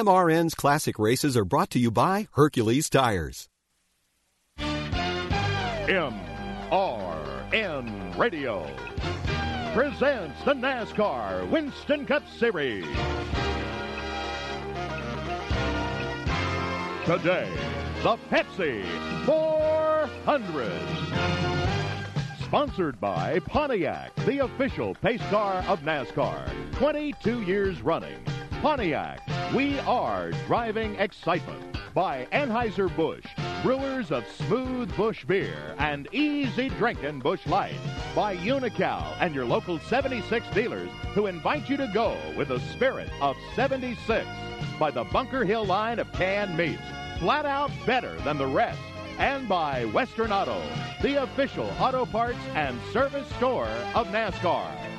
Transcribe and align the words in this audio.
MRN's 0.00 0.54
classic 0.54 0.98
races 0.98 1.36
are 1.36 1.44
brought 1.44 1.68
to 1.68 1.78
you 1.78 1.90
by 1.90 2.26
Hercules 2.32 2.88
Tires. 2.88 3.50
MRN 4.58 6.16
Radio 8.16 8.66
presents 9.74 10.42
the 10.42 10.54
NASCAR 10.54 11.46
Winston 11.50 12.06
Cup 12.06 12.22
Series. 12.38 12.86
Today, 17.04 17.52
the 18.02 18.16
Pepsi 18.30 18.82
400. 19.26 20.72
Sponsored 22.42 22.98
by 22.98 23.38
Pontiac, 23.40 24.14
the 24.24 24.38
official 24.38 24.94
pace 24.94 25.20
car 25.28 25.62
of 25.68 25.80
NASCAR. 25.80 26.48
22 26.76 27.42
years 27.42 27.82
running. 27.82 28.16
Pontiac, 28.60 29.26
we 29.54 29.78
are 29.80 30.32
driving 30.46 30.94
excitement. 30.96 31.78
By 31.94 32.28
Anheuser-Busch, 32.30 33.24
brewers 33.62 34.12
of 34.12 34.28
smooth 34.28 34.94
Busch 34.98 35.24
beer 35.24 35.74
and 35.78 36.06
easy 36.12 36.68
drinking 36.68 37.20
Busch 37.20 37.46
Light. 37.46 37.74
By 38.14 38.36
Unocal 38.36 39.16
and 39.18 39.34
your 39.34 39.46
local 39.46 39.78
76 39.78 40.46
dealers 40.54 40.90
who 41.14 41.26
invite 41.26 41.70
you 41.70 41.78
to 41.78 41.90
go 41.94 42.14
with 42.36 42.48
the 42.48 42.60
spirit 42.72 43.08
of 43.22 43.34
76. 43.56 44.26
By 44.78 44.90
the 44.90 45.04
Bunker 45.04 45.46
Hill 45.46 45.64
line 45.64 45.98
of 45.98 46.12
canned 46.12 46.54
meats, 46.54 46.82
flat 47.18 47.46
out 47.46 47.70
better 47.86 48.14
than 48.20 48.36
the 48.36 48.46
rest. 48.46 48.78
And 49.18 49.48
by 49.48 49.86
Western 49.86 50.32
Auto, 50.32 50.62
the 51.00 51.22
official 51.22 51.72
auto 51.78 52.04
parts 52.04 52.38
and 52.54 52.78
service 52.92 53.28
store 53.36 53.68
of 53.94 54.08
NASCAR. 54.08 54.89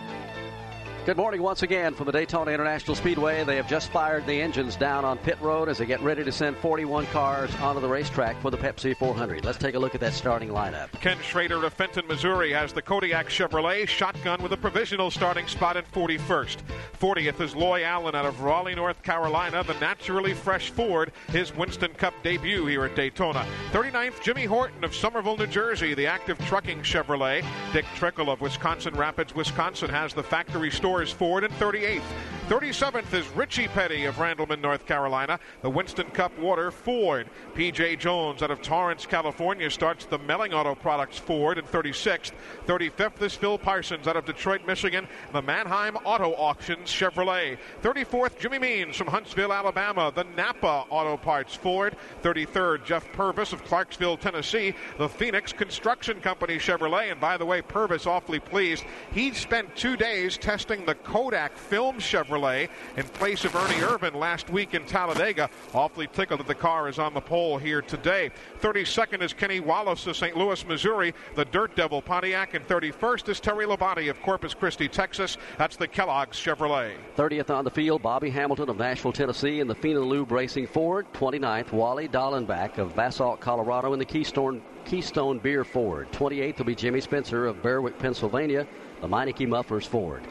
Good 1.03 1.17
morning 1.17 1.41
once 1.41 1.63
again 1.63 1.95
from 1.95 2.05
the 2.05 2.11
Daytona 2.11 2.51
International 2.51 2.93
Speedway. 2.93 3.43
They 3.43 3.55
have 3.55 3.67
just 3.67 3.89
fired 3.89 4.23
the 4.27 4.39
engines 4.39 4.75
down 4.75 5.03
on 5.03 5.17
pit 5.17 5.35
road 5.41 5.67
as 5.67 5.79
they 5.79 5.87
get 5.87 5.99
ready 6.01 6.23
to 6.23 6.31
send 6.31 6.55
41 6.57 7.07
cars 7.07 7.49
onto 7.55 7.81
the 7.81 7.87
racetrack 7.87 8.39
for 8.39 8.51
the 8.51 8.57
Pepsi 8.57 8.95
400. 8.95 9.43
Let's 9.43 9.57
take 9.57 9.73
a 9.73 9.79
look 9.79 9.95
at 9.95 10.01
that 10.01 10.13
starting 10.13 10.49
lineup. 10.49 10.91
Ken 11.01 11.17
Schrader 11.23 11.65
of 11.65 11.73
Fenton, 11.73 12.05
Missouri 12.05 12.51
has 12.51 12.71
the 12.71 12.83
Kodiak 12.83 13.29
Chevrolet 13.29 13.87
shotgun 13.87 14.43
with 14.43 14.53
a 14.53 14.57
provisional 14.57 15.09
starting 15.09 15.47
spot 15.47 15.75
at 15.75 15.91
41st. 15.91 16.57
40th 16.99 17.41
is 17.41 17.55
Loy 17.55 17.83
Allen 17.83 18.13
out 18.13 18.27
of 18.27 18.41
Raleigh, 18.41 18.75
North 18.75 19.01
Carolina, 19.01 19.63
the 19.63 19.73
naturally 19.79 20.35
fresh 20.35 20.69
Ford, 20.69 21.11
his 21.29 21.51
Winston 21.55 21.93
Cup 21.93 22.13
debut 22.21 22.67
here 22.67 22.85
at 22.85 22.95
Daytona. 22.95 23.43
39th, 23.71 24.21
Jimmy 24.21 24.45
Horton 24.45 24.83
of 24.83 24.93
Somerville, 24.93 25.37
New 25.37 25.47
Jersey, 25.47 25.95
the 25.95 26.05
active 26.05 26.37
trucking 26.45 26.83
Chevrolet. 26.83 27.43
Dick 27.73 27.85
Trickle 27.95 28.29
of 28.29 28.39
Wisconsin 28.39 28.93
Rapids, 28.93 29.33
Wisconsin 29.33 29.89
has 29.89 30.13
the 30.13 30.21
factory 30.21 30.69
store 30.69 30.90
Ford 30.91 31.45
in 31.45 31.51
38th. 31.51 32.01
37th 32.49 33.13
is 33.13 33.25
Richie 33.29 33.69
Petty 33.69 34.03
of 34.03 34.15
Randleman, 34.15 34.59
North 34.59 34.85
Carolina, 34.85 35.39
the 35.61 35.69
Winston 35.69 36.07
Cup 36.07 36.37
Water 36.37 36.69
Ford. 36.69 37.29
PJ 37.55 37.97
Jones 37.97 38.43
out 38.43 38.51
of 38.51 38.61
Torrance, 38.61 39.05
California 39.05 39.71
starts 39.71 40.03
the 40.03 40.17
Melling 40.17 40.53
Auto 40.53 40.75
Products 40.75 41.17
Ford 41.17 41.57
in 41.57 41.63
36th. 41.63 42.33
35th 42.67 43.21
is 43.21 43.33
Phil 43.35 43.57
Parsons 43.57 44.05
out 44.05 44.17
of 44.17 44.25
Detroit, 44.25 44.67
Michigan, 44.67 45.07
the 45.31 45.41
Manheim 45.41 45.95
Auto 46.03 46.33
Auctions 46.33 46.89
Chevrolet. 46.89 47.57
34th, 47.83 48.37
Jimmy 48.37 48.59
Means 48.59 48.97
from 48.97 49.07
Huntsville, 49.07 49.53
Alabama, 49.53 50.11
the 50.13 50.25
Napa 50.35 50.85
Auto 50.89 51.15
Parts 51.15 51.55
Ford. 51.55 51.95
33rd, 52.21 52.83
Jeff 52.83 53.09
Purvis 53.13 53.53
of 53.53 53.63
Clarksville, 53.63 54.17
Tennessee, 54.17 54.75
the 54.97 55.07
Phoenix 55.07 55.53
Construction 55.53 56.19
Company 56.19 56.57
Chevrolet. 56.57 57.13
And 57.13 57.21
by 57.21 57.37
the 57.37 57.45
way, 57.45 57.61
Purvis 57.61 58.05
awfully 58.05 58.41
pleased. 58.41 58.83
He 59.13 59.31
spent 59.31 59.73
two 59.77 59.95
days 59.95 60.37
testing 60.37 60.80
the 60.85 60.95
Kodak 60.95 61.57
Film 61.57 61.97
Chevrolet 61.97 62.69
in 62.97 63.03
place 63.03 63.45
of 63.45 63.55
Ernie 63.55 63.75
Irvan 63.75 64.15
last 64.15 64.49
week 64.49 64.73
in 64.73 64.85
Talladega. 64.85 65.49
Awfully 65.73 66.07
tickled 66.07 66.39
that 66.39 66.47
the 66.47 66.55
car 66.55 66.89
is 66.89 66.99
on 66.99 67.13
the 67.13 67.21
pole 67.21 67.57
here 67.57 67.81
today. 67.81 68.31
32nd 68.61 69.21
is 69.21 69.33
Kenny 69.33 69.59
Wallace 69.59 70.07
of 70.07 70.15
St. 70.15 70.35
Louis, 70.35 70.65
Missouri, 70.65 71.13
the 71.35 71.45
Dirt 71.45 71.75
Devil 71.75 72.01
Pontiac. 72.01 72.53
And 72.53 72.67
31st 72.67 73.29
is 73.29 73.39
Terry 73.39 73.65
Labonte 73.65 74.09
of 74.09 74.21
Corpus 74.21 74.53
Christi, 74.53 74.87
Texas. 74.87 75.37
That's 75.57 75.75
the 75.75 75.87
Kellogg's 75.87 76.37
Chevrolet. 76.37 76.93
30th 77.17 77.49
on 77.49 77.63
the 77.63 77.71
field, 77.71 78.01
Bobby 78.01 78.29
Hamilton 78.29 78.69
of 78.69 78.77
Nashville, 78.77 79.13
Tennessee, 79.13 79.59
in 79.59 79.67
the 79.67 79.75
Fina 79.75 79.99
Lube 79.99 80.31
Racing 80.31 80.67
Ford. 80.67 81.05
29th, 81.13 81.71
Wally 81.71 82.07
Dallenbach 82.07 82.77
of 82.77 82.95
Basalt, 82.95 83.39
Colorado, 83.39 83.93
in 83.93 83.99
the 83.99 84.05
Keystone, 84.05 84.61
Keystone 84.85 85.39
Beer 85.39 85.63
Ford. 85.63 86.11
28th 86.11 86.57
will 86.59 86.65
be 86.65 86.75
Jimmy 86.75 87.01
Spencer 87.01 87.47
of 87.47 87.61
Berwick, 87.61 87.97
Pennsylvania, 87.99 88.67
the 89.01 89.07
Meineke 89.07 89.47
Mufflers 89.47 89.85
Ford. 89.85 90.21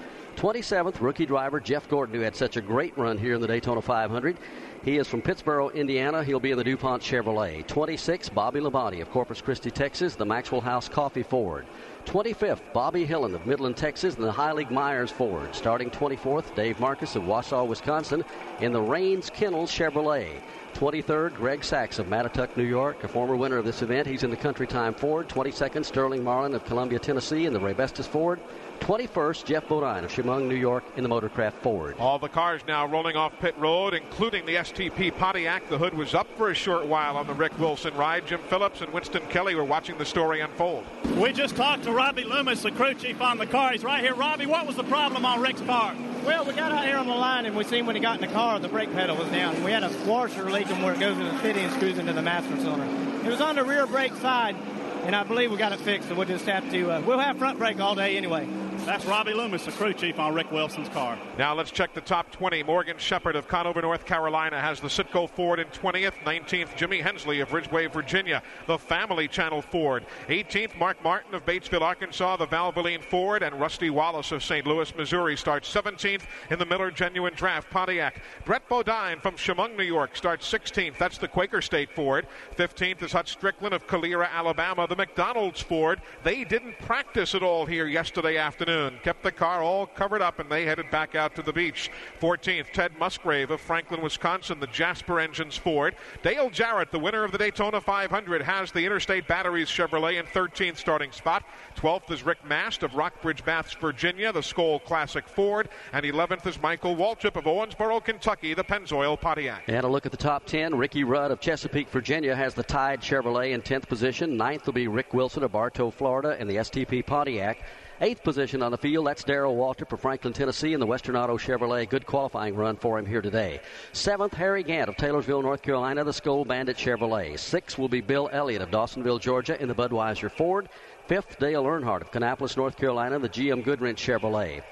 27th, 0.41 1.03
rookie 1.03 1.27
driver 1.27 1.61
Jeff 1.61 1.87
Gordon, 1.87 2.15
who 2.15 2.23
had 2.23 2.35
such 2.35 2.57
a 2.57 2.63
great 2.63 2.97
run 2.97 3.19
here 3.19 3.35
in 3.35 3.43
the 3.43 3.47
Daytona 3.47 3.83
500. 3.83 4.39
He 4.83 4.97
is 4.97 5.07
from 5.07 5.21
Pittsboro, 5.21 5.71
Indiana. 5.75 6.25
He'll 6.25 6.41
be 6.41 6.51
in 6.51 6.57
the 6.57 6.65
DuPont 6.65 7.03
Chevrolet. 7.03 7.67
26, 7.67 8.31
Bobby 8.31 8.59
Labonte 8.59 9.03
of 9.03 9.11
Corpus 9.11 9.43
Christi, 9.43 9.71
Texas, 9.71 10.15
the 10.15 10.25
Maxwell 10.25 10.63
House 10.63 10.89
Coffee 10.89 11.23
Ford. 11.23 11.67
25th, 12.07 12.73
Bobby 12.73 13.05
Hillin 13.05 13.35
of 13.35 13.45
Midland, 13.45 13.77
Texas, 13.77 14.15
and 14.15 14.25
the 14.25 14.33
Heilig 14.33 14.71
Myers 14.71 15.11
Ford. 15.11 15.55
Starting 15.55 15.91
24th, 15.91 16.55
Dave 16.55 16.79
Marcis 16.79 17.17
of 17.17 17.25
Wausau, 17.25 17.69
Wisconsin, 17.69 18.25
in 18.63 18.73
the 18.73 18.81
Rains 18.81 19.29
Kennels 19.29 19.71
Chevrolet. 19.71 20.41
23rd, 20.73 21.35
Greg 21.35 21.63
Sacks 21.63 21.99
of 21.99 22.07
Mattituck, 22.07 22.57
New 22.57 22.65
York, 22.65 23.05
a 23.05 23.09
former 23.09 23.37
winner 23.37 23.59
of 23.59 23.67
this 23.67 23.83
event. 23.83 24.07
He's 24.07 24.23
in 24.23 24.31
the 24.31 24.37
Country 24.39 24.67
Time 24.67 24.95
Ford. 24.95 25.29
22nd, 25.29 25.85
Sterling 25.85 26.25
Marlin 26.25 26.55
of 26.55 26.65
Columbia, 26.65 26.99
Tennessee, 26.99 27.45
in 27.45 27.53
the 27.53 27.61
Raybestos 27.61 28.07
Ford. 28.07 28.41
21st, 28.81 29.45
Geoff 29.45 29.69
Bodine 29.69 30.05
of 30.05 30.11
Chemung, 30.11 30.49
New 30.49 30.55
York, 30.55 30.85
in 30.97 31.03
the 31.03 31.09
Motorcraft 31.09 31.55
Ford. 31.63 31.97
All 31.99 32.19
the 32.19 32.29
cars 32.29 32.63
now 32.67 32.87
rolling 32.87 33.17
off 33.17 33.33
pit 33.41 33.55
road, 33.59 33.95
including 33.95 34.47
the 34.47 34.57
STP 34.57 35.17
Pontiac. 35.17 35.69
The 35.69 35.79
hood 35.79 35.95
was 35.95 36.15
up 36.15 36.27
for 36.37 36.51
a 36.51 36.55
short 36.55 36.87
while 36.87 37.17
on 37.17 37.27
the 37.27 37.35
Rick 37.35 37.59
Wilson 37.59 37.95
ride. 37.95 38.27
Jim 38.27 38.41
Phillips 38.49 38.81
and 38.81 38.93
Winston 38.93 39.23
Kelly 39.29 39.55
were 39.55 39.65
watching 39.65 39.97
the 39.99 40.05
story 40.05 40.41
unfold. 40.41 40.85
We 41.17 41.33
just 41.33 41.57
talked 41.57 41.85
to 41.85 41.93
Robbie 41.93 42.25
Loomis, 42.25 42.63
the 42.63 42.73
crew 42.73 42.95
chief 42.95 43.21
on 43.21 43.39
the 43.39 43.47
car. 43.47 43.73
He's 43.73 43.85
right 43.85 44.03
here. 44.03 44.15
Robbie, 44.15 44.47
what 44.47 44.67
was 44.67 44.77
the 44.77 44.85
problem 44.85 45.25
on 45.25 45.41
Rick's 45.41 45.61
car? 45.63 45.95
Well, 46.25 46.45
we 46.45 46.53
got 46.53 46.73
out 46.73 46.85
here 46.85 46.97
on 46.97 47.07
the 47.07 47.15
line 47.15 47.47
and 47.47 47.57
we 47.57 47.65
seen 47.65 47.87
when 47.87 47.97
he 47.97 48.03
got 48.03 48.21
in 48.21 48.29
the 48.29 48.33
car, 48.33 48.59
the 48.59 48.69
brake 48.69 48.93
pedal 48.93 49.17
was 49.17 49.29
down. 49.29 49.63
We 49.65 49.71
had 49.71 49.85
a 49.85 49.91
washer 50.07 50.51
leaking 50.51 50.83
where 50.83 50.95
it 50.95 51.01
goes 51.01 51.17
into 51.17 51.31
the 51.31 51.39
fitting 51.39 51.65
and 51.65 51.73
screws 51.75 51.99
into 51.99 52.13
the 52.13 52.23
master 52.23 52.57
cylinder. 52.57 52.87
It 53.27 53.31
was 53.31 53.41
on 53.41 53.57
the 53.57 53.65
rear 53.65 53.87
brake 53.87 54.15
side, 54.17 54.57
and 55.05 55.17
I 55.17 55.25
believe 55.25 55.51
we 55.51 55.57
got 55.57 55.73
it 55.73 55.81
fixed. 55.81 56.09
So 56.09 56.15
we'll 56.15 56.27
just 56.27 56.47
have 56.47 56.71
to. 56.71 56.91
Uh, 56.91 57.01
we'll 57.03 57.19
have 57.19 57.39
front 57.39 57.59
brake 57.59 57.81
all 57.81 57.95
day 57.95 58.17
anyway. 58.17 58.47
That's 58.87 59.05
Robbie 59.05 59.35
Loomis, 59.35 59.67
the 59.67 59.73
crew 59.73 59.93
chief 59.93 60.19
on 60.19 60.35
Rick 60.35 60.51
Wilson's 60.51 60.89
car. 60.89 61.19
Now 61.39 61.55
let's 61.55 61.71
check 61.71 61.93
the 61.93 62.01
top 62.01 62.33
20. 62.33 62.63
Morgan 62.63 62.97
Shepherd 62.97 63.37
of 63.37 63.47
Conover, 63.47 63.83
North 63.83 64.07
Carolina 64.07 64.59
has 64.59 64.81
the 64.81 64.89
Citgo 64.89 65.29
Ford 65.29 65.61
in 65.61 65.67
20th. 65.69 66.15
19th, 66.25 66.75
Jimmy 66.77 67.01
Hensley 67.01 67.41
of 67.41 67.53
Ridgeway, 67.53 67.87
Virginia, 67.89 68.43
the 68.67 68.79
Family 68.79 69.29
Channel 69.29 69.61
Ford. 69.61 70.07
18th, 70.29 70.79
Mark 70.79 71.03
Martin 71.05 71.35
of 71.35 71.45
Batesville, 71.45 71.83
Arkansas, 71.83 72.37
the 72.37 72.47
Valvoline 72.47 73.03
Ford. 73.03 73.43
And 73.43 73.61
Rusty 73.61 73.91
Wallace 73.91 74.33
of 74.33 74.43
St. 74.43 74.67
Louis, 74.67 74.97
Missouri 74.97 75.37
starts 75.37 75.73
17th 75.73 76.23
in 76.51 76.59
the 76.59 76.67
Miller 76.67 76.91
Genuine 76.91 77.35
Draft 77.35 77.71
Pontiac. 77.71 78.23
Brett 78.47 78.67
Bodine 78.69 79.21
from 79.21 79.37
Chemung, 79.37 79.77
New 79.77 79.85
York 79.85 80.17
starts 80.17 80.51
16th. 80.51 80.97
That's 80.97 81.19
the 81.19 81.29
Quaker 81.29 81.61
State 81.61 81.93
Ford. 81.93 82.27
15th 82.57 83.03
is 83.03 83.13
Hut 83.13 83.27
Stricklin 83.27 83.73
of 83.73 83.87
Calera, 83.87 84.29
Alabama, 84.33 84.87
the 84.89 84.97
McDonald's 84.97 85.61
Ford. 85.61 86.01
They 86.25 86.45
didn't 86.45 86.79
practice 86.81 87.35
at 87.35 87.43
all 87.43 87.67
here 87.67 87.87
yesterday 87.87 88.39
afternoon. 88.39 88.70
Kept 89.03 89.23
the 89.23 89.33
car 89.33 89.63
all 89.63 89.87
covered 89.87 90.23
up 90.23 90.39
and 90.39 90.51
they 90.51 90.65
headed 90.65 90.91
back 90.91 91.15
out 91.15 91.35
to 91.35 91.43
the 91.43 91.53
beach. 91.53 91.91
14th, 92.21 92.73
Ted 92.73 92.93
Musgrave 92.99 93.51
of 93.51 93.61
Franklin, 93.61 94.01
Wisconsin, 94.01 94.61
the 94.61 94.67
Jasper 94.69 95.19
Engines 95.19 95.57
Ford. 95.57 95.97
Dale 96.23 96.51
Jarrett, 96.51 96.91
the 96.91 96.99
winner 96.99 97.25
of 97.25 97.33
the 97.33 97.39
Daytona 97.39 97.81
500, 97.81 98.43
has 98.43 98.71
the 98.71 98.85
Interstate 98.85 99.27
Batteries 99.27 99.69
Chevrolet 99.69 100.21
in 100.21 100.27
13th 100.27 100.77
starting 100.77 101.13
spot. 101.13 101.45
12th 101.77 102.11
is 102.11 102.23
Rick 102.23 102.45
Mast 102.45 102.83
of 102.83 102.95
Rockbridge 102.95 103.45
Baths, 103.45 103.75
Virginia, 103.75 104.33
the 104.33 104.43
Skoal 104.43 104.79
Classic 104.79 105.27
Ford. 105.27 105.69
And 105.93 106.05
11th 106.05 106.47
is 106.47 106.61
Michael 106.63 106.97
Waltrip 106.97 107.37
of 107.37 107.45
Owensboro, 107.45 108.05
Kentucky, 108.05 108.55
the 108.55 108.65
Pennzoil 108.65 109.21
Pontiac. 109.21 109.65
And 109.67 109.85
a 109.85 109.89
look 109.89 110.07
at 110.07 110.13
the 110.13 110.19
top 110.19 110.47
10. 110.47 110.77
Ricky 110.77 111.05
Rudd 111.05 111.31
of 111.31 111.41
Chesapeake, 111.41 111.89
Virginia 111.89 112.35
has 112.37 112.55
the 112.55 112.63
Tide 112.63 113.01
Chevrolet 113.01 113.53
in 113.53 113.63
10th 113.63 113.89
position. 113.89 114.37
Ninth 114.37 114.67
will 114.67 114.73
be 114.73 114.89
Rick 114.89 115.15
Wilson 115.15 115.43
of 115.43 115.53
Bartow, 115.53 115.91
Florida, 115.91 116.41
in 116.41 116.47
the 116.47 116.57
STP 116.57 117.05
Pontiac. 117.05 117.59
Eighth 118.03 118.23
position 118.23 118.63
on 118.63 118.71
the 118.71 118.79
field, 118.79 119.07
that's 119.07 119.23
Darrell 119.25 119.55
Waltrip 119.55 119.91
for 119.91 119.99
Franklin, 119.99 120.33
Tennessee, 120.33 120.73
in 120.73 120.81
the 120.81 120.87
Western 120.87 121.17
Auto 121.17 121.37
Chevrolet. 121.37 121.87
Good 121.87 122.07
qualifying 122.07 122.55
run 122.57 122.77
for 122.77 122.99
him 122.99 123.05
here 123.05 123.21
today. 123.21 123.61
Seventh, 123.93 124.33
Harry 124.33 124.63
Gant 124.63 124.89
of 124.89 124.97
Taylorsville, 124.97 125.43
North 125.43 125.61
Carolina, 125.61 126.03
the 126.03 126.13
Skoal 126.15 126.47
Bandit 126.47 126.79
Chevrolet. 126.79 127.39
Sixth 127.39 127.77
will 127.77 127.91
be 127.91 128.01
Bill 128.01 128.31
Elliott 128.33 128.63
of 128.63 128.71
Dawsonville, 128.71 129.21
Georgia, 129.21 129.61
in 129.61 129.69
the 129.69 129.75
Budweiser 129.75 130.31
Ford. 130.31 130.71
Fifth, 131.09 131.39
Dale 131.39 131.65
Earnhardt 131.65 132.01
of 132.01 132.11
Kannapolis, 132.11 132.57
North 132.57 132.79
Carolina, 132.79 133.19
the 133.19 133.29
GM 133.29 133.63
Goodwrench 133.63 133.99
Chevrolet. 133.99 134.63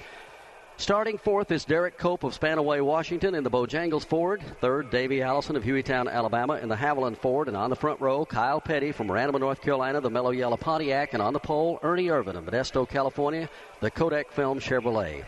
Starting 0.79 1.17
fourth 1.17 1.51
is 1.51 1.65
Derek 1.65 1.97
Cope 1.97 2.23
of 2.23 2.33
Spanaway, 2.33 2.81
Washington, 2.81 3.35
in 3.35 3.43
the 3.43 3.49
Bojangles 3.49 4.05
Ford. 4.05 4.41
Third, 4.61 4.89
Davey 4.89 5.21
Allison 5.21 5.57
of 5.57 5.63
Hueytown, 5.63 6.09
Alabama, 6.09 6.53
in 6.55 6.69
the 6.69 6.75
Havoline 6.75 7.17
Ford. 7.17 7.49
And 7.49 7.57
on 7.57 7.69
the 7.69 7.75
front 7.75 7.99
row, 7.99 8.23
Kyle 8.23 8.61
Petty 8.61 8.93
from 8.93 9.09
Randleman, 9.09 9.41
North 9.41 9.61
Carolina, 9.61 9.99
the 9.99 10.09
Mellow 10.09 10.31
Yellow 10.31 10.55
Pontiac. 10.55 11.13
And 11.13 11.21
on 11.21 11.33
the 11.33 11.39
pole, 11.39 11.79
Ernie 11.83 12.05
Irvan 12.07 12.37
of 12.37 12.45
Modesto, 12.45 12.87
California, 12.87 13.49
the 13.81 13.91
Kodak 13.91 14.31
Film 14.31 14.57
Chevrolet. 14.57 15.25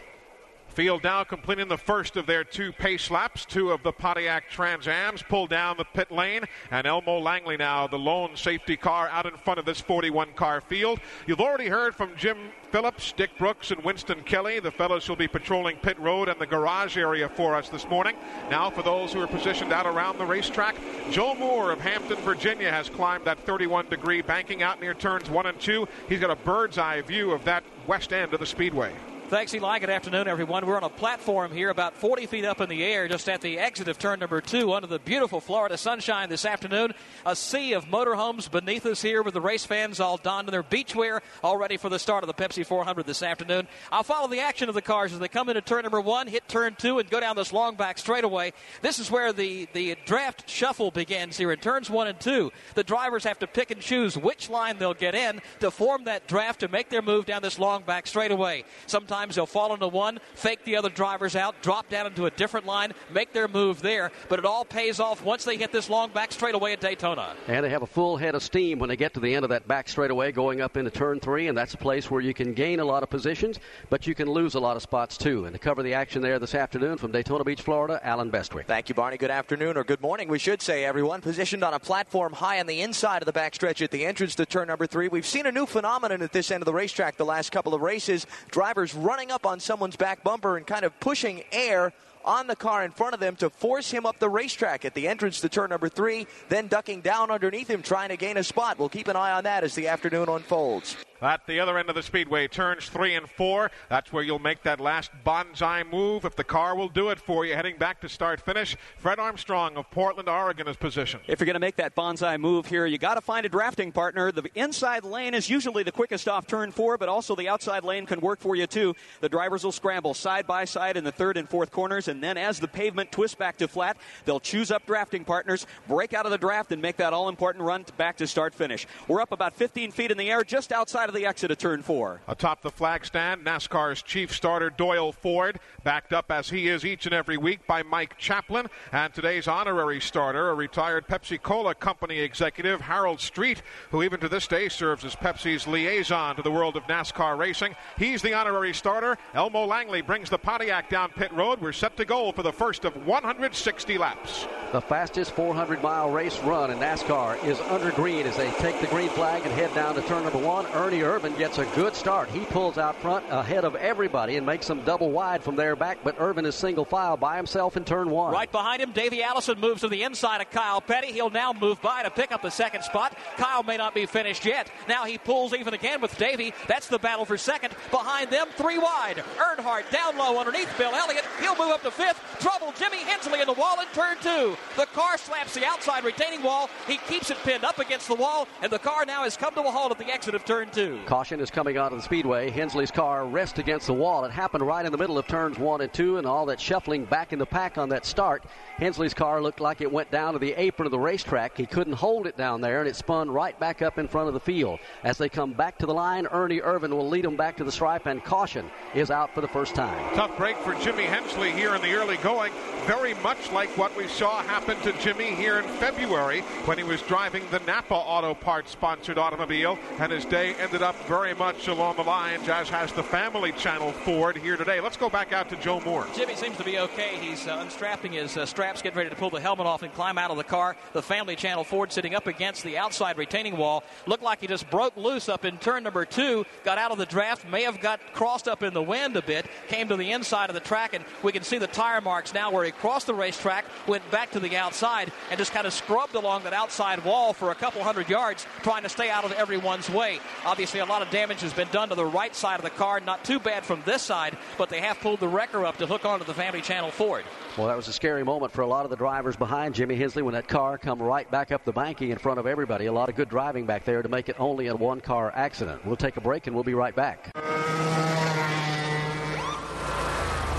Field 0.73 1.03
now 1.03 1.25
completing 1.25 1.67
the 1.67 1.77
first 1.77 2.15
of 2.15 2.25
their 2.25 2.45
two 2.45 2.71
pace 2.71 3.11
laps. 3.11 3.43
Two 3.43 3.71
of 3.71 3.83
the 3.83 3.91
Pontiac 3.91 4.49
Trans 4.49 4.87
Ams 4.87 5.21
pull 5.21 5.45
down 5.45 5.75
the 5.75 5.83
pit 5.83 6.09
lane, 6.11 6.45
and 6.71 6.87
Elmo 6.87 7.19
Langley 7.19 7.57
now, 7.57 7.87
the 7.87 7.99
lone 7.99 8.37
safety 8.37 8.77
car 8.77 9.09
out 9.09 9.25
in 9.25 9.35
front 9.35 9.59
of 9.59 9.65
this 9.65 9.81
41 9.81 10.31
car 10.33 10.61
field. 10.61 11.01
You've 11.27 11.41
already 11.41 11.67
heard 11.67 11.93
from 11.93 12.15
Jim 12.15 12.37
Phillips, 12.71 13.11
Dick 13.11 13.31
Brooks, 13.37 13.71
and 13.71 13.83
Winston 13.83 14.23
Kelly, 14.23 14.61
the 14.61 14.71
fellows 14.71 15.05
who'll 15.05 15.17
be 15.17 15.27
patrolling 15.27 15.75
pit 15.75 15.99
road 15.99 16.29
and 16.29 16.39
the 16.39 16.47
garage 16.47 16.95
area 16.97 17.27
for 17.27 17.53
us 17.53 17.67
this 17.67 17.85
morning. 17.89 18.15
Now, 18.49 18.69
for 18.69 18.81
those 18.81 19.11
who 19.11 19.19
are 19.19 19.27
positioned 19.27 19.73
out 19.73 19.85
around 19.85 20.19
the 20.19 20.25
racetrack, 20.25 20.77
Joe 21.11 21.35
Moore 21.35 21.71
of 21.71 21.81
Hampton, 21.81 22.17
Virginia, 22.19 22.71
has 22.71 22.89
climbed 22.89 23.25
that 23.25 23.45
31 23.45 23.89
degree 23.89 24.21
banking 24.21 24.63
out 24.63 24.79
near 24.79 24.93
turns 24.93 25.29
one 25.29 25.47
and 25.47 25.59
two. 25.59 25.85
He's 26.07 26.21
got 26.21 26.31
a 26.31 26.35
bird's 26.37 26.77
eye 26.77 27.01
view 27.01 27.31
of 27.31 27.43
that 27.43 27.65
west 27.87 28.13
end 28.13 28.33
of 28.33 28.39
the 28.39 28.45
speedway. 28.45 28.93
Thanks, 29.31 29.53
Eli. 29.53 29.79
Good 29.79 29.89
afternoon, 29.89 30.27
everyone. 30.27 30.65
We're 30.65 30.75
on 30.75 30.83
a 30.83 30.89
platform 30.89 31.53
here 31.53 31.69
about 31.69 31.95
40 31.95 32.25
feet 32.25 32.43
up 32.43 32.59
in 32.59 32.67
the 32.67 32.83
air, 32.83 33.07
just 33.07 33.29
at 33.29 33.39
the 33.39 33.59
exit 33.59 33.87
of 33.87 33.97
turn 33.97 34.19
number 34.19 34.41
two 34.41 34.73
under 34.73 34.87
the 34.87 34.99
beautiful 34.99 35.39
Florida 35.39 35.77
sunshine 35.77 36.27
this 36.27 36.43
afternoon. 36.43 36.93
A 37.25 37.33
sea 37.33 37.71
of 37.71 37.85
motorhomes 37.85 38.51
beneath 38.51 38.85
us 38.85 39.01
here 39.01 39.23
with 39.23 39.33
the 39.33 39.39
race 39.39 39.65
fans 39.65 40.01
all 40.01 40.17
donned 40.17 40.49
in 40.49 40.51
their 40.51 40.63
beachwear, 40.63 41.21
all 41.41 41.55
ready 41.55 41.77
for 41.77 41.87
the 41.87 41.97
start 41.97 42.25
of 42.25 42.27
the 42.27 42.33
Pepsi 42.33 42.65
400 42.65 43.05
this 43.05 43.23
afternoon. 43.23 43.69
I'll 43.89 44.03
follow 44.03 44.27
the 44.27 44.41
action 44.41 44.67
of 44.67 44.75
the 44.75 44.81
cars 44.81 45.13
as 45.13 45.19
they 45.19 45.29
come 45.29 45.47
into 45.47 45.61
turn 45.61 45.83
number 45.83 46.01
one, 46.01 46.27
hit 46.27 46.49
turn 46.49 46.75
two, 46.77 46.99
and 46.99 47.09
go 47.09 47.21
down 47.21 47.37
this 47.37 47.53
long 47.53 47.75
back 47.75 47.99
straightaway. 47.99 48.51
This 48.81 48.99
is 48.99 49.09
where 49.09 49.31
the, 49.31 49.65
the 49.71 49.95
draft 50.05 50.49
shuffle 50.49 50.91
begins 50.91 51.37
here 51.37 51.53
in 51.53 51.59
turns 51.59 51.89
one 51.89 52.09
and 52.09 52.19
two. 52.19 52.51
The 52.75 52.83
drivers 52.83 53.23
have 53.23 53.39
to 53.39 53.47
pick 53.47 53.71
and 53.71 53.79
choose 53.79 54.17
which 54.17 54.49
line 54.49 54.77
they'll 54.77 54.93
get 54.93 55.15
in 55.15 55.39
to 55.61 55.71
form 55.71 56.03
that 56.03 56.27
draft 56.27 56.59
to 56.59 56.67
make 56.67 56.89
their 56.89 57.01
move 57.01 57.25
down 57.25 57.41
this 57.41 57.57
long 57.57 57.83
back 57.83 58.07
straightaway. 58.07 58.65
Sometimes 58.87 59.20
Sometimes 59.21 59.35
they'll 59.35 59.45
fall 59.45 59.71
into 59.71 59.87
one, 59.87 60.19
fake 60.33 60.65
the 60.65 60.75
other 60.77 60.89
drivers 60.89 61.35
out, 61.35 61.53
drop 61.61 61.87
down 61.89 62.07
into 62.07 62.25
a 62.25 62.31
different 62.31 62.65
line, 62.65 62.91
make 63.13 63.33
their 63.33 63.47
move 63.47 63.79
there. 63.79 64.11
But 64.29 64.39
it 64.39 64.45
all 64.45 64.65
pays 64.65 64.99
off 64.99 65.23
once 65.23 65.43
they 65.43 65.57
hit 65.57 65.71
this 65.71 65.91
long 65.91 66.09
back 66.09 66.31
straightaway 66.31 66.73
at 66.73 66.81
Daytona. 66.81 67.35
And 67.47 67.63
they 67.63 67.69
have 67.69 67.83
a 67.83 67.87
full 67.87 68.17
head 68.17 68.33
of 68.33 68.41
steam 68.41 68.79
when 68.79 68.89
they 68.89 68.95
get 68.95 69.13
to 69.13 69.19
the 69.19 69.35
end 69.35 69.43
of 69.43 69.49
that 69.51 69.67
back 69.67 69.89
straightaway 69.89 70.31
going 70.31 70.59
up 70.59 70.75
into 70.75 70.89
turn 70.89 71.19
three. 71.19 71.49
And 71.49 71.55
that's 71.55 71.75
a 71.75 71.77
place 71.77 72.09
where 72.09 72.19
you 72.19 72.33
can 72.33 72.55
gain 72.55 72.79
a 72.79 72.83
lot 72.83 73.03
of 73.03 73.11
positions, 73.11 73.59
but 73.91 74.07
you 74.07 74.15
can 74.15 74.27
lose 74.27 74.55
a 74.55 74.59
lot 74.59 74.75
of 74.75 74.81
spots 74.81 75.19
too. 75.19 75.45
And 75.45 75.53
to 75.53 75.59
cover 75.59 75.83
the 75.83 75.93
action 75.93 76.23
there 76.23 76.39
this 76.39 76.55
afternoon 76.55 76.97
from 76.97 77.11
Daytona 77.11 77.43
Beach, 77.43 77.61
Florida, 77.61 77.99
Allen 78.03 78.31
Bestwick. 78.31 78.65
Thank 78.65 78.89
you, 78.89 78.95
Barney. 78.95 79.17
Good 79.17 79.29
afternoon 79.29 79.77
or 79.77 79.83
good 79.83 80.01
morning, 80.01 80.29
we 80.29 80.39
should 80.39 80.63
say, 80.63 80.83
everyone. 80.83 81.21
Positioned 81.21 81.63
on 81.63 81.75
a 81.75 81.79
platform 81.79 82.33
high 82.33 82.59
on 82.59 82.65
the 82.65 82.81
inside 82.81 83.21
of 83.21 83.27
the 83.27 83.39
backstretch 83.39 83.83
at 83.83 83.91
the 83.91 84.03
entrance 84.03 84.33
to 84.33 84.47
turn 84.47 84.69
number 84.69 84.87
three. 84.87 85.09
We've 85.09 85.27
seen 85.27 85.45
a 85.45 85.51
new 85.51 85.67
phenomenon 85.67 86.23
at 86.23 86.31
this 86.31 86.49
end 86.49 86.63
of 86.63 86.65
the 86.65 86.73
racetrack 86.73 87.17
the 87.17 87.25
last 87.25 87.51
couple 87.51 87.75
of 87.75 87.81
races. 87.83 88.25
Drivers 88.49 88.95
running 89.11 89.29
up 89.29 89.45
on 89.45 89.59
someone's 89.59 89.97
back 89.97 90.23
bumper 90.23 90.55
and 90.55 90.65
kind 90.65 90.85
of 90.85 90.99
pushing 91.01 91.43
air 91.51 91.91
on 92.23 92.47
the 92.47 92.55
car 92.55 92.85
in 92.85 92.91
front 92.91 93.13
of 93.13 93.19
them 93.19 93.35
to 93.35 93.49
force 93.49 93.91
him 93.91 94.05
up 94.05 94.17
the 94.19 94.29
racetrack 94.29 94.85
at 94.85 94.93
the 94.93 95.05
entrance 95.05 95.41
to 95.41 95.49
turn 95.49 95.69
number 95.69 95.89
three, 95.89 96.25
then 96.47 96.67
ducking 96.67 97.01
down 97.01 97.29
underneath 97.29 97.69
him 97.69 97.81
trying 97.81 98.07
to 98.07 98.15
gain 98.15 98.37
a 98.37 98.43
spot. 98.43 98.79
We'll 98.79 98.87
keep 98.87 99.09
an 99.09 99.17
eye 99.17 99.33
on 99.33 99.43
that 99.43 99.65
as 99.65 99.75
the 99.75 99.89
afternoon 99.89 100.29
unfolds. 100.29 100.95
At 101.21 101.45
the 101.45 101.59
other 101.59 101.77
end 101.77 101.87
of 101.87 101.93
the 101.93 102.01
speedway, 102.01 102.47
turns 102.47 102.89
three 102.89 103.13
and 103.13 103.29
four. 103.29 103.69
That's 103.89 104.11
where 104.11 104.23
you'll 104.23 104.39
make 104.39 104.63
that 104.63 104.79
last 104.79 105.11
bonsai 105.23 105.87
move 105.91 106.25
if 106.25 106.35
the 106.35 106.43
car 106.43 106.75
will 106.75 106.89
do 106.89 107.09
it 107.09 107.19
for 107.19 107.45
you. 107.45 107.53
Heading 107.53 107.77
back 107.77 108.01
to 108.01 108.09
start 108.09 108.41
finish, 108.41 108.75
Fred 108.97 109.19
Armstrong 109.19 109.77
of 109.77 109.91
Portland, 109.91 110.27
Oregon 110.27 110.67
is 110.67 110.77
positioned. 110.77 111.21
If 111.27 111.39
you're 111.39 111.45
going 111.45 111.53
to 111.53 111.59
make 111.59 111.75
that 111.75 111.95
bonsai 111.95 112.39
move 112.39 112.65
here, 112.65 112.87
you 112.87 112.97
got 112.97 113.15
to 113.15 113.21
find 113.21 113.45
a 113.45 113.49
drafting 113.49 113.91
partner. 113.91 114.31
The 114.31 114.49
inside 114.55 115.03
lane 115.03 115.35
is 115.35 115.47
usually 115.47 115.83
the 115.83 115.91
quickest 115.91 116.27
off 116.27 116.47
turn 116.47 116.71
four, 116.71 116.97
but 116.97 117.07
also 117.07 117.35
the 117.35 117.47
outside 117.47 117.83
lane 117.83 118.07
can 118.07 118.19
work 118.19 118.39
for 118.39 118.55
you 118.55 118.65
too. 118.65 118.95
The 119.19 119.29
drivers 119.29 119.63
will 119.63 119.71
scramble 119.71 120.15
side 120.15 120.47
by 120.47 120.65
side 120.65 120.97
in 120.97 121.03
the 121.03 121.11
third 121.11 121.37
and 121.37 121.47
fourth 121.47 121.69
corners, 121.69 122.07
and 122.07 122.23
then 122.23 122.35
as 122.35 122.59
the 122.59 122.67
pavement 122.67 123.11
twists 123.11 123.35
back 123.35 123.57
to 123.57 123.67
flat, 123.67 123.97
they'll 124.25 124.39
choose 124.39 124.71
up 124.71 124.87
drafting 124.87 125.23
partners, 125.23 125.67
break 125.87 126.15
out 126.15 126.25
of 126.25 126.31
the 126.31 126.39
draft, 126.39 126.71
and 126.71 126.81
make 126.81 126.97
that 126.97 127.13
all 127.13 127.29
important 127.29 127.63
run 127.63 127.85
back 127.95 128.17
to 128.17 128.25
start 128.25 128.55
finish. 128.55 128.87
We're 129.07 129.21
up 129.21 129.31
about 129.31 129.53
15 129.53 129.91
feet 129.91 130.09
in 130.09 130.17
the 130.17 130.31
air 130.31 130.43
just 130.43 130.71
outside 130.71 131.10
of 131.11 131.19
the 131.19 131.25
exit 131.25 131.51
of 131.51 131.57
turn 131.57 131.81
four. 131.81 132.21
Atop 132.29 132.61
the 132.61 132.71
flag 132.71 133.05
stand, 133.05 133.43
NASCAR's 133.43 134.01
chief 134.01 134.33
starter 134.33 134.69
Doyle 134.69 135.11
Ford, 135.11 135.59
backed 135.83 136.13
up 136.13 136.31
as 136.31 136.49
he 136.49 136.69
is 136.69 136.85
each 136.85 137.05
and 137.05 137.13
every 137.13 137.35
week 137.35 137.67
by 137.67 137.83
Mike 137.83 138.17
Chaplin, 138.17 138.67
and 138.93 139.13
today's 139.13 139.45
honorary 139.45 139.99
starter, 139.99 140.51
a 140.51 140.53
retired 140.53 141.05
Pepsi 141.07 141.41
Cola 141.41 141.75
company 141.75 142.19
executive, 142.19 142.79
Harold 142.79 143.19
Street, 143.19 143.61
who 143.89 144.03
even 144.03 144.21
to 144.21 144.29
this 144.29 144.47
day 144.47 144.69
serves 144.69 145.03
as 145.03 145.13
Pepsi's 145.13 145.67
liaison 145.67 146.37
to 146.37 146.41
the 146.41 146.51
world 146.51 146.77
of 146.77 146.83
NASCAR 146.83 147.37
racing. 147.37 147.75
He's 147.97 148.21
the 148.21 148.33
honorary 148.33 148.73
starter. 148.73 149.17
Elmo 149.33 149.65
Langley 149.65 150.01
brings 150.01 150.29
the 150.29 150.37
Pontiac 150.37 150.89
down 150.89 151.09
pit 151.09 151.33
road. 151.33 151.59
We're 151.59 151.73
set 151.73 151.97
to 151.97 152.05
go 152.05 152.31
for 152.31 152.43
the 152.43 152.53
first 152.53 152.85
of 152.85 152.95
160 153.05 153.97
laps. 153.97 154.47
The 154.71 154.79
fastest 154.79 155.33
400 155.33 155.83
mile 155.83 156.09
race 156.09 156.39
run 156.39 156.71
in 156.71 156.77
NASCAR 156.77 157.43
is 157.43 157.59
under 157.59 157.91
green 157.91 158.25
as 158.25 158.37
they 158.37 158.49
take 158.51 158.79
the 158.79 158.87
green 158.87 159.09
flag 159.09 159.45
and 159.45 159.51
head 159.51 159.75
down 159.75 159.95
to 159.95 160.01
turn 160.03 160.23
number 160.23 160.39
one. 160.39 160.65
Ernie 160.67 161.00
Irvan 161.01 161.37
gets 161.37 161.57
a 161.57 161.65
good 161.75 161.95
start. 161.95 162.29
He 162.29 162.45
pulls 162.45 162.77
out 162.77 162.95
front 163.01 163.25
ahead 163.29 163.65
of 163.65 163.75
everybody 163.75 164.37
and 164.37 164.45
makes 164.45 164.67
them 164.67 164.83
double 164.83 165.11
wide 165.11 165.43
from 165.43 165.55
there 165.55 165.75
back, 165.75 165.99
but 166.03 166.17
Irvan 166.17 166.45
is 166.45 166.55
single 166.55 166.85
file 166.85 167.17
by 167.17 167.37
himself 167.37 167.77
in 167.77 167.83
turn 167.83 168.09
one. 168.09 168.33
Right 168.33 168.51
behind 168.51 168.81
him, 168.81 168.91
Davey 168.91 169.23
Allison 169.23 169.59
moves 169.59 169.81
to 169.81 169.87
the 169.87 170.03
inside 170.03 170.41
of 170.41 170.49
Kyle 170.49 170.81
Petty. 170.81 171.11
He'll 171.11 171.29
now 171.29 171.53
move 171.53 171.81
by 171.81 172.03
to 172.03 172.09
pick 172.09 172.31
up 172.31 172.41
the 172.41 172.49
second 172.49 172.83
spot. 172.83 173.17
Kyle 173.37 173.63
may 173.63 173.77
not 173.77 173.93
be 173.93 174.05
finished 174.05 174.45
yet. 174.45 174.71
Now 174.87 175.05
he 175.05 175.17
pulls 175.17 175.53
even 175.53 175.73
again 175.73 176.01
with 176.01 176.17
Davey. 176.17 176.53
That's 176.67 176.87
the 176.87 176.99
battle 176.99 177.25
for 177.25 177.37
second. 177.37 177.73
Behind 177.91 178.29
them, 178.29 178.47
three 178.55 178.77
wide. 178.77 179.23
Earnhardt 179.37 179.89
down 179.91 180.17
low 180.17 180.39
underneath 180.39 180.69
Bill 180.77 180.93
Elliott. 180.93 181.25
He'll 181.39 181.55
move 181.55 181.71
up 181.71 181.83
to 181.83 181.91
fifth. 181.91 182.19
Trouble 182.39 182.73
Jimmy 182.77 182.99
Hensley 182.99 183.39
in 183.41 183.47
the 183.47 183.53
wall 183.53 183.79
in 183.79 183.87
turn 183.93 184.17
two. 184.21 184.57
The 184.77 184.87
car 184.87 185.17
slaps 185.17 185.53
the 185.53 185.65
outside 185.65 186.03
retaining 186.03 186.43
wall. 186.43 186.69
He 186.87 186.97
keeps 186.97 187.29
it 187.29 187.37
pinned 187.43 187.63
up 187.63 187.79
against 187.79 188.07
the 188.07 188.15
wall, 188.15 188.47
and 188.61 188.71
the 188.71 188.79
car 188.79 189.05
now 189.05 189.23
has 189.23 189.37
come 189.37 189.53
to 189.53 189.61
a 189.61 189.71
halt 189.71 189.91
at 189.91 189.97
the 189.97 190.11
exit 190.11 190.35
of 190.35 190.45
turn 190.45 190.69
two. 190.71 190.90
Caution 191.05 191.39
is 191.39 191.51
coming 191.51 191.77
out 191.77 191.91
of 191.91 191.97
the 191.97 192.03
speedway. 192.03 192.49
Hensley's 192.49 192.91
car 192.91 193.25
rests 193.25 193.59
against 193.59 193.87
the 193.87 193.93
wall. 193.93 194.23
It 194.25 194.31
happened 194.31 194.65
right 194.65 194.85
in 194.85 194.91
the 194.91 194.97
middle 194.97 195.17
of 195.17 195.27
turns 195.27 195.57
one 195.57 195.81
and 195.81 195.91
two, 195.93 196.17
and 196.17 196.27
all 196.27 196.45
that 196.47 196.59
shuffling 196.59 197.05
back 197.05 197.33
in 197.33 197.39
the 197.39 197.45
pack 197.45 197.77
on 197.77 197.89
that 197.89 198.05
start. 198.05 198.43
Hensley's 198.77 199.13
car 199.13 199.41
looked 199.41 199.59
like 199.59 199.81
it 199.81 199.91
went 199.91 200.11
down 200.11 200.33
to 200.33 200.39
the 200.39 200.53
apron 200.53 200.87
of 200.87 200.91
the 200.91 200.99
racetrack. 200.99 201.57
He 201.57 201.65
couldn't 201.65 201.93
hold 201.93 202.27
it 202.27 202.37
down 202.37 202.61
there, 202.61 202.79
and 202.79 202.87
it 202.87 202.95
spun 202.95 203.29
right 203.29 203.59
back 203.59 203.81
up 203.81 203.97
in 203.97 204.07
front 204.07 204.27
of 204.27 204.33
the 204.33 204.39
field. 204.39 204.79
As 205.03 205.17
they 205.17 205.29
come 205.29 205.53
back 205.53 205.77
to 205.79 205.85
the 205.85 205.93
line, 205.93 206.27
Ernie 206.31 206.61
Irvan 206.61 206.91
will 206.91 207.09
lead 207.09 207.25
them 207.25 207.35
back 207.35 207.57
to 207.57 207.63
the 207.63 207.71
stripe, 207.71 208.05
and 208.05 208.23
caution 208.23 208.69
is 208.93 209.11
out 209.11 209.33
for 209.33 209.41
the 209.41 209.47
first 209.47 209.75
time. 209.75 210.15
Tough 210.15 210.35
break 210.37 210.57
for 210.57 210.73
Jimmy 210.75 211.03
Hensley 211.03 211.51
here 211.51 211.75
in 211.75 211.81
the 211.81 211.93
early 211.93 212.17
going. 212.17 212.51
Very 212.85 213.13
much 213.15 213.51
like 213.51 213.69
what 213.77 213.95
we 213.95 214.07
saw 214.07 214.41
happen 214.41 214.79
to 214.81 214.91
Jimmy 214.99 215.35
here 215.35 215.59
in 215.59 215.65
February 215.79 216.41
when 216.65 216.77
he 216.77 216.83
was 216.83 217.01
driving 217.03 217.43
the 217.51 217.59
Napa 217.59 217.93
Auto 217.93 218.33
Parts 218.33 218.71
sponsored 218.71 219.17
automobile, 219.17 219.77
and 219.99 220.11
his 220.11 220.25
day 220.25 220.55
ended 220.71 220.87
up 220.87 220.95
very 221.05 221.33
much 221.33 221.67
along 221.67 221.97
the 221.97 222.01
lines, 222.01 222.47
as 222.47 222.69
has 222.69 222.93
the 222.93 223.03
Family 223.03 223.51
Channel 223.51 223.91
Ford 223.91 224.37
here 224.37 224.55
today. 224.55 224.79
Let's 224.79 224.95
go 224.95 225.09
back 225.09 225.33
out 225.33 225.49
to 225.49 225.57
Joe 225.57 225.81
Moore. 225.81 226.07
Jimmy 226.15 226.33
seems 226.33 226.55
to 226.55 226.63
be 226.63 226.79
okay. 226.79 227.17
He's 227.19 227.45
uh, 227.45 227.57
unstrapping 227.57 228.13
his 228.13 228.37
uh, 228.37 228.45
straps, 228.45 228.81
getting 228.81 228.97
ready 228.97 229.09
to 229.09 229.15
pull 229.17 229.29
the 229.29 229.41
helmet 229.41 229.67
off 229.67 229.83
and 229.83 229.93
climb 229.93 230.17
out 230.17 230.31
of 230.31 230.37
the 230.37 230.45
car. 230.45 230.77
The 230.93 231.01
Family 231.01 231.35
Channel 231.35 231.65
Ford 231.65 231.91
sitting 231.91 232.15
up 232.15 232.25
against 232.25 232.63
the 232.63 232.77
outside 232.77 233.17
retaining 233.17 233.57
wall. 233.57 233.83
Looked 234.07 234.23
like 234.23 234.39
he 234.39 234.47
just 234.47 234.69
broke 234.69 234.95
loose 234.95 235.27
up 235.27 235.43
in 235.43 235.57
turn 235.57 235.83
number 235.83 236.05
two, 236.05 236.45
got 236.63 236.77
out 236.77 236.91
of 236.91 236.97
the 236.97 237.05
draft, 237.05 237.45
may 237.49 237.63
have 237.63 237.81
got 237.81 237.99
crossed 238.13 238.47
up 238.47 238.63
in 238.63 238.73
the 238.73 238.81
wind 238.81 239.17
a 239.17 239.21
bit, 239.21 239.47
came 239.67 239.89
to 239.89 239.97
the 239.97 240.13
inside 240.13 240.49
of 240.49 240.53
the 240.53 240.61
track, 240.61 240.93
and 240.93 241.03
we 241.21 241.33
can 241.33 241.43
see 241.43 241.57
the 241.57 241.67
tire 241.67 241.99
marks 241.99 242.33
now 242.33 242.49
where 242.49 242.63
he 242.63 242.71
crossed 242.71 243.07
the 243.07 243.13
racetrack, 243.13 243.65
went 243.87 244.09
back 244.09 244.31
to 244.31 244.39
the 244.39 244.55
outside, 244.55 245.11
and 245.31 245.37
just 245.37 245.51
kind 245.51 245.67
of 245.67 245.73
scrubbed 245.73 246.15
along 246.15 246.45
that 246.45 246.53
outside 246.53 247.03
wall 247.03 247.33
for 247.33 247.51
a 247.51 247.55
couple 247.55 247.83
hundred 247.83 248.07
yards, 248.07 248.45
trying 248.63 248.83
to 248.83 248.89
stay 248.89 249.09
out 249.09 249.25
of 249.25 249.33
everyone's 249.33 249.89
way. 249.89 250.17
Obviously, 250.61 250.81
a 250.81 250.85
lot 250.85 251.01
of 251.01 251.09
damage 251.09 251.41
has 251.41 251.53
been 251.53 251.67
done 251.69 251.89
to 251.89 251.95
the 251.95 252.05
right 252.05 252.35
side 252.35 252.59
of 252.59 252.63
the 252.63 252.69
car. 252.69 252.99
Not 252.99 253.25
too 253.25 253.39
bad 253.39 253.65
from 253.65 253.81
this 253.83 254.03
side, 254.03 254.37
but 254.59 254.69
they 254.69 254.79
have 254.79 254.99
pulled 254.99 255.19
the 255.19 255.27
wrecker 255.27 255.65
up 255.65 255.77
to 255.77 255.87
hook 255.87 256.05
onto 256.05 256.23
the 256.23 256.35
Family 256.35 256.61
Channel 256.61 256.91
Ford. 256.91 257.25
Well, 257.57 257.65
that 257.65 257.75
was 257.75 257.87
a 257.87 257.93
scary 257.93 258.23
moment 258.23 258.53
for 258.53 258.61
a 258.61 258.67
lot 258.67 258.83
of 258.83 258.91
the 258.91 258.95
drivers 258.95 259.35
behind 259.35 259.73
Jimmy 259.73 259.95
Hensley 259.95 260.21
when 260.21 260.35
that 260.35 260.47
car 260.47 260.77
come 260.77 261.01
right 261.01 261.29
back 261.31 261.51
up 261.51 261.65
the 261.65 261.71
banking 261.71 262.11
in 262.11 262.19
front 262.19 262.37
of 262.37 262.45
everybody. 262.45 262.85
A 262.85 262.93
lot 262.93 263.09
of 263.09 263.15
good 263.15 263.27
driving 263.27 263.65
back 263.65 263.85
there 263.85 264.03
to 264.03 264.07
make 264.07 264.29
it 264.29 264.35
only 264.37 264.67
a 264.67 264.75
one-car 264.75 265.33
accident. 265.35 265.83
We'll 265.83 265.95
take 265.95 266.17
a 266.17 266.21
break 266.21 266.45
and 266.45 266.55
we'll 266.55 266.63
be 266.63 266.75
right 266.75 266.95
back. 266.95 267.31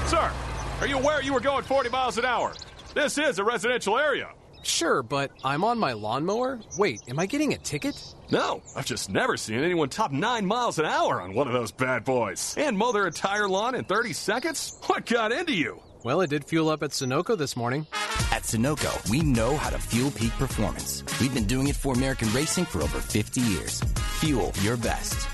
Sir, 0.08 0.32
are 0.80 0.86
you 0.88 0.98
aware 0.98 1.22
you 1.22 1.32
were 1.32 1.38
going 1.38 1.62
40 1.62 1.90
miles 1.90 2.18
an 2.18 2.24
hour? 2.24 2.52
This 2.92 3.18
is 3.18 3.38
a 3.38 3.44
residential 3.44 3.96
area. 3.96 4.30
Sure, 4.64 5.02
but 5.02 5.30
I'm 5.44 5.62
on 5.62 5.78
my 5.78 5.92
lawnmower. 5.92 6.60
Wait, 6.76 7.02
am 7.08 7.20
I 7.20 7.26
getting 7.26 7.52
a 7.52 7.58
ticket? 7.58 8.14
No, 8.32 8.62
I've 8.74 8.86
just 8.86 9.10
never 9.10 9.36
seen 9.36 9.62
anyone 9.62 9.90
top 9.90 10.10
9 10.10 10.46
miles 10.46 10.78
an 10.78 10.86
hour 10.86 11.20
on 11.20 11.34
one 11.34 11.48
of 11.48 11.52
those 11.52 11.70
bad 11.70 12.02
boys. 12.02 12.54
And 12.56 12.78
mow 12.78 12.90
their 12.90 13.06
entire 13.06 13.46
lawn 13.46 13.74
in 13.74 13.84
30 13.84 14.14
seconds? 14.14 14.78
What 14.86 15.04
got 15.04 15.32
into 15.32 15.52
you? 15.52 15.82
Well, 16.02 16.22
it 16.22 16.30
did 16.30 16.46
fuel 16.46 16.70
up 16.70 16.82
at 16.82 16.92
Sunoco 16.92 17.36
this 17.36 17.56
morning. 17.58 17.86
At 18.32 18.44
Sunoco, 18.44 18.90
we 19.10 19.20
know 19.20 19.58
how 19.58 19.68
to 19.68 19.78
fuel 19.78 20.10
peak 20.12 20.32
performance. 20.38 21.04
We've 21.20 21.34
been 21.34 21.44
doing 21.44 21.68
it 21.68 21.76
for 21.76 21.92
American 21.92 22.32
racing 22.32 22.64
for 22.64 22.80
over 22.80 23.00
50 23.00 23.42
years. 23.42 23.82
Fuel 24.20 24.50
your 24.62 24.78
best. 24.78 25.28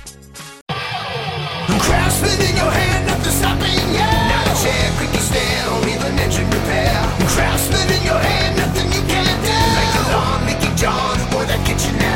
Grasping 0.67 2.49
in 2.49 2.57
your 2.57 2.73
hand, 2.73 3.07
nothing 3.07 3.33
stopping, 3.33 3.95
yeah! 3.95 4.55
share, 4.59 4.91
quickie 4.99 5.23
stare, 5.23 5.71
or 5.71 5.87
even 5.87 6.19
engine 6.19 6.51
repair. 6.51 6.99
Craftsman 7.31 7.89
in 7.95 8.03
your 8.03 8.19
hand, 8.19 8.57
nothing 8.57 8.91
you 8.91 9.03
can't 9.07 9.41
do. 9.47 9.55
Make 9.79 9.93
the 9.95 10.05
lawn, 10.11 10.45
Mickey 10.47 10.73
John, 10.75 11.17
or 11.39 11.47
that 11.47 11.63
kitchenette 11.65 12.08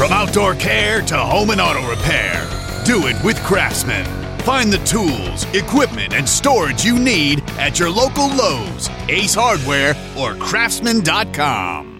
From 0.00 0.12
outdoor 0.12 0.54
care 0.54 1.02
to 1.02 1.16
home 1.18 1.50
and 1.50 1.60
auto 1.60 1.86
repair, 1.86 2.48
do 2.86 3.06
it 3.06 3.22
with 3.22 3.36
Craftsman. 3.42 4.06
Find 4.40 4.72
the 4.72 4.78
tools, 4.78 5.44
equipment, 5.54 6.14
and 6.14 6.26
storage 6.26 6.86
you 6.86 6.98
need 6.98 7.42
at 7.58 7.78
your 7.78 7.90
local 7.90 8.26
Lowe's, 8.28 8.88
Ace 9.08 9.34
Hardware, 9.34 9.94
or 10.16 10.34
Craftsman.com. 10.36 11.99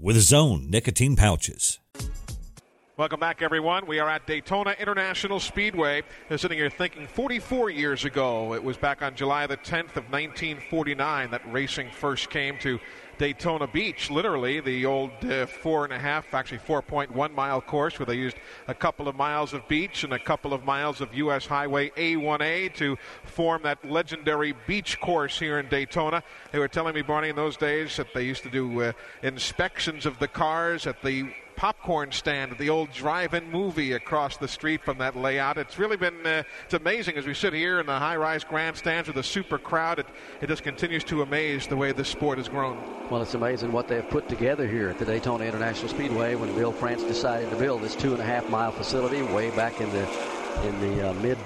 with 0.00 0.16
Zone 0.18 0.70
nicotine 0.70 1.16
pouches. 1.16 1.80
Welcome 2.96 3.20
back, 3.20 3.42
everyone. 3.42 3.86
We 3.86 4.00
are 4.00 4.10
at 4.10 4.26
Daytona 4.26 4.74
International 4.78 5.38
Speedway. 5.38 6.02
I'm 6.28 6.38
sitting 6.38 6.58
here 6.58 6.68
thinking 6.68 7.06
44 7.06 7.70
years 7.70 8.04
ago, 8.04 8.54
it 8.54 8.64
was 8.64 8.76
back 8.76 9.02
on 9.02 9.14
July 9.14 9.46
the 9.46 9.56
10th 9.56 9.96
of 9.96 10.10
1949 10.10 11.30
that 11.30 11.52
racing 11.52 11.90
first 11.92 12.28
came 12.28 12.58
to 12.58 12.80
Daytona 13.18 13.66
Beach, 13.66 14.10
literally 14.10 14.60
the 14.60 14.86
old 14.86 15.10
uh, 15.24 15.46
four 15.46 15.84
and 15.84 15.92
a 15.92 15.98
half, 15.98 16.32
actually 16.32 16.58
4.1 16.58 17.34
mile 17.34 17.60
course 17.60 17.98
where 17.98 18.06
they 18.06 18.14
used 18.14 18.36
a 18.68 18.74
couple 18.74 19.08
of 19.08 19.16
miles 19.16 19.52
of 19.52 19.66
beach 19.68 20.04
and 20.04 20.12
a 20.12 20.18
couple 20.18 20.54
of 20.54 20.64
miles 20.64 21.00
of 21.00 21.12
U.S. 21.14 21.44
Highway 21.44 21.90
A1A 21.90 22.74
to 22.76 22.96
form 23.24 23.62
that 23.64 23.84
legendary 23.84 24.54
beach 24.66 25.00
course 25.00 25.38
here 25.38 25.58
in 25.58 25.68
Daytona. 25.68 26.22
They 26.52 26.60
were 26.60 26.68
telling 26.68 26.94
me, 26.94 27.02
Barney, 27.02 27.30
in 27.30 27.36
those 27.36 27.56
days 27.56 27.96
that 27.96 28.14
they 28.14 28.24
used 28.24 28.44
to 28.44 28.50
do 28.50 28.82
uh, 28.82 28.92
inspections 29.22 30.06
of 30.06 30.18
the 30.20 30.28
cars 30.28 30.86
at 30.86 31.02
the 31.02 31.32
popcorn 31.58 32.12
stand 32.12 32.56
the 32.56 32.70
old 32.70 32.88
drive-in 32.92 33.50
movie 33.50 33.92
across 33.94 34.36
the 34.36 34.46
street 34.46 34.80
from 34.80 34.96
that 34.98 35.16
layout. 35.16 35.58
It's 35.58 35.76
really 35.76 35.96
been 35.96 36.24
uh, 36.24 36.44
it's 36.64 36.74
amazing 36.74 37.16
as 37.16 37.26
we 37.26 37.34
sit 37.34 37.52
here 37.52 37.80
in 37.80 37.86
the 37.86 37.98
high-rise 37.98 38.44
grandstands 38.44 39.08
with 39.08 39.16
a 39.16 39.24
super 39.24 39.58
crowd. 39.58 39.98
It, 39.98 40.06
it 40.40 40.46
just 40.46 40.62
continues 40.62 41.02
to 41.04 41.20
amaze 41.22 41.66
the 41.66 41.74
way 41.74 41.90
this 41.90 42.08
sport 42.08 42.38
has 42.38 42.48
grown. 42.48 42.78
Well, 43.10 43.20
it's 43.22 43.34
amazing 43.34 43.72
what 43.72 43.88
they've 43.88 44.08
put 44.08 44.28
together 44.28 44.68
here 44.68 44.88
at 44.88 44.98
the 44.98 45.04
Daytona 45.04 45.46
International 45.46 45.88
Speedway 45.88 46.36
when 46.36 46.54
Bill 46.54 46.70
France 46.70 47.02
decided 47.02 47.50
to 47.50 47.56
build 47.56 47.82
this 47.82 47.96
two 47.96 48.12
and 48.12 48.22
a 48.22 48.24
half 48.24 48.48
mile 48.48 48.70
facility 48.70 49.22
way 49.22 49.50
back 49.50 49.80
in 49.80 49.90
the 49.90 50.08
in 50.64 50.80
the 50.80 51.10
uh, 51.10 51.12
mid 51.14 51.38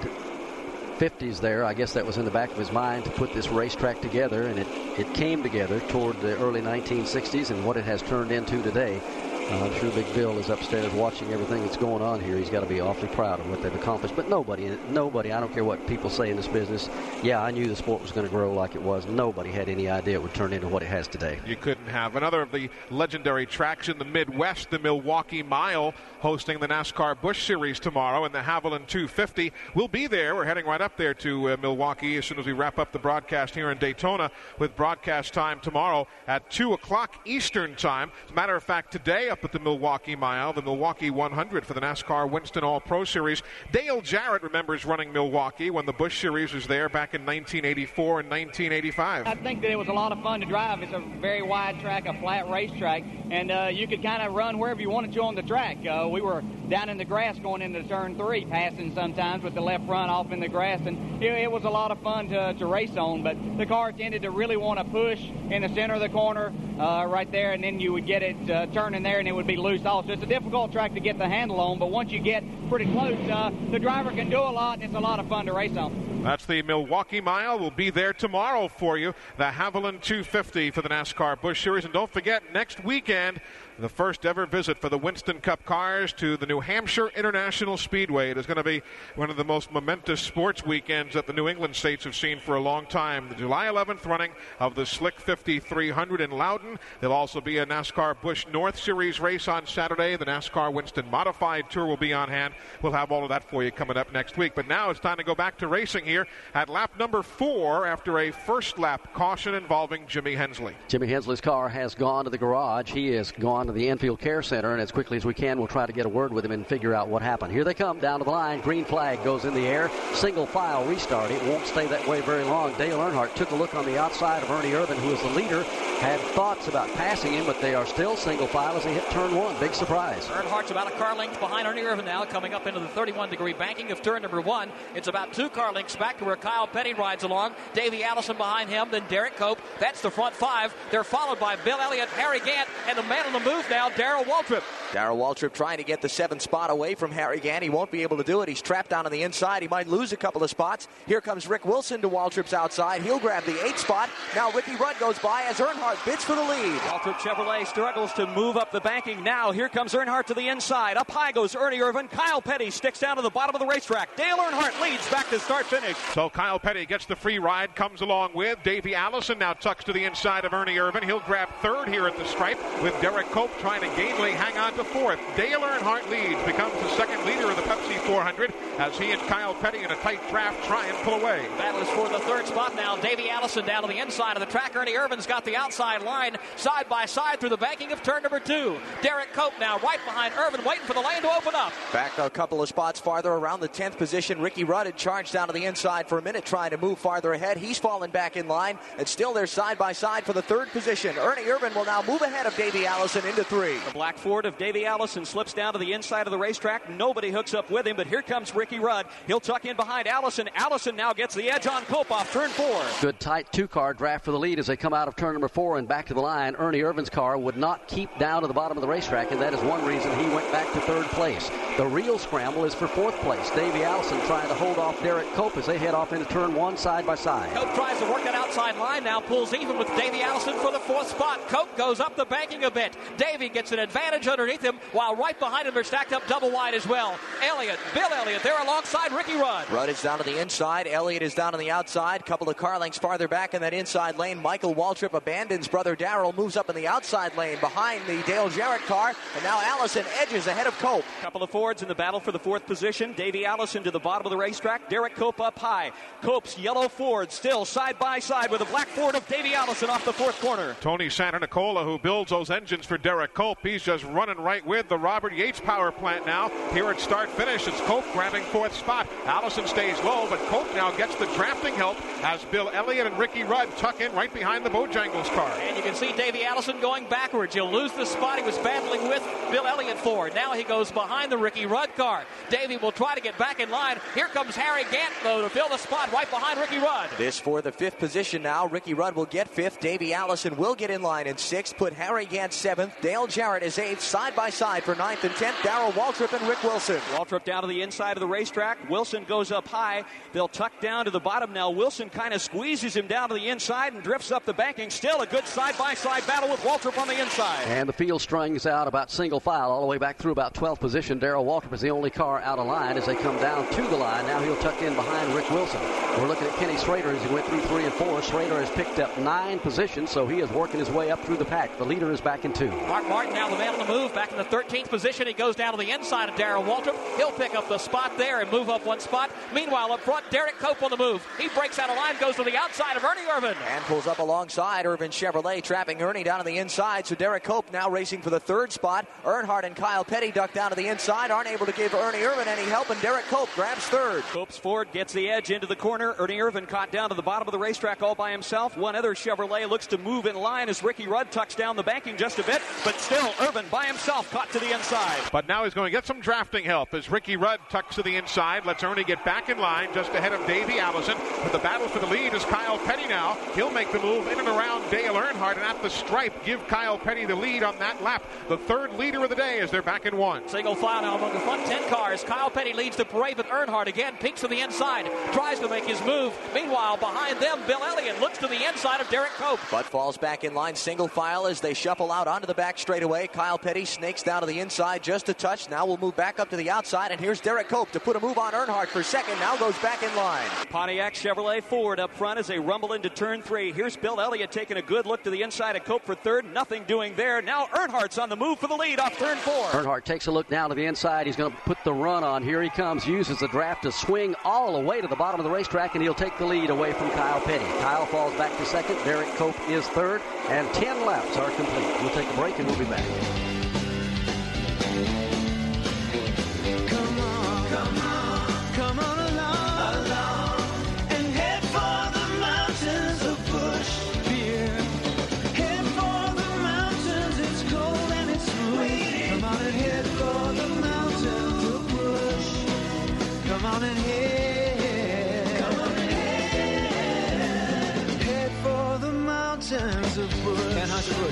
50s 0.99 1.39
there. 1.39 1.65
I 1.65 1.73
guess 1.73 1.93
that 1.93 2.05
was 2.05 2.17
in 2.17 2.25
the 2.25 2.31
back 2.31 2.51
of 2.51 2.57
his 2.57 2.71
mind 2.71 3.03
to 3.05 3.09
put 3.09 3.33
this 3.33 3.47
racetrack 3.47 3.99
together, 3.99 4.43
and 4.43 4.59
it, 4.59 4.67
it 4.99 5.11
came 5.15 5.41
together 5.41 5.79
toward 5.79 6.21
the 6.21 6.37
early 6.37 6.61
1960s 6.61 7.49
and 7.49 7.65
what 7.65 7.77
it 7.77 7.83
has 7.83 8.03
turned 8.03 8.31
into 8.31 8.61
today. 8.61 9.01
Uh, 9.49 9.65
I'm 9.65 9.73
sure 9.79 9.91
Big 9.91 10.11
Bill 10.13 10.37
is 10.39 10.49
upstairs 10.49 10.91
watching 10.93 11.31
everything 11.33 11.61
that's 11.63 11.77
going 11.77 12.01
on 12.01 12.21
here. 12.21 12.37
He's 12.37 12.49
got 12.49 12.61
to 12.61 12.65
be 12.65 12.79
awfully 12.79 13.09
proud 13.09 13.39
of 13.39 13.49
what 13.49 13.61
they've 13.61 13.75
accomplished. 13.75 14.15
But 14.15 14.29
nobody, 14.29 14.77
nobody, 14.89 15.31
I 15.31 15.39
don't 15.39 15.53
care 15.53 15.65
what 15.65 15.85
people 15.85 16.09
say 16.09 16.29
in 16.29 16.37
this 16.37 16.47
business. 16.47 16.89
Yeah, 17.21 17.41
I 17.43 17.51
knew 17.51 17.67
the 17.67 17.75
sport 17.75 18.01
was 18.01 18.11
going 18.11 18.25
to 18.25 18.31
grow 18.31 18.53
like 18.53 18.73
it 18.73 18.81
was. 18.81 19.05
Nobody 19.05 19.51
had 19.51 19.67
any 19.67 19.89
idea 19.89 20.15
it 20.15 20.21
would 20.21 20.33
turn 20.33 20.53
into 20.53 20.67
what 20.67 20.81
it 20.81 20.87
has 20.87 21.07
today. 21.07 21.39
You 21.45 21.57
couldn't 21.57 21.87
have. 21.87 22.15
Another 22.15 22.41
of 22.41 22.51
the 22.51 22.69
legendary 22.89 23.45
tracks 23.45 23.89
in 23.89 23.97
the 23.97 24.05
Midwest, 24.05 24.69
the 24.69 24.79
Milwaukee 24.79 25.43
Mile, 25.43 25.93
hosting 26.19 26.59
the 26.59 26.67
NASCAR 26.67 27.19
Busch 27.19 27.45
Series 27.45 27.79
tomorrow, 27.79 28.23
and 28.23 28.33
the 28.33 28.39
Havoline 28.39 28.87
250 28.87 29.51
We'll 29.75 29.87
be 29.87 30.07
there. 30.07 30.35
We're 30.35 30.45
heading 30.45 30.65
right 30.65 30.81
up 30.81 30.95
there 30.95 31.13
to 31.15 31.51
uh, 31.51 31.57
Milwaukee 31.61 32.17
as 32.17 32.25
soon 32.25 32.39
as 32.39 32.45
we 32.45 32.53
wrap 32.53 32.79
up 32.79 32.91
the 32.91 32.99
broadcast 32.99 33.55
here 33.55 33.71
in 33.71 33.77
Daytona 33.77 34.31
with 34.59 34.75
broadcast 34.75 35.33
time 35.33 35.59
tomorrow 35.59 36.07
at 36.27 36.49
2 36.49 36.73
o'clock 36.73 37.15
Eastern 37.25 37.75
Time. 37.75 38.11
As 38.25 38.31
a 38.31 38.33
matter 38.33 38.55
of 38.55 38.63
fact, 38.63 38.91
today 38.91 39.29
up 39.33 39.43
at 39.43 39.51
the 39.51 39.59
Milwaukee 39.59 40.15
Mile, 40.15 40.53
the 40.53 40.61
Milwaukee 40.61 41.09
100 41.09 41.65
for 41.65 41.73
the 41.73 41.81
NASCAR 41.81 42.29
Winston 42.29 42.63
All 42.63 42.79
Pro 42.79 43.03
Series. 43.03 43.41
Dale 43.71 43.99
Jarrett 43.99 44.43
remembers 44.43 44.85
running 44.85 45.11
Milwaukee 45.11 45.71
when 45.71 45.87
the 45.87 45.91
Busch 45.91 46.21
Series 46.21 46.53
was 46.53 46.67
there 46.67 46.87
back 46.87 47.15
in 47.15 47.21
1984 47.21 48.19
and 48.19 48.29
1985. 48.29 49.25
I 49.25 49.33
think 49.33 49.63
that 49.63 49.71
it 49.71 49.75
was 49.75 49.87
a 49.87 49.93
lot 49.93 50.11
of 50.11 50.21
fun 50.21 50.41
to 50.41 50.45
drive. 50.45 50.83
It's 50.83 50.93
a 50.93 50.99
very 51.19 51.41
wide 51.41 51.79
track, 51.79 52.05
a 52.05 52.13
flat 52.19 52.47
racetrack, 52.47 53.03
and 53.31 53.49
uh, 53.49 53.69
you 53.71 53.87
could 53.87 54.03
kind 54.03 54.21
of 54.21 54.35
run 54.35 54.59
wherever 54.59 54.79
you 54.79 54.91
wanted 54.91 55.13
to 55.13 55.23
on 55.23 55.33
the 55.33 55.41
track. 55.41 55.79
Uh, 55.83 56.07
we 56.07 56.21
were 56.21 56.43
down 56.69 56.89
in 56.89 56.99
the 56.99 57.05
grass 57.05 57.39
going 57.39 57.63
into 57.63 57.81
turn 57.83 58.15
three, 58.15 58.45
passing 58.45 58.93
sometimes 58.93 59.43
with 59.43 59.55
the 59.55 59.61
left 59.61 59.85
front 59.87 60.11
off 60.11 60.31
in 60.31 60.39
the 60.39 60.47
grass, 60.47 60.81
and 60.85 61.23
it, 61.23 61.31
it 61.33 61.51
was 61.51 61.63
a 61.63 61.69
lot 61.69 61.89
of 61.89 61.99
fun 62.01 62.29
to, 62.29 62.53
to 62.53 62.67
race 62.67 62.95
on. 62.97 63.23
But 63.23 63.35
the 63.57 63.65
car 63.65 63.91
tended 63.91 64.21
to 64.21 64.29
really 64.29 64.57
want 64.57 64.77
to 64.77 64.85
push 64.85 65.23
in 65.49 65.63
the 65.63 65.69
center 65.69 65.95
of 65.95 66.01
the 66.01 66.09
corner 66.09 66.53
uh, 66.79 67.05
right 67.07 67.31
there, 67.31 67.53
and 67.53 67.63
then 67.63 67.79
you 67.79 67.93
would 67.93 68.05
get 68.05 68.21
it 68.21 68.49
uh, 68.49 68.67
turning 68.67 69.03
there, 69.03 69.19
and 69.23 69.27
it 69.29 69.31
would 69.31 69.47
be 69.47 69.55
loose 69.55 69.85
off. 69.85 70.05
So 70.07 70.11
it's 70.11 70.23
a 70.23 70.25
difficult 70.25 70.73
track 70.73 70.93
to 70.95 70.99
get 70.99 71.17
the 71.17 71.29
handle 71.29 71.61
on, 71.61 71.79
but 71.79 71.89
once 71.89 72.11
you 72.11 72.19
get 72.19 72.43
pretty 72.67 72.91
close, 72.91 73.17
uh, 73.29 73.51
the 73.71 73.79
driver 73.79 74.11
can 74.11 74.29
do 74.29 74.37
a 74.37 74.51
lot, 74.51 74.73
and 74.73 74.83
it's 74.83 74.95
a 74.95 74.99
lot 74.99 75.17
of 75.17 75.29
fun 75.29 75.45
to 75.45 75.53
race 75.53 75.77
on. 75.77 76.21
That's 76.23 76.45
the 76.45 76.61
Milwaukee 76.61 77.21
Mile. 77.21 77.57
We'll 77.57 77.71
be 77.71 77.89
there 77.89 78.11
tomorrow 78.11 78.67
for 78.67 78.97
you. 78.97 79.15
The 79.37 79.45
Havoline 79.45 80.01
250 80.01 80.71
for 80.71 80.81
the 80.81 80.89
NASCAR 80.89 81.39
Busch 81.39 81.63
Series. 81.63 81.85
And 81.85 81.93
don't 81.93 82.11
forget, 82.11 82.43
next 82.51 82.83
weekend, 82.83 83.39
the 83.79 83.89
first 83.89 84.25
ever 84.25 84.45
visit 84.45 84.77
for 84.77 84.89
the 84.89 84.97
Winston 84.97 85.39
Cup 85.39 85.65
cars 85.65 86.13
to 86.13 86.37
the 86.37 86.45
New 86.45 86.59
Hampshire 86.59 87.09
International 87.15 87.77
Speedway. 87.77 88.29
It 88.29 88.37
is 88.37 88.45
going 88.45 88.57
to 88.57 88.63
be 88.63 88.81
one 89.15 89.29
of 89.29 89.37
the 89.37 89.43
most 89.43 89.71
momentous 89.71 90.21
sports 90.21 90.65
weekends 90.65 91.13
that 91.15 91.27
the 91.27 91.33
New 91.33 91.47
England 91.47 91.75
states 91.75 92.03
have 92.03 92.15
seen 92.15 92.39
for 92.39 92.55
a 92.55 92.59
long 92.59 92.85
time. 92.85 93.29
The 93.29 93.35
July 93.35 93.65
11th 93.65 94.05
running 94.05 94.31
of 94.59 94.75
the 94.75 94.85
Slick 94.85 95.19
50 95.19 95.59
300 95.59 96.21
in 96.21 96.31
Loudon. 96.31 96.77
There'll 96.99 97.15
also 97.15 97.41
be 97.41 97.57
a 97.57 97.65
NASCAR 97.65 98.19
Busch 98.21 98.45
North 98.51 98.77
Series 98.77 99.19
race 99.19 99.47
on 99.47 99.65
Saturday. 99.65 100.15
The 100.17 100.25
NASCAR 100.25 100.71
Winston 100.71 101.09
Modified 101.09 101.69
Tour 101.69 101.85
will 101.85 101.97
be 101.97 102.13
on 102.13 102.29
hand. 102.29 102.53
We'll 102.81 102.93
have 102.93 103.11
all 103.11 103.23
of 103.23 103.29
that 103.29 103.49
for 103.49 103.63
you 103.63 103.71
coming 103.71 103.97
up 103.97 104.13
next 104.13 104.37
week. 104.37 104.53
But 104.55 104.67
now 104.67 104.89
it's 104.89 104.99
time 104.99 105.17
to 105.17 105.23
go 105.23 105.35
back 105.35 105.57
to 105.57 105.67
racing 105.67 106.05
here 106.05 106.27
at 106.53 106.69
lap 106.69 106.91
number 106.99 107.23
four 107.23 107.87
after 107.87 108.19
a 108.19 108.31
first 108.31 108.77
lap 108.77 109.13
caution 109.13 109.55
involving 109.55 110.05
Jimmy 110.07 110.35
Hensley. 110.35 110.75
Jimmy 110.87 111.07
Hensley's 111.07 111.41
car 111.41 111.69
has 111.69 111.95
gone 111.95 112.25
to 112.25 112.29
the 112.29 112.37
garage. 112.37 112.91
He 112.91 113.09
is 113.09 113.31
gone 113.31 113.62
to 113.67 113.73
the 113.73 113.87
infield 113.87 114.19
care 114.19 114.41
center, 114.41 114.73
and 114.73 114.81
as 114.81 114.91
quickly 114.91 115.17
as 115.17 115.25
we 115.25 115.33
can, 115.33 115.57
we'll 115.57 115.67
try 115.67 115.85
to 115.85 115.93
get 115.93 116.05
a 116.05 116.09
word 116.09 116.33
with 116.33 116.45
him 116.45 116.51
and 116.51 116.65
figure 116.65 116.93
out 116.93 117.07
what 117.07 117.21
happened. 117.21 117.51
Here 117.51 117.63
they 117.63 117.73
come 117.73 117.99
down 117.99 118.19
to 118.19 118.25
the 118.25 118.31
line. 118.31 118.61
Green 118.61 118.85
flag 118.85 119.23
goes 119.23 119.45
in 119.45 119.53
the 119.53 119.67
air. 119.67 119.89
Single 120.13 120.45
file 120.45 120.85
restart. 120.85 121.31
It 121.31 121.43
won't 121.43 121.65
stay 121.65 121.87
that 121.87 122.07
way 122.07 122.21
very 122.21 122.43
long. 122.43 122.73
Dale 122.77 122.99
Earnhardt 122.99 123.33
took 123.35 123.51
a 123.51 123.55
look 123.55 123.75
on 123.75 123.85
the 123.85 123.99
outside 123.99 124.43
of 124.43 124.51
Ernie 124.51 124.71
Irvan, 124.71 124.97
who 124.97 125.11
is 125.11 125.21
the 125.21 125.29
leader. 125.29 125.63
Had 125.99 126.19
thoughts 126.19 126.67
about 126.67 126.89
passing 126.95 127.33
him, 127.33 127.45
but 127.45 127.61
they 127.61 127.75
are 127.75 127.85
still 127.85 128.17
single 128.17 128.47
file 128.47 128.75
as 128.75 128.83
they 128.83 128.93
hit 128.93 129.09
turn 129.11 129.35
one. 129.35 129.57
Big 129.59 129.73
surprise. 129.73 130.27
Earnhardt's 130.27 130.71
about 130.71 130.87
a 130.87 130.95
car 130.95 131.15
length 131.15 131.39
behind 131.39 131.67
Ernie 131.67 131.83
Irvan 131.83 132.05
now, 132.05 132.25
coming 132.25 132.53
up 132.53 132.67
into 132.67 132.79
the 132.79 132.87
31 132.89 133.29
degree 133.29 133.53
banking 133.53 133.91
of 133.91 134.01
turn 134.01 134.21
number 134.21 134.41
one. 134.41 134.69
It's 134.95 135.07
about 135.07 135.33
two 135.33 135.49
car 135.49 135.71
lengths 135.71 135.95
back 135.95 136.17
to 136.19 136.25
where 136.25 136.35
Kyle 136.35 136.67
Petty 136.67 136.93
rides 136.93 137.23
along. 137.23 137.53
Davey 137.73 138.03
Allison 138.03 138.35
behind 138.35 138.69
him, 138.69 138.89
then 138.91 139.03
Derek 139.07 139.37
Cope. 139.37 139.59
That's 139.79 140.01
the 140.01 140.11
front 140.11 140.35
five. 140.35 140.75
They're 140.91 141.03
followed 141.03 141.39
by 141.39 141.55
Bill 141.57 141.79
Elliott, 141.79 142.09
Harry 142.09 142.39
Gant, 142.39 142.67
and 142.87 142.97
the 142.97 143.03
man 143.03 143.25
on 143.25 143.33
the 143.33 143.39
move 143.53 143.69
now, 143.69 143.89
Darrell 143.89 144.23
Waltrip. 144.23 144.63
Darrell 144.93 145.17
Waltrip 145.17 145.53
trying 145.53 145.77
to 145.77 145.83
get 145.83 146.01
the 146.01 146.09
seventh 146.09 146.41
spot 146.41 146.69
away 146.69 146.95
from 146.95 147.11
Harry 147.11 147.39
Gant. 147.39 147.63
He 147.63 147.69
won't 147.69 147.91
be 147.91 148.03
able 148.03 148.17
to 148.17 148.23
do 148.23 148.41
it. 148.41 148.49
He's 148.49 148.61
trapped 148.61 148.89
down 148.89 149.05
on 149.05 149.11
the 149.11 149.23
inside. 149.23 149.61
He 149.61 149.67
might 149.67 149.87
lose 149.87 150.11
a 150.11 150.17
couple 150.17 150.43
of 150.43 150.49
spots. 150.49 150.87
Here 151.07 151.21
comes 151.21 151.47
Rick 151.47 151.65
Wilson 151.65 152.01
to 152.01 152.09
Waltrip's 152.09 152.53
outside. 152.53 153.01
He'll 153.01 153.19
grab 153.19 153.43
the 153.45 153.63
eighth 153.65 153.79
spot. 153.79 154.09
Now 154.35 154.51
Ricky 154.51 154.75
Rudd 154.75 154.95
goes 154.99 155.17
by 155.19 155.43
as 155.43 155.57
Earnhardt 155.57 156.03
bids 156.05 156.23
for 156.23 156.35
the 156.35 156.43
lead. 156.43 156.79
Waltrip 156.81 157.15
Chevrolet 157.15 157.65
struggles 157.65 158.13
to 158.13 158.27
move 158.27 158.57
up 158.57 158.71
the 158.71 158.81
banking. 158.81 159.23
Now 159.23 159.51
here 159.51 159.69
comes 159.69 159.93
Earnhardt 159.93 160.25
to 160.25 160.33
the 160.33 160.47
inside. 160.47 160.97
Up 160.97 161.09
high 161.09 161.31
goes 161.31 161.55
Ernie 161.55 161.79
Irvan. 161.79 162.09
Kyle 162.09 162.41
Petty 162.41 162.69
sticks 162.69 162.99
down 162.99 163.15
to 163.15 163.21
the 163.21 163.29
bottom 163.29 163.55
of 163.55 163.59
the 163.59 163.67
racetrack. 163.67 164.15
Dale 164.15 164.37
Earnhardt 164.37 164.79
leads 164.81 165.09
back 165.09 165.29
to 165.29 165.39
start 165.39 165.65
finish. 165.65 165.97
So 166.13 166.29
Kyle 166.29 166.59
Petty 166.59 166.85
gets 166.85 167.05
the 167.05 167.15
free 167.15 167.39
ride, 167.39 167.75
comes 167.75 168.01
along 168.01 168.31
with 168.33 168.59
Davey 168.63 168.93
Allison. 168.93 169.39
Now 169.39 169.53
tucks 169.53 169.83
to 169.85 169.93
the 169.93 170.03
inside 170.03 170.45
of 170.45 170.53
Ernie 170.53 170.75
Irvan. 170.75 171.03
He'll 171.03 171.19
grab 171.21 171.49
third 171.61 171.87
here 171.87 172.07
at 172.07 172.15
the 172.17 172.25
stripe 172.25 172.59
with 172.81 172.99
Derek 173.01 173.27
Cope 173.43 173.59
trying 173.59 173.81
to 173.81 173.93
gamely 173.97 174.31
hang 174.31 174.57
on 174.57 174.71
to 174.77 174.85
fourth. 174.85 175.19
Dale 175.35 175.59
Earnhardt 175.59 176.09
leads, 176.09 176.41
becomes 176.43 176.73
the 176.75 176.87
second 176.95 177.25
leader 177.25 177.49
of 177.49 177.57
the 177.57 177.61
Pepsi 177.63 177.97
400 178.07 178.53
as 178.79 178.97
he 178.97 179.11
and 179.11 179.21
Kyle 179.23 179.53
Petty 179.53 179.79
in 179.79 179.91
a 179.91 179.95
tight 179.97 180.21
draft 180.29 180.63
try 180.63 180.85
and 180.85 180.97
pull 180.99 181.15
away. 181.15 181.45
Battle 181.57 181.81
is 181.81 181.89
for 181.89 182.07
the 182.07 182.19
third 182.19 182.47
spot 182.47 182.73
now. 182.73 182.95
Davey 182.95 183.29
Allison 183.29 183.65
down 183.65 183.81
to 183.81 183.89
the 183.89 183.99
inside 183.99 184.37
of 184.37 184.39
the 184.39 184.45
track. 184.45 184.77
Ernie 184.77 184.93
Irvan's 184.93 185.27
got 185.27 185.43
the 185.43 185.57
outside 185.57 186.03
line 186.03 186.37
side 186.55 186.87
by 186.87 187.05
side 187.05 187.41
through 187.41 187.49
the 187.49 187.57
banking 187.57 187.91
of 187.91 188.01
turn 188.01 188.23
number 188.23 188.39
two. 188.39 188.77
Derek 189.01 189.33
Cope 189.33 189.59
now 189.59 189.77
right 189.79 189.99
behind 190.05 190.33
Irvan, 190.35 190.65
waiting 190.65 190.85
for 190.85 190.93
the 190.93 191.01
lane 191.01 191.21
to 191.21 191.29
open 191.29 191.53
up. 191.53 191.73
Back 191.91 192.17
a 192.19 192.29
couple 192.29 192.61
of 192.61 192.69
spots 192.69 193.01
farther 193.01 193.33
around 193.33 193.59
the 193.59 193.67
10th 193.67 193.97
position. 193.97 194.39
Ricky 194.39 194.63
Rudd 194.63 194.85
had 194.85 194.95
charged 194.95 195.33
down 195.33 195.47
to 195.47 195.53
the 195.53 195.65
inside 195.65 196.07
for 196.07 196.17
a 196.17 196.21
minute, 196.21 196.45
trying 196.45 196.69
to 196.69 196.77
move 196.77 196.97
farther 196.97 197.33
ahead. 197.33 197.57
He's 197.57 197.77
fallen 197.77 198.09
back 198.09 198.37
in 198.37 198.47
line, 198.47 198.79
and 198.97 199.05
still 199.05 199.33
they're 199.33 199.47
side 199.47 199.77
by 199.77 199.91
side 199.91 200.23
for 200.23 200.31
the 200.31 200.41
third 200.41 200.69
position. 200.69 201.17
Ernie 201.17 201.43
Irvan 201.43 201.75
will 201.75 201.85
now 201.85 202.01
move 202.07 202.21
ahead 202.21 202.45
of 202.45 202.55
Davey 202.55 202.85
Allison 202.85 203.32
into 203.33 203.43
three. 203.43 203.79
The 203.79 203.91
black 203.91 204.17
Ford 204.17 204.45
of 204.45 204.57
Davey 204.59 204.85
Allison 204.85 205.25
slips 205.25 205.53
down 205.53 205.73
to 205.73 205.79
the 205.79 205.93
inside 205.93 206.27
of 206.27 206.31
the 206.31 206.37
racetrack. 206.37 206.87
Nobody 206.89 207.31
hooks 207.31 207.53
up 207.55 207.71
with 207.71 207.87
him, 207.87 207.95
but 207.95 208.05
here 208.05 208.21
comes 208.21 208.53
Ricky 208.53 208.79
Rudd. 208.79 209.07
He'll 209.25 209.39
tuck 209.39 209.65
in 209.65 209.75
behind 209.75 210.07
Allison. 210.07 210.49
Allison 210.55 210.95
now 210.95 211.13
gets 211.13 211.33
the 211.33 211.49
edge 211.49 211.65
on 211.65 211.83
Cope 211.85 212.11
off 212.11 212.31
turn 212.31 212.49
four. 212.49 212.83
Good 213.01 213.19
tight 213.19 213.51
two 213.51 213.67
car 213.67 213.93
draft 213.93 214.25
for 214.25 214.31
the 214.31 214.39
lead 214.39 214.59
as 214.59 214.67
they 214.67 214.77
come 214.77 214.93
out 214.93 215.07
of 215.07 215.15
turn 215.15 215.33
number 215.33 215.47
four 215.47 215.79
and 215.79 215.87
back 215.87 216.05
to 216.07 216.13
the 216.13 216.21
line. 216.21 216.55
Ernie 216.55 216.81
Irvan's 216.81 217.09
car 217.09 217.37
would 217.37 217.57
not 217.57 217.87
keep 217.87 218.15
down 218.19 218.41
to 218.41 218.47
the 218.47 218.53
bottom 218.53 218.77
of 218.77 218.81
the 218.81 218.87
racetrack, 218.87 219.31
and 219.31 219.41
that 219.41 219.53
is 219.53 219.59
one 219.61 219.83
reason 219.83 220.11
he 220.19 220.27
went 220.27 220.51
back 220.51 220.71
to 220.73 220.81
third 220.81 221.05
place. 221.07 221.49
The 221.77 221.87
real 221.87 222.19
scramble 222.19 222.65
is 222.65 222.75
for 222.75 222.87
fourth 222.87 223.15
place. 223.21 223.49
Davey 223.51 223.83
Allison 223.83 224.19
trying 224.27 224.47
to 224.47 224.53
hold 224.53 224.77
off 224.77 225.01
Derek 225.01 225.27
Cope 225.33 225.57
as 225.57 225.65
they 225.65 225.79
head 225.79 225.95
off 225.95 226.13
into 226.13 226.25
turn 226.25 226.53
one 226.53 226.77
side 226.77 227.05
by 227.07 227.15
side. 227.15 227.51
Cope 227.55 227.73
tries 227.73 227.97
to 227.99 228.05
work 228.11 228.23
that 228.25 228.35
outside 228.35 228.77
line 228.77 229.03
now, 229.03 229.19
pulls 229.19 229.53
even 229.53 229.79
with 229.79 229.87
Davey 229.97 230.21
Allison 230.21 230.53
for 230.59 230.71
the 230.71 230.79
fourth 230.79 231.07
spot. 231.07 231.39
Cope 231.47 231.75
goes 231.77 231.99
up 231.99 232.15
the 232.15 232.25
banking 232.25 232.63
a 232.65 232.71
bit. 232.71 232.95
Davey 233.23 233.47
gets 233.47 233.71
an 233.71 233.79
advantage 233.79 234.27
underneath 234.27 234.61
him, 234.61 234.75
while 234.91 235.15
right 235.15 235.39
behind 235.39 235.65
him 235.65 235.73
they're 235.73 235.85
stacked 235.85 236.11
up 236.11 236.27
double 236.27 236.51
wide 236.51 236.73
as 236.73 236.85
well. 236.85 237.17
Elliott, 237.41 237.79
Bill 237.93 238.09
Elliott, 238.11 238.43
there 238.43 238.61
alongside 238.61 239.13
Ricky 239.13 239.35
Rudd. 239.35 239.71
Rudd 239.71 239.87
is 239.87 240.01
down 240.01 240.17
to 240.17 240.25
the 240.25 240.41
inside. 240.41 240.87
Elliott 240.87 241.21
is 241.21 241.33
down 241.33 241.53
on 241.53 241.59
the 241.61 241.71
outside. 241.71 242.25
Couple 242.25 242.49
of 242.49 242.57
car 242.57 242.77
lengths 242.77 242.99
farther 242.99 243.29
back 243.29 243.53
in 243.53 243.61
that 243.61 243.73
inside 243.73 244.17
lane. 244.17 244.41
Michael 244.41 244.75
Waltrip 244.75 245.13
abandons 245.13 245.69
brother 245.69 245.95
Darrell, 245.95 246.33
moves 246.33 246.57
up 246.57 246.69
in 246.69 246.75
the 246.75 246.85
outside 246.85 247.37
lane 247.37 247.57
behind 247.61 248.05
the 248.07 248.21
Dale 248.23 248.49
Jarrett 248.49 248.81
car, 248.81 249.13
and 249.35 249.43
now 249.43 249.61
Allison 249.63 250.03
edges 250.19 250.47
ahead 250.47 250.67
of 250.67 250.77
Cope. 250.79 251.05
Couple 251.21 251.43
of 251.43 251.49
Fords 251.49 251.81
in 251.81 251.87
the 251.87 251.95
battle 251.95 252.19
for 252.19 252.33
the 252.33 252.39
fourth 252.39 252.65
position. 252.65 253.13
Davey 253.13 253.45
Allison 253.45 253.83
to 253.83 253.91
the 253.91 253.99
bottom 253.99 254.25
of 254.25 254.31
the 254.31 254.37
racetrack. 254.37 254.89
Derek 254.89 255.15
Cope 255.15 255.39
up 255.39 255.57
high. 255.57 255.93
Cope's 256.21 256.59
yellow 256.59 256.89
Ford 256.89 257.31
still 257.31 257.63
side 257.63 257.97
by 257.97 258.19
side 258.19 258.51
with 258.51 258.59
the 258.59 258.65
black 258.65 258.89
Ford 258.89 259.15
of 259.15 259.25
Davey 259.29 259.53
Allison 259.53 259.89
off 259.89 260.03
the 260.03 260.11
fourth 260.11 260.39
corner. 260.41 260.75
Tony 260.81 261.07
Santanicola, 261.07 261.85
who 261.85 261.97
builds 261.97 262.31
those 262.31 262.49
engines 262.49 262.85
for 262.85 262.97
Derek 262.97 263.12
Cope, 263.33 263.59
he's 263.61 263.83
just 263.83 264.03
running 264.05 264.37
right 264.37 264.65
with 264.65 264.89
the 264.89 264.97
Robert 264.97 265.33
Yates 265.33 265.59
power 265.59 265.91
plant 265.91 266.25
now. 266.25 266.49
Here 266.71 266.89
at 266.89 266.99
start 266.99 267.29
finish, 267.29 267.67
it's 267.67 267.79
Cope 267.81 268.05
grabbing 268.13 268.43
fourth 268.43 268.75
spot. 268.75 269.07
Allison 269.25 269.67
stays 269.67 270.01
low, 270.03 270.27
but 270.29 270.39
Cope 270.47 270.73
now 270.73 270.91
gets 270.91 271.15
the 271.15 271.25
drafting 271.35 271.73
help 271.75 271.97
as 272.23 272.43
Bill 272.45 272.69
Elliott 272.73 273.07
and 273.07 273.17
Ricky 273.17 273.43
Rudd 273.43 273.69
tuck 273.77 274.01
in 274.01 274.13
right 274.13 274.33
behind 274.33 274.65
the 274.65 274.69
Bojangles 274.69 275.29
car. 275.35 275.51
And 275.61 275.77
you 275.77 275.83
can 275.83 275.95
see 275.95 276.11
Davey 276.13 276.43
Allison 276.43 276.79
going 276.81 277.07
backwards. 277.07 277.53
He'll 277.53 277.71
lose 277.71 277.91
the 277.93 278.05
spot 278.05 278.39
he 278.39 278.45
was 278.45 278.57
battling 278.59 279.07
with 279.07 279.23
Bill 279.51 279.65
Elliott 279.65 279.97
for. 279.97 280.29
Now 280.29 280.53
he 280.53 280.63
goes 280.63 280.91
behind 280.91 281.31
the 281.31 281.37
Ricky 281.37 281.65
Rudd 281.65 281.95
car. 281.95 282.23
Davey 282.49 282.77
will 282.77 282.91
try 282.91 283.15
to 283.15 283.21
get 283.21 283.37
back 283.37 283.59
in 283.59 283.69
line. 283.69 283.99
Here 284.15 284.27
comes 284.27 284.55
Harry 284.55 284.83
Gant, 284.91 285.13
though, 285.23 285.41
to 285.41 285.49
fill 285.49 285.69
the 285.69 285.77
spot 285.77 286.11
right 286.11 286.29
behind 286.29 286.59
Ricky 286.59 286.77
Rudd. 286.77 287.09
This 287.17 287.39
for 287.39 287.61
the 287.61 287.71
fifth 287.71 287.99
position 287.99 288.41
now. 288.41 288.67
Ricky 288.67 288.93
Rudd 288.93 289.15
will 289.15 289.25
get 289.25 289.47
fifth. 289.47 289.79
Davey 289.79 290.13
Allison 290.13 290.55
will 290.57 290.75
get 290.75 290.89
in 290.89 291.01
line 291.01 291.27
in 291.27 291.37
sixth. 291.37 291.77
Put 291.77 291.93
Harry 291.93 292.25
Gant 292.25 292.53
seventh. 292.53 292.93
Dale 293.03 293.27
Jarrett 293.27 293.63
is 293.63 293.79
eighth. 293.79 293.99
Side 293.99 294.33
by 294.33 294.49
side 294.49 294.81
for 294.81 294.95
ninth 294.95 295.25
and 295.25 295.35
tenth. 295.35 295.57
Darrell 295.61 295.91
Waltrip 295.91 296.31
and 296.31 296.47
Rick 296.47 296.63
Wilson. 296.63 297.01
Waltrip 297.11 297.43
down 297.43 297.61
to 297.61 297.67
the 297.67 297.81
inside 297.81 298.15
of 298.15 298.21
the 298.21 298.27
racetrack. 298.27 298.89
Wilson 298.89 299.25
goes 299.25 299.51
up 299.51 299.67
high. 299.67 300.05
They'll 300.31 300.47
tuck 300.47 300.71
down 300.79 301.03
to 301.03 301.11
the 301.11 301.19
bottom 301.19 301.51
now. 301.51 301.69
Wilson 301.69 302.09
kind 302.09 302.33
of 302.33 302.41
squeezes 302.41 302.95
him 302.95 303.07
down 303.07 303.27
to 303.27 303.35
the 303.35 303.49
inside 303.49 303.93
and 303.93 304.01
drifts 304.01 304.31
up 304.31 304.45
the 304.45 304.53
banking. 304.53 304.89
Still 304.89 305.19
a 305.19 305.27
good 305.27 305.45
side 305.45 305.77
by 305.77 305.93
side 305.95 306.25
battle 306.25 306.49
with 306.49 306.61
Waltrip 306.61 306.97
on 306.97 307.09
the 307.09 307.21
inside. 307.21 307.65
And 307.67 307.89
the 307.89 307.93
field 307.93 308.21
strings 308.21 308.65
out 308.65 308.87
about 308.87 309.11
single 309.11 309.41
file 309.41 309.69
all 309.69 309.81
the 309.81 309.87
way 309.87 309.97
back 309.97 310.17
through 310.17 310.31
about 310.31 310.53
12th 310.53 310.79
position. 310.79 311.19
Darrell 311.19 311.43
Waltrip 311.43 311.73
is 311.73 311.81
the 311.81 311.91
only 311.91 312.09
car 312.09 312.39
out 312.39 312.57
of 312.57 312.67
line 312.67 312.95
as 312.95 313.05
they 313.05 313.15
come 313.15 313.35
down 313.41 313.69
to 313.73 313.81
the 313.81 313.97
line. 313.97 314.25
Now 314.27 314.39
he'll 314.39 314.55
tuck 314.61 314.81
in 314.81 314.95
behind 314.95 315.35
Rick 315.35 315.49
Wilson. 315.49 315.81
We're 316.17 316.29
looking 316.29 316.47
at 316.47 316.55
Kenny 316.55 316.77
Schrader 316.77 317.09
as 317.09 317.21
he 317.21 317.33
went 317.33 317.45
through 317.47 317.63
three 317.63 317.83
and 317.83 317.93
four. 317.93 318.21
Schrader 318.21 318.61
has 318.61 318.69
picked 318.69 318.99
up 318.99 319.17
nine 319.17 319.59
positions, 319.59 320.09
so 320.09 320.25
he 320.25 320.39
is 320.39 320.49
working 320.51 320.79
his 320.79 320.89
way 320.89 321.11
up 321.11 321.19
through 321.25 321.35
the 321.37 321.43
pack. 321.43 321.77
The 321.77 321.83
leader 321.83 322.09
is 322.09 322.21
back 322.21 322.45
in 322.45 322.53
two. 322.53 322.71
Mark 322.93 323.09
Martin 323.09 323.33
now 323.33 323.49
the 323.49 323.57
man 323.57 323.73
on 323.73 323.79
the 323.79 323.91
move, 323.91 324.13
back 324.13 324.31
in 324.31 324.37
the 324.37 324.43
13th 324.43 324.87
position. 324.87 325.25
He 325.25 325.33
goes 325.33 325.55
down 325.55 325.73
to 325.73 325.83
the 325.83 325.89
inside 325.89 326.29
of 326.29 326.35
Darrell 326.35 326.61
Waltrip. 326.61 326.95
He'll 327.17 327.31
pick 327.31 327.55
up 327.55 327.67
the 327.67 327.79
spot 327.79 328.19
there 328.19 328.41
and 328.41 328.51
move 328.51 328.69
up 328.69 328.85
one 328.85 328.99
spot. 328.99 329.31
Meanwhile, 329.51 329.93
up 329.93 329.99
front, 330.01 330.29
Derek 330.29 330.59
Cope 330.59 330.83
on 330.83 330.91
the 330.91 330.97
move. 330.97 331.25
He 331.39 331.49
breaks 331.49 331.79
out 331.79 331.89
of 331.89 331.97
line, 331.97 332.13
goes 332.19 332.35
to 332.35 332.43
the 332.43 332.55
outside 332.55 332.95
of 332.95 333.03
Ernie 333.03 333.21
Irvan. 333.21 333.55
And 333.67 333.83
pulls 333.85 334.05
up 334.05 334.19
alongside 334.19 334.85
Irvan 334.85 335.09
Chevrolet, 335.09 335.63
trapping 335.63 336.03
Ernie 336.03 336.23
down 336.23 336.37
to 336.37 336.45
the 336.45 336.59
inside. 336.59 337.07
So 337.07 337.15
Derek 337.15 337.43
Cope 337.43 337.73
now 337.73 337.89
racing 337.89 338.21
for 338.21 338.29
the 338.29 338.39
third 338.39 338.71
spot. 338.71 339.07
Earnhardt 339.23 339.63
and 339.63 339.75
Kyle 339.75 340.05
Petty 340.05 340.31
duck 340.31 340.53
down 340.53 340.69
to 340.69 340.75
the 340.75 340.85
inside, 340.85 341.31
aren't 341.31 341.49
able 341.49 341.65
to 341.65 341.73
give 341.73 341.95
Ernie 341.95 342.19
Irvan 342.19 342.45
any 342.45 342.69
help, 342.69 342.91
and 342.91 343.01
Derek 343.01 343.25
Cope 343.25 343.49
grabs 343.55 343.85
third. 343.85 344.21
Cope's 344.25 344.59
Ford 344.59 344.87
gets 344.93 345.13
the 345.13 345.31
edge 345.31 345.49
into 345.49 345.65
the 345.65 345.75
corner. 345.75 346.13
Ernie 346.19 346.37
Irvan 346.37 346.69
caught 346.69 346.91
down 346.91 347.09
to 347.09 347.15
the 347.15 347.23
bottom 347.23 347.47
of 347.47 347.53
the 347.53 347.57
racetrack 347.57 348.03
all 348.03 348.13
by 348.13 348.29
himself. 348.29 348.77
One 348.77 348.95
other 348.95 349.15
Chevrolet 349.15 349.67
looks 349.67 349.87
to 349.87 349.97
move 349.97 350.27
in 350.27 350.35
line 350.35 350.69
as 350.69 350.83
Ricky 350.83 351.07
Rudd 351.07 351.31
tucks 351.31 351.55
down 351.55 351.75
the 351.75 351.81
banking 351.81 352.17
just 352.17 352.37
a 352.37 352.43
bit, 352.43 352.61
but 352.83 352.99
still 352.99 353.29
Irvan 353.33 353.69
by 353.69 353.85
himself 353.85 354.29
caught 354.31 354.49
to 354.51 354.59
the 354.59 354.73
inside. 354.73 355.21
But 355.31 355.47
now 355.47 355.63
he's 355.63 355.73
going 355.73 355.87
to 355.87 355.91
get 355.91 356.05
some 356.05 356.19
drafting 356.19 356.65
help 356.65 356.93
as 356.93 357.09
Ricky 357.09 357.35
Rudd 357.35 357.59
tucks 357.69 357.95
to 357.95 358.03
the 358.03 358.15
inside, 358.15 358.65
lets 358.65 358.83
Ernie 358.83 359.03
get 359.03 359.23
back 359.23 359.49
in 359.49 359.57
line 359.57 359.89
just 359.93 360.11
ahead 360.13 360.33
of 360.33 360.45
Davey 360.47 360.79
Allison. 360.79 361.17
But 361.41 361.51
the 361.51 361.59
battle 361.59 361.87
for 361.87 361.99
the 361.99 362.07
lead 362.07 362.33
is 362.33 362.43
Kyle 362.45 362.77
Petty 362.79 363.07
now. 363.07 363.37
He'll 363.55 363.71
make 363.71 363.91
the 363.91 363.99
move 363.99 364.27
in 364.27 364.39
and 364.39 364.47
around 364.47 364.89
Dale 364.89 365.13
Earnhardt 365.13 365.53
and 365.55 365.63
at 365.63 365.81
the 365.81 365.89
stripe 365.89 366.33
give 366.45 366.65
Kyle 366.67 366.97
Petty 366.97 367.25
the 367.25 367.35
lead 367.35 367.63
on 367.63 367.77
that 367.79 368.01
lap. 368.03 368.23
The 368.49 368.57
third 368.57 368.93
leader 368.93 369.23
of 369.23 369.29
the 369.29 369.35
day 369.35 369.59
as 369.59 369.71
they're 369.71 369.81
back 369.81 370.05
in 370.05 370.17
one. 370.17 370.47
Single 370.47 370.75
file 370.75 371.01
now 371.01 371.17
among 371.17 371.33
the 371.33 371.39
front 371.39 371.65
10 371.65 371.89
cars. 371.89 372.23
Kyle 372.23 372.49
Petty 372.49 372.73
leads 372.73 372.97
the 372.97 373.05
parade 373.05 373.37
with 373.37 373.47
Earnhardt 373.47 373.87
again, 373.87 374.15
peeks 374.19 374.41
to 374.41 374.47
the 374.47 374.61
inside, 374.61 375.09
tries 375.31 375.59
to 375.59 375.69
make 375.69 375.85
his 375.85 376.03
move. 376.05 376.33
Meanwhile, 376.53 376.97
behind 376.97 377.39
them, 377.39 377.59
Bill 377.67 377.83
Elliott 377.83 378.19
looks 378.19 378.37
to 378.39 378.47
the 378.47 378.67
inside 378.67 379.01
of 379.01 379.09
Derek 379.09 379.31
Cope. 379.31 379.59
But 379.71 379.85
falls 379.85 380.17
back 380.17 380.43
in 380.43 380.53
line, 380.53 380.75
single 380.75 381.07
file 381.07 381.47
as 381.47 381.61
they 381.61 381.73
shuffle 381.73 382.11
out 382.11 382.27
onto 382.27 382.47
the 382.47 382.53
back 382.53 382.62
straightaway. 382.63 383.27
Kyle 383.27 383.57
Petty 383.57 383.83
snakes 383.83 384.23
down 384.23 384.41
to 384.41 384.47
the 384.47 384.59
inside 384.59 385.03
just 385.03 385.27
a 385.27 385.33
touch. 385.33 385.69
Now 385.69 385.85
we'll 385.85 385.97
move 385.97 386.15
back 386.15 386.39
up 386.39 386.49
to 386.51 386.55
the 386.55 386.69
outside, 386.69 387.11
and 387.11 387.19
here's 387.19 387.41
Derek 387.41 387.67
Cope 387.67 387.91
to 387.91 387.99
put 387.99 388.15
a 388.15 388.19
move 388.19 388.37
on 388.37 388.53
Earnhardt 388.53 388.87
for 388.87 389.03
second. 389.03 389.37
Now 389.39 389.57
goes 389.57 389.77
back 389.79 390.01
in 390.01 390.15
line. 390.15 390.47
Pontiac 390.69 391.13
Chevrolet 391.13 391.61
Ford 391.61 391.99
up 391.99 392.15
front 392.15 392.39
as 392.39 392.47
they 392.47 392.59
rumble 392.59 392.93
into 392.93 393.09
turn 393.09 393.41
three. 393.41 393.71
Here's 393.71 393.97
Bill 393.97 394.21
Elliott 394.21 394.51
taking 394.51 394.77
a 394.77 394.81
good 394.81 395.05
look 395.05 395.23
to 395.23 395.29
the 395.29 395.41
inside 395.41 395.75
of 395.75 395.83
Cope 395.83 396.05
for 396.05 396.15
third. 396.15 396.45
Nothing 396.53 396.83
doing 396.85 397.13
there. 397.15 397.41
Now 397.41 397.67
Earnhardt's 397.73 398.17
on 398.17 398.29
the 398.29 398.37
move 398.37 398.59
for 398.59 398.67
the 398.67 398.75
lead 398.75 398.99
off 398.99 399.17
turn 399.19 399.37
four. 399.37 399.65
Earnhardt 399.71 400.05
takes 400.05 400.27
a 400.27 400.31
look 400.31 400.47
down 400.47 400.69
to 400.69 400.75
the 400.75 400.85
inside. 400.85 401.27
He's 401.27 401.35
going 401.35 401.51
to 401.51 401.57
put 401.65 401.77
the 401.83 401.93
run 401.93 402.23
on. 402.23 402.43
Here 402.43 402.61
he 402.63 402.69
comes. 402.69 403.05
Uses 403.05 403.39
the 403.39 403.47
draft 403.49 403.83
to 403.83 403.91
swing 403.91 404.35
all 404.45 404.79
the 404.79 404.87
way 404.87 405.01
to 405.01 405.07
the 405.07 405.15
bottom 405.15 405.39
of 405.39 405.43
the 405.43 405.51
racetrack, 405.51 405.95
and 405.95 406.01
he'll 406.01 406.13
take 406.13 406.37
the 406.37 406.45
lead 406.45 406.69
away 406.69 406.93
from 406.93 407.09
Kyle 407.11 407.41
Petty. 407.41 407.65
Kyle 407.81 408.05
falls 408.05 408.33
back 408.35 408.55
to 408.57 408.65
second. 408.65 408.95
Derek 409.03 409.27
Cope 409.35 409.59
is 409.69 409.87
third, 409.89 410.21
and 410.49 410.71
10 410.73 411.05
laps 411.05 411.35
are 411.37 411.49
complete. 411.51 412.01
We'll 412.01 412.09
take 412.11 412.29
a 412.29 412.35
break, 412.35 412.52
and 412.59 412.67
we'll 412.67 412.77
be 412.77 412.85
back. 412.85 413.03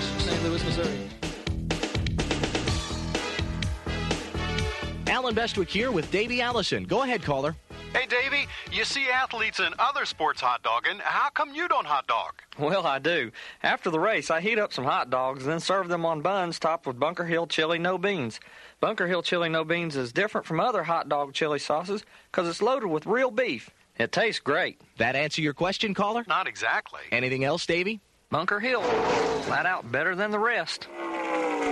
Anheuser-Busch, 0.02 0.22
St. 0.24 0.44
Louis, 0.44 0.64
Missouri. 0.64 0.98
Allen 5.08 5.36
Bestwick 5.36 5.70
here 5.70 5.92
with 5.92 6.10
Davey 6.12 6.42
Allison. 6.42 6.84
Go 6.86 7.04
ahead, 7.04 7.22
caller. 7.22 7.56
Hey, 7.94 8.06
Davey, 8.06 8.48
you 8.72 8.86
see 8.86 9.10
athletes 9.10 9.60
in 9.60 9.74
other 9.78 10.06
sports 10.06 10.40
hot 10.40 10.64
dogging. 10.64 11.00
How 11.00 11.30
come 11.30 11.54
you 11.54 11.68
don't 11.68 11.86
hot 11.86 12.08
dog? 12.08 12.42
Well, 12.58 12.88
I 12.88 13.00
do. 13.00 13.32
After 13.64 13.90
the 13.90 14.00
race, 14.00 14.32
I 14.32 14.40
heat 14.40 14.58
up 14.58 14.72
some 14.72 14.86
hot 14.86 15.10
dogs, 15.10 15.44
then 15.44 15.60
serve 15.60 15.90
them 15.90 16.06
on 16.06 16.22
buns 16.22 16.58
topped 16.58 16.88
with 16.88 16.98
Bunker 16.98 17.26
Hill 17.26 17.48
chili 17.48 17.78
no 17.80 17.98
beans. 17.98 18.40
Bunker 18.80 19.08
Hill 19.08 19.22
chili 19.22 19.50
no 19.50 19.66
beans 19.66 19.98
is 19.98 20.14
different 20.14 20.48
from 20.48 20.62
other 20.62 20.84
hot 20.84 21.10
dog 21.10 21.34
chili 21.34 21.60
sauces 21.60 22.06
because 22.32 22.48
it's 22.48 22.62
loaded 22.62 22.88
with 22.88 23.06
real 23.06 23.30
beef. 23.30 23.70
It 24.00 24.14
tastes 24.14 24.40
great. 24.40 24.80
That 24.98 25.18
answer 25.18 25.42
your 25.42 25.54
question, 25.54 25.94
caller? 25.94 26.24
Not 26.28 26.48
exactly. 26.48 27.02
Anything 27.12 27.44
else, 27.44 27.66
Davey? 27.66 28.00
Bunker 28.32 28.62
Hill, 28.62 28.82
flat 29.42 29.66
out 29.66 29.92
better 29.92 30.16
than 30.16 30.32
the 30.32 30.40
rest. 30.40 30.88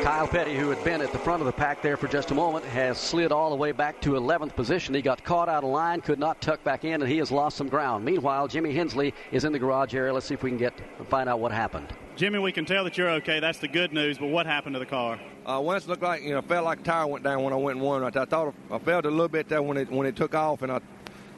Kyle 0.04 0.28
Petty, 0.28 0.58
who 0.58 0.70
had 0.70 0.84
been 0.84 1.00
at 1.02 1.14
the 1.14 1.18
front 1.18 1.42
of 1.42 1.46
the 1.46 1.54
pack 1.54 1.82
there 1.82 1.96
for 1.96 2.10
just 2.10 2.32
a 2.32 2.36
moment, 2.36 2.66
has 2.66 2.98
slid 2.98 3.32
all 3.32 3.50
the 3.50 3.56
way 3.56 3.72
back 3.72 4.02
to 4.02 4.12
11th 4.12 4.54
position. 4.58 4.94
He 4.94 5.02
got 5.02 5.24
caught 5.24 5.48
out 5.48 5.64
of 5.64 5.70
line, 5.70 6.02
could 6.02 6.20
not 6.20 6.42
tuck 6.42 6.62
back 6.66 6.84
in, 6.84 7.02
and 7.02 7.10
he 7.10 7.18
has 7.20 7.32
lost 7.32 7.56
some 7.56 7.70
ground. 7.70 8.04
Meanwhile, 8.04 8.50
Jimmy 8.50 8.74
Hensley 8.74 9.14
is 9.32 9.46
in 9.46 9.54
the 9.54 9.60
garage 9.60 9.96
area. 9.96 10.14
Let's 10.14 10.26
see 10.26 10.34
if 10.34 10.44
we 10.44 10.50
can 10.50 10.60
get 10.60 10.74
find 11.08 11.30
out 11.30 11.40
what 11.40 11.54
happened. 11.54 11.94
Jimmy, 12.18 12.40
we 12.40 12.52
can 12.52 12.66
tell 12.66 12.84
that 12.84 12.98
you're 12.98 13.10
okay. 13.12 13.40
That's 13.40 13.60
the 13.60 13.70
good 13.70 13.94
news. 13.94 14.18
But 14.18 14.28
what 14.28 14.46
happened 14.46 14.76
to 14.76 14.80
the 14.80 14.86
car? 14.86 15.18
Uh, 15.46 15.62
once 15.64 15.88
looked 15.88 16.04
like 16.04 16.24
you 16.24 16.32
know, 16.32 16.42
felt 16.42 16.66
like 16.66 16.82
a 16.82 16.84
tire 16.84 17.08
went 17.08 17.24
down 17.24 17.42
when 17.42 17.54
I 17.54 17.56
went 17.56 17.78
and 17.78 17.86
won. 17.86 18.04
I, 18.04 18.08
I 18.08 18.26
thought 18.26 18.54
I 18.70 18.80
felt 18.80 19.06
a 19.06 19.10
little 19.10 19.30
bit 19.30 19.48
there 19.48 19.62
when 19.62 19.78
it 19.78 19.90
when 19.90 20.06
it 20.06 20.18
took 20.18 20.36
off, 20.36 20.62
and 20.62 20.72
I, 20.74 20.82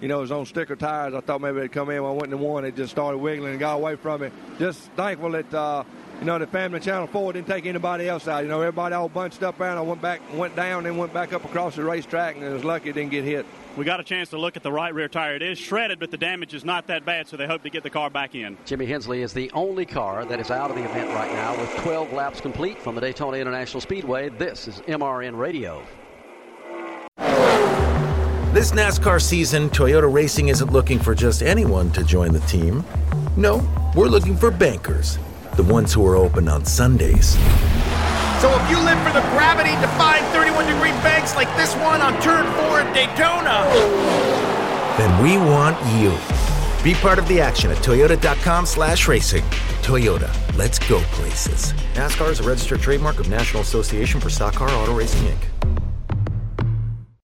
you 0.02 0.08
know, 0.08 0.18
it 0.18 0.22
was 0.22 0.32
on 0.32 0.46
sticker 0.46 0.76
tires. 0.76 1.14
I 1.14 1.22
thought 1.22 1.42
maybe 1.42 1.60
it'd 1.60 1.72
come 1.72 1.90
in 1.90 2.02
when 2.02 2.12
I 2.12 2.16
went 2.16 2.34
and 2.34 2.42
one, 2.42 2.66
It 2.66 2.76
just 2.76 2.92
started 2.92 3.20
wiggling 3.20 3.52
and 3.52 3.60
got 3.60 3.76
away 3.76 3.96
from 3.96 4.24
it. 4.24 4.34
Just 4.60 4.80
thankful 4.94 5.32
that. 5.32 5.54
Uh, 5.54 5.84
you 6.22 6.28
know, 6.28 6.38
the 6.38 6.46
family 6.46 6.80
Channel 6.80 7.08
4 7.08 7.34
didn't 7.34 7.48
take 7.48 7.66
anybody 7.66 8.08
else 8.08 8.28
out. 8.28 8.44
You 8.44 8.50
know, 8.50 8.62
everybody 8.62 8.94
all 8.94 9.10
bunched 9.10 9.42
up 9.42 9.60
around. 9.60 9.80
I 9.80 9.82
went 9.82 10.04
back, 10.04 10.22
went 10.36 10.56
down, 10.56 10.84
then 10.84 10.96
went 10.96 11.12
back 11.16 11.34
up 11.34 11.44
across 11.46 11.76
the 11.76 11.84
racetrack, 11.84 12.36
and 12.36 12.46
it 12.46 12.52
was 12.52 12.64
lucky 12.64 12.90
it 12.90 12.94
didn't 12.94 13.10
get 13.10 13.24
hit. 13.24 13.44
We 13.76 13.86
got 13.86 14.00
a 14.00 14.04
chance 14.04 14.30
to 14.30 14.38
look 14.38 14.56
at 14.56 14.62
the 14.62 14.72
right 14.72 14.94
rear 14.94 15.08
tire. 15.08 15.34
It 15.34 15.42
is 15.42 15.58
shredded, 15.58 16.00
but 16.00 16.12
the 16.12 16.18
damage 16.18 16.54
is 16.54 16.64
not 16.64 16.86
that 16.88 17.06
bad, 17.06 17.28
so 17.28 17.38
they 17.38 17.48
hope 17.48 17.64
to 17.64 17.72
get 17.72 17.82
the 17.82 17.90
car 17.90 18.12
back 18.12 18.36
in. 18.36 18.56
Jimmy 18.66 18.86
Hensley 18.86 19.24
is 19.24 19.34
the 19.34 19.50
only 19.54 19.84
car 19.84 20.24
that 20.26 20.40
is 20.40 20.52
out 20.52 20.70
of 20.70 20.76
the 20.76 20.84
event 20.84 21.10
right 21.10 21.32
now 21.34 21.60
with 21.60 21.76
12 21.78 22.14
laps 22.14 22.40
complete 22.40 22.78
from 22.78 22.94
the 22.94 23.02
Daytona 23.02 23.38
International 23.38 23.82
Speedway. 23.82 24.30
This 24.30 24.68
is 24.68 24.80
MRN 24.82 25.36
Radio. 25.36 25.84
This 28.54 28.72
NASCAR 28.72 29.22
season, 29.22 29.70
Toyota 29.70 30.12
Racing 30.12 30.50
isn't 30.50 30.74
looking 30.74 31.00
for 31.00 31.16
just 31.16 31.42
anyone 31.42 31.90
to 31.92 32.04
join 32.04 32.34
the 32.34 32.42
team. 32.42 32.84
No, 33.38 33.66
we're 33.96 34.10
looking 34.10 34.36
for 34.36 34.52
bankers, 34.52 35.18
the 35.56 35.64
ones 35.64 35.94
who 35.94 36.06
are 36.06 36.18
open 36.18 36.50
on 36.50 36.66
Sundays. 36.66 37.30
So 38.42 38.54
if 38.54 38.70
you 38.70 38.78
live 38.80 39.02
for 39.08 39.14
the 39.14 39.26
gravity 39.32 39.70
defying 39.80 40.26
31 40.34 40.66
degree 40.66 40.92
banks 41.00 41.34
like 41.34 41.48
this 41.56 41.74
one 41.76 42.02
on 42.02 42.22
turn 42.22 42.44
4 42.44 42.82
at 42.82 42.94
Daytona, 42.94 43.72
then 44.98 45.24
we 45.24 45.38
want 45.38 45.78
you. 46.02 46.12
Be 46.84 46.94
part 47.00 47.20
of 47.20 47.28
the 47.30 47.40
action 47.40 47.72
at 47.72 47.78
toyota.com 47.78 48.66
slash 48.66 49.08
racing. 49.08 49.44
Toyota, 49.82 50.30
let's 50.58 50.78
go 50.78 51.00
places. 51.14 51.72
NASCAR 51.94 52.32
is 52.32 52.42
a 52.42 52.44
registered 52.44 52.82
trademark 52.82 53.22
of 53.22 53.30
National 53.30 53.62
Association 53.62 54.20
for 54.20 54.30
Stock 54.30 54.56
Car 54.56 54.70
Auto 54.70 54.94
Racing, 54.94 55.26
Inc. 55.26 55.61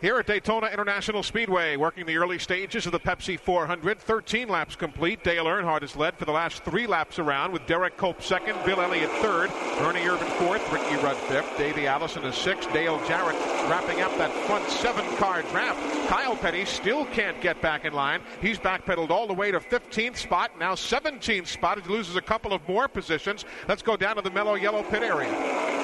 Here 0.00 0.16
at 0.16 0.26
Daytona 0.26 0.68
International 0.68 1.24
Speedway, 1.24 1.74
working 1.74 2.06
the 2.06 2.18
early 2.18 2.38
stages 2.38 2.86
of 2.86 2.92
the 2.92 3.00
Pepsi 3.00 3.36
400, 3.36 3.98
13 3.98 4.48
laps 4.48 4.76
complete. 4.76 5.24
Dale 5.24 5.46
Earnhardt 5.46 5.80
has 5.80 5.96
led 5.96 6.16
for 6.16 6.24
the 6.24 6.30
last 6.30 6.62
three 6.62 6.86
laps 6.86 7.18
around 7.18 7.50
with 7.50 7.66
Derek 7.66 7.96
Cope 7.96 8.22
second, 8.22 8.56
Bill 8.64 8.80
Elliott 8.80 9.10
third, 9.14 9.50
Ernie 9.80 10.02
Irvan 10.02 10.28
fourth, 10.38 10.72
Ricky 10.72 10.94
Rudd 11.02 11.16
fifth, 11.16 11.58
Davey 11.58 11.88
Allison 11.88 12.22
is 12.22 12.36
sixth, 12.36 12.72
Dale 12.72 13.04
Jarrett 13.08 13.34
wrapping 13.68 14.00
up 14.00 14.16
that 14.18 14.32
front 14.46 14.70
seven-car 14.70 15.42
draft. 15.50 16.08
Kyle 16.08 16.36
Petty 16.36 16.64
still 16.64 17.04
can't 17.06 17.40
get 17.40 17.60
back 17.60 17.84
in 17.84 17.92
line. 17.92 18.20
He's 18.40 18.60
backpedaled 18.60 19.10
all 19.10 19.26
the 19.26 19.34
way 19.34 19.50
to 19.50 19.58
15th 19.58 20.16
spot, 20.16 20.56
now 20.60 20.76
17th 20.76 21.48
spot. 21.48 21.82
He 21.82 21.88
loses 21.88 22.14
a 22.14 22.22
couple 22.22 22.52
of 22.52 22.66
more 22.68 22.86
positions. 22.86 23.44
Let's 23.66 23.82
go 23.82 23.96
down 23.96 24.14
to 24.14 24.22
the 24.22 24.30
mellow 24.30 24.54
yellow 24.54 24.84
pit 24.84 25.02
area. 25.02 25.32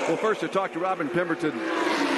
Well, 0.07 0.19
first 0.19 0.45
I 0.45 0.47
talked 0.47 0.75
to 0.75 0.79
Robin 0.79 1.09
Pemberton, 1.09 1.59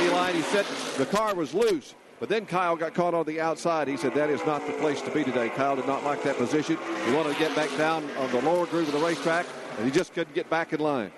Eli, 0.02 0.28
and 0.28 0.36
he 0.36 0.42
said 0.42 0.66
the 0.98 1.06
car 1.06 1.34
was 1.34 1.54
loose. 1.54 1.94
But 2.18 2.30
then 2.30 2.46
Kyle 2.46 2.76
got 2.76 2.94
caught 2.94 3.12
on 3.12 3.26
the 3.26 3.40
outside. 3.40 3.88
He 3.88 3.96
said 3.96 4.14
that 4.14 4.30
is 4.30 4.44
not 4.46 4.66
the 4.66 4.72
place 4.74 5.02
to 5.02 5.10
be 5.10 5.22
today. 5.22 5.50
Kyle 5.50 5.76
did 5.76 5.86
not 5.86 6.02
like 6.02 6.22
that 6.22 6.36
position. 6.38 6.78
He 7.04 7.12
wanted 7.14 7.34
to 7.34 7.38
get 7.38 7.54
back 7.54 7.68
down 7.76 8.08
on 8.16 8.30
the 8.30 8.40
lower 8.40 8.66
groove 8.66 8.88
of 8.88 8.94
the 8.94 9.06
racetrack, 9.06 9.44
and 9.76 9.84
he 9.84 9.90
just 9.90 10.14
couldn't 10.14 10.34
get 10.34 10.48
back 10.48 10.72
in 10.72 10.80
line. 10.80 11.12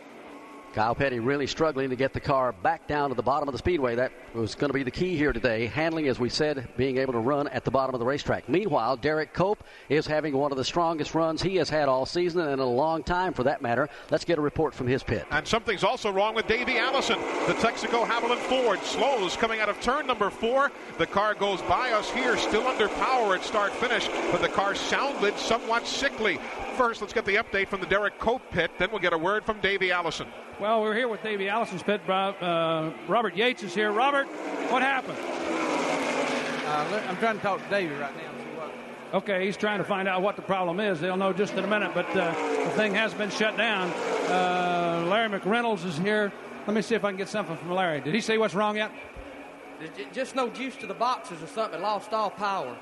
Kyle 0.78 0.94
Petty 0.94 1.18
really 1.18 1.48
struggling 1.48 1.90
to 1.90 1.96
get 1.96 2.12
the 2.12 2.20
car 2.20 2.52
back 2.52 2.86
down 2.86 3.08
to 3.08 3.16
the 3.16 3.22
bottom 3.22 3.48
of 3.48 3.52
the 3.52 3.58
speedway. 3.58 3.96
That 3.96 4.12
was 4.32 4.54
going 4.54 4.68
to 4.68 4.72
be 4.72 4.84
the 4.84 4.92
key 4.92 5.16
here 5.16 5.32
today. 5.32 5.66
Handling, 5.66 6.06
as 6.06 6.20
we 6.20 6.28
said, 6.28 6.68
being 6.76 6.98
able 6.98 7.14
to 7.14 7.18
run 7.18 7.48
at 7.48 7.64
the 7.64 7.70
bottom 7.72 7.96
of 7.96 7.98
the 7.98 8.06
racetrack. 8.06 8.48
Meanwhile, 8.48 8.98
Derek 8.98 9.34
Cope 9.34 9.64
is 9.88 10.06
having 10.06 10.36
one 10.36 10.52
of 10.52 10.56
the 10.56 10.64
strongest 10.64 11.16
runs 11.16 11.42
he 11.42 11.56
has 11.56 11.68
had 11.68 11.88
all 11.88 12.06
season 12.06 12.42
and 12.42 12.52
in 12.52 12.58
a 12.60 12.64
long 12.64 13.02
time 13.02 13.32
for 13.32 13.42
that 13.42 13.60
matter. 13.60 13.88
Let's 14.12 14.24
get 14.24 14.38
a 14.38 14.40
report 14.40 14.72
from 14.72 14.86
his 14.86 15.02
pit. 15.02 15.26
And 15.32 15.48
something's 15.48 15.82
also 15.82 16.12
wrong 16.12 16.36
with 16.36 16.46
Davey 16.46 16.78
Allison. 16.78 17.18
The 17.48 17.54
Texaco 17.54 18.06
Havoline 18.06 18.38
Ford 18.38 18.80
slows 18.84 19.36
coming 19.36 19.58
out 19.58 19.68
of 19.68 19.80
turn 19.80 20.06
number 20.06 20.30
four. 20.30 20.70
The 20.96 21.06
car 21.06 21.34
goes 21.34 21.60
by 21.62 21.90
us 21.90 22.08
here, 22.12 22.36
still 22.36 22.68
under 22.68 22.86
power 22.86 23.34
at 23.34 23.42
start 23.42 23.72
finish, 23.72 24.08
but 24.30 24.42
the 24.42 24.48
car 24.48 24.76
sounded 24.76 25.36
somewhat 25.38 25.88
sickly. 25.88 26.38
First, 26.78 27.00
let's 27.00 27.12
get 27.12 27.24
the 27.24 27.34
update 27.34 27.66
from 27.66 27.80
the 27.80 27.88
Derek 27.88 28.20
Cope 28.20 28.40
pit, 28.52 28.70
then 28.78 28.90
we'll 28.92 29.00
get 29.00 29.12
a 29.12 29.18
word 29.18 29.44
from 29.44 29.58
Davey 29.58 29.90
Allison. 29.90 30.28
Well, 30.60 30.80
we're 30.80 30.94
here 30.94 31.08
with 31.08 31.20
Davey 31.24 31.48
Allison's 31.48 31.82
pit. 31.82 32.08
Uh, 32.08 32.92
Robert 33.08 33.34
Yates 33.34 33.64
is 33.64 33.74
here. 33.74 33.90
Robert, 33.90 34.28
what 34.70 34.80
happened? 34.80 35.18
Uh, 35.18 37.02
I'm 37.08 37.16
trying 37.16 37.36
to 37.36 37.42
talk 37.42 37.60
to 37.60 37.68
Davey 37.68 37.92
right 37.96 38.14
now. 38.16 38.70
Okay, 39.12 39.44
he's 39.44 39.56
trying 39.56 39.78
to 39.78 39.84
find 39.84 40.06
out 40.06 40.22
what 40.22 40.36
the 40.36 40.42
problem 40.42 40.78
is. 40.78 41.00
They'll 41.00 41.16
know 41.16 41.32
just 41.32 41.54
in 41.54 41.64
a 41.64 41.66
minute, 41.66 41.90
but 41.94 42.08
uh, 42.16 42.30
the 42.62 42.70
thing 42.70 42.94
has 42.94 43.12
been 43.12 43.30
shut 43.30 43.56
down. 43.56 43.90
Uh, 44.30 45.04
Larry 45.10 45.36
McReynolds 45.36 45.84
is 45.84 45.98
here. 45.98 46.32
Let 46.68 46.76
me 46.76 46.82
see 46.82 46.94
if 46.94 47.04
I 47.04 47.10
can 47.10 47.18
get 47.18 47.28
something 47.28 47.56
from 47.56 47.72
Larry. 47.72 48.02
Did 48.02 48.14
he 48.14 48.20
say 48.20 48.38
what's 48.38 48.54
wrong 48.54 48.76
yet? 48.76 48.92
There's 49.80 49.90
just 50.12 50.36
no 50.36 50.48
juice 50.48 50.76
to 50.76 50.86
the 50.86 50.94
boxes 50.94 51.42
or 51.42 51.48
something. 51.48 51.80
It 51.80 51.82
lost 51.82 52.12
all 52.12 52.30
power. 52.30 52.76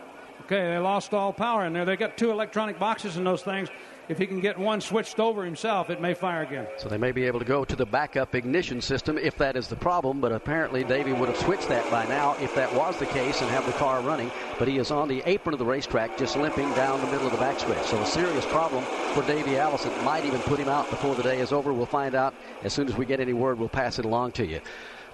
Okay, 0.47 0.63
they 0.63 0.79
lost 0.79 1.13
all 1.13 1.33
power 1.33 1.67
in 1.67 1.73
there. 1.73 1.85
They 1.85 1.97
got 1.97 2.17
two 2.17 2.31
electronic 2.31 2.79
boxes 2.79 3.17
in 3.17 3.25
those 3.25 3.43
things. 3.43 3.69
If 4.09 4.17
he 4.17 4.29
can 4.29 4.39
get 4.39 4.57
one 4.57 4.81
switched 4.81 5.19
over 5.19 5.45
himself, 5.45 5.91
it 5.91 6.01
may 6.01 6.15
fire 6.15 6.43
again. 6.43 6.69
So 6.77 6.89
they 6.89 6.99
may 6.99 7.11
be 7.11 7.25
able 7.25 7.41
to 7.41 7.45
go 7.45 7.65
to 7.65 7.75
the 7.75 7.85
backup 7.85 8.37
ignition 8.37 8.81
system 8.81 9.19
if 9.19 9.37
that 9.39 9.57
is 9.57 9.67
the 9.67 9.75
problem, 9.75 10.21
but 10.21 10.31
apparently 10.31 10.85
Davey 10.85 11.13
would 11.13 11.29
have 11.29 11.39
switched 11.39 11.69
that 11.71 11.91
by 11.91 12.07
now 12.07 12.37
if 12.41 12.55
that 12.55 12.73
was 12.73 12.97
the 13.01 13.07
case 13.07 13.41
and 13.41 13.51
have 13.51 13.67
the 13.67 13.73
car 13.73 14.01
running. 14.03 14.31
But 14.57 14.69
he 14.69 14.79
is 14.79 14.93
on 14.93 15.09
the 15.09 15.21
apron 15.27 15.53
of 15.53 15.59
the 15.59 15.65
racetrack 15.67 16.17
just 16.17 16.37
limping 16.37 16.73
down 16.75 17.01
the 17.01 17.09
middle 17.09 17.27
of 17.27 17.33
the 17.33 17.39
backstretch. 17.39 17.83
So 17.87 18.01
a 18.01 18.07
serious 18.07 18.47
problem 18.47 18.85
for 19.15 19.27
Davey 19.27 19.59
Allison. 19.59 19.91
Might 20.05 20.25
even 20.25 20.41
put 20.43 20.61
him 20.61 20.69
out 20.69 20.89
before 20.91 21.17
the 21.17 21.25
day 21.25 21.41
is 21.41 21.51
over. 21.51 21.73
We'll 21.73 21.87
find 21.87 22.15
out 22.15 22.35
as 22.63 22.73
soon 22.73 22.87
as 22.87 22.97
we 22.97 23.05
get 23.05 23.19
any 23.19 23.33
word. 23.33 23.59
We'll 23.59 23.69
pass 23.69 23.99
it 23.99 24.05
along 24.05 24.31
to 24.33 24.47
you. 24.47 24.61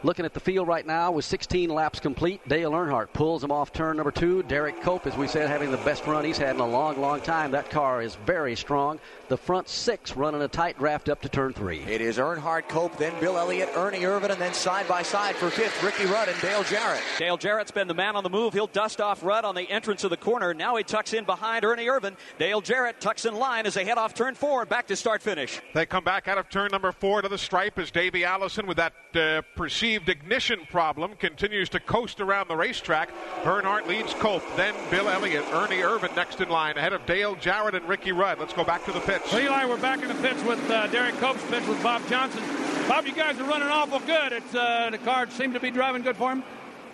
Looking 0.05 0.25
at 0.25 0.35
the 0.35 0.41
field 0.41 0.67
right 0.67 0.85
now 0.85 1.13
with 1.13 1.25
16 1.25 1.71
laps 1.71 2.01
complete, 2.01 2.41
Dale 2.49 2.73
Earnhardt 2.73 3.13
pulls 3.13 3.45
him 3.45 3.53
off 3.53 3.73
turn 3.73 3.97
number 3.99 4.11
two. 4.11 4.43
Derek 4.43 4.83
Cope, 4.83 5.07
as 5.07 5.17
we 5.17 5.29
said, 5.29 5.49
having 5.49 5.71
the 5.71 5.77
best 5.79 6.05
run 6.09 6.25
he's 6.25 6.39
had 6.39 6.57
in 6.57 6.61
a 6.61 6.67
long, 6.67 7.01
long 7.01 7.21
time. 7.21 7.53
That 7.53 7.71
car 7.71 8.03
is 8.03 8.17
very 8.27 8.57
strong. 8.57 8.99
The 9.29 9.37
front 9.37 9.69
six 9.69 10.17
running 10.17 10.43
a 10.43 10.49
tight 10.49 10.77
draft 10.77 11.09
up 11.09 11.23
to 11.23 11.29
turn 11.29 11.53
three. 11.53 11.83
It 11.85 12.01
is 12.01 12.19
Earnhardt 12.19 12.69
Cope, 12.69 12.97
then 12.99 13.13
Bill 13.21 13.39
Elliott, 13.39 13.71
Ernie 13.77 14.01
Irvan, 14.01 14.31
and 14.31 14.41
then 14.41 14.53
side 14.55 14.89
by 14.89 15.03
side 15.03 15.37
for 15.37 15.51
fifth, 15.51 15.81
Ricky 15.85 16.07
Rudd 16.07 16.29
and 16.29 16.41
Dale 16.41 16.65
Jarrett. 16.65 17.03
Dale 17.19 17.37
Jarrett's 17.37 17.71
been 17.71 17.87
the 17.87 17.95
man 17.95 18.17
on 18.17 18.25
the 18.25 18.31
move. 18.31 18.55
He'll 18.55 18.67
dust 18.67 19.01
off 19.01 19.23
Rudd 19.23 19.45
on 19.45 19.55
the 19.55 19.71
entrance 19.71 20.03
of 20.03 20.11
the 20.11 20.17
corner. 20.17 20.53
Now 20.53 20.75
he 20.75 20.83
tucks 20.83 21.13
in 21.13 21.25
behind 21.25 21.65
Ernie 21.65 21.87
Irvan. 21.87 22.17
Dale 22.41 22.61
Jarrett 22.61 23.01
tucks 23.01 23.25
in 23.25 23.37
line 23.37 23.67
as 23.67 23.75
they 23.75 23.85
head 23.85 23.99
off 23.99 24.15
turn 24.15 24.35
four 24.35 24.63
and 24.63 24.69
back 24.69 24.89
to 24.89 24.97
start 24.97 25.23
finish. 25.23 25.61
They 25.75 25.87
come 25.87 26.03
back 26.03 26.27
out 26.27 26.39
of 26.39 26.49
turn 26.51 26.71
number 26.73 26.91
four 26.91 27.23
to 27.23 27.29
the 27.29 27.39
stripe 27.39 27.79
as 27.79 27.93
Davey 27.93 28.25
Allison 28.25 28.67
with 28.67 28.79
that 28.79 28.95
uh, 29.15 29.43
perceived 29.55 29.92
perceived 29.99 30.09
ignition 30.09 30.61
problem 30.71 31.15
continues 31.17 31.69
to 31.69 31.79
coast 31.79 32.21
around 32.21 32.49
the 32.49 32.57
racetrack. 32.57 33.11
Earnhardt 33.43 33.87
leads 33.87 34.15
Cope, 34.15 34.43
then 34.57 34.75
Bill 34.91 35.07
Elliott, 35.07 35.45
Ernie 35.53 35.83
Irvan 35.83 36.17
next 36.17 36.41
in 36.41 36.49
line, 36.49 36.79
ahead 36.79 36.95
of 36.95 37.05
Dale 37.05 37.35
Jarrett 37.37 37.75
and 37.75 37.87
Ricky 37.87 38.11
Rudd. 38.11 38.39
Let's 38.39 38.55
go 38.55 38.65
back 38.65 38.87
to 38.87 38.93
the 38.93 39.01
pits. 39.01 39.31
Well, 39.31 39.43
Eli, 39.43 39.67
we're 39.67 39.77
back 39.77 40.01
in 40.01 40.09
the 40.09 40.15
pits 40.15 40.43
with 40.45 40.71
uh, 40.71 40.87
Derek 40.87 41.15
Cope's 41.17 41.45
pits 41.51 41.67
with 41.69 41.83
Bob 41.83 42.01
Johnson. 42.09 42.43
Bob, 42.89 43.05
you 43.05 43.13
guys 43.13 43.39
are 43.39 43.45
running 43.45 43.69
awful 43.69 43.99
good. 44.01 44.33
It's 44.33 44.55
uh, 44.55 44.89
the 44.91 44.97
car 44.99 45.29
seemed 45.29 45.53
to 45.53 45.61
be 45.61 45.71
driving 45.71 46.01
good 46.01 46.17
for 46.17 46.33
him. 46.33 46.43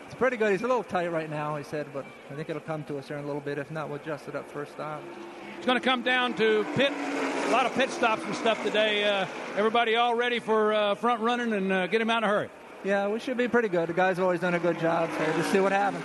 It's 0.06 0.16
pretty 0.16 0.36
good. 0.36 0.50
He's 0.50 0.62
a 0.62 0.66
little 0.66 0.82
tight 0.82 1.12
right 1.12 1.30
now, 1.30 1.54
he 1.54 1.62
said, 1.62 1.86
but 1.92 2.04
I 2.32 2.34
think 2.34 2.50
it'll 2.50 2.62
come 2.62 2.82
to 2.84 2.98
us 2.98 3.06
here 3.06 3.18
in 3.18 3.22
a 3.22 3.26
little 3.26 3.42
bit. 3.42 3.58
If 3.58 3.70
not, 3.70 3.88
we'll 3.88 4.00
adjust 4.00 4.26
it 4.26 4.34
up 4.34 4.50
first 4.50 4.72
stop. 4.72 5.02
It's 5.56 5.66
going 5.66 5.78
to 5.78 5.84
come 5.84 6.02
down 6.02 6.34
to 6.34 6.66
pit, 6.74 6.90
a 6.92 7.50
lot 7.50 7.64
of 7.64 7.74
pit 7.74 7.90
stops 7.90 8.24
and 8.24 8.34
stuff 8.34 8.60
today. 8.64 9.04
Uh, 9.04 9.26
everybody 9.56 9.94
all 9.94 10.16
ready 10.16 10.40
for 10.40 10.72
uh, 10.72 10.94
front 10.96 11.20
running 11.20 11.52
and 11.52 11.72
uh, 11.72 11.86
get 11.86 12.00
him 12.00 12.10
out 12.10 12.24
in 12.24 12.24
a 12.24 12.32
hurry. 12.32 12.48
Yeah, 12.84 13.08
we 13.08 13.18
should 13.18 13.36
be 13.36 13.48
pretty 13.48 13.68
good. 13.68 13.88
The 13.88 13.92
guys 13.92 14.16
have 14.16 14.24
always 14.24 14.40
done 14.40 14.54
a 14.54 14.58
good 14.58 14.78
job, 14.78 15.10
so 15.18 15.24
just 15.32 15.50
see 15.50 15.60
what 15.60 15.72
happens. 15.72 16.04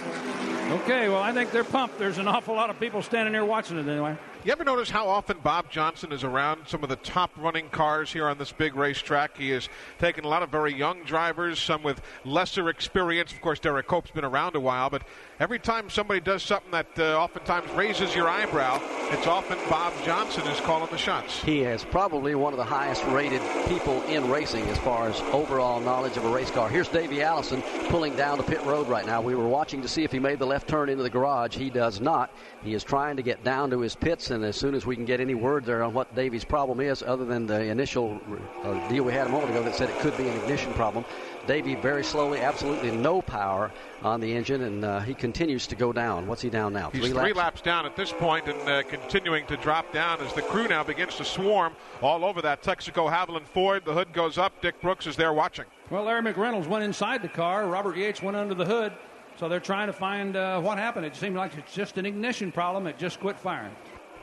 Okay, 0.82 1.08
well, 1.08 1.22
I 1.22 1.32
think 1.32 1.52
they're 1.52 1.64
pumped. 1.64 2.00
There's 2.00 2.18
an 2.18 2.28
awful 2.28 2.56
lot 2.56 2.70
of 2.70 2.80
people 2.80 3.04
standing 3.04 3.34
here 3.34 3.46
watching 3.46 3.78
it 3.78 3.88
anyway. 3.88 4.18
You 4.44 4.52
ever 4.52 4.64
notice 4.64 4.90
how 4.90 5.08
often 5.08 5.38
Bob 5.44 5.70
Johnson 5.70 6.12
is 6.12 6.24
around 6.24 6.68
some 6.68 6.84
of 6.84 6.90
the 6.90 6.96
top 6.98 7.32
running 7.38 7.70
cars 7.70 8.12
here 8.12 8.28
on 8.28 8.38
this 8.38 8.52
big 8.52 8.76
racetrack? 8.76 9.38
He 9.38 9.52
has 9.52 9.70
taken 10.00 10.26
a 10.26 10.28
lot 10.28 10.42
of 10.42 10.50
very 10.50 10.74
young 10.74 11.04
drivers, 11.04 11.60
some 11.60 11.84
with 11.84 12.02
lesser 12.26 12.70
experience. 12.70 13.32
Of 13.32 13.40
course, 13.40 13.60
Derek 13.60 13.88
Cope's 13.88 14.12
been 14.12 14.26
around 14.26 14.56
a 14.56 14.60
while, 14.60 14.90
but 14.90 15.04
every 15.40 15.60
time 15.60 15.90
somebody 15.90 16.20
does 16.20 16.44
something 16.44 16.72
that 16.72 16.88
uh, 16.98 17.18
oftentimes 17.18 17.70
raises 17.72 18.16
your 18.16 18.30
eyebrow, 18.30 18.80
it's 19.12 19.28
often 19.28 19.58
Bob 19.70 19.94
Johnson 20.04 20.44
who's 20.46 20.60
calling 20.62 20.90
the 20.92 20.98
shots. 20.98 21.42
He 21.44 21.62
is 21.62 21.84
probably 21.84 22.36
one 22.36 22.54
of 22.54 22.58
the 22.58 22.64
highest 22.64 23.04
rated 23.06 23.42
people 23.68 24.02
in 24.04 24.30
racing 24.30 24.64
as 24.66 24.78
far 24.80 25.08
as 25.08 25.20
overall 25.34 25.80
knowledge 25.80 26.18
of 26.18 26.26
a 26.26 26.30
race 26.30 26.52
car. 26.52 26.70
Here's 26.70 26.88
Davey 26.88 27.22
Allison 27.22 27.62
pulling 27.90 28.16
down 28.16 28.38
the 28.38 28.44
pit 28.44 28.64
road 28.64 28.88
right 28.88 29.06
now. 29.06 29.22
We 29.22 29.36
were 29.36 29.48
watching 29.48 29.82
to 29.82 29.88
see 29.88 30.04
if 30.04 30.12
he 30.12 30.20
made 30.20 30.40
the 30.40 30.46
left 30.46 30.68
turn 30.68 30.90
into 30.90 31.04
the 31.04 31.10
garage. 31.10 31.56
He 31.56 31.70
does 31.70 32.00
not. 32.00 32.32
He 32.64 32.74
is 32.74 32.84
trying 32.84 33.18
to 33.18 33.24
get 33.24 33.44
down 33.44 33.70
to 33.72 33.80
his 33.80 33.96
pits, 33.96 34.32
and 34.32 34.44
as 34.44 34.56
soon 34.56 34.74
as 34.76 34.86
we 34.86 34.96
can 34.96 35.06
get 35.06 35.20
any 35.20 35.36
word 35.36 35.66
there 35.66 35.84
on 35.84 35.94
what 35.94 36.14
Davey's 36.16 36.46
problem 36.46 36.80
is, 36.80 37.04
other 37.04 37.26
than 37.26 37.46
the 37.46 37.62
initial 37.64 38.20
uh, 38.64 38.90
deal 38.90 39.04
we 39.04 39.14
had 39.14 39.28
a 39.28 39.30
moment 39.30 39.52
ago 39.52 39.64
that 39.64 39.76
said 39.76 39.90
it 39.90 40.00
could 40.00 40.16
be 40.18 40.28
an 40.28 40.38
ignition 40.38 40.74
problem, 40.74 41.04
Davey 41.46 41.76
very 41.76 42.04
slowly, 42.04 42.40
absolutely 42.40 42.92
no 42.92 43.22
power 43.22 43.72
on 44.02 44.20
the 44.20 44.34
engine, 44.34 44.62
and 44.64 44.86
uh, 44.86 45.00
he 45.02 45.14
continues 45.14 45.68
to 45.68 45.76
go 45.76 45.92
down. 45.92 46.28
What's 46.28 46.42
he 46.42 46.50
down 46.50 46.74
now? 46.74 46.90
He's 46.90 47.12
three 47.12 47.34
laps? 47.34 47.62
down 47.62 47.86
at 47.86 47.96
this 47.96 48.12
point 48.12 48.48
and 48.48 48.70
uh, 48.70 48.84
continuing 48.84 49.46
to 49.48 49.58
drop 49.58 49.92
down 49.94 50.20
as 50.22 50.34
the 50.34 50.42
crew 50.42 50.68
now 50.68 50.84
begins 50.84 51.16
to 51.16 51.26
swarm 51.26 51.74
all 52.02 52.26
over 52.26 52.42
that 52.42 52.62
Texaco 52.62 53.12
Havoline 53.12 53.46
Ford. 53.46 53.86
The 53.86 53.94
hood 53.94 54.12
goes 54.14 54.38
up. 54.38 54.62
Dick 54.62 54.80
Brooks 54.82 55.08
is 55.08 55.16
there 55.16 55.34
watching. 55.34 55.66
Well, 55.90 56.04
Larry 56.04 56.22
McReynolds 56.22 56.68
went 56.68 56.84
inside 56.84 57.22
the 57.22 57.30
car. 57.30 57.68
Robert 57.68 57.96
Yates 57.96 58.22
went 58.22 58.36
under 58.36 58.54
the 58.54 58.66
hood. 58.66 58.94
So 59.38 59.50
they're 59.50 59.60
trying 59.60 59.88
to 59.88 59.94
find 59.94 60.36
uh, 60.36 60.62
what 60.62 60.78
happened. 60.78 61.06
It 61.06 61.16
seemed 61.16 61.36
like 61.36 61.58
it's 61.58 61.74
just 61.74 61.98
an 61.98 62.06
ignition 62.06 62.52
problem. 62.52 62.86
It 62.88 62.98
just 62.98 63.20
quit 63.20 63.40
firing. 63.40 63.76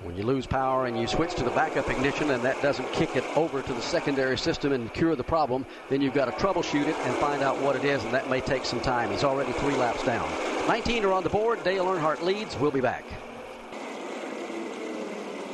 When 0.03 0.17
you 0.17 0.23
lose 0.23 0.47
power 0.47 0.87
and 0.87 0.99
you 0.99 1.07
switch 1.07 1.35
to 1.35 1.45
the 1.45 1.51
backup 1.51 1.91
ignition 1.91 2.31
and 2.31 2.43
that 2.43 2.63
doesn't 2.63 2.91
kick 2.93 3.17
it 3.17 3.25
over 3.37 3.61
to 3.61 3.73
the 3.75 3.83
secondary 3.83 4.39
system 4.39 4.73
and 4.73 4.93
cure 4.95 5.15
the 5.15 5.23
problem, 5.23 5.67
then 5.91 6.01
you've 6.01 6.15
got 6.15 6.25
to 6.25 6.33
troubleshoot 6.33 6.87
it 6.87 6.97
and 7.05 7.15
find 7.17 7.43
out 7.43 7.61
what 7.61 7.77
it 7.77 7.85
is, 7.85 8.03
and 8.05 8.15
that 8.15 8.31
may 8.31 8.41
take 8.41 8.65
some 8.65 8.81
time. 8.81 9.11
He's 9.11 9.25
already 9.25 9.53
three 9.53 9.77
laps 9.77 10.03
down. 10.05 10.27
19 10.69 11.05
are 11.05 11.13
on 11.13 11.23
the 11.23 11.29
board. 11.29 11.63
Dale 11.65 11.85
Earnhardt 11.85 12.23
leads. 12.23 12.57
We'll 12.57 12.71
be 12.71 12.81
back. 12.81 13.05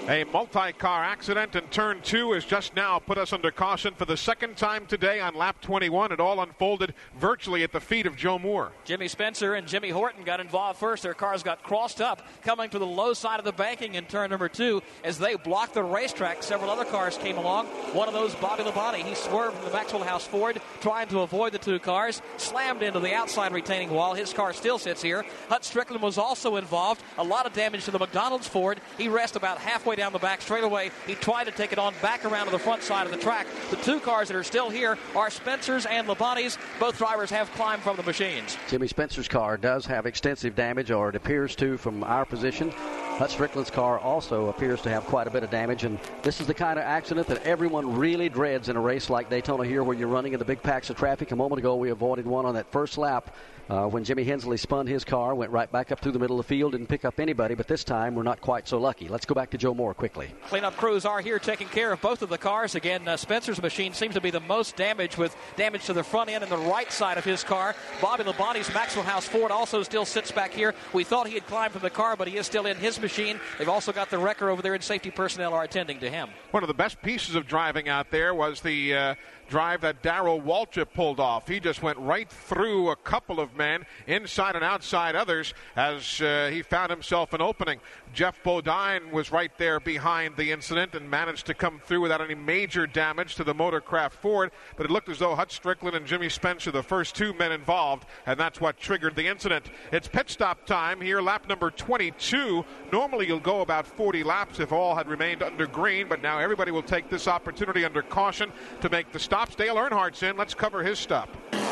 A 0.08 0.22
multi 0.22 0.70
car 0.70 1.02
accident 1.02 1.56
in 1.56 1.64
turn 1.64 2.00
two 2.00 2.30
has 2.30 2.44
just 2.44 2.76
now 2.76 3.00
put 3.00 3.18
us 3.18 3.32
under 3.32 3.50
caution 3.50 3.92
for 3.94 4.04
the 4.04 4.16
second 4.16 4.56
time 4.56 4.86
today 4.86 5.18
on 5.18 5.34
lap 5.34 5.60
21. 5.60 6.12
It 6.12 6.20
all 6.20 6.40
unfolded 6.40 6.94
virtually 7.18 7.64
at 7.64 7.72
the 7.72 7.80
feet 7.80 8.06
of 8.06 8.14
Joe 8.14 8.38
Moore. 8.38 8.70
Jimmy 8.84 9.08
Spencer 9.08 9.54
and 9.54 9.66
Jimmy 9.66 9.90
Horton 9.90 10.22
got 10.22 10.38
involved 10.38 10.78
first. 10.78 11.02
Their 11.02 11.12
cars 11.12 11.42
got 11.42 11.64
crossed 11.64 12.00
up 12.00 12.22
coming 12.42 12.70
to 12.70 12.78
the 12.78 12.86
low 12.86 13.14
side 13.14 13.40
of 13.40 13.44
the 13.44 13.50
banking 13.50 13.96
in 13.96 14.04
turn 14.04 14.30
number 14.30 14.48
two. 14.48 14.80
As 15.02 15.18
they 15.18 15.34
blocked 15.34 15.74
the 15.74 15.82
racetrack, 15.82 16.44
several 16.44 16.70
other 16.70 16.84
cars 16.84 17.18
came 17.18 17.36
along. 17.36 17.66
One 17.92 18.06
of 18.06 18.14
those, 18.14 18.32
Bobby 18.36 18.62
Labonte, 18.62 19.02
he 19.02 19.16
swerved 19.16 19.56
from 19.56 19.64
the 19.64 19.72
Maxwell 19.72 20.04
House 20.04 20.24
Ford, 20.24 20.60
trying 20.80 21.08
to 21.08 21.22
avoid 21.22 21.50
the 21.50 21.58
two 21.58 21.80
cars, 21.80 22.22
slammed 22.36 22.82
into 22.82 23.00
the 23.00 23.12
outside 23.12 23.50
retaining 23.50 23.90
wall. 23.90 24.14
His 24.14 24.32
car 24.32 24.52
still 24.52 24.78
sits 24.78 25.02
here. 25.02 25.24
Hut 25.48 25.62
Stricklin 25.62 26.00
was 26.00 26.16
also 26.16 26.54
involved. 26.54 27.02
A 27.18 27.24
lot 27.24 27.44
of 27.44 27.52
damage 27.54 27.86
to 27.86 27.90
the 27.90 27.98
McDonald's 27.98 28.46
Ford. 28.46 28.80
He 28.98 29.08
rests 29.08 29.36
about 29.36 29.58
halfway 29.58 29.95
down 29.96 30.12
the 30.12 30.18
back 30.18 30.40
straightaway. 30.40 30.90
He 31.06 31.14
tried 31.14 31.44
to 31.44 31.50
take 31.50 31.72
it 31.72 31.78
on 31.78 31.94
back 32.02 32.24
around 32.24 32.46
to 32.46 32.52
the 32.52 32.58
front 32.58 32.82
side 32.82 33.06
of 33.06 33.12
the 33.12 33.18
track. 33.18 33.46
The 33.70 33.76
two 33.76 33.98
cars 33.98 34.28
that 34.28 34.36
are 34.36 34.44
still 34.44 34.70
here 34.70 34.98
are 35.14 35.30
Spencer's 35.30 35.86
and 35.86 36.06
Labonte's. 36.06 36.58
Both 36.78 36.98
drivers 36.98 37.30
have 37.30 37.50
climbed 37.52 37.82
from 37.82 37.96
the 37.96 38.02
machines. 38.02 38.56
Jimmy 38.68 38.86
Spencer's 38.86 39.28
car 39.28 39.56
does 39.56 39.86
have 39.86 40.06
extensive 40.06 40.54
damage, 40.54 40.90
or 40.90 41.08
it 41.08 41.16
appears 41.16 41.56
to 41.56 41.76
from 41.78 42.04
our 42.04 42.24
position. 42.24 42.70
Hut 42.70 43.30
Stricklin's 43.30 43.70
car 43.70 43.98
also 43.98 44.48
appears 44.48 44.82
to 44.82 44.90
have 44.90 45.04
quite 45.04 45.26
a 45.26 45.30
bit 45.30 45.42
of 45.42 45.50
damage, 45.50 45.84
and 45.84 45.98
this 46.22 46.38
is 46.40 46.46
the 46.46 46.52
kind 46.52 46.78
of 46.78 46.84
accident 46.84 47.26
that 47.28 47.42
everyone 47.44 47.96
really 47.96 48.28
dreads 48.28 48.68
in 48.68 48.76
a 48.76 48.80
race 48.80 49.08
like 49.08 49.30
Daytona 49.30 49.64
here, 49.64 49.82
where 49.82 49.96
you're 49.96 50.08
running 50.08 50.34
in 50.34 50.38
the 50.38 50.44
big 50.44 50.62
packs 50.62 50.90
of 50.90 50.96
traffic. 50.96 51.30
A 51.32 51.36
moment 51.36 51.58
ago, 51.58 51.76
we 51.76 51.88
avoided 51.88 52.26
one 52.26 52.44
on 52.44 52.54
that 52.54 52.70
first 52.70 52.98
lap 52.98 53.34
uh, 53.68 53.86
when 53.86 54.04
Jimmy 54.04 54.24
Hensley 54.24 54.56
spun 54.56 54.86
his 54.86 55.04
car, 55.04 55.34
went 55.34 55.50
right 55.50 55.70
back 55.70 55.90
up 55.90 56.00
through 56.00 56.12
the 56.12 56.18
middle 56.18 56.38
of 56.38 56.46
the 56.46 56.48
field, 56.48 56.72
didn't 56.72 56.86
pick 56.86 57.04
up 57.04 57.18
anybody, 57.18 57.54
but 57.54 57.66
this 57.66 57.84
time 57.84 58.14
we're 58.14 58.22
not 58.22 58.40
quite 58.40 58.68
so 58.68 58.78
lucky. 58.78 59.08
Let's 59.08 59.26
go 59.26 59.34
back 59.34 59.50
to 59.50 59.58
Joe 59.58 59.74
Moore 59.74 59.94
quickly. 59.94 60.30
Cleanup 60.48 60.76
crews 60.76 61.04
are 61.04 61.20
here 61.20 61.38
taking 61.38 61.68
care 61.68 61.92
of 61.92 62.00
both 62.00 62.22
of 62.22 62.28
the 62.28 62.38
cars. 62.38 62.74
Again, 62.74 63.06
uh, 63.08 63.16
Spencer's 63.16 63.60
machine 63.60 63.92
seems 63.92 64.14
to 64.14 64.20
be 64.20 64.30
the 64.30 64.40
most 64.40 64.76
damaged 64.76 65.16
with 65.16 65.34
damage 65.56 65.86
to 65.86 65.92
the 65.92 66.04
front 66.04 66.30
end 66.30 66.42
and 66.42 66.52
the 66.52 66.56
right 66.56 66.90
side 66.92 67.18
of 67.18 67.24
his 67.24 67.42
car. 67.42 67.74
Bobby 68.00 68.24
Labonte's 68.24 68.72
Maxwell 68.72 69.04
House 69.04 69.26
Ford 69.26 69.50
also 69.50 69.82
still 69.82 70.04
sits 70.04 70.30
back 70.30 70.52
here. 70.52 70.74
We 70.92 71.04
thought 71.04 71.26
he 71.26 71.34
had 71.34 71.46
climbed 71.46 71.72
from 71.72 71.82
the 71.82 71.90
car, 71.90 72.16
but 72.16 72.28
he 72.28 72.36
is 72.36 72.46
still 72.46 72.66
in 72.66 72.76
his 72.76 73.00
machine. 73.00 73.40
They've 73.58 73.68
also 73.68 73.92
got 73.92 74.10
the 74.10 74.18
wrecker 74.18 74.48
over 74.48 74.62
there, 74.62 74.74
and 74.74 74.82
safety 74.82 75.10
personnel 75.10 75.54
are 75.54 75.64
attending 75.64 76.00
to 76.00 76.10
him. 76.10 76.28
One 76.52 76.62
of 76.62 76.68
the 76.68 76.74
best 76.74 77.02
pieces 77.02 77.34
of 77.34 77.46
driving 77.46 77.88
out 77.88 78.10
there 78.10 78.34
was 78.34 78.60
the 78.60 78.94
uh, 78.94 79.14
drive 79.48 79.80
that 79.82 80.02
Darrell 80.02 80.40
Waltrip 80.40 80.92
pulled 80.94 81.20
off. 81.20 81.48
He 81.48 81.60
just 81.60 81.82
went 81.82 81.98
right 81.98 82.28
through 82.28 82.90
a 82.90 82.96
couple 82.96 83.40
of 83.40 83.56
men, 83.56 83.86
inside 84.06 84.54
and 84.54 84.64
outside 84.64 85.16
others, 85.16 85.54
as 85.76 86.20
uh, 86.20 86.50
he 86.52 86.62
found 86.62 86.90
himself 86.90 87.32
an 87.32 87.40
opening. 87.40 87.80
Geoff 88.12 88.42
Bodine 88.42 89.10
was 89.12 89.30
right 89.30 89.50
there 89.58 89.78
behind 89.78 90.36
the 90.36 90.50
incident 90.50 90.94
and 90.94 91.10
managed 91.10 91.46
to 91.46 91.54
come 91.54 91.80
through 91.84 92.00
without 92.00 92.20
any 92.20 92.34
major 92.34 92.86
damage 92.86 93.34
to 93.34 93.44
the 93.44 93.54
Motorcraft 93.54 94.12
Ford. 94.12 94.52
But 94.76 94.86
it 94.86 94.90
looked 94.90 95.08
as 95.08 95.18
though 95.18 95.34
Hut 95.34 95.50
Stricklin 95.50 95.94
and 95.94 96.06
Jimmy 96.06 96.28
Spencer, 96.28 96.70
the 96.70 96.82
first 96.82 97.14
two 97.14 97.34
men 97.34 97.52
involved, 97.52 98.06
and 98.24 98.40
that's 98.40 98.60
what 98.60 98.78
triggered 98.78 99.16
the 99.16 99.26
incident. 99.26 99.66
It's 99.92 100.08
pit 100.08 100.30
stop 100.30 100.64
time 100.66 101.00
here, 101.00 101.20
lap 101.20 101.48
number 101.48 101.70
22. 101.70 102.64
Normally 102.92 103.26
you'll 103.26 103.40
go 103.40 103.60
about 103.60 103.86
40 103.86 104.24
laps 104.24 104.60
if 104.60 104.72
all 104.72 104.94
had 104.94 105.08
remained 105.08 105.42
under 105.42 105.66
green, 105.66 106.08
but 106.08 106.22
now 106.22 106.38
everybody 106.38 106.70
will 106.70 106.82
take 106.82 107.10
this 107.10 107.28
opportunity 107.28 107.84
under 107.84 108.02
caution 108.02 108.50
to 108.80 108.88
make 108.88 109.12
the 109.12 109.18
stops. 109.18 109.54
Dale 109.54 109.76
Earnhardt's 109.76 110.22
in. 110.22 110.36
Let's 110.36 110.54
cover 110.54 110.82
his 110.82 110.98
stop. 110.98 111.28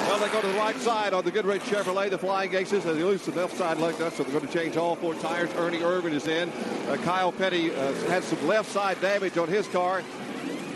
Well, 0.07 0.19
they 0.19 0.29
go 0.29 0.43
to 0.43 0.47
the 0.47 0.59
right 0.59 0.77
side 0.77 1.15
on 1.15 1.25
the 1.25 1.33
Goodwrench 1.33 1.61
Chevrolet, 1.61 2.11
the 2.11 2.19
Flying 2.19 2.55
Aces. 2.55 2.85
and 2.85 2.99
They 2.99 3.03
lose 3.03 3.25
the 3.25 3.33
left 3.33 3.57
side 3.57 3.79
like 3.79 3.97
that, 3.99 4.13
so 4.13 4.23
they're 4.23 4.39
going 4.39 4.47
to 4.47 4.53
change 4.53 4.77
all 4.77 4.97
four 4.97 5.15
tires. 5.15 5.49
Ernie 5.55 5.79
Irvan 5.79 6.13
is 6.13 6.29
in. 6.29 6.51
Uh, 6.89 6.99
Kyle 7.05 7.33
Petty 7.33 7.75
uh, 7.75 7.93
had 8.09 8.23
some 8.23 8.47
left 8.47 8.71
side 8.71 9.01
damage 9.01 9.39
on 9.39 9.49
his 9.49 9.67
car. 9.69 10.03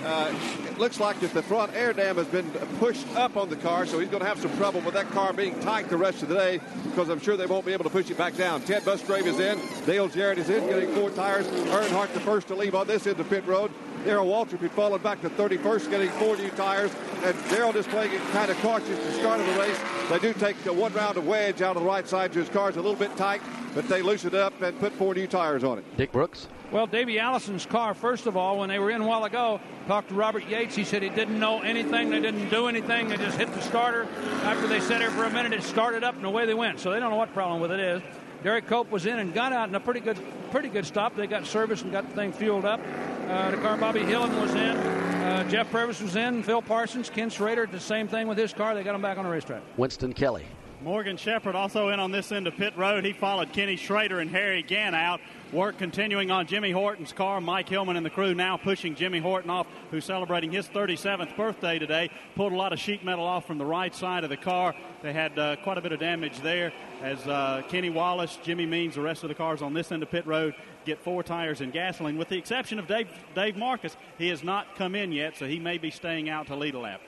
Uh, 0.02 0.34
it 0.64 0.78
looks 0.78 0.98
like 0.98 1.20
that 1.20 1.34
the 1.34 1.42
front 1.42 1.74
air 1.74 1.92
dam 1.92 2.16
has 2.16 2.26
been 2.28 2.48
pushed 2.78 3.06
up 3.16 3.36
on 3.36 3.50
the 3.50 3.56
car, 3.56 3.84
so 3.84 3.98
he's 3.98 4.08
going 4.08 4.22
to 4.22 4.28
have 4.28 4.40
some 4.40 4.56
trouble 4.56 4.80
with 4.80 4.94
that 4.94 5.10
car 5.10 5.34
being 5.34 5.58
tight 5.60 5.90
the 5.90 5.96
rest 5.96 6.22
of 6.22 6.30
the 6.30 6.34
day 6.34 6.60
because 6.84 7.10
I'm 7.10 7.20
sure 7.20 7.36
they 7.36 7.46
won't 7.46 7.66
be 7.66 7.72
able 7.72 7.84
to 7.84 7.90
push 7.90 8.10
it 8.10 8.16
back 8.16 8.34
down. 8.34 8.62
Ted 8.62 8.86
Musgrave 8.86 9.26
is 9.26 9.38
in. 9.38 9.60
Dale 9.84 10.08
Jarrett 10.08 10.38
is 10.38 10.48
in, 10.48 10.66
getting 10.66 10.94
four 10.94 11.10
tires. 11.10 11.46
Earnhardt 11.46 12.14
the 12.14 12.20
first 12.20 12.48
to 12.48 12.54
leave 12.54 12.74
on 12.74 12.86
this 12.86 13.06
of 13.06 13.28
pit 13.28 13.44
road. 13.44 13.70
Darrell 14.08 14.24
Waltrip 14.24 14.60
had 14.60 14.70
fallen 14.70 15.02
back 15.02 15.20
to 15.20 15.28
31st, 15.28 15.90
getting 15.90 16.08
four 16.12 16.34
new 16.34 16.48
tires. 16.52 16.90
And 17.24 17.36
Darrell 17.50 17.74
just 17.74 17.90
playing 17.90 18.10
it 18.14 18.22
kind 18.32 18.50
of 18.50 18.56
cautious 18.60 18.98
to 18.98 19.12
start 19.12 19.38
of 19.38 19.44
the 19.44 19.60
race. 19.60 19.78
They 20.08 20.18
do 20.18 20.32
take 20.32 20.56
one 20.64 20.94
round 20.94 21.18
of 21.18 21.26
wedge 21.26 21.60
out 21.60 21.76
of 21.76 21.82
the 21.82 21.86
right 21.86 22.08
side 22.08 22.32
to 22.32 22.38
his 22.38 22.48
car. 22.48 22.70
It's 22.70 22.78
a 22.78 22.80
little 22.80 22.96
bit 22.96 23.14
tight, 23.18 23.42
but 23.74 23.86
they 23.86 24.00
loosen 24.00 24.28
it 24.28 24.34
up 24.34 24.62
and 24.62 24.80
put 24.80 24.94
four 24.94 25.14
new 25.14 25.26
tires 25.26 25.62
on 25.62 25.76
it. 25.76 25.96
Dick 25.98 26.10
Brooks. 26.10 26.48
Well, 26.72 26.86
Davey 26.86 27.18
Allison's 27.18 27.66
car, 27.66 27.92
first 27.92 28.24
of 28.24 28.34
all, 28.34 28.60
when 28.60 28.70
they 28.70 28.78
were 28.78 28.90
in 28.90 29.02
a 29.02 29.06
while 29.06 29.24
ago, 29.24 29.60
talked 29.86 30.08
to 30.08 30.14
Robert 30.14 30.48
Yates. 30.48 30.74
He 30.74 30.84
said 30.84 31.02
he 31.02 31.10
didn't 31.10 31.38
know 31.38 31.60
anything. 31.60 32.08
They 32.08 32.20
didn't 32.20 32.48
do 32.48 32.66
anything. 32.66 33.08
They 33.08 33.18
just 33.18 33.36
hit 33.36 33.52
the 33.52 33.60
starter. 33.60 34.08
After 34.42 34.66
they 34.66 34.80
sat 34.80 35.00
there 35.00 35.10
for 35.10 35.24
a 35.24 35.30
minute, 35.30 35.52
it 35.52 35.62
started 35.62 36.02
up 36.02 36.16
and 36.16 36.24
away 36.24 36.46
they 36.46 36.54
went. 36.54 36.80
So 36.80 36.90
they 36.90 36.98
don't 36.98 37.10
know 37.10 37.16
what 37.16 37.34
problem 37.34 37.60
with 37.60 37.72
it 37.72 37.80
is. 37.80 38.02
Derek 38.42 38.66
Cope 38.66 38.90
was 38.90 39.06
in 39.06 39.18
and 39.18 39.34
got 39.34 39.52
out 39.52 39.68
in 39.68 39.74
a 39.74 39.80
pretty 39.80 40.00
good, 40.00 40.18
pretty 40.50 40.68
good 40.68 40.86
stop. 40.86 41.16
They 41.16 41.26
got 41.26 41.46
service 41.46 41.82
and 41.82 41.90
got 41.90 42.08
the 42.08 42.14
thing 42.14 42.32
fueled 42.32 42.64
up. 42.64 42.80
Uh, 43.28 43.50
the 43.50 43.56
car 43.58 43.76
Bobby 43.76 44.00
Hillin 44.00 44.40
was 44.40 44.54
in. 44.54 44.76
Uh, 44.76 45.48
Jeff 45.48 45.70
Purvis 45.70 46.00
was 46.00 46.16
in. 46.16 46.42
Phil 46.42 46.62
Parsons, 46.62 47.10
Ken 47.10 47.30
Schrader, 47.30 47.66
the 47.66 47.80
same 47.80 48.08
thing 48.08 48.28
with 48.28 48.38
his 48.38 48.52
car. 48.52 48.74
They 48.74 48.82
got 48.82 48.94
him 48.94 49.02
back 49.02 49.18
on 49.18 49.24
the 49.24 49.30
racetrack. 49.30 49.62
Winston 49.76 50.12
Kelly. 50.12 50.46
Morgan 50.80 51.16
Shepherd 51.16 51.56
also 51.56 51.88
in 51.88 51.98
on 51.98 52.12
this 52.12 52.30
end 52.30 52.46
of 52.46 52.54
pit 52.54 52.76
road. 52.76 53.04
He 53.04 53.12
followed 53.12 53.52
Kenny 53.52 53.74
Schrader 53.74 54.20
and 54.20 54.30
Harry 54.30 54.62
Gant 54.62 54.94
out. 54.94 55.20
Work 55.52 55.78
continuing 55.78 56.30
on 56.30 56.46
Jimmy 56.46 56.70
Horton's 56.70 57.12
car. 57.12 57.40
Mike 57.40 57.68
Hillman 57.68 57.96
and 57.96 58.06
the 58.06 58.10
crew 58.10 58.32
now 58.32 58.56
pushing 58.56 58.94
Jimmy 58.94 59.18
Horton 59.18 59.50
off, 59.50 59.66
who's 59.90 60.04
celebrating 60.04 60.52
his 60.52 60.68
37th 60.68 61.36
birthday 61.36 61.80
today. 61.80 62.10
Pulled 62.36 62.52
a 62.52 62.56
lot 62.56 62.72
of 62.72 62.78
sheet 62.78 63.04
metal 63.04 63.24
off 63.24 63.44
from 63.44 63.58
the 63.58 63.64
right 63.64 63.92
side 63.92 64.22
of 64.22 64.30
the 64.30 64.36
car. 64.36 64.72
They 65.02 65.12
had 65.12 65.36
uh, 65.36 65.56
quite 65.64 65.78
a 65.78 65.80
bit 65.80 65.90
of 65.90 65.98
damage 65.98 66.38
there 66.40 66.72
as 67.02 67.26
uh, 67.26 67.62
Kenny 67.68 67.90
Wallace, 67.90 68.38
Jimmy 68.44 68.66
Means, 68.66 68.94
the 68.94 69.00
rest 69.00 69.24
of 69.24 69.30
the 69.30 69.34
cars 69.34 69.62
on 69.62 69.74
this 69.74 69.90
end 69.90 70.04
of 70.04 70.10
pit 70.10 70.26
road 70.26 70.54
get 70.84 71.02
four 71.02 71.24
tires 71.24 71.60
and 71.60 71.72
gasoline. 71.72 72.16
With 72.16 72.28
the 72.28 72.38
exception 72.38 72.78
of 72.78 72.86
Dave, 72.86 73.08
Dave 73.34 73.56
Marcis, 73.56 73.96
he 74.16 74.28
has 74.28 74.44
not 74.44 74.76
come 74.76 74.94
in 74.94 75.10
yet, 75.10 75.36
so 75.36 75.46
he 75.46 75.58
may 75.58 75.78
be 75.78 75.90
staying 75.90 76.28
out 76.28 76.46
to 76.46 76.56
lead 76.56 76.74
a 76.74 76.78
lap. 76.78 77.00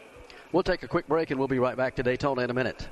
We'll 0.50 0.64
take 0.64 0.82
a 0.82 0.88
quick 0.88 1.06
break 1.06 1.30
and 1.30 1.38
we'll 1.38 1.48
be 1.48 1.60
right 1.60 1.76
back 1.76 1.94
to 1.96 2.02
Daytona 2.02 2.42
in 2.42 2.50
a 2.50 2.54
minute. 2.54 2.88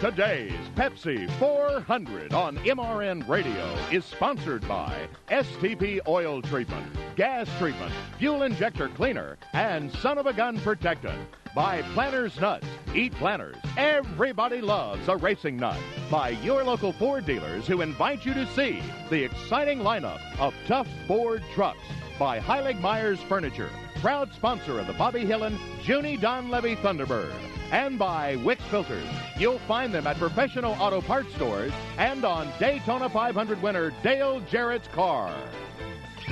Today's 0.00 0.54
Pepsi 0.76 1.30
400 1.38 2.32
on 2.32 2.56
MRN 2.60 3.28
Radio 3.28 3.76
is 3.92 4.02
sponsored 4.02 4.66
by 4.66 5.06
STP 5.28 6.00
Oil 6.08 6.40
Treatment, 6.40 6.86
Gas 7.16 7.46
Treatment, 7.58 7.92
Fuel 8.18 8.44
Injector 8.44 8.88
Cleaner, 8.88 9.36
and 9.52 9.92
Son 9.92 10.16
of 10.16 10.24
a 10.24 10.32
Gun 10.32 10.58
Protectant. 10.60 11.28
By 11.54 11.82
Planters 11.92 12.40
Nuts. 12.40 12.66
Eat 12.94 13.12
Planters. 13.12 13.56
Everybody 13.76 14.62
loves 14.62 15.06
a 15.06 15.18
racing 15.18 15.58
nut. 15.58 15.76
By 16.10 16.30
your 16.30 16.64
local 16.64 16.92
Ford 16.92 17.26
dealers 17.26 17.66
who 17.66 17.82
invite 17.82 18.24
you 18.24 18.32
to 18.32 18.46
see 18.54 18.80
the 19.10 19.22
exciting 19.22 19.80
lineup 19.80 20.20
of 20.38 20.54
tough 20.66 20.88
Ford 21.06 21.42
trucks. 21.52 21.78
By 22.20 22.38
Heilig-Meyers 22.38 23.18
Furniture, 23.30 23.70
proud 24.02 24.30
sponsor 24.34 24.78
of 24.78 24.86
the 24.86 24.92
Bobby 24.92 25.24
Hillin 25.24 25.58
Junie 25.82 26.18
Donlavey 26.18 26.76
Thunderbird 26.76 27.32
and 27.72 27.98
by 27.98 28.36
Wix 28.36 28.62
Filters. 28.64 29.08
You'll 29.38 29.58
find 29.60 29.90
them 29.90 30.06
at 30.06 30.18
professional 30.18 30.72
auto 30.72 31.00
parts 31.00 31.34
stores 31.34 31.72
and 31.96 32.26
on 32.26 32.52
Daytona 32.58 33.08
500 33.08 33.62
winner 33.62 33.90
Dale 34.02 34.42
Jarrett's 34.50 34.88
car. 34.88 35.34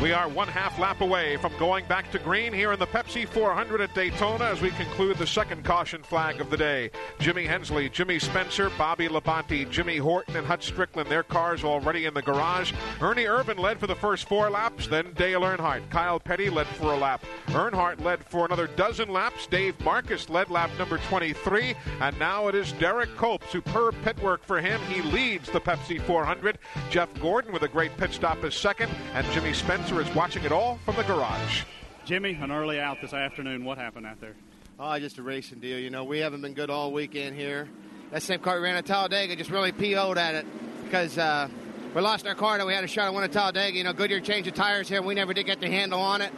We 0.01 0.13
are 0.13 0.29
one 0.29 0.47
half 0.47 0.79
lap 0.79 1.01
away 1.01 1.39
from 1.39 1.53
going 1.59 1.85
back 1.87 2.13
to 2.13 2.21
green 2.21 2.53
here 2.53 2.73
in 2.73 2.79
the 2.79 2.87
Pepsi 2.87 3.27
400 3.27 3.81
at 3.81 3.95
Daytona 3.97 4.45
as 4.45 4.61
we 4.61 4.71
conclude 4.71 5.19
the 5.19 5.27
second 5.27 5.65
caution 5.65 6.05
flag 6.05 6.41
of 6.41 6.51
the 6.51 6.57
day. 6.57 6.93
Jimmy 7.19 7.47
Hensley, 7.47 7.89
Jimmy 7.89 8.21
Spencer, 8.21 8.71
Bobby 8.79 9.09
Labonte, 9.09 9.69
Jimmy 9.71 9.97
Horton, 9.97 10.37
and 10.37 10.47
Hut 10.47 10.61
Stricklin, 10.61 11.09
their 11.09 11.25
cars 11.25 11.65
already 11.65 12.05
in 12.05 12.15
the 12.15 12.23
garage. 12.23 12.73
Ernie 13.01 13.25
Irvan 13.25 13.59
led 13.59 13.81
for 13.81 13.89
the 13.89 13.95
first 13.97 14.29
four 14.29 14.49
laps, 14.49 14.87
then 14.87 15.13
Dale 15.15 15.41
Earnhardt. 15.41 15.91
Kyle 15.91 16.21
Petty 16.21 16.49
led 16.49 16.69
for 16.69 16.93
a 16.93 16.97
lap. 16.97 17.25
Earnhardt 17.49 18.01
led 18.01 18.25
for 18.25 18.47
another 18.47 18.69
dozen 18.69 19.09
laps. 19.09 19.49
Dave 19.49 19.77
Marcis 19.79 20.31
led 20.31 20.49
lap 20.49 20.71
number 20.79 20.99
23, 20.99 21.75
and 22.01 22.17
now 22.21 22.47
it 22.47 22.55
is 22.55 22.71
Derek 22.75 23.17
Cope. 23.17 23.43
Superb 23.51 23.97
pit 24.05 24.23
work 24.23 24.45
for 24.45 24.61
him. 24.61 24.81
He 24.83 25.03
leads 25.03 25.51
the 25.51 25.61
Pepsi 25.61 26.01
400. 26.01 26.59
Jeff 26.89 27.13
Gordon 27.21 27.53
with 27.53 27.63
a 27.63 27.69
great 27.69 27.97
pit 27.97 28.13
stop 28.13 28.45
is 28.45 28.55
second, 28.55 28.93
and 29.15 29.27
Jimmy 29.33 29.53
Spencer 29.53 29.78
is 29.87 30.15
watching 30.15 30.45
it 30.45 30.53
all 30.53 30.79
from 30.85 30.97
the 30.97 31.03
garage. 31.05 31.63
Jimmy, 32.05 32.35
an 32.41 32.51
early 32.51 32.79
out 32.81 33.01
this 33.01 33.13
afternoon. 33.13 33.65
What 33.65 33.79
happened 33.79 34.07
out 34.07 34.21
there? 34.21 34.35
Oh, 34.79 34.99
just 34.99 35.19
a 35.19 35.23
racing 35.23 35.61
deal. 35.61 35.79
You 35.79 35.91
know, 35.91 36.05
we 36.05 36.19
haven't 36.19 36.41
been 36.43 36.53
good 36.55 36.69
all 36.71 36.93
weekend 36.93 37.37
here. 37.37 37.69
That 38.11 38.23
same 38.23 38.41
car 38.41 38.57
we 38.57 38.65
ran 38.65 38.77
at 38.77 38.87
Talladega 38.87 39.37
just 39.37 39.51
really 39.51 39.73
PO'd 39.73 40.19
at 40.19 40.35
it 40.35 40.47
because 40.85 41.17
uh, 41.17 41.49
we 41.95 42.01
lost 42.01 42.27
our 42.27 42.35
car 42.35 42.57
and 42.57 42.67
we 42.67 42.75
had 42.75 42.85
a 42.85 42.89
shot 42.89 43.07
at 43.07 43.15
one 43.15 43.25
at 43.25 43.33
Talladega. 43.33 43.77
You 43.77 43.85
know, 43.85 43.93
Goodyear 43.93 44.21
changed 44.21 44.49
the 44.49 44.53
tires 44.53 44.89
here. 44.89 44.99
and 44.99 45.07
We 45.07 45.15
never 45.15 45.33
did 45.33 45.47
get 45.47 45.61
the 45.61 45.69
handle 45.69 46.01
on 46.01 46.23
it. 46.23 46.33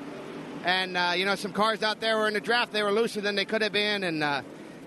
And, 0.65 0.97
uh, 0.97 1.13
you 1.17 1.25
know, 1.25 1.35
some 1.35 1.53
cars 1.53 1.83
out 1.83 2.01
there 2.01 2.19
were 2.19 2.29
in 2.29 2.35
the 2.35 2.41
draft. 2.41 2.73
They 2.73 2.83
were 2.83 2.93
looser 2.93 3.21
than 3.21 3.35
they 3.35 3.47
could 3.47 3.63
have 3.63 3.73
been, 3.73 4.05
and 4.05 4.23
uh, 4.23 4.43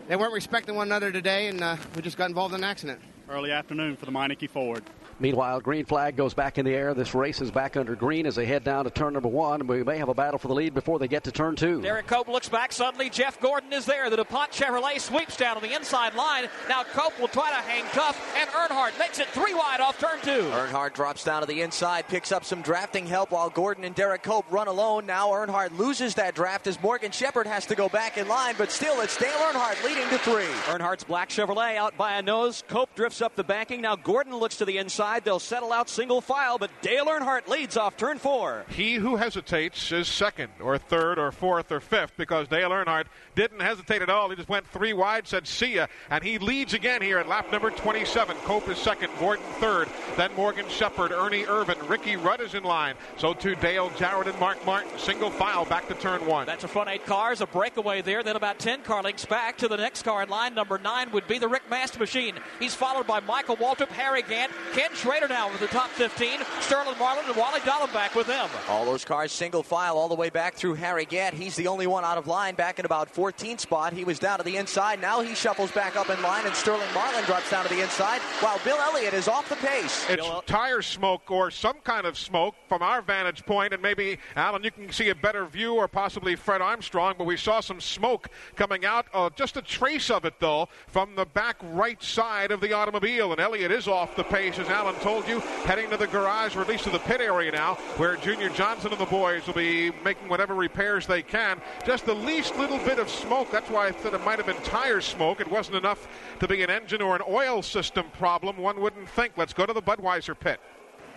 they 0.07 0.15
weren't 0.15 0.33
respecting 0.33 0.75
one 0.75 0.87
another 0.87 1.11
today, 1.11 1.47
and 1.47 1.63
uh, 1.63 1.77
we 1.95 2.01
just 2.03 2.15
got 2.17 2.29
involved 2.29 2.53
in 2.53 2.61
an 2.63 2.69
accident. 2.69 3.01
Early 3.27 3.51
afternoon 3.51 3.95
for 3.95 4.05
the 4.05 4.11
Meineke 4.11 4.49
Ford. 4.49 4.83
Meanwhile, 5.19 5.61
green 5.61 5.85
flag 5.85 6.15
goes 6.15 6.33
back 6.33 6.57
in 6.57 6.65
the 6.65 6.73
air. 6.73 6.93
This 6.93 7.13
race 7.13 7.41
is 7.41 7.51
back 7.51 7.77
under 7.77 7.95
green 7.95 8.25
as 8.25 8.35
they 8.35 8.45
head 8.45 8.63
down 8.63 8.85
to 8.85 8.89
turn 8.89 9.13
number 9.13 9.29
one. 9.29 9.61
And 9.61 9.69
We 9.69 9.83
may 9.83 9.97
have 9.97 10.09
a 10.09 10.13
battle 10.13 10.37
for 10.39 10.47
the 10.47 10.53
lead 10.53 10.73
before 10.73 10.99
they 10.99 11.07
get 11.07 11.23
to 11.25 11.31
turn 11.31 11.55
two. 11.55 11.81
Derek 11.81 12.07
Cope 12.07 12.27
looks 12.27 12.49
back. 12.49 12.71
Suddenly, 12.71 13.09
Jeff 13.09 13.39
Gordon 13.39 13.71
is 13.73 13.85
there. 13.85 14.09
The 14.09 14.17
DuPont 14.17 14.51
Chevrolet 14.51 14.99
sweeps 14.99 15.37
down 15.37 15.55
on 15.57 15.63
the 15.63 15.73
inside 15.73 16.15
line. 16.15 16.49
Now, 16.67 16.83
Cope 16.83 17.19
will 17.19 17.27
try 17.27 17.49
to 17.49 17.55
hang 17.57 17.83
tough, 17.93 18.19
and 18.37 18.49
Earnhardt 18.49 18.97
makes 18.99 19.19
it 19.19 19.27
three 19.27 19.53
wide 19.53 19.79
off 19.79 19.99
turn 19.99 20.19
two. 20.23 20.49
Earnhardt 20.51 20.93
drops 20.93 21.23
down 21.23 21.41
to 21.41 21.47
the 21.47 21.61
inside, 21.61 22.07
picks 22.07 22.31
up 22.31 22.43
some 22.43 22.61
drafting 22.61 23.05
help 23.05 23.31
while 23.31 23.49
Gordon 23.49 23.83
and 23.83 23.93
Derek 23.95 24.23
Cope 24.23 24.51
run 24.51 24.67
alone. 24.67 25.05
Now 25.05 25.29
Earnhardt 25.29 25.77
loses 25.77 26.15
that 26.15 26.35
draft 26.35 26.67
as 26.67 26.81
Morgan 26.81 27.11
Shepherd 27.11 27.47
has 27.47 27.65
to 27.67 27.75
go 27.75 27.87
back 27.89 28.17
in 28.17 28.27
line, 28.27 28.55
but 28.57 28.71
still 28.71 29.01
it's 29.01 29.17
Dale 29.17 29.29
Earnhardt 29.29 29.83
leading 29.83 30.07
to 30.09 30.17
three. 30.19 30.43
Earnhardt's 30.73 31.03
black 31.03 31.29
Chevrolet 31.29 31.77
out 31.77 31.95
by 31.97 32.17
a 32.17 32.21
nose. 32.21 32.63
Cope 32.67 32.93
drifts 32.95 33.21
up 33.21 33.35
the 33.35 33.43
banking. 33.43 33.81
Now 33.81 33.95
Gordon 33.95 34.35
looks 34.35 34.57
to 34.57 34.65
the 34.65 34.77
inside. 34.77 35.02
They'll 35.23 35.39
settle 35.39 35.73
out 35.73 35.89
single 35.89 36.21
file, 36.21 36.57
but 36.57 36.71
Dale 36.81 37.05
Earnhardt 37.05 37.47
leads 37.47 37.75
off 37.77 37.97
turn 37.97 38.19
four. 38.19 38.65
He 38.69 38.95
who 38.95 39.17
hesitates 39.17 39.91
is 39.91 40.07
second 40.07 40.49
or 40.61 40.77
third 40.77 41.19
or 41.19 41.31
fourth 41.31 41.71
or 41.71 41.79
fifth 41.79 42.13
because 42.15 42.47
Dale 42.47 42.69
Earnhardt 42.69 43.05
didn't 43.35 43.61
hesitate 43.61 44.01
at 44.01 44.09
all. 44.09 44.29
He 44.29 44.35
just 44.35 44.49
went 44.49 44.65
three 44.67 44.93
wide, 44.93 45.27
said 45.27 45.45
see 45.45 45.75
ya, 45.75 45.87
and 46.09 46.23
he 46.23 46.37
leads 46.37 46.73
again 46.73 47.01
here 47.01 47.19
at 47.19 47.27
lap 47.27 47.51
number 47.51 47.69
27. 47.69 48.37
Cope 48.37 48.69
is 48.69 48.77
second, 48.77 49.11
Gordon 49.19 49.45
third, 49.59 49.89
then 50.15 50.33
Morgan 50.35 50.67
Shepherd, 50.69 51.11
Ernie 51.11 51.43
Irvan, 51.43 51.89
Ricky 51.89 52.15
Rudd 52.15 52.41
is 52.41 52.53
in 52.53 52.63
line. 52.63 52.95
So 53.17 53.33
too 53.33 53.55
Dale 53.55 53.91
Jarrett 53.97 54.27
and 54.27 54.39
Mark 54.39 54.65
Martin, 54.65 54.97
single 54.97 55.29
file 55.29 55.65
back 55.65 55.87
to 55.89 55.95
turn 55.95 56.25
one. 56.25 56.45
That's 56.45 56.63
a 56.63 56.67
front 56.67 56.89
eight 56.89 57.05
cars, 57.05 57.41
a 57.41 57.47
breakaway 57.47 58.01
there, 58.01 58.23
then 58.23 58.35
about 58.35 58.59
10 58.59 58.83
car 58.83 59.03
lengths 59.03 59.25
back 59.25 59.57
to 59.57 59.67
the 59.67 59.77
next 59.77 60.03
car 60.03 60.23
in 60.23 60.29
line. 60.29 60.55
Number 60.55 60.77
nine 60.77 61.11
would 61.11 61.27
be 61.27 61.39
the 61.39 61.47
Rick 61.47 61.69
Mast 61.69 61.99
machine. 61.99 62.35
He's 62.59 62.73
followed 62.73 63.07
by 63.07 63.19
Michael 63.19 63.57
Waltrip, 63.57 63.89
Harry 63.89 64.21
Gant, 64.21 64.51
Ken 64.73 64.92
Schrader 64.95 65.27
now 65.27 65.49
with 65.49 65.59
the 65.59 65.67
top 65.67 65.89
15, 65.89 66.39
Sterling 66.61 66.97
Marlin, 66.97 67.25
and 67.27 67.35
Wally 67.35 67.59
Dallenbach 67.61 68.15
with 68.15 68.27
them. 68.27 68.49
All 68.69 68.85
those 68.85 69.03
cars 69.03 69.31
single 69.31 69.63
file 69.63 69.97
all 69.97 70.07
the 70.07 70.15
way 70.15 70.29
back 70.29 70.53
through 70.53 70.75
Harry 70.75 71.05
Gant. 71.05 71.35
He's 71.35 71.55
the 71.55 71.67
only 71.67 71.87
one 71.87 72.03
out 72.03 72.17
of 72.17 72.27
line 72.27 72.55
back 72.55 72.79
in 72.79 72.85
about 72.85 73.13
14th 73.13 73.59
spot. 73.59 73.93
He 73.93 74.03
was 74.03 74.19
down 74.19 74.37
to 74.37 74.43
the 74.43 74.57
inside. 74.57 75.01
Now 75.01 75.21
he 75.21 75.35
shuffles 75.35 75.71
back 75.71 75.95
up 75.95 76.09
in 76.09 76.21
line, 76.21 76.45
and 76.45 76.55
Sterling 76.55 76.87
Marlin 76.93 77.23
drops 77.25 77.49
down 77.49 77.63
to 77.65 77.73
the 77.73 77.81
inside 77.81 78.21
while 78.39 78.59
Bill 78.63 78.77
Elliott 78.77 79.13
is 79.13 79.27
off 79.27 79.49
the 79.49 79.55
pace. 79.55 80.05
It's 80.09 80.27
tire 80.45 80.81
smoke 80.81 81.31
or 81.31 81.49
some 81.49 81.77
kind 81.83 82.05
of 82.05 82.17
smoke 82.17 82.55
from 82.69 82.81
our 82.81 83.01
vantage 83.01 83.45
point, 83.45 83.73
and 83.73 83.81
maybe 83.81 84.17
Allen, 84.35 84.63
you 84.63 84.71
can 84.71 84.91
see 84.91 85.09
a 85.09 85.15
better 85.15 85.45
view, 85.45 85.73
or 85.75 85.87
possibly 85.87 86.35
Fred 86.35 86.61
Armstrong. 86.61 87.15
But 87.17 87.25
we 87.25 87.37
saw 87.37 87.59
some 87.61 87.81
smoke 87.81 88.29
coming 88.55 88.85
out, 88.85 89.07
uh, 89.13 89.29
just 89.35 89.57
a 89.57 89.61
trace 89.61 90.09
of 90.09 90.25
it 90.25 90.35
though, 90.39 90.69
from 90.87 91.15
the 91.15 91.25
back 91.25 91.57
right 91.63 92.01
side 92.01 92.51
of 92.51 92.61
the 92.61 92.73
automobile. 92.73 93.31
And 93.31 93.41
Elliott 93.41 93.71
is 93.71 93.87
off 93.87 94.15
the 94.15 94.23
pace, 94.23 94.59
as 94.59 94.69
Allen 94.69 94.82
told 95.01 95.27
you, 95.27 95.39
heading 95.65 95.89
to 95.89 95.97
the 95.97 96.07
garage, 96.07 96.55
or 96.55 96.61
at 96.61 96.67
least 96.67 96.83
to 96.83 96.89
the 96.89 96.99
pit 96.99 97.21
area 97.21 97.51
now, 97.51 97.75
where 97.97 98.15
Junior 98.17 98.49
Johnson 98.49 98.91
and 98.91 98.99
the 98.99 99.05
boys 99.05 99.45
will 99.47 99.53
be 99.53 99.91
making 100.03 100.27
whatever 100.27 100.55
repairs 100.55 101.07
they 101.07 101.21
can. 101.21 101.61
Just 101.85 102.05
the 102.05 102.13
least 102.13 102.57
little 102.57 102.79
bit 102.79 102.99
of 102.99 103.09
smoke. 103.09 103.51
That's 103.51 103.69
why 103.69 103.87
I 103.87 103.91
thought 103.91 104.13
it 104.13 104.23
might 104.23 104.37
have 104.37 104.45
been 104.45 104.61
tire 104.63 105.01
smoke. 105.01 105.39
It 105.39 105.49
wasn't 105.49 105.77
enough 105.77 106.07
to 106.39 106.47
be 106.47 106.61
an 106.63 106.69
engine 106.69 107.01
or 107.01 107.15
an 107.15 107.21
oil 107.27 107.61
system 107.61 108.05
problem. 108.17 108.57
One 108.57 108.79
wouldn't 108.81 109.09
think. 109.09 109.33
Let's 109.37 109.53
go 109.53 109.65
to 109.65 109.73
the 109.73 109.81
Budweiser 109.81 110.37
pit. 110.37 110.59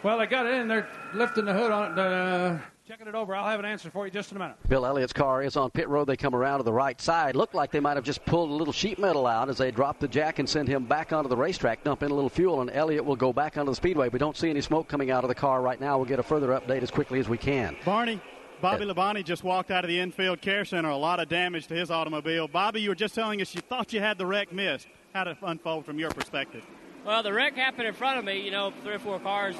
Well, 0.02 0.18
they 0.18 0.26
got 0.26 0.46
it 0.46 0.54
in. 0.54 0.68
They're 0.68 0.88
lifting 1.14 1.46
the 1.46 1.54
hood 1.54 1.72
on 1.72 1.92
it, 1.92 1.98
uh, 1.98 2.58
checking 2.86 3.08
it 3.08 3.16
over. 3.16 3.34
I'll 3.34 3.48
have 3.48 3.58
an 3.58 3.66
answer 3.66 3.90
for 3.90 4.06
you 4.06 4.12
just 4.12 4.30
in 4.30 4.36
a 4.36 4.40
minute. 4.40 4.56
Bill 4.68 4.86
Elliott's 4.86 5.12
car 5.12 5.42
is 5.42 5.56
on 5.56 5.70
pit 5.70 5.88
road. 5.88 6.04
They 6.04 6.16
come 6.16 6.36
around 6.36 6.58
to 6.58 6.62
the 6.62 6.72
right 6.72 7.00
side. 7.00 7.34
Looked 7.34 7.54
like 7.54 7.72
they 7.72 7.80
might 7.80 7.96
have 7.96 8.04
just 8.04 8.24
pulled 8.24 8.48
a 8.48 8.52
little 8.52 8.72
sheet 8.72 9.00
metal 9.00 9.26
out 9.26 9.48
as 9.48 9.58
they 9.58 9.72
drop 9.72 9.98
the 9.98 10.06
jack 10.06 10.38
and 10.38 10.48
send 10.48 10.68
him 10.68 10.84
back 10.84 11.12
onto 11.12 11.28
the 11.28 11.36
racetrack, 11.36 11.82
dump 11.82 12.04
in 12.04 12.12
a 12.12 12.14
little 12.14 12.30
fuel, 12.30 12.60
and 12.60 12.70
Elliott 12.70 13.04
will 13.04 13.16
go 13.16 13.32
back 13.32 13.56
onto 13.56 13.72
the 13.72 13.76
speedway. 13.76 14.08
We 14.08 14.20
don't 14.20 14.36
see 14.36 14.50
any 14.50 14.60
smoke 14.60 14.86
coming 14.86 15.10
out 15.10 15.24
of 15.24 15.28
the 15.28 15.34
car 15.34 15.62
right 15.62 15.80
now. 15.80 15.96
We'll 15.96 16.06
get 16.06 16.20
a 16.20 16.22
further 16.22 16.48
update 16.48 16.82
as 16.82 16.92
quickly 16.92 17.18
as 17.18 17.28
we 17.28 17.38
can. 17.38 17.76
Barney, 17.84 18.20
Bobby 18.60 18.84
Labonte 18.84 19.24
just 19.24 19.42
walked 19.42 19.72
out 19.72 19.84
of 19.84 19.88
the 19.88 19.98
infield 19.98 20.40
care 20.40 20.64
center. 20.64 20.90
A 20.90 20.96
lot 20.96 21.18
of 21.18 21.28
damage 21.28 21.66
to 21.66 21.74
his 21.74 21.90
automobile. 21.90 22.46
Bobby, 22.46 22.82
you 22.82 22.90
were 22.90 22.94
just 22.94 23.16
telling 23.16 23.42
us 23.42 23.52
you 23.52 23.62
thought 23.62 23.92
you 23.92 24.00
had 24.00 24.16
the 24.16 24.26
wreck 24.26 24.52
missed. 24.52 24.86
How 25.12 25.24
did 25.24 25.32
it 25.32 25.38
unfold 25.42 25.86
from 25.86 25.98
your 25.98 26.10
perspective? 26.12 26.62
Well, 27.04 27.24
the 27.24 27.32
wreck 27.32 27.56
happened 27.56 27.88
in 27.88 27.94
front 27.94 28.20
of 28.20 28.24
me, 28.24 28.40
you 28.42 28.52
know, 28.52 28.72
three 28.84 28.94
or 28.94 28.98
four 29.00 29.18
cars. 29.18 29.56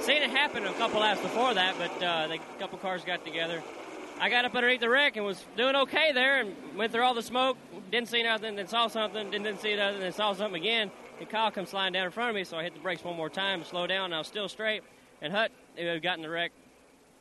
Seen 0.00 0.22
it 0.22 0.30
happen 0.30 0.64
a 0.64 0.72
couple 0.74 1.00
laps 1.00 1.20
before 1.20 1.52
that, 1.54 1.74
but 1.78 2.02
uh, 2.02 2.28
a 2.32 2.58
couple 2.58 2.78
cars 2.78 3.04
got 3.04 3.24
together. 3.24 3.62
I 4.20 4.30
got 4.30 4.44
up 4.44 4.54
underneath 4.54 4.80
the 4.80 4.88
wreck 4.88 5.16
and 5.16 5.24
was 5.24 5.44
doing 5.56 5.76
okay 5.76 6.12
there 6.12 6.40
and 6.40 6.54
went 6.76 6.92
through 6.92 7.02
all 7.02 7.14
the 7.14 7.22
smoke. 7.22 7.56
Didn't 7.90 8.08
see 8.08 8.22
nothing, 8.22 8.56
then 8.56 8.66
saw 8.68 8.88
something, 8.88 9.30
didn't 9.30 9.60
see 9.60 9.76
nothing, 9.76 10.00
then 10.00 10.12
saw 10.12 10.32
something 10.32 10.60
again. 10.60 10.90
And 11.20 11.28
Kyle 11.28 11.50
comes 11.50 11.70
sliding 11.70 11.92
down 11.92 12.06
in 12.06 12.10
front 12.10 12.30
of 12.30 12.36
me, 12.36 12.44
so 12.44 12.56
I 12.56 12.62
hit 12.62 12.74
the 12.74 12.80
brakes 12.80 13.04
one 13.04 13.16
more 13.16 13.28
time, 13.28 13.64
slow 13.64 13.86
down, 13.86 14.06
and 14.06 14.14
I 14.14 14.18
was 14.18 14.26
still 14.26 14.48
straight. 14.48 14.82
And 15.20 15.32
Hut 15.32 15.52
had 15.76 16.02
gotten 16.02 16.22
the 16.22 16.30
wreck, 16.30 16.52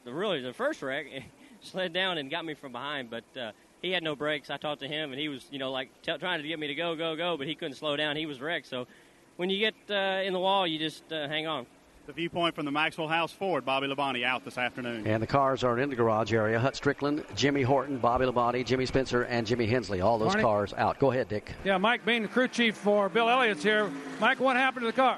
the 0.05 0.13
really 0.13 0.41
the 0.41 0.53
first 0.53 0.81
wreck, 0.81 1.05
slid 1.61 1.93
down 1.93 2.17
and 2.17 2.31
got 2.31 2.45
me 2.45 2.53
from 2.53 2.71
behind, 2.71 3.09
but 3.09 3.25
uh, 3.39 3.51
he 3.81 3.91
had 3.91 4.03
no 4.03 4.15
brakes. 4.15 4.49
I 4.49 4.57
talked 4.57 4.81
to 4.81 4.87
him, 4.87 5.11
and 5.11 5.19
he 5.19 5.29
was, 5.29 5.45
you 5.51 5.59
know, 5.59 5.71
like 5.71 5.89
t- 6.01 6.17
trying 6.17 6.41
to 6.41 6.47
get 6.47 6.57
me 6.57 6.67
to 6.67 6.75
go, 6.75 6.95
go, 6.95 7.15
go, 7.15 7.37
but 7.37 7.47
he 7.47 7.55
couldn't 7.55 7.75
slow 7.75 7.95
down. 7.95 8.15
He 8.15 8.25
was 8.25 8.39
wrecked. 8.39 8.67
So 8.67 8.87
when 9.35 9.49
you 9.49 9.59
get 9.59 9.75
uh, 9.89 10.21
in 10.23 10.33
the 10.33 10.39
wall, 10.39 10.65
you 10.65 10.79
just 10.79 11.11
uh, 11.11 11.27
hang 11.27 11.47
on. 11.47 11.65
The 12.07 12.13
viewpoint 12.13 12.55
from 12.55 12.63
the 12.63 12.71
Maxwell 12.71 13.09
House 13.09 13.33
Ford, 13.33 13.65
Bobby 13.65 13.87
Labonte 13.87 14.23
out 14.23 14.45
this 14.45 14.57
afternoon. 14.57 15.05
And 15.05 15.21
the 15.21 15.27
cars 15.27 15.65
are 15.65 15.77
in 15.77 15.89
the 15.89 15.95
garage 15.97 16.31
area. 16.31 16.57
Hut 16.57 16.73
Stricklin, 16.73 17.21
Jimmy 17.35 17.63
Horton, 17.63 17.97
Bobby 17.97 18.23
Labonte, 18.23 18.65
Jimmy 18.65 18.85
Spencer, 18.85 19.23
and 19.23 19.45
Jimmy 19.45 19.65
Hensley. 19.65 19.99
All 19.99 20.17
those 20.17 20.29
Barney? 20.29 20.41
cars 20.41 20.73
out. 20.77 20.99
Go 20.99 21.11
ahead, 21.11 21.27
Dick. 21.27 21.51
Yeah, 21.65 21.77
Mike 21.77 22.05
Beam 22.05 22.21
the 22.21 22.29
crew 22.29 22.47
chief 22.47 22.77
for 22.77 23.09
Bill 23.09 23.29
Elliott's 23.29 23.61
here. 23.61 23.91
Mike, 24.21 24.39
what 24.39 24.55
happened 24.55 24.83
to 24.85 24.87
the 24.87 24.95
car? 24.95 25.17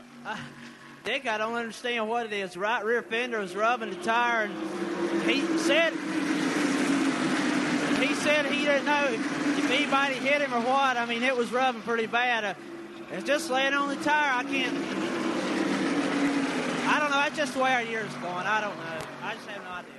Dick, 1.04 1.28
I 1.28 1.38
don't 1.38 1.54
understand 1.54 2.10
what 2.10 2.26
it 2.26 2.34
is. 2.34 2.58
Right 2.58 2.84
rear 2.84 3.04
fender 3.04 3.40
was 3.40 3.56
rubbing 3.56 3.92
the 3.92 4.04
tire, 4.04 4.46
and 4.46 5.30
he 5.30 5.42
said 5.60 5.94
he 8.00 8.16
said 8.16 8.48
he 8.48 8.66
didn't 8.66 8.86
know 8.86 9.06
if 9.10 9.72
anybody 9.72 10.16
hit 10.16 10.42
him 10.42 10.56
or 10.56 10.62
what. 10.62 10.98
I 10.98 11.06
mean, 11.06 11.22
it 11.22 11.38
was 11.38 11.52
rubbing 11.52 11.84
pretty 11.84 12.08
bad. 12.08 12.44
Uh, 12.44 12.54
it's 13.12 13.28
just 13.28 13.52
laying 13.52 13.76
on 13.76 13.90
the 13.90 14.04
tire. 14.04 14.40
I 14.40 14.44
can't. 14.44 15.29
I 16.90 17.00
don't 17.00 17.12
know. 17.12 17.18
That's 17.18 17.38
just 17.38 17.54
the 17.54 17.60
way 17.60 17.74
our 17.74 17.84
year's 17.84 18.14
going. 18.16 18.48
I 18.48 18.62
don't 18.62 18.76
know. 18.78 19.00
I 19.24 19.34
just 19.36 19.48
have 19.48 19.64
no 19.64 19.70
idea. 19.70 19.94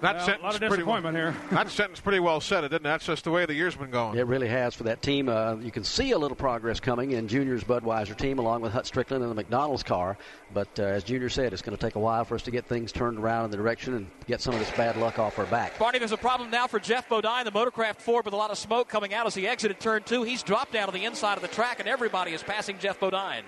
That 0.00 0.14
Well, 0.14 0.22
a 0.22 0.26
sentence 0.26 0.42
lot 0.44 0.54
of 0.54 0.60
pretty 0.60 0.76
disappointment 0.76 1.16
well, 1.16 1.32
here. 1.32 1.40
that 1.50 1.70
sentence 1.70 1.98
pretty 1.98 2.20
well 2.20 2.40
said 2.40 2.62
it, 2.62 2.68
didn't 2.68 2.86
it? 2.86 2.88
That's 2.88 3.06
just 3.06 3.24
the 3.24 3.32
way 3.32 3.46
the 3.46 3.54
year's 3.54 3.74
been 3.74 3.90
going. 3.90 4.16
It 4.16 4.28
really 4.28 4.46
has 4.46 4.72
for 4.74 4.84
that 4.84 5.02
team. 5.02 5.28
Uh, 5.28 5.56
you 5.56 5.72
can 5.72 5.82
see 5.82 6.12
a 6.12 6.18
little 6.18 6.36
progress 6.36 6.78
coming 6.78 7.12
in 7.12 7.26
Junior's 7.26 7.64
Budweiser 7.64 8.16
team, 8.16 8.38
along 8.38 8.60
with 8.62 8.70
Hut 8.72 8.84
Stricklin 8.84 9.22
and 9.22 9.30
the 9.30 9.34
McDonald's 9.34 9.82
car. 9.82 10.16
But 10.54 10.68
uh, 10.78 10.84
as 10.84 11.02
Junior 11.02 11.28
said, 11.28 11.52
it's 11.52 11.62
going 11.62 11.76
to 11.76 11.84
take 11.84 11.96
a 11.96 12.00
while 12.00 12.24
for 12.24 12.36
us 12.36 12.42
to 12.42 12.52
get 12.52 12.64
things 12.64 12.92
turned 12.92 13.18
around 13.18 13.46
in 13.46 13.50
the 13.50 13.56
direction 13.56 13.94
and 13.94 14.06
get 14.26 14.40
some 14.40 14.54
of 14.54 14.60
this 14.60 14.70
bad 14.72 14.96
luck 14.96 15.18
off 15.18 15.36
our 15.36 15.46
back. 15.46 15.76
Barney, 15.80 15.98
there's 15.98 16.12
a 16.12 16.16
problem 16.16 16.48
now 16.48 16.68
for 16.68 16.78
Geoff 16.78 17.08
Bodine, 17.08 17.44
the 17.44 17.50
Motorcraft 17.50 18.00
Ford, 18.00 18.24
with 18.24 18.34
a 18.34 18.36
lot 18.36 18.52
of 18.52 18.58
smoke 18.58 18.88
coming 18.88 19.14
out 19.14 19.26
as 19.26 19.34
he 19.34 19.48
exited 19.48 19.80
turn 19.80 20.04
two. 20.04 20.22
He's 20.22 20.44
dropped 20.44 20.72
down 20.72 20.86
to 20.86 20.92
the 20.92 21.06
inside 21.06 21.34
of 21.34 21.42
the 21.42 21.48
track, 21.48 21.80
and 21.80 21.88
everybody 21.88 22.32
is 22.32 22.42
passing 22.44 22.78
Geoff 22.78 23.00
Bodine. 23.00 23.42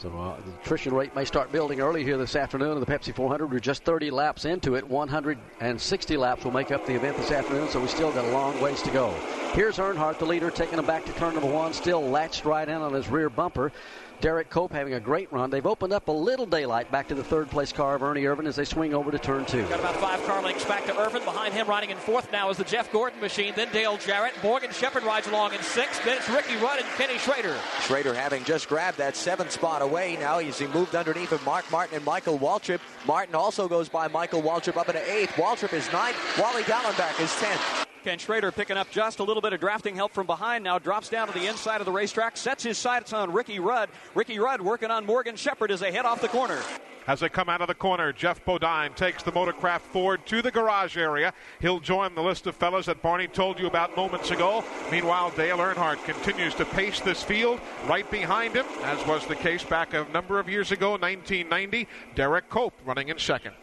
So 0.00 0.08
uh, 0.18 0.34
the 0.46 0.52
attrition 0.62 0.94
rate 0.94 1.14
may 1.14 1.26
start 1.26 1.52
building 1.52 1.82
early 1.82 2.02
here 2.02 2.16
this 2.16 2.34
afternoon 2.34 2.72
in 2.72 2.80
the 2.80 2.86
Pepsi 2.86 3.14
400. 3.14 3.52
We're 3.52 3.60
just 3.60 3.84
30 3.84 4.10
laps 4.10 4.46
into 4.46 4.74
it. 4.74 4.88
160 4.88 6.16
laps 6.16 6.42
will 6.42 6.52
make 6.52 6.70
up 6.70 6.86
the 6.86 6.94
event 6.94 7.18
this 7.18 7.30
afternoon, 7.30 7.68
so 7.68 7.80
we 7.80 7.86
still 7.86 8.10
got 8.10 8.24
a 8.24 8.30
long 8.30 8.58
ways 8.62 8.80
to 8.80 8.90
go. 8.92 9.10
Here's 9.52 9.76
Earnhardt, 9.76 10.18
the 10.18 10.24
leader, 10.24 10.50
taking 10.50 10.78
him 10.78 10.86
back 10.86 11.04
to 11.04 11.12
turn 11.12 11.34
number 11.34 11.52
one, 11.52 11.74
still 11.74 12.00
latched 12.00 12.46
right 12.46 12.66
in 12.66 12.76
on 12.76 12.94
his 12.94 13.08
rear 13.08 13.28
bumper. 13.28 13.72
Derek 14.20 14.50
Cope 14.50 14.72
having 14.72 14.94
a 14.94 15.00
great 15.00 15.32
run. 15.32 15.48
They've 15.48 15.66
opened 15.66 15.92
up 15.92 16.08
a 16.08 16.12
little 16.12 16.44
daylight 16.44 16.90
back 16.90 17.08
to 17.08 17.14
the 17.14 17.24
third 17.24 17.50
place 17.50 17.72
car 17.72 17.94
of 17.94 18.02
Ernie 18.02 18.22
Irvan 18.22 18.46
as 18.46 18.56
they 18.56 18.66
swing 18.66 18.92
over 18.92 19.10
to 19.10 19.18
turn 19.18 19.46
two. 19.46 19.62
Got 19.68 19.80
about 19.80 19.96
five 19.96 20.22
car 20.24 20.42
lengths 20.42 20.64
back 20.64 20.84
to 20.86 20.92
Irvan. 20.92 21.24
Behind 21.24 21.54
him, 21.54 21.66
riding 21.66 21.90
in 21.90 21.96
fourth 21.96 22.30
now 22.30 22.50
is 22.50 22.58
the 22.58 22.64
Jeff 22.64 22.92
Gordon 22.92 23.18
machine. 23.20 23.54
Then 23.56 23.68
Dale 23.72 23.96
Jarrett. 23.96 24.34
Morgan 24.42 24.70
Shepherd 24.72 25.04
rides 25.04 25.26
along 25.26 25.54
in 25.54 25.62
sixth. 25.62 26.04
Then 26.04 26.18
it's 26.18 26.28
Ricky 26.28 26.56
Rudd 26.56 26.78
and 26.78 26.88
Kenny 26.96 27.18
Schrader. 27.18 27.56
Schrader 27.80 28.12
having 28.12 28.44
just 28.44 28.68
grabbed 28.68 28.98
that 28.98 29.16
seventh 29.16 29.52
spot 29.52 29.80
away 29.80 30.16
now 30.20 30.38
as 30.38 30.58
he 30.58 30.66
moved 30.66 30.94
underneath 30.94 31.32
of 31.32 31.44
Mark 31.44 31.70
Martin 31.70 31.96
and 31.96 32.04
Michael 32.04 32.38
Waltrip. 32.38 32.80
Martin 33.06 33.34
also 33.34 33.68
goes 33.68 33.88
by 33.88 34.06
Michael 34.08 34.42
Waltrip 34.42 34.76
up 34.76 34.88
into 34.88 35.10
eighth. 35.10 35.32
Waltrip 35.32 35.72
is 35.72 35.90
ninth. 35.92 36.16
Wally 36.38 36.62
Dallenbach 36.64 37.18
is 37.20 37.34
tenth. 37.36 37.86
Ken 38.04 38.18
Schrader 38.18 38.50
picking 38.50 38.76
up 38.76 38.90
just 38.90 39.18
a 39.18 39.24
little 39.24 39.42
bit 39.42 39.52
of 39.52 39.60
drafting 39.60 39.94
help 39.94 40.12
from 40.12 40.26
behind. 40.26 40.64
Now 40.64 40.78
drops 40.78 41.08
down 41.08 41.28
to 41.28 41.34
the 41.34 41.46
inside 41.46 41.80
of 41.80 41.84
the 41.84 41.92
racetrack, 41.92 42.36
sets 42.36 42.64
his 42.64 42.78
sights 42.78 43.12
on 43.12 43.32
Ricky 43.32 43.60
Rudd. 43.60 43.90
Ricky 44.14 44.38
Rudd 44.38 44.62
working 44.62 44.90
on 44.90 45.04
Morgan 45.04 45.36
Shepherd 45.36 45.70
as 45.70 45.80
they 45.80 45.92
head 45.92 46.06
off 46.06 46.20
the 46.20 46.28
corner. 46.28 46.58
As 47.06 47.20
they 47.20 47.28
come 47.28 47.48
out 47.48 47.60
of 47.60 47.68
the 47.68 47.74
corner, 47.74 48.12
Geoff 48.12 48.44
Bodine 48.44 48.94
takes 48.94 49.22
the 49.22 49.32
Motorcraft 49.32 49.80
Ford 49.80 50.24
to 50.26 50.42
the 50.42 50.50
garage 50.50 50.96
area. 50.96 51.32
He'll 51.60 51.80
join 51.80 52.14
the 52.14 52.22
list 52.22 52.46
of 52.46 52.54
fellas 52.54 52.86
that 52.86 53.02
Barney 53.02 53.26
told 53.26 53.58
you 53.58 53.66
about 53.66 53.96
moments 53.96 54.30
ago. 54.30 54.64
Meanwhile, 54.90 55.32
Dale 55.32 55.58
Earnhardt 55.58 56.04
continues 56.04 56.54
to 56.54 56.64
pace 56.64 57.00
this 57.00 57.22
field. 57.22 57.60
Right 57.86 58.08
behind 58.10 58.54
him, 58.54 58.66
as 58.84 59.04
was 59.06 59.26
the 59.26 59.36
case 59.36 59.64
back 59.64 59.92
a 59.92 60.06
number 60.12 60.38
of 60.38 60.48
years 60.48 60.72
ago, 60.72 60.92
1990, 60.92 61.88
Derek 62.14 62.48
Cope 62.48 62.74
running 62.84 63.08
in 63.08 63.18
second. 63.18 63.54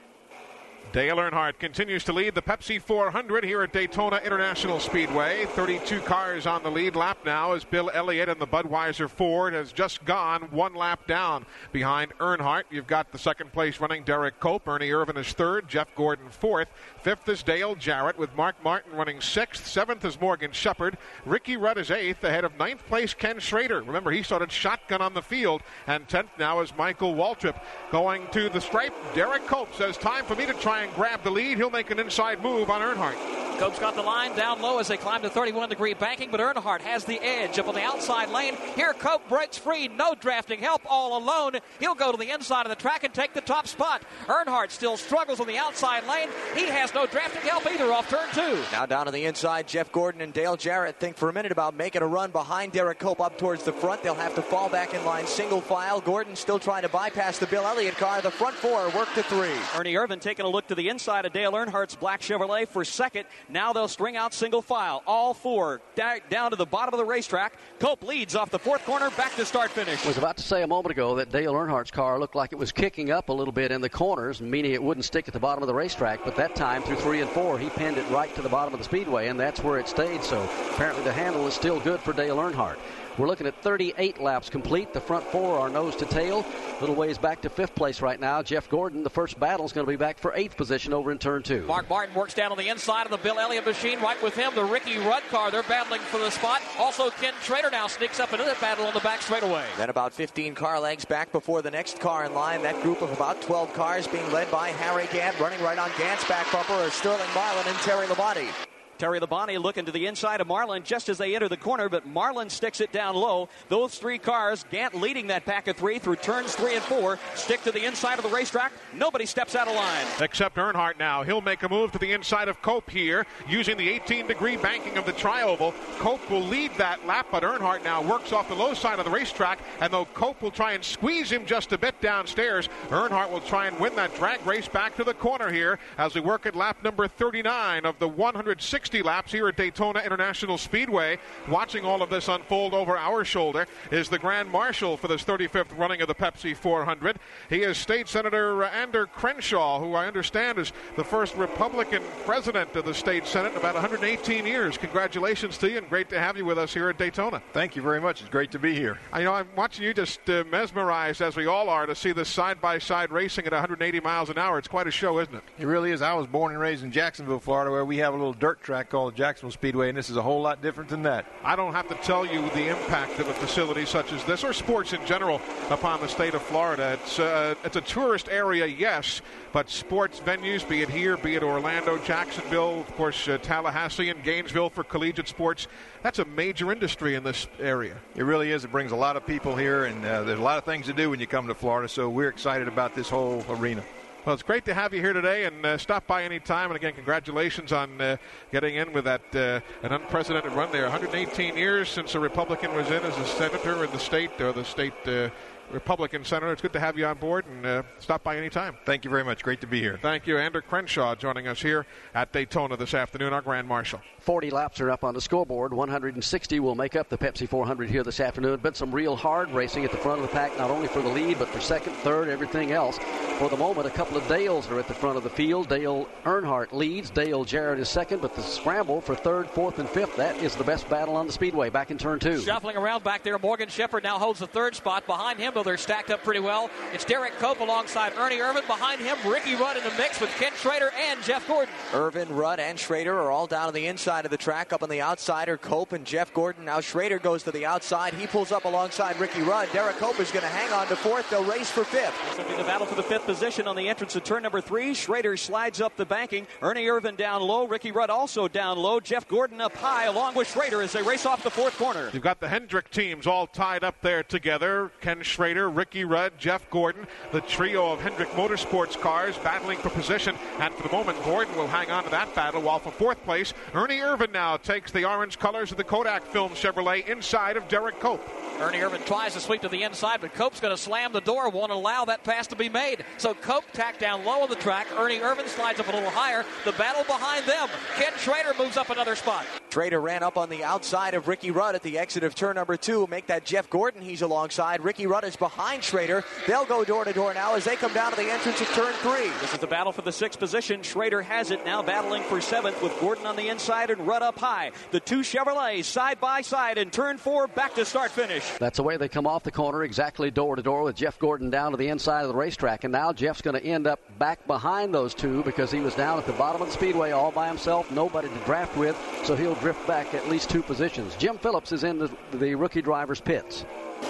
Dale 0.93 1.17
Earnhardt 1.17 1.59
continues 1.59 2.03
to 2.05 2.13
lead 2.13 2.33
the 2.33 2.41
Pepsi 2.41 2.81
400 2.81 3.43
here 3.43 3.61
at 3.61 3.73
Daytona 3.73 4.21
International 4.23 4.79
Speedway. 4.79 5.45
32 5.47 5.99
cars 6.01 6.47
on 6.47 6.63
the 6.63 6.71
lead 6.71 6.95
lap 6.95 7.17
now 7.25 7.51
as 7.51 7.65
Bill 7.65 7.91
Elliott 7.93 8.29
and 8.29 8.39
the 8.39 8.47
Budweiser 8.47 9.09
Ford 9.09 9.53
has 9.53 9.73
just 9.73 10.05
gone 10.05 10.43
one 10.43 10.73
lap 10.73 11.05
down 11.05 11.45
behind 11.73 12.17
Earnhardt. 12.19 12.63
You've 12.71 12.87
got 12.87 13.11
the 13.11 13.17
second 13.17 13.51
place 13.51 13.81
running 13.81 14.03
Derek 14.03 14.39
Cope. 14.39 14.67
Ernie 14.67 14.89
Irvan 14.89 15.17
is 15.17 15.33
third. 15.33 15.67
Jeff 15.67 15.93
Gordon 15.93 16.29
fourth. 16.29 16.69
Fifth 17.01 17.27
is 17.27 17.43
Dale 17.43 17.75
Jarrett 17.75 18.17
with 18.17 18.35
Mark 18.35 18.55
Martin 18.63 18.93
running 18.93 19.19
sixth. 19.19 19.67
Seventh 19.67 20.05
is 20.05 20.19
Morgan 20.19 20.51
Shepherd. 20.51 20.97
Ricky 21.25 21.57
Rudd 21.57 21.77
is 21.77 21.91
eighth 21.91 22.23
ahead 22.23 22.45
of 22.45 22.57
ninth 22.57 22.85
place 22.87 23.13
Ken 23.13 23.39
Schrader. 23.39 23.81
Remember, 23.81 24.11
he 24.11 24.23
started 24.23 24.51
shotgun 24.51 25.01
on 25.01 25.13
the 25.13 25.21
field. 25.21 25.61
And 25.85 26.07
tenth 26.07 26.31
now 26.39 26.61
is 26.61 26.75
Michael 26.77 27.13
Waltrip 27.13 27.59
going 27.91 28.25
to 28.31 28.49
the 28.49 28.61
stripe. 28.61 28.93
Derek 29.13 29.45
Cope 29.47 29.73
says, 29.75 29.97
time 29.97 30.23
for 30.23 30.35
me 30.35 30.45
to 30.45 30.53
try 30.53 30.76
and 30.83 30.93
grab 30.95 31.23
the 31.23 31.31
lead. 31.31 31.57
He'll 31.57 31.69
make 31.69 31.91
an 31.91 31.99
inside 31.99 32.41
move 32.41 32.69
on 32.69 32.81
Earnhardt. 32.81 33.37
Cope's 33.57 33.79
got 33.79 33.95
the 33.95 34.03
line 34.03 34.35
down 34.35 34.61
low 34.61 34.77
as 34.77 34.87
they 34.87 34.97
climb 34.97 35.23
to 35.23 35.31
31 35.31 35.69
degree 35.69 35.95
banking, 35.95 36.29
but 36.29 36.39
Earnhardt 36.39 36.81
has 36.81 37.05
the 37.05 37.19
edge 37.19 37.57
up 37.57 37.67
on 37.67 37.73
the 37.73 37.81
outside 37.81 38.29
lane. 38.29 38.55
Here, 38.75 38.93
Cope 38.93 39.27
breaks 39.27 39.57
free, 39.57 39.87
no 39.87 40.13
drafting 40.13 40.59
help, 40.59 40.83
all 40.85 41.17
alone. 41.17 41.53
He'll 41.79 41.95
go 41.95 42.11
to 42.11 42.17
the 42.19 42.29
inside 42.29 42.67
of 42.67 42.69
the 42.69 42.75
track 42.75 43.03
and 43.03 43.11
take 43.11 43.33
the 43.33 43.41
top 43.41 43.65
spot. 43.67 44.03
Earnhardt 44.27 44.69
still 44.69 44.95
struggles 44.95 45.39
on 45.39 45.47
the 45.47 45.57
outside 45.57 46.05
lane. 46.07 46.29
He 46.53 46.67
has 46.67 46.93
no 46.93 47.07
drafting 47.07 47.41
help 47.41 47.65
either 47.65 47.91
off 47.91 48.07
turn 48.11 48.27
two. 48.31 48.61
Now 48.71 48.85
down 48.85 49.07
to 49.07 49.11
the 49.11 49.25
inside, 49.25 49.67
Jeff 49.67 49.91
Gordon 49.91 50.21
and 50.21 50.33
Dale 50.33 50.55
Jarrett 50.55 50.99
think 50.99 51.17
for 51.17 51.27
a 51.27 51.33
minute 51.33 51.51
about 51.51 51.75
making 51.75 52.03
a 52.03 52.07
run 52.07 52.29
behind 52.29 52.73
Derek 52.73 52.99
Cope 52.99 53.21
up 53.21 53.39
towards 53.39 53.63
the 53.63 53.73
front. 53.73 54.03
They'll 54.03 54.13
have 54.13 54.35
to 54.35 54.43
fall 54.43 54.69
back 54.69 54.93
in 54.93 55.03
line 55.03 55.25
single 55.25 55.61
file. 55.61 55.99
Gordon 55.99 56.35
still 56.35 56.59
trying 56.59 56.83
to 56.83 56.89
bypass 56.89 57.39
the 57.39 57.47
Bill 57.47 57.65
Elliott 57.65 57.97
car. 57.97 58.21
The 58.21 58.29
front 58.29 58.55
four 58.55 58.87
work 58.89 59.11
to 59.15 59.23
three. 59.23 59.49
Ernie 59.75 59.95
Irvan 59.95 60.19
taking 60.19 60.45
a 60.45 60.49
look 60.49 60.66
to 60.67 60.75
the 60.75 60.89
inside 60.89 61.25
of 61.25 61.33
Dale 61.33 61.51
Earnhardt's 61.51 61.95
black 61.95 62.21
Chevrolet 62.21 62.67
for 62.67 62.83
second. 62.85 63.25
Now 63.49 63.73
they'll 63.73 63.87
string 63.87 64.15
out 64.15 64.33
single 64.33 64.61
file. 64.61 65.03
All 65.05 65.33
four 65.33 65.81
da- 65.95 66.19
down 66.29 66.51
to 66.51 66.57
the 66.57 66.65
bottom 66.65 66.93
of 66.93 66.97
the 66.97 67.05
racetrack. 67.05 67.53
Cope 67.79 68.03
leads 68.03 68.35
off 68.35 68.49
the 68.49 68.59
fourth 68.59 68.83
corner, 68.85 69.09
back 69.11 69.35
to 69.35 69.45
start 69.45 69.71
finish. 69.71 70.05
was 70.05 70.17
about 70.17 70.37
to 70.37 70.43
say 70.43 70.63
a 70.63 70.67
moment 70.67 70.91
ago 70.91 71.15
that 71.15 71.31
Dale 71.31 71.53
Earnhardt's 71.53 71.91
car 71.91 72.19
looked 72.19 72.35
like 72.35 72.51
it 72.51 72.57
was 72.57 72.71
kicking 72.71 73.11
up 73.11 73.29
a 73.29 73.33
little 73.33 73.51
bit 73.51 73.71
in 73.71 73.81
the 73.81 73.89
corners, 73.89 74.41
meaning 74.41 74.71
it 74.71 74.81
wouldn't 74.81 75.05
stick 75.05 75.27
at 75.27 75.33
the 75.33 75.39
bottom 75.39 75.63
of 75.63 75.67
the 75.67 75.73
racetrack. 75.73 76.23
But 76.23 76.35
that 76.35 76.55
time, 76.55 76.81
through 76.83 76.97
three 76.97 77.21
and 77.21 77.29
four, 77.31 77.57
he 77.59 77.69
pinned 77.69 77.97
it 77.97 78.09
right 78.09 78.33
to 78.35 78.41
the 78.41 78.49
bottom 78.49 78.73
of 78.73 78.79
the 78.79 78.85
speedway, 78.85 79.27
and 79.27 79.39
that's 79.39 79.63
where 79.63 79.79
it 79.79 79.87
stayed. 79.87 80.23
So 80.23 80.43
apparently 80.71 81.03
the 81.03 81.13
handle 81.13 81.47
is 81.47 81.53
still 81.53 81.79
good 81.79 81.99
for 81.99 82.13
Dale 82.13 82.37
Earnhardt. 82.37 82.77
We're 83.17 83.27
looking 83.27 83.47
at 83.47 83.59
38 83.63 84.21
laps 84.21 84.47
complete. 84.49 84.93
The 84.93 85.01
front 85.01 85.25
four 85.25 85.57
are 85.57 85.69
nose 85.69 85.95
to 85.95 86.05
tail. 86.05 86.45
Little 86.79 86.95
ways 86.95 87.17
back 87.17 87.41
to 87.41 87.49
fifth 87.49 87.73
place 87.73 87.99
right 87.99 88.19
now. 88.19 88.43
Jeff 88.43 88.69
Gordon, 88.69 89.01
the 89.01 89.09
first 89.09 89.39
battle, 89.39 89.65
is 89.65 89.71
going 89.71 89.85
to 89.85 89.89
be 89.89 89.95
back 89.95 90.19
for 90.19 90.33
eighth 90.35 90.55
position 90.55 90.93
over 90.93 91.11
in 91.11 91.17
turn 91.17 91.41
two. 91.41 91.63
Mark 91.63 91.89
Martin 91.89 92.13
works 92.13 92.35
down 92.35 92.51
on 92.51 92.59
the 92.59 92.69
inside 92.69 93.05
of 93.05 93.11
the 93.11 93.17
Bill 93.17 93.39
Elliott 93.39 93.65
machine. 93.65 93.99
Right 94.01 94.21
with 94.21 94.35
him, 94.35 94.53
the 94.53 94.63
Ricky 94.63 94.99
Rudd 94.99 95.23
car. 95.31 95.49
They're 95.49 95.63
battling 95.63 96.01
for 96.01 96.19
the 96.19 96.29
spot. 96.29 96.61
Also, 96.77 97.09
Ken 97.09 97.33
Schrader 97.41 97.71
now 97.71 97.87
sneaks 97.87 98.19
up 98.19 98.33
another 98.33 98.55
battle 98.61 98.85
on 98.85 98.93
the 98.93 98.99
back 98.99 99.23
straightaway. 99.23 99.65
Then 99.77 99.89
about 99.89 100.13
15 100.13 100.53
car 100.53 100.79
legs 100.79 101.03
back 101.03 101.31
before 101.31 101.63
the 101.63 101.71
next 101.71 101.99
car 101.99 102.25
in 102.25 102.35
line. 102.35 102.61
That 102.61 102.79
group 102.83 103.01
of 103.01 103.11
about 103.11 103.41
12 103.41 103.73
cars 103.73 104.07
being 104.07 104.31
led 104.31 104.51
by 104.51 104.69
Harry 104.69 105.07
Gant, 105.11 105.39
running 105.39 105.61
right 105.63 105.79
on 105.79 105.89
Gant's 105.97 106.27
back 106.27 106.51
bumper 106.51 106.73
are 106.73 106.91
Sterling 106.91 107.33
Marlin 107.33 107.65
and 107.67 107.77
Terry 107.77 108.05
Labonte. 108.05 108.51
Terry 108.97 109.19
Labonte 109.19 109.61
looking 109.61 109.85
to 109.85 109.91
the 109.91 110.07
inside 110.07 110.41
of 110.41 110.47
Marlin 110.47 110.83
just 110.83 111.07
as 111.09 111.17
they 111.17 111.35
enter 111.35 111.47
the 111.47 111.57
corner, 111.57 111.87
but 111.89 112.07
Marlin 112.07 112.49
sticks 112.49 112.81
it 112.81 112.91
down 112.91 113.15
low. 113.15 113.47
Those 113.69 113.95
three 113.95 114.17
cars, 114.17 114.65
Gant 114.71 114.95
leading 114.95 115.27
that 115.27 115.45
pack 115.45 115.67
of 115.67 115.77
three 115.77 115.99
through 115.99 116.15
turns 116.17 116.55
three 116.55 116.75
and 116.75 116.83
four, 116.83 117.19
stick 117.35 117.61
to 117.63 117.71
the 117.71 117.85
inside 117.85 118.17
of 118.17 118.23
the 118.23 118.29
racetrack. 118.29 118.71
Nobody 118.95 119.25
steps 119.25 119.55
out 119.55 119.67
of 119.67 119.75
line. 119.75 120.05
Except 120.19 120.55
Earnhardt 120.55 120.97
now. 120.97 121.23
He'll 121.23 121.41
make 121.41 121.61
a 121.63 121.69
move 121.69 121.91
to 121.91 121.99
the 121.99 122.11
inside 122.11 122.47
of 122.47 122.61
Cope 122.61 122.89
here 122.89 123.25
using 123.47 123.77
the 123.77 123.87
18 123.87 124.27
degree 124.27 124.57
banking 124.57 124.97
of 124.97 125.05
the 125.05 125.13
trioval. 125.13 125.73
Cope 125.99 126.27
will 126.31 126.41
lead 126.41 126.73
that 126.77 127.05
lap, 127.05 127.27
but 127.31 127.43
Earnhardt 127.43 127.83
now 127.83 128.01
works 128.01 128.33
off 128.33 128.49
the 128.49 128.55
low 128.55 128.73
side 128.73 128.97
of 128.97 129.05
the 129.05 129.11
racetrack. 129.11 129.59
And 129.79 129.93
though 129.93 130.05
Cope 130.05 130.41
will 130.41 130.51
try 130.51 130.73
and 130.73 130.83
squeeze 130.83 131.31
him 131.31 131.45
just 131.45 131.71
a 131.71 131.77
bit 131.77 131.99
downstairs, 132.01 132.69
Earnhardt 132.89 133.31
will 133.31 133.41
try 133.41 133.67
and 133.67 133.79
win 133.79 133.95
that 133.95 134.15
drag 134.15 134.45
race 134.45 134.67
back 134.67 134.95
to 134.95 135.03
the 135.03 135.13
corner 135.13 135.51
here 135.51 135.77
as 135.97 136.15
we 136.15 136.21
work 136.21 136.45
at 136.45 136.55
lap 136.55 136.83
number 136.83 137.07
39 137.07 137.85
of 137.85 137.99
the 137.99 138.07
160 138.07 138.86
laps 138.93 139.31
here 139.31 139.47
at 139.47 139.57
Daytona 139.57 139.99
International 139.99 140.57
Speedway. 140.57 141.19
Watching 141.47 141.85
all 141.85 142.01
of 142.01 142.09
this 142.09 142.27
unfold 142.27 142.73
over 142.73 142.97
our 142.97 143.25
shoulder 143.25 143.67
is 143.91 144.09
the 144.09 144.17
Grand 144.17 144.49
Marshal 144.49 144.97
for 144.97 145.07
this 145.07 145.23
35th 145.23 145.77
running 145.77 146.01
of 146.01 146.07
the 146.07 146.15
Pepsi 146.15 146.55
400. 146.55 147.19
He 147.49 147.63
is 147.63 147.77
State 147.77 148.07
Senator 148.07 148.63
Ander 148.63 149.05
Crenshaw, 149.05 149.79
who 149.79 149.93
I 149.93 150.07
understand 150.07 150.57
is 150.57 150.71
the 150.95 151.03
first 151.03 151.35
Republican 151.35 152.01
president 152.25 152.75
of 152.75 152.85
the 152.85 152.93
state 152.93 153.27
Senate 153.27 153.51
in 153.51 153.57
about 153.57 153.75
118 153.75 154.45
years. 154.45 154.77
Congratulations 154.77 155.57
to 155.57 155.69
you, 155.69 155.77
and 155.77 155.89
great 155.89 156.09
to 156.09 156.19
have 156.19 156.37
you 156.37 156.45
with 156.45 156.57
us 156.57 156.73
here 156.73 156.89
at 156.89 156.97
Daytona. 156.97 157.41
Thank 157.53 157.75
you 157.75 157.81
very 157.81 157.99
much. 157.99 158.21
It's 158.21 158.29
great 158.29 158.51
to 158.51 158.59
be 158.59 158.73
here. 158.73 158.99
I 159.11 159.23
know 159.23 159.33
I'm 159.33 159.49
watching 159.55 159.83
you 159.83 159.93
just 159.93 160.29
uh, 160.29 160.43
mesmerized, 160.49 161.21
as 161.21 161.35
we 161.35 161.45
all 161.45 161.69
are, 161.69 161.85
to 161.85 161.95
see 161.95 162.11
this 162.11 162.29
side 162.29 162.61
by 162.61 162.79
side 162.79 163.11
racing 163.11 163.45
at 163.45 163.51
180 163.51 163.99
miles 163.99 164.29
an 164.29 164.37
hour. 164.37 164.57
It's 164.57 164.67
quite 164.67 164.87
a 164.87 164.91
show, 164.91 165.19
isn't 165.19 165.35
it? 165.35 165.43
It 165.59 165.65
really 165.65 165.91
is. 165.91 166.01
I 166.01 166.13
was 166.13 166.27
born 166.27 166.51
and 166.51 166.61
raised 166.61 166.83
in 166.83 166.91
Jacksonville, 166.91 167.39
Florida, 167.39 167.71
where 167.71 167.85
we 167.85 167.97
have 167.97 168.13
a 168.13 168.17
little 168.17 168.33
dirt 168.33 168.61
track 168.61 168.76
racetrack 168.77 168.89
called 168.89 169.15
Jacksonville 169.15 169.51
Speedway, 169.51 169.89
and 169.89 169.97
this 169.97 170.09
is 170.09 170.17
a 170.17 170.21
whole 170.21 170.41
lot 170.41 170.61
different 170.61 170.89
than 170.89 171.03
that. 171.03 171.25
I 171.43 171.55
don't 171.55 171.73
have 171.73 171.87
to 171.89 171.95
tell 171.95 172.25
you 172.25 172.41
the 172.51 172.69
impact 172.69 173.19
of 173.19 173.27
a 173.27 173.33
facility 173.33 173.85
such 173.85 174.13
as 174.13 174.23
this, 174.25 174.43
or 174.43 174.53
sports 174.53 174.93
in 174.93 175.03
general, 175.05 175.41
upon 175.69 175.99
the 175.99 176.07
state 176.07 176.33
of 176.33 176.41
Florida. 176.43 176.97
It's 177.01 177.19
uh, 177.19 177.55
it's 177.63 177.75
a 177.75 177.81
tourist 177.81 178.29
area, 178.29 178.65
yes, 178.65 179.21
but 179.51 179.69
sports 179.69 180.19
venues, 180.19 180.67
be 180.67 180.81
it 180.81 180.89
here, 180.89 181.17
be 181.17 181.35
it 181.35 181.43
Orlando, 181.43 181.97
Jacksonville, 181.97 182.81
of 182.81 182.95
course, 182.95 183.27
uh, 183.27 183.37
Tallahassee 183.39 184.09
and 184.09 184.23
Gainesville 184.23 184.69
for 184.69 184.83
collegiate 184.83 185.27
sports, 185.27 185.67
that's 186.03 186.19
a 186.19 186.25
major 186.25 186.71
industry 186.71 187.15
in 187.15 187.23
this 187.23 187.47
area. 187.59 187.95
It 188.15 188.23
really 188.23 188.51
is. 188.51 188.63
It 188.63 188.71
brings 188.71 188.91
a 188.91 188.95
lot 188.95 189.15
of 189.17 189.25
people 189.25 189.55
here, 189.55 189.85
and 189.85 190.05
uh, 190.05 190.23
there's 190.23 190.39
a 190.39 190.43
lot 190.43 190.57
of 190.57 190.65
things 190.65 190.85
to 190.85 190.93
do 190.93 191.09
when 191.09 191.19
you 191.19 191.27
come 191.27 191.47
to 191.47 191.55
Florida. 191.55 191.89
So 191.89 192.09
we're 192.09 192.29
excited 192.29 192.67
about 192.67 192.93
this 192.93 193.09
whole 193.09 193.43
arena. 193.49 193.83
Well, 194.27 194.33
it's 194.33 194.43
great 194.43 194.65
to 194.65 194.73
have 194.73 194.93
you 194.93 194.99
here 194.99 195.13
today, 195.13 195.45
and 195.45 195.65
uh, 195.65 195.77
stop 195.77 196.05
by 196.05 196.25
any 196.25 196.41
time. 196.41 196.69
And 196.69 196.75
again, 196.75 196.91
congratulations 196.91 197.71
on 197.71 198.01
uh, 198.01 198.17
getting 198.51 198.75
in 198.75 198.91
with 198.91 199.05
that 199.05 199.21
uh, 199.33 199.61
an 199.83 199.93
unprecedented 199.93 200.51
run 200.51 200.69
there. 200.69 200.83
118 200.83 201.55
years 201.55 201.87
since 201.87 202.13
a 202.13 202.19
Republican 202.19 202.75
was 202.75 202.87
in 202.87 203.01
as 203.03 203.17
a 203.17 203.25
senator 203.25 203.85
in 203.85 203.91
the 203.91 203.99
state, 203.99 204.31
or 204.41 204.51
the 204.51 204.65
state 204.65 204.91
uh, 205.05 205.29
Republican 205.71 206.23
senator. 206.23 206.51
It's 206.51 206.61
good 206.61 206.73
to 206.73 206.79
have 206.79 206.97
you 206.97 207.05
on 207.05 207.17
board, 207.17 207.45
and 207.45 207.65
uh, 207.65 207.83
stop 207.99 208.23
by 208.23 208.37
any 208.37 208.49
time. 208.49 208.77
Thank 208.85 209.03
you 209.03 209.11
very 209.11 209.23
much. 209.23 209.43
Great 209.43 209.61
to 209.61 209.67
be 209.67 209.79
here. 209.79 209.99
Thank 210.01 210.27
you, 210.27 210.37
Ander 210.37 210.61
Crenshaw, 210.61 211.15
joining 211.15 211.47
us 211.47 211.61
here 211.61 211.85
at 212.13 212.31
Daytona 212.31 212.77
this 212.77 212.93
afternoon, 212.93 213.33
our 213.33 213.41
Grand 213.41 213.67
Marshal. 213.67 214.01
40 214.19 214.49
laps 214.49 214.81
are 214.81 214.89
up 214.89 215.03
on 215.03 215.13
the 215.13 215.21
scoreboard. 215.21 215.73
160 215.73 216.59
will 216.59 216.75
make 216.75 216.95
up 216.95 217.09
the 217.09 217.17
Pepsi 217.17 217.47
400 217.47 217.89
here 217.89 218.03
this 218.03 218.19
afternoon. 218.19 218.59
Been 218.59 218.73
some 218.73 218.93
real 218.93 219.15
hard 219.15 219.49
racing 219.51 219.85
at 219.85 219.91
the 219.91 219.97
front 219.97 220.21
of 220.21 220.27
the 220.27 220.33
pack, 220.33 220.57
not 220.57 220.69
only 220.69 220.87
for 220.87 221.01
the 221.01 221.09
lead, 221.09 221.39
but 221.39 221.47
for 221.47 221.59
second, 221.59 221.93
third, 221.97 222.29
everything 222.29 222.71
else. 222.71 222.97
For 223.37 223.49
the 223.49 223.57
moment, 223.57 223.87
a 223.87 223.91
couple 223.91 224.17
of 224.17 224.27
Dales 224.27 224.69
are 224.69 224.79
at 224.79 224.87
the 224.87 224.93
front 224.93 225.17
of 225.17 225.23
the 225.23 225.29
field. 225.29 225.69
Dale 225.69 226.07
Earnhardt 226.25 226.73
leads. 226.73 227.09
Dale 227.09 227.45
Jarrett 227.45 227.79
is 227.79 227.87
second, 227.87 228.21
but 228.21 228.35
the 228.35 228.41
scramble 228.41 228.99
for 228.99 229.15
third, 229.15 229.49
fourth, 229.49 229.79
and 229.79 229.87
fifth, 229.87 230.15
that 230.17 230.35
is 230.37 230.55
the 230.55 230.63
best 230.63 230.89
battle 230.89 231.15
on 231.15 231.27
the 231.27 231.33
speedway 231.33 231.69
back 231.69 231.91
in 231.91 231.97
turn 231.97 232.19
two. 232.19 232.41
Shuffling 232.41 232.77
around 232.77 233.03
back 233.03 233.23
there, 233.23 233.37
Morgan 233.37 233.69
Shepherd 233.69 234.03
now 234.03 234.17
holds 234.17 234.39
the 234.39 234.47
third 234.47 234.75
spot. 234.75 235.05
Behind 235.05 235.39
him, 235.39 235.56
though 235.57 235.63
they're 235.63 235.75
stacked 235.75 236.11
up 236.11 236.23
pretty 236.23 236.39
well, 236.39 236.69
it's 236.93 237.03
Derek 237.03 237.33
Cope 237.39 237.61
alongside 237.61 238.13
Ernie 238.15 238.37
Irvan. 238.37 238.65
Behind 238.67 239.01
him, 239.01 239.17
Ricky 239.25 239.55
Rudd 239.55 239.75
in 239.75 239.83
the 239.83 239.89
mix 239.97 240.21
with 240.21 240.29
Ken 240.35 240.51
Schrader 240.55 240.91
and 240.95 241.19
Jeff 241.23 241.47
Gordon. 241.47 241.73
Irvan, 241.93 242.27
Rudd, 242.29 242.59
and 242.59 242.77
Schrader 242.77 243.17
are 243.19 243.31
all 243.31 243.47
down 243.47 243.67
on 243.67 243.73
the 243.73 243.87
inside 243.87 244.25
of 244.25 244.29
the 244.29 244.37
track, 244.37 244.71
up 244.71 244.83
on 244.83 244.89
the 244.89 245.01
outsider, 245.01 245.57
Cope 245.57 245.93
and 245.93 246.05
Jeff 246.05 246.31
Gordon. 246.31 246.65
Now 246.65 246.79
Schrader 246.79 247.17
goes 247.17 247.41
to 247.43 247.51
the 247.51 247.65
outside. 247.65 248.13
He 248.13 248.27
pulls 248.27 248.51
up 248.51 248.65
alongside 248.65 249.19
Ricky 249.19 249.41
Rudd. 249.41 249.67
Derek 249.73 249.95
Cope 249.95 250.19
is 250.19 250.29
going 250.29 250.43
to 250.43 250.49
hang 250.49 250.71
on 250.71 250.85
to 250.89 250.95
fourth. 250.95 251.27
They'll 251.31 251.43
race 251.43 251.71
for 251.71 251.83
fifth. 251.83 252.13
This 252.29 252.37
will 252.37 252.51
be 252.51 252.57
the 252.57 252.67
battle 252.67 252.85
for 252.85 252.93
the 252.93 253.01
fifth 253.01 253.25
position 253.25 253.67
on 253.67 253.75
the 253.75 253.89
entrance 253.89 254.13
to 254.13 254.19
turn 254.19 254.43
number 254.43 254.61
three. 254.61 254.93
Schrader 254.93 255.35
slides 255.37 255.81
up 255.81 255.97
the 255.97 256.05
banking. 256.05 256.45
Ernie 256.61 256.85
Irvan 256.85 257.17
down 257.17 257.41
low. 257.41 257.65
Ricky 257.65 257.91
Rudd 257.91 258.11
also 258.11 258.47
down 258.47 258.77
low. 258.77 258.99
Jeff 258.99 259.27
Gordon 259.27 259.59
up 259.59 259.75
high 259.75 260.05
along 260.05 260.35
with 260.35 260.47
Schrader 260.51 260.83
as 260.83 260.91
they 260.91 261.01
race 261.01 261.25
off 261.25 261.41
the 261.41 261.49
fourth 261.49 261.75
corner. 261.79 262.11
You've 262.13 262.21
got 262.21 262.39
the 262.39 262.47
Hendrick 262.47 262.91
teams 262.91 263.25
all 263.25 263.47
tied 263.47 263.83
up 263.83 263.95
there 264.01 264.21
together. 264.21 264.91
Ken 265.01 265.23
Schrader, 265.23 265.46
Ricky 265.53 266.03
Rudd, 266.03 266.33
Jeff 266.37 266.69
Gordon, 266.69 267.07
the 267.31 267.41
trio 267.41 267.91
of 267.91 268.01
Hendrick 268.01 268.29
Motorsports 268.31 268.99
cars 268.99 269.37
battling 269.37 269.77
for 269.77 269.89
position. 269.89 270.35
And 270.59 270.73
for 270.73 270.83
the 270.83 270.93
moment, 270.93 271.23
Gordon 271.23 271.55
will 271.55 271.67
hang 271.67 271.89
on 271.89 272.03
to 272.03 272.09
that 272.09 272.35
battle. 272.35 272.61
While 272.61 272.79
for 272.79 272.91
fourth 272.91 273.23
place, 273.23 273.53
Ernie 273.73 273.99
Irvan 273.99 274.33
now 274.33 274.57
takes 274.57 274.91
the 274.91 275.05
orange 275.05 275.39
colors 275.39 275.71
of 275.71 275.77
the 275.77 275.83
Kodak 275.83 276.23
Film 276.23 276.51
Chevrolet 276.51 277.07
inside 277.07 277.55
of 277.55 277.67
Derek 277.69 277.99
Cope. 277.99 278.27
Ernie 278.59 278.79
Irvan 278.79 279.05
tries 279.05 279.33
to 279.33 279.39
sweep 279.39 279.61
to 279.61 279.69
the 279.69 279.83
inside, 279.83 280.19
but 280.19 280.33
Cope's 280.33 280.59
going 280.59 280.75
to 280.75 280.81
slam 280.81 281.13
the 281.13 281.21
door, 281.21 281.49
won't 281.49 281.71
allow 281.71 282.05
that 282.05 282.23
pass 282.23 282.47
to 282.47 282.55
be 282.55 282.69
made. 282.69 283.05
So 283.17 283.33
Cope 283.35 283.71
tacked 283.71 283.99
down 283.99 284.25
low 284.25 284.41
on 284.41 284.49
the 284.49 284.55
track. 284.55 284.87
Ernie 284.97 285.19
Irvan 285.19 285.47
slides 285.47 285.79
up 285.79 285.87
a 285.87 285.91
little 285.91 286.09
higher. 286.09 286.43
The 286.65 286.71
battle 286.73 287.03
behind 287.03 287.45
them. 287.45 287.69
Ken 287.95 288.11
Schrader 288.17 288.53
moves 288.57 288.75
up 288.75 288.89
another 288.89 289.15
spot. 289.15 289.45
Schrader 289.69 290.01
ran 290.01 290.23
up 290.23 290.37
on 290.37 290.49
the 290.49 290.63
outside 290.63 291.13
of 291.13 291.27
Ricky 291.27 291.51
Rudd 291.51 291.75
at 291.75 291.83
the 291.83 291.99
exit 291.99 292.23
of 292.23 292.33
turn 292.33 292.55
number 292.55 292.77
two. 292.77 293.05
Make 293.11 293.27
that 293.27 293.45
Jeff 293.45 293.69
Gordon 293.69 294.01
he's 294.01 294.23
alongside. 294.23 294.83
Ricky 294.83 295.05
Rudd 295.05 295.23
is 295.23 295.35
behind 295.39 295.83
Schrader. 295.83 296.23
They'll 296.47 296.65
go 296.65 296.83
door 296.83 297.05
to 297.05 297.13
door 297.13 297.33
now 297.33 297.55
as 297.55 297.65
they 297.65 297.75
come 297.75 297.93
down 297.93 298.11
to 298.11 298.17
the 298.17 298.31
entrance 298.31 298.61
of 298.61 298.67
turn 298.69 298.93
three. 298.95 299.29
This 299.41 299.53
is 299.53 299.59
the 299.59 299.67
battle 299.67 299.91
for 299.91 300.01
the 300.01 300.11
sixth 300.11 300.39
position. 300.39 300.81
Schrader 300.81 301.21
has 301.21 301.51
it 301.51 301.65
now 301.65 301.81
battling 301.81 302.23
for 302.23 302.41
seventh 302.41 302.81
with 302.81 302.97
Gordon 302.99 303.25
on 303.25 303.35
the 303.35 303.49
inside 303.49 303.89
and 303.89 304.05
Rudd 304.07 304.21
up 304.21 304.37
high. 304.39 304.71
The 304.91 304.99
two 304.99 305.19
Chevrolets 305.19 305.85
side 305.85 306.19
by 306.19 306.41
side 306.41 306.77
in 306.77 306.89
turn 306.89 307.17
four 307.17 307.47
back 307.47 307.75
to 307.75 307.85
start 307.85 308.11
finish. 308.11 308.43
That's 308.59 308.77
the 308.77 308.83
way 308.83 308.97
they 308.97 309.09
come 309.09 309.27
off 309.27 309.43
the 309.43 309.51
corner, 309.51 309.83
exactly 309.83 310.31
door 310.31 310.55
to 310.55 310.61
door 310.61 310.83
with 310.83 310.95
Jeff 310.95 311.19
Gordon 311.19 311.49
down 311.49 311.71
to 311.71 311.77
the 311.77 311.87
inside 311.87 312.21
of 312.21 312.29
the 312.29 312.35
racetrack. 312.35 312.83
And 312.83 312.91
now 312.91 313.13
Jeff's 313.13 313.41
going 313.41 313.59
to 313.59 313.65
end 313.65 313.87
up 313.87 313.99
back 314.19 314.45
behind 314.47 314.93
those 314.93 315.13
two 315.13 315.43
because 315.43 315.71
he 315.71 315.79
was 315.79 315.95
down 315.95 316.17
at 316.17 316.25
the 316.25 316.33
bottom 316.33 316.61
of 316.61 316.67
the 316.67 316.73
speedway 316.73 317.11
all 317.11 317.31
by 317.31 317.47
himself, 317.47 317.89
nobody 317.91 318.27
to 318.27 318.45
draft 318.45 318.75
with, 318.77 318.97
so 319.23 319.35
he'll 319.35 319.55
drift 319.55 319.85
back 319.87 320.13
at 320.13 320.27
least 320.29 320.49
two 320.49 320.61
positions. 320.61 321.15
Jim 321.15 321.37
Phillips 321.37 321.71
is 321.71 321.83
in 321.83 321.97
the, 321.97 322.09
the 322.33 322.55
rookie 322.55 322.81
driver's 322.81 323.21
pits. 323.21 323.65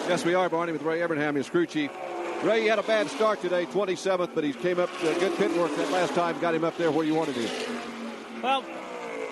Yes, 0.07 0.23
we 0.23 0.33
are, 0.33 0.49
Barney, 0.49 0.71
with 0.71 0.81
Ray 0.81 0.99
Evernham, 0.99 1.35
his 1.35 1.49
crew 1.49 1.65
chief. 1.65 1.91
Ray, 2.43 2.63
you 2.63 2.69
had 2.69 2.79
a 2.79 2.83
bad 2.83 3.07
start 3.09 3.41
today, 3.41 3.65
27th, 3.65 4.29
but 4.35 4.43
he 4.43 4.53
came 4.53 4.79
up 4.79 4.89
uh, 5.03 5.13
good 5.19 5.35
pit 5.37 5.55
work 5.57 5.75
that 5.75 5.91
last 5.91 6.13
time, 6.13 6.39
got 6.39 6.53
him 6.53 6.63
up 6.63 6.77
there 6.77 6.91
where 6.91 7.05
you 7.05 7.15
wanted 7.15 7.35
him. 7.35 7.49
Well, 8.41 8.63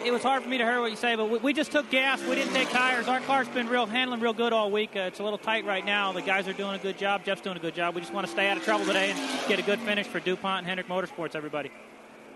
it 0.04 0.12
was 0.12 0.24
hard 0.24 0.44
for 0.44 0.50
me 0.50 0.58
to 0.58 0.64
hear 0.64 0.82
what 0.82 0.92
you 0.92 0.98
say, 0.98 1.16
but 1.16 1.30
we, 1.30 1.38
we 1.40 1.54
just 1.54 1.72
took 1.72 1.90
gas. 1.90 2.22
We 2.24 2.36
didn't 2.36 2.54
take 2.54 2.70
tires. 2.70 3.08
Our 3.08 3.20
car's 3.22 3.48
been 3.48 3.68
real 3.68 3.86
handling 3.86 4.22
real 4.22 4.34
good 4.34 4.54
all 4.54 4.72
week. 4.72 4.96
Uh, 4.96 5.02
it's 5.02 5.20
a 5.20 5.24
little 5.24 5.38
tight 5.38 5.66
right 5.66 5.86
now. 5.86 6.12
The 6.12 6.22
guys 6.22 6.48
are 6.48 6.54
doing 6.54 6.76
a 6.76 6.80
good 6.80 6.98
job. 6.98 7.24
Jeff's 7.24 7.42
doing 7.42 7.58
a 7.58 7.60
good 7.60 7.76
job. 7.76 7.96
We 7.96 8.02
just 8.02 8.14
want 8.14 8.26
to 8.26 8.32
stay 8.32 8.50
out 8.50 8.58
of 8.58 8.64
trouble 8.64 8.86
today 8.86 9.12
and 9.12 9.48
get 9.48 9.60
a 9.60 9.64
good 9.64 9.80
finish 9.80 10.08
for 10.08 10.20
DuPont 10.20 10.60
and 10.60 10.68
Hendrick 10.68 10.88
Motorsports, 10.88 11.36
everybody. 11.36 11.72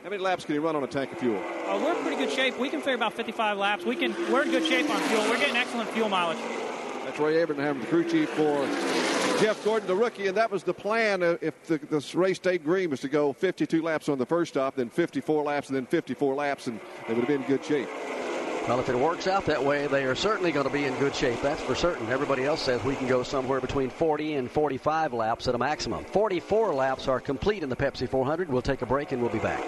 How 0.04 0.10
many 0.10 0.22
laps 0.22 0.46
can 0.46 0.56
you 0.56 0.62
run 0.62 0.76
on 0.76 0.84
a 0.84 0.88
tank 0.88 1.12
of 1.12 1.18
fuel? 1.20 1.38
Uh, 1.38 1.80
we're 1.84 1.96
in 1.96 2.02
pretty 2.04 2.16
good 2.16 2.32
shape. 2.32 2.58
We 2.58 2.70
can 2.70 2.80
figure 2.80 2.96
about 2.96 3.14
55 3.14 3.58
laps. 3.58 3.86
We 3.86 3.96
can. 3.96 4.14
We're 4.32 4.44
in 4.44 4.52
good 4.52 4.66
shape 4.66 4.90
on 4.90 5.00
fuel. 5.02 5.22
We're 5.24 5.40
getting 5.40 5.58
excellent 5.58 5.90
fuel 5.90 6.10
mileage. 6.10 6.40
That's 7.10 7.20
Ray 7.20 7.44
Evernham, 7.44 7.82
the 7.82 7.88
crew 7.88 8.08
chief 8.08 8.30
for 8.30 8.68
Jeff 9.42 9.66
Gordon, 9.66 9.88
the 9.88 9.96
rookie, 9.96 10.28
and 10.28 10.38
that 10.38 10.52
was 10.52 10.62
the 10.62 10.76
plan. 10.76 11.24
Uh, 11.24 11.38
if 11.42 11.60
the, 11.64 11.80
this 11.90 12.14
race 12.14 12.36
stayed 12.36 12.64
green, 12.64 12.92
was 12.92 13.00
to 13.00 13.10
go 13.10 13.34
52 13.34 13.82
laps 13.82 14.10
on 14.10 14.20
the 14.20 14.28
first 14.28 14.54
stop, 14.54 14.76
then 14.76 14.92
54 14.92 15.42
laps, 15.42 15.70
and 15.70 15.76
then 15.76 15.88
54 15.88 16.36
laps, 16.36 16.68
and 16.68 16.80
they 17.08 17.16
would 17.16 17.22
have 17.22 17.28
been 17.28 17.42
in 17.42 17.48
good 17.48 17.66
shape. 17.66 17.90
Well, 18.68 18.80
if 18.80 18.90
it 18.90 18.96
works 18.96 19.26
out 19.26 19.44
that 19.48 19.64
way, 19.64 19.88
they 19.88 20.04
are 20.04 20.14
certainly 20.14 20.52
going 20.52 20.68
to 20.68 20.72
be 20.72 20.86
in 20.86 20.94
good 21.00 21.16
shape. 21.16 21.42
That's 21.42 21.62
for 21.62 21.74
certain. 21.74 22.08
Everybody 22.10 22.46
else 22.46 22.62
says 22.62 22.84
we 22.84 22.96
can 22.96 23.08
go 23.08 23.24
somewhere 23.24 23.60
between 23.60 23.90
40 23.90 24.36
and 24.36 24.52
45 24.52 25.12
laps 25.12 25.48
at 25.48 25.56
a 25.56 25.58
maximum. 25.58 26.06
44 26.06 26.76
laps 26.76 27.08
are 27.08 27.20
complete 27.20 27.64
in 27.64 27.70
the 27.70 27.76
Pepsi 27.76 28.08
400. 28.08 28.50
We'll 28.50 28.62
take 28.62 28.84
a 28.84 28.86
break 28.86 29.14
and 29.14 29.20
we'll 29.20 29.32
be 29.32 29.40
back. 29.40 29.64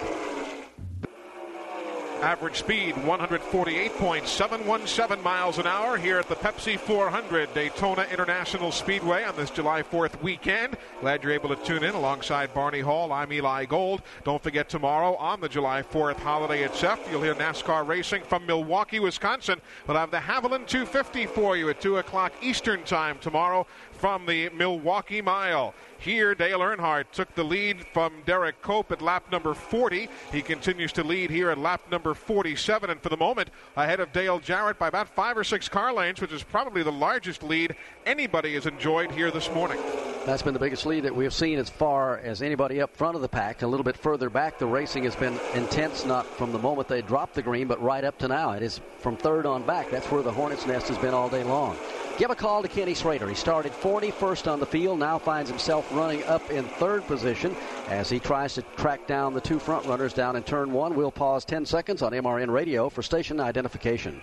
Average 2.22 2.58
speed 2.60 2.94
148.717 2.94 5.22
miles 5.24 5.58
an 5.58 5.66
hour 5.66 5.96
here 5.96 6.20
at 6.20 6.28
the 6.28 6.36
Pepsi 6.36 6.78
400 6.78 7.52
Daytona 7.52 8.06
International 8.12 8.70
Speedway 8.70 9.24
on 9.24 9.34
this 9.34 9.50
July 9.50 9.82
4th 9.82 10.22
weekend. 10.22 10.76
Glad 11.00 11.24
you're 11.24 11.32
able 11.32 11.48
to 11.48 11.56
tune 11.64 11.82
in 11.82 11.96
alongside 11.96 12.54
Barney 12.54 12.78
Hall. 12.78 13.12
I'm 13.12 13.32
Eli 13.32 13.64
Gold. 13.64 14.02
Don't 14.22 14.40
forget 14.40 14.68
tomorrow 14.68 15.16
on 15.16 15.40
the 15.40 15.48
July 15.48 15.82
4th 15.82 16.20
holiday 16.20 16.62
itself, 16.62 17.00
you'll 17.10 17.22
hear 17.22 17.34
NASCAR 17.34 17.84
racing 17.84 18.22
from 18.22 18.46
Milwaukee, 18.46 19.00
Wisconsin. 19.00 19.60
We'll 19.88 19.96
have 19.96 20.12
the 20.12 20.18
Havoline 20.18 20.68
250 20.68 21.26
for 21.26 21.56
you 21.56 21.70
at 21.70 21.80
2 21.80 21.96
o'clock 21.96 22.32
Eastern 22.40 22.84
Time 22.84 23.18
tomorrow 23.18 23.66
from 23.90 24.26
the 24.26 24.48
Milwaukee 24.50 25.22
Mile. 25.22 25.74
Here, 26.02 26.34
Dale 26.34 26.58
Earnhardt 26.58 27.12
took 27.12 27.32
the 27.36 27.44
lead 27.44 27.86
from 27.92 28.12
Derek 28.26 28.60
Cope 28.60 28.90
at 28.90 29.00
lap 29.00 29.30
number 29.30 29.54
40. 29.54 30.08
He 30.32 30.42
continues 30.42 30.90
to 30.94 31.04
lead 31.04 31.30
here 31.30 31.48
at 31.48 31.58
lap 31.58 31.80
number 31.92 32.12
47, 32.12 32.90
and 32.90 33.00
for 33.00 33.08
the 33.08 33.16
moment, 33.16 33.50
ahead 33.76 34.00
of 34.00 34.12
Dale 34.12 34.40
Jarrett 34.40 34.80
by 34.80 34.88
about 34.88 35.08
five 35.08 35.38
or 35.38 35.44
six 35.44 35.68
car 35.68 35.92
lengths, 35.92 36.20
which 36.20 36.32
is 36.32 36.42
probably 36.42 36.82
the 36.82 36.90
largest 36.90 37.44
lead 37.44 37.76
anybody 38.04 38.54
has 38.54 38.66
enjoyed 38.66 39.12
here 39.12 39.30
this 39.30 39.48
morning. 39.52 39.78
That's 40.26 40.42
been 40.42 40.54
the 40.54 40.60
biggest 40.60 40.86
lead 40.86 41.04
that 41.04 41.14
we 41.14 41.22
have 41.22 41.34
seen 41.34 41.56
as 41.60 41.70
far 41.70 42.18
as 42.18 42.42
anybody 42.42 42.80
up 42.80 42.96
front 42.96 43.14
of 43.14 43.22
the 43.22 43.28
pack. 43.28 43.62
A 43.62 43.66
little 43.68 43.84
bit 43.84 43.96
further 43.96 44.28
back, 44.28 44.58
the 44.58 44.66
racing 44.66 45.04
has 45.04 45.14
been 45.14 45.38
intense, 45.54 46.04
not 46.04 46.26
from 46.26 46.50
the 46.50 46.58
moment 46.58 46.88
they 46.88 47.02
dropped 47.02 47.34
the 47.34 47.42
green, 47.42 47.68
but 47.68 47.80
right 47.80 48.02
up 48.02 48.18
to 48.18 48.26
now. 48.26 48.50
It 48.52 48.64
is 48.64 48.80
from 48.98 49.16
third 49.16 49.46
on 49.46 49.62
back. 49.62 49.88
That's 49.88 50.10
where 50.10 50.22
the 50.22 50.32
Hornets' 50.32 50.66
nest 50.66 50.88
has 50.88 50.98
been 50.98 51.14
all 51.14 51.28
day 51.28 51.44
long. 51.44 51.76
Give 52.18 52.30
a 52.30 52.34
call 52.34 52.62
to 52.62 52.68
Kenny 52.68 52.94
Schrader. 52.94 53.28
He 53.28 53.34
started 53.34 53.72
41st 53.72 54.50
on 54.50 54.60
the 54.60 54.66
field, 54.66 54.98
now 54.98 55.18
finds 55.18 55.48
himself 55.48 55.90
running 55.92 56.22
up 56.24 56.50
in 56.50 56.64
third 56.64 57.06
position 57.06 57.56
as 57.88 58.10
he 58.10 58.20
tries 58.20 58.54
to 58.54 58.62
track 58.76 59.06
down 59.06 59.32
the 59.32 59.40
two 59.40 59.58
front 59.58 59.86
runners 59.86 60.12
down 60.12 60.36
in 60.36 60.42
turn 60.42 60.72
one. 60.72 60.94
We'll 60.94 61.10
pause 61.10 61.44
10 61.46 61.64
seconds 61.64 62.02
on 62.02 62.12
MRN 62.12 62.50
radio 62.50 62.90
for 62.90 63.02
station 63.02 63.40
identification. 63.40 64.20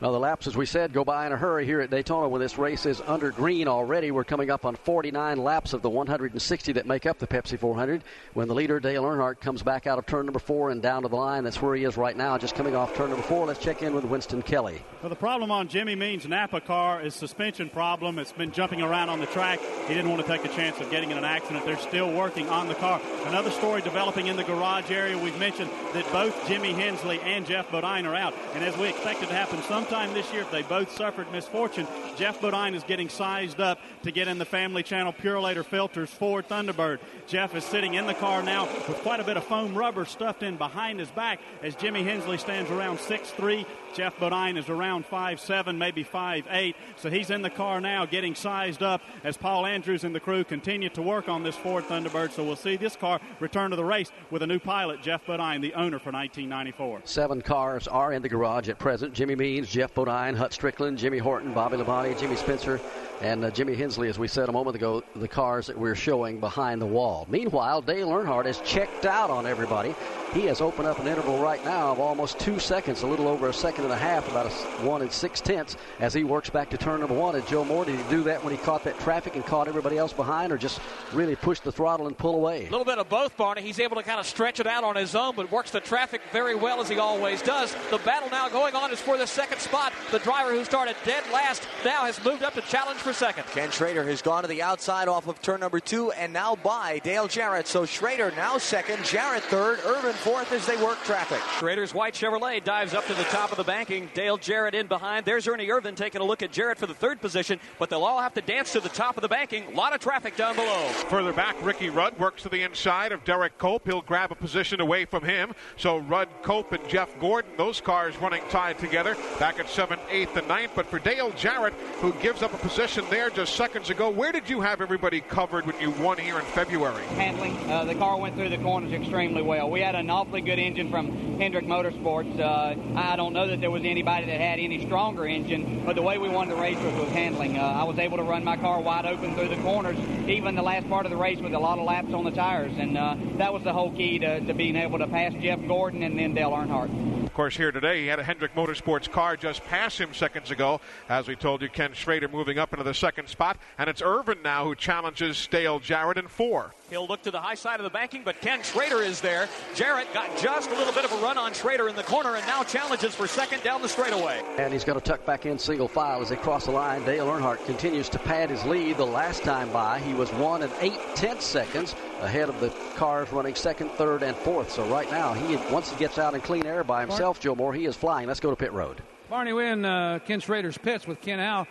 Well, 0.00 0.12
the 0.12 0.20
laps, 0.20 0.46
as 0.46 0.56
we 0.56 0.64
said, 0.64 0.92
go 0.92 1.04
by 1.04 1.26
in 1.26 1.32
a 1.32 1.36
hurry 1.36 1.66
here 1.66 1.80
at 1.80 1.90
Daytona 1.90 2.28
when 2.28 2.40
this 2.40 2.56
race 2.56 2.86
is 2.86 3.00
under 3.00 3.32
green 3.32 3.66
already. 3.66 4.12
We're 4.12 4.22
coming 4.22 4.48
up 4.48 4.64
on 4.64 4.76
49 4.76 5.38
laps 5.38 5.72
of 5.72 5.82
the 5.82 5.90
160 5.90 6.72
that 6.74 6.86
make 6.86 7.04
up 7.04 7.18
the 7.18 7.26
Pepsi 7.26 7.58
400. 7.58 8.04
When 8.32 8.46
the 8.46 8.54
leader, 8.54 8.78
Dale 8.78 9.02
Earnhardt, 9.02 9.40
comes 9.40 9.64
back 9.64 9.88
out 9.88 9.98
of 9.98 10.06
turn 10.06 10.26
number 10.26 10.38
four 10.38 10.70
and 10.70 10.80
down 10.80 11.02
to 11.02 11.08
the 11.08 11.16
line, 11.16 11.42
that's 11.42 11.60
where 11.60 11.74
he 11.74 11.82
is 11.82 11.96
right 11.96 12.16
now, 12.16 12.38
just 12.38 12.54
coming 12.54 12.76
off 12.76 12.94
turn 12.94 13.08
number 13.10 13.24
four. 13.24 13.44
Let's 13.44 13.58
check 13.58 13.82
in 13.82 13.92
with 13.92 14.04
Winston 14.04 14.40
Kelley. 14.40 14.80
Well, 15.02 15.10
the 15.10 15.16
problem 15.16 15.50
on 15.50 15.66
Jimmy 15.66 15.96
Means' 15.96 16.28
Napa 16.28 16.60
car 16.60 17.02
is 17.02 17.16
suspension 17.16 17.68
problem. 17.68 18.20
It's 18.20 18.30
been 18.30 18.52
jumping 18.52 18.82
around 18.82 19.08
on 19.08 19.18
the 19.18 19.26
track. 19.26 19.58
He 19.88 19.94
didn't 19.94 20.10
want 20.10 20.24
to 20.24 20.28
take 20.28 20.44
a 20.44 20.54
chance 20.54 20.80
of 20.80 20.92
getting 20.92 21.10
in 21.10 21.18
an 21.18 21.24
accident. 21.24 21.66
They're 21.66 21.76
still 21.76 22.12
working 22.12 22.48
on 22.50 22.68
the 22.68 22.76
car. 22.76 23.00
Another 23.26 23.50
story 23.50 23.82
developing 23.82 24.28
in 24.28 24.36
the 24.36 24.44
garage 24.44 24.92
area. 24.92 25.18
We've 25.18 25.38
mentioned 25.40 25.70
that 25.94 26.10
both 26.12 26.46
Jimmy 26.46 26.72
Hensley 26.72 27.18
and 27.20 27.44
Geoff 27.44 27.68
Bodine 27.72 28.06
are 28.06 28.14
out. 28.14 28.32
And 28.54 28.62
as 28.62 28.76
we 28.76 28.88
expected 28.88 29.28
to 29.28 29.34
happen 29.34 29.60
sometime 29.88 30.12
this 30.12 30.30
year, 30.34 30.42
if 30.42 30.50
they 30.50 30.60
both 30.60 30.92
suffered 30.92 31.30
misfortune. 31.32 31.86
Geoff 32.18 32.42
Bodine 32.42 32.74
is 32.74 32.82
getting 32.82 33.08
sized 33.08 33.58
up 33.58 33.78
to 34.02 34.10
get 34.10 34.28
in 34.28 34.36
the 34.36 34.44
Family 34.44 34.82
Channel 34.82 35.14
Purolator 35.14 35.64
Filters 35.64 36.10
for 36.10 36.42
Thunderbird. 36.42 36.98
Jeff 37.26 37.54
is 37.54 37.64
sitting 37.64 37.94
in 37.94 38.06
the 38.06 38.12
car 38.12 38.42
now 38.42 38.66
with 38.66 38.98
quite 38.98 39.18
a 39.18 39.24
bit 39.24 39.38
of 39.38 39.44
foam 39.44 39.74
rubber 39.74 40.04
stuffed 40.04 40.42
in 40.42 40.56
behind 40.56 41.00
his 41.00 41.10
back 41.12 41.40
as 41.62 41.74
Jimmy 41.74 42.02
Hensley 42.02 42.36
stands 42.36 42.70
around 42.70 42.98
6'3. 42.98 43.64
Geoff 43.94 44.18
Bodine 44.18 44.56
is 44.56 44.68
around 44.68 45.06
5'7, 45.06 45.76
maybe 45.76 46.04
5'8. 46.04 46.74
So 46.96 47.10
he's 47.10 47.30
in 47.30 47.42
the 47.42 47.50
car 47.50 47.80
now 47.80 48.06
getting 48.06 48.34
sized 48.34 48.82
up 48.82 49.00
as 49.24 49.36
Paul 49.36 49.66
Andrews 49.66 50.04
and 50.04 50.14
the 50.14 50.20
crew 50.20 50.44
continue 50.44 50.88
to 50.90 51.02
work 51.02 51.28
on 51.28 51.42
this 51.42 51.56
Ford 51.56 51.84
Thunderbird. 51.84 52.32
So 52.32 52.44
we'll 52.44 52.56
see 52.56 52.76
this 52.76 52.96
car 52.96 53.20
return 53.40 53.70
to 53.70 53.76
the 53.76 53.84
race 53.84 54.12
with 54.30 54.42
a 54.42 54.46
new 54.46 54.58
pilot, 54.58 55.02
Geoff 55.02 55.26
Bodine, 55.26 55.60
the 55.60 55.74
owner 55.74 55.98
for 55.98 56.12
1994. 56.12 57.02
Seven 57.04 57.42
cars 57.42 57.88
are 57.88 58.12
in 58.12 58.22
the 58.22 58.28
garage 58.28 58.68
at 58.68 58.78
present. 58.78 59.14
Jimmy 59.14 59.34
Means, 59.34 59.68
Geoff 59.68 59.94
Bodine, 59.94 60.34
Hut 60.34 60.52
Stricklin, 60.52 60.96
Jimmy 60.96 61.18
Horton, 61.18 61.52
Bobby 61.52 61.76
Labonte, 61.76 62.18
Jimmy 62.18 62.36
Spencer, 62.36 62.80
and 63.20 63.44
uh, 63.44 63.50
Jimmy 63.50 63.74
Hensley, 63.74 64.08
as 64.08 64.18
we 64.18 64.28
said 64.28 64.48
a 64.48 64.52
moment 64.52 64.76
ago, 64.76 65.02
the 65.16 65.28
cars 65.28 65.66
that 65.66 65.76
we're 65.76 65.94
showing 65.94 66.40
behind 66.40 66.80
the 66.80 66.86
wall. 66.86 67.26
Meanwhile, 67.28 67.82
Dale 67.82 68.08
Earnhardt 68.08 68.46
has 68.46 68.60
checked 68.60 69.06
out 69.06 69.30
on 69.30 69.46
everybody. 69.46 69.94
He 70.34 70.42
has 70.42 70.60
opened 70.60 70.86
up 70.86 70.98
an 70.98 71.06
interval 71.06 71.38
right 71.38 71.64
now 71.64 71.90
of 71.90 72.00
almost 72.00 72.38
two 72.38 72.58
seconds, 72.58 73.02
a 73.02 73.06
little 73.06 73.28
over 73.28 73.48
a 73.48 73.52
second 73.52 73.84
and 73.84 73.92
a 73.92 73.96
half, 73.96 74.28
about 74.30 74.46
a 74.46 74.50
one 74.86 75.00
and 75.00 75.10
six 75.10 75.40
tenths, 75.40 75.76
as 76.00 76.12
he 76.12 76.22
works 76.22 76.50
back 76.50 76.68
to 76.70 76.76
turn 76.76 77.00
number 77.00 77.14
one. 77.14 77.34
And 77.34 77.46
Joe 77.46 77.64
Moore, 77.64 77.86
did 77.86 77.98
he 77.98 78.10
do 78.10 78.22
that 78.24 78.44
when 78.44 78.52
he 78.52 78.58
caught 78.58 78.84
that 78.84 78.98
traffic 79.00 79.36
and 79.36 79.44
caught 79.44 79.68
everybody 79.68 79.96
else 79.96 80.12
behind, 80.12 80.52
or 80.52 80.58
just 80.58 80.80
really 81.12 81.34
push 81.34 81.60
the 81.60 81.72
throttle 81.72 82.08
and 82.08 82.16
pull 82.16 82.34
away? 82.34 82.66
A 82.66 82.70
little 82.70 82.84
bit 82.84 82.98
of 82.98 83.08
both, 83.08 83.36
Barney. 83.36 83.62
He's 83.62 83.80
able 83.80 83.96
to 83.96 84.02
kind 84.02 84.20
of 84.20 84.26
stretch 84.26 84.60
it 84.60 84.66
out 84.66 84.84
on 84.84 84.96
his 84.96 85.14
own, 85.14 85.34
but 85.34 85.50
works 85.50 85.70
the 85.70 85.80
traffic 85.80 86.20
very 86.30 86.54
well 86.54 86.80
as 86.80 86.88
he 86.88 86.98
always 86.98 87.40
does. 87.40 87.74
The 87.90 87.98
battle 87.98 88.28
now 88.28 88.50
going 88.50 88.74
on 88.74 88.92
is 88.92 89.00
for 89.00 89.16
the 89.16 89.26
second 89.26 89.60
spot. 89.60 89.92
The 90.12 90.18
driver 90.18 90.52
who 90.52 90.64
started 90.64 90.94
dead 91.04 91.24
last 91.32 91.66
now 91.84 92.04
has 92.04 92.22
moved 92.22 92.42
up 92.42 92.52
to 92.54 92.60
challenge 92.62 92.98
for 93.08 93.14
second. 93.14 93.44
Ken 93.52 93.70
Schrader 93.70 94.04
has 94.04 94.20
gone 94.20 94.42
to 94.42 94.48
the 94.48 94.60
outside 94.60 95.08
off 95.08 95.28
of 95.28 95.40
turn 95.40 95.60
number 95.60 95.80
two 95.80 96.10
and 96.12 96.30
now 96.30 96.54
by 96.56 96.98
Dale 96.98 97.26
Jarrett. 97.26 97.66
So 97.66 97.86
Schrader 97.86 98.30
now 98.36 98.58
second, 98.58 99.02
Jarrett 99.02 99.42
third, 99.44 99.78
Irvan 99.78 100.12
fourth 100.12 100.52
as 100.52 100.66
they 100.66 100.76
work 100.76 101.02
traffic. 101.04 101.40
Schrader's 101.58 101.94
white 101.94 102.12
Chevrolet 102.12 102.62
dives 102.62 102.92
up 102.92 103.06
to 103.06 103.14
the 103.14 103.22
top 103.24 103.50
of 103.50 103.56
the 103.56 103.64
banking. 103.64 104.10
Dale 104.12 104.36
Jarrett 104.36 104.74
in 104.74 104.88
behind. 104.88 105.24
There's 105.24 105.48
Ernie 105.48 105.68
Irvan 105.68 105.96
taking 105.96 106.20
a 106.20 106.24
look 106.24 106.42
at 106.42 106.52
Jarrett 106.52 106.76
for 106.76 106.86
the 106.86 106.92
third 106.92 107.18
position, 107.22 107.58
but 107.78 107.88
they'll 107.88 108.04
all 108.04 108.20
have 108.20 108.34
to 108.34 108.42
dance 108.42 108.72
to 108.74 108.80
the 108.80 108.90
top 108.90 109.16
of 109.16 109.22
the 109.22 109.28
banking. 109.28 109.64
A 109.64 109.70
lot 109.70 109.94
of 109.94 110.00
traffic 110.00 110.36
down 110.36 110.54
below. 110.54 110.88
Further 111.08 111.32
back, 111.32 111.56
Ricky 111.64 111.88
Rudd 111.88 112.18
works 112.18 112.42
to 112.42 112.50
the 112.50 112.62
inside 112.62 113.12
of 113.12 113.24
Derek 113.24 113.56
Cope. 113.56 113.86
He'll 113.86 114.02
grab 114.02 114.32
a 114.32 114.34
position 114.34 114.82
away 114.82 115.06
from 115.06 115.24
him. 115.24 115.54
So 115.78 115.96
Rudd, 115.96 116.28
Cope, 116.42 116.72
and 116.72 116.86
Jeff 116.90 117.18
Gordon, 117.18 117.52
those 117.56 117.80
cars 117.80 118.18
running 118.18 118.42
tied 118.50 118.78
together 118.78 119.16
back 119.38 119.58
at 119.58 119.66
7th, 119.66 120.06
8th, 120.10 120.36
and 120.36 120.46
9th. 120.46 120.70
But 120.74 120.86
for 120.86 120.98
Dale 120.98 121.30
Jarrett, 121.30 121.72
who 122.02 122.12
gives 122.14 122.42
up 122.42 122.52
a 122.52 122.58
position 122.58 122.97
there 123.06 123.30
just 123.30 123.56
seconds 123.56 123.90
ago, 123.90 124.10
where 124.10 124.32
did 124.32 124.48
you 124.48 124.60
have 124.60 124.80
everybody 124.80 125.20
covered 125.20 125.66
when 125.66 125.80
you 125.80 125.90
won 125.90 126.18
here 126.18 126.38
in 126.38 126.44
February? 126.46 127.04
Handling. 127.06 127.56
Uh, 127.70 127.84
the 127.84 127.94
car 127.94 128.18
went 128.18 128.34
through 128.34 128.48
the 128.48 128.58
corners 128.58 128.92
extremely 128.92 129.42
well. 129.42 129.70
We 129.70 129.80
had 129.80 129.94
an 129.94 130.10
awfully 130.10 130.40
good 130.40 130.58
engine 130.58 130.90
from 130.90 131.38
Hendrick 131.38 131.66
Motorsports. 131.66 132.38
Uh, 132.38 132.98
I 132.98 133.16
don't 133.16 133.32
know 133.32 133.46
that 133.46 133.60
there 133.60 133.70
was 133.70 133.84
anybody 133.84 134.26
that 134.26 134.40
had 134.40 134.58
any 134.58 134.84
stronger 134.84 135.26
engine, 135.26 135.82
but 135.84 135.96
the 135.96 136.02
way 136.02 136.18
we 136.18 136.28
won 136.28 136.48
the 136.48 136.56
race 136.56 136.78
was 136.78 136.94
with 136.94 137.10
handling. 137.10 137.58
Uh, 137.58 137.62
I 137.62 137.84
was 137.84 137.98
able 137.98 138.16
to 138.18 138.24
run 138.24 138.44
my 138.44 138.56
car 138.56 138.80
wide 138.80 139.06
open 139.06 139.34
through 139.34 139.48
the 139.48 139.62
corners, 139.62 139.98
even 140.28 140.54
the 140.54 140.62
last 140.62 140.88
part 140.88 141.06
of 141.06 141.10
the 141.10 141.16
race 141.16 141.38
with 141.38 141.54
a 141.54 141.58
lot 141.58 141.78
of 141.78 141.84
laps 141.84 142.12
on 142.12 142.24
the 142.24 142.30
tires, 142.32 142.72
and 142.76 142.98
uh, 142.98 143.16
that 143.36 143.52
was 143.52 143.62
the 143.62 143.72
whole 143.72 143.92
key 143.92 144.18
to, 144.18 144.40
to 144.40 144.54
being 144.54 144.76
able 144.76 144.98
to 144.98 145.06
pass 145.06 145.32
Jeff 145.40 145.60
Gordon 145.66 146.02
and 146.02 146.18
then 146.18 146.34
Dale 146.34 146.50
Earnhardt. 146.50 147.26
Of 147.26 147.34
course, 147.34 147.56
here 147.56 147.70
today, 147.70 148.00
he 148.00 148.06
had 148.08 148.18
a 148.18 148.24
Hendrick 148.24 148.54
Motorsports 148.54 149.10
car 149.10 149.36
just 149.36 149.64
pass 149.66 149.96
him 149.96 150.12
seconds 150.12 150.50
ago. 150.50 150.80
As 151.08 151.28
we 151.28 151.36
told 151.36 151.62
you, 151.62 151.68
Ken 151.68 151.92
Schrader 151.92 152.26
moving 152.26 152.58
up 152.58 152.72
into 152.72 152.84
the 152.84 152.87
second 152.94 153.28
spot, 153.28 153.58
and 153.78 153.88
it's 153.88 154.02
Irvan 154.02 154.42
now 154.42 154.64
who 154.64 154.74
challenges 154.74 155.46
Dale 155.48 155.78
Jarrett 155.80 156.18
in 156.18 156.28
four. 156.28 156.72
He'll 156.90 157.06
look 157.06 157.22
to 157.22 157.30
the 157.30 157.40
high 157.40 157.54
side 157.54 157.80
of 157.80 157.84
the 157.84 157.90
banking, 157.90 158.22
but 158.24 158.40
Ken 158.40 158.62
Schrader 158.62 159.02
is 159.02 159.20
there. 159.20 159.48
Jarrett 159.74 160.12
got 160.14 160.36
just 160.38 160.70
a 160.70 160.74
little 160.74 160.92
bit 160.92 161.04
of 161.04 161.12
a 161.12 161.16
run 161.16 161.36
on 161.36 161.52
Schrader 161.52 161.88
in 161.88 161.96
the 161.96 162.02
corner 162.02 162.36
and 162.36 162.46
now 162.46 162.62
challenges 162.62 163.14
for 163.14 163.26
second 163.26 163.62
down 163.62 163.82
the 163.82 163.88
straightaway. 163.88 164.42
And 164.56 164.72
he's 164.72 164.84
going 164.84 164.98
to 164.98 165.04
tuck 165.04 165.26
back 165.26 165.44
in 165.44 165.58
single 165.58 165.88
file 165.88 166.22
as 166.22 166.30
they 166.30 166.36
cross 166.36 166.64
the 166.64 166.70
line. 166.70 167.04
Dale 167.04 167.26
Earnhardt 167.26 167.64
continues 167.66 168.08
to 168.08 168.18
pad 168.18 168.48
his 168.48 168.64
lead. 168.64 168.96
The 168.96 169.04
last 169.06 169.42
time 169.42 169.70
by, 169.70 169.98
he 170.00 170.14
was 170.14 170.30
one 170.32 170.62
and 170.62 170.72
eight 170.80 170.98
tenths 171.14 171.44
seconds 171.44 171.94
ahead 172.20 172.48
of 172.48 172.58
the 172.60 172.70
cars 172.96 173.30
running 173.32 173.54
second, 173.54 173.90
third, 173.92 174.22
and 174.22 174.36
fourth. 174.36 174.70
So 174.70 174.84
right 174.86 175.10
now, 175.10 175.34
he 175.34 175.56
once 175.72 175.90
he 175.90 175.98
gets 175.98 176.18
out 176.18 176.34
in 176.34 176.40
clean 176.40 176.66
air 176.66 176.84
by 176.84 177.02
himself, 177.02 177.38
Joe 177.38 177.54
Moore, 177.54 177.74
he 177.74 177.84
is 177.84 177.96
flying. 177.96 178.28
Let's 178.28 178.40
go 178.40 178.50
to 178.50 178.56
pit 178.56 178.72
road. 178.72 179.02
Barney, 179.28 179.52
we 179.52 179.66
in 179.66 179.84
uh, 179.84 180.20
Ken 180.26 180.40
Schrader's 180.40 180.78
pits 180.78 181.06
with 181.06 181.20
Ken 181.20 181.38
Howes. 181.38 181.66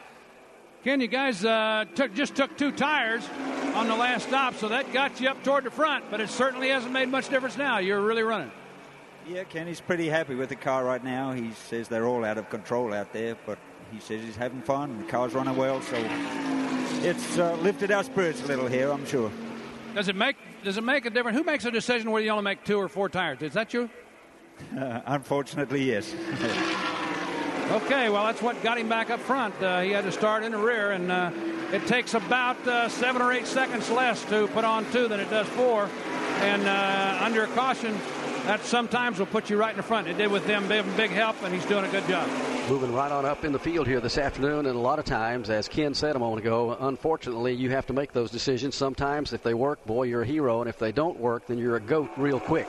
Ken, 0.88 1.02
you 1.02 1.08
guys 1.10 1.44
uh, 1.44 1.84
took, 1.96 2.14
just 2.14 2.34
took 2.34 2.58
two 2.58 2.72
tires 2.72 3.22
on 3.76 3.90
the 3.90 3.96
last 3.98 4.30
stop, 4.30 4.56
so 4.56 4.70
that 4.70 4.94
got 4.94 5.20
you 5.20 5.28
up 5.28 5.44
toward 5.44 5.66
the 5.66 5.70
front, 5.70 6.06
but 6.10 6.22
it 6.22 6.30
certainly 6.30 6.70
hasn't 6.70 6.94
made 6.94 7.10
much 7.10 7.28
difference 7.28 7.58
now. 7.58 7.80
You're 7.80 8.00
really 8.00 8.24
running. 8.24 8.50
Yeah, 9.28 9.44
Kenny's 9.44 9.82
pretty 9.82 10.08
happy 10.08 10.34
with 10.34 10.48
the 10.48 10.56
car 10.56 10.86
right 10.86 11.04
now. 11.04 11.34
He 11.34 11.52
says 11.52 11.90
they're 11.90 12.08
all 12.08 12.24
out 12.24 12.38
of 12.38 12.50
control 12.50 12.94
out 12.94 13.12
there, 13.12 13.36
but 13.46 13.60
he 13.92 14.00
says 14.00 14.24
he's 14.24 14.38
having 14.38 14.62
fun. 14.62 14.92
And 14.92 15.02
the 15.02 15.12
car's 15.12 15.34
running 15.34 15.58
well, 15.58 15.82
so 15.82 15.98
it's 17.02 17.38
uh, 17.38 17.58
lifted 17.62 17.92
our 17.92 18.06
spirits 18.06 18.42
a 18.44 18.48
little 18.48 18.68
here, 18.68 18.90
I'm 18.90 19.06
sure. 19.06 19.30
Does 19.94 20.08
it 20.08 20.16
make 20.16 20.38
Does 20.64 20.78
it 20.78 20.86
make 20.86 21.06
a 21.06 21.10
difference? 21.10 21.38
Who 21.38 21.44
makes 21.44 21.66
a 21.66 21.72
decision 21.72 22.12
whether 22.12 22.24
you 22.24 22.32
only 22.32 22.46
make 22.46 22.64
two 22.64 22.78
or 22.78 22.88
four 22.88 23.10
tires? 23.10 23.42
Is 23.42 23.52
that 23.56 23.74
you? 23.74 23.90
Uh, 24.74 25.02
unfortunately, 25.06 25.84
yes. 25.84 26.16
Okay, 27.70 28.08
well, 28.08 28.24
that's 28.26 28.42
what 28.42 28.64
got 28.64 28.78
him 28.78 28.88
back 28.88 29.10
up 29.10 29.20
front. 29.20 29.54
Uh, 29.62 29.82
he 29.82 29.92
had 29.92 30.06
to 30.06 30.12
start 30.12 30.42
in 30.42 30.54
the 30.54 30.58
rear, 30.58 30.92
and 30.92 31.12
uh, 31.12 31.32
it 31.74 31.86
takes 31.86 32.14
about 32.14 32.56
uh, 32.66 32.88
seven 32.88 33.22
or 33.22 33.34
eight 33.34 33.46
seconds 33.46 33.90
less 33.90 34.24
to 34.26 34.48
put 34.48 34.64
on 34.64 34.90
two 34.92 35.10
than 35.10 35.20
it 35.20 35.30
does 35.30 35.48
four. 35.48 35.90
And 36.40 36.66
uh, 36.66 37.20
under 37.22 37.46
caution, 37.48 37.94
that 38.46 38.64
sometimes 38.64 39.20
will 39.20 39.26
put 39.26 39.50
you 39.50 39.58
right 39.58 39.72
in 39.72 39.78
the 39.78 39.84
front. 39.84 40.08
It 40.08 40.18
did 40.18 40.32
with 40.32 40.48
them, 40.48 40.66
big, 40.70 40.86
big 40.96 41.12
help, 41.12 41.44
and 41.44 41.54
he's 41.54 41.66
doing 41.66 41.84
a 41.84 41.90
good 41.90 42.08
job. 42.08 42.30
Moving 42.70 42.94
right 42.94 43.12
on 43.12 43.26
up 43.26 43.44
in 43.44 43.52
the 43.52 43.60
field 43.60 43.86
here 43.86 44.00
this 44.00 44.18
afternoon, 44.18 44.66
and 44.66 44.76
a 44.78 44.80
lot 44.80 44.98
of 44.98 45.04
times, 45.04 45.50
as 45.50 45.68
Ken 45.68 45.94
said 45.94 46.16
a 46.16 46.20
moment 46.20 46.40
ago, 46.46 46.78
unfortunately, 46.80 47.54
you 47.54 47.70
have 47.72 47.86
to 47.88 47.94
make 47.94 48.14
those 48.14 48.32
decisions. 48.32 48.76
Sometimes, 48.76 49.34
if 49.34 49.44
they 49.44 49.54
work, 49.54 49.86
boy, 49.86 50.04
you're 50.04 50.22
a 50.22 50.26
hero, 50.26 50.62
and 50.62 50.70
if 50.70 50.80
they 50.80 50.94
don't 50.94 51.20
work, 51.20 51.48
then 51.48 51.58
you're 51.58 51.76
a 51.76 51.82
goat 51.82 52.10
real 52.16 52.40
quick. 52.40 52.68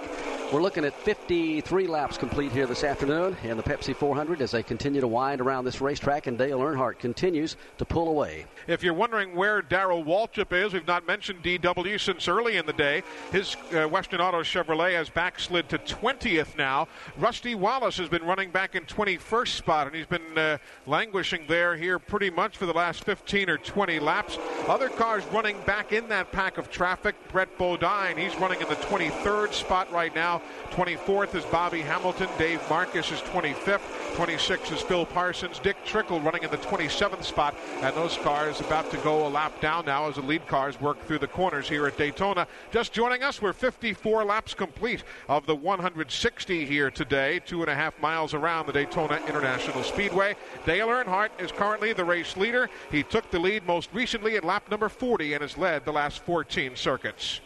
We're 0.51 0.63
looking 0.63 0.87
at 0.87 0.95
53 0.95 1.87
laps 1.89 2.17
complete 2.17 2.53
here 2.53 2.65
this 2.65 2.83
afternoon 2.83 3.37
in 3.43 3.59
the 3.59 3.63
Pepsi 3.63 3.95
400 3.95 4.41
as 4.41 4.53
they 4.53 4.63
continue 4.63 4.99
to 5.03 5.07
wind 5.07 5.43
around 5.43 5.67
this 5.67 5.83
racetrack, 5.83 6.27
and 6.27 6.39
Dale 6.39 6.61
Earnhardt 6.61 6.99
continues 6.99 7.57
to 7.77 7.85
pull 7.85 8.09
away. 8.09 8.47
If 8.67 8.83
you're 8.83 8.95
wondering 8.95 9.35
where 9.37 9.61
Darrell 9.61 10.03
Waltrip 10.03 10.55
is, 10.55 10.73
we've 10.73 10.87
not 10.87 11.07
mentioned 11.07 11.43
DW 11.43 12.01
since 12.01 12.29
early 12.29 12.57
in 12.57 12.65
the 12.65 12.73
day. 12.73 13.03
His 13.31 13.59
uh, 13.75 13.89
Western 13.89 14.23
Auto 14.23 14.41
Chevrolet 14.41 14.95
has 14.95 15.11
backslid 15.11 15.69
to 15.69 15.77
20th 15.77 16.57
now. 16.57 16.89
Rusty 17.19 17.55
Wallace 17.55 17.99
has 17.99 18.09
been 18.09 18.25
running 18.25 18.51
back 18.51 18.75
in 18.75 18.85
21st 18.85 19.49
spot, 19.49 19.87
and 19.87 19.95
he's 19.95 20.07
been 20.07 20.39
uh, 20.39 20.57
languishing 20.87 21.45
there 21.47 21.77
here 21.77 21.99
pretty 21.99 22.31
much 22.31 22.57
for 22.57 22.65
the 22.65 22.73
last 22.73 23.05
15 23.05 23.51
or 23.51 23.59
20 23.59 24.01
laps. 24.01 24.39
Other 24.67 24.89
cars 24.89 25.25
running 25.27 25.61
back 25.67 25.93
in 25.93 26.09
that 26.09 26.33
pack 26.33 26.57
of 26.57 26.71
traffic. 26.71 27.17
Brett 27.31 27.59
Bodine, 27.59 28.17
he's 28.17 28.35
running 28.37 28.63
in 28.63 28.69
the 28.69 28.77
23rd 28.77 29.53
spot 29.53 29.93
right 29.93 30.15
now. 30.15 30.38
24th 30.71 31.35
is 31.35 31.45
Bobby 31.47 31.81
Hamilton. 31.81 32.29
Dave 32.39 32.61
Marcis 32.69 33.13
is 33.13 33.21
25th. 33.21 33.81
26th 34.15 34.73
is 34.73 34.81
Phil 34.83 35.07
Parsons. 35.07 35.59
Dick 35.59 35.77
Trickle 35.85 36.21
running 36.21 36.43
in 36.43 36.51
the 36.51 36.59
27th 36.59 37.25
spot. 37.25 37.55
And 37.81 37.95
those 37.97 38.17
cars 38.19 38.61
about 38.61 38.91
to 38.91 38.97
go 38.99 39.27
a 39.27 39.29
lap 39.29 39.61
down 39.61 39.87
now 39.87 40.09
as 40.09 40.17
the 40.17 40.23
lead 40.23 40.47
cars 40.47 40.81
work 40.81 41.01
through 41.07 41.19
the 41.19 41.27
corners 41.27 41.69
here 41.69 41.87
at 41.87 41.97
Daytona. 41.97 42.47
Just 42.71 42.93
joining 42.93 43.23
us, 43.23 43.41
we're 43.41 43.53
54 43.53 44.25
laps 44.25 44.55
complete 44.55 45.05
of 45.29 45.47
the 45.47 45.55
160 45.55 46.65
here 46.67 46.91
today, 46.91 47.41
two 47.45 47.63
and 47.63 47.71
a 47.71 47.75
half 47.75 47.99
miles 48.01 48.35
around 48.35 48.67
the 48.67 48.73
Daytona 48.73 49.21
International 49.29 49.83
Speedway. 49.83 50.37
Dale 50.67 50.89
Earnhardt 50.89 51.31
is 51.39 51.53
currently 51.53 51.93
the 51.93 52.05
race 52.05 52.37
leader. 52.37 52.69
He 52.91 53.03
took 53.03 53.31
the 53.31 53.39
lead 53.39 53.67
most 53.67 53.91
recently 53.93 54.37
at 54.37 54.45
lap 54.45 54.71
number 54.71 54.89
40 54.89 55.35
and 55.35 55.43
has 55.43 55.57
led 55.57 55.85
the 55.85 55.93
last 55.93 56.23
14 56.25 56.77
circuits. 56.77 57.41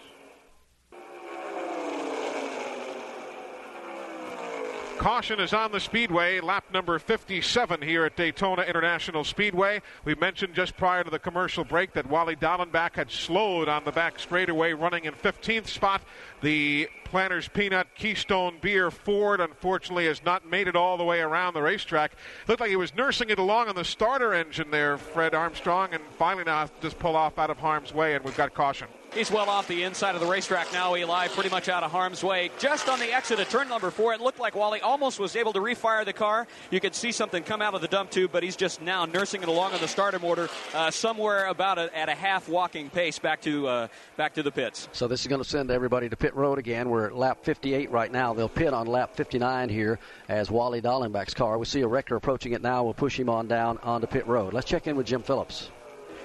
Caution 5.03 5.41
is 5.41 5.53
on 5.53 5.73
the 5.73 5.81
speedway, 5.81 6.39
lap 6.39 6.67
number 6.73 6.97
57 6.97 7.83
here 7.83 8.05
at 8.05 8.15
Daytona 8.15 8.63
International 8.63 9.25
Speedway. 9.25 9.83
We 10.05 10.15
mentioned 10.15 10.55
just 10.55 10.77
prior 10.77 11.03
to 11.03 11.11
the 11.11 11.19
commercial 11.19 11.65
break 11.65 11.93
that 11.95 12.07
Wally 12.07 12.37
Dallenbach 12.37 12.95
had 12.95 13.11
slowed 13.11 13.69
on 13.69 13.85
the 13.85 13.91
back 13.91 14.21
straightaway, 14.21 14.75
running 14.75 15.07
in 15.07 15.15
15th 15.15 15.67
spot. 15.67 16.03
The 16.41 16.89
Planters 17.03 17.49
Peanut 17.49 17.89
Keystone 17.97 18.59
Beer 18.61 18.93
Ford, 18.93 19.41
unfortunately, 19.41 20.07
has 20.07 20.25
not 20.25 20.49
made 20.49 20.69
it 20.69 20.77
all 20.77 20.97
the 20.97 21.03
way 21.03 21.19
around 21.19 21.55
the 21.55 21.63
racetrack. 21.63 22.13
Looked 22.47 22.61
like 22.61 22.71
he 22.71 22.77
was 22.77 22.95
nursing 22.95 23.29
it 23.29 23.41
along 23.41 23.71
on 23.71 23.75
the 23.75 23.85
starter 23.85 24.33
engine 24.33 24.71
there, 24.71 24.99
Fred 24.99 25.35
Armstrong, 25.35 25.95
and 25.95 26.05
finally 26.17 26.45
now 26.45 26.69
just 26.81 26.97
pull 27.01 27.17
off 27.17 27.41
out 27.41 27.51
of 27.51 27.59
harm's 27.59 27.93
way, 27.93 28.15
and 28.15 28.25
we've 28.25 28.37
got 28.37 28.55
caution. 28.55 28.87
He's 29.15 29.31
well 29.31 29.51
off 29.51 29.69
the 29.69 29.83
inside 29.83 30.15
of 30.15 30.23
the 30.23 30.27
racetrack 30.27 30.73
now, 30.73 30.97
Eli, 30.97 31.29
pretty 31.29 31.51
much 31.51 31.69
out 31.69 31.83
of 31.83 31.91
harm's 31.91 32.25
way. 32.25 32.51
Just 32.59 32.89
on 32.89 32.99
the 32.99 33.13
exit 33.13 33.39
of 33.41 33.49
turn 33.51 33.69
number 33.69 33.91
four, 33.91 34.15
it 34.15 34.23
looked 34.23 34.41
like 34.41 34.55
Wally 34.55 34.81
almost 34.81 35.21
was 35.21 35.37
able 35.37 35.53
to 35.53 35.61
refire 35.61 36.03
the 36.03 36.15
car. 36.15 36.47
You 36.71 36.81
could 36.81 36.95
see 36.95 37.13
something 37.13 37.43
come 37.43 37.61
out 37.61 37.75
of 37.75 37.83
the 37.83 37.89
dump 37.89 38.11
tube, 38.11 38.31
but 38.33 38.43
he's 38.43 38.57
just 38.57 38.81
now 38.81 39.05
nursing 39.05 39.43
it 39.43 39.49
along 39.49 39.75
on 39.75 39.81
the 39.83 39.89
starter 39.89 40.19
motor, 40.19 40.49
uh, 40.73 40.91
somewhere 40.91 41.45
about 41.49 41.79
a, 41.79 41.95
at 41.97 42.09
a 42.09 42.15
half 42.15 42.49
walking 42.49 42.89
pace 42.89 43.19
back 43.19 43.43
to 43.43 43.69
uh, 43.69 43.89
back 44.17 44.33
to 44.33 44.43
the 44.43 44.51
pits. 44.51 44.89
So 44.93 45.07
this 45.07 45.21
is 45.21 45.27
going 45.27 45.43
to 45.43 45.49
send 45.49 45.71
everybody 45.71 46.09
to 46.09 46.17
pit 46.17 46.35
road 46.35 46.59
again. 46.59 46.89
We're 46.89 47.09
at 47.09 47.15
lap 47.15 47.45
58 47.45 47.91
right 47.91 48.11
now. 48.11 48.33
They'll 48.33 48.49
pit 48.49 48.73
on 48.73 48.87
lap 48.87 49.15
59 49.15 49.69
here 49.69 49.99
as 50.31 50.51
Wally 50.51 50.81
Dallenbach's 50.81 51.35
car. 51.35 51.59
We 51.59 51.67
see 51.67 51.83
a 51.83 51.87
wrecker 51.87 52.17
approaching 52.17 52.55
it 52.55 52.63
now. 52.63 52.83
We'll 52.83 52.95
push 52.95 53.21
him 53.21 53.29
on 53.29 53.47
down 53.47 53.77
onto 53.83 54.07
pit 54.07 54.27
road. 54.27 54.55
Let's 54.55 54.67
check 54.67 54.87
in 54.87 54.97
with 54.97 55.07
Jim 55.07 55.23
Phillips. 55.23 55.71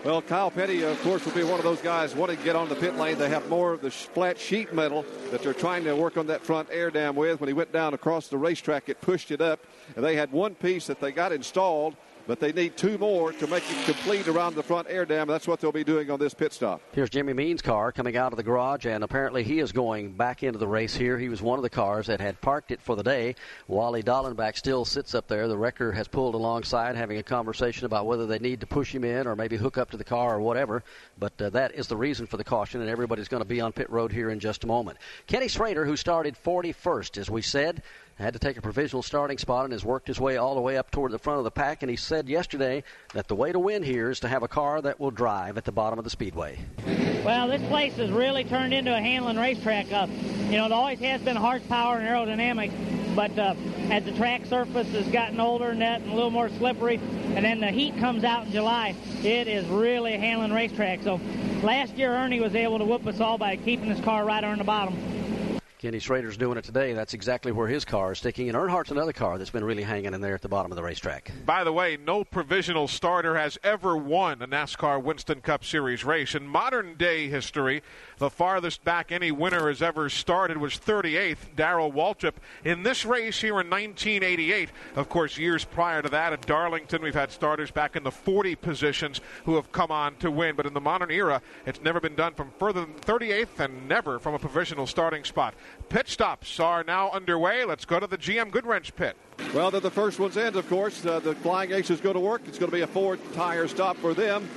Well, 0.03 0.21
Kyle 0.21 0.51
Petty, 0.51 0.83
of 0.83 1.01
course, 1.01 1.25
will 1.25 1.33
be 1.33 1.43
one 1.43 1.57
of 1.57 1.63
those 1.63 1.81
guys 1.81 2.15
wanting 2.15 2.37
to 2.37 2.43
get 2.43 2.55
on 2.55 2.69
the 2.69 2.75
pit 2.75 2.95
lane. 2.97 3.17
They 3.17 3.29
have 3.29 3.49
more 3.49 3.73
of 3.73 3.81
the 3.81 3.89
flat 3.89 4.39
sheet 4.39 4.71
metal 4.71 5.03
that 5.31 5.41
they're 5.41 5.55
trying 5.55 5.83
to 5.85 5.95
work 5.95 6.17
on 6.17 6.27
that 6.27 6.45
front 6.45 6.69
air 6.71 6.91
dam 6.91 7.15
with. 7.15 7.41
When 7.41 7.47
he 7.47 7.53
went 7.53 7.73
down 7.73 7.95
across 7.95 8.27
the 8.27 8.37
racetrack, 8.37 8.89
it 8.89 9.01
pushed 9.01 9.31
it 9.31 9.41
up, 9.41 9.59
and 9.95 10.05
they 10.05 10.15
had 10.15 10.31
one 10.31 10.53
piece 10.53 10.85
that 10.87 11.01
they 11.01 11.11
got 11.11 11.31
installed 11.31 11.95
but 12.27 12.39
they 12.39 12.51
need 12.51 12.75
two 12.75 12.97
more 12.97 13.31
to 13.33 13.47
make 13.47 13.63
it 13.71 13.85
complete 13.85 14.27
around 14.27 14.55
the 14.55 14.63
front 14.63 14.87
air 14.89 15.05
dam. 15.05 15.27
That's 15.27 15.47
what 15.47 15.59
they'll 15.59 15.71
be 15.71 15.83
doing 15.83 16.11
on 16.11 16.19
this 16.19 16.33
pit 16.33 16.53
stop. 16.53 16.81
Here's 16.91 17.09
Jimmy 17.09 17.33
Means' 17.33 17.61
car 17.61 17.91
coming 17.91 18.17
out 18.17 18.33
of 18.33 18.37
the 18.37 18.43
garage, 18.43 18.85
and 18.85 19.03
apparently 19.03 19.43
he 19.43 19.59
is 19.59 19.71
going 19.71 20.11
back 20.11 20.43
into 20.43 20.59
the 20.59 20.67
race 20.67 20.95
here. 20.95 21.17
He 21.17 21.29
was 21.29 21.41
one 21.41 21.57
of 21.57 21.63
the 21.63 21.69
cars 21.69 22.07
that 22.07 22.19
had 22.19 22.39
parked 22.41 22.71
it 22.71 22.81
for 22.81 22.95
the 22.95 23.03
day. 23.03 23.35
Wally 23.67 24.03
Dallenbach 24.03 24.57
still 24.57 24.83
sits 24.83 25.15
up 25.15 25.27
there. 25.27 25.47
The 25.47 25.57
wrecker 25.57 25.93
has 25.93 26.07
pulled 26.07 26.35
alongside, 26.35 26.95
having 26.95 27.17
a 27.17 27.23
conversation 27.23 27.85
about 27.85 28.05
whether 28.05 28.27
they 28.27 28.39
need 28.39 28.59
to 28.59 28.67
push 28.67 28.93
him 28.93 29.03
in 29.03 29.25
or 29.25 29.35
maybe 29.35 29.55
hook 29.55 29.77
up 29.77 29.91
to 29.91 29.97
the 29.97 30.03
car 30.03 30.35
or 30.35 30.41
whatever. 30.41 30.83
But 31.17 31.41
uh, 31.41 31.49
that 31.51 31.75
is 31.75 31.87
the 31.87 31.97
reason 31.97 32.27
for 32.27 32.37
the 32.37 32.43
caution, 32.43 32.81
and 32.81 32.89
everybody's 32.89 33.29
going 33.29 33.43
to 33.43 33.47
be 33.47 33.61
on 33.61 33.71
pit 33.71 33.89
road 33.89 34.11
here 34.11 34.29
in 34.29 34.39
just 34.39 34.63
a 34.63 34.67
moment. 34.67 34.97
Kenny 35.27 35.47
Schrader, 35.47 35.85
who 35.85 35.95
started 35.95 36.35
41st, 36.43 37.17
as 37.17 37.29
we 37.29 37.41
said, 37.41 37.81
had 38.23 38.33
to 38.33 38.39
take 38.39 38.57
a 38.57 38.61
provisional 38.61 39.03
starting 39.03 39.37
spot 39.37 39.65
and 39.65 39.73
has 39.73 39.85
worked 39.85 40.07
his 40.07 40.19
way 40.19 40.37
all 40.37 40.55
the 40.55 40.61
way 40.61 40.77
up 40.77 40.89
toward 40.89 41.11
the 41.11 41.19
front 41.19 41.37
of 41.37 41.43
the 41.43 41.51
pack. 41.51 41.83
And 41.83 41.89
he 41.89 41.95
said 41.95 42.27
yesterday 42.27 42.83
that 43.13 43.27
the 43.27 43.35
way 43.35 43.51
to 43.51 43.59
win 43.59 43.83
here 43.83 44.09
is 44.09 44.19
to 44.21 44.27
have 44.27 44.43
a 44.43 44.47
car 44.47 44.81
that 44.81 44.99
will 44.99 45.11
drive 45.11 45.57
at 45.57 45.65
the 45.65 45.71
bottom 45.71 45.99
of 45.99 46.03
the 46.03 46.09
speedway. 46.09 46.57
Well, 47.23 47.47
this 47.47 47.61
place 47.67 47.95
has 47.97 48.09
really 48.09 48.43
turned 48.43 48.73
into 48.73 48.95
a 48.95 48.99
handling 48.99 49.37
racetrack. 49.37 49.91
Uh, 49.91 50.07
you 50.45 50.57
know, 50.57 50.65
it 50.65 50.71
always 50.71 50.99
has 50.99 51.21
been 51.21 51.35
horsepower 51.35 51.97
and 51.97 52.07
aerodynamics, 52.07 53.15
but 53.15 53.37
uh, 53.37 53.53
as 53.91 54.03
the 54.05 54.13
track 54.13 54.45
surface 54.45 54.87
has 54.89 55.07
gotten 55.09 55.39
older 55.39 55.69
and 55.69 55.81
that 55.81 56.01
and 56.01 56.11
a 56.11 56.15
little 56.15 56.31
more 56.31 56.49
slippery, 56.49 56.99
and 57.35 57.45
then 57.45 57.59
the 57.59 57.67
heat 57.67 57.97
comes 57.97 58.23
out 58.23 58.45
in 58.45 58.51
July, 58.51 58.95
it 59.23 59.47
is 59.47 59.65
really 59.67 60.13
a 60.13 60.19
handling 60.19 60.53
racetrack. 60.53 61.03
So 61.03 61.19
last 61.63 61.93
year, 61.95 62.13
Ernie 62.13 62.39
was 62.39 62.55
able 62.55 62.79
to 62.79 62.85
whoop 62.85 63.05
us 63.05 63.19
all 63.19 63.37
by 63.37 63.57
keeping 63.57 63.89
his 63.89 63.99
car 64.01 64.25
right 64.25 64.43
on 64.43 64.57
the 64.57 64.63
bottom. 64.63 64.95
Kenny 65.79 65.99
Schrader's 65.99 66.37
doing 66.37 66.57
it 66.57 66.63
today. 66.63 66.93
That's 66.93 67.13
exactly 67.13 67.51
where 67.51 67.67
his 67.67 67.85
car 67.85 68.11
is 68.11 68.17
sticking. 68.17 68.49
And 68.49 68.57
Earnhardt's 68.57 68.89
another 68.89 69.13
car 69.13 69.37
that's 69.37 69.51
been 69.51 69.63
really 69.63 69.83
hanging 69.83 70.11
in 70.15 70.21
there 70.21 70.33
at 70.33 70.41
the 70.41 70.49
bottom 70.49 70.71
of 70.71 70.75
the 70.75 70.81
racetrack. 70.81 71.31
By 71.45 71.63
the 71.63 71.71
way, 71.71 71.97
no 71.97 72.23
provisional 72.23 72.87
starter 72.87 73.37
has 73.37 73.59
ever 73.63 73.95
won 73.95 74.41
a 74.41 74.47
NASCAR 74.47 75.01
Winston 75.03 75.41
Cup 75.41 75.63
Series 75.63 76.03
race. 76.03 76.33
In 76.33 76.47
modern 76.47 76.95
day 76.95 77.29
history, 77.29 77.83
the 78.17 78.29
farthest 78.29 78.83
back 78.83 79.11
any 79.11 79.31
winner 79.31 79.67
has 79.67 79.81
ever 79.81 80.09
started 80.09 80.57
was 80.57 80.73
38th, 80.73 81.55
Darrell 81.55 81.91
Waltrip. 81.91 82.33
In 82.63 82.83
this 82.83 83.05
race 83.05 83.39
here 83.39 83.59
in 83.59 83.69
1988, 83.69 84.69
of 84.95 85.09
course, 85.09 85.37
years 85.37 85.63
prior 85.63 86.01
to 86.01 86.09
that 86.09 86.33
at 86.33 86.45
Darlington, 86.45 87.01
we've 87.01 87.13
had 87.13 87.31
starters 87.31 87.71
back 87.71 87.95
in 87.95 88.03
the 88.03 88.11
40 88.11 88.55
positions 88.55 89.21
who 89.45 89.55
have 89.55 89.71
come 89.71 89.91
on 89.91 90.15
to 90.17 90.31
win. 90.31 90.55
But 90.55 90.65
in 90.65 90.73
the 90.73 90.81
modern 90.81 91.11
era, 91.11 91.41
it's 91.65 91.81
never 91.81 91.99
been 91.99 92.15
done 92.15 92.33
from 92.33 92.51
further 92.57 92.81
than 92.81 92.93
38th 92.95 93.59
and 93.59 93.87
never 93.87 94.19
from 94.19 94.33
a 94.33 94.39
provisional 94.39 94.87
starting 94.87 95.23
spot. 95.23 95.53
Pit 95.89 96.07
stops 96.07 96.59
are 96.59 96.83
now 96.83 97.11
underway. 97.11 97.65
Let's 97.65 97.85
go 97.85 97.99
to 97.99 98.07
the 98.07 98.17
GM 98.17 98.49
Goodwrench 98.51 98.95
pit. 98.95 99.15
Well, 99.53 99.69
they're 99.69 99.79
the 99.79 99.91
first 99.91 100.19
ones 100.19 100.37
in, 100.37 100.55
of 100.55 100.67
course. 100.67 101.05
Uh, 101.05 101.19
the 101.19 101.35
Flying 101.35 101.71
Aces 101.71 102.01
go 102.01 102.13
to 102.13 102.19
work. 102.19 102.41
It's 102.47 102.57
going 102.57 102.71
to 102.71 102.75
be 102.75 102.81
a 102.81 102.87
four 102.87 103.17
tire 103.33 103.67
stop 103.67 103.97
for 103.97 104.13
them. 104.13 104.49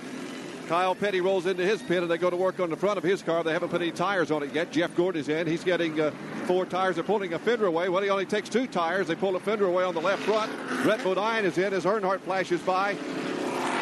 Kyle 0.70 0.94
Petty 0.94 1.20
rolls 1.20 1.46
into 1.46 1.66
his 1.66 1.82
pit 1.82 2.00
and 2.00 2.08
they 2.08 2.16
go 2.16 2.30
to 2.30 2.36
work 2.36 2.60
on 2.60 2.70
the 2.70 2.76
front 2.76 2.96
of 2.96 3.02
his 3.02 3.22
car. 3.22 3.42
They 3.42 3.52
haven't 3.52 3.70
put 3.70 3.82
any 3.82 3.90
tires 3.90 4.30
on 4.30 4.44
it 4.44 4.54
yet. 4.54 4.70
Jeff 4.70 4.94
Gordon 4.94 5.20
is 5.20 5.28
in. 5.28 5.48
He's 5.48 5.64
getting 5.64 6.00
uh, 6.00 6.12
four 6.44 6.64
tires. 6.64 6.94
They're 6.94 7.02
pulling 7.02 7.34
a 7.34 7.40
fender 7.40 7.66
away. 7.66 7.88
Well, 7.88 8.04
he 8.04 8.08
only 8.08 8.24
takes 8.24 8.48
two 8.48 8.68
tires. 8.68 9.08
They 9.08 9.16
pull 9.16 9.34
a 9.34 9.40
fender 9.40 9.66
away 9.66 9.82
on 9.82 9.94
the 9.94 10.00
left 10.00 10.22
front. 10.22 10.52
Brett 10.84 11.02
Bodine 11.02 11.44
is 11.44 11.58
in 11.58 11.74
as 11.74 11.86
Earnhardt 11.86 12.20
flashes 12.20 12.60
by. 12.60 12.96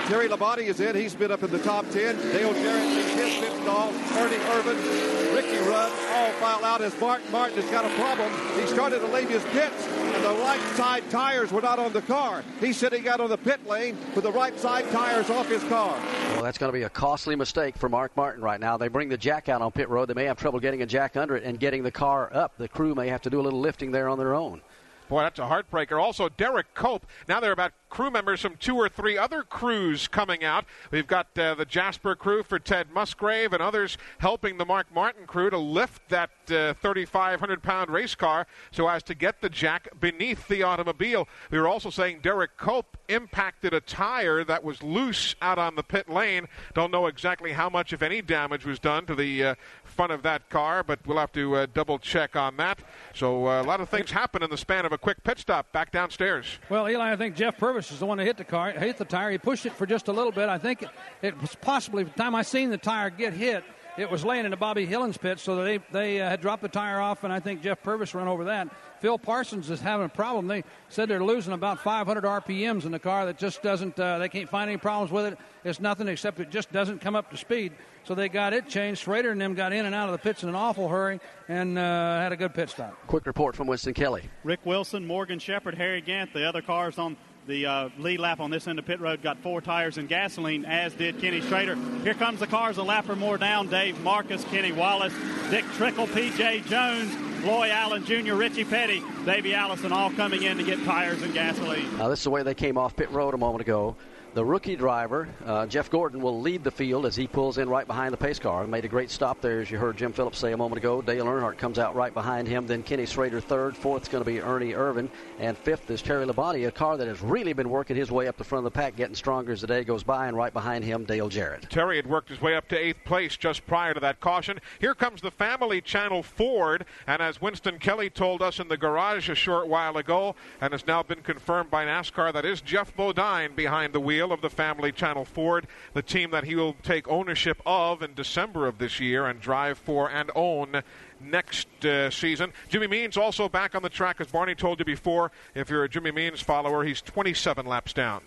Terry 0.09 0.27
Labonte 0.27 0.61
is 0.61 0.81
in. 0.81 0.97
He's 0.97 1.15
been 1.15 1.31
up 1.31 1.43
in 1.43 1.51
the 1.51 1.59
top 1.59 1.85
10. 1.91 2.17
Dale 2.17 2.55
Jarrett 2.55 2.97
leads 2.97 3.13
his 3.13 3.41
pit 3.41 3.53
stall. 3.61 3.89
Ernie 4.17 4.37
Irvan, 4.37 5.35
Ricky 5.37 5.59
Rudd 5.69 5.93
all 6.13 6.33
file 6.33 6.65
out 6.65 6.81
as 6.81 6.99
Martin 6.99 7.31
Martin 7.31 7.61
has 7.61 7.71
got 7.71 7.85
a 7.85 7.95
problem. 7.95 8.33
He 8.59 8.67
started 8.69 9.01
to 9.01 9.07
leave 9.09 9.29
his 9.29 9.45
pits, 9.53 9.87
and 9.87 10.25
the 10.25 10.43
right 10.43 10.63
side 10.77 11.05
tires 11.11 11.53
were 11.53 11.61
not 11.61 11.79
on 11.79 11.93
the 11.93 12.01
car. 12.01 12.43
He's 12.59 12.79
sitting 12.79 13.07
out 13.07 13.21
on 13.21 13.29
the 13.29 13.37
pit 13.37 13.67
lane 13.67 13.99
with 14.15 14.25
the 14.25 14.33
right 14.33 14.59
side 14.59 14.91
tires 14.91 15.29
off 15.29 15.47
his 15.47 15.63
car. 15.65 15.95
Well, 16.33 16.43
that's 16.43 16.57
going 16.57 16.73
to 16.73 16.79
be 16.79 16.85
a 16.85 16.89
costly 16.91 17.37
mistake 17.37 17.77
for 17.77 17.91
Mark 17.91 18.17
Martin 18.17 18.43
right 18.43 18.61
now. 18.61 18.79
They 18.79 18.89
bring 18.89 19.11
the 19.11 19.19
jack 19.19 19.51
out 19.51 19.61
on 19.61 19.73
pit 19.73 19.91
road. 19.91 20.09
They 20.09 20.15
may 20.15 20.25
have 20.25 20.39
trouble 20.39 20.59
getting 20.59 20.81
a 20.81 20.87
jack 20.87 21.19
under 21.19 21.37
it 21.37 21.45
and 21.45 21.61
getting 21.61 21.83
the 21.83 21.93
car 21.93 22.35
up. 22.35 22.57
The 22.57 22.69
crew 22.69 22.95
may 22.95 23.09
have 23.09 23.21
to 23.23 23.31
do 23.31 23.41
a 23.41 23.43
little 23.43 23.61
lifting 23.61 23.93
there 23.93 24.09
on 24.09 24.17
their 24.17 24.35
own. 24.35 24.63
Boy, 25.09 25.23
that's 25.23 25.39
a 25.39 25.43
heartbreaker. 25.43 26.01
Also, 26.01 26.29
Derek 26.29 26.75
Cope. 26.75 27.07
Now 27.29 27.41
they're 27.41 27.53
about 27.53 27.73
crew 27.89 28.11
members 28.11 28.41
from 28.41 28.57
two 28.57 28.77
or 28.77 28.89
three 28.89 29.17
other 29.19 29.43
crews 29.43 30.09
coming 30.09 30.45
out. 30.45 30.65
We've 30.91 31.07
got 31.07 31.37
uh, 31.39 31.55
the 31.55 31.65
Jasper 31.65 32.15
crew 32.15 32.43
for 32.43 32.59
Ted 32.59 32.89
Musgrave 32.93 33.53
and 33.53 33.63
others 33.63 33.99
helping 34.19 34.59
the 34.59 34.65
Mark 34.65 34.87
Martin 34.95 35.27
crew 35.27 35.51
to 35.51 35.59
lift 35.59 36.09
that 36.09 36.31
uh, 36.51 36.75
3,500 36.75 37.63
pound 37.63 37.91
race 37.91 38.15
car 38.15 38.47
so 38.71 38.89
as 38.89 39.03
to 39.05 39.15
get 39.15 39.41
the 39.41 39.49
jack 39.49 39.89
beneath 40.01 40.49
the 40.49 40.63
automobile. 40.63 41.29
We 41.51 41.59
were 41.59 41.69
also 41.69 41.91
saying 41.91 42.21
Derek 42.23 42.57
Cope 42.57 42.97
impacted 43.09 43.73
a 43.73 43.81
tire 43.81 44.45
that 44.45 44.65
was 44.65 44.83
loose 44.83 45.35
out 45.41 45.59
on 45.59 45.75
the 45.75 45.83
pit 45.83 46.09
lane. 46.09 46.47
Don't 46.75 46.91
know 46.91 47.07
exactly 47.07 47.53
how 47.53 47.69
much, 47.69 47.93
if 47.93 48.03
any, 48.03 48.23
damage 48.23 48.65
was 48.65 48.79
done 48.79 49.07
to 49.07 49.15
the 49.15 49.45
uh, 49.45 49.55
front 49.85 50.13
of 50.13 50.23
that 50.23 50.49
car, 50.49 50.83
but 50.83 51.01
we'll 51.07 51.19
have 51.19 51.33
to 51.33 51.57
uh, 51.57 51.67
double 51.73 51.99
check 51.99 52.37
on 52.37 52.57
that. 52.57 52.79
So 53.15 53.47
uh, 53.47 53.63
a 53.63 53.65
lot 53.65 53.81
of 53.81 53.89
things 53.89 54.11
happen 54.11 54.43
in 54.43 54.51
the 54.51 54.57
span 54.57 54.85
of 54.87 54.93
a 54.93 54.99
quick 54.99 55.23
pit 55.25 55.39
stop 55.39 55.73
back 55.73 55.93
downstairs. 55.93 56.59
Well, 56.69 56.89
Eli, 56.89 57.13
I 57.13 57.17
think 57.17 57.35
Jeff 57.35 57.59
Purvis 57.59 57.78
is 57.79 57.99
the 57.99 58.07
one 58.07 58.19
that 58.19 58.25
hit 58.25 58.37
the 58.37 58.45
car, 58.45 58.71
hit 58.73 58.99
the 58.99 59.05
tire. 59.05 59.31
He 59.31 59.39
pushed 59.39 59.67
it 59.67 59.73
for 59.73 59.87
just 59.87 60.09
a 60.09 60.13
little 60.13 60.33
bit. 60.33 60.49
I 60.49 60.59
think 60.59 60.85
it 61.23 61.41
was 61.41 61.55
possibly 61.55 62.05
the 62.05 62.11
time 62.11 62.35
I 62.35 62.43
seen 62.43 62.71
the 62.71 62.79
tire 62.79 63.11
get 63.11 63.33
hit. 63.33 63.65
It 63.97 64.09
was 64.09 64.25
laying 64.25 64.45
in 64.45 64.53
the 64.53 64.57
Bobby 64.57 64.87
Hillin's 64.87 65.17
pit, 65.17 65.41
so 65.41 65.57
they 65.57 65.79
they 65.91 66.21
uh, 66.21 66.31
had 66.31 66.41
dropped 66.41 66.63
the 66.63 66.69
tire 66.69 67.01
off, 67.01 67.25
and 67.25 67.33
I 67.33 67.41
think 67.41 67.63
Jeff 67.63 67.83
Purvis 67.83 68.15
ran 68.15 68.29
over 68.29 68.45
that. 68.45 68.69
Phil 69.01 69.19
Parsons 69.19 69.71
is 69.71 69.81
having 69.81 70.07
a 70.07 70.09
problem. 70.09 70.47
They 70.47 70.63
said 70.89 71.09
they're 71.09 71.23
losing 71.23 71.53
about 71.53 71.81
500 71.81 72.23
RPMs 72.23 72.85
in 72.85 72.93
the 72.93 73.01
car 73.01 73.27
that 73.27 73.39
just 73.39 73.61
doesn't. 73.61 73.99
Uh, 73.99 74.19
they 74.19 74.29
can't 74.29 74.49
find 74.49 74.71
any 74.71 74.79
problems 74.79 75.11
with 75.11 75.27
it. 75.27 75.39
It's 75.65 75.81
nothing 75.81 76.07
except 76.07 76.39
it 76.39 76.51
just 76.51 76.71
doesn't 76.71 77.01
come 77.01 77.17
up 77.17 77.31
to 77.33 77.37
speed. 77.37 77.73
So 78.05 78.15
they 78.15 78.29
got 78.29 78.53
it 78.53 78.69
changed. 78.69 79.03
Schrader 79.03 79.33
and 79.33 79.41
them 79.41 79.55
got 79.55 79.73
in 79.73 79.85
and 79.85 79.95
out 79.95 80.09
of 80.09 80.13
the 80.13 80.19
pits 80.19 80.43
in 80.43 80.49
an 80.49 80.55
awful 80.55 80.89
hurry 80.89 81.21
and 81.49 81.77
uh, 81.77 82.21
had 82.21 82.33
a 82.33 82.37
good 82.37 82.55
pit 82.55 82.71
stop. 82.71 82.95
Quick 83.07 83.27
report 83.27 83.55
from 83.55 83.67
Winston 83.67 83.95
Kelley. 83.95 84.23
Rick 84.45 84.61
Wilson, 84.65 85.07
Morgan 85.07 85.39
Shepherd, 85.39 85.75
Harry 85.75 86.01
Gant, 86.01 86.33
the 86.33 86.49
other 86.49 86.63
cars 86.63 86.99
on 86.99 87.17
the 87.49 87.65
uh, 87.65 87.89
lead 87.99 88.21
lap 88.21 88.41
on 88.41 88.51
this 88.51 88.69
end 88.69 88.79
of 88.79 88.85
pit 88.85 89.01
road 89.01 89.23
got 89.23 89.39
four 89.39 89.61
tires 89.63 89.97
and 89.97 90.07
gasoline, 90.07 90.67
as 90.67 90.93
did 90.93 91.19
Kenny 91.19 91.41
Schrader. 91.41 91.77
Here 92.03 92.13
comes 92.13 92.41
the 92.41 92.47
cars 92.47 92.77
a 92.77 92.83
lap 92.83 93.09
or 93.09 93.17
more 93.17 93.39
down. 93.39 93.69
Dave 93.69 93.97
Marcis, 94.05 94.45
Kenny 94.51 94.71
Wallace, 94.71 95.15
Dick 95.51 95.65
Trickle, 95.73 96.07
P.J. 96.09 96.61
Jones, 96.69 97.17
Loy 97.45 97.71
Allen 97.71 98.05
Jr., 98.05 98.35
Richie 98.35 98.65
Petty, 98.65 99.03
Davey 99.25 99.55
Allison 99.55 99.93
all 99.93 100.11
coming 100.11 100.43
in 100.43 100.59
to 100.59 100.63
get 100.63 100.85
tires 100.85 101.23
and 101.23 101.33
gasoline. 101.33 101.97
Now, 101.97 102.09
this 102.09 102.21
is 102.21 102.25
the 102.25 102.31
way 102.31 102.43
they 102.43 102.55
came 102.55 102.77
off 102.77 102.95
pit 102.95 103.11
road 103.11 103.33
a 103.33 103.39
moment 103.39 103.63
ago. 103.63 103.97
The 104.39 104.45
rookie 104.45 104.77
driver, 104.77 105.29
uh, 105.45 105.67
Jeff 105.67 105.91
Gordon, 105.91 106.23
will 106.23 106.41
lead 106.41 106.63
the 106.63 106.71
field 106.71 107.07
as 107.07 107.17
he 107.17 107.27
pulls 107.27 107.59
in 107.59 107.69
right 107.69 107.89
behind 107.89 108.13
the 108.13 108.17
pace 108.17 108.39
car. 108.39 108.65
Made 108.69 108.85
a 108.85 108.89
great 108.89 109.11
stop 109.11 109.41
there, 109.41 109.61
as 109.61 109.69
you 109.69 109.79
heard 109.79 109.97
Jim 109.97 110.13
Phillips 110.13 110.39
say 110.39 110.53
a 110.53 110.57
moment 110.57 110.79
ago. 110.79 111.03
Dale 111.03 111.25
Earnhardt 111.25 111.59
comes 111.59 111.77
out 111.77 111.97
right 111.97 112.15
behind 112.15 112.47
him. 112.47 112.65
Then 112.65 112.85
Kenny 112.85 113.05
Schrader 113.05 113.41
third. 113.41 113.77
Fourth 113.77 114.03
is 114.03 114.09
going 114.09 114.23
to 114.23 114.31
be 114.31 114.41
Ernie 114.41 114.75
Irvan. 114.75 115.09
And 115.41 115.59
fifth 115.59 115.91
is 115.91 116.03
Terry 116.03 116.25
Labonte, 116.25 116.69
a 116.69 116.71
car 116.71 116.97
that 116.97 117.09
has 117.09 117.21
really 117.21 117.53
been 117.53 117.69
working 117.69 117.97
his 117.97 118.13
way 118.13 118.29
up 118.29 118.37
the 118.37 118.45
front 118.45 118.65
of 118.65 118.73
the 118.73 118.79
pack, 118.79 118.95
getting 118.95 119.17
stronger 119.17 119.51
as 119.51 119.61
the 119.61 119.67
day 119.67 119.83
goes 119.83 120.05
by. 120.05 120.29
And 120.29 120.37
right 120.37 120.53
behind 120.53 120.85
him, 120.85 121.03
Dale 121.03 121.29
Jarrett. 121.29 121.69
Terry 121.69 121.97
had 121.97 122.07
worked 122.07 122.29
his 122.29 122.41
way 122.41 122.55
up 122.55 122.69
to 122.69 122.79
eighth 122.79 123.03
place 123.05 123.37
just 123.37 123.67
prior 123.67 123.93
to 123.93 123.99
that 123.99 124.21
caution. 124.21 124.61
Here 124.79 124.95
comes 124.95 125.21
the 125.21 125.33
Family 125.33 125.81
Channel 125.81 126.23
Ford. 126.23 126.85
And 127.09 127.21
as 127.21 127.43
Winston 127.43 127.81
Kelley 127.81 128.09
told 128.09 128.41
us 128.43 128.61
in 128.61 128.69
the 128.69 128.77
garage 128.77 129.29
a 129.29 129.35
short 129.35 129.67
while 129.67 129.97
ago, 129.97 130.37
and 130.61 130.73
has 130.73 130.87
now 130.87 131.03
been 131.03 131.23
confirmed 131.23 131.73
by 131.73 131.85
NASCAR, 131.87 132.33
that 132.35 132.45
is 132.45 132.61
Geoff 132.61 132.95
Bodine 132.95 133.57
behind 133.57 133.93
the 133.93 133.99
wheel 133.99 134.28
of 134.33 134.41
the 134.41 134.51
Family 134.51 134.93
Channel. 134.93 135.25
Ford, 135.25 135.67
the 135.95 136.03
team 136.03 136.31
that 136.31 136.45
he 136.45 136.55
will 136.55 136.75
take 136.83 137.09
ownership 137.09 137.61
of 137.67 138.03
in 138.03 138.15
December 138.15 138.67
of 138.67 138.79
this 138.79 139.01
year 139.01 139.27
and 139.27 139.41
drive 139.41 139.79
for 139.79 140.11
and 140.11 140.31
own 140.35 140.83
next 141.21 141.69
uh, 141.85 142.11
season. 142.11 142.53
Jimmy 142.69 142.87
Means 142.87 143.17
also 143.17 143.49
back 143.49 143.75
on 143.75 143.83
the 143.83 143.89
track, 143.89 144.21
as 144.21 144.29
Barney 144.29 144.55
told 144.55 144.79
you 144.79 144.85
before. 144.85 145.33
If 145.55 145.71
you're 145.71 145.85
a 145.85 145.89
Jimmy 145.89 146.11
Means 146.11 146.41
follower, 146.41 146.85
he's 146.85 147.01
27 147.01 147.67
laps 147.67 147.93
down. 147.93 148.23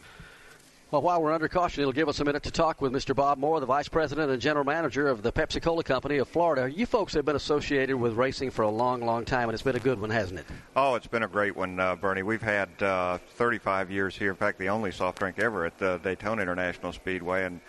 Well, 0.91 1.01
while 1.01 1.21
we're 1.23 1.31
under 1.31 1.47
caution, 1.47 1.79
it'll 1.79 1.93
give 1.93 2.09
us 2.09 2.19
a 2.19 2.25
minute 2.25 2.43
to 2.43 2.51
talk 2.51 2.81
with 2.81 2.91
Mr. 2.91 3.15
Bob 3.15 3.37
Moore, 3.37 3.61
the 3.61 3.65
Vice 3.65 3.87
President 3.87 4.29
and 4.29 4.41
General 4.41 4.65
Manager 4.65 5.07
of 5.07 5.23
the 5.23 5.31
Pepsi 5.31 5.61
Cola 5.61 5.85
Company 5.85 6.17
of 6.17 6.27
Florida. 6.27 6.69
You 6.69 6.85
folks 6.85 7.13
have 7.13 7.23
been 7.23 7.37
associated 7.37 7.95
with 7.95 8.15
racing 8.15 8.51
for 8.51 8.63
a 8.63 8.69
long, 8.69 8.99
long 8.99 9.23
time, 9.23 9.47
and 9.47 9.53
it's 9.53 9.63
been 9.63 9.77
a 9.77 9.79
good 9.79 10.01
one, 10.01 10.09
hasn't 10.09 10.41
it? 10.41 10.45
Oh, 10.75 10.95
it's 10.95 11.07
been 11.07 11.23
a 11.23 11.29
great 11.29 11.55
one, 11.55 11.79
uh, 11.79 11.95
Bernie. 11.95 12.23
We've 12.23 12.41
had 12.41 12.67
uh, 12.83 13.19
35 13.35 13.89
years 13.89 14.17
here. 14.17 14.31
In 14.31 14.35
fact, 14.35 14.59
the 14.59 14.67
only 14.67 14.91
soft 14.91 15.19
drink 15.19 15.39
ever 15.39 15.65
at 15.65 15.77
the 15.77 15.97
Daytona 16.03 16.41
International 16.41 16.91
Speedway. 16.91 17.45
And 17.45 17.61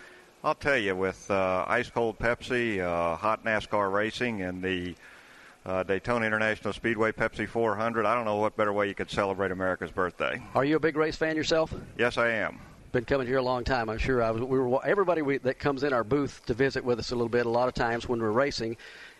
I'll 0.43 0.53
tell 0.53 0.77
you, 0.77 0.93
with 0.93 1.31
uh, 1.31 1.63
ice 1.65 1.89
cold 1.89 2.19
Pepsi, 2.19 2.81
uh, 2.81 3.15
hot 3.15 3.45
NASCAR 3.45 3.89
racing, 3.93 4.41
and 4.41 4.61
the 4.61 4.95
uh, 5.65 5.83
Daytona 5.83 6.25
International 6.25 6.73
Speedway 6.73 7.13
Pepsi 7.13 7.47
400. 7.47 8.05
I 8.05 8.15
don't 8.15 8.25
know 8.25 8.35
what 8.35 8.57
better 8.57 8.73
way 8.73 8.89
you 8.89 8.93
could 8.93 9.09
celebrate 9.09 9.51
America's 9.51 9.91
birthday. 9.91 10.43
Are 10.55 10.65
you 10.65 10.75
a 10.75 10.79
big 10.81 10.97
race 10.97 11.15
fan 11.15 11.37
yourself? 11.37 11.73
Yes, 11.97 12.17
I 12.17 12.27
am 12.27 12.59
been 12.93 13.03
coming 13.05 13.27
here 13.27 13.39
a 13.39 13.43
long 13.43 13.63
time. 13.63 13.89
I'm 13.89 13.97
sure 13.97 14.21
I 14.21 14.31
was. 14.31 14.41
We 14.41 14.59
were 14.59 14.85
everybody 14.85 15.21
we, 15.23 15.39
that 15.39 15.59
comes 15.59 15.83
in 15.83 15.91
our 15.91 16.03
booth 16.03 16.43
to 16.45 16.53
visit 16.53 16.85
with 16.85 16.99
us 16.99 17.11
a 17.11 17.15
little 17.15 17.27
bit. 17.27 17.45
A 17.45 17.49
lot 17.49 17.67
of 17.67 17.73
times 17.73 18.07
when 18.07 18.21
we're 18.21 18.31
racing, 18.31 18.77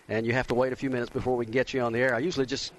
and 0.07 0.25
you 0.25 0.31
have 0.33 0.47
to 0.47 0.53
wait 0.53 0.71
a 0.71 0.75
few 0.75 0.91
minutes 0.91 1.09
before 1.09 1.35
we 1.35 1.43
can 1.43 1.51
get 1.51 1.73
you 1.73 1.81
on 1.81 1.91
the 1.91 1.99
air. 1.99 2.15
I 2.15 2.19
usually 2.19 2.45
just 2.45 2.71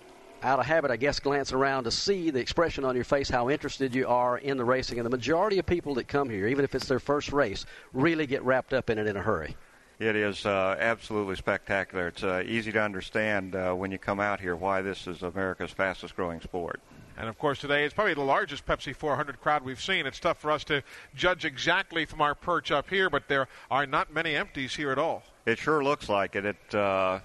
out 0.43 0.61
of 0.61 0.67
habit, 0.67 0.91
I 0.91 0.97
guess, 0.97 1.19
glance 1.19 1.53
around 1.53 1.85
to 1.85 1.91
see 1.91 2.31
the 2.31 2.39
expression 2.39 2.85
on 2.85 2.95
your 2.95 3.05
face, 3.05 3.29
how 3.29 3.51
interested 3.51 3.95
you 3.95 4.07
are 4.07 4.39
in 4.39 4.57
the 4.57 4.65
racing. 4.65 4.99
And 4.99 5.07
the 5.07 5.11
majority 5.11 5.59
of 5.59 5.67
people 5.67 5.95
that 5.95 6.07
come 6.07 6.31
here, 6.31 6.47
even 6.47 6.65
if 6.65 6.75
it's 6.75 6.87
their 6.87 7.01
first 7.01 7.33
race, 7.33 7.67
really 7.93 8.27
get 8.27 8.43
wrapped 8.45 8.73
up 8.73 8.89
in 8.89 8.99
it 8.99 9.07
in 9.07 9.17
a 9.17 9.23
hurry. 9.23 9.57
It 9.99 10.17
is 10.17 10.45
uh, 10.45 10.77
absolutely 10.79 11.37
spectacular. 11.37 12.09
It's 12.09 12.23
uh, 12.23 12.43
easy 12.47 12.73
to 12.73 12.81
understand 12.81 13.57
uh, 13.57 13.73
when 13.73 13.91
you 13.91 13.99
come 13.99 14.21
out 14.21 14.39
here 14.39 14.55
why 14.55 14.83
this 14.83 15.07
is 15.07 15.23
America's 15.23 15.71
fastest 15.71 16.15
growing 16.15 16.41
sport. 16.41 16.81
And 17.17 17.29
of 17.29 17.39
course, 17.39 17.61
today 17.61 17.85
it's 17.85 17.95
probably 17.95 18.15
the 18.15 18.23
largest 18.23 18.67
Pepsi 18.67 18.95
400 18.95 19.41
crowd 19.41 19.63
we've 19.63 19.81
seen. 19.81 20.07
It's 20.07 20.19
tough 20.19 20.39
for 20.39 20.51
us 20.51 20.65
to 20.65 20.83
judge 21.15 21.45
exactly 21.45 22.05
from 22.07 22.21
our 22.21 22.35
perch 22.35 22.73
up 22.73 22.91
here, 22.91 23.09
but 23.09 23.29
there 23.29 23.49
are 23.71 23.87
not 23.87 24.13
many 24.13 24.35
empties 24.35 24.75
here 24.75 24.91
at 24.91 24.99
all. 24.99 25.23
It 25.47 25.59
sure 25.59 25.85
looks 25.85 26.09
like 26.09 26.37
it. 26.37 26.47
It 26.47 26.57
uh, 26.73 26.79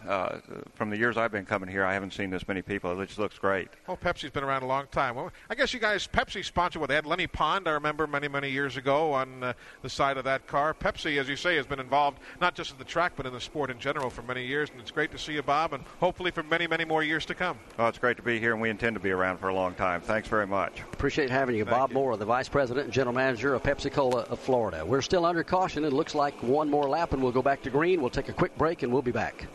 uh, 0.05 0.39
from 0.73 0.89
the 0.89 0.97
years 0.97 1.15
I've 1.15 1.31
been 1.31 1.45
coming 1.45 1.69
here, 1.69 1.85
I 1.85 1.93
haven't 1.93 2.11
seen 2.11 2.29
this 2.29 2.45
many 2.49 2.61
people. 2.61 2.99
It 2.99 3.05
just 3.05 3.17
looks 3.17 3.39
great. 3.39 3.69
Well, 3.87 3.95
Pepsi's 3.95 4.31
been 4.31 4.43
around 4.43 4.63
a 4.63 4.67
long 4.67 4.87
time. 4.91 5.15
Well, 5.15 5.31
I 5.49 5.55
guess 5.55 5.73
you 5.73 5.79
guys, 5.79 6.05
Pepsi 6.05 6.43
sponsored. 6.43 6.81
What 6.81 6.89
they 6.89 6.95
had 6.95 7.05
Lenny 7.05 7.27
Pond, 7.27 7.65
I 7.65 7.71
remember 7.71 8.07
many 8.07 8.27
many 8.27 8.49
years 8.49 8.75
ago 8.75 9.13
on 9.13 9.41
uh, 9.41 9.53
the 9.83 9.89
side 9.89 10.17
of 10.17 10.25
that 10.25 10.47
car. 10.47 10.73
Pepsi, 10.73 11.17
as 11.17 11.29
you 11.29 11.37
say, 11.37 11.55
has 11.55 11.65
been 11.65 11.79
involved 11.79 12.19
not 12.41 12.55
just 12.55 12.71
in 12.71 12.77
the 12.77 12.83
track 12.83 13.13
but 13.15 13.25
in 13.25 13.31
the 13.31 13.39
sport 13.39 13.69
in 13.69 13.79
general 13.79 14.09
for 14.09 14.21
many 14.23 14.45
years, 14.45 14.69
and 14.69 14.81
it's 14.81 14.91
great 14.91 15.11
to 15.11 15.17
see 15.17 15.33
you, 15.33 15.41
Bob, 15.41 15.71
and 15.71 15.83
hopefully 16.01 16.31
for 16.31 16.43
many 16.43 16.67
many 16.67 16.83
more 16.83 17.03
years 17.03 17.25
to 17.25 17.33
come. 17.33 17.57
Oh, 17.77 17.87
it's 17.87 17.99
great 17.99 18.17
to 18.17 18.23
be 18.23 18.37
here, 18.37 18.51
and 18.51 18.61
we 18.61 18.69
intend 18.69 18.95
to 18.95 18.99
be 18.99 19.11
around 19.11 19.37
for 19.37 19.47
a 19.47 19.53
long 19.53 19.75
time. 19.75 20.01
Thanks 20.01 20.27
very 20.27 20.47
much. 20.47 20.81
Appreciate 20.91 21.29
having 21.29 21.55
you, 21.55 21.63
Thank 21.63 21.77
Bob 21.77 21.89
you. 21.91 21.93
Moore, 21.93 22.17
the 22.17 22.25
Vice 22.25 22.49
President 22.49 22.85
and 22.85 22.93
General 22.93 23.15
Manager 23.15 23.53
of 23.53 23.63
Pepsi 23.63 23.89
Cola 23.89 24.23
of 24.23 24.39
Florida. 24.39 24.85
We're 24.85 25.01
still 25.01 25.25
under 25.25 25.45
caution. 25.45 25.85
It 25.85 25.93
looks 25.93 26.15
like 26.15 26.35
one 26.43 26.69
more 26.69 26.89
lap, 26.89 27.13
and 27.13 27.23
we'll 27.23 27.31
go 27.31 27.41
back 27.41 27.61
to 27.63 27.69
green. 27.69 28.01
We'll 28.01 28.08
take 28.09 28.29
a 28.29 28.33
quick 28.33 28.55
break 28.57 28.83
and 28.83 28.91
we'll 28.91 29.01
be 29.01 29.11
back. 29.11 29.47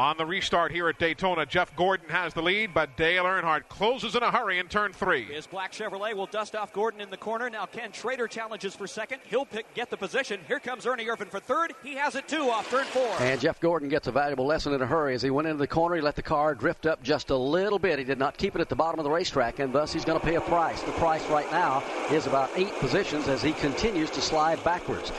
On 0.00 0.16
the 0.16 0.24
restart 0.24 0.72
here 0.72 0.88
at 0.88 0.98
Daytona, 0.98 1.44
Jeff 1.44 1.76
Gordon 1.76 2.08
has 2.08 2.32
the 2.32 2.40
lead, 2.40 2.72
but 2.72 2.96
Dale 2.96 3.24
Earnhardt 3.24 3.68
closes 3.68 4.14
in 4.14 4.22
a 4.22 4.30
hurry 4.30 4.58
in 4.58 4.66
turn 4.66 4.94
three. 4.94 5.26
His 5.26 5.46
black 5.46 5.72
Chevrolet 5.72 6.14
will 6.14 6.24
dust 6.24 6.56
off 6.56 6.72
Gordon 6.72 7.02
in 7.02 7.10
the 7.10 7.18
corner. 7.18 7.50
Now 7.50 7.66
Ken 7.66 7.92
Schrader 7.92 8.26
challenges 8.26 8.74
for 8.74 8.86
second. 8.86 9.20
He'll 9.26 9.44
pick, 9.44 9.66
get 9.74 9.90
the 9.90 9.98
position. 9.98 10.40
Here 10.48 10.58
comes 10.58 10.86
Ernie 10.86 11.04
Irvan 11.04 11.28
for 11.28 11.38
third. 11.38 11.74
He 11.82 11.96
has 11.96 12.14
it 12.14 12.26
too 12.28 12.48
off 12.48 12.70
turn 12.70 12.86
four. 12.86 13.14
And 13.20 13.38
Jeff 13.38 13.60
Gordon 13.60 13.90
gets 13.90 14.06
a 14.06 14.10
valuable 14.10 14.46
lesson 14.46 14.72
in 14.72 14.80
a 14.80 14.86
hurry 14.86 15.14
as 15.14 15.20
he 15.20 15.28
went 15.28 15.48
into 15.48 15.58
the 15.58 15.66
corner. 15.66 15.96
He 15.96 16.00
let 16.00 16.16
the 16.16 16.22
car 16.22 16.54
drift 16.54 16.86
up 16.86 17.02
just 17.02 17.28
a 17.28 17.36
little 17.36 17.78
bit. 17.78 17.98
He 17.98 18.04
did 18.06 18.18
not 18.18 18.38
keep 18.38 18.54
it 18.54 18.62
at 18.62 18.70
the 18.70 18.76
bottom 18.76 18.98
of 18.98 19.04
the 19.04 19.10
racetrack, 19.10 19.58
and 19.58 19.70
thus 19.70 19.92
he's 19.92 20.06
going 20.06 20.18
to 20.18 20.24
pay 20.24 20.36
a 20.36 20.40
price. 20.40 20.80
The 20.80 20.92
price 20.92 21.28
right 21.28 21.52
now 21.52 21.82
is 22.10 22.26
about 22.26 22.48
eight 22.56 22.72
positions 22.78 23.28
as 23.28 23.42
he 23.42 23.52
continues 23.52 24.08
to 24.12 24.22
slide 24.22 24.64
backwards. 24.64 25.12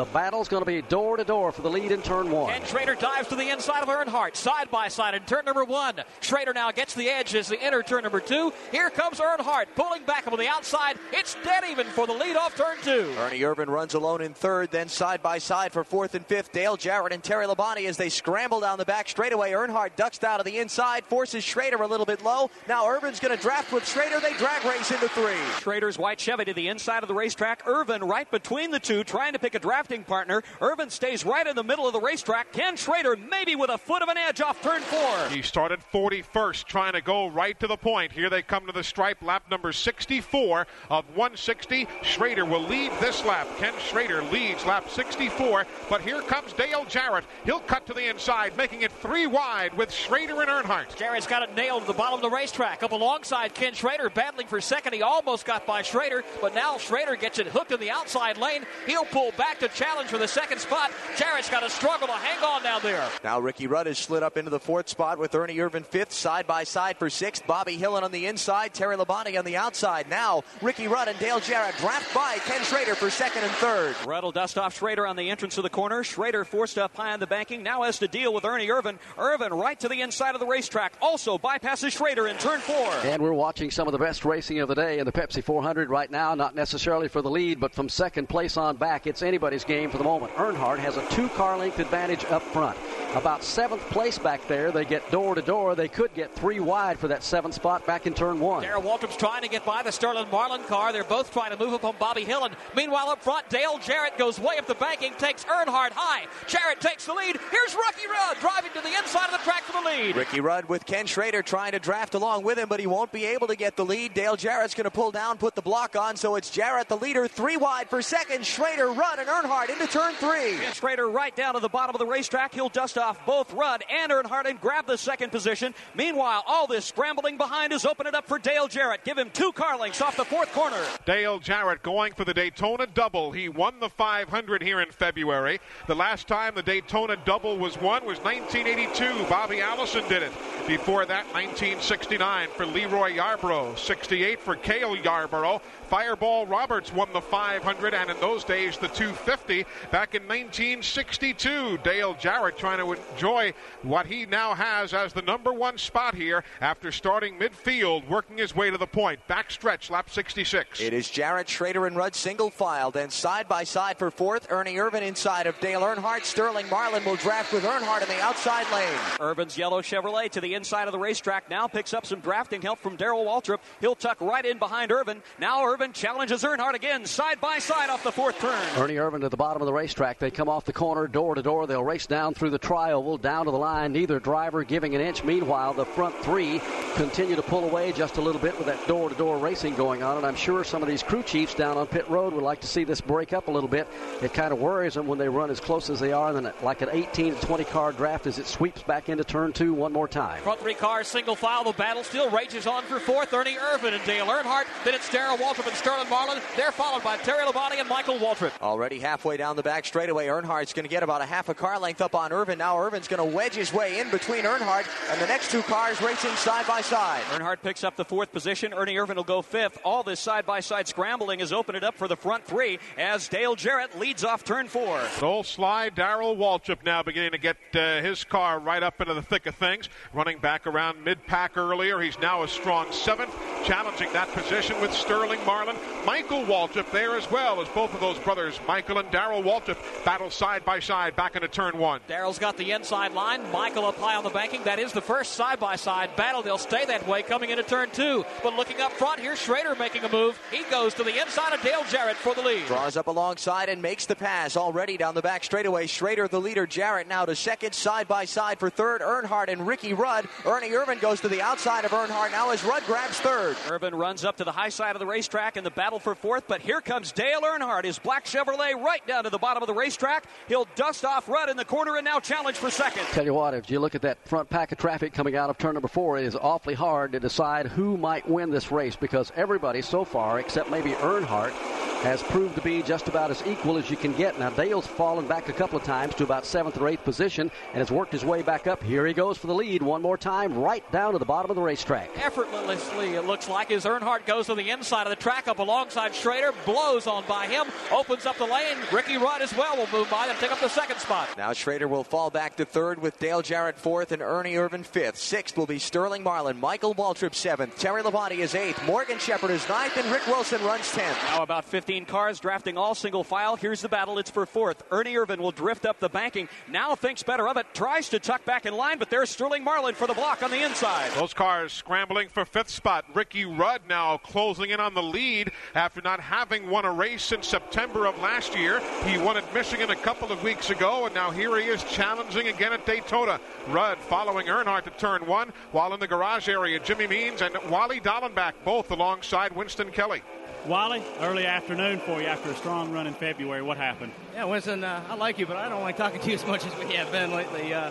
The 0.00 0.06
battle's 0.06 0.48
going 0.48 0.62
to 0.62 0.66
be 0.66 0.80
door 0.80 1.18
to 1.18 1.24
door 1.24 1.52
for 1.52 1.60
the 1.60 1.68
lead 1.68 1.92
in 1.92 2.00
turn 2.00 2.30
one. 2.30 2.54
And 2.54 2.66
Schrader 2.66 2.94
dives 2.94 3.28
to 3.28 3.36
the 3.36 3.50
inside 3.50 3.82
of 3.82 3.88
Earnhardt, 3.90 4.34
side 4.34 4.70
by 4.70 4.88
side 4.88 5.12
in 5.12 5.22
turn 5.24 5.44
number 5.44 5.62
one. 5.62 5.96
Schrader 6.22 6.54
now 6.54 6.70
gets 6.70 6.94
the 6.94 7.10
edge 7.10 7.34
as 7.34 7.48
they 7.48 7.58
enter 7.58 7.82
turn 7.82 8.04
number 8.04 8.20
two. 8.20 8.50
Here 8.72 8.88
comes 8.88 9.20
Earnhardt 9.20 9.66
pulling 9.76 10.04
back 10.04 10.26
on 10.26 10.38
the 10.38 10.48
outside. 10.48 10.96
It's 11.12 11.36
dead 11.44 11.64
even 11.70 11.86
for 11.88 12.06
the 12.06 12.14
lead 12.14 12.34
off 12.34 12.56
turn 12.56 12.78
two. 12.82 13.12
Ernie 13.18 13.40
Irvan 13.40 13.66
runs 13.66 13.92
alone 13.92 14.22
in 14.22 14.32
third, 14.32 14.70
then 14.70 14.88
side 14.88 15.22
by 15.22 15.36
side 15.36 15.70
for 15.70 15.84
fourth 15.84 16.14
and 16.14 16.24
fifth. 16.24 16.50
Dale 16.50 16.78
Jarrett 16.78 17.12
and 17.12 17.22
Terry 17.22 17.44
Labonte 17.44 17.86
as 17.86 17.98
they 17.98 18.08
scramble 18.08 18.60
down 18.60 18.78
the 18.78 18.86
back 18.86 19.06
straightaway. 19.06 19.50
Earnhardt 19.50 19.96
ducks 19.96 20.16
down 20.16 20.38
to 20.38 20.44
the 20.44 20.60
inside, 20.60 21.04
forces 21.04 21.44
Schrader 21.44 21.76
a 21.76 21.86
little 21.86 22.06
bit 22.06 22.24
low. 22.24 22.50
Now 22.66 22.86
Irvan's 22.86 23.20
going 23.20 23.36
to 23.36 23.42
draft 23.42 23.70
with 23.70 23.86
Schrader. 23.86 24.18
They 24.18 24.32
drag 24.38 24.64
race 24.64 24.90
into 24.90 25.10
three. 25.10 25.36
Schrader's 25.58 25.98
white 25.98 26.18
Chevy 26.18 26.46
to 26.46 26.54
the 26.54 26.68
inside 26.68 27.02
of 27.02 27.08
the 27.08 27.14
racetrack. 27.14 27.66
Irvan 27.66 28.08
right 28.08 28.30
between 28.30 28.70
the 28.70 28.80
two, 28.80 29.04
trying 29.04 29.34
to 29.34 29.38
pick 29.38 29.54
a 29.54 29.58
drafting 29.90 30.04
partner. 30.04 30.42
Irvan 30.60 30.88
stays 30.90 31.24
right 31.24 31.46
in 31.46 31.56
the 31.56 31.64
middle 31.64 31.86
of 31.86 31.92
the 31.92 32.00
racetrack. 32.00 32.52
Ken 32.52 32.76
Schrader 32.76 33.16
maybe 33.28 33.56
with 33.56 33.70
a 33.70 33.78
foot 33.78 34.02
of 34.02 34.08
an 34.08 34.16
edge 34.16 34.40
off 34.40 34.62
turn 34.62 34.80
four. 34.82 35.28
He 35.28 35.42
started 35.42 35.80
41st, 35.92 36.64
trying 36.64 36.92
to 36.92 37.00
go 37.00 37.26
right 37.26 37.58
to 37.58 37.66
the 37.66 37.76
point. 37.76 38.12
Here 38.12 38.30
they 38.30 38.42
come 38.42 38.66
to 38.66 38.72
the 38.72 38.84
stripe, 38.84 39.20
lap 39.20 39.42
number 39.50 39.72
64 39.72 40.66
of 40.90 41.04
160. 41.16 41.88
Schrader 42.02 42.44
will 42.44 42.62
lead 42.62 42.92
this 43.00 43.24
lap. 43.24 43.48
Ken 43.58 43.74
Schrader 43.80 44.22
leads 44.22 44.64
lap 44.64 44.88
64, 44.88 45.66
but 45.88 46.00
here 46.02 46.22
comes 46.22 46.52
Dale 46.52 46.84
Jarrett. 46.84 47.24
He'll 47.44 47.60
cut 47.60 47.84
to 47.88 47.92
the 47.92 48.08
inside, 48.08 48.56
making 48.56 48.82
it 48.82 48.92
three 48.92 49.26
wide 49.26 49.76
with 49.76 49.90
Schrader 49.90 50.40
and 50.40 50.50
Earnhardt. 50.50 50.94
Jarrett's 50.96 51.26
got 51.26 51.42
it 51.42 51.56
nailed 51.56 51.82
at 51.82 51.88
the 51.88 51.94
bottom 51.94 52.14
of 52.14 52.22
the 52.22 52.30
racetrack. 52.30 52.84
Up 52.84 52.92
alongside 52.92 53.54
Ken 53.54 53.74
Schrader, 53.74 54.08
battling 54.08 54.46
for 54.46 54.60
second. 54.60 54.92
He 54.92 55.02
almost 55.02 55.46
got 55.46 55.66
by 55.66 55.82
Schrader, 55.82 56.22
but 56.40 56.54
now 56.54 56.78
Schrader 56.78 57.16
gets 57.16 57.40
it 57.40 57.48
hooked 57.48 57.72
in 57.72 57.80
the 57.80 57.90
outside 57.90 58.38
lane. 58.38 58.64
He'll 58.86 59.04
pull 59.04 59.32
back 59.32 59.58
to 59.60 59.68
challenge 59.74 60.10
for 60.10 60.18
the 60.18 60.28
second 60.28 60.50
second 60.50 60.58
spot. 60.58 60.90
Jarrett's 61.16 61.48
got 61.48 61.60
to 61.60 61.70
struggle 61.70 62.08
to 62.08 62.12
hang 62.12 62.42
on 62.42 62.62
down 62.62 62.80
there. 62.82 63.08
Now 63.22 63.38
Ricky 63.38 63.66
Rudd 63.68 63.86
has 63.86 63.98
slid 63.98 64.22
up 64.22 64.36
into 64.36 64.50
the 64.50 64.58
fourth 64.58 64.88
spot 64.88 65.18
with 65.18 65.34
Ernie 65.34 65.56
Irvan 65.56 65.86
fifth, 65.86 66.12
side 66.12 66.46
by 66.46 66.64
side 66.64 66.96
for 66.96 67.08
sixth. 67.08 67.46
Bobby 67.46 67.76
Hillin 67.76 68.02
on 68.02 68.10
the 68.10 68.26
inside, 68.26 68.74
Terry 68.74 68.96
Labonte 68.96 69.38
on 69.38 69.44
the 69.44 69.56
outside. 69.56 70.08
Now 70.10 70.42
Ricky 70.60 70.88
Rudd 70.88 71.06
and 71.06 71.18
Dale 71.20 71.38
Jarrett 71.38 71.76
draft 71.76 72.12
by 72.12 72.38
Ken 72.46 72.62
Schrader 72.64 72.96
for 72.96 73.10
second 73.10 73.44
and 73.44 73.52
third. 73.52 73.94
Rudd 74.06 74.24
will 74.24 74.32
dust 74.32 74.58
off 74.58 74.76
Schrader 74.76 75.06
on 75.06 75.14
the 75.14 75.30
entrance 75.30 75.56
of 75.56 75.62
the 75.62 75.70
corner. 75.70 76.02
Schrader 76.02 76.44
forced 76.44 76.78
up 76.78 76.96
high 76.96 77.12
on 77.12 77.20
the 77.20 77.26
banking. 77.28 77.62
Now 77.62 77.82
has 77.84 78.00
to 78.00 78.08
deal 78.08 78.34
with 78.34 78.44
Ernie 78.44 78.66
Irvan. 78.68 78.98
Irvan 79.16 79.50
right 79.50 79.78
to 79.80 79.88
the 79.88 80.00
inside 80.00 80.34
of 80.34 80.40
the 80.40 80.46
racetrack. 80.46 80.94
Also 81.00 81.38
bypasses 81.38 81.92
Schrader 81.92 82.26
in 82.26 82.36
turn 82.38 82.60
four. 82.60 82.90
And 83.04 83.22
we're 83.22 83.32
watching 83.32 83.70
some 83.70 83.86
of 83.86 83.92
the 83.92 83.98
best 83.98 84.24
racing 84.24 84.58
of 84.58 84.68
the 84.68 84.74
day 84.74 84.98
in 84.98 85.06
the 85.06 85.12
Pepsi 85.12 85.44
400 85.44 85.90
right 85.90 86.10
now. 86.10 86.34
Not 86.34 86.56
necessarily 86.56 87.08
for 87.08 87.22
the 87.22 87.30
lead, 87.30 87.60
but 87.60 87.74
from 87.74 87.88
second 87.88 88.28
place 88.28 88.56
on 88.56 88.76
back. 88.76 89.06
It's 89.06 89.22
anybody's 89.22 89.59
game 89.64 89.90
for 89.90 89.98
the 89.98 90.04
moment. 90.04 90.32
Earnhardt 90.34 90.78
has 90.78 90.96
a 90.96 91.06
two 91.10 91.28
car 91.30 91.56
length 91.56 91.78
advantage 91.78 92.24
up 92.26 92.42
front. 92.42 92.76
About 93.14 93.42
seventh 93.42 93.82
place 93.90 94.18
back 94.18 94.46
there. 94.46 94.70
They 94.70 94.84
get 94.84 95.10
door 95.10 95.34
to 95.34 95.42
door. 95.42 95.74
They 95.74 95.88
could 95.88 96.14
get 96.14 96.32
three 96.34 96.60
wide 96.60 96.98
for 96.98 97.08
that 97.08 97.24
seventh 97.24 97.54
spot 97.54 97.84
back 97.84 98.06
in 98.06 98.14
turn 98.14 98.38
one. 98.38 98.62
Darrell 98.62 98.82
Waltrip's 98.82 99.16
trying 99.16 99.42
to 99.42 99.48
get 99.48 99.64
by 99.64 99.82
the 99.82 99.90
Sterling 99.90 100.30
Marlin 100.30 100.62
car. 100.64 100.92
They're 100.92 101.02
both 101.02 101.32
trying 101.32 101.50
to 101.50 101.58
move 101.58 101.74
up 101.74 101.84
on 101.84 101.94
Bobby 101.98 102.24
Hillin. 102.24 102.52
Meanwhile, 102.76 103.08
up 103.10 103.22
front, 103.22 103.48
Dale 103.48 103.78
Jarrett 103.78 104.16
goes 104.16 104.38
way 104.38 104.58
up 104.58 104.66
the 104.66 104.76
banking, 104.76 105.12
takes 105.18 105.44
Earnhardt 105.44 105.90
high. 105.92 106.26
Jarrett 106.46 106.80
takes 106.80 107.06
the 107.06 107.12
lead. 107.12 107.36
Here's 107.50 107.74
Rocky 107.74 108.06
Rudd 108.08 108.36
driving 108.40 108.70
to 108.74 108.80
the 108.80 108.96
inside 108.96 109.26
of 109.26 109.32
the 109.32 109.44
track 109.44 109.62
for 109.64 109.72
the 109.72 109.88
lead. 109.88 109.90
lead. 110.06 110.16
Ricky 110.16 110.40
Rudd 110.40 110.66
with 110.66 110.86
Ken 110.86 111.06
Schrader 111.06 111.42
trying 111.42 111.72
to 111.72 111.80
draft 111.80 112.14
along 112.14 112.44
with 112.44 112.58
him, 112.58 112.68
but 112.68 112.78
he 112.78 112.86
won't 112.86 113.10
be 113.10 113.24
able 113.24 113.48
to 113.48 113.56
get 113.56 113.76
the 113.76 113.84
lead. 113.84 114.14
Dale 114.14 114.36
Jarrett's 114.36 114.74
going 114.74 114.84
to 114.84 114.90
pull 114.90 115.10
down, 115.10 115.36
put 115.36 115.56
the 115.56 115.62
block 115.62 115.96
on, 115.96 116.16
so 116.16 116.36
it's 116.36 116.50
Jarrett 116.50 116.88
the 116.88 116.96
leader, 116.96 117.26
three 117.26 117.56
wide 117.56 117.88
for 117.88 118.02
second. 118.02 118.46
Schrader, 118.46 118.92
Rudd, 118.92 119.18
and 119.18 119.28
Earnhardt 119.28 119.70
into 119.70 119.86
turn 119.88 120.14
three. 120.14 120.64
And 120.64 120.74
Schrader 120.74 121.08
right 121.08 121.34
down 121.34 121.54
to 121.54 121.60
the 121.60 121.68
bottom 121.68 121.94
of 121.94 121.98
the 121.98 122.06
racetrack. 122.06 122.54
He'll 122.54 122.68
dust 122.68 122.98
off 123.00 123.24
both 123.26 123.52
Rudd 123.52 123.82
and 123.90 124.12
Earnhardt 124.12 124.48
and 124.48 124.60
grab 124.60 124.86
the 124.86 124.96
second 124.96 125.30
position. 125.30 125.74
Meanwhile, 125.94 126.44
all 126.46 126.66
this 126.66 126.84
scrambling 126.84 127.36
behind 127.36 127.72
is 127.72 127.84
opening 127.84 128.10
it 128.10 128.14
up 128.14 128.26
for 128.26 128.38
Dale 128.38 128.68
Jarrett. 128.68 129.04
Give 129.04 129.18
him 129.18 129.30
two 129.32 129.52
car 129.52 129.78
lengths 129.78 130.00
off 130.00 130.16
the 130.16 130.24
fourth 130.24 130.52
corner. 130.52 130.80
Dale 131.06 131.38
Jarrett 131.38 131.82
going 131.82 132.12
for 132.12 132.24
the 132.24 132.34
Daytona 132.34 132.86
double. 132.86 133.32
He 133.32 133.48
won 133.48 133.80
the 133.80 133.88
500 133.88 134.62
here 134.62 134.80
in 134.80 134.90
February. 134.90 135.60
The 135.86 135.94
last 135.94 136.28
time 136.28 136.54
the 136.54 136.62
Daytona 136.62 137.16
double 137.24 137.58
was 137.58 137.80
won 137.80 138.04
was 138.04 138.18
1982. 138.20 139.28
Bobby 139.28 139.60
Allison 139.60 140.06
did 140.08 140.22
it. 140.22 140.32
Before 140.70 141.04
that, 141.04 141.24
1969 141.34 142.48
for 142.50 142.64
LeeRoy 142.64 143.16
Yarbrough, 143.16 143.76
68 143.76 144.38
for 144.38 144.54
Cale 144.54 144.94
Yarborough. 144.94 145.60
Fireball 145.88 146.46
Roberts 146.46 146.92
won 146.92 147.08
the 147.12 147.20
500 147.20 147.92
and 147.92 148.08
in 148.10 148.20
those 148.20 148.44
days 148.44 148.78
the 148.78 148.86
250 148.86 149.64
back 149.90 150.14
in 150.14 150.22
1962. 150.22 151.78
Dale 151.78 152.14
Jarrett 152.14 152.56
trying 152.56 152.78
to 152.78 152.92
enjoy 152.92 153.52
what 153.82 154.06
he 154.06 154.26
now 154.26 154.54
has 154.54 154.94
as 154.94 155.12
the 155.12 155.22
number 155.22 155.52
one 155.52 155.76
spot 155.76 156.14
here 156.14 156.44
after 156.60 156.92
starting 156.92 157.36
midfield, 157.36 158.06
working 158.06 158.38
his 158.38 158.54
way 158.54 158.70
to 158.70 158.78
the 158.78 158.86
point. 158.86 159.18
Backstretch, 159.28 159.90
lap 159.90 160.08
66. 160.08 160.80
It 160.80 160.92
is 160.92 161.10
Jarrett, 161.10 161.48
Schrader, 161.48 161.86
and 161.86 161.96
Rudd 161.96 162.14
single 162.14 162.50
file. 162.50 162.92
Then 162.92 163.10
side 163.10 163.48
by 163.48 163.64
side 163.64 163.98
for 163.98 164.12
fourth, 164.12 164.46
Ernie 164.52 164.76
Irvan 164.76 165.02
inside 165.02 165.48
of 165.48 165.58
Dale 165.58 165.80
Earnhardt. 165.80 166.24
Sterling 166.24 166.68
Marlin 166.70 167.04
will 167.04 167.16
draft 167.16 167.52
with 167.52 167.64
Earnhardt 167.64 168.02
in 168.02 168.08
the 168.08 168.22
outside 168.22 168.70
lane. 168.72 168.98
Irvan's 169.18 169.58
yellow 169.58 169.82
Chevrolet 169.82 170.30
to 170.30 170.40
the 170.40 170.54
inside 170.54 170.59
of 170.60 170.92
the 170.92 170.98
racetrack 170.98 171.48
now 171.48 171.66
picks 171.66 171.94
up 171.94 172.06
some 172.06 172.20
drafting 172.20 172.62
help 172.62 172.78
from 172.78 172.96
Darrell 172.96 173.24
Waltrip. 173.24 173.58
He'll 173.80 173.94
tuck 173.94 174.20
right 174.20 174.44
in 174.44 174.58
behind 174.58 174.90
Irvan. 174.90 175.22
Now 175.38 175.62
Irvan 175.62 175.92
challenges 175.92 176.42
Earnhardt 176.42 176.74
again, 176.74 177.06
side 177.06 177.40
by 177.40 177.58
side 177.58 177.88
off 177.88 178.04
the 178.04 178.12
fourth 178.12 178.38
turn. 178.38 178.60
Ernie 178.76 178.94
Irvan 178.94 179.24
at 179.24 179.30
the 179.30 179.36
bottom 179.36 179.62
of 179.62 179.66
the 179.66 179.72
racetrack. 179.72 180.18
They 180.18 180.30
come 180.30 180.48
off 180.48 180.64
the 180.64 180.72
corner, 180.72 181.06
door 181.08 181.34
to 181.34 181.42
door. 181.42 181.66
They'll 181.66 181.82
race 181.82 182.06
down 182.06 182.34
through 182.34 182.50
the 182.50 182.58
trioval, 182.58 183.20
down 183.20 183.46
to 183.46 183.50
the 183.50 183.58
line. 183.58 183.92
Neither 183.92 184.20
driver 184.20 184.62
giving 184.64 184.94
an 184.94 185.00
inch. 185.00 185.24
Meanwhile, 185.24 185.74
the 185.74 185.86
front 185.86 186.14
three 186.22 186.60
continue 186.94 187.36
to 187.36 187.42
pull 187.42 187.64
away 187.64 187.92
just 187.92 188.18
a 188.18 188.20
little 188.20 188.40
bit 188.40 188.56
with 188.58 188.66
that 188.66 188.86
door 188.86 189.08
to 189.08 189.14
door 189.14 189.38
racing 189.38 189.74
going 189.74 190.02
on. 190.02 190.18
And 190.18 190.26
I'm 190.26 190.36
sure 190.36 190.62
some 190.62 190.82
of 190.82 190.88
these 190.88 191.02
crew 191.02 191.22
chiefs 191.22 191.54
down 191.54 191.76
on 191.76 191.86
pit 191.86 192.08
road 192.08 192.32
would 192.34 192.44
like 192.44 192.60
to 192.60 192.66
see 192.66 192.84
this 192.84 193.00
break 193.00 193.32
up 193.32 193.48
a 193.48 193.50
little 193.50 193.68
bit. 193.68 193.88
It 194.22 194.34
kind 194.34 194.52
of 194.52 194.58
worries 194.58 194.94
them 194.94 195.06
when 195.06 195.18
they 195.18 195.28
run 195.28 195.50
as 195.50 195.60
close 195.60 195.90
as 195.90 196.00
they 196.00 196.12
are. 196.12 196.28
And 196.28 196.46
then, 196.46 196.52
like 196.62 196.82
an 196.82 196.90
18 196.92 197.34
to 197.34 197.40
20 197.46 197.64
car 197.64 197.92
draft, 197.92 198.26
as 198.26 198.38
it 198.38 198.46
sweeps 198.46 198.82
back 198.82 199.08
into 199.08 199.24
turn 199.24 199.52
two 199.52 199.72
one 199.72 199.92
more 199.92 200.08
time. 200.08 200.39
Front 200.42 200.60
three 200.60 200.74
cars, 200.74 201.06
single 201.06 201.36
file. 201.36 201.64
The 201.64 201.72
battle 201.72 202.02
still 202.02 202.30
rages 202.30 202.66
on 202.66 202.82
for 202.84 202.98
fourth. 202.98 203.34
Ernie 203.34 203.56
Irvan 203.56 203.92
and 203.92 204.02
Dale 204.04 204.24
Earnhardt. 204.24 204.64
Then 204.84 204.94
it's 204.94 205.10
Darrell 205.10 205.36
Waltrip 205.36 205.66
and 205.66 205.76
Sterling 205.76 206.08
Marlin. 206.08 206.40
They're 206.56 206.72
followed 206.72 207.04
by 207.04 207.18
Terry 207.18 207.44
Labonte 207.44 207.78
and 207.78 207.88
Michael 207.88 208.18
Waltrip. 208.18 208.52
Already 208.62 209.00
halfway 209.00 209.36
down 209.36 209.56
the 209.56 209.62
back 209.62 209.84
straightaway, 209.84 210.28
Earnhardt's 210.28 210.72
going 210.72 210.84
to 210.84 210.88
get 210.88 211.02
about 211.02 211.20
a 211.20 211.26
half 211.26 211.50
a 211.50 211.54
car 211.54 211.78
length 211.78 212.00
up 212.00 212.14
on 212.14 212.30
Irvan. 212.30 212.56
Now 212.56 212.76
Irvan's 212.76 213.06
going 213.06 213.18
to 213.18 213.36
wedge 213.36 213.54
his 213.54 213.72
way 213.74 214.00
in 214.00 214.10
between 214.10 214.44
Earnhardt 214.44 214.88
and 215.12 215.20
the 215.20 215.26
next 215.26 215.50
two 215.50 215.60
cars 215.62 216.00
racing 216.00 216.34
side 216.36 216.66
by 216.66 216.80
side. 216.80 217.22
Earnhardt 217.32 217.60
picks 217.62 217.84
up 217.84 217.96
the 217.96 218.04
fourth 218.04 218.32
position. 218.32 218.72
Ernie 218.72 218.94
Irvan 218.94 219.16
will 219.16 219.24
go 219.24 219.42
fifth. 219.42 219.78
All 219.84 220.02
this 220.02 220.20
side 220.20 220.46
by 220.46 220.60
side 220.60 220.88
scrambling 220.88 221.40
has 221.40 221.52
opened 221.52 221.76
it 221.76 221.84
up 221.84 221.96
for 221.96 222.08
the 222.08 222.16
front 222.16 222.46
three 222.46 222.78
as 222.96 223.28
Dale 223.28 223.56
Jarrett 223.56 223.98
leads 223.98 224.24
off 224.24 224.42
turn 224.42 224.68
four. 224.68 225.02
Old 225.20 225.44
slide, 225.44 225.94
Darrell 225.94 226.34
Waltrip 226.34 226.82
now 226.82 227.02
beginning 227.02 227.32
to 227.32 227.38
get 227.38 227.56
uh, 227.74 228.00
his 228.00 228.24
car 228.24 228.58
right 228.58 228.82
up 228.82 229.02
into 229.02 229.12
the 229.12 229.22
thick 229.22 229.44
of 229.44 229.54
things. 229.54 229.90
Running 230.14 230.29
back 230.38 230.66
around 230.66 231.04
mid 231.04 231.24
pack 231.26 231.56
earlier. 231.56 232.00
He's 232.00 232.18
now 232.18 232.42
a 232.42 232.48
strong 232.48 232.90
seventh, 232.92 233.34
challenging 233.64 234.12
that 234.12 234.28
position 234.32 234.80
with 234.80 234.92
Sterling 234.92 235.44
Marlin. 235.44 235.76
Michael 236.06 236.42
Waltrip 236.44 236.90
there 236.92 237.16
as 237.16 237.30
well 237.30 237.60
as 237.60 237.68
both 237.68 237.92
of 237.94 238.00
those 238.00 238.18
brothers, 238.18 238.58
Michael 238.66 238.98
and 238.98 239.10
Darrell 239.10 239.42
Waltrip, 239.42 239.78
battle 240.04 240.30
side 240.30 240.64
by 240.64 240.80
side 240.80 241.16
back 241.16 241.36
into 241.36 241.48
turn 241.48 241.78
one. 241.78 242.00
Darrell's 242.08 242.38
got 242.38 242.56
the 242.56 242.72
inside 242.72 243.12
line. 243.12 243.50
Michael 243.52 243.84
up 243.84 243.96
high 243.96 244.16
on 244.16 244.24
the 244.24 244.30
banking. 244.30 244.62
That 244.64 244.78
is 244.78 244.92
the 244.92 245.00
first 245.00 245.32
side 245.32 245.58
by 245.58 245.76
side 245.76 246.14
battle. 246.16 246.42
They'll 246.42 246.58
stay 246.58 246.84
that 246.86 247.06
way 247.06 247.22
coming 247.22 247.50
into 247.50 247.62
turn 247.62 247.90
two. 247.90 248.24
But 248.42 248.54
looking 248.54 248.80
up 248.80 248.92
front, 248.92 249.20
here's 249.20 249.40
Schrader 249.40 249.74
making 249.74 250.04
a 250.04 250.08
move. 250.10 250.40
He 250.50 250.62
goes 250.70 250.94
to 250.94 251.04
the 251.04 251.20
inside 251.20 251.52
of 251.52 251.62
Dale 251.62 251.84
Jarrett 251.88 252.16
for 252.16 252.34
the 252.34 252.42
lead. 252.42 252.66
Draws 252.66 252.96
up 252.96 253.06
alongside 253.06 253.68
and 253.68 253.82
makes 253.82 254.06
the 254.06 254.16
pass 254.16 254.56
already 254.56 254.96
down 254.96 255.14
the 255.14 255.22
back 255.22 255.44
straightaway. 255.44 255.86
Schrader, 255.86 256.28
the 256.28 256.40
leader. 256.40 256.66
Jarrett 256.66 257.08
now 257.08 257.24
to 257.24 257.34
second, 257.34 257.74
side 257.74 258.08
by 258.08 258.24
side 258.24 258.58
for 258.58 258.70
third. 258.70 259.00
Earnhardt 259.00 259.48
and 259.48 259.66
Ricky 259.66 259.92
Rudd. 259.92 260.19
Ernie 260.46 260.70
Irvan 260.70 261.00
goes 261.00 261.20
to 261.20 261.28
the 261.28 261.42
outside 261.42 261.84
of 261.84 261.90
Earnhardt 261.90 262.30
now 262.30 262.50
as 262.50 262.64
Rudd 262.64 262.82
grabs 262.84 263.18
third. 263.20 263.56
Irvan 263.68 263.98
runs 263.98 264.24
up 264.24 264.36
to 264.36 264.44
the 264.44 264.52
high 264.52 264.68
side 264.68 264.96
of 264.96 265.00
the 265.00 265.06
racetrack 265.06 265.56
in 265.56 265.64
the 265.64 265.70
battle 265.70 265.98
for 265.98 266.14
fourth, 266.14 266.44
but 266.46 266.60
here 266.60 266.80
comes 266.80 267.12
Dale 267.12 267.42
Earnhardt, 267.42 267.84
his 267.84 267.98
black 267.98 268.24
Chevrolet 268.24 268.74
right 268.74 269.06
down 269.06 269.24
to 269.24 269.30
the 269.30 269.38
bottom 269.38 269.62
of 269.62 269.66
the 269.66 269.74
racetrack. 269.74 270.24
He'll 270.48 270.68
dust 270.74 271.04
off 271.04 271.28
Rudd 271.28 271.48
in 271.48 271.56
the 271.56 271.64
corner 271.64 271.96
and 271.96 272.04
now 272.04 272.20
challenge 272.20 272.56
for 272.56 272.70
second. 272.70 273.04
Tell 273.12 273.24
you 273.24 273.34
what, 273.34 273.54
if 273.54 273.70
you 273.70 273.80
look 273.80 273.94
at 273.94 274.02
that 274.02 274.26
front 274.26 274.48
pack 274.48 274.72
of 274.72 274.78
traffic 274.78 275.12
coming 275.12 275.36
out 275.36 275.50
of 275.50 275.58
turn 275.58 275.74
number 275.74 275.88
four, 275.88 276.18
it 276.18 276.24
is 276.24 276.36
awfully 276.36 276.74
hard 276.74 277.12
to 277.12 277.20
decide 277.20 277.66
who 277.66 277.96
might 277.96 278.28
win 278.28 278.50
this 278.50 278.70
race 278.70 278.96
because 278.96 279.32
everybody 279.36 279.82
so 279.82 280.04
far, 280.04 280.40
except 280.40 280.70
maybe 280.70 280.90
Earnhardt, 280.92 281.52
has 282.00 282.22
proved 282.22 282.54
to 282.54 282.62
be 282.62 282.82
just 282.82 283.08
about 283.08 283.30
as 283.30 283.46
equal 283.46 283.76
as 283.76 283.90
you 283.90 283.96
can 283.96 284.14
get. 284.14 284.38
Now, 284.38 284.48
Dale's 284.48 284.86
fallen 284.86 285.26
back 285.26 285.50
a 285.50 285.52
couple 285.52 285.76
of 285.76 285.84
times 285.84 286.14
to 286.14 286.24
about 286.24 286.46
seventh 286.46 286.80
or 286.80 286.88
eighth 286.88 287.04
position 287.04 287.50
and 287.72 287.78
has 287.78 287.90
worked 287.90 288.12
his 288.12 288.24
way 288.24 288.40
back 288.40 288.66
up. 288.66 288.82
Here 288.82 289.06
he 289.06 289.12
goes 289.12 289.36
for 289.36 289.48
the 289.48 289.54
lead 289.54 289.82
one 289.82 290.00
more 290.00 290.09
time, 290.16 290.58
right 290.58 290.90
down 290.92 291.12
to 291.12 291.18
the 291.18 291.24
bottom 291.24 291.50
of 291.50 291.54
the 291.54 291.62
racetrack. 291.62 292.10
Effortlessly, 292.16 293.14
it 293.14 293.24
looks 293.26 293.48
like, 293.48 293.70
as 293.70 293.84
Earnhardt 293.84 294.26
goes 294.26 294.46
to 294.46 294.54
the 294.54 294.70
inside 294.70 295.04
of 295.04 295.10
the 295.10 295.16
track 295.16 295.48
up 295.48 295.58
alongside 295.58 296.14
Schrader, 296.14 296.52
blows 296.64 297.06
on 297.06 297.24
by 297.26 297.46
him, 297.46 297.66
opens 297.92 298.26
up 298.26 298.36
the 298.38 298.46
lane. 298.46 298.76
Ricky 298.92 299.16
Rudd 299.16 299.42
as 299.42 299.54
well 299.56 299.76
will 299.76 299.88
move 299.92 300.10
by 300.10 300.26
and 300.26 300.38
take 300.38 300.52
up 300.52 300.60
the 300.60 300.68
second 300.68 300.98
spot. 300.98 301.28
Now 301.36 301.52
Schrader 301.52 301.88
will 301.88 302.04
fall 302.04 302.30
back 302.30 302.56
to 302.56 302.64
third 302.64 303.00
with 303.00 303.18
Dale 303.18 303.42
Jarrett 303.42 303.78
fourth 303.78 304.12
and 304.12 304.22
Ernie 304.22 304.54
Irvan 304.54 304.84
fifth. 304.84 305.18
Sixth 305.18 305.56
will 305.56 305.66
be 305.66 305.78
Sterling 305.78 306.22
Marlin, 306.22 306.58
Michael 306.58 306.94
Waltrip 306.94 307.34
seventh, 307.34 307.78
Terry 307.78 308.02
Labonte 308.02 308.38
is 308.38 308.54
eighth, 308.54 308.84
Morgan 308.86 309.18
Shepherd 309.18 309.50
is 309.50 309.68
ninth, 309.68 309.96
and 309.96 310.10
Rick 310.10 310.26
Wilson 310.26 310.62
runs 310.64 310.90
tenth. 310.92 311.16
Now 311.24 311.42
about 311.42 311.64
15 311.64 312.04
cars 312.06 312.40
drafting 312.40 312.76
all 312.76 312.94
single 312.94 313.24
file. 313.24 313.56
Here's 313.56 313.80
the 313.80 313.88
battle. 313.88 314.18
It's 314.18 314.30
for 314.30 314.46
fourth. 314.46 314.82
Ernie 314.90 315.14
Irvan 315.14 315.38
will 315.38 315.52
drift 315.52 315.86
up 315.86 316.00
the 316.00 316.08
banking. 316.08 316.48
Now 316.68 316.94
thinks 316.94 317.22
better 317.22 317.48
of 317.48 317.56
it. 317.56 317.66
Tries 317.74 318.08
to 318.10 318.18
tuck 318.18 318.44
back 318.44 318.66
in 318.66 318.74
line, 318.74 318.98
but 318.98 319.10
there's 319.10 319.30
Sterling 319.30 319.64
Marlin 319.64 319.94
for 320.00 320.06
the 320.06 320.14
block 320.14 320.42
on 320.42 320.50
the 320.50 320.64
inside. 320.64 321.10
Those 321.10 321.34
cars 321.34 321.74
scrambling 321.74 322.30
for 322.30 322.46
fifth 322.46 322.70
spot. 322.70 323.04
Ricky 323.12 323.44
Rudd 323.44 323.82
now 323.86 324.16
closing 324.16 324.70
in 324.70 324.80
on 324.80 324.94
the 324.94 325.02
lead 325.02 325.52
after 325.74 326.00
not 326.00 326.20
having 326.20 326.70
won 326.70 326.86
a 326.86 326.90
race 326.90 327.22
since 327.22 327.46
September 327.46 328.06
of 328.06 328.18
last 328.18 328.56
year. 328.56 328.80
He 329.04 329.18
won 329.18 329.36
at 329.36 329.52
Michigan 329.52 329.90
a 329.90 329.96
couple 329.96 330.32
of 330.32 330.42
weeks 330.42 330.70
ago, 330.70 331.04
and 331.04 331.14
now 331.14 331.30
here 331.30 331.54
he 331.58 331.66
is 331.66 331.84
challenging 331.84 332.48
again 332.48 332.72
at 332.72 332.86
Daytona. 332.86 333.38
Rudd 333.68 333.98
following 333.98 334.46
Earnhardt 334.46 334.84
to 334.84 334.90
turn 334.90 335.26
one, 335.26 335.52
while 335.72 335.92
in 335.92 336.00
the 336.00 336.08
garage 336.08 336.48
area, 336.48 336.80
Jimmy 336.80 337.06
Means 337.06 337.42
and 337.42 337.54
Wally 337.68 338.00
Dallenbach 338.00 338.54
both 338.64 338.90
alongside 338.90 339.54
Winston 339.54 339.90
Kelley. 339.90 340.22
Wally, 340.66 341.02
early 341.20 341.44
afternoon 341.44 341.98
for 342.00 342.22
you 342.22 342.26
after 342.26 342.50
a 342.50 342.56
strong 342.56 342.90
run 342.90 343.06
in 343.06 343.12
February. 343.12 343.60
What 343.60 343.76
happened? 343.76 344.12
Yeah, 344.32 344.44
Winston, 344.44 344.82
uh, 344.82 345.04
I 345.10 345.14
like 345.16 345.38
you, 345.38 345.44
but 345.44 345.58
I 345.58 345.68
don't 345.68 345.82
like 345.82 345.98
talking 345.98 346.22
to 346.22 346.28
you 346.28 346.36
as 346.36 346.46
much 346.46 346.64
as 346.64 346.74
we 346.78 346.94
have 346.94 347.12
been 347.12 347.32
lately. 347.32 347.74
Uh, 347.74 347.90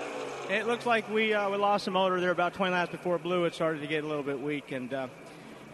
it 0.50 0.66
looks 0.66 0.86
like 0.86 1.08
we 1.10 1.34
uh, 1.34 1.50
we 1.50 1.58
lost 1.58 1.86
the 1.86 1.92
motor 1.92 2.20
there 2.20 2.32
about 2.32 2.54
20 2.54 2.72
laps 2.72 2.92
before 2.92 3.20
blue. 3.20 3.46
It 3.46 3.54
started 3.54 3.82
to 3.82 3.88
get 3.88 4.04
a 4.04 4.08
little 4.08 4.24
bit 4.24 4.40
weak, 4.40 4.72
and 4.72 4.92
uh, 4.94 5.08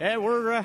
yeah, 0.00 0.18
we're 0.18 0.52
uh, 0.52 0.64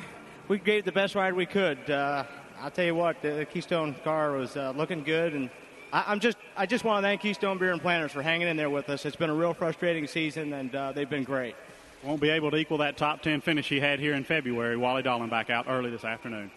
we 0.49 0.59
gave 0.59 0.84
the 0.84 0.91
best 0.91 1.16
ride 1.16 1.34
we 1.34 1.45
could. 1.45 1.89
Uh, 1.89 2.26
I'll 2.59 2.72
tell 2.72 2.86
you 2.86 2.93
what, 2.93 3.22
the 3.22 3.47
Keystone 3.51 3.95
car 4.03 4.34
was 4.34 4.57
uh, 4.57 4.74
looking 4.76 5.03
good, 5.03 5.34
and 5.34 5.49
I, 5.93 6.03
I'm 6.07 6.20
just 6.20 6.38
I 6.57 6.66
just 6.66 6.84
want 6.84 7.01
to 7.01 7.07
thank 7.07 7.22
Keystone 7.22 7.57
Beer 7.57 7.72
and 7.72 7.82
Planters 7.82 8.12
for 8.12 8.22
hanging 8.22 8.49
in 8.49 8.57
there 8.57 8.70
with 8.70 8.89
us. 8.89 9.05
It's 9.05 9.16
been 9.16 9.30
a 9.30 9.36
real 9.36 9.53
frustrating 9.53 10.05
season, 10.07 10.51
and 10.53 10.76
uh, 10.76 10.91
they've 10.91 11.09
been 11.09 11.24
great. 11.24 11.55
Won't 12.03 12.20
be 12.20 12.30
able 12.32 12.51
to 12.51 12.57
equal 12.57 12.80
that 12.80 12.97
top 12.97 13.22
10 13.22 13.41
finish 13.41 13.70
he 13.70 13.80
had 13.80 13.99
here 13.99 14.16
in 14.16 14.24
February. 14.24 14.76
Wally 14.76 15.03
Dallenbach 15.03 15.51
out 15.51 15.68
early 15.70 15.91
this 15.91 16.03
afternoon. 16.03 16.51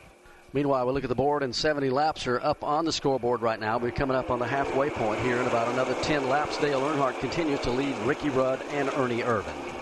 Meanwhile, 0.55 0.87
we 0.87 0.93
look 0.93 1.03
at 1.03 1.09
the 1.09 1.17
board, 1.17 1.43
and 1.43 1.53
70 1.53 1.91
laps 1.91 2.29
are 2.29 2.39
up 2.39 2.63
on 2.63 2.85
the 2.85 2.93
scoreboard 2.93 3.43
right 3.43 3.59
now. 3.59 3.77
We're 3.77 3.91
coming 3.91 4.17
up 4.17 4.31
on 4.31 4.39
the 4.39 4.47
halfway 4.47 4.89
point 4.89 5.21
here 5.21 5.41
in 5.41 5.49
about 5.49 5.67
another 5.67 5.95
10 6.03 6.29
laps. 6.29 6.59
Dale 6.59 6.81
Earnhardt 6.81 7.19
continues 7.19 7.59
to 7.63 7.73
lead 7.73 7.97
Ricky 8.07 8.29
Rudd 8.29 8.63
and 8.71 8.89
Ernie 8.91 9.23
Irvan. 9.23 9.74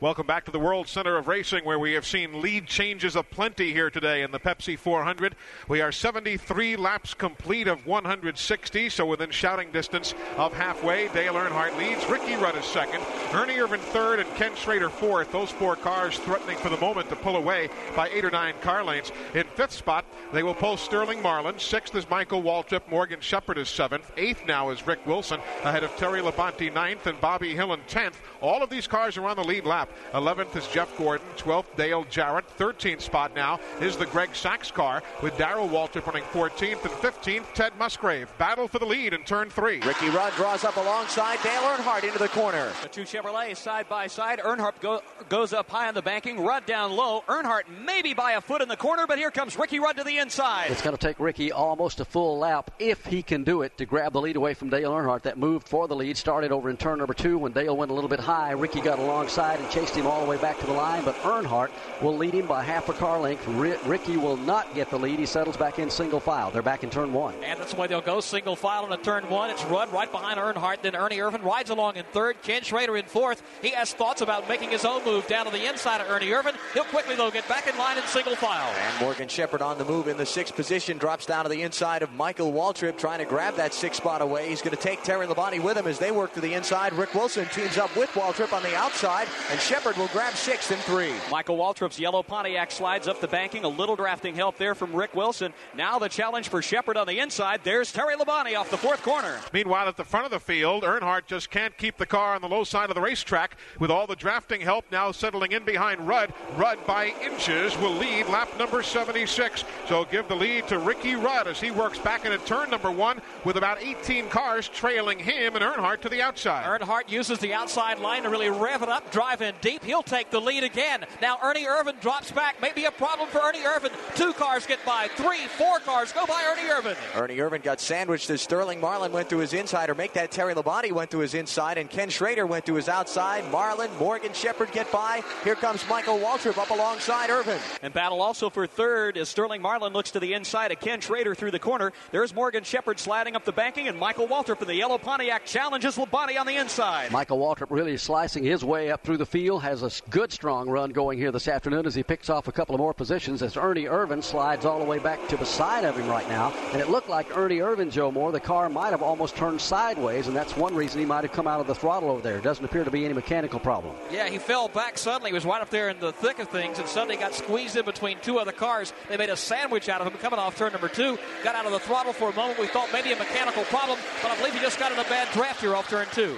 Welcome 0.00 0.26
back 0.26 0.46
to 0.46 0.50
the 0.50 0.58
World 0.58 0.88
Center 0.88 1.18
of 1.18 1.28
Racing, 1.28 1.66
where 1.66 1.78
we 1.78 1.92
have 1.92 2.06
seen 2.06 2.40
lead 2.40 2.66
changes 2.66 3.16
aplenty 3.16 3.70
here 3.74 3.90
today 3.90 4.22
in 4.22 4.30
the 4.30 4.40
Pepsi 4.40 4.78
400. 4.78 5.36
We 5.68 5.82
are 5.82 5.92
73 5.92 6.76
laps 6.76 7.12
complete 7.12 7.68
of 7.68 7.86
160, 7.86 8.88
so 8.88 9.04
within 9.04 9.30
shouting 9.30 9.70
distance 9.72 10.14
of 10.38 10.54
halfway. 10.54 11.08
Dale 11.08 11.34
Earnhardt 11.34 11.76
leads. 11.76 12.08
Ricky 12.08 12.36
Rudd 12.36 12.56
is 12.56 12.64
second. 12.64 13.04
Ernie 13.34 13.56
Irvan 13.56 13.78
third, 13.78 14.20
and 14.20 14.34
Ken 14.36 14.56
Schrader 14.56 14.88
fourth. 14.88 15.32
Those 15.32 15.50
four 15.50 15.76
cars 15.76 16.18
threatening 16.20 16.56
for 16.56 16.70
the 16.70 16.78
moment 16.78 17.10
to 17.10 17.16
pull 17.16 17.36
away 17.36 17.68
by 17.94 18.08
eight 18.08 18.24
or 18.24 18.30
nine 18.30 18.54
car 18.62 18.82
lengths. 18.82 19.12
In 19.34 19.44
fifth 19.48 19.72
spot, 19.72 20.06
they 20.32 20.42
will 20.42 20.54
post 20.54 20.86
Sterling 20.86 21.20
Marlin. 21.20 21.58
Sixth 21.58 21.94
is 21.94 22.08
Michael 22.08 22.42
Waltrip. 22.42 22.88
Morgan 22.88 23.20
Shepherd 23.20 23.58
is 23.58 23.68
seventh. 23.68 24.10
Eighth 24.16 24.46
now 24.46 24.70
is 24.70 24.86
Rick 24.86 25.06
Wilson, 25.06 25.40
ahead 25.62 25.84
of 25.84 25.94
Terry 25.96 26.22
Labonte 26.22 26.72
ninth 26.72 27.06
and 27.06 27.20
Bobby 27.20 27.54
Hillin 27.54 27.80
tenth. 27.86 28.18
All 28.40 28.62
of 28.62 28.70
these 28.70 28.86
cars 28.86 29.18
are 29.18 29.26
on 29.26 29.36
the 29.36 29.44
lead 29.44 29.66
lap. 29.66 29.89
11th 30.12 30.56
is 30.56 30.66
Jeff 30.68 30.96
Gordon. 30.96 31.26
12th, 31.36 31.76
Dale 31.76 32.04
Jarrett. 32.10 32.44
13th 32.58 33.00
spot 33.00 33.34
now 33.34 33.60
is 33.80 33.96
the 33.96 34.06
Greg 34.06 34.34
Sacks 34.34 34.70
car 34.70 35.02
with 35.22 35.36
Darrell 35.38 35.68
Waltrip 35.68 36.06
running 36.06 36.24
14th 36.24 36.84
and 36.84 36.92
15th, 36.94 37.52
Ted 37.54 37.72
Musgrave. 37.78 38.28
Battle 38.38 38.68
for 38.68 38.78
the 38.78 38.86
lead 38.86 39.12
in 39.12 39.22
turn 39.24 39.50
three. 39.50 39.80
Ricky 39.80 40.08
Rudd 40.10 40.32
draws 40.34 40.64
up 40.64 40.76
alongside 40.76 41.42
Dale 41.42 41.62
Earnhardt 41.62 42.04
into 42.04 42.18
the 42.18 42.28
corner. 42.28 42.70
The 42.82 42.88
two 42.88 43.02
Chevrolets 43.02 43.56
side 43.56 43.88
by 43.88 44.06
side. 44.06 44.40
Earnhardt 44.40 44.80
go, 44.80 45.02
goes 45.28 45.52
up 45.52 45.68
high 45.70 45.88
on 45.88 45.94
the 45.94 46.02
banking. 46.02 46.40
Rudd 46.40 46.66
down 46.66 46.92
low. 46.92 47.22
Earnhardt 47.28 47.64
maybe 47.84 48.14
by 48.14 48.32
a 48.32 48.40
foot 48.40 48.62
in 48.62 48.68
the 48.68 48.76
corner, 48.76 49.06
but 49.06 49.18
here 49.18 49.30
comes 49.30 49.58
Ricky 49.58 49.78
Rudd 49.78 49.96
to 49.96 50.04
the 50.04 50.18
inside. 50.18 50.70
It's 50.70 50.82
going 50.82 50.96
to 50.96 51.06
take 51.06 51.20
Ricky 51.20 51.52
almost 51.52 52.00
a 52.00 52.04
full 52.04 52.38
lap, 52.38 52.70
if 52.78 53.04
he 53.06 53.22
can 53.22 53.44
do 53.44 53.62
it, 53.62 53.76
to 53.78 53.86
grab 53.86 54.12
the 54.12 54.20
lead 54.20 54.36
away 54.36 54.54
from 54.54 54.68
Dale 54.70 54.92
Earnhardt. 54.92 55.22
That 55.22 55.38
moved 55.38 55.68
for 55.68 55.88
the 55.88 55.96
lead 55.96 56.16
started 56.16 56.52
over 56.52 56.70
in 56.70 56.76
turn 56.76 56.98
number 56.98 57.14
two 57.14 57.38
when 57.38 57.52
Dale 57.52 57.76
went 57.76 57.90
a 57.90 57.94
little 57.94 58.10
bit 58.10 58.20
high. 58.20 58.52
Ricky 58.52 58.80
got 58.80 58.98
alongside 58.98 59.60
and 59.60 59.70
chased 59.80 59.96
him 59.96 60.06
all 60.06 60.20
the 60.20 60.28
way 60.28 60.36
back 60.36 60.58
to 60.58 60.66
the 60.66 60.72
line, 60.72 61.02
but 61.04 61.14
Earnhardt 61.22 61.70
will 62.02 62.14
lead 62.14 62.34
him 62.34 62.46
by 62.46 62.62
half 62.62 62.90
a 62.90 62.92
car 62.92 63.18
length. 63.18 63.46
Ricky 63.48 64.18
will 64.18 64.36
not 64.36 64.74
get 64.74 64.90
the 64.90 64.98
lead. 64.98 65.18
He 65.18 65.24
settles 65.24 65.56
back 65.56 65.78
in 65.78 65.88
single 65.88 66.20
file. 66.20 66.50
They're 66.50 66.60
back 66.60 66.84
in 66.84 66.90
turn 66.90 67.14
one. 67.14 67.34
And 67.42 67.58
that's 67.58 67.72
the 67.72 67.80
way 67.80 67.86
they'll 67.86 68.02
go 68.02 68.20
single 68.20 68.56
file 68.56 68.84
into 68.84 69.02
turn 69.02 69.28
one. 69.30 69.48
It's 69.48 69.64
Rudd 69.64 69.90
right 69.90 70.10
behind 70.10 70.38
Earnhardt. 70.38 70.82
Then 70.82 70.94
Ernie 70.94 71.16
Irvan 71.16 71.42
rides 71.42 71.70
along 71.70 71.96
in 71.96 72.04
third. 72.12 72.42
Ken 72.42 72.62
Schrader 72.62 72.94
in 72.98 73.06
fourth. 73.06 73.42
He 73.62 73.70
has 73.70 73.94
thoughts 73.94 74.20
about 74.20 74.48
making 74.50 74.68
his 74.68 74.84
own 74.84 75.02
move 75.04 75.26
down 75.26 75.46
to 75.46 75.50
the 75.50 75.66
inside 75.66 76.02
of 76.02 76.10
Ernie 76.10 76.26
Irvan. 76.26 76.56
He'll 76.74 76.84
quickly, 76.84 77.16
though, 77.16 77.30
get 77.30 77.48
back 77.48 77.66
in 77.66 77.78
line 77.78 77.96
in 77.96 78.04
single 78.04 78.36
file. 78.36 78.74
And 78.74 79.00
Morgan 79.00 79.28
Shepherd 79.28 79.62
on 79.62 79.78
the 79.78 79.86
move 79.86 80.08
in 80.08 80.18
the 80.18 80.26
sixth 80.26 80.54
position 80.54 80.98
drops 80.98 81.24
down 81.24 81.44
to 81.44 81.48
the 81.48 81.62
inside 81.62 82.02
of 82.02 82.12
Michael 82.12 82.52
Waltrip 82.52 82.98
trying 82.98 83.20
to 83.20 83.24
grab 83.24 83.56
that 83.56 83.72
sixth 83.72 84.02
spot 84.02 84.20
away. 84.20 84.50
He's 84.50 84.60
going 84.60 84.76
to 84.76 84.82
take 84.82 85.02
Terry 85.04 85.26
Labonte 85.26 85.62
with 85.62 85.78
him 85.78 85.86
as 85.86 85.98
they 85.98 86.10
work 86.10 86.34
to 86.34 86.42
the 86.42 86.52
inside. 86.52 86.92
Rick 86.92 87.14
Wilson 87.14 87.46
teams 87.46 87.78
up 87.78 87.96
with 87.96 88.10
Waltrip 88.10 88.52
on 88.52 88.62
the 88.62 88.76
outside, 88.76 89.26
and 89.50 89.58
Shepherd 89.70 89.96
will 89.98 90.08
grab 90.08 90.34
six 90.34 90.72
and 90.72 90.80
three. 90.80 91.12
Michael 91.30 91.56
Waltrip's 91.56 91.96
yellow 91.96 92.24
Pontiac 92.24 92.72
slides 92.72 93.06
up 93.06 93.20
the 93.20 93.28
banking. 93.28 93.62
A 93.62 93.68
little 93.68 93.94
drafting 93.94 94.34
help 94.34 94.58
there 94.58 94.74
from 94.74 94.92
Rick 94.92 95.14
Wilson. 95.14 95.52
Now 95.76 95.96
the 96.00 96.08
challenge 96.08 96.48
for 96.48 96.60
Shepherd 96.60 96.96
on 96.96 97.06
the 97.06 97.20
inside. 97.20 97.60
There's 97.62 97.92
Terry 97.92 98.16
Labonte 98.16 98.58
off 98.58 98.68
the 98.68 98.76
fourth 98.76 99.00
corner. 99.04 99.38
Meanwhile, 99.52 99.86
at 99.86 99.96
the 99.96 100.02
front 100.02 100.24
of 100.24 100.32
the 100.32 100.40
field, 100.40 100.82
Earnhardt 100.82 101.26
just 101.26 101.50
can't 101.50 101.78
keep 101.78 101.98
the 101.98 102.04
car 102.04 102.34
on 102.34 102.42
the 102.42 102.48
low 102.48 102.64
side 102.64 102.88
of 102.88 102.96
the 102.96 103.00
racetrack. 103.00 103.56
With 103.78 103.92
all 103.92 104.08
the 104.08 104.16
drafting 104.16 104.60
help 104.60 104.86
now 104.90 105.12
settling 105.12 105.52
in 105.52 105.62
behind 105.62 106.00
Rudd. 106.00 106.34
Rudd 106.56 106.84
by 106.84 107.14
inches 107.22 107.78
will 107.78 107.94
lead 107.94 108.26
lap 108.26 108.48
number 108.58 108.82
76. 108.82 109.62
So 109.86 110.04
give 110.04 110.26
the 110.26 110.34
lead 110.34 110.66
to 110.66 110.80
Ricky 110.80 111.14
Rudd 111.14 111.46
as 111.46 111.60
he 111.60 111.70
works 111.70 112.00
back 112.00 112.24
into 112.24 112.38
turn 112.38 112.70
number 112.70 112.90
one 112.90 113.22
with 113.44 113.56
about 113.56 113.80
18 113.80 114.30
cars 114.30 114.68
trailing 114.68 115.20
him 115.20 115.54
and 115.54 115.64
Earnhardt 115.64 116.00
to 116.00 116.08
the 116.08 116.22
outside. 116.22 116.64
Earnhardt 116.64 117.08
uses 117.08 117.38
the 117.38 117.54
outside 117.54 118.00
line 118.00 118.24
to 118.24 118.30
really 118.30 118.50
rev 118.50 118.82
it 118.82 118.88
up, 118.88 119.08
drive 119.12 119.42
in 119.42 119.54
deep. 119.60 119.84
He'll 119.84 120.02
take 120.02 120.30
the 120.30 120.40
lead 120.40 120.64
again. 120.64 121.04
Now 121.22 121.38
Ernie 121.42 121.66
Irvan 121.66 122.00
drops 122.00 122.30
back. 122.30 122.60
Maybe 122.60 122.84
a 122.84 122.90
problem 122.90 123.28
for 123.28 123.38
Ernie 123.38 123.60
Irvan. 123.60 123.90
Two 124.16 124.32
cars 124.32 124.66
get 124.66 124.84
by. 124.84 125.08
Three, 125.16 125.46
four 125.58 125.78
cars 125.80 126.12
go 126.12 126.26
by 126.26 126.42
Ernie 126.50 126.68
Irvan. 126.68 126.96
Ernie 127.14 127.36
Irvan 127.36 127.62
got 127.62 127.80
sandwiched 127.80 128.30
as 128.30 128.40
Sterling 128.40 128.80
Marlin 128.80 129.12
went 129.12 129.30
to 129.30 129.38
his 129.38 129.52
inside, 129.52 129.90
or 129.90 129.94
make 129.94 130.12
that 130.14 130.30
Terry 130.30 130.54
Labonte 130.54 130.92
went 130.92 131.10
to 131.10 131.18
his 131.18 131.34
inside, 131.34 131.78
and 131.78 131.90
Ken 131.90 132.08
Schrader 132.08 132.46
went 132.46 132.66
to 132.66 132.74
his 132.74 132.88
outside. 132.88 133.50
Marlin, 133.50 133.90
Morgan 133.98 134.32
Shepherd 134.32 134.72
get 134.72 134.90
by. 134.92 135.22
Here 135.44 135.54
comes 135.54 135.86
Michael 135.88 136.18
Waltrip 136.18 136.58
up 136.58 136.70
alongside 136.70 137.30
Irvan. 137.30 137.58
And 137.82 137.92
battle 137.92 138.22
also 138.22 138.50
for 138.50 138.66
third 138.66 139.16
as 139.16 139.28
Sterling 139.28 139.62
Marlin 139.62 139.92
looks 139.92 140.12
to 140.12 140.20
the 140.20 140.34
inside 140.34 140.72
of 140.72 140.80
Ken 140.80 141.00
Schrader 141.00 141.34
through 141.34 141.50
the 141.50 141.58
corner. 141.58 141.92
There's 142.12 142.34
Morgan 142.34 142.64
Shepherd 142.64 142.98
sliding 142.98 143.36
up 143.36 143.44
the 143.44 143.52
banking, 143.52 143.88
and 143.88 143.98
Michael 143.98 144.28
Waltrip 144.28 144.60
in 144.60 144.66
the 144.66 144.74
yellow 144.74 144.98
Pontiac 144.98 145.46
challenges 145.46 145.96
Labonte 145.96 146.38
on 146.38 146.46
the 146.46 146.56
inside. 146.56 147.10
Michael 147.12 147.38
Waltrip 147.38 147.70
really 147.70 147.96
slicing 147.96 148.44
his 148.44 148.64
way 148.64 148.90
up 148.90 149.02
through 149.02 149.16
the 149.16 149.26
field, 149.26 149.39
has 149.40 149.82
a 149.82 149.90
good 150.10 150.32
strong 150.32 150.68
run 150.68 150.90
going 150.90 151.18
here 151.18 151.32
this 151.32 151.48
afternoon 151.48 151.86
as 151.86 151.94
he 151.94 152.02
picks 152.02 152.28
off 152.28 152.46
a 152.48 152.52
couple 152.52 152.74
of 152.74 152.78
more 152.78 152.92
positions 152.92 153.42
as 153.42 153.56
Ernie 153.56 153.84
Irvan 153.84 154.22
slides 154.22 154.66
all 154.66 154.78
the 154.78 154.84
way 154.84 154.98
back 154.98 155.26
to 155.28 155.36
the 155.36 155.46
side 155.46 155.84
of 155.84 155.96
him 155.96 156.08
right 156.08 156.28
now. 156.28 156.52
And 156.72 156.80
it 156.80 156.90
looked 156.90 157.08
like 157.08 157.36
Ernie 157.36 157.58
Irvan, 157.58 157.90
Joe 157.90 158.12
Moore, 158.12 158.32
the 158.32 158.40
car 158.40 158.68
might 158.68 158.90
have 158.90 159.02
almost 159.02 159.36
turned 159.36 159.60
sideways, 159.60 160.26
and 160.26 160.36
that's 160.36 160.56
one 160.56 160.74
reason 160.74 161.00
he 161.00 161.06
might 161.06 161.24
have 161.24 161.32
come 161.32 161.46
out 161.46 161.60
of 161.60 161.66
the 161.66 161.74
throttle 161.74 162.10
over 162.10 162.20
there. 162.20 162.38
Doesn't 162.40 162.64
appear 162.64 162.84
to 162.84 162.90
be 162.90 163.04
any 163.04 163.14
mechanical 163.14 163.58
problem. 163.58 163.94
Yeah, 164.12 164.28
he 164.28 164.38
fell 164.38 164.68
back 164.68 164.98
suddenly. 164.98 165.30
He 165.30 165.34
was 165.34 165.46
right 165.46 165.62
up 165.62 165.70
there 165.70 165.88
in 165.88 165.98
the 166.00 166.12
thick 166.12 166.38
of 166.38 166.48
things, 166.48 166.78
and 166.78 166.86
suddenly 166.86 167.16
got 167.16 167.34
squeezed 167.34 167.76
in 167.76 167.84
between 167.84 168.18
two 168.20 168.38
other 168.38 168.52
cars. 168.52 168.92
They 169.08 169.16
made 169.16 169.30
a 169.30 169.36
sandwich 169.36 169.88
out 169.88 170.00
of 170.00 170.06
him 170.06 170.18
coming 170.18 170.38
off 170.38 170.56
turn 170.56 170.72
number 170.72 170.88
two. 170.88 171.18
Got 171.42 171.54
out 171.54 171.66
of 171.66 171.72
the 171.72 171.80
throttle 171.80 172.12
for 172.12 172.30
a 172.30 172.34
moment. 172.34 172.58
We 172.58 172.66
thought 172.66 172.90
maybe 172.92 173.12
a 173.12 173.16
mechanical 173.16 173.64
problem, 173.64 173.98
but 174.22 174.30
I 174.30 174.36
believe 174.36 174.54
he 174.54 174.60
just 174.60 174.78
got 174.78 174.92
in 174.92 174.98
a 174.98 175.04
bad 175.04 175.32
draft 175.32 175.60
here 175.60 175.74
off 175.74 175.88
turn 175.88 176.06
two. 176.12 176.36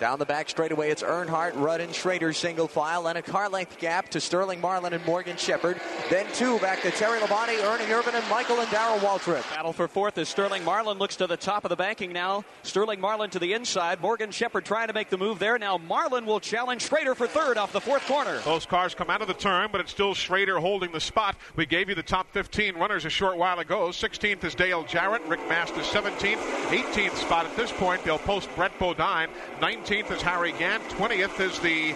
Down 0.00 0.18
the 0.18 0.26
back 0.26 0.48
straightaway, 0.48 0.90
it's 0.90 1.02
Earnhardt, 1.02 1.52
Rudd, 1.54 1.80
and 1.80 1.94
Schrader 1.94 2.32
single 2.32 2.66
file, 2.66 3.06
and 3.06 3.16
a 3.16 3.22
car 3.22 3.48
length 3.48 3.78
gap 3.78 4.08
to 4.08 4.20
Sterling 4.20 4.60
Marlin 4.60 4.92
and 4.92 5.04
Morgan 5.06 5.36
Shepherd. 5.36 5.80
Then 6.10 6.26
two 6.34 6.58
back 6.58 6.82
to 6.82 6.90
Terry 6.90 7.20
Labonte, 7.20 7.62
Ernie 7.62 7.84
Irvan, 7.84 8.14
and 8.14 8.28
Michael 8.28 8.58
and 8.58 8.70
Darrell 8.70 8.98
Waltrip. 8.98 9.48
Battle 9.50 9.72
for 9.72 9.86
fourth 9.86 10.18
as 10.18 10.28
Sterling 10.28 10.64
Marlin 10.64 10.98
looks 10.98 11.14
to 11.16 11.28
the 11.28 11.36
top 11.36 11.64
of 11.64 11.68
the 11.68 11.76
banking 11.76 12.12
now. 12.12 12.44
Sterling 12.64 13.00
Marlin 13.00 13.30
to 13.30 13.38
the 13.38 13.52
inside. 13.52 14.00
Morgan 14.00 14.32
Shepherd 14.32 14.64
trying 14.64 14.88
to 14.88 14.92
make 14.92 15.08
the 15.08 15.18
move 15.18 15.38
there. 15.38 15.56
Now 15.56 15.78
Marlin 15.78 16.26
will 16.26 16.40
challenge 16.40 16.82
Schrader 16.82 17.14
for 17.14 17.28
third 17.28 17.56
off 17.56 17.72
the 17.72 17.80
fourth 17.80 18.04
corner. 18.06 18.38
Those 18.40 18.66
cars 18.66 18.94
come 18.94 19.08
out 19.08 19.22
of 19.22 19.28
the 19.28 19.34
turn, 19.34 19.68
but 19.70 19.80
it's 19.80 19.92
still 19.92 20.14
Schrader 20.14 20.58
holding 20.58 20.90
the 20.90 21.00
spot. 21.00 21.36
We 21.54 21.64
gave 21.64 21.88
you 21.88 21.94
the 21.94 22.02
top 22.02 22.32
15 22.32 22.74
runners 22.74 23.04
a 23.04 23.10
short 23.10 23.36
while 23.36 23.60
ago. 23.60 23.90
16th 23.90 24.42
is 24.42 24.56
Dale 24.56 24.82
Jarrett. 24.82 25.22
Rick 25.26 25.46
Masters 25.48 25.86
17th. 25.86 26.38
18th 26.70 27.14
spot 27.14 27.46
at 27.46 27.54
this 27.56 27.70
point. 27.70 28.02
They'll 28.02 28.18
post 28.18 28.48
Brett 28.56 28.76
Bodine. 28.80 29.28
19th 29.60 29.91
is 29.92 30.22
Harry 30.22 30.52
Gant. 30.52 30.82
20th 30.84 31.38
is 31.38 31.58
the 31.58 31.92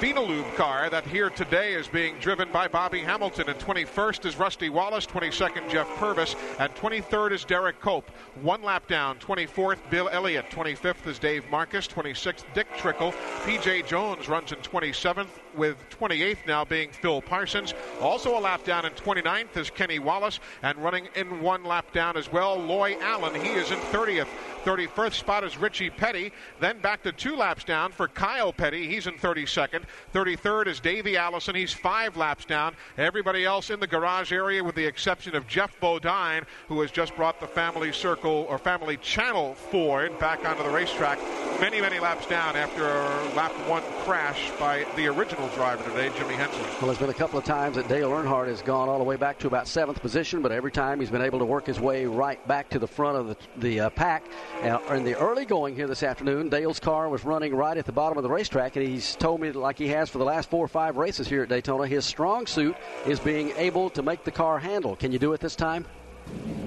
Phenolube 0.00 0.56
car 0.56 0.90
that 0.90 1.06
here 1.06 1.30
today 1.30 1.72
is 1.74 1.86
being 1.86 2.16
driven 2.18 2.50
by 2.50 2.66
Bobby 2.66 2.98
Hamilton. 2.98 3.48
And 3.48 3.56
21st 3.60 4.26
is 4.26 4.36
Rusty 4.40 4.70
Wallace, 4.70 5.06
22nd 5.06 5.70
Jeff 5.70 5.88
Purvis, 5.98 6.34
and 6.58 6.74
23rd 6.74 7.30
is 7.30 7.44
Derek 7.44 7.80
Cope. 7.80 8.10
One 8.42 8.60
lap 8.60 8.88
down, 8.88 9.18
24th 9.20 9.78
Bill 9.88 10.08
Elliott, 10.08 10.46
25th 10.50 11.06
is 11.06 11.20
Dave 11.20 11.44
Marcis, 11.48 11.86
26th 11.86 12.42
Dick 12.54 12.66
Trickle. 12.76 13.12
PJ 13.44 13.86
Jones 13.86 14.28
runs 14.28 14.50
in 14.50 14.58
27th 14.58 15.28
with 15.56 15.76
28th 15.90 16.46
now 16.46 16.64
being 16.64 16.90
Phil 16.90 17.20
Parsons. 17.22 17.74
Also 18.00 18.36
a 18.36 18.40
lap 18.40 18.64
down 18.64 18.84
in 18.84 18.92
29th 18.92 19.56
is 19.56 19.70
Kenny 19.70 19.98
Wallace, 19.98 20.40
and 20.62 20.78
running 20.78 21.08
in 21.14 21.40
one 21.40 21.64
lap 21.64 21.92
down 21.92 22.16
as 22.16 22.30
well, 22.32 22.56
Loy 22.56 22.96
Allen. 23.00 23.34
He 23.40 23.50
is 23.50 23.70
in 23.70 23.78
30th. 23.78 24.28
31st 24.64 25.14
spot 25.14 25.44
is 25.44 25.58
Richie 25.58 25.90
Petty. 25.90 26.32
Then 26.60 26.78
back 26.78 27.02
to 27.02 27.12
two 27.12 27.34
laps 27.34 27.64
down 27.64 27.90
for 27.90 28.08
Kyle 28.08 28.52
Petty. 28.52 28.86
He's 28.86 29.06
in 29.06 29.14
32nd. 29.14 29.82
33rd 30.14 30.66
is 30.68 30.80
Davey 30.80 31.16
Allison. 31.16 31.54
He's 31.54 31.72
five 31.72 32.16
laps 32.16 32.44
down. 32.44 32.74
Everybody 32.96 33.44
else 33.44 33.70
in 33.70 33.80
the 33.80 33.86
garage 33.86 34.32
area, 34.32 34.62
with 34.62 34.76
the 34.76 34.86
exception 34.86 35.34
of 35.34 35.48
Geoff 35.48 35.78
Bodine, 35.80 36.44
who 36.68 36.80
has 36.80 36.90
just 36.90 37.16
brought 37.16 37.40
the 37.40 37.46
family 37.46 37.92
circle 37.92 38.46
or 38.48 38.58
family 38.58 38.96
channel 38.98 39.54
Ford 39.54 40.16
back 40.18 40.44
onto 40.44 40.62
the 40.62 40.70
racetrack. 40.70 41.18
Many, 41.60 41.80
many 41.80 41.98
laps 41.98 42.26
down 42.26 42.56
after 42.56 42.86
a 42.86 43.34
lap 43.34 43.52
one 43.68 43.82
crash 44.04 44.50
by 44.58 44.86
the 44.96 45.06
original 45.06 45.41
driver 45.50 45.82
today, 45.90 46.10
Jimmy 46.16 46.34
Hensley. 46.34 46.62
Well, 46.62 46.86
there's 46.86 46.98
been 46.98 47.10
a 47.10 47.14
couple 47.14 47.38
of 47.38 47.44
times 47.44 47.76
that 47.76 47.88
Dale 47.88 48.10
Earnhardt 48.10 48.48
has 48.48 48.62
gone 48.62 48.88
all 48.88 48.98
the 48.98 49.04
way 49.04 49.16
back 49.16 49.38
to 49.40 49.46
about 49.46 49.68
seventh 49.68 50.00
position, 50.00 50.42
but 50.42 50.52
every 50.52 50.72
time 50.72 51.00
he's 51.00 51.10
been 51.10 51.22
able 51.22 51.38
to 51.38 51.44
work 51.44 51.66
his 51.66 51.80
way 51.80 52.06
right 52.06 52.46
back 52.48 52.70
to 52.70 52.78
the 52.78 52.86
front 52.86 53.16
of 53.16 53.28
the, 53.28 53.36
the 53.58 53.80
uh, 53.80 53.90
pack. 53.90 54.24
Now, 54.62 54.82
in 54.92 55.04
the 55.04 55.14
early 55.14 55.44
going 55.44 55.74
here 55.74 55.86
this 55.86 56.02
afternoon, 56.02 56.48
Dale's 56.48 56.80
car 56.80 57.08
was 57.08 57.24
running 57.24 57.54
right 57.54 57.76
at 57.76 57.86
the 57.86 57.92
bottom 57.92 58.18
of 58.18 58.22
the 58.22 58.30
racetrack, 58.30 58.76
and 58.76 58.86
he's 58.86 59.16
told 59.16 59.40
me, 59.40 59.52
like 59.52 59.78
he 59.78 59.88
has 59.88 60.10
for 60.10 60.18
the 60.18 60.24
last 60.24 60.50
four 60.50 60.64
or 60.64 60.68
five 60.68 60.96
races 60.96 61.28
here 61.28 61.42
at 61.42 61.48
Daytona, 61.48 61.86
his 61.86 62.04
strong 62.04 62.46
suit 62.46 62.76
is 63.06 63.20
being 63.20 63.52
able 63.56 63.90
to 63.90 64.02
make 64.02 64.24
the 64.24 64.30
car 64.30 64.58
handle. 64.58 64.96
Can 64.96 65.12
you 65.12 65.18
do 65.18 65.32
it 65.32 65.40
this 65.40 65.56
time? 65.56 65.86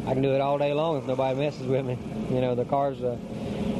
I 0.05 0.13
can 0.13 0.21
do 0.21 0.34
it 0.34 0.41
all 0.41 0.57
day 0.57 0.73
long 0.73 0.97
if 0.97 1.05
nobody 1.05 1.39
messes 1.39 1.65
with 1.65 1.86
me. 1.86 1.97
You 2.30 2.41
know, 2.41 2.55
the 2.55 2.65
car's 2.65 3.01
uh, 3.01 3.17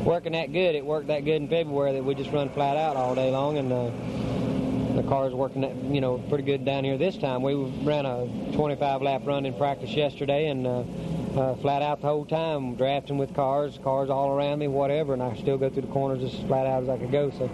working 0.04 0.32
that 0.32 0.54
good. 0.54 0.74
It 0.74 0.86
worked 0.86 1.08
that 1.08 1.26
good 1.26 1.42
in 1.42 1.48
February 1.48 1.94
that 1.94 2.04
we 2.04 2.16
just 2.16 2.32
run 2.32 2.50
flat 2.50 2.78
out 2.78 2.96
all 2.96 3.14
day 3.14 3.30
long, 3.30 3.58
and 3.58 3.72
uh, 3.72 3.92
the 4.96 5.04
car's 5.04 5.34
working, 5.34 5.94
you 5.94 6.02
know, 6.02 6.18
pretty 6.30 6.44
good 6.44 6.66
down 6.66 6.84
here 6.84 6.98
this 6.98 7.18
time. 7.18 7.42
We 7.42 7.56
ran 7.84 8.06
a 8.06 8.28
25 8.54 9.02
lap 9.02 9.22
run 9.26 9.46
in 9.46 9.54
practice 9.54 9.92
yesterday, 9.92 10.48
and 10.48 10.66
uh, 10.66 10.84
uh, 11.38 11.56
flat 11.56 11.82
out 11.82 12.02
the 12.02 12.08
whole 12.08 12.26
time, 12.26 12.76
drafting 12.76 13.18
with 13.18 13.34
cars, 13.34 13.80
cars 13.84 14.10
all 14.10 14.30
around 14.30 14.60
me, 14.60 14.68
whatever, 14.68 15.14
and 15.14 15.22
I 15.22 15.36
still 15.36 15.58
go 15.58 15.70
through 15.70 15.84
the 15.84 15.88
corners 15.90 16.24
as 16.24 16.34
flat 16.46 16.66
out 16.66 16.84
as 16.84 16.90
I 16.90 16.98
could 16.98 17.12
go. 17.12 17.32
So 17.32 17.50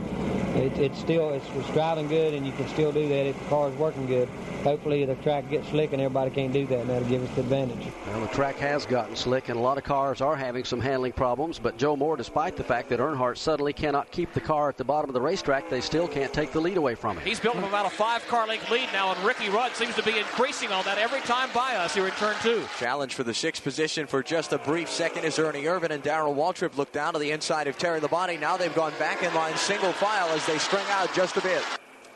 it, 0.55 0.77
it's 0.77 0.99
still 0.99 1.34
it's, 1.34 1.45
it's 1.55 1.69
driving 1.71 2.07
good, 2.07 2.34
and 2.34 2.45
you 2.45 2.51
can 2.53 2.67
still 2.69 2.91
do 2.91 3.07
that 3.09 3.25
if 3.25 3.39
the 3.39 3.45
car's 3.45 3.75
working 3.77 4.07
good. 4.07 4.29
Hopefully, 4.63 5.05
the 5.05 5.15
track 5.15 5.49
gets 5.49 5.69
slick, 5.69 5.91
and 5.91 5.99
everybody 5.99 6.29
can't 6.29 6.53
do 6.53 6.67
that, 6.67 6.82
and 6.82 6.89
that'll 6.89 7.07
give 7.09 7.23
us 7.23 7.34
the 7.34 7.41
advantage. 7.41 7.84
Well, 8.05 8.21
the 8.21 8.27
track 8.27 8.57
has 8.57 8.86
gotten 8.86 9.15
slick, 9.15 9.49
and 9.49 9.57
a 9.57 9.61
lot 9.61 9.79
of 9.79 9.84
cars 9.84 10.21
are 10.21 10.36
having 10.36 10.63
some 10.65 10.79
handling 10.79 11.13
problems. 11.13 11.57
But 11.57 11.77
Joe 11.77 11.95
Moore, 11.95 12.15
despite 12.15 12.55
the 12.55 12.63
fact 12.63 12.89
that 12.89 12.99
Earnhardt 12.99 13.38
suddenly 13.38 13.73
cannot 13.73 14.11
keep 14.11 14.34
the 14.34 14.39
car 14.39 14.69
at 14.69 14.77
the 14.77 14.84
bottom 14.84 15.09
of 15.09 15.15
the 15.15 15.21
racetrack, 15.21 15.67
they 15.67 15.82
still 15.82 16.07
can't 16.07 16.32
take 16.32 16.51
the 16.51 16.61
lead 16.61 16.77
away 16.77 16.93
from 16.93 17.17
him. 17.17 17.25
He's 17.25 17.39
built 17.39 17.55
up 17.55 17.67
about 17.67 17.88
a 17.88 17.89
five-car 17.89 18.45
length 18.45 18.69
lead 18.69 18.89
now, 18.93 19.11
and 19.11 19.23
Ricky 19.25 19.49
Rudd 19.49 19.75
seems 19.75 19.95
to 19.95 20.03
be 20.03 20.19
increasing 20.19 20.71
on 20.71 20.86
that 20.86 20.99
every 20.99 21.21
time 21.21 21.49
by 21.55 21.75
us 21.77 21.95
here 21.95 22.05
in 22.05 22.11
turn 22.11 22.36
two. 22.43 22.63
Challenge 22.77 23.15
for 23.15 23.23
the 23.23 23.34
sixth 23.34 23.63
position 23.72 24.05
for 24.05 24.22
just 24.22 24.51
a 24.51 24.57
brief 24.57 24.89
second 24.89 25.24
as 25.24 25.39
Ernie 25.39 25.63
Irvan 25.63 25.91
and 25.91 26.03
Darrell 26.03 26.36
Waltrip 26.36 26.76
look 26.76 26.91
down 26.91 27.13
to 27.13 27.19
the 27.19 27.32
inside 27.32 27.67
of 27.67 27.78
Terry 27.78 28.01
Labonte. 28.01 28.38
Now 28.38 28.57
they've 28.57 28.76
gone 28.76 28.91
back 28.99 29.24
in 29.24 29.34
line 29.34 29.55
single 29.55 29.93
file 29.93 30.28
as 30.36 30.45
they 30.45 30.57
string 30.57 30.84
out 30.89 31.13
just 31.13 31.38
a 31.38 31.41
bit. 31.41 31.63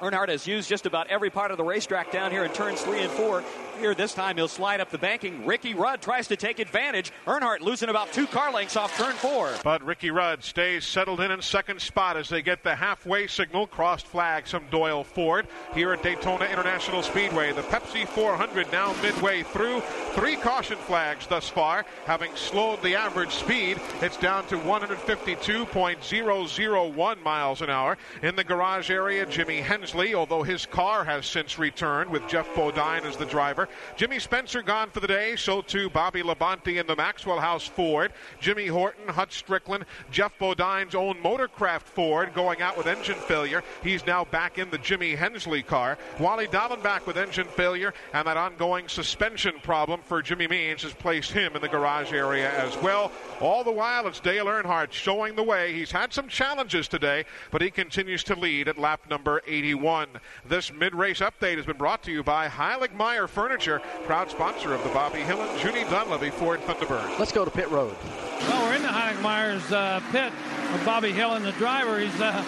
Earnhardt 0.02 0.28
has 0.28 0.46
used 0.46 0.68
just 0.68 0.86
about 0.86 1.08
every 1.08 1.30
part 1.30 1.52
of 1.52 1.58
the 1.58 1.64
racetrack 1.64 2.12
down 2.12 2.30
here 2.30 2.44
in 2.44 2.52
turns 2.52 2.82
three 2.82 3.00
and 3.00 3.10
four. 3.10 3.42
Here 3.80 3.94
this 3.94 4.14
time 4.14 4.38
he'll 4.38 4.48
slide 4.48 4.80
up 4.80 4.90
the 4.90 4.98
banking. 4.98 5.46
Ricky 5.46 5.74
Rudd 5.74 6.02
tries 6.02 6.30
to 6.30 6.38
take 6.38 6.60
advantage. 6.60 7.12
Earnhardt 7.28 7.60
losing 7.60 7.90
about 7.90 8.14
two 8.14 8.26
car 8.26 8.50
lengths 8.52 8.78
off 8.78 8.98
turn 8.98 9.14
four. 9.16 9.54
But 9.64 9.84
Ricky 9.84 10.12
Rudd 10.12 10.44
stays 10.44 10.86
settled 10.86 11.20
in 11.20 11.32
in 11.32 11.42
second 11.42 11.82
spot 11.82 12.16
as 12.16 12.30
they 12.30 12.42
get 12.42 12.64
the 12.64 12.76
halfway 12.76 13.28
signal. 13.28 13.68
Crossed 13.68 14.08
flags 14.08 14.52
from 14.52 14.64
Doyle 14.70 15.04
Ford 15.04 15.48
here 15.74 15.92
at 15.92 16.02
Daytona 16.02 16.46
International 16.46 17.04
Speedway. 17.04 17.52
The 17.52 17.64
Pepsi 17.64 18.08
400 18.08 18.72
now 18.72 18.96
midway 19.02 19.44
through. 19.44 19.82
Three 20.14 20.38
caution 20.38 20.78
flags 20.78 21.28
thus 21.28 21.50
far, 21.50 21.86
having 22.06 22.34
slowed 22.36 22.82
the 22.82 22.96
average 22.96 23.32
speed. 23.32 23.82
It's 24.02 24.16
down 24.18 24.48
to 24.48 24.58
152.001 24.58 27.24
miles 27.24 27.62
an 27.62 27.70
hour. 27.70 27.98
In 28.24 28.38
the 28.38 28.44
garage 28.44 28.90
area, 28.90 29.26
Jimmy 29.26 29.60
Hensley, 29.60 30.16
although 30.16 30.44
his 30.44 30.66
car 30.66 31.04
has 31.04 31.26
since 31.26 31.60
returned 31.60 32.10
with 32.10 32.26
Geoff 32.30 32.48
Bodine 32.56 33.04
as 33.04 33.18
the 33.18 33.26
driver. 33.26 33.65
Jimmy 33.96 34.20
Spencer 34.20 34.62
gone 34.62 34.90
for 34.90 35.00
the 35.00 35.08
day, 35.08 35.36
so 35.36 35.62
too 35.62 35.90
Bobby 35.90 36.22
Labonte 36.22 36.80
in 36.80 36.88
the 36.88 36.96
Maxwell 36.96 37.40
House 37.40 37.66
Ford. 37.66 38.14
Jimmy 38.40 38.68
Horton, 38.68 39.08
Hut 39.08 39.30
Stricklin, 39.30 39.84
Geoff 40.12 40.38
Bodine's 40.40 40.96
own 40.96 41.16
Motorcraft 41.16 41.84
Ford 41.84 42.34
going 42.34 42.62
out 42.62 42.78
with 42.78 42.88
engine 42.88 43.16
failure. 43.16 43.64
He's 43.84 44.06
now 44.06 44.26
back 44.26 44.58
in 44.58 44.70
the 44.70 44.78
Jimmy 44.78 45.16
Hensley 45.16 45.64
car. 45.64 45.98
Wally 46.20 46.48
Dallenbach 46.48 47.06
with 47.06 47.18
engine 47.18 47.48
failure 47.48 47.94
and 48.14 48.28
that 48.28 48.38
ongoing 48.38 48.88
suspension 48.88 49.56
problem 49.64 50.02
for 50.02 50.22
Jimmy 50.22 50.48
Means 50.48 50.84
has 50.84 50.94
placed 50.94 51.32
him 51.32 51.56
in 51.56 51.62
the 51.62 51.68
garage 51.68 52.14
area 52.14 52.52
as 52.52 52.78
well. 52.78 53.12
All 53.40 53.64
the 53.64 53.72
while, 53.72 54.08
it's 54.08 54.20
Dale 54.20 54.46
Earnhardt 54.46 54.92
showing 54.92 55.36
the 55.36 55.44
way. 55.44 55.74
He's 55.74 55.92
had 55.92 56.14
some 56.14 56.28
challenges 56.28 56.88
today, 56.88 57.26
but 57.52 57.62
he 57.62 57.72
continues 57.72 58.24
to 58.26 58.36
lead 58.36 58.68
at 58.68 58.78
lap 58.78 59.10
number 59.10 59.42
81. 59.48 60.08
This 60.48 60.72
mid-race 60.72 61.20
update 61.20 61.58
has 61.58 61.66
been 61.66 61.78
brought 61.78 62.04
to 62.04 62.12
you 62.12 62.24
by 62.24 62.48
Heilig 62.48 62.94
Meyer 62.94 63.28
Furniture, 63.28 63.55
proud 63.58 64.30
sponsor 64.30 64.74
of 64.74 64.84
the 64.84 64.90
Bobby 64.90 65.20
Hill 65.20 65.42
and 65.42 65.60
Junie 65.62 65.84
Donlavey 65.86 66.32
Ford 66.32 66.60
Thunderbird. 66.62 67.18
Let's 67.18 67.32
go 67.32 67.46
to 67.46 67.52
pit 67.52 67.70
road. 67.70 67.96
Well, 68.42 68.66
we're 68.66 68.76
in 68.76 68.82
the 68.82 68.90
Heilig-Meyers 68.90 69.72
uh, 69.72 70.02
pit 70.12 70.34
with 70.74 70.86
Bobby 70.86 71.12
Hillin 71.14 71.44
the 71.44 71.54
driver. 71.54 72.00
He's 72.00 72.20
uh, 72.20 72.44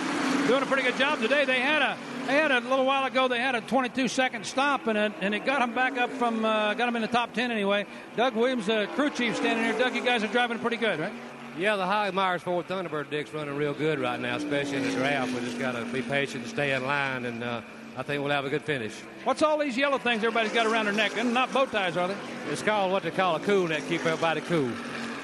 doing 0.47 0.63
a 0.63 0.65
pretty 0.65 0.83
good 0.83 0.97
job 0.97 1.19
today. 1.19 1.45
They 1.45 1.61
had 1.61 1.81
a 1.81 1.97
they 2.27 2.33
had 2.33 2.51
a 2.51 2.59
little 2.59 2.85
while 2.85 3.05
ago. 3.05 3.29
They 3.29 3.39
had 3.39 3.55
a 3.55 3.61
22 3.61 4.09
second 4.09 4.45
stop 4.45 4.87
and 4.87 4.97
it 4.97 5.13
and 5.21 5.33
it 5.33 5.45
got 5.45 5.59
them 5.59 5.73
back 5.73 5.97
up 5.97 6.11
from 6.11 6.43
uh, 6.43 6.73
got 6.73 6.87
them 6.87 6.97
in 6.97 7.01
the 7.01 7.07
top 7.07 7.33
10 7.33 7.51
anyway. 7.51 7.85
Doug 8.17 8.35
Williams, 8.35 8.65
the 8.65 8.89
crew 8.95 9.09
chief, 9.09 9.37
standing 9.37 9.63
here. 9.63 9.79
Doug, 9.79 9.95
you 9.95 10.03
guys 10.03 10.23
are 10.23 10.27
driving 10.27 10.59
pretty 10.59 10.77
good, 10.77 10.99
right? 10.99 11.13
Yeah, 11.57 11.75
the 11.75 11.85
Heilig-Meyers 11.85 12.43
Ford 12.43 12.67
Thunderbird 12.67 13.09
Dick's 13.09 13.33
running 13.33 13.55
real 13.55 13.73
good 13.73 13.97
right 13.97 14.19
now, 14.19 14.35
especially 14.35 14.77
in 14.77 14.83
the 14.83 14.91
draft. 14.91 15.33
We 15.33 15.39
just 15.39 15.57
got 15.57 15.71
to 15.71 15.85
be 15.85 16.03
patient 16.03 16.43
and 16.43 16.53
stay 16.53 16.73
in 16.73 16.85
line, 16.85 17.25
and 17.25 17.43
uh, 17.43 17.61
I 17.97 18.03
think 18.03 18.21
we'll 18.21 18.31
have 18.31 18.45
a 18.45 18.49
good 18.49 18.61
finish. 18.61 18.93
What's 19.23 19.41
all 19.41 19.57
these 19.57 19.75
yellow 19.75 19.97
things 19.97 20.23
everybody's 20.23 20.53
got 20.53 20.67
around 20.67 20.85
their 20.85 20.93
neck? 20.93 21.13
They're 21.13 21.23
not 21.23 21.51
bow 21.51 21.65
ties, 21.65 21.97
are 21.97 22.07
they? 22.07 22.15
It's 22.51 22.61
called 22.61 22.91
what 22.91 23.01
they 23.01 23.09
call 23.09 23.37
a 23.37 23.39
cool 23.39 23.67
net, 23.67 23.81
keep 23.89 24.05
everybody 24.05 24.41
cool. 24.41 24.71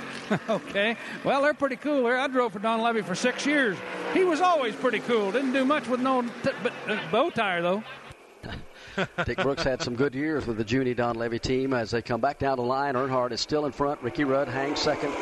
okay. 0.50 0.98
Well, 1.24 1.44
they're 1.44 1.54
pretty 1.54 1.76
cool. 1.76 2.08
I 2.08 2.28
drove 2.28 2.54
for 2.54 2.60
Donlavey 2.60 3.06
for 3.06 3.14
six 3.14 3.46
years. 3.46 3.78
He 4.14 4.24
was 4.24 4.42
always 4.42 4.76
pretty 4.76 5.00
cool. 5.00 5.32
Didn't 5.32 5.54
do 5.54 5.66
much 5.66 5.88
with 5.88 6.00
no 6.00 6.24
t- 6.24 6.50
but, 6.64 6.74
uh, 6.88 7.00
bow 7.12 7.30
tie, 7.30 7.62
though. 7.62 7.84
Dick 9.26 9.38
Brooks 9.38 9.64
had 9.64 9.82
some 9.82 9.96
good 9.96 10.16
years 10.16 10.48
with 10.48 10.58
the 10.58 10.64
Junie 10.64 10.96
Donlavey 10.96 11.40
team 11.40 11.74
as 11.74 11.92
they 11.92 12.02
come 12.02 12.22
back 12.22 12.40
down 12.40 12.58
the 12.58 12.64
line. 12.64 12.96
Earnhardt 12.96 13.32
is 13.32 13.42
still 13.42 13.68
in 13.68 13.72
front. 13.72 14.02
Ricky 14.02 14.24
Rudd 14.24 14.48
hangs 14.48 14.80
second. 14.80 15.14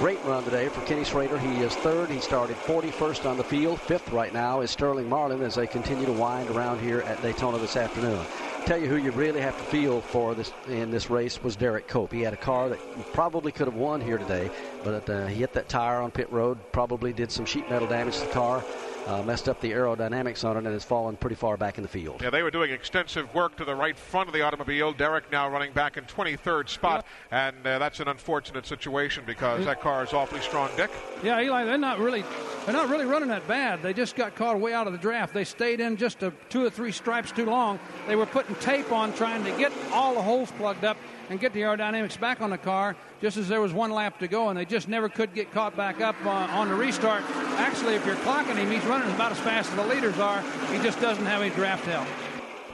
Great 0.00 0.22
run 0.24 0.42
today 0.42 0.68
for 0.68 0.80
Kenny 0.82 1.04
Schrader. 1.04 1.38
He 1.38 1.62
is 1.62 1.74
third. 1.76 2.10
He 2.10 2.18
started 2.18 2.56
41st 2.56 3.30
on 3.30 3.36
the 3.36 3.44
field. 3.44 3.80
Fifth 3.80 4.10
right 4.10 4.34
now 4.34 4.60
is 4.60 4.70
Sterling 4.70 5.08
Marlin 5.08 5.40
as 5.40 5.54
they 5.54 5.68
continue 5.68 6.04
to 6.04 6.12
wind 6.12 6.50
around 6.50 6.80
here 6.80 7.02
at 7.02 7.22
Daytona 7.22 7.58
this 7.58 7.76
afternoon. 7.76 8.22
Tell 8.66 8.76
you 8.76 8.88
who 8.88 8.96
you 8.96 9.12
really 9.12 9.40
have 9.40 9.56
to 9.56 9.64
feel 9.64 10.00
for 10.00 10.34
this 10.34 10.52
in 10.68 10.90
this 10.90 11.10
race 11.10 11.42
was 11.42 11.54
Derek 11.54 11.86
Cope. 11.86 12.12
He 12.12 12.22
had 12.22 12.34
a 12.34 12.36
car 12.36 12.68
that 12.70 13.12
probably 13.12 13.52
could 13.52 13.66
have 13.68 13.76
won 13.76 14.00
here 14.00 14.18
today, 14.18 14.50
but 14.84 15.08
uh, 15.08 15.26
he 15.26 15.36
hit 15.36 15.52
that 15.54 15.68
tire 15.68 16.00
on 16.00 16.10
pit 16.10 16.30
road. 16.30 16.58
Probably 16.72 17.12
did 17.12 17.32
some 17.32 17.44
sheet 17.44 17.68
metal 17.70 17.88
damage 17.88 18.18
to 18.18 18.26
the 18.26 18.32
car. 18.32 18.62
Uh, 19.06 19.22
messed 19.22 19.50
up 19.50 19.60
the 19.60 19.70
aerodynamics 19.70 20.44
on 20.48 20.56
it 20.56 20.60
and 20.60 20.68
has 20.68 20.82
fallen 20.82 21.14
pretty 21.14 21.36
far 21.36 21.58
back 21.58 21.76
in 21.76 21.82
the 21.82 21.88
field. 21.88 22.22
Yeah, 22.22 22.30
they 22.30 22.42
were 22.42 22.50
doing 22.50 22.70
extensive 22.70 23.32
work 23.34 23.54
to 23.56 23.64
the 23.64 23.74
right 23.74 23.94
front 23.94 24.30
of 24.30 24.32
the 24.32 24.40
automobile. 24.40 24.94
Derek 24.94 25.30
now 25.30 25.46
running 25.46 25.72
back 25.72 25.98
in 25.98 26.04
23rd 26.04 26.70
spot, 26.70 27.04
and 27.30 27.54
uh, 27.66 27.78
that's 27.78 28.00
an 28.00 28.08
unfortunate 28.08 28.64
situation 28.64 29.22
because 29.26 29.66
that 29.66 29.82
car 29.82 30.02
is 30.04 30.14
awfully 30.14 30.40
strong. 30.40 30.70
Dick. 30.74 30.90
Yeah, 31.22 31.42
Eli, 31.42 31.64
they're 31.64 31.76
not 31.76 31.98
really 31.98 32.24
they're 32.64 32.74
not 32.74 32.88
really 32.88 33.04
running 33.04 33.28
that 33.28 33.46
bad. 33.46 33.82
They 33.82 33.92
just 33.92 34.16
got 34.16 34.36
caught 34.36 34.58
way 34.58 34.72
out 34.72 34.86
of 34.86 34.94
the 34.94 34.98
draft. 34.98 35.34
They 35.34 35.44
stayed 35.44 35.80
in 35.80 35.98
just 35.98 36.22
a, 36.22 36.32
two 36.48 36.64
or 36.64 36.70
three 36.70 36.92
stripes 36.92 37.30
too 37.30 37.44
long. 37.44 37.78
They 38.06 38.16
were 38.16 38.24
putting 38.24 38.54
tape 38.56 38.90
on 38.90 39.12
trying 39.12 39.44
to 39.44 39.50
get 39.58 39.70
all 39.92 40.14
the 40.14 40.22
holes 40.22 40.50
plugged 40.52 40.84
up 40.84 40.96
and 41.30 41.40
get 41.40 41.52
the 41.52 41.60
aerodynamics 41.60 42.18
back 42.18 42.40
on 42.40 42.50
the 42.50 42.58
car 42.58 42.96
just 43.20 43.36
as 43.36 43.48
there 43.48 43.60
was 43.60 43.72
one 43.72 43.90
lap 43.90 44.18
to 44.18 44.28
go, 44.28 44.48
and 44.48 44.58
they 44.58 44.64
just 44.64 44.88
never 44.88 45.08
could 45.08 45.34
get 45.34 45.50
caught 45.50 45.76
back 45.76 46.00
up 46.00 46.16
uh, 46.24 46.30
on 46.30 46.68
the 46.68 46.74
restart. 46.74 47.22
Actually, 47.56 47.94
if 47.94 48.04
you're 48.04 48.16
clocking 48.16 48.56
him, 48.56 48.70
he's 48.70 48.84
running 48.84 49.12
about 49.14 49.32
as 49.32 49.40
fast 49.40 49.70
as 49.70 49.76
the 49.76 49.86
leaders 49.86 50.18
are. 50.18 50.42
He 50.72 50.78
just 50.82 51.00
doesn't 51.00 51.24
have 51.26 51.40
any 51.40 51.54
draft 51.54 51.84
help. 51.86 52.06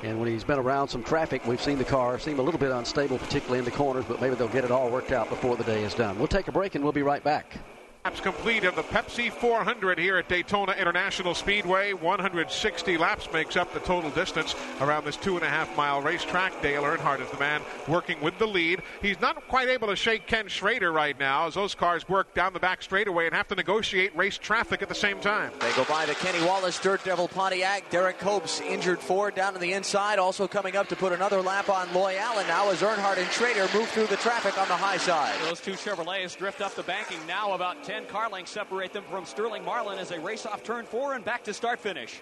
And 0.03 0.19
when 0.19 0.29
he's 0.29 0.45
been 0.45 0.59
around 0.59 0.89
some 0.89 1.05
traffic, 1.05 1.47
we've 1.47 1.61
seen 1.61 1.77
the 1.77 1.85
car 1.85 2.19
seem 2.19 2.39
a 2.39 2.43
little 2.43 2.59
bit 2.59 2.73
unstable, 2.73 3.19
particularly 3.19 3.59
in 3.59 3.65
the 3.65 3.71
corners, 3.71 4.05
but 4.09 4.21
maybe 4.21 4.35
they'll 4.35 4.49
get 4.49 4.65
it 4.65 4.71
all 4.71 4.89
worked 4.89 5.13
out 5.13 5.29
before 5.29 5.57
the 5.57 5.65
day 5.65 5.85
is 5.85 5.95
done. 5.95 6.19
We'll 6.19 6.29
take 6.29 6.49
a 6.49 6.53
break 6.53 6.75
and 6.75 6.83
we'll 6.83 6.93
be 6.93 7.03
right 7.03 7.23
back. 7.23 7.59
Laps 8.07 8.21
complete 8.23 8.65
of 8.65 8.77
the 8.77 8.83
Pepsi 8.83 9.31
400 9.31 9.99
here 9.99 10.17
at 10.17 10.27
Daytona 10.27 10.73
International 10.73 11.35
Speedway. 11.35 11.93
160 11.93 12.97
laps 12.97 13.31
makes 13.31 13.57
up 13.57 13.75
the 13.75 13.81
total 13.81 14.09
distance 14.13 14.55
around 14.81 15.05
this 15.05 15.19
two 15.19 15.37
and 15.37 15.45
a 15.45 15.49
half 15.49 15.77
mile 15.77 16.01
racetrack. 16.01 16.63
Dale 16.63 16.83
Earnhardt 16.85 17.21
is 17.21 17.31
the 17.31 17.39
man 17.39 17.61
working 17.87 18.19
with 18.23 18.39
the 18.39 18.47
lead. 18.47 18.81
He's 19.03 19.21
not 19.21 19.47
quite 19.49 19.69
able 19.69 19.89
to 19.89 19.97
shake 19.97 20.27
Ken 20.27 20.49
Schrader 20.49 20.91
right 20.91 21.19
now 21.21 21.47
as 21.47 21.53
those 21.53 21.75
cars 21.75 22.09
work 22.09 22.33
down 22.33 22.55
the 22.55 22.59
back 22.59 22.81
straightaway 22.81 23.27
and 23.27 23.35
have 23.35 23.49
to 23.49 23.55
negotiate 23.55 24.17
race 24.17 24.39
traffic 24.39 24.81
at 24.81 24.89
the 24.89 24.95
same 24.95 25.21
time. 25.21 25.53
They 25.61 25.73
go 25.73 25.85
by 25.85 26.07
the 26.07 26.15
Kenny 26.15 26.43
Wallace 26.47 26.79
Dirt 26.79 27.05
Devil 27.05 27.29
Pontiac. 27.29 27.91
Derek 27.91 28.19
Cope's 28.19 28.63
injured 28.63 29.01
Ford 29.01 29.35
down 29.35 29.53
to 29.53 29.59
the 29.59 29.75
inside. 29.75 30.19
Also 30.19 30.49
coming 30.49 30.75
up 30.75 30.89
to 30.89 30.97
put 30.97 31.13
another 31.13 31.43
lap 31.43 31.69
on 31.69 31.93
Loy 31.93 32.17
Allen 32.17 32.47
now 32.47 32.71
as 32.71 32.81
Earnhardt 32.81 33.19
and 33.19 33.31
Schrader 33.31 33.69
move 33.75 33.91
through 33.91 34.07
the 34.07 34.17
traffic 34.17 34.57
on 34.57 34.69
the 34.69 34.75
high 34.75 34.97
side. 34.97 35.39
Those 35.43 35.61
two 35.61 35.73
Chevrolets 35.73 36.35
drift 36.35 36.63
up 36.63 36.75
the 36.75 36.83
banking 36.83 37.19
now 37.27 37.53
about 37.53 37.85
10 37.85 37.90
car 38.11 38.29
lengths 38.29 38.53
separate 38.53 38.93
them 38.93 39.05
from 39.11 39.25
Sterling 39.25 39.65
Marlin 39.65 39.99
as 39.99 40.09
they 40.09 40.19
race 40.19 40.45
off 40.45 40.63
turn 40.63 40.85
four 40.85 41.15
and 41.15 41.25
back 41.25 41.45
to 41.45 41.55
start 41.55 41.79
finish. 41.79 42.21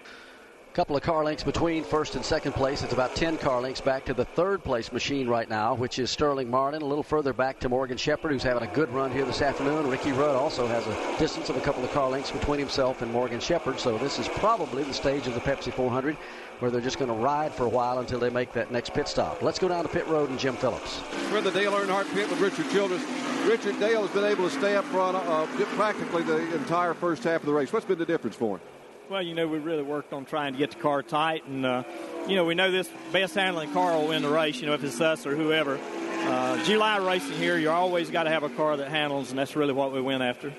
A 0.71 0.75
couple 0.75 0.95
of 0.95 1.01
car 1.01 1.23
lengths 1.23 1.43
between 1.43 1.83
first 1.83 2.15
and 2.15 2.23
second 2.23 2.51
place. 2.51 2.83
It's 2.83 2.93
about 2.93 3.15
10 3.15 3.39
car 3.39 3.59
lengths 3.59 3.81
back 3.81 4.05
to 4.05 4.13
the 4.13 4.25
third 4.25 4.63
place 4.63 4.91
machine 4.91 5.27
right 5.27 5.49
now, 5.49 5.73
which 5.73 5.97
is 5.97 6.11
Sterling 6.11 6.49
Marlin. 6.49 6.83
A 6.83 6.85
little 6.85 7.03
further 7.03 7.33
back 7.33 7.59
to 7.61 7.69
Morgan 7.69 7.97
Shepherd, 7.97 8.31
who's 8.31 8.43
having 8.43 8.61
a 8.61 8.71
good 8.71 8.89
run 8.91 9.11
here 9.11 9.25
this 9.25 9.41
afternoon. 9.41 9.89
Ricky 9.89 10.11
Rudd 10.11 10.35
also 10.35 10.67
has 10.67 10.85
a 10.85 11.19
distance 11.19 11.49
of 11.49 11.57
a 11.57 11.61
couple 11.61 11.83
of 11.83 11.91
car 11.91 12.09
lengths 12.09 12.29
between 12.29 12.59
himself 12.59 13.01
and 13.01 13.11
Morgan 13.11 13.39
Shepherd. 13.39 13.79
So 13.79 13.97
this 13.97 14.19
is 14.19 14.27
probably 14.27 14.83
the 14.83 14.93
stage 14.93 15.25
of 15.25 15.33
the 15.33 15.41
Pepsi 15.41 15.73
400 15.73 16.15
where 16.59 16.69
they're 16.69 16.81
just 16.81 16.99
going 16.99 17.09
to 17.09 17.17
ride 17.17 17.53
for 17.53 17.65
a 17.65 17.69
while 17.69 17.99
until 17.99 18.19
they 18.19 18.29
make 18.29 18.53
that 18.53 18.71
next 18.71 18.93
pit 18.93 19.07
stop. 19.07 19.41
Let's 19.41 19.59
go 19.59 19.67
down 19.67 19.83
to 19.83 19.89
pit 19.89 20.07
road 20.07 20.29
and 20.29 20.37
Jim 20.37 20.55
Phillips. 20.55 21.01
We're 21.31 21.39
in 21.39 21.43
the 21.43 21.51
Dale 21.51 21.71
Earnhardt 21.71 22.11
pit 22.13 22.29
with 22.29 22.39
Richard 22.39 22.69
Childress. 22.71 23.03
Richard 23.47 23.79
Dale 23.79 24.05
has 24.05 24.11
been 24.11 24.25
able 24.25 24.49
to 24.49 24.55
stay 24.55 24.75
up 24.75 24.85
front 24.85 25.15
uh, 25.17 25.45
practically 25.75 26.23
the 26.23 26.53
entire 26.55 26.93
first 26.93 27.23
half 27.23 27.41
of 27.41 27.45
the 27.45 27.53
race. 27.53 27.71
What's 27.71 27.85
been 27.85 27.97
the 27.97 28.05
difference 28.05 28.35
for 28.35 28.57
him? 28.57 28.61
Well, 29.09 29.23
you 29.23 29.33
know, 29.33 29.47
we 29.47 29.57
really 29.57 29.81
worked 29.81 30.13
on 30.13 30.25
trying 30.25 30.53
to 30.53 30.59
get 30.59 30.71
the 30.71 30.77
car 30.77 31.01
tight, 31.01 31.43
and 31.47 31.65
uh, 31.65 31.83
you 32.27 32.35
know, 32.35 32.45
we 32.45 32.53
know 32.53 32.69
this 32.69 32.87
best 33.11 33.33
handling 33.33 33.73
car 33.73 33.97
will 33.97 34.09
win 34.09 34.21
the 34.21 34.29
race. 34.29 34.61
You 34.61 34.67
know, 34.67 34.73
if 34.73 34.83
it's 34.83 35.01
us 35.01 35.25
or 35.25 35.35
whoever. 35.35 35.79
Uh, 35.81 36.63
July 36.65 36.97
racing 36.97 37.37
here, 37.37 37.57
you 37.57 37.71
always 37.71 38.11
got 38.11 38.23
to 38.23 38.29
have 38.29 38.43
a 38.43 38.49
car 38.49 38.77
that 38.77 38.89
handles, 38.89 39.31
and 39.31 39.39
that's 39.39 39.55
really 39.55 39.73
what 39.73 39.91
we 39.91 39.99
went 39.99 40.21
after. 40.21 40.53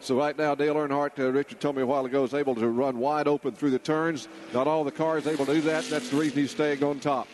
So 0.00 0.16
right 0.16 0.36
now, 0.36 0.54
Dale 0.54 0.74
Earnhardt, 0.74 1.18
uh, 1.18 1.30
Richard 1.30 1.60
told 1.60 1.76
me 1.76 1.82
a 1.82 1.86
while 1.86 2.06
ago, 2.06 2.24
is 2.24 2.32
able 2.32 2.54
to 2.54 2.68
run 2.68 2.98
wide 2.98 3.28
open 3.28 3.52
through 3.52 3.70
the 3.70 3.78
turns. 3.78 4.28
Not 4.54 4.66
all 4.66 4.82
the 4.82 4.90
cars 4.90 5.26
able 5.26 5.44
to 5.44 5.54
do 5.54 5.60
that. 5.62 5.84
That's 5.84 6.08
the 6.08 6.16
reason 6.16 6.38
he's 6.38 6.52
staying 6.52 6.82
on 6.82 7.00
top. 7.00 7.28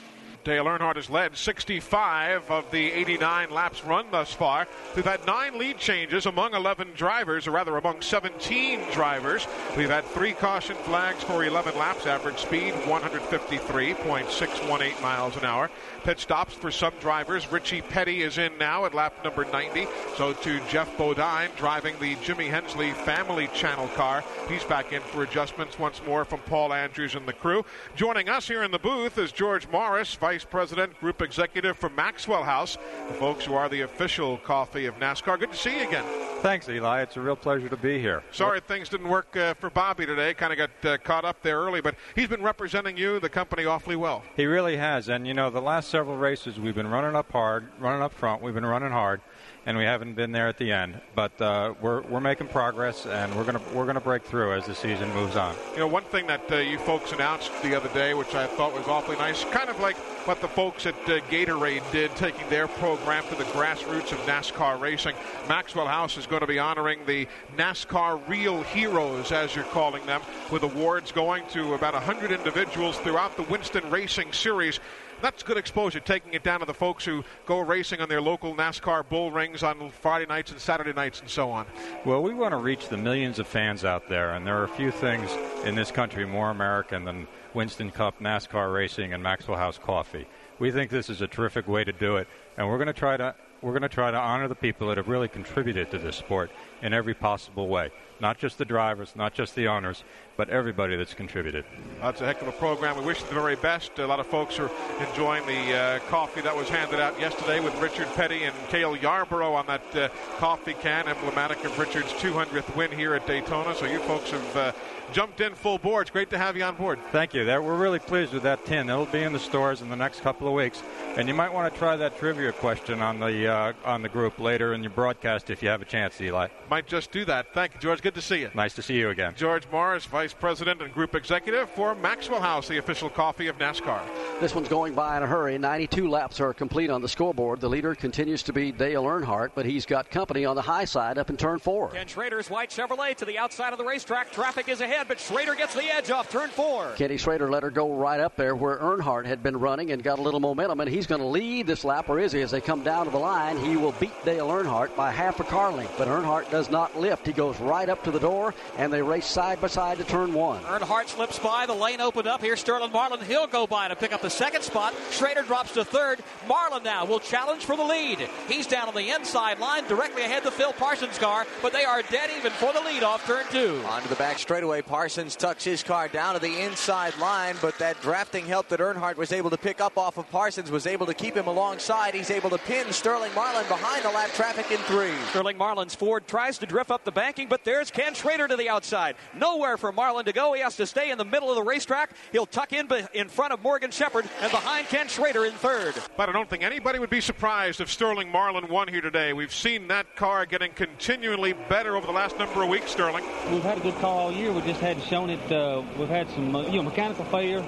Dale 0.46 0.64
Earnhardt 0.64 0.94
has 0.94 1.10
led 1.10 1.36
65 1.36 2.48
of 2.52 2.70
the 2.70 2.92
89 2.92 3.50
laps 3.50 3.84
run 3.84 4.06
thus 4.12 4.32
far. 4.32 4.68
We've 4.94 5.04
had 5.04 5.26
nine 5.26 5.58
lead 5.58 5.78
changes 5.78 6.26
among 6.26 6.54
11 6.54 6.92
drivers, 6.94 7.48
or 7.48 7.50
rather 7.50 7.76
among 7.76 8.00
17 8.00 8.80
drivers. 8.92 9.48
We've 9.76 9.90
had 9.90 10.04
three 10.04 10.34
caution 10.34 10.76
flags 10.76 11.24
for 11.24 11.44
11 11.44 11.76
laps, 11.76 12.06
average 12.06 12.38
speed 12.38 12.74
153.618 12.74 15.02
miles 15.02 15.36
an 15.36 15.44
hour. 15.44 15.68
Pit 16.06 16.20
stops 16.20 16.54
for 16.54 16.70
some 16.70 16.94
drivers. 17.00 17.50
Richie 17.50 17.82
Petty 17.82 18.22
is 18.22 18.38
in 18.38 18.56
now 18.58 18.84
at 18.84 18.94
lap 18.94 19.12
number 19.24 19.44
90. 19.44 19.88
So 20.16 20.34
to 20.34 20.60
Geoff 20.68 20.96
Bodine 20.96 21.50
driving 21.56 21.98
the 21.98 22.14
Jimmy 22.22 22.46
Hensley 22.46 22.92
Family 22.92 23.48
Channel 23.48 23.88
car. 23.88 24.22
He's 24.48 24.62
back 24.62 24.92
in 24.92 25.02
for 25.02 25.24
adjustments 25.24 25.80
once 25.80 26.00
more 26.06 26.24
from 26.24 26.38
Paul 26.42 26.72
Andrews 26.72 27.16
and 27.16 27.26
the 27.26 27.32
crew. 27.32 27.64
Joining 27.96 28.28
us 28.28 28.46
here 28.46 28.62
in 28.62 28.70
the 28.70 28.78
booth 28.78 29.18
is 29.18 29.32
George 29.32 29.66
Morris, 29.66 30.14
Vice 30.14 30.44
President, 30.44 30.96
Group 31.00 31.22
Executive 31.22 31.76
for 31.76 31.88
Maxwell 31.90 32.44
House, 32.44 32.78
the 33.08 33.14
folks 33.14 33.44
who 33.44 33.54
are 33.54 33.68
the 33.68 33.80
official 33.80 34.38
coffee 34.38 34.86
of 34.86 34.94
NASCAR. 35.00 35.40
Good 35.40 35.50
to 35.50 35.58
see 35.58 35.80
you 35.80 35.88
again. 35.88 36.04
Thanks, 36.40 36.68
Eli. 36.68 37.02
It's 37.02 37.16
a 37.16 37.20
real 37.20 37.34
pleasure 37.34 37.68
to 37.68 37.76
be 37.76 37.98
here. 37.98 38.22
Sorry 38.30 38.60
things 38.60 38.88
didn't 38.88 39.08
work 39.08 39.34
uh, 39.36 39.54
for 39.54 39.70
Bobby 39.70 40.06
today. 40.06 40.34
Kind 40.34 40.52
of 40.52 40.58
got 40.58 40.92
uh, 40.92 40.98
caught 40.98 41.24
up 41.24 41.42
there 41.42 41.58
early, 41.58 41.80
but 41.80 41.96
he's 42.14 42.28
been 42.28 42.42
representing 42.42 42.96
you, 42.96 43.18
the 43.18 43.28
company, 43.28 43.64
awfully 43.64 43.96
well. 43.96 44.22
He 44.36 44.46
really 44.46 44.76
has. 44.76 45.08
And, 45.08 45.26
you 45.26 45.34
know, 45.34 45.50
the 45.50 45.62
last 45.62 45.88
several 45.96 46.18
races 46.18 46.60
we've 46.60 46.74
been 46.74 46.90
running 46.90 47.16
up 47.16 47.32
hard, 47.32 47.66
running 47.78 48.02
up 48.02 48.12
front. 48.12 48.42
We've 48.42 48.52
been 48.52 48.66
running 48.66 48.90
hard 48.90 49.22
and 49.66 49.76
we 49.76 49.82
haven't 49.82 50.14
been 50.14 50.30
there 50.30 50.46
at 50.46 50.56
the 50.56 50.70
end. 50.72 51.00
But 51.14 51.38
uh, 51.42 51.74
we're, 51.80 52.00
we're 52.02 52.20
making 52.20 52.46
progress, 52.48 53.04
and 53.04 53.34
we're 53.34 53.44
gonna 53.44 53.60
we're 53.74 53.84
gonna 53.84 54.00
break 54.00 54.22
through 54.22 54.52
as 54.52 54.64
the 54.64 54.74
season 54.74 55.12
moves 55.12 55.36
on. 55.36 55.56
You 55.72 55.80
know, 55.80 55.88
one 55.88 56.04
thing 56.04 56.28
that 56.28 56.50
uh, 56.50 56.58
you 56.58 56.78
folks 56.78 57.12
announced 57.12 57.50
the 57.62 57.74
other 57.74 57.88
day, 57.88 58.14
which 58.14 58.34
I 58.34 58.46
thought 58.46 58.72
was 58.72 58.86
awfully 58.86 59.16
nice, 59.16 59.44
kind 59.44 59.68
of 59.68 59.78
like 59.80 59.96
what 60.26 60.40
the 60.40 60.48
folks 60.48 60.86
at 60.86 60.94
uh, 61.08 61.20
Gatorade 61.30 61.82
did, 61.90 62.14
taking 62.14 62.48
their 62.48 62.68
program 62.68 63.24
to 63.28 63.34
the 63.34 63.44
grassroots 63.44 64.12
of 64.12 64.18
NASCAR 64.20 64.80
racing. 64.80 65.16
Maxwell 65.48 65.86
House 65.86 66.16
is 66.16 66.26
going 66.26 66.40
to 66.40 66.46
be 66.46 66.58
honoring 66.58 67.00
the 67.06 67.26
NASCAR 67.56 68.26
Real 68.28 68.62
Heroes, 68.62 69.32
as 69.32 69.54
you're 69.54 69.64
calling 69.64 70.04
them, 70.06 70.22
with 70.50 70.62
awards 70.62 71.10
going 71.10 71.44
to 71.48 71.74
about 71.74 71.94
100 71.94 72.30
individuals 72.30 72.98
throughout 72.98 73.36
the 73.36 73.42
Winston 73.44 73.88
Racing 73.90 74.32
Series 74.32 74.78
that's 75.22 75.42
good 75.42 75.56
exposure, 75.56 76.00
taking 76.00 76.34
it 76.34 76.42
down 76.42 76.60
to 76.60 76.66
the 76.66 76.74
folks 76.74 77.04
who 77.04 77.24
go 77.46 77.60
racing 77.60 78.00
on 78.00 78.08
their 78.08 78.20
local 78.20 78.54
NASCAR 78.54 79.08
bull 79.08 79.30
rings 79.30 79.62
on 79.62 79.90
Friday 79.90 80.26
nights 80.26 80.50
and 80.50 80.60
Saturday 80.60 80.92
nights 80.92 81.20
and 81.20 81.28
so 81.28 81.50
on. 81.50 81.66
Well, 82.04 82.22
we 82.22 82.34
want 82.34 82.52
to 82.52 82.58
reach 82.58 82.88
the 82.88 82.96
millions 82.96 83.38
of 83.38 83.46
fans 83.46 83.84
out 83.84 84.08
there, 84.08 84.34
and 84.34 84.46
there 84.46 84.58
are 84.58 84.64
a 84.64 84.68
few 84.68 84.90
things 84.90 85.30
in 85.64 85.74
this 85.74 85.90
country 85.90 86.26
more 86.26 86.50
American 86.50 87.04
than 87.04 87.26
Winston 87.54 87.90
Cup 87.90 88.20
NASCAR 88.20 88.72
racing 88.72 89.12
and 89.12 89.22
Maxwell 89.22 89.56
House 89.56 89.78
coffee. 89.78 90.26
We 90.58 90.70
think 90.70 90.90
this 90.90 91.10
is 91.10 91.20
a 91.20 91.26
terrific 91.26 91.68
way 91.68 91.84
to 91.84 91.92
do 91.92 92.16
it, 92.16 92.28
and 92.56 92.68
we're 92.68 92.78
going 92.78 92.86
to 92.86 92.92
try 92.92 93.16
to 93.16 93.34
we're 93.62 93.72
going 93.72 93.82
to 93.82 93.88
try 93.88 94.10
to 94.10 94.18
honor 94.18 94.48
the 94.48 94.54
people 94.54 94.88
that 94.88 94.98
have 94.98 95.08
really 95.08 95.28
contributed 95.28 95.90
to 95.90 95.98
this 95.98 96.16
sport 96.16 96.50
in 96.82 96.92
every 96.92 97.14
possible 97.14 97.68
way. 97.68 97.90
Not 98.18 98.38
just 98.38 98.56
the 98.56 98.64
drivers, 98.64 99.14
not 99.14 99.34
just 99.34 99.54
the 99.54 99.68
owners, 99.68 100.02
but 100.38 100.48
everybody 100.48 100.96
that's 100.96 101.12
contributed. 101.12 101.66
That's 102.00 102.22
a 102.22 102.24
heck 102.24 102.40
of 102.40 102.48
a 102.48 102.52
program. 102.52 102.96
We 102.98 103.04
wish 103.04 103.20
you 103.20 103.28
the 103.28 103.34
very 103.34 103.56
best. 103.56 103.98
A 103.98 104.06
lot 104.06 104.20
of 104.20 104.26
folks 104.26 104.58
are 104.58 104.70
enjoying 105.06 105.44
the 105.46 105.74
uh, 105.74 105.98
coffee 106.08 106.40
that 106.40 106.56
was 106.56 106.68
handed 106.68 106.98
out 106.98 107.20
yesterday 107.20 107.60
with 107.60 107.78
Richard 107.80 108.06
Petty 108.14 108.44
and 108.44 108.54
Cale 108.68 108.96
Yarborough 108.96 109.52
on 109.52 109.66
that 109.66 109.96
uh, 109.96 110.08
coffee 110.38 110.74
can, 110.74 111.08
emblematic 111.08 111.62
of 111.64 111.78
Richard's 111.78 112.12
200th 112.14 112.74
win 112.74 112.90
here 112.90 113.14
at 113.14 113.26
Daytona. 113.26 113.74
So 113.74 113.84
you 113.84 114.00
folks 114.00 114.30
have 114.30 114.56
uh, 114.56 114.72
jumped 115.12 115.40
in 115.40 115.54
full 115.54 115.78
board. 115.78 116.02
It's 116.02 116.10
great 116.10 116.30
to 116.30 116.38
have 116.38 116.56
you 116.56 116.64
on 116.64 116.76
board. 116.76 116.98
Thank 117.12 117.34
you. 117.34 117.44
That, 117.44 117.62
we're 117.62 117.76
really 117.76 117.98
pleased 117.98 118.32
with 118.32 118.42
that 118.44 118.64
tin. 118.66 118.88
It'll 118.88 119.06
be 119.06 119.22
in 119.22 119.32
the 119.32 119.38
stores 119.38 119.80
in 119.82 119.88
the 119.88 119.96
next 119.96 120.20
couple 120.20 120.46
of 120.46 120.54
weeks, 120.54 120.82
and 121.16 121.28
you 121.28 121.34
might 121.34 121.52
want 121.52 121.72
to 121.72 121.78
try 121.78 121.96
that 121.96 122.18
trivia 122.18 122.52
question 122.52 123.00
on 123.00 123.20
the 123.20 123.46
uh, 123.46 123.72
on 123.84 124.02
the 124.02 124.08
group 124.08 124.38
later 124.38 124.74
in 124.74 124.82
your 124.82 124.90
broadcast 124.90 125.50
if 125.50 125.62
you 125.62 125.68
have 125.68 125.82
a 125.82 125.84
chance, 125.84 126.20
Eli. 126.20 126.48
Might 126.70 126.86
just 126.86 127.10
do 127.10 127.24
that. 127.24 127.52
Thank 127.54 127.74
you, 127.74 127.80
George. 127.80 128.02
Good 128.02 128.14
to 128.14 128.22
see 128.22 128.40
you. 128.40 128.50
Nice 128.54 128.74
to 128.74 128.82
see 128.82 128.98
you 128.98 129.10
again. 129.10 129.34
George 129.36 129.66
Morris, 129.70 130.04
Vice 130.06 130.32
President 130.32 130.82
and 130.82 130.92
Group 130.92 131.14
Executive 131.14 131.68
for 131.70 131.94
Maxwell 131.94 132.40
House, 132.40 132.68
the 132.68 132.78
official 132.78 133.08
coffee 133.08 133.48
of 133.48 133.58
NASCAR. 133.58 134.00
This 134.40 134.54
one's 134.54 134.68
going 134.68 134.94
by 134.94 135.16
in 135.16 135.22
a 135.22 135.26
hurry. 135.26 135.58
92 135.58 136.08
laps 136.08 136.40
are 136.40 136.52
complete 136.52 136.90
on 136.90 137.02
the 137.02 137.08
scoreboard. 137.08 137.60
The 137.60 137.68
leader 137.68 137.94
continues 137.94 138.42
to 138.44 138.52
be 138.52 138.72
Dale 138.72 139.04
Earnhardt, 139.04 139.50
but 139.54 139.66
he's 139.66 139.86
got 139.86 140.10
company 140.10 140.44
on 140.44 140.56
the 140.56 140.62
high 140.62 140.84
side 140.84 141.18
up 141.18 141.30
in 141.30 141.36
turn 141.36 141.58
four. 141.58 141.90
Ken 141.90 142.06
Schrader's 142.06 142.50
white 142.50 142.70
Chevrolet 142.70 143.14
to 143.16 143.24
the 143.24 143.38
outside 143.38 143.72
of 143.72 143.78
the 143.78 143.84
racetrack. 143.84 144.32
Traffic 144.32 144.68
is 144.68 144.80
ahead, 144.80 144.95
but 145.06 145.20
Schrader 145.20 145.54
gets 145.54 145.74
the 145.74 145.84
edge 145.84 146.10
off 146.10 146.30
turn 146.30 146.48
four. 146.50 146.92
Kenny 146.92 147.16
Schrader 147.16 147.50
let 147.50 147.62
her 147.62 147.70
go 147.70 147.94
right 147.94 148.20
up 148.20 148.36
there 148.36 148.54
where 148.54 148.78
Earnhardt 148.78 149.26
had 149.26 149.42
been 149.42 149.56
running 149.58 149.92
and 149.92 150.02
got 150.02 150.18
a 150.18 150.22
little 150.22 150.40
momentum, 150.40 150.80
and 150.80 150.90
he's 150.90 151.06
going 151.06 151.20
to 151.20 151.26
lead 151.26 151.66
this 151.66 151.84
lap, 151.84 152.08
or 152.08 152.18
is 152.18 152.32
he? 152.32 152.42
As 152.42 152.50
they 152.50 152.60
come 152.60 152.82
down 152.82 153.06
to 153.06 153.10
the 153.10 153.18
line, 153.18 153.58
he 153.58 153.76
will 153.76 153.92
beat 153.92 154.12
Dale 154.24 154.48
Earnhardt 154.48 154.94
by 154.96 155.10
half 155.10 155.40
a 155.40 155.44
car 155.44 155.72
length, 155.72 155.94
but 155.98 156.08
Earnhardt 156.08 156.50
does 156.50 156.70
not 156.70 156.96
lift. 156.98 157.26
He 157.26 157.32
goes 157.32 157.58
right 157.60 157.88
up 157.88 158.02
to 158.04 158.10
the 158.10 158.20
door, 158.20 158.54
and 158.78 158.92
they 158.92 159.02
race 159.02 159.26
side 159.26 159.60
by 159.60 159.68
side 159.68 159.98
to 159.98 160.04
turn 160.04 160.32
one. 160.32 160.62
Earnhardt 160.62 161.08
slips 161.08 161.38
by. 161.38 161.66
The 161.66 161.74
lane 161.74 162.00
opened 162.00 162.28
up. 162.28 162.40
Here, 162.40 162.56
Sterling 162.56 162.92
Marlin. 162.92 163.20
He'll 163.20 163.46
go 163.46 163.66
by 163.66 163.88
to 163.88 163.96
pick 163.96 164.12
up 164.12 164.22
the 164.22 164.30
second 164.30 164.62
spot. 164.62 164.94
Schrader 165.10 165.42
drops 165.42 165.72
to 165.72 165.84
third. 165.84 166.20
Marlin 166.48 166.82
now 166.82 167.04
will 167.04 167.20
challenge 167.20 167.64
for 167.64 167.76
the 167.76 167.84
lead. 167.84 168.18
He's 168.48 168.66
down 168.66 168.88
on 168.88 168.94
the 168.94 169.10
inside 169.10 169.58
line, 169.58 169.86
directly 169.88 170.22
ahead 170.22 170.42
the 170.42 170.50
Phil 170.50 170.72
Parsons 170.72 171.18
car, 171.18 171.46
but 171.62 171.72
they 171.72 171.84
are 171.84 172.02
dead 172.02 172.30
even 172.38 172.52
for 172.52 172.72
the 172.72 172.80
lead 172.80 173.02
off 173.02 173.26
turn 173.26 173.44
two. 173.50 173.82
Onto 173.88 174.08
the 174.08 174.14
back 174.16 174.38
straightaway. 174.38 174.82
Parsons 174.86 175.34
tucks 175.34 175.64
his 175.64 175.82
car 175.82 176.08
down 176.08 176.34
to 176.34 176.40
the 176.40 176.62
inside 176.62 177.16
line, 177.18 177.56
but 177.60 177.76
that 177.78 178.00
drafting 178.00 178.46
help 178.46 178.68
that 178.68 178.80
Earnhardt 178.80 179.16
was 179.16 179.32
able 179.32 179.50
to 179.50 179.56
pick 179.56 179.80
up 179.80 179.98
off 179.98 180.16
of 180.16 180.30
Parsons 180.30 180.70
was 180.70 180.86
able 180.86 181.06
to 181.06 181.14
keep 181.14 181.34
him 181.34 181.48
alongside. 181.48 182.14
He's 182.14 182.30
able 182.30 182.50
to 182.50 182.58
pin 182.58 182.92
Sterling 182.92 183.34
Marlin 183.34 183.66
behind 183.68 184.04
the 184.04 184.10
lap 184.10 184.30
traffic 184.30 184.70
in 184.70 184.78
three. 184.84 185.12
Sterling 185.30 185.58
Marlin's 185.58 185.94
Ford 185.94 186.26
tries 186.28 186.58
to 186.58 186.66
drift 186.66 186.90
up 186.90 187.04
the 187.04 187.10
banking, 187.10 187.48
but 187.48 187.64
there's 187.64 187.90
Ken 187.90 188.14
Schrader 188.14 188.46
to 188.46 188.56
the 188.56 188.68
outside. 188.68 189.16
Nowhere 189.34 189.76
for 189.76 189.90
Marlin 189.90 190.24
to 190.26 190.32
go. 190.32 190.52
He 190.52 190.60
has 190.60 190.76
to 190.76 190.86
stay 190.86 191.10
in 191.10 191.18
the 191.18 191.24
middle 191.24 191.50
of 191.50 191.56
the 191.56 191.62
racetrack. 191.62 192.10
He'll 192.30 192.46
tuck 192.46 192.72
in 192.72 192.88
in 193.12 193.28
front 193.28 193.52
of 193.52 193.62
Morgan 193.62 193.90
Shepherd 193.90 194.28
and 194.40 194.52
behind 194.52 194.86
Ken 194.86 195.08
Schrader 195.08 195.46
in 195.46 195.52
third. 195.52 195.94
But 196.16 196.28
I 196.28 196.32
don't 196.32 196.48
think 196.48 196.62
anybody 196.62 197.00
would 197.00 197.10
be 197.10 197.20
surprised 197.20 197.80
if 197.80 197.90
Sterling 197.90 198.30
Marlin 198.30 198.68
won 198.68 198.86
here 198.86 199.00
today. 199.00 199.32
We've 199.32 199.52
seen 199.52 199.88
that 199.88 200.14
car 200.14 200.46
getting 200.46 200.72
continually 200.72 201.54
better 201.68 201.96
over 201.96 202.06
the 202.06 202.12
last 202.12 202.38
number 202.38 202.62
of 202.62 202.68
weeks, 202.68 202.92
Sterling. 202.92 203.24
We've 203.50 203.62
had 203.62 203.78
a 203.78 203.80
good 203.80 203.94
car 203.96 204.14
all 204.14 204.32
year. 204.32 204.52
We 204.52 204.62
just 204.62 204.75
hadn't 204.78 205.04
shown 205.04 205.30
it. 205.30 205.52
Uh, 205.52 205.82
we've 205.98 206.08
had 206.08 206.28
some 206.30 206.54
uh, 206.54 206.62
you 206.62 206.76
know 206.76 206.82
mechanical 206.82 207.24
failure 207.26 207.64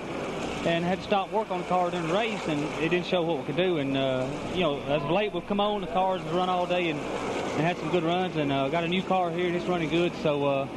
and 0.64 0.84
had 0.84 0.98
to 0.98 1.04
stop 1.04 1.30
work 1.30 1.50
on 1.50 1.60
the 1.60 1.66
car 1.66 1.90
during 1.90 2.08
the 2.08 2.14
race, 2.14 2.46
and 2.48 2.62
it 2.82 2.88
didn't 2.88 3.06
show 3.06 3.22
what 3.22 3.38
we 3.38 3.44
could 3.44 3.56
do. 3.56 3.78
And 3.78 3.96
uh, 3.96 4.28
you 4.54 4.60
know, 4.60 4.80
as 4.80 5.02
of 5.02 5.10
late, 5.10 5.32
we've 5.32 5.46
come 5.46 5.60
on. 5.60 5.80
The 5.80 5.86
cars 5.88 6.20
have 6.20 6.34
run 6.34 6.48
all 6.48 6.66
day 6.66 6.90
and, 6.90 7.00
and 7.00 7.60
had 7.60 7.76
some 7.78 7.90
good 7.90 8.04
runs, 8.04 8.36
and 8.36 8.52
uh, 8.52 8.68
got 8.68 8.84
a 8.84 8.88
new 8.88 9.02
car 9.02 9.30
here, 9.30 9.46
and 9.46 9.56
it's 9.56 9.66
running 9.66 9.88
good. 9.88 10.12
So 10.22 10.68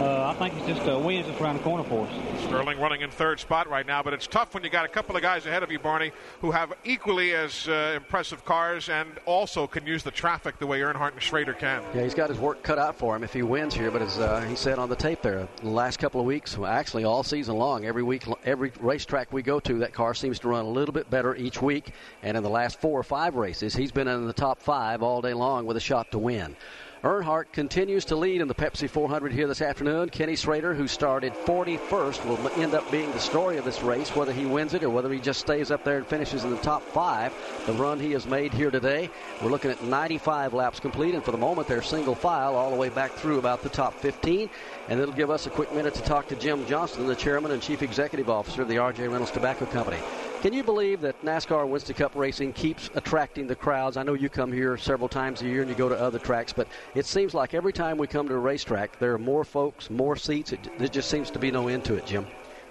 uh, 0.00 0.24
uh, 0.24 0.34
I 0.34 0.38
think 0.38 0.54
it's 0.58 0.78
just 0.78 0.88
a 0.88 0.98
win 0.98 1.24
just 1.24 1.40
around 1.40 1.56
the 1.56 1.62
corner 1.62 1.84
for 1.84 2.06
us. 2.06 2.44
Sterling 2.44 2.78
running 2.78 3.02
in 3.02 3.10
third 3.10 3.40
spot 3.40 3.68
right 3.68 3.86
now, 3.86 4.02
but 4.02 4.12
it's 4.12 4.26
tough 4.26 4.54
when 4.54 4.64
you 4.64 4.70
got 4.70 4.84
a 4.84 4.88
couple 4.88 5.16
of 5.16 5.22
guys 5.22 5.44
ahead 5.44 5.62
of 5.62 5.70
you, 5.70 5.78
Barney, 5.78 6.12
who 6.40 6.50
have 6.50 6.72
equally 6.84 7.34
as 7.34 7.68
uh, 7.68 7.92
impressive 7.96 8.44
cars 8.44 8.88
and 8.88 9.10
also 9.26 9.66
can 9.66 9.86
use 9.86 10.02
the 10.02 10.10
traffic 10.10 10.58
the 10.58 10.66
way 10.66 10.80
Earnhardt 10.80 11.12
and 11.12 11.22
Schrader 11.22 11.52
can. 11.52 11.82
Yeah, 11.94 12.02
he's 12.02 12.14
got 12.14 12.30
his 12.30 12.38
work 12.38 12.62
cut 12.62 12.78
out 12.78 12.96
for 12.96 13.14
him 13.14 13.22
if 13.22 13.32
he 13.32 13.42
wins 13.42 13.74
here. 13.74 13.90
But 13.90 14.02
as 14.02 14.18
uh, 14.18 14.40
he 14.42 14.56
said 14.56 14.78
on 14.78 14.88
the 14.88 14.96
tape 14.96 15.22
there, 15.22 15.46
the 15.62 15.68
last 15.68 15.98
couple 15.98 16.20
of 16.20 16.26
weeks, 16.26 16.56
well, 16.56 16.70
actually 16.70 17.04
all 17.04 17.22
season 17.22 17.56
long, 17.56 17.84
every 17.84 18.02
week, 18.02 18.24
every 18.44 18.72
racetrack 18.80 19.32
we 19.32 19.42
go 19.42 19.60
to, 19.60 19.78
that 19.80 19.92
car 19.92 20.14
seems 20.14 20.38
to 20.40 20.48
run 20.48 20.64
a 20.64 20.70
little 20.70 20.92
bit 20.92 21.10
better 21.10 21.34
each 21.36 21.60
week. 21.60 21.92
And 22.22 22.36
in 22.36 22.42
the 22.42 22.50
last 22.50 22.80
four 22.80 22.98
or 22.98 23.04
five 23.04 23.34
races, 23.34 23.74
he's 23.74 23.92
been 23.92 24.08
in 24.08 24.26
the 24.26 24.32
top 24.32 24.60
five 24.60 25.02
all 25.02 25.20
day 25.20 25.34
long 25.34 25.66
with 25.66 25.76
a 25.76 25.80
shot 25.80 26.10
to 26.12 26.18
win. 26.18 26.56
Earnhardt 27.04 27.52
continues 27.52 28.06
to 28.06 28.16
lead 28.16 28.40
in 28.40 28.48
the 28.48 28.54
Pepsi 28.54 28.88
400 28.88 29.30
here 29.30 29.46
this 29.46 29.60
afternoon. 29.60 30.08
Kenny 30.08 30.36
Schrader, 30.36 30.72
who 30.72 30.88
started 30.88 31.34
41st, 31.34 32.24
will 32.24 32.48
end 32.58 32.72
up 32.72 32.90
being 32.90 33.12
the 33.12 33.20
story 33.20 33.58
of 33.58 33.66
this 33.66 33.82
race, 33.82 34.16
whether 34.16 34.32
he 34.32 34.46
wins 34.46 34.72
it 34.72 34.82
or 34.82 34.88
whether 34.88 35.12
he 35.12 35.20
just 35.20 35.38
stays 35.38 35.70
up 35.70 35.84
there 35.84 35.98
and 35.98 36.06
finishes 36.06 36.44
in 36.44 36.50
the 36.50 36.56
top 36.62 36.82
five. 36.82 37.34
The 37.66 37.74
run 37.74 38.00
he 38.00 38.12
has 38.12 38.26
made 38.26 38.54
here 38.54 38.70
today, 38.70 39.10
we're 39.42 39.50
looking 39.50 39.70
at 39.70 39.84
95 39.84 40.54
laps 40.54 40.80
complete, 40.80 41.14
and 41.14 41.22
for 41.22 41.32
the 41.32 41.36
moment, 41.36 41.68
they're 41.68 41.82
single 41.82 42.14
file 42.14 42.54
all 42.54 42.70
the 42.70 42.76
way 42.76 42.88
back 42.88 43.12
through 43.12 43.38
about 43.38 43.62
the 43.62 43.68
top 43.68 43.92
15. 44.00 44.48
And 44.88 44.98
it'll 44.98 45.14
give 45.14 45.30
us 45.30 45.46
a 45.46 45.50
quick 45.50 45.74
minute 45.74 45.92
to 45.96 46.02
talk 46.04 46.26
to 46.28 46.36
Jim 46.36 46.66
Johnston, 46.66 47.06
the 47.06 47.14
chairman 47.14 47.50
and 47.50 47.60
chief 47.60 47.82
executive 47.82 48.30
officer 48.30 48.62
of 48.62 48.68
the 48.68 48.78
R.J. 48.78 49.08
Reynolds 49.08 49.30
Tobacco 49.30 49.66
Company. 49.66 49.98
Can 50.44 50.52
you 50.52 50.62
believe 50.62 51.00
that 51.00 51.18
NASCAR 51.22 51.66
Winston 51.66 51.94
Cup 51.94 52.14
racing 52.14 52.52
keeps 52.52 52.90
attracting 52.94 53.46
the 53.46 53.54
crowds? 53.54 53.96
I 53.96 54.02
know 54.02 54.12
you 54.12 54.28
come 54.28 54.52
here 54.52 54.76
several 54.76 55.08
times 55.08 55.40
a 55.40 55.46
year 55.46 55.62
and 55.62 55.70
you 55.70 55.74
go 55.74 55.88
to 55.88 55.98
other 55.98 56.18
tracks, 56.18 56.52
but 56.52 56.68
it 56.94 57.06
seems 57.06 57.32
like 57.32 57.54
every 57.54 57.72
time 57.72 57.96
we 57.96 58.06
come 58.06 58.28
to 58.28 58.34
a 58.34 58.38
racetrack, 58.38 58.98
there 58.98 59.14
are 59.14 59.18
more 59.18 59.44
folks, 59.44 59.88
more 59.88 60.16
seats. 60.16 60.52
It, 60.52 60.78
there 60.78 60.88
just 60.88 61.08
seems 61.08 61.30
to 61.30 61.38
be 61.38 61.50
no 61.50 61.68
end 61.68 61.86
to 61.86 61.94
it, 61.94 62.04
Jim. 62.04 62.26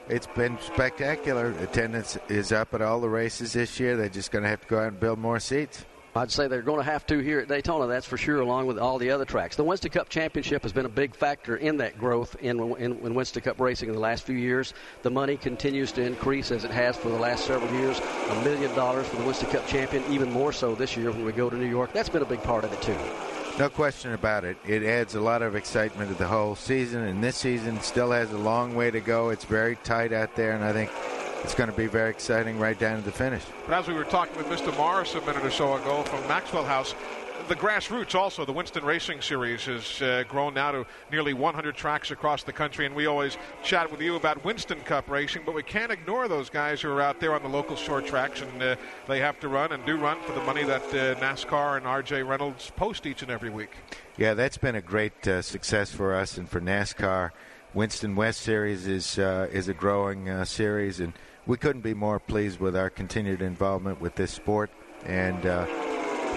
It's 0.07 0.27
been 0.27 0.59
spectacular. 0.61 1.49
Attendance 1.61 2.15
is 2.29 2.51
up 2.51 2.75
at 2.75 2.83
all 2.83 3.01
the 3.01 3.09
races 3.09 3.53
this 3.53 3.79
year. 3.79 3.97
They're 3.97 4.07
just 4.07 4.29
going 4.29 4.43
to 4.43 4.49
have 4.49 4.61
to 4.61 4.67
go 4.67 4.77
out 4.77 4.89
and 4.89 4.99
build 4.99 5.17
more 5.17 5.39
seats. 5.39 5.83
I'd 6.15 6.31
say 6.31 6.47
they're 6.47 6.61
going 6.61 6.77
to 6.77 6.83
have 6.83 7.07
to 7.07 7.19
here 7.19 7.39
at 7.39 7.47
Daytona, 7.47 7.87
that's 7.87 8.05
for 8.05 8.17
sure, 8.17 8.39
along 8.39 8.67
with 8.67 8.77
all 8.77 8.99
the 8.99 9.09
other 9.09 9.25
tracks. 9.25 9.55
The 9.55 9.63
Winston 9.63 9.89
Cup 9.89 10.09
Championship 10.09 10.61
has 10.61 10.71
been 10.71 10.85
a 10.85 10.89
big 10.89 11.15
factor 11.15 11.55
in 11.55 11.77
that 11.77 11.97
growth 11.97 12.35
in, 12.39 12.59
in, 12.77 12.97
in 12.99 13.15
Winston 13.15 13.41
Cup 13.41 13.59
racing 13.59 13.89
in 13.89 13.95
the 13.95 14.01
last 14.01 14.23
few 14.23 14.35
years. 14.35 14.75
The 15.01 15.09
money 15.09 15.37
continues 15.37 15.91
to 15.93 16.03
increase 16.03 16.51
as 16.51 16.65
it 16.65 16.71
has 16.71 16.95
for 16.95 17.09
the 17.09 17.17
last 17.17 17.45
several 17.45 17.73
years. 17.73 17.99
A 18.29 18.43
million 18.43 18.73
dollars 18.75 19.07
for 19.07 19.15
the 19.15 19.23
Winston 19.23 19.49
Cup 19.49 19.65
champion, 19.65 20.03
even 20.11 20.31
more 20.31 20.53
so 20.53 20.75
this 20.75 20.95
year 20.95 21.09
when 21.11 21.25
we 21.25 21.31
go 21.31 21.49
to 21.49 21.55
New 21.55 21.69
York. 21.69 21.93
That's 21.93 22.09
been 22.09 22.21
a 22.21 22.25
big 22.25 22.43
part 22.43 22.63
of 22.63 22.71
it, 22.71 22.81
too. 22.81 22.97
No 23.57 23.69
question 23.69 24.13
about 24.13 24.45
it. 24.45 24.57
It 24.67 24.83
adds 24.83 25.15
a 25.15 25.21
lot 25.21 25.41
of 25.41 25.55
excitement 25.55 26.09
to 26.09 26.15
the 26.15 26.27
whole 26.27 26.55
season, 26.55 27.03
and 27.03 27.23
this 27.23 27.35
season 27.35 27.81
still 27.81 28.11
has 28.11 28.31
a 28.31 28.37
long 28.37 28.75
way 28.75 28.91
to 28.91 28.99
go. 28.99 29.29
It's 29.29 29.45
very 29.45 29.75
tight 29.77 30.11
out 30.11 30.35
there, 30.35 30.53
and 30.53 30.63
I 30.63 30.73
think 30.73 30.91
it's 31.43 31.55
going 31.55 31.69
to 31.69 31.75
be 31.75 31.87
very 31.87 32.09
exciting 32.09 32.57
right 32.57 32.77
down 32.77 32.97
to 32.97 33.05
the 33.05 33.11
finish. 33.11 33.43
But 33.67 33.75
as 33.75 33.87
we 33.87 33.93
were 33.93 34.05
talking 34.05 34.35
with 34.37 34.47
Mr. 34.47 34.75
Morris 34.77 35.13
a 35.15 35.21
minute 35.21 35.43
or 35.43 35.51
so 35.51 35.75
ago 35.75 36.03
from 36.03 36.25
Maxwell 36.27 36.63
House, 36.63 36.95
the 37.49 37.55
grassroots 37.55 38.15
also, 38.15 38.45
the 38.45 38.53
Winston 38.53 38.85
Racing 38.85 39.21
Series 39.21 39.65
has 39.65 40.01
uh, 40.01 40.23
grown 40.29 40.53
now 40.53 40.71
to 40.71 40.85
nearly 41.11 41.33
100 41.33 41.75
tracks 41.75 42.11
across 42.11 42.43
the 42.43 42.53
country, 42.53 42.85
and 42.85 42.95
we 42.95 43.05
always 43.05 43.37
chat 43.63 43.91
with 43.91 43.99
you 43.99 44.15
about 44.15 44.43
Winston 44.45 44.79
Cup 44.81 45.09
racing, 45.09 45.41
but 45.45 45.53
we 45.53 45.63
can't 45.63 45.91
ignore 45.91 46.29
those 46.29 46.49
guys 46.49 46.81
who 46.81 46.89
are 46.89 47.01
out 47.01 47.19
there 47.19 47.35
on 47.35 47.43
the 47.43 47.49
local 47.49 47.75
short 47.75 48.05
tracks, 48.05 48.41
and 48.41 48.63
uh, 48.63 48.75
they 49.09 49.19
have 49.19 49.39
to 49.41 49.49
run 49.49 49.73
and 49.73 49.85
do 49.85 49.97
run 49.97 50.21
for 50.21 50.31
the 50.31 50.43
money 50.43 50.63
that 50.63 50.83
uh, 50.83 51.19
NASCAR 51.19 51.75
and 51.75 51.85
RJ 51.85 52.25
Reynolds 52.25 52.71
post 52.77 53.05
each 53.05 53.21
and 53.21 53.29
every 53.29 53.49
week. 53.49 53.71
Yeah, 54.15 54.35
that's 54.35 54.57
been 54.57 54.75
a 54.75 54.81
great 54.81 55.27
uh, 55.27 55.41
success 55.41 55.91
for 55.91 56.15
us 56.15 56.37
and 56.37 56.47
for 56.47 56.61
NASCAR. 56.61 57.31
Winston 57.73 58.15
West 58.15 58.41
Series 58.41 58.87
is 58.87 59.17
uh, 59.17 59.49
is 59.51 59.67
a 59.67 59.73
growing 59.73 60.29
uh, 60.29 60.45
series, 60.45 60.99
and 60.99 61.11
we 61.45 61.57
couldn't 61.57 61.81
be 61.81 61.93
more 61.93 62.19
pleased 62.19 62.59
with 62.59 62.75
our 62.75 62.89
continued 62.89 63.41
involvement 63.41 63.99
with 63.99 64.15
this 64.15 64.31
sport. 64.31 64.69
And 65.05 65.43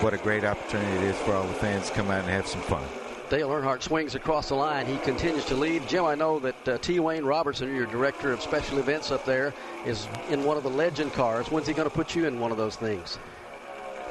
what 0.03 0.12
a 0.12 0.19
great 0.19 0.45
opportunity 0.45 0.91
it 0.97 1.03
is 1.05 1.16
for 1.19 1.35
all 1.35 1.47
the 1.47 1.55
fans 1.55 1.89
to 1.89 1.95
come 1.95 2.11
out 2.11 2.20
and 2.20 2.28
have 2.28 2.47
some 2.47 2.61
fun. 2.62 2.85
Dale 3.28 3.49
Earnhardt 3.49 3.83
swings 3.83 4.15
across 4.15 4.51
the 4.51 4.55
line. 4.55 4.87
He 4.87 4.99
continues 4.99 5.45
to 5.47 5.57
lead. 5.57 5.89
Jim, 5.89 6.05
I 6.05 6.15
know 6.15 6.39
that 6.39 6.69
uh, 6.69 6.78
T. 6.78 7.01
Wayne 7.01 7.24
Robertson, 7.24 7.74
your 7.74 7.87
director 7.87 8.33
of 8.33 8.41
special 8.41 8.78
events 8.78 9.11
up 9.11 9.24
there, 9.24 9.53
is 9.85 10.07
in 10.31 10.45
one 10.45 10.57
of 10.57 10.62
the 10.62 10.70
legend 10.70 11.12
cars. 11.12 11.51
When's 11.51 11.66
he 11.66 11.74
going 11.74 11.89
to 11.89 11.95
put 11.95 12.15
you 12.15 12.27
in 12.27 12.39
one 12.39 12.53
of 12.53 12.57
those 12.57 12.77
things? 12.77 13.19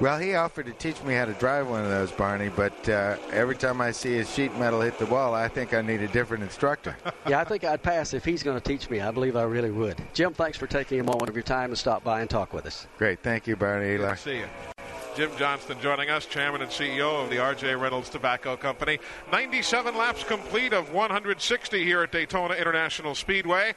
Well, 0.01 0.19
he 0.19 0.35
offered 0.35 0.65
to 0.65 0.73
teach 0.73 1.01
me 1.03 1.13
how 1.13 1.23
to 1.23 1.31
drive 1.34 1.69
one 1.69 1.81
of 1.81 1.89
those, 1.89 2.11
Barney, 2.11 2.49
but 2.49 2.89
uh, 2.89 3.15
every 3.31 3.55
time 3.55 3.80
I 3.80 3.91
see 3.91 4.13
his 4.15 4.30
sheet 4.30 4.53
metal 4.57 4.81
hit 4.81 4.99
the 4.99 5.05
wall, 5.05 5.34
I 5.34 5.47
think 5.47 5.73
I 5.73 5.81
need 5.81 6.01
a 6.01 6.07
different 6.09 6.43
instructor. 6.43 6.97
yeah, 7.30 7.39
I 7.39 7.45
think 7.45 7.63
I'd 7.63 7.81
pass 7.81 8.13
if 8.13 8.26
he's 8.26 8.43
going 8.43 8.59
to 8.59 8.63
teach 8.63 8.89
me. 8.89 8.99
I 8.99 9.11
believe 9.11 9.38
I 9.38 9.43
really 9.43 9.72
would. 9.72 9.95
Jim, 10.13 10.34
thanks 10.34 10.57
for 10.57 10.67
taking 10.67 10.99
a 10.99 11.03
moment 11.03 11.30
of 11.30 11.35
your 11.35 11.43
time 11.43 11.69
to 11.69 11.77
stop 11.77 12.03
by 12.03 12.19
and 12.19 12.30
talk 12.30 12.51
with 12.51 12.65
us. 12.65 12.88
Great. 12.97 13.22
Thank 13.22 13.47
you, 13.47 13.55
Barney. 13.55 13.93
Eli. 13.93 14.15
see 14.15 14.39
you. 14.39 14.47
Jim 15.15 15.31
Johnston 15.38 15.80
joining 15.80 16.09
us, 16.09 16.26
Chairman 16.26 16.61
and 16.61 16.69
CEO 16.69 17.23
of 17.23 17.30
the 17.30 17.39
R.J. 17.39 17.73
Reynolds 17.76 18.09
Tobacco 18.09 18.57
Company. 18.57 18.99
97 19.31 19.95
laps 19.95 20.26
complete 20.26 20.73
of 20.73 20.91
160 20.91 21.85
here 21.85 22.03
at 22.03 22.11
Daytona 22.11 22.55
International 22.55 23.15
Speedway. 23.15 23.73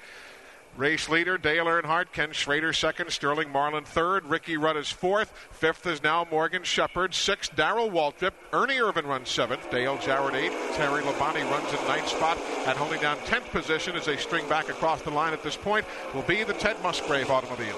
Race 0.79 1.09
leader 1.09 1.37
Dale 1.37 1.65
Earnhardt, 1.65 2.13
Ken 2.13 2.31
Schrader 2.31 2.73
second, 2.73 3.11
Sterling 3.11 3.51
Marlin 3.51 3.83
third, 3.83 4.25
Ricky 4.27 4.57
Rudd 4.57 4.77
is 4.77 4.89
fourth, 4.89 5.33
fifth 5.51 5.85
is 5.89 6.05
now 6.05 6.25
Morgan 6.31 6.63
Shepherd, 6.63 7.15
sixth 7.15 7.57
Darrell 7.57 7.91
Waltrip, 7.91 8.35
Ernie 8.53 8.77
Irvan 8.77 9.05
runs 9.05 9.29
seventh, 9.29 9.69
Dale 9.73 9.99
Jarrett 9.99 10.37
eighth, 10.37 10.77
Terry 10.77 11.03
Labonte 11.03 11.51
runs 11.51 11.73
in 11.73 11.89
ninth 11.89 12.07
spot, 12.07 12.39
and 12.65 12.79
holding 12.79 13.01
down 13.01 13.19
tenth 13.27 13.51
position 13.51 13.97
as 13.97 14.05
they 14.05 14.17
string 14.17 14.49
back 14.49 14.69
across 14.69 15.03
the 15.03 15.11
line 15.11 15.33
at 15.33 15.43
this 15.43 15.57
point 15.57 15.85
will 16.15 16.23
be 16.23 16.45
the 16.45 16.55
Ted 16.55 16.81
Musgrave 16.81 17.29
automobile. 17.29 17.77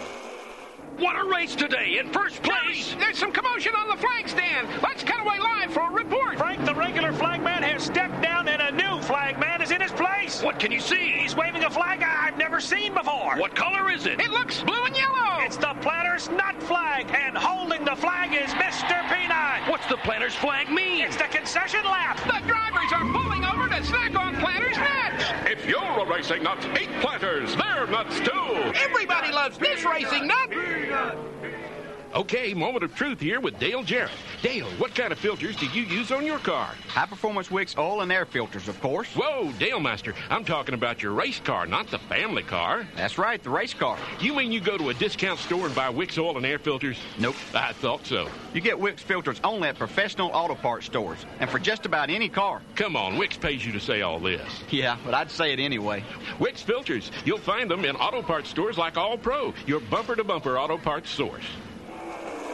What 0.98 1.16
a 1.18 1.28
race 1.28 1.54
today 1.54 1.98
in 1.98 2.10
first 2.12 2.42
place. 2.42 2.94
there's 2.98 3.18
some 3.18 3.32
commotion 3.32 3.72
on 3.74 3.88
the 3.88 3.96
flag 3.96 4.28
stand. 4.28 4.68
Let's 4.82 5.02
cut 5.02 5.20
away 5.20 5.38
live 5.38 5.72
for 5.72 5.88
a 5.88 5.92
report. 5.92 6.36
Frank, 6.36 6.64
the 6.64 6.74
regular 6.74 7.12
flagman, 7.12 7.62
has 7.62 7.84
stepped 7.84 8.20
down 8.22 8.48
and 8.48 8.60
a 8.60 8.72
new 8.72 9.00
flagman 9.02 9.62
is 9.62 9.70
in 9.70 9.80
his 9.80 9.92
place. 9.92 10.42
What 10.42 10.58
can 10.58 10.70
you 10.70 10.80
see? 10.80 11.12
He's 11.12 11.34
waving 11.36 11.64
a 11.64 11.70
flag 11.70 12.02
I've 12.02 12.36
never 12.36 12.60
seen 12.60 12.92
before. 12.92 13.36
What 13.36 13.54
color 13.54 13.90
is 13.90 14.06
it? 14.06 14.20
It 14.20 14.30
looks 14.30 14.62
blue 14.62 14.84
and 14.84 14.96
yellow. 14.96 15.40
It's 15.40 15.56
the 15.56 15.74
Planters 15.80 16.28
Nut 16.30 16.60
flag, 16.62 17.06
and 17.14 17.36
holding 17.36 17.84
the 17.84 17.96
flag 17.96 18.34
is 18.34 18.50
Mr. 18.54 19.00
Peanut. 19.08 19.68
What's 19.70 19.86
the 19.86 19.96
Planters 19.98 20.34
flag 20.34 20.70
mean? 20.70 21.06
It's 21.06 21.16
the 21.16 21.24
concession 21.24 21.84
lap. 21.84 22.18
The 22.18 22.46
drivers 22.46 22.92
are 22.92 23.04
pulling 23.12 23.44
over 23.44 23.68
to 23.68 23.84
snack 23.84 24.14
on 24.14 24.36
Planters 24.36 24.76
nuts. 24.76 25.24
If 25.46 25.66
you're 25.66 25.82
a 25.82 26.04
racing 26.06 26.42
nut, 26.42 26.58
eat 26.80 26.90
Planters. 27.00 27.56
They're 27.56 27.86
nuts 27.86 28.18
too. 28.20 28.72
Everybody 28.74 29.32
loves 29.32 29.58
this 29.58 29.84
racing 29.84 30.26
nut. 30.26 30.50
Minas 30.80 31.69
Okay, 32.12 32.54
moment 32.54 32.82
of 32.82 32.92
truth 32.96 33.20
here 33.20 33.38
with 33.38 33.56
Dale 33.60 33.84
Jarrett. 33.84 34.10
Dale, 34.42 34.66
what 34.78 34.96
kind 34.96 35.12
of 35.12 35.18
filters 35.20 35.54
do 35.54 35.66
you 35.66 35.82
use 35.82 36.10
on 36.10 36.26
your 36.26 36.40
car? 36.40 36.74
High 36.88 37.06
performance 37.06 37.52
Wix 37.52 37.78
oil 37.78 38.00
and 38.00 38.10
air 38.10 38.26
filters, 38.26 38.66
of 38.66 38.80
course. 38.80 39.06
Whoa, 39.14 39.52
Dale 39.60 39.78
Master, 39.78 40.12
I'm 40.28 40.44
talking 40.44 40.74
about 40.74 41.04
your 41.04 41.12
race 41.12 41.38
car, 41.38 41.66
not 41.66 41.88
the 41.88 42.00
family 42.00 42.42
car. 42.42 42.84
That's 42.96 43.16
right, 43.16 43.40
the 43.40 43.50
race 43.50 43.74
car. 43.74 43.96
You 44.18 44.34
mean 44.34 44.50
you 44.50 44.60
go 44.60 44.76
to 44.76 44.88
a 44.88 44.94
discount 44.94 45.38
store 45.38 45.66
and 45.66 45.74
buy 45.74 45.88
Wix 45.88 46.18
oil 46.18 46.36
and 46.36 46.44
air 46.44 46.58
filters? 46.58 46.98
Nope. 47.16 47.36
I 47.54 47.72
thought 47.74 48.04
so. 48.04 48.28
You 48.54 48.60
get 48.60 48.80
Wix 48.80 49.00
filters 49.02 49.40
only 49.44 49.68
at 49.68 49.78
professional 49.78 50.30
auto 50.30 50.56
parts 50.56 50.86
stores 50.86 51.24
and 51.38 51.48
for 51.48 51.60
just 51.60 51.86
about 51.86 52.10
any 52.10 52.28
car. 52.28 52.60
Come 52.74 52.96
on, 52.96 53.18
Wix 53.18 53.36
pays 53.36 53.64
you 53.64 53.70
to 53.70 53.80
say 53.80 54.02
all 54.02 54.18
this. 54.18 54.42
Yeah, 54.70 54.96
but 55.04 55.14
I'd 55.14 55.30
say 55.30 55.52
it 55.52 55.60
anyway. 55.60 56.02
Wix 56.40 56.60
filters. 56.60 57.12
You'll 57.24 57.38
find 57.38 57.70
them 57.70 57.84
in 57.84 57.94
auto 57.94 58.20
parts 58.20 58.50
stores 58.50 58.76
like 58.76 58.96
All 58.96 59.16
Pro, 59.16 59.54
your 59.64 59.78
bumper 59.78 60.16
to 60.16 60.24
bumper 60.24 60.58
auto 60.58 60.76
parts 60.76 61.08
source. 61.08 61.44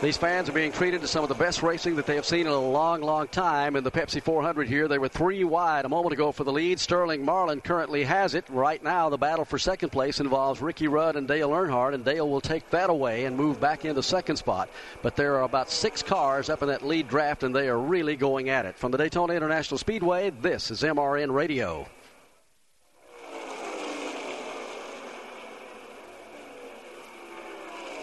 These 0.03 0.19
fans 0.19 0.47
are 0.51 0.53
being 0.53 0.73
treated 0.73 1.01
to 1.01 1.09
some 1.09 1.23
of 1.23 1.31
the 1.31 1.35
best 1.35 1.63
racing 1.63 1.97
that 1.97 2.05
they 2.05 2.17
have 2.17 2.27
seen 2.27 2.43
in 2.43 2.53
a 2.53 2.61
long, 2.61 3.01
long 3.01 3.29
time. 3.29 3.77
In 3.77 3.83
the 3.83 3.91
Pepsi 3.91 4.23
400 4.23 4.69
here, 4.69 4.89
they 4.89 4.99
were 4.99 5.09
three 5.09 5.43
wide 5.43 5.87
a 5.87 5.89
moment 5.89 6.13
ago 6.13 6.33
for 6.33 6.45
the 6.45 6.53
lead. 6.53 6.79
Sterling 6.79 7.25
Marlin 7.25 7.63
currently 7.63 8.05
has 8.05 8.35
it. 8.35 8.45
Right 8.51 8.83
now, 8.85 9.09
the 9.09 9.17
battle 9.17 9.47
for 9.47 9.59
second 9.59 9.91
place 9.91 10.21
involves 10.21 10.61
Ricky 10.61 10.87
Rudd 10.87 11.17
and 11.17 11.27
Dale 11.27 11.49
Earnhardt, 11.49 11.95
and 11.95 12.05
Dale 12.05 12.29
will 12.29 12.43
take 12.43 12.69
that 12.71 12.91
away 12.91 13.25
and 13.25 13.39
move 13.39 13.59
back 13.59 13.87
into 13.87 14.03
second 14.03 14.37
spot. 14.37 14.69
But 15.01 15.17
there 15.17 15.37
are 15.37 15.45
about 15.45 15.71
six 15.71 16.03
cars 16.03 16.51
up 16.51 16.61
in 16.61 16.69
that 16.69 16.87
lead 16.87 17.09
draft, 17.09 17.43
and 17.43 17.57
they 17.57 17.67
are 17.67 17.79
really 17.79 18.17
going 18.17 18.51
at 18.51 18.67
it. 18.67 18.77
From 18.77 18.93
the 18.93 18.99
Daytona 18.99 19.33
International 19.33 19.79
Speedway, 19.79 20.29
this 20.29 20.71
is 20.71 20.83
MRN 20.83 21.33
Radio. 21.33 21.87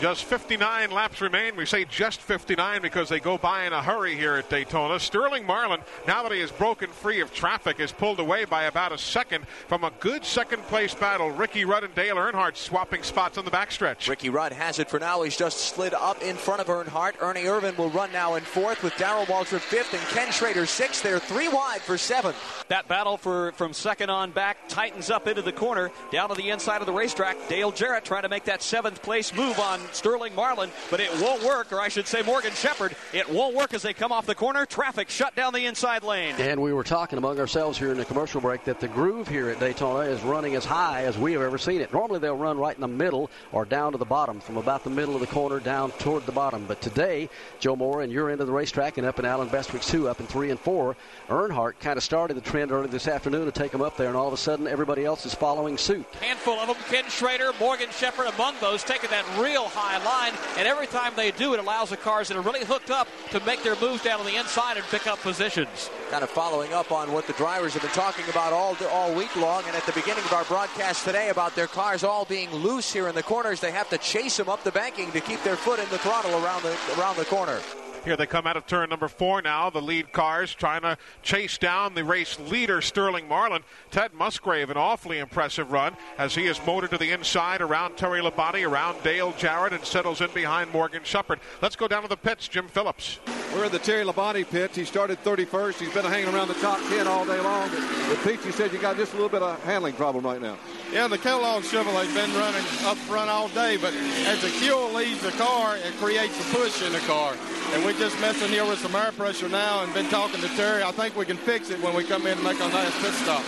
Just 0.02 0.26
59 0.26 0.92
laps 0.92 1.22
remain. 1.22 1.56
We 1.56 1.66
say 1.66 1.86
just 1.86 2.20
59 2.20 2.82
because 2.82 3.08
they 3.10 3.20
go 3.20 3.38
by 3.38 3.66
in 3.66 3.74
a 3.74 3.82
hurry 3.82 4.16
here 4.16 4.36
at 4.36 4.50
Daytona. 4.50 5.00
Sterling 5.00 5.46
Marlin, 5.46 5.80
now 6.08 6.24
that 6.24 6.32
he 6.32 6.42
has 6.42 6.52
broken 6.52 6.90
free 6.90 7.22
of 7.22 7.34
traffic, 7.34 7.80
is 7.80 7.92
pulled 7.92 8.20
away 8.20 8.44
by 8.46 8.64
about 8.64 8.92
a 8.92 8.98
second 8.98 9.48
from 9.68 9.84
a 9.84 9.92
good 10.00 10.26
second 10.26 10.62
place 10.64 10.94
battle. 10.94 11.32
Ricky 11.32 11.64
Rudd 11.64 11.84
and 11.84 11.96
Dale 11.96 12.18
Earnhardt 12.18 12.58
swapping 12.58 13.04
spots 13.04 13.38
on 13.38 13.46
the 13.46 13.52
backstretch. 13.52 14.10
Ricky 14.10 14.30
Rudd 14.30 14.52
has 14.52 14.80
it 14.80 14.90
for 14.90 15.00
now. 15.00 15.22
He's 15.22 15.38
just 15.38 15.60
slid 15.60 15.94
up 15.94 16.22
in 16.22 16.36
front 16.36 16.60
of 16.60 16.68
Earnhardt. 16.68 17.22
Ernie 17.22 17.44
Irvan 17.44 17.78
will 17.78 17.90
run 17.90 18.12
now 18.12 18.36
in 18.36 18.44
fourth 18.44 18.84
with 18.84 18.98
Darrell 18.98 19.26
Waltrip 19.28 19.62
fifth 19.62 19.94
and 19.94 20.04
Ken 20.10 20.32
Schrader 20.32 20.66
sixth. 20.66 21.04
They're 21.04 21.20
three 21.20 21.48
wide 21.48 21.82
for 21.82 21.98
seventh. 21.98 22.36
That 22.68 22.88
battle 22.88 23.16
for 23.16 23.52
from 23.54 23.74
second 23.74 24.10
on 24.10 24.32
back 24.32 24.68
tightens 24.68 25.10
up 25.10 25.28
into 25.28 25.42
the 25.42 25.54
corner 25.54 25.92
down 26.12 26.30
to 26.30 26.36
the 26.36 26.50
inside 26.50 26.82
of 26.82 26.88
the 26.88 26.94
racetrack. 26.94 27.38
Dale 27.48 27.72
Jarrett 27.72 28.04
trying 28.04 28.24
to 28.24 28.30
make 28.30 28.46
that 28.46 28.62
seventh 28.62 29.02
place 29.02 29.34
move 29.34 29.60
on 29.60 29.80
Sterling 29.92 30.36
Marlin, 30.36 30.70
but 30.90 31.00
it 31.00 31.10
won't 31.22 31.44
work, 31.44 31.72
or 31.72 31.80
I 31.80 31.88
should 31.88 32.08
say 32.08 32.22
Morgan 32.22 32.52
Shepherd. 32.54 32.96
It 33.14 33.30
won't 33.30 33.56
work 33.56 33.74
as 33.74 33.82
they 33.82 33.94
come 33.94 34.12
off 34.12 34.26
the 34.26 34.36
corner. 34.36 34.66
Traffic 34.66 35.10
shut 35.10 35.36
down 35.36 35.54
the 35.54 35.66
inside 35.66 36.04
lane. 36.04 36.36
And 36.38 36.62
we 36.62 36.74
were 36.74 36.84
talking 36.84 37.18
among 37.18 37.40
ourselves 37.40 37.78
here 37.78 37.92
in 37.92 37.98
the 37.98 38.06
commercial 38.06 38.42
break 38.42 38.64
that 38.66 38.80
the 38.80 38.88
groove 38.88 39.28
here 39.28 39.50
at 39.50 39.60
Daytona 39.60 40.10
is 40.10 40.22
running 40.22 40.56
as 40.56 40.66
high 40.66 41.04
as 41.04 41.18
we 41.18 41.34
have 41.34 41.42
ever 41.42 41.58
seen 41.58 41.82
it. 41.82 41.92
Normally 41.94 42.20
they'll 42.20 42.36
run 42.36 42.58
right 42.58 42.76
in 42.76 42.82
the 42.82 42.88
middle 42.88 43.30
or 43.52 43.66
down 43.66 43.92
to 43.92 43.98
the 43.98 44.06
bottom, 44.06 44.40
from 44.40 44.58
about 44.58 44.84
the 44.84 44.90
middle 44.90 45.16
of 45.16 45.22
the 45.22 45.28
corner 45.28 45.60
down 45.60 45.92
toward 45.92 46.26
the 46.26 46.32
bottom. 46.32 46.66
But 46.68 46.82
today, 46.82 47.30
Joe 47.60 47.76
Moore 47.76 48.02
and 48.02 48.12
your 48.12 48.30
end 48.30 48.42
of 48.42 48.48
the 48.48 48.54
racetrack 48.54 48.98
and 48.98 49.08
up 49.08 49.20
in 49.20 49.26
Allen 49.26 49.50
Bestwick's 49.50 49.90
two, 49.90 50.10
up 50.10 50.20
in 50.20 50.28
three 50.28 50.50
and 50.50 50.60
four, 50.60 50.96
Earnhardt 51.30 51.80
kind 51.80 51.98
of 51.98 52.04
started 52.04 52.36
the 52.36 52.42
trend 52.42 52.72
early 52.72 52.88
this 52.88 53.08
afternoon 53.08 53.46
to 53.46 53.52
take 53.52 53.72
them 53.72 53.82
up 53.82 53.98
there, 53.98 54.08
and 54.08 54.18
all 54.18 54.28
of 54.28 54.34
a 54.34 54.38
sudden 54.38 54.68
everybody 54.68 55.06
else 55.06 55.26
is 55.26 55.34
following 55.34 55.78
suit. 55.78 56.06
Handful 56.22 56.56
of 56.60 56.68
them, 56.68 56.78
Ken 56.90 57.06
Schrader, 57.10 57.52
Morgan 57.60 57.90
Shepherd 57.92 58.28
among 58.28 58.56
those, 58.60 58.84
taking 58.84 59.10
that 59.10 59.26
real 59.40 59.66
high 59.74 60.04
line 60.04 60.34
and 60.58 60.68
every 60.68 60.88
time 60.88 61.14
they 61.16 61.32
do, 61.32 61.54
it 61.54 61.60
allows 61.60 61.90
the 61.90 61.98
cars 61.98 62.28
that 62.28 62.38
are 62.38 62.42
really 62.42 62.64
hooked 62.66 62.92
up 62.92 63.08
to 63.32 63.40
make 63.42 63.64
their 63.64 63.76
moves 63.78 64.04
down 64.04 64.20
on 64.20 64.26
the 64.26 64.36
inside 64.36 64.78
and 64.78 64.86
pick 64.88 65.08
up 65.08 65.20
positions. 65.20 65.90
Kind 66.12 66.24
of 66.24 66.30
following 66.30 66.74
up 66.74 66.92
on 66.92 67.12
what 67.12 67.28
the 67.28 67.34
drivers 67.34 67.74
have 67.74 67.82
been 67.82 67.92
talking 67.92 68.26
about 68.30 68.54
all 68.54 68.78
all 68.90 69.14
week 69.14 69.36
long, 69.36 69.64
and 69.66 69.76
at 69.76 69.86
the 69.86 69.92
beginning 69.94 70.24
of 70.24 70.34
our 70.34 70.44
broadcast 70.46 71.06
today 71.06 71.30
about 71.30 71.56
their 71.56 71.68
cars 71.68 72.04
all 72.04 72.26
being 72.26 72.52
loose 72.52 72.92
here 72.92 73.08
in 73.08 73.16
the 73.16 73.24
corners. 73.24 73.60
They 73.60 73.72
have 73.72 73.90
to 73.90 73.98
chase 73.98 74.38
them 74.38 74.50
up 74.50 74.64
the 74.64 74.72
banking 74.72 75.12
to 75.12 75.22
keep 75.22 75.42
their 75.44 75.56
foot 75.56 75.80
in 75.80 75.90
the 75.90 75.98
throttle 75.98 76.32
around 76.44 76.64
the 76.64 76.78
around 76.98 77.18
the 77.18 77.26
corner. 77.26 77.60
Here 78.06 78.18
they 78.18 78.26
come 78.26 78.46
out 78.46 78.58
of 78.58 78.68
turn 78.68 78.90
number 78.90 79.08
four 79.08 79.42
now. 79.42 79.70
The 79.70 79.82
lead 79.82 80.12
cars 80.12 80.54
trying 80.54 80.82
to 80.82 80.98
chase 81.22 81.58
down 81.58 81.94
the 81.94 82.04
race 82.04 82.38
leader, 82.38 82.82
Sterling 82.82 83.30
Marlin. 83.30 83.64
Ted 83.92 84.14
Musgrave, 84.14 84.70
an 84.70 84.76
awfully 84.76 85.20
impressive 85.20 85.72
run 85.72 85.96
as 86.18 86.36
he 86.36 86.48
is 86.48 86.60
motored 86.66 86.92
to 86.92 86.98
the 86.98 87.12
inside 87.12 87.62
around 87.62 87.96
Terry 87.96 88.20
Labonte, 88.20 88.68
around 88.68 89.02
Dale 89.04 89.34
Jarrett, 89.38 89.72
and 89.72 89.86
settles 89.86 90.20
in 90.20 90.30
behind 90.34 90.72
Morgan 90.72 91.04
Shepherd. 91.04 91.40
Let's 91.62 91.78
go 91.78 91.88
down 91.88 92.02
to 92.02 92.10
the 92.10 92.18
pits. 92.18 92.50
Jim 92.50 92.68
Phillips. 92.68 93.20
We're 93.54 93.66
in 93.66 93.72
the 93.72 93.80
Terry 93.80 94.04
Labonte 94.04 94.50
pit. 94.50 94.76
He 94.76 94.84
started 94.84 95.24
31st. 95.24 95.80
He's 95.80 95.94
been 95.94 96.04
hanging 96.06 96.34
around 96.34 96.50
the 96.50 96.56
top 96.56 96.80
10 96.90 97.08
all 97.08 97.26
day 97.26 97.40
long. 97.40 97.70
But 98.10 98.20
Pete, 98.24 98.44
you 98.46 98.52
said 98.52 98.74
you 98.74 98.80
got 98.80 98.98
just 98.98 99.14
a 99.14 99.16
little 99.16 99.30
bit 99.30 99.42
of 99.42 99.64
handling 99.64 99.94
problem 99.94 100.26
right 100.26 100.42
now. 100.42 100.58
Yeah, 100.92 101.08
the 101.08 101.18
Kellogg 101.18 101.64
Chevrolet's 101.64 102.14
been 102.14 102.34
running 102.34 102.64
up 102.84 102.98
front 102.98 103.30
all 103.30 103.48
day, 103.50 103.78
but 103.78 103.94
as 104.28 104.42
the 104.42 104.50
fuel 104.50 104.92
leaves 104.92 105.22
the 105.22 105.32
car, 105.32 105.78
it 105.78 105.94
creates 105.98 106.40
a 106.40 106.56
push 106.56 106.84
in 106.84 106.92
the 106.92 107.00
car. 107.00 107.36
And 107.74 107.86
we're 107.94 108.00
just 108.00 108.20
messing 108.22 108.50
here 108.50 108.66
with 108.66 108.80
some 108.80 108.96
air 108.96 109.12
pressure 109.12 109.50
now 109.50 109.84
and 109.84 109.94
been 109.94 110.10
talking 110.10 110.42
to 110.42 110.48
Terry. 110.50 110.84
I 110.84 110.92
think 110.92 111.16
we 111.16 111.26
can 111.26 111.38
fix 111.38 111.70
it 111.70 111.82
when 111.82 111.94
we 111.96 112.04
come 112.04 112.26
in 112.26 112.34
and 112.34 112.44
make 112.44 112.60
our 112.60 112.70
last 112.70 113.00
pit 113.02 113.14
stop. 113.14 113.44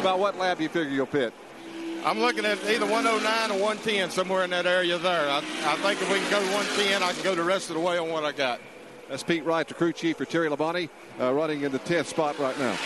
About 0.00 0.18
what 0.18 0.38
lap 0.38 0.58
do 0.58 0.62
you 0.62 0.68
figure 0.68 0.92
you'll 0.92 1.06
pit? 1.06 1.32
I'm 2.04 2.18
looking 2.18 2.44
at 2.44 2.58
either 2.64 2.86
109 2.86 3.50
or 3.50 3.62
110, 3.62 4.10
somewhere 4.10 4.44
in 4.44 4.50
that 4.50 4.66
area 4.66 4.98
there. 4.98 5.28
I, 5.28 5.38
I 5.38 5.76
think 5.76 6.00
if 6.00 6.10
we 6.10 6.18
can 6.18 6.30
go 6.30 6.38
110, 6.54 7.02
I 7.02 7.12
can 7.12 7.22
go 7.22 7.34
the 7.34 7.42
rest 7.42 7.70
of 7.70 7.76
the 7.76 7.80
way 7.80 7.98
on 7.98 8.08
what 8.08 8.24
I 8.24 8.32
got. 8.32 8.60
That's 9.08 9.22
Pete 9.22 9.44
Wright, 9.44 9.66
the 9.66 9.74
crew 9.74 9.92
chief 9.92 10.16
for 10.16 10.24
Terry 10.24 10.48
Labonte, 10.48 10.88
uh, 11.20 11.32
running 11.32 11.62
in 11.62 11.72
the 11.72 11.78
10th 11.80 12.06
spot 12.06 12.38
right 12.38 12.58
now. 12.58 12.76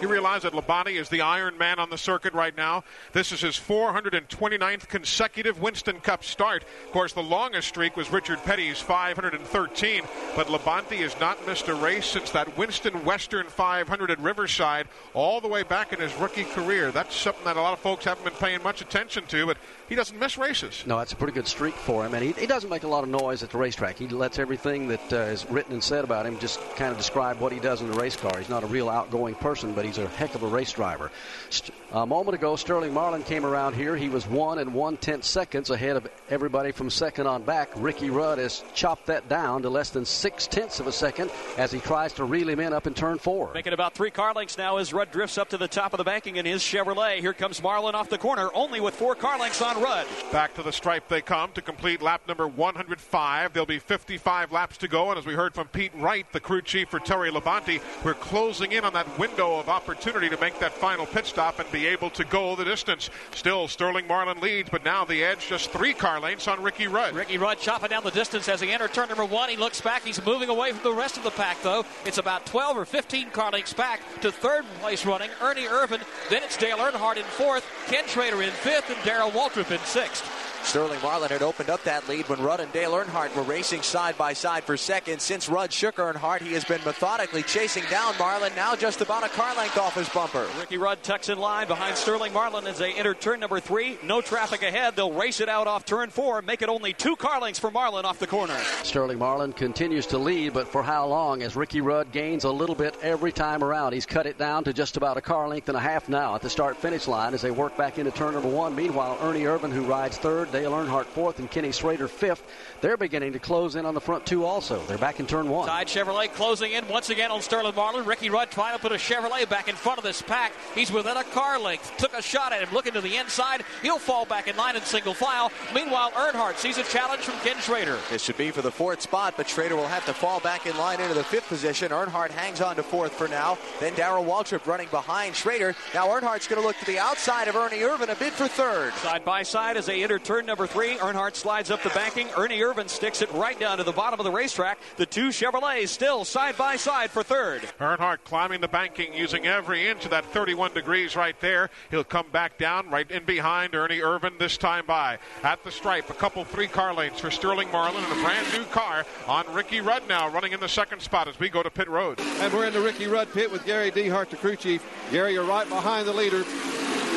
You 0.00 0.08
realize 0.08 0.42
that 0.42 0.54
Labonte 0.54 0.98
is 0.98 1.10
the 1.10 1.20
Iron 1.20 1.58
Man 1.58 1.78
on 1.78 1.90
the 1.90 1.98
circuit 1.98 2.32
right 2.32 2.56
now. 2.56 2.84
This 3.12 3.32
is 3.32 3.42
his 3.42 3.56
429th 3.56 4.88
consecutive 4.88 5.60
Winston 5.60 6.00
Cup 6.00 6.24
start. 6.24 6.64
Of 6.86 6.92
course, 6.92 7.12
the 7.12 7.22
longest 7.22 7.68
streak 7.68 7.98
was 7.98 8.10
Richard 8.10 8.38
Petty's 8.44 8.80
513, 8.80 10.02
but 10.34 10.46
Labonte 10.46 10.96
has 11.00 11.20
not 11.20 11.46
missed 11.46 11.68
a 11.68 11.74
race 11.74 12.06
since 12.06 12.30
that 12.30 12.56
Winston 12.56 13.04
Western 13.04 13.46
500 13.46 14.10
at 14.10 14.18
Riverside 14.20 14.88
all 15.12 15.38
the 15.42 15.48
way 15.48 15.64
back 15.64 15.92
in 15.92 16.00
his 16.00 16.14
rookie 16.14 16.44
career. 16.44 16.90
That's 16.90 17.14
something 17.14 17.44
that 17.44 17.58
a 17.58 17.60
lot 17.60 17.74
of 17.74 17.80
folks 17.80 18.06
haven't 18.06 18.24
been 18.24 18.32
paying 18.34 18.62
much 18.62 18.80
attention 18.80 19.26
to, 19.26 19.44
but 19.44 19.58
he 19.90 19.96
doesn't 19.96 20.18
miss 20.18 20.38
races. 20.38 20.84
No, 20.86 20.98
that's 20.98 21.12
a 21.12 21.16
pretty 21.16 21.34
good 21.34 21.48
streak 21.48 21.74
for 21.74 22.06
him, 22.06 22.14
and 22.14 22.24
he, 22.24 22.30
he 22.32 22.46
doesn't 22.46 22.70
make 22.70 22.84
a 22.84 22.88
lot 22.88 23.02
of 23.02 23.10
noise 23.10 23.42
at 23.42 23.50
the 23.50 23.58
racetrack. 23.58 23.98
He 23.98 24.06
lets 24.06 24.38
everything 24.38 24.88
that 24.88 25.12
uh, 25.12 25.16
is 25.16 25.44
written 25.50 25.72
and 25.72 25.84
said 25.84 26.04
about 26.04 26.24
him 26.24 26.38
just 26.38 26.60
kind 26.76 26.92
of 26.92 26.96
describe 26.96 27.40
what 27.40 27.52
he 27.52 27.58
does 27.58 27.82
in 27.82 27.90
the 27.90 27.98
race 27.98 28.14
car. 28.16 28.38
He's 28.38 28.48
not 28.48 28.62
a 28.62 28.66
real 28.66 28.88
outgoing 28.88 29.34
person, 29.34 29.74
but 29.74 29.84
he's 29.84 29.98
a 29.98 30.06
heck 30.06 30.34
of 30.36 30.44
a 30.44 30.46
race 30.46 30.72
driver. 30.72 31.10
St- 31.50 31.76
a 31.92 32.06
moment 32.06 32.36
ago, 32.36 32.54
Sterling 32.54 32.94
Marlin 32.94 33.24
came 33.24 33.44
around 33.44 33.74
here. 33.74 33.96
He 33.96 34.08
was 34.08 34.24
one 34.24 34.60
and 34.60 34.72
one 34.72 34.96
tenth 34.96 35.24
seconds 35.24 35.70
ahead 35.70 35.96
of 35.96 36.08
everybody 36.28 36.70
from 36.70 36.88
second 36.88 37.26
on 37.26 37.42
back. 37.42 37.70
Ricky 37.74 38.10
Rudd 38.10 38.38
has 38.38 38.62
chopped 38.74 39.06
that 39.06 39.28
down 39.28 39.62
to 39.62 39.70
less 39.70 39.90
than 39.90 40.04
six 40.04 40.46
tenths 40.46 40.78
of 40.78 40.86
a 40.86 40.92
second 40.92 41.32
as 41.58 41.72
he 41.72 41.80
tries 41.80 42.12
to 42.12 42.24
reel 42.24 42.48
him 42.48 42.60
in 42.60 42.72
up 42.72 42.86
in 42.86 42.94
turn 42.94 43.18
four. 43.18 43.50
Making 43.54 43.72
about 43.72 43.94
three 43.94 44.12
car 44.12 44.32
lengths 44.34 44.56
now 44.56 44.76
as 44.76 44.92
Rudd 44.92 45.10
drifts 45.10 45.36
up 45.36 45.48
to 45.48 45.58
the 45.58 45.66
top 45.66 45.92
of 45.92 45.98
the 45.98 46.04
banking 46.04 46.36
in 46.36 46.46
his 46.46 46.62
Chevrolet. 46.62 47.18
Here 47.18 47.32
comes 47.32 47.60
Marlin 47.60 47.96
off 47.96 48.08
the 48.08 48.18
corner, 48.18 48.50
only 48.54 48.80
with 48.80 48.94
four 48.94 49.16
car 49.16 49.36
lengths 49.36 49.60
on 49.60 49.79
Rudd. 49.80 50.06
Back 50.30 50.54
to 50.54 50.62
the 50.62 50.72
stripe 50.72 51.08
they 51.08 51.22
come 51.22 51.52
to 51.52 51.62
complete 51.62 52.02
lap 52.02 52.22
number 52.28 52.46
105. 52.46 53.52
There'll 53.52 53.66
be 53.66 53.78
55 53.78 54.52
laps 54.52 54.76
to 54.78 54.88
go, 54.88 55.10
and 55.10 55.18
as 55.18 55.24
we 55.24 55.34
heard 55.34 55.54
from 55.54 55.68
Pete 55.68 55.92
Wright, 55.96 56.30
the 56.32 56.40
crew 56.40 56.60
chief 56.60 56.90
for 56.90 57.00
Terry 57.00 57.30
Labonte, 57.30 57.80
we're 58.04 58.14
closing 58.14 58.72
in 58.72 58.84
on 58.84 58.92
that 58.92 59.18
window 59.18 59.58
of 59.58 59.68
opportunity 59.68 60.28
to 60.28 60.38
make 60.40 60.58
that 60.58 60.72
final 60.72 61.06
pit 61.06 61.26
stop 61.26 61.58
and 61.58 61.72
be 61.72 61.86
able 61.86 62.10
to 62.10 62.24
go 62.24 62.54
the 62.54 62.64
distance. 62.64 63.08
Still, 63.32 63.68
Sterling 63.68 64.06
Marlin 64.06 64.40
leads, 64.40 64.68
but 64.68 64.84
now 64.84 65.04
the 65.04 65.24
edge 65.24 65.48
just 65.48 65.70
three 65.70 65.94
car 65.94 66.20
lengths 66.20 66.46
on 66.46 66.62
Ricky 66.62 66.86
Rudd. 66.86 67.14
Ricky 67.14 67.38
Rudd 67.38 67.58
chopping 67.58 67.88
down 67.88 68.04
the 68.04 68.10
distance 68.10 68.48
as 68.48 68.60
he 68.60 68.70
enters 68.70 68.90
turn 68.90 69.08
number 69.08 69.24
one. 69.24 69.48
He 69.48 69.56
looks 69.56 69.80
back. 69.80 70.02
He's 70.02 70.24
moving 70.24 70.50
away 70.50 70.72
from 70.72 70.82
the 70.82 70.96
rest 70.96 71.16
of 71.16 71.24
the 71.24 71.30
pack, 71.30 71.62
though. 71.62 71.84
It's 72.04 72.18
about 72.18 72.44
12 72.46 72.76
or 72.76 72.84
15 72.84 73.30
car 73.30 73.50
lengths 73.50 73.72
back 73.72 74.00
to 74.20 74.30
third 74.30 74.64
place 74.80 75.06
running 75.06 75.30
Ernie 75.40 75.66
Irvan. 75.66 76.02
Then 76.28 76.42
it's 76.42 76.56
Dale 76.56 76.78
Earnhardt 76.78 77.16
in 77.16 77.24
fourth, 77.24 77.64
Ken 77.86 78.06
Schrader 78.06 78.42
in 78.42 78.50
fifth, 78.50 78.90
and 78.90 79.02
Darrell 79.04 79.30
Waltrip 79.30 79.69
in 79.70 79.78
sixth. 79.80 80.39
Sterling 80.62 81.00
Marlin 81.02 81.30
had 81.30 81.42
opened 81.42 81.70
up 81.70 81.82
that 81.84 82.08
lead 82.08 82.28
when 82.28 82.40
Rudd 82.40 82.60
and 82.60 82.72
Dale 82.72 82.92
Earnhardt 82.92 83.34
were 83.34 83.42
racing 83.42 83.82
side 83.82 84.16
by 84.16 84.32
side 84.32 84.62
for 84.64 84.76
second. 84.76 85.20
Since 85.20 85.48
Rudd 85.48 85.72
shook 85.72 85.96
Earnhardt, 85.96 86.42
he 86.42 86.52
has 86.52 86.64
been 86.64 86.80
methodically 86.84 87.42
chasing 87.42 87.82
down 87.90 88.14
Marlin, 88.18 88.52
now 88.54 88.76
just 88.76 89.00
about 89.00 89.24
a 89.24 89.28
car 89.30 89.54
length 89.56 89.78
off 89.78 89.94
his 89.94 90.08
bumper. 90.10 90.46
Ricky 90.58 90.78
Rudd 90.78 91.02
tucks 91.02 91.28
in 91.28 91.38
line 91.38 91.66
behind 91.66 91.96
Sterling 91.96 92.32
Marlin 92.32 92.66
as 92.66 92.78
they 92.78 92.92
enter 92.92 93.14
turn 93.14 93.40
number 93.40 93.58
three. 93.58 93.98
No 94.04 94.20
traffic 94.20 94.62
ahead. 94.62 94.94
They'll 94.94 95.12
race 95.12 95.40
it 95.40 95.48
out 95.48 95.66
off 95.66 95.84
turn 95.84 96.10
four, 96.10 96.40
make 96.42 96.62
it 96.62 96.68
only 96.68 96.92
two 96.92 97.16
car 97.16 97.40
lengths 97.40 97.58
for 97.58 97.70
Marlin 97.70 98.04
off 98.04 98.18
the 98.18 98.26
corner. 98.26 98.56
Sterling 98.82 99.18
Marlin 99.18 99.52
continues 99.52 100.06
to 100.06 100.18
lead, 100.18 100.52
but 100.52 100.68
for 100.68 100.82
how 100.82 101.06
long? 101.06 101.42
As 101.42 101.56
Ricky 101.56 101.80
Rudd 101.80 102.12
gains 102.12 102.44
a 102.44 102.50
little 102.50 102.76
bit 102.76 102.94
every 103.02 103.32
time 103.32 103.64
around. 103.64 103.92
He's 103.92 104.06
cut 104.06 104.26
it 104.26 104.38
down 104.38 104.64
to 104.64 104.72
just 104.72 104.96
about 104.96 105.16
a 105.16 105.20
car 105.20 105.48
length 105.48 105.68
and 105.68 105.76
a 105.76 105.80
half 105.80 106.08
now 106.08 106.34
at 106.34 106.42
the 106.42 106.50
start 106.50 106.76
finish 106.76 107.08
line 107.08 107.34
as 107.34 107.42
they 107.42 107.50
work 107.50 107.76
back 107.76 107.98
into 107.98 108.10
turn 108.10 108.34
number 108.34 108.48
one. 108.48 108.74
Meanwhile, 108.74 109.18
Ernie 109.20 109.42
Irvan, 109.42 109.72
who 109.72 109.82
rides 109.82 110.16
third, 110.16 110.49
Dale 110.50 110.70
Earnhardt 110.70 111.06
fourth, 111.06 111.38
and 111.38 111.50
Kenny 111.50 111.72
Schrader 111.72 112.08
fifth. 112.08 112.42
They're 112.80 112.96
beginning 112.96 113.34
to 113.34 113.38
close 113.38 113.76
in 113.76 113.84
on 113.84 113.94
the 113.94 114.00
front 114.00 114.24
two 114.24 114.44
also. 114.44 114.82
They're 114.86 114.96
back 114.96 115.20
in 115.20 115.26
turn 115.26 115.50
one. 115.50 115.66
Side 115.66 115.86
Chevrolet 115.86 116.32
closing 116.32 116.72
in 116.72 116.88
once 116.88 117.10
again 117.10 117.30
on 117.30 117.42
Sterling 117.42 117.74
Marlin. 117.74 118.06
Ricky 118.06 118.30
Rudd 118.30 118.50
trying 118.50 118.74
to 118.74 118.80
put 118.80 118.92
a 118.92 118.96
Chevrolet 118.96 119.48
back 119.48 119.68
in 119.68 119.76
front 119.76 119.98
of 119.98 120.04
this 120.04 120.22
pack. 120.22 120.52
He's 120.74 120.90
within 120.90 121.16
a 121.18 121.24
car 121.24 121.58
length. 121.58 121.92
Took 121.98 122.14
a 122.14 122.22
shot 122.22 122.52
at 122.52 122.62
him, 122.62 122.72
looking 122.72 122.94
to 122.94 123.02
the 123.02 123.16
inside. 123.16 123.64
He'll 123.82 123.98
fall 123.98 124.24
back 124.24 124.48
in 124.48 124.56
line 124.56 124.76
in 124.76 124.82
single 124.82 125.12
file. 125.12 125.52
Meanwhile, 125.74 126.12
Earnhardt 126.12 126.56
sees 126.56 126.78
a 126.78 126.84
challenge 126.84 127.22
from 127.22 127.38
Ken 127.40 127.60
Schrader. 127.60 127.98
This 128.08 128.22
should 128.22 128.38
be 128.38 128.50
for 128.50 128.62
the 128.62 128.70
fourth 128.70 129.02
spot, 129.02 129.34
but 129.36 129.48
Schrader 129.48 129.76
will 129.76 129.86
have 129.86 130.06
to 130.06 130.14
fall 130.14 130.40
back 130.40 130.66
in 130.66 130.76
line 130.78 131.00
into 131.00 131.14
the 131.14 131.24
fifth 131.24 131.48
position. 131.48 131.90
Earnhardt 131.90 132.30
hangs 132.30 132.62
on 132.62 132.76
to 132.76 132.82
fourth 132.82 133.12
for 133.12 133.28
now. 133.28 133.58
Then 133.78 133.94
Darrell 133.94 134.24
Waltrip 134.24 134.66
running 134.66 134.88
behind 134.90 135.36
Schrader. 135.36 135.74
Now 135.92 136.08
Earnhardt's 136.08 136.48
going 136.48 136.60
to 136.60 136.66
look 136.66 136.78
to 136.78 136.86
the 136.86 136.98
outside 136.98 137.48
of 137.48 137.56
Ernie 137.56 137.80
Irvan, 137.80 138.08
a 138.08 138.16
bid 138.16 138.32
for 138.32 138.48
third. 138.48 138.94
Side 138.94 139.24
by 139.24 139.42
side 139.42 139.76
as 139.76 139.84
they 139.84 140.02
enter 140.02 140.18
turn 140.18 140.46
number 140.46 140.66
three. 140.66 140.96
Earnhardt 140.96 141.34
slides 141.34 141.70
up 141.70 141.82
the 141.82 141.90
banking. 141.90 142.28
Ernie 142.36 142.58
Irvan 142.70 142.88
sticks 142.88 143.20
it 143.20 143.32
right 143.32 143.58
down 143.58 143.78
to 143.78 143.84
the 143.84 143.90
bottom 143.90 144.20
of 144.20 144.24
the 144.24 144.30
racetrack. 144.30 144.78
The 144.96 145.06
two 145.06 145.30
Chevrolets 145.30 145.88
still 145.88 146.24
side 146.24 146.56
by 146.56 146.76
side 146.76 147.10
for 147.10 147.24
third. 147.24 147.62
Earnhardt 147.80 148.18
climbing 148.24 148.60
the 148.60 148.68
banking 148.68 149.12
using 149.12 149.46
every 149.46 149.88
inch 149.88 150.04
of 150.04 150.12
that 150.12 150.24
31 150.26 150.74
degrees 150.74 151.16
right 151.16 151.38
there. 151.40 151.70
He'll 151.90 152.04
come 152.04 152.26
back 152.30 152.58
down 152.58 152.88
right 152.88 153.10
in 153.10 153.24
behind 153.24 153.74
Ernie 153.74 153.98
Irvan 153.98 154.38
this 154.38 154.56
time 154.56 154.86
by. 154.86 155.18
At 155.42 155.64
the 155.64 155.72
stripe, 155.72 156.10
a 156.10 156.14
couple 156.14 156.44
three 156.44 156.68
car 156.68 156.94
lanes 156.94 157.18
for 157.18 157.30
Sterling 157.32 157.72
Marlin 157.72 158.04
and 158.04 158.12
a 158.12 158.22
brand 158.22 158.46
new 158.52 158.64
car 158.66 159.04
on 159.26 159.52
Ricky 159.52 159.80
Rudd 159.80 160.06
now 160.08 160.28
running 160.28 160.52
in 160.52 160.60
the 160.60 160.68
second 160.68 161.00
spot 161.00 161.26
as 161.26 161.40
we 161.40 161.48
go 161.48 161.64
to 161.64 161.70
pit 161.70 161.88
road. 161.88 162.20
And 162.20 162.52
we're 162.52 162.66
in 162.66 162.72
the 162.72 162.80
Ricky 162.80 163.08
Rudd 163.08 163.32
pit 163.32 163.50
with 163.50 163.66
Gary 163.66 163.90
Dehart, 163.90 164.30
the 164.30 164.36
crew 164.36 164.54
chief. 164.54 164.84
Gary, 165.10 165.32
you're 165.32 165.44
right 165.44 165.68
behind 165.68 166.06
the 166.06 166.12
leader. 166.12 166.44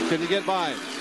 Can 0.10 0.20
you 0.20 0.28
get 0.28 0.48
by 0.48 0.72
him? 0.72 0.93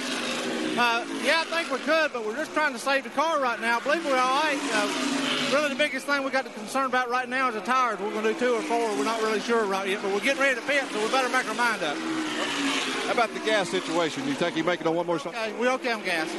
Uh, 0.74 1.04
yeah, 1.22 1.40
I 1.40 1.44
think 1.44 1.70
we 1.70 1.78
could, 1.84 2.12
but 2.14 2.24
we're 2.24 2.34
just 2.34 2.54
trying 2.54 2.72
to 2.72 2.78
save 2.78 3.04
the 3.04 3.10
car 3.10 3.40
right 3.40 3.60
now. 3.60 3.78
I 3.78 3.80
believe 3.80 4.04
we're 4.06 4.16
all 4.16 4.42
right. 4.42 4.58
Uh, 4.72 5.52
really, 5.52 5.68
the 5.68 5.74
biggest 5.74 6.06
thing 6.06 6.24
we 6.24 6.30
got 6.30 6.46
to 6.46 6.50
concern 6.52 6.86
about 6.86 7.10
right 7.10 7.28
now 7.28 7.48
is 7.48 7.54
the 7.54 7.60
tires. 7.60 8.00
We're 8.00 8.10
going 8.10 8.24
to 8.24 8.32
do 8.32 8.38
two 8.38 8.54
or 8.54 8.62
four. 8.62 8.88
We're 8.96 9.04
not 9.04 9.20
really 9.20 9.40
sure 9.40 9.64
right 9.66 9.86
yet, 9.86 10.00
but 10.02 10.12
we're 10.12 10.20
getting 10.20 10.40
ready 10.40 10.58
to 10.58 10.66
pit, 10.66 10.84
so 10.90 11.04
we 11.04 11.10
better 11.10 11.28
make 11.28 11.46
our 11.46 11.54
mind 11.54 11.82
up. 11.82 11.96
How 11.98 13.12
about 13.12 13.34
the 13.34 13.40
gas 13.40 13.68
situation? 13.68 14.26
You 14.26 14.34
think 14.34 14.56
you 14.56 14.64
make 14.64 14.80
it 14.80 14.86
on 14.86 14.94
one 14.94 15.06
more 15.06 15.18
stop? 15.18 15.34
Okay, 15.34 15.52
we 15.60 15.68
okay 15.68 15.92
on 15.92 16.02
gas. 16.04 16.32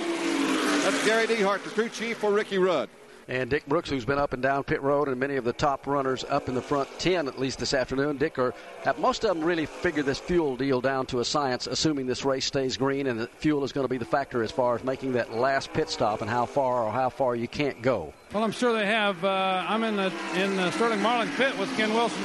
That's 0.84 1.05
Gary 1.05 1.27
Dehart, 1.27 1.64
the 1.64 1.69
crew 1.69 1.89
chief 1.89 2.18
for 2.18 2.31
Ricky 2.31 2.57
Rudd. 2.57 2.89
And 3.28 3.50
Dick 3.50 3.66
Brooks, 3.68 3.90
who's 3.90 4.06
been 4.06 4.20
up 4.20 4.34
and 4.34 4.44
down 4.44 4.64
pit 4.64 4.82
road, 4.82 5.08
and 5.08 5.18
many 5.18 5.38
of 5.38 5.45
the 5.45 5.54
top 5.54 5.88
runners 5.88 6.26
up 6.30 6.50
in 6.50 6.56
the 6.56 6.62
front 6.62 6.90
10, 7.00 7.28
at 7.28 7.40
least 7.40 7.60
this 7.60 7.74
afternoon. 7.74 8.18
Dick, 8.18 8.38
are, 8.38 8.54
have 8.84 9.00
most 9.00 9.24
of 9.24 9.36
them 9.36 9.45
really 9.45 9.66
figured 9.66 10.06
this 10.06 10.20
fuel 10.20 10.58
deal 10.58 10.82
down 10.82 11.06
to 11.08 11.20
a 11.20 11.26
science, 11.26 11.68
assuming 11.68 12.06
this 12.06 12.26
race 12.26 12.45
stays 12.45 12.76
green 12.76 13.08
and 13.08 13.20
the 13.20 13.28
fuel 13.28 13.64
is 13.64 13.72
going 13.72 13.86
to 13.86 13.90
be 13.90 13.98
the 13.98 14.06
factor 14.06 14.44
as 14.44 14.52
far 14.52 14.76
as 14.76 14.84
making 14.84 15.14
that 15.14 15.34
last 15.34 15.72
pit 15.74 15.90
stop 15.90 16.22
and 16.22 16.30
how 16.30 16.45
far 16.45 16.84
or 16.84 16.91
how 16.91 17.10
far 17.10 17.36
you 17.36 17.48
can't 17.48 17.82
go. 17.82 18.14
Well, 18.34 18.44
I'm 18.44 18.52
sure 18.52 18.74
they 18.74 18.86
have. 18.88 19.24
Uh, 19.24 19.64
I'm 19.68 19.84
in 19.84 19.95
the 19.95 20.12
in 20.36 20.56
the 20.58 20.72
Sterling 20.72 21.02
Marlin 21.02 21.30
pit 21.38 21.58
with 21.58 21.74
Ken 21.78 21.94
Wilson. 21.94 22.24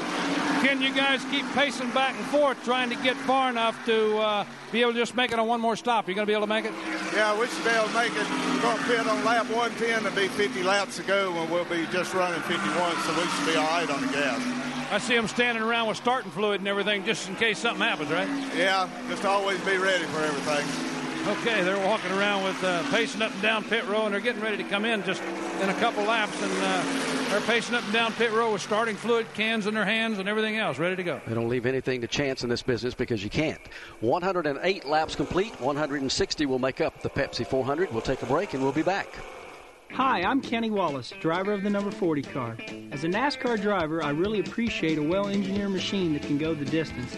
Ken, 0.62 0.80
you 0.80 0.92
guys 0.92 1.24
keep 1.30 1.46
pacing 1.52 1.90
back 1.90 2.16
and 2.16 2.24
forth, 2.26 2.62
trying 2.64 2.88
to 2.88 2.96
get 2.96 3.14
far 3.18 3.50
enough 3.50 3.78
to 3.86 4.16
uh, 4.18 4.44
be 4.72 4.82
able 4.82 4.92
to 4.92 4.98
just 4.98 5.16
make 5.16 5.32
it 5.32 5.38
on 5.38 5.46
one 5.46 5.60
more 5.60 5.76
stop. 5.76 6.08
You 6.08 6.14
going 6.14 6.26
to 6.26 6.30
be 6.30 6.34
able 6.34 6.46
to 6.46 6.52
make 6.52 6.64
it? 6.64 6.72
Yeah, 7.14 7.38
we 7.38 7.46
should 7.46 7.64
be 7.64 7.70
able 7.70 7.88
to 7.88 7.94
make 7.94 8.12
it. 8.12 8.28
We're 8.28 8.62
going 8.62 8.78
to 8.78 8.84
pit 8.84 9.06
on 9.06 9.24
lap 9.24 9.48
110 9.50 10.02
to 10.04 10.10
be 10.10 10.28
50 10.28 10.62
laps 10.62 10.96
to 10.96 11.02
go 11.02 11.32
when 11.32 11.50
we'll 11.50 11.64
be 11.64 11.86
just 11.92 12.14
running 12.14 12.40
51, 12.42 12.62
so 13.02 13.14
we 13.14 13.26
should 13.28 13.46
be 13.46 13.56
all 13.56 13.66
right 13.66 13.88
on 13.90 14.00
the 14.00 14.12
gas. 14.12 14.68
I 14.90 14.98
see 14.98 15.14
them 15.14 15.28
standing 15.28 15.62
around 15.62 15.88
with 15.88 15.98
starting 15.98 16.30
fluid 16.30 16.60
and 16.60 16.68
everything 16.68 17.04
just 17.04 17.28
in 17.28 17.36
case 17.36 17.58
something 17.58 17.86
happens, 17.86 18.10
right? 18.10 18.28
Yeah, 18.56 18.88
just 19.08 19.24
always 19.24 19.60
be 19.60 19.76
ready 19.76 20.04
for 20.04 20.20
everything. 20.20 20.97
Okay, 21.28 21.62
they're 21.62 21.86
walking 21.86 22.10
around 22.12 22.42
with 22.42 22.64
uh, 22.64 22.82
pacing 22.90 23.20
up 23.20 23.30
and 23.30 23.42
down 23.42 23.62
pit 23.62 23.86
row, 23.86 24.06
and 24.06 24.14
they're 24.14 24.20
getting 24.20 24.40
ready 24.40 24.56
to 24.56 24.64
come 24.64 24.86
in 24.86 25.04
just 25.04 25.22
in 25.60 25.68
a 25.68 25.74
couple 25.74 26.02
laps, 26.04 26.42
and 26.42 26.50
uh, 26.50 27.28
they're 27.28 27.42
pacing 27.42 27.74
up 27.74 27.84
and 27.84 27.92
down 27.92 28.14
pit 28.14 28.32
row 28.32 28.50
with 28.50 28.62
starting 28.62 28.96
fluid 28.96 29.26
cans 29.34 29.66
in 29.66 29.74
their 29.74 29.84
hands 29.84 30.18
and 30.18 30.26
everything 30.26 30.56
else, 30.56 30.78
ready 30.78 30.96
to 30.96 31.02
go. 31.02 31.20
They 31.26 31.34
don't 31.34 31.50
leave 31.50 31.66
anything 31.66 32.00
to 32.00 32.06
chance 32.06 32.44
in 32.44 32.48
this 32.48 32.62
business 32.62 32.94
because 32.94 33.22
you 33.22 33.28
can't. 33.28 33.60
108 34.00 34.86
laps 34.86 35.14
complete, 35.16 35.52
160 35.60 36.46
will 36.46 36.58
make 36.58 36.80
up 36.80 37.02
the 37.02 37.10
Pepsi 37.10 37.46
400. 37.46 37.92
We'll 37.92 38.00
take 38.00 38.22
a 38.22 38.26
break 38.26 38.54
and 38.54 38.62
we'll 38.62 38.72
be 38.72 38.82
back. 38.82 39.08
Hi, 39.92 40.22
I'm 40.22 40.40
Kenny 40.40 40.70
Wallace, 40.70 41.12
driver 41.20 41.52
of 41.52 41.62
the 41.62 41.68
number 41.68 41.90
40 41.90 42.22
car. 42.22 42.56
As 42.90 43.04
a 43.04 43.08
NASCAR 43.08 43.60
driver, 43.60 44.02
I 44.02 44.10
really 44.10 44.40
appreciate 44.40 44.96
a 44.96 45.02
well 45.02 45.28
engineered 45.28 45.72
machine 45.72 46.14
that 46.14 46.22
can 46.22 46.38
go 46.38 46.54
the 46.54 46.64
distance. 46.64 47.14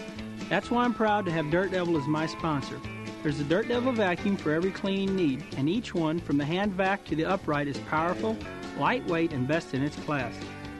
That's 0.49 0.69
why 0.69 0.83
I'm 0.83 0.93
proud 0.93 1.23
to 1.27 1.31
have 1.31 1.49
Dirt 1.49 1.71
Devil 1.71 1.97
as 1.97 2.05
my 2.07 2.25
sponsor. 2.25 2.81
There's 3.23 3.39
a 3.39 3.43
Dirt 3.43 3.67
Devil 3.67 3.91
vacuum 3.91 4.35
for 4.35 4.51
every 4.51 4.71
cleaning 4.71 5.15
need, 5.15 5.45
and 5.55 5.69
each 5.69 5.93
one, 5.93 6.19
from 6.19 6.37
the 6.37 6.45
hand 6.45 6.73
vac 6.73 7.05
to 7.05 7.15
the 7.15 7.25
upright, 7.25 7.67
is 7.67 7.77
powerful, 7.81 8.35
lightweight, 8.79 9.31
and 9.31 9.47
best 9.47 9.75
in 9.75 9.83
its 9.83 9.95
class. 9.97 10.33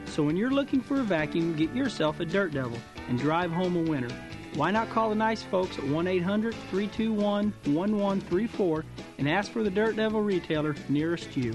So 0.06 0.24
when 0.24 0.36
you're 0.36 0.50
looking 0.50 0.80
for 0.80 0.98
a 0.98 1.04
vacuum, 1.04 1.54
get 1.54 1.72
yourself 1.72 2.18
a 2.18 2.24
Dirt 2.24 2.52
Devil 2.52 2.78
and 3.08 3.16
drive 3.16 3.52
home 3.52 3.76
a 3.76 3.82
winner. 3.88 4.10
Why 4.54 4.72
not 4.72 4.90
call 4.90 5.10
the 5.10 5.14
nice 5.14 5.44
folks 5.44 5.78
at 5.78 5.86
1 5.86 6.06
800 6.08 6.52
321 6.70 7.54
1134 7.64 8.84
and 9.18 9.28
ask 9.28 9.52
for 9.52 9.62
the 9.62 9.70
Dirt 9.70 9.94
Devil 9.94 10.20
retailer 10.20 10.74
nearest 10.88 11.36
you? 11.36 11.54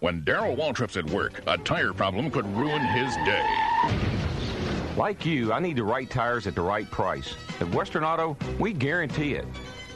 When 0.00 0.24
Darrell 0.24 0.56
Waltrip's 0.56 0.96
at 0.96 1.08
work, 1.10 1.42
a 1.46 1.56
tire 1.58 1.92
problem 1.92 2.32
could 2.32 2.46
ruin 2.56 2.82
his 2.82 3.14
day. 3.24 3.46
Like 4.96 5.24
you, 5.24 5.52
I 5.52 5.60
need 5.60 5.76
the 5.76 5.84
right 5.84 6.10
tires 6.10 6.46
at 6.48 6.56
the 6.56 6.62
right 6.62 6.90
price. 6.90 7.34
At 7.60 7.68
Western 7.70 8.02
Auto, 8.02 8.36
we 8.58 8.72
guarantee 8.72 9.34
it. 9.34 9.46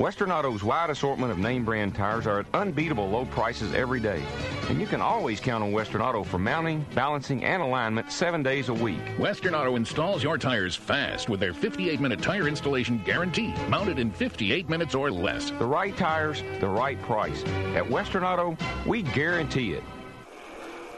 Western 0.01 0.31
Auto's 0.31 0.65
wide 0.65 0.89
assortment 0.89 1.31
of 1.31 1.39
name 1.39 1.63
brand 1.63 1.95
tires 1.95 2.27
are 2.27 2.39
at 2.39 2.47
unbeatable 2.55 3.11
low 3.11 3.27
prices 3.27 3.75
every 3.75 4.01
day. 4.01 4.25
And 4.71 4.81
you 4.81 4.87
can 4.87 5.03
always 5.03 5.41
count 5.41 5.63
on 5.63 5.73
Western 5.73 6.01
Auto 6.01 6.25
for 6.25 6.39
mounting, 6.39 6.87
balancing, 6.95 7.45
and 7.45 7.61
alignment 7.63 8.11
seven 8.11 8.43
days 8.43 8.71
a 8.71 8.73
week. 8.73 9.03
Western 9.19 9.55
Auto 9.55 9.77
installs 9.77 10.23
your 10.23 10.39
tires 10.39 10.75
fast 10.75 11.29
with 11.29 11.39
their 11.39 11.53
58 11.53 12.01
minute 12.01 12.23
tire 12.23 12.49
installation 12.49 13.03
guarantee, 13.05 13.53
mounted 13.69 13.99
in 13.99 14.11
58 14.11 14.71
minutes 14.71 14.95
or 14.95 15.11
less. 15.11 15.51
The 15.51 15.67
right 15.67 15.95
tires, 15.99 16.43
the 16.61 16.69
right 16.69 17.01
price. 17.03 17.45
At 17.75 17.87
Western 17.91 18.25
Auto, 18.25 18.57
we 18.87 19.03
guarantee 19.03 19.75
it. 19.75 19.85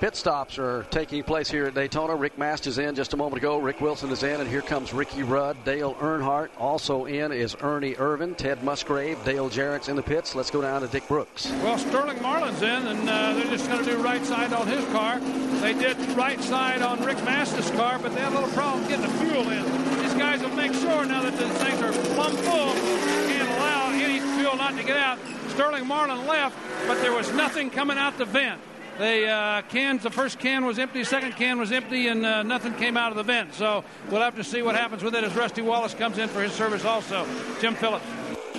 Pit 0.03 0.17
stops 0.17 0.59
are 0.59 0.85
taking 0.91 1.23
place 1.23 1.49
here 1.49 1.67
at 1.67 1.77
Daytona. 1.77 2.17
Rick 2.17 2.37
Mast 2.37 2.67
is 2.67 2.79
in 2.79 2.97
just 2.97 3.13
a 3.13 3.17
moment 3.17 3.37
ago. 3.37 3.61
Rick 3.61 3.81
Wilson 3.81 4.11
is 4.11 4.25
in, 4.25 4.41
and 4.41 4.51
here 4.51 4.61
comes 4.61 4.93
Ricky 4.93 5.23
Rudd. 5.23 5.65
Dale 5.65 5.95
Earnhardt 5.95 6.49
also 6.59 7.05
in 7.05 7.31
is 7.31 7.55
Ernie 7.61 7.95
Irvan, 7.95 8.37
Ted 8.37 8.65
Musgrave, 8.65 9.25
Dale 9.25 9.49
Jarrett's 9.49 9.89
in 9.89 9.95
the 9.95 10.03
pits. 10.03 10.35
Let's 10.35 10.51
go 10.51 10.61
down 10.61 10.81
to 10.81 10.89
Dick 10.89 11.07
Brooks. 11.07 11.53
Well, 11.63 11.79
Sterling 11.79 12.21
Marlin's 12.21 12.61
in, 12.63 12.69
and 12.69 13.09
uh, 13.09 13.35
they're 13.35 13.45
just 13.45 13.69
going 13.69 13.85
to 13.85 13.91
do 13.93 13.97
right 13.99 14.27
side 14.27 14.53
on 14.53 14.67
his 14.67 14.85
car. 14.87 15.21
They 15.61 15.73
did 15.73 15.97
right 16.17 16.41
side 16.41 16.83
on 16.83 17.01
Rick 17.05 17.19
Mast's 17.19 17.71
car, 17.71 18.01
but 18.01 18.13
they 18.13 18.23
had 18.23 18.33
a 18.33 18.35
little 18.35 18.51
problem 18.57 18.83
getting 18.89 19.07
the 19.07 19.19
fuel 19.19 19.49
in. 19.51 19.63
These 20.03 20.15
guys 20.15 20.43
will 20.43 20.57
make 20.57 20.73
sure 20.73 21.05
now 21.05 21.23
that 21.23 21.37
the 21.37 21.49
things 21.49 21.81
are 21.81 21.93
plumb 22.17 22.35
full, 22.39 22.73
can't 22.75 23.49
allow 23.51 23.93
any 23.93 24.19
fuel 24.37 24.57
not 24.57 24.77
to 24.77 24.83
get 24.83 24.97
out. 24.97 25.21
Sterling 25.51 25.87
Marlin 25.87 26.27
left, 26.27 26.57
but 26.89 27.01
there 27.03 27.13
was 27.13 27.33
nothing 27.35 27.71
coming 27.71 27.99
out 27.99 28.19
the 28.19 28.25
vent. 28.25 28.61
The 28.99 29.27
uh, 29.27 29.63
cans, 29.63 30.03
the 30.03 30.11
first 30.11 30.39
can 30.39 30.65
was 30.65 30.79
empty, 30.79 31.03
second 31.05 31.33
can 31.33 31.59
was 31.59 31.73
empty, 31.73 32.09
and 32.09 32.25
uh, 32.27 32.43
nothing 32.43 32.75
came 32.75 32.97
out 32.97 33.11
of 33.11 33.17
the 33.17 33.23
vent. 33.23 33.55
So 33.55 33.85
we'll 34.11 34.21
have 34.21 34.37
to 34.37 34.45
see 34.45 34.63
what 34.63 34.75
happens 34.75 35.03
with 35.03 35.15
it 35.15 35.25
as 35.25 35.35
Rusty 35.35 35.63
Wallace 35.63 35.95
comes 35.95 36.19
in 36.19 36.29
for 36.29 36.43
his 36.43 36.53
service 36.53 36.85
also. 36.85 37.27
Jim 37.61 37.75
Phillips. 37.75 38.05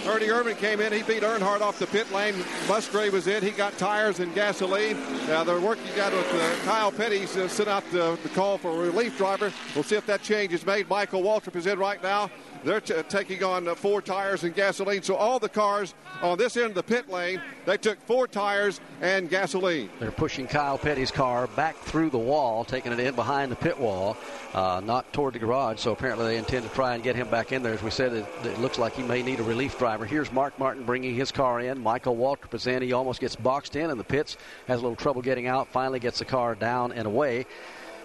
Ernie 0.06 0.28
Irvan 0.28 0.58
came 0.58 0.82
in. 0.82 0.92
He 0.92 1.02
beat 1.04 1.24
Earnhardt 1.24 1.62
off 1.62 1.80
the 1.80 1.88
pit 1.88 2.12
lane. 2.12 2.36
Musgrave 2.68 3.14
was 3.14 3.28
in. 3.28 3.42
He 3.42 3.52
got 3.52 3.78
tires 3.78 4.20
and 4.20 4.34
gasoline. 4.36 4.98
Now, 5.28 5.46
the 5.46 5.60
work 5.62 5.78
you 5.88 5.96
got 5.96 6.12
with 6.12 6.28
uh, 6.34 6.66
Kyle 6.66 6.92
Petty 6.92 7.24
uh, 7.24 7.48
sent 7.48 7.70
out 7.70 7.84
the, 7.92 8.18
the, 8.22 8.30
call 8.30 8.58
for 8.58 8.72
a 8.72 8.78
relief 8.78 9.18
driver. 9.18 9.54
We'll 9.76 9.86
see 9.86 9.96
if 9.96 10.06
that 10.08 10.22
change 10.22 10.52
is 10.52 10.66
made. 10.66 10.90
Michael 10.90 11.24
Waltrip 11.24 11.56
is 11.56 11.68
in 11.68 11.80
right 11.80 12.04
now. 12.04 12.30
They're 12.64 12.82
t- 12.82 13.02
taking 13.10 13.44
on 13.44 13.68
uh, 13.68 13.76
four 13.76 14.02
tires 14.02 14.44
and 14.44 14.56
gasoline. 14.56 15.02
So 15.02 15.16
all 15.16 15.40
the 15.40 15.50
cars 15.50 15.94
on 16.22 16.38
this 16.38 16.56
end 16.56 16.68
of 16.68 16.76
the 16.76 16.84
pit 16.84 17.10
lane, 17.10 17.42
they 17.66 17.78
took 17.78 18.00
four 18.02 18.28
tires 18.28 18.80
and 19.02 19.30
gasoline. 19.30 19.90
They're 20.00 20.12
pushing 20.12 20.48
Kyle 20.48 20.78
Petty's 20.78 21.12
car 21.12 21.48
back 21.48 21.76
through 21.76 22.10
the 22.10 22.18
wall, 22.18 22.64
taking 22.64 22.92
it 22.94 23.00
in 23.00 23.16
behind 23.16 23.52
the 23.52 23.56
pit 23.58 23.78
wall, 23.78 24.16
uh, 24.54 24.82
not 24.84 25.12
toward 25.12 25.34
the 25.34 25.40
garage. 25.40 25.80
So 25.80 25.92
apparently 25.92 26.26
they 26.26 26.38
intend 26.38 26.64
to 26.64 26.74
try 26.74 26.96
and 26.96 27.04
get 27.04 27.16
him 27.16 27.30
back 27.30 27.52
in 27.52 27.64
there. 27.64 27.74
As 27.74 27.84
we 27.84 27.92
said, 27.92 28.14
it, 28.14 28.26
it, 28.44 28.60
looks 28.60 28.80
like 28.80 28.94
he 28.94 29.04
may 29.04 29.22
need 29.22 29.40
a 29.40 29.44
relief 29.44 29.78
driver. 29.78 30.06
Here's 30.06 30.32
Mark 30.32 30.58
Martin 30.58 30.84
bringing 30.84 31.16
his 31.16 31.32
car 31.32 31.60
in. 31.60 31.82
Michael 31.82 32.38
in. 32.66 32.82
He 32.82 32.94
almost 32.94 33.20
gets 33.20 33.36
boxed 33.36 33.76
in 33.76 33.90
in 33.90 33.98
the 33.98 34.04
pits, 34.04 34.38
has 34.68 34.80
a 34.80 34.82
little 34.82 34.96
trouble 34.96 35.22
getting 35.22 35.48
out, 35.48 35.68
finally 35.68 36.00
gets 36.00 36.20
the 36.20 36.26
car 36.26 36.56
down 36.56 36.94
and 36.94 37.06
away. 37.06 37.46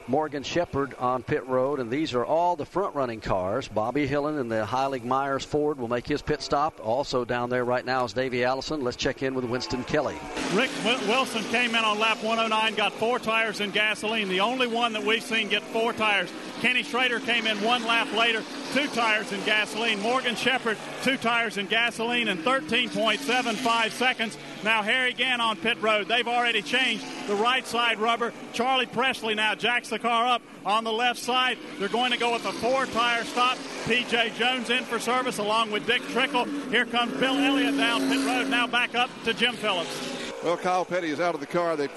Morgan 0.09 0.43
Shepherd 0.43 0.95
on 0.95 1.23
pit 1.23 1.47
road, 1.47 1.81
and 1.81 1.91
these 1.91 2.15
are 2.15 2.25
all 2.25 2.57
the 2.57 2.65
front 2.65 2.95
running 2.95 3.21
cars. 3.21 3.69
Bobby 3.69 4.07
Hillin 4.07 4.39
and 4.41 4.51
the 4.51 4.65
Heilig-Meyers 4.65 5.45
Ford 5.45 5.79
will 5.79 5.87
make 5.87 6.07
his 6.07 6.23
pit 6.23 6.41
stop. 6.41 6.81
Also 6.83 7.27
down 7.27 7.51
there 7.51 7.67
right 7.67 7.85
now 7.85 8.07
is 8.07 8.15
Davey 8.15 8.43
Allison. 8.43 8.83
Let's 8.83 8.97
check 8.97 9.23
in 9.23 9.35
with 9.35 9.45
Winston 9.45 9.85
Kelley. 9.85 10.17
Rick 10.55 10.71
Wilson 11.07 11.45
came 11.45 11.75
in 11.75 11.85
on 11.85 11.99
lap 11.99 12.23
109, 12.23 12.75
got 12.75 12.95
four 12.95 13.19
tires 13.19 13.61
and 13.61 13.71
gasoline. 13.71 14.31
The 14.31 14.41
only 14.41 14.67
one 14.67 14.95
that 14.95 15.05
we've 15.05 15.23
seen 15.23 15.49
get 15.49 15.63
four 15.65 15.93
tires. 15.93 16.31
Kenny 16.63 16.83
Schrader 16.83 17.21
came 17.21 17.47
in 17.47 17.61
one 17.63 17.85
lap 17.85 18.11
later, 18.15 18.43
two 18.73 18.87
tires 18.89 19.31
and 19.33 19.45
gasoline. 19.45 20.01
Morgan 20.01 20.37
Shepherd, 20.37 20.79
two 21.03 21.19
tires 21.19 21.59
and 21.59 21.69
gasoline 21.69 22.29
in 22.29 22.39
13.75 22.39 23.91
seconds. 23.91 24.39
Now 24.65 24.83
Harry 24.83 25.13
Gant 25.13 25.41
on 25.41 25.57
pit 25.57 25.81
road. 25.81 26.09
They've 26.09 26.27
already 26.27 26.63
changed 26.63 27.05
the 27.27 27.35
right 27.35 27.67
side 27.67 27.99
rubber. 27.99 28.33
Charlie 28.53 28.87
Presley 28.87 29.35
now 29.35 29.55
jacks 29.55 29.89
the 29.89 29.99
car 29.99 30.27
up 30.27 30.43
on 30.67 30.85
the 30.85 30.93
left 30.93 31.21
side. 31.21 31.59
They're 31.79 31.89
going 31.89 32.11
to 32.13 32.19
go 32.19 32.33
with 32.33 32.45
a 32.45 32.53
four 32.53 32.87
tire 32.87 33.25
stop. 33.25 33.57
PJ 33.85 34.35
Jones 34.37 34.71
in 34.71 34.85
for 34.85 34.99
service 34.99 35.39
along 35.39 35.71
with 35.71 35.87
Dick 35.87 36.03
Trickle. 36.09 36.45
Here 36.71 36.87
comes 36.87 37.17
Bill 37.19 37.39
Elliott 37.39 37.77
down 37.77 38.09
pit 38.09 38.27
road. 38.27 38.49
Now 38.49 38.67
back 38.67 38.95
up 38.95 39.11
to 39.25 39.33
Jim 39.33 39.55
Phillips. 39.55 40.33
Well, 40.43 40.57
Kyle 40.57 40.85
Petty 40.85 41.09
is 41.09 41.21
out 41.21 41.35
of 41.35 41.41
the 41.41 41.47
car. 41.47 41.77
They 41.77 41.89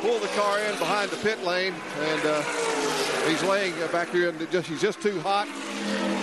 pull 0.00 0.18
the 0.18 0.28
car 0.28 0.60
in 0.60 0.78
behind 0.78 1.10
the 1.10 1.16
pit 1.18 1.42
lane, 1.44 1.74
and 2.00 2.20
uh, 2.26 2.42
he's 3.26 3.42
laying 3.44 3.74
back 3.90 4.10
here, 4.10 4.28
and 4.28 4.50
just, 4.50 4.68
he's 4.68 4.80
just 4.80 5.00
too 5.00 5.18
hot. 5.20 5.48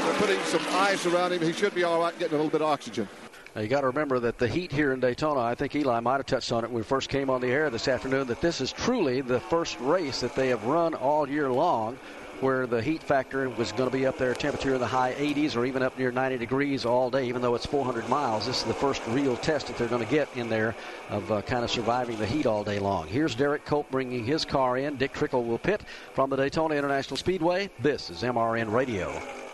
They're 0.05 0.19
putting 0.19 0.39
some 0.43 0.61
ice 0.71 1.05
around 1.05 1.33
him. 1.33 1.41
He 1.41 1.51
should 1.51 1.73
be 1.73 1.83
all 1.83 1.99
right, 1.99 2.17
getting 2.19 2.35
a 2.35 2.38
little 2.38 2.51
bit 2.51 2.61
of 2.61 2.67
oxygen. 2.67 3.07
Now 3.55 3.61
you 3.61 3.67
got 3.67 3.81
to 3.81 3.87
remember 3.87 4.19
that 4.21 4.37
the 4.37 4.47
heat 4.47 4.71
here 4.71 4.93
in 4.93 5.01
Daytona, 5.01 5.41
I 5.41 5.55
think 5.55 5.75
Eli 5.75 5.99
might 5.99 6.17
have 6.17 6.25
touched 6.25 6.53
on 6.53 6.63
it 6.63 6.67
when 6.67 6.77
we 6.77 6.83
first 6.83 7.09
came 7.09 7.29
on 7.29 7.41
the 7.41 7.51
air 7.51 7.69
this 7.69 7.89
afternoon, 7.89 8.27
that 8.27 8.39
this 8.39 8.61
is 8.61 8.71
truly 8.71 9.19
the 9.19 9.41
first 9.41 9.77
race 9.81 10.21
that 10.21 10.35
they 10.35 10.49
have 10.49 10.63
run 10.63 10.93
all 10.93 11.27
year 11.27 11.51
long 11.51 11.97
where 12.39 12.65
the 12.65 12.81
heat 12.81 13.03
factor 13.03 13.49
was 13.49 13.71
going 13.73 13.89
to 13.89 13.95
be 13.95 14.05
up 14.05 14.17
there, 14.17 14.33
temperature 14.33 14.73
in 14.73 14.79
the 14.79 14.87
high 14.87 15.13
80s 15.13 15.55
or 15.55 15.65
even 15.65 15.83
up 15.83 15.97
near 15.97 16.11
90 16.11 16.37
degrees 16.39 16.85
all 16.85 17.09
day, 17.11 17.27
even 17.27 17.41
though 17.41 17.53
it's 17.53 17.65
400 17.65 18.09
miles. 18.09 18.47
This 18.47 18.59
is 18.59 18.63
the 18.63 18.73
first 18.73 19.01
real 19.09 19.37
test 19.37 19.67
that 19.67 19.77
they're 19.77 19.87
going 19.87 20.03
to 20.03 20.09
get 20.09 20.27
in 20.35 20.49
there 20.49 20.75
of 21.09 21.31
uh, 21.31 21.41
kind 21.43 21.63
of 21.63 21.69
surviving 21.69 22.17
the 22.17 22.25
heat 22.25 22.47
all 22.47 22.63
day 22.63 22.79
long. 22.79 23.07
Here's 23.07 23.35
Derek 23.35 23.65
Cope 23.65 23.91
bringing 23.91 24.25
his 24.25 24.43
car 24.43 24.77
in. 24.77 24.95
Dick 24.95 25.13
Trickle 25.13 25.43
will 25.43 25.59
pit 25.59 25.81
from 26.13 26.29
the 26.29 26.35
Daytona 26.35 26.75
International 26.75 27.17
Speedway. 27.17 27.69
This 27.79 28.09
is 28.09 28.23
MRN 28.23 28.71
Radio. 28.71 29.50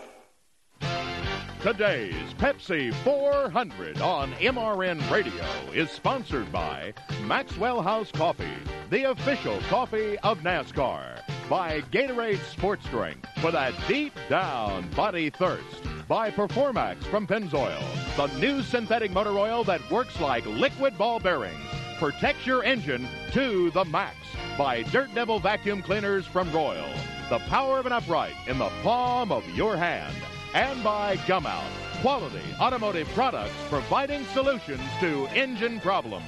Today's 1.62 2.34
Pepsi 2.34 2.94
400 3.02 4.00
on 4.00 4.30
MRN 4.34 5.10
Radio 5.10 5.44
is 5.74 5.90
sponsored 5.90 6.52
by 6.52 6.94
Maxwell 7.24 7.82
House 7.82 8.12
Coffee, 8.12 8.46
the 8.90 9.10
official 9.10 9.58
coffee 9.68 10.16
of 10.20 10.38
NASCAR. 10.42 11.20
By 11.48 11.80
Gatorade 11.90 12.40
Sports 12.44 12.86
Drink 12.86 13.26
for 13.40 13.50
that 13.50 13.74
deep 13.88 14.12
down 14.28 14.88
body 14.90 15.30
thirst. 15.30 15.82
By 16.06 16.30
Performax 16.30 17.02
from 17.06 17.26
Pennzoil, 17.26 17.82
the 18.16 18.28
new 18.38 18.62
synthetic 18.62 19.10
motor 19.10 19.36
oil 19.36 19.64
that 19.64 19.90
works 19.90 20.20
like 20.20 20.46
liquid 20.46 20.96
ball 20.96 21.18
bearings. 21.18 21.58
Protects 21.98 22.46
your 22.46 22.62
engine 22.62 23.08
to 23.32 23.72
the 23.72 23.84
max. 23.84 24.14
By 24.56 24.84
Dirt 24.84 25.12
Devil 25.12 25.40
Vacuum 25.40 25.82
Cleaners 25.82 26.24
from 26.24 26.52
Royal, 26.52 26.88
the 27.30 27.40
power 27.48 27.80
of 27.80 27.86
an 27.86 27.92
upright 27.92 28.36
in 28.46 28.58
the 28.58 28.70
palm 28.84 29.32
of 29.32 29.44
your 29.56 29.76
hand 29.76 30.14
and 30.54 30.82
by 30.82 31.16
Gumout, 31.18 31.70
quality 32.00 32.42
automotive 32.60 33.08
products 33.08 33.54
providing 33.68 34.24
solutions 34.26 34.82
to 35.00 35.26
engine 35.28 35.80
problems. 35.80 36.24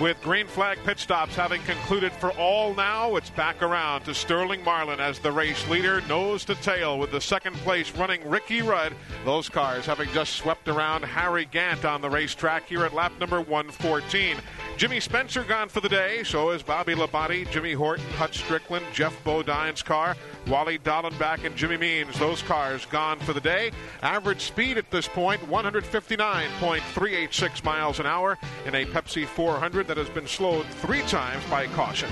With 0.00 0.20
green 0.22 0.46
flag 0.46 0.78
pit 0.84 0.98
stops 0.98 1.36
having 1.36 1.62
concluded 1.62 2.12
for 2.12 2.30
all 2.32 2.74
now, 2.74 3.16
it's 3.16 3.30
back 3.30 3.62
around 3.62 4.04
to 4.04 4.14
Sterling 4.14 4.64
Marlin 4.64 5.00
as 5.00 5.18
the 5.18 5.30
race 5.30 5.68
leader, 5.68 6.00
nose 6.08 6.44
to 6.46 6.54
tail, 6.56 6.98
with 6.98 7.12
the 7.12 7.20
second 7.20 7.54
place 7.56 7.90
running 7.92 8.28
Ricky 8.28 8.62
Rudd. 8.62 8.94
Those 9.24 9.48
cars 9.48 9.86
having 9.86 10.08
just 10.10 10.34
swept 10.34 10.66
around 10.68 11.04
Harry 11.04 11.44
Gant 11.44 11.84
on 11.84 12.00
the 12.00 12.10
racetrack 12.10 12.66
here 12.66 12.84
at 12.84 12.94
lap 12.94 13.12
number 13.20 13.40
114. 13.40 14.38
Jimmy 14.76 15.00
Spencer 15.00 15.44
gone 15.44 15.68
for 15.68 15.80
the 15.80 15.88
day, 15.88 16.24
so 16.24 16.50
is 16.50 16.62
Bobby 16.62 16.94
Labonte, 16.94 17.48
Jimmy 17.50 17.72
Horton, 17.72 18.04
Hut 18.14 18.32
Stricklin, 18.32 18.82
Geoff 18.92 19.16
Bodine's 19.22 19.82
car, 19.82 20.16
Wally 20.48 20.78
Dallenbach, 20.78 21.44
and 21.44 21.54
Jimmy 21.54 21.76
Means. 21.76 22.18
Those 22.18 22.42
cars 22.42 22.84
gone 22.86 23.20
for 23.20 23.32
the 23.32 23.40
day. 23.40 23.70
Average 24.02 24.40
speed 24.40 24.78
at 24.78 24.90
this 24.90 25.06
point 25.06 25.40
159.386 25.42 27.64
miles 27.64 28.00
an 28.00 28.06
hour 28.06 28.38
in 28.66 28.74
a 28.74 28.84
Pepsi 28.86 29.24
400 29.26 29.86
that 29.86 29.96
has 29.96 30.08
been 30.08 30.26
slowed 30.26 30.66
three 30.66 31.02
times 31.02 31.44
by 31.44 31.68
caution. 31.68 32.10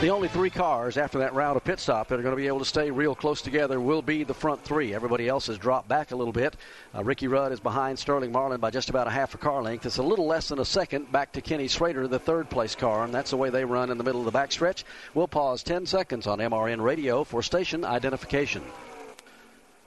The 0.00 0.08
only 0.08 0.28
three 0.28 0.48
cars 0.48 0.96
after 0.96 1.18
that 1.18 1.34
round 1.34 1.58
of 1.58 1.64
pit 1.64 1.78
stop 1.78 2.08
that 2.08 2.18
are 2.18 2.22
going 2.22 2.34
to 2.34 2.40
be 2.40 2.46
able 2.46 2.60
to 2.60 2.64
stay 2.64 2.90
real 2.90 3.14
close 3.14 3.42
together 3.42 3.78
will 3.78 4.00
be 4.00 4.24
the 4.24 4.32
front 4.32 4.64
three. 4.64 4.94
Everybody 4.94 5.28
else 5.28 5.46
has 5.48 5.58
dropped 5.58 5.88
back 5.88 6.10
a 6.10 6.16
little 6.16 6.32
bit. 6.32 6.56
Uh, 6.94 7.04
Ricky 7.04 7.28
Rudd 7.28 7.52
is 7.52 7.60
behind 7.60 7.98
Sterling 7.98 8.32
Marlin 8.32 8.60
by 8.60 8.70
just 8.70 8.88
about 8.88 9.08
a 9.08 9.10
half 9.10 9.34
a 9.34 9.38
car 9.38 9.62
length. 9.62 9.84
It's 9.84 9.98
a 9.98 10.02
little 10.02 10.26
less 10.26 10.48
than 10.48 10.58
a 10.58 10.64
second 10.64 11.12
back 11.12 11.32
to 11.32 11.42
Kenny 11.42 11.68
Schrader, 11.68 12.08
the 12.08 12.18
third 12.18 12.48
place 12.48 12.74
car, 12.74 13.04
and 13.04 13.12
that's 13.12 13.30
the 13.30 13.36
way 13.36 13.50
they 13.50 13.64
run 13.64 13.90
in 13.90 13.98
the 13.98 14.04
middle 14.04 14.26
of 14.26 14.32
the 14.32 14.38
backstretch. 14.38 14.84
We'll 15.12 15.28
pause 15.28 15.62
10 15.62 15.84
seconds 15.84 16.26
on 16.26 16.38
MRN 16.38 16.80
radio 16.80 17.22
for 17.22 17.42
station 17.42 17.84
identification. 17.84 18.62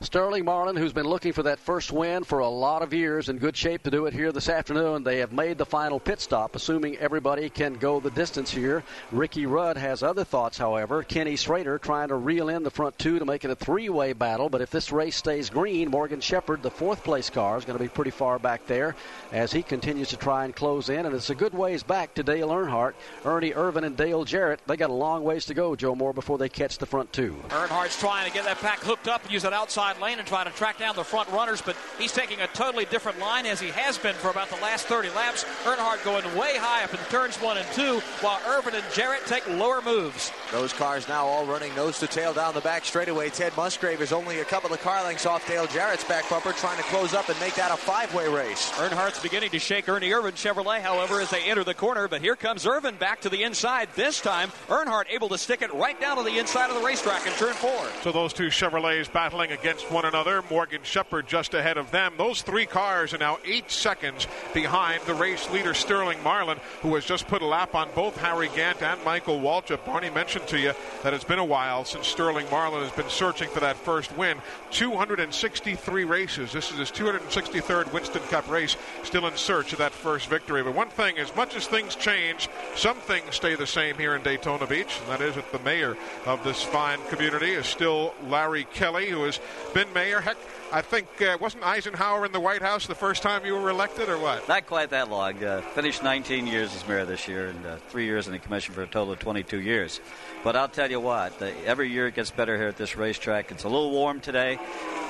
Sterling 0.02 0.44
Marlin, 0.44 0.76
who's 0.76 0.91
been 0.91 1.07
looking 1.07 1.32
for 1.32 1.44
that 1.44 1.60
first 1.60 1.91
win 1.91 2.26
for 2.26 2.40
a 2.40 2.48
lot 2.48 2.82
of 2.82 2.94
years, 2.94 3.30
in 3.30 3.38
good 3.38 3.56
shape 3.56 3.84
to 3.84 3.91
do 3.91 4.06
it 4.06 4.14
here 4.14 4.34
this 4.34 4.49
afternoon. 4.49 5.03
They 5.03 5.20
have 5.20 5.32
made 5.32 5.57
the 5.57 5.65
final 5.65 5.98
pit 5.98 6.20
stop, 6.20 6.56
assuming 6.57 6.98
everybody 6.98 7.49
can 7.49 7.76
go 7.76 8.02
the 8.02 8.11
distance 8.11 8.52
here. 8.52 8.84
Ricky 9.14 9.45
Rudd 9.45 9.78
has 9.78 10.03
other 10.03 10.26
thoughts, 10.26 10.57
however. 10.57 11.03
Kenny 11.03 11.38
Schrader 11.38 11.78
trying 11.78 12.10
to 12.10 12.15
reel 12.15 12.49
in 12.49 12.64
the 12.64 12.70
front 12.70 12.99
two 12.99 13.18
to 13.18 13.24
make 13.24 13.45
it 13.45 13.52
a 13.52 13.56
three 13.56 13.88
way 13.88 14.11
battle. 14.11 14.49
But 14.49 14.61
if 14.61 14.72
this 14.72 14.91
race 14.91 15.15
stays 15.15 15.49
green, 15.49 15.90
Morgan 15.90 16.20
Shepherd, 16.20 16.64
the 16.64 16.72
fourth 16.72 17.03
place 17.03 17.30
car, 17.30 17.57
is 17.57 17.64
going 17.64 17.78
to 17.78 17.84
be 17.84 17.90
pretty 17.90 18.11
far 18.11 18.38
back 18.40 18.65
there 18.68 18.95
as 19.32 19.53
he 19.53 19.64
continues 19.64 20.10
to 20.10 20.18
try 20.18 20.44
and 20.44 20.53
close 20.53 20.90
in. 20.90 21.06
And 21.06 21.15
it's 21.15 21.30
a 21.30 21.36
good 21.36 21.53
ways 21.53 21.82
back 21.82 22.14
to 22.15 22.24
Dale 22.24 22.49
Earnhardt, 22.49 22.94
Ernie 23.24 23.52
Irvan, 23.52 23.86
and 23.86 23.95
Dale 23.95 24.26
Jarrett. 24.26 24.60
They 24.68 24.76
got 24.76 24.90
a 24.90 24.94
long 24.94 25.24
ways 25.24 25.45
to 25.45 25.53
go, 25.53 25.78
Joe 25.78 25.95
Moore, 25.95 26.14
before 26.14 26.38
they 26.38 26.49
catch 26.49 26.78
the 26.78 26.86
front 26.86 27.14
two. 27.14 27.38
Earnhardt's 27.49 27.98
trying 27.98 28.28
to 28.28 28.34
get 28.34 28.44
that 28.44 28.57
pack 28.57 28.80
hooked 28.80 29.07
up 29.07 29.24
and 29.24 29.32
use 29.32 29.44
that 29.44 29.53
outside 29.53 29.93
lane 29.99 30.20
and 30.20 30.28
try 30.28 30.44
to 30.44 30.49
track 30.52 30.78
down 30.78 30.95
the 30.95 31.03
front 31.03 31.30
runners, 31.30 31.61
but 31.61 31.76
he's 31.98 32.11
taking 32.11 32.40
a 32.41 32.48
totally 32.48 32.86
different 32.86 33.20
line 33.20 33.45
as 33.45 33.60
he 33.60 33.70
has 33.70 33.98
been 33.98 34.15
for 34.15 34.30
about 34.30 34.49
the 34.49 34.56
last 34.57 34.88
30 34.88 35.10
laps. 35.10 35.44
Earnhardt 35.64 36.03
going 36.03 36.24
way 36.38 36.57
high 36.57 36.84
up 36.84 36.94
in 36.94 36.99
turns 37.10 37.38
one 37.38 37.57
and 37.57 37.68
two, 37.74 37.99
while 38.22 38.40
Irvan 38.40 38.74
and 38.74 38.94
Jarrett 38.94 39.26
take 39.26 39.48
lower 39.48 39.82
moves. 39.82 40.32
Those 40.52 40.74
cars 40.74 41.07
now 41.07 41.26
all 41.26 41.45
running 41.45 41.74
nose 41.76 41.99
to 41.99 42.07
tail 42.07 42.34
down 42.34 42.53
the 42.53 42.61
back 42.61 42.86
straightaway. 42.86 43.30
Ted 43.30 43.56
Musgrave 43.57 44.02
is 44.02 44.11
only 44.11 44.40
a 44.40 44.45
couple 44.45 44.74
of 44.74 44.82
car 44.82 45.03
lengths 45.03 45.26
off 45.26 45.48
Dale 45.48 45.68
Jarrett's 45.68 46.03
back 46.03 46.30
bumper, 46.30 46.52
trying 46.53 46.78
to 46.78 46.84
close 46.84 47.14
up 47.14 47.30
and 47.30 47.40
make 47.40 47.56
that 47.56 47.72
a 47.72 47.78
five-way 47.78 48.28
race. 48.28 48.72
Earnhardt's 48.72 49.22
beginning 49.22 49.49
to 49.52 49.60
shake 49.60 49.90
Ernie 49.90 50.10
Irvan 50.10 50.34
Chevrolet, 50.34 50.82
however, 50.82 51.22
as 51.22 51.30
they 51.30 51.44
enter 51.44 51.64
the 51.64 51.74
corner, 51.74 52.07
but 52.07 52.22
here 52.22 52.36
comes 52.36 52.65
Irvan 52.65 52.98
back 52.99 53.22
to 53.22 53.30
the 53.30 53.44
inside. 53.44 53.90
This 53.95 54.22
time, 54.22 54.52
Earnhardt 54.68 55.06
able 55.10 55.30
to 55.30 55.38
stick 55.38 55.61
it 55.61 55.74
right 55.74 55.99
down 55.99 56.18
to 56.18 56.24
the 56.24 56.38
inside 56.38 56.70
of 56.70 56.80
the 56.80 56.86
racetrack 56.86 57.26
in 57.26 57.34
turn 57.34 57.53
four. 57.53 57.86
So 58.02 58.11
those 58.11 58.34
two 58.34 58.48
Chevrolets 58.48 59.11
battling 59.11 59.52
against 59.74 59.91
one 59.91 60.06
another. 60.06 60.44
Morgan 60.52 60.82
Shepherd 60.84 61.26
just 61.26 61.56
ahead 61.56 61.78
of 61.80 61.90
them. 61.90 62.14
Those 62.16 62.44
three 62.44 62.68
cars 62.68 63.12
are 63.12 63.18
now 63.18 63.40
eight 63.44 63.72
seconds 63.72 64.28
behind 64.54 65.02
the 65.08 65.16
race 65.16 65.50
leader 65.50 65.74
Sterling 65.74 66.22
Marlin, 66.22 66.60
who 66.82 66.94
has 66.94 67.06
just 67.06 67.28
put 67.28 67.41
a 67.41 67.45
lap 67.48 67.74
on 67.74 67.90
both 67.95 68.16
Harry 68.18 68.50
Gant 68.56 68.84
and 68.84 69.04
Michael 69.04 69.40
Waltrip. 69.40 69.84
Barney 69.84 70.12
mentioned 70.12 70.45
to 70.50 70.60
you 70.60 70.74
that 71.02 71.12
it's 71.16 71.24
been 71.24 71.40
a 71.40 71.45
while 71.45 71.86
since 71.86 72.08
Sterling 72.08 72.45
Marlin 72.52 72.84
has 72.84 72.91
been 72.91 73.10
searching 73.10 73.50
for 73.50 73.62
that 73.62 73.76
first 73.76 74.16
win. 74.16 74.38
263 74.70 76.04
races. 76.04 76.52
This 76.52 76.72
is 76.72 76.78
his 76.78 76.91
263rd 76.91 77.91
Winston 77.91 78.22
Cup 78.24 78.48
race, 78.52 78.78
still 79.02 79.26
in 79.26 79.36
search 79.36 79.74
of 79.74 79.80
that 79.80 79.91
first 79.91 80.28
victory. 80.28 80.62
But 80.62 80.76
one 80.76 80.90
thing, 80.90 81.18
as 81.18 81.36
much 81.36 81.56
as 81.56 81.66
things 81.66 81.95
change, 81.95 82.48
some 82.76 82.98
things 82.98 83.34
stay 83.34 83.56
the 83.56 83.66
same 83.66 83.98
here 83.98 84.16
in 84.16 84.22
Daytona 84.22 84.68
Beach, 84.68 85.00
and 85.02 85.10
that 85.10 85.22
is 85.22 85.34
that 85.34 85.52
the 85.52 85.60
mayor 85.60 85.98
of 86.28 86.44
this 86.44 86.62
fine 86.62 87.00
community 87.10 87.54
is 87.54 87.66
still 87.66 88.14
Larry 88.28 88.66
Kelly, 88.66 89.10
who 89.10 89.24
has 89.24 89.40
been 89.74 89.91
mayor. 89.94 90.22
Heck, 90.22 90.38
I 90.72 90.82
think 90.82 91.22
uh, 91.22 91.38
wasn't 91.41 91.64
Eisenhower 91.64 92.26
in 92.26 92.32
the 92.32 92.40
White 92.40 92.62
House 92.62 92.86
the 92.86 92.95
first 92.95 93.24
time 93.24 93.45
you 93.45 93.56
were 93.56 93.70
elected, 93.70 94.08
or 94.08 94.20
what? 94.20 94.48
Not 94.48 94.68
quite 94.68 94.91
that 94.91 95.10
long. 95.10 95.44
Uh, 95.44 95.62
finished 95.74 96.04
19 96.04 96.45
years 96.45 96.76
as 96.76 96.88
mayor 96.88 97.06
this 97.06 97.28
year, 97.28 97.48
and 97.48 97.66
uh, 97.66 97.78
three 97.90 98.06
years 98.06 98.28
in 98.28 98.34
the 98.34 98.40
commission 98.40 98.74
for 98.76 98.84
a 98.84 98.88
total 98.88 99.14
of 99.14 99.20
22 99.20 99.60
years. 99.62 100.00
But 100.44 100.56
I'll 100.56 100.68
tell 100.68 100.91
you 100.91 101.00
what, 101.00 101.40
the, 101.40 101.54
every 101.66 101.90
year 101.90 102.08
it 102.08 102.16
gets 102.16 102.30
better 102.30 102.56
here 102.58 102.68
at 102.68 102.78
this 102.78 102.95
racetrack. 102.95 103.52
It's 103.52 103.64
a 103.64 103.70
little 103.70 103.91
warm 103.91 104.20
today, 104.20 104.60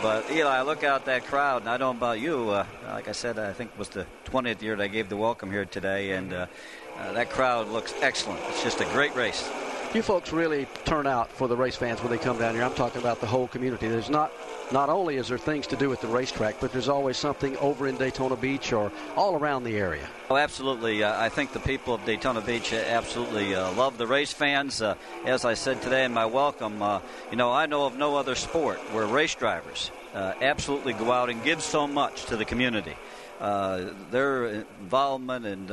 but 0.02 0.30
Eli, 0.32 0.50
I 0.50 0.62
look 0.62 0.84
out 0.84 1.06
that 1.06 1.26
crowd, 1.26 1.64
and 1.64 1.70
I 1.70 1.78
don't 1.78 1.96
know 1.96 2.06
about 2.06 2.22
you. 2.22 2.50
Uh, 2.50 2.66
like 2.88 3.10
I 3.10 3.14
said, 3.14 3.38
I 3.38 3.52
think 3.52 3.72
it 3.72 3.80
was 3.80 3.90
the 3.90 4.06
20th 4.26 4.62
year 4.62 4.76
that 4.78 4.84
I 4.84 4.88
gave 4.88 5.10
the 5.10 5.18
welcome 5.18 5.52
here 5.52 5.66
today, 5.66 6.12
and 6.12 6.32
uh, 6.32 6.48
uh, 6.98 7.12
that 7.14 7.30
crowd 7.30 7.68
looks 7.68 7.94
excellent. 8.02 8.40
It's 8.50 8.64
just 8.64 8.80
a 8.80 8.86
great 8.86 9.14
race. 9.16 9.50
You 9.94 10.02
folks 10.02 10.34
really 10.34 10.66
turn 10.86 11.06
out 11.06 11.32
for 11.32 11.48
the 11.48 11.56
race 11.56 11.76
fans 11.76 12.02
when 12.02 12.10
they 12.10 12.18
come 12.18 12.40
down 12.40 12.56
here. 12.56 12.64
I'm 12.64 12.74
talking 12.74 13.00
about 13.00 13.22
the 13.22 13.28
whole 13.28 13.48
community. 13.48 13.88
There's 13.88 14.10
not 14.10 14.32
not 14.74 14.90
only 14.90 15.18
is 15.18 15.28
there 15.28 15.38
things 15.38 15.68
to 15.68 15.76
do 15.76 15.94
at 15.94 16.02
the 16.02 16.08
racetrack, 16.08 16.60
but 16.60 16.72
there's 16.72 16.90
always 16.90 17.16
something 17.16 17.56
over 17.58 17.88
in 17.88 17.96
Daytona 17.96 18.36
Beach 18.36 18.74
or 18.74 18.92
all 19.16 19.36
around 19.36 19.64
the 19.64 19.78
area. 19.78 20.06
Oh, 20.32 20.36
absolutely. 20.36 21.04
Uh, 21.04 21.22
I 21.22 21.30
think 21.30 21.54
the 21.54 21.60
people 21.60 21.94
of 21.94 22.04
Daytona 22.06 22.42
Beach 22.42 22.74
absolutely 22.74 23.54
uh, 23.54 23.72
love 23.74 24.00
the 24.00 24.08
race 24.08 24.34
fans. 24.34 24.82
Uh, 24.82 24.96
as 25.26 25.46
I 25.46 25.54
said 25.54 25.82
today 25.84 26.04
in 26.04 26.14
my 26.14 26.26
welcome, 26.26 26.82
uh, 26.82 27.02
you 27.30 27.38
know, 27.38 27.52
I 27.52 27.68
know 27.68 27.86
of 27.86 27.98
no 27.98 28.18
other 28.18 28.34
sport 28.34 28.80
where 28.94 29.06
race 29.06 29.36
drivers 29.36 29.92
uh, 30.16 30.34
absolutely 30.42 30.94
go 30.94 31.12
out 31.12 31.30
and 31.30 31.44
give 31.44 31.62
so 31.62 31.88
much 31.88 32.26
to 32.26 32.36
the 32.36 32.46
community. 32.46 32.96
Uh, 33.40 33.92
their 34.10 34.48
involvement 34.48 35.46
and 35.46 35.70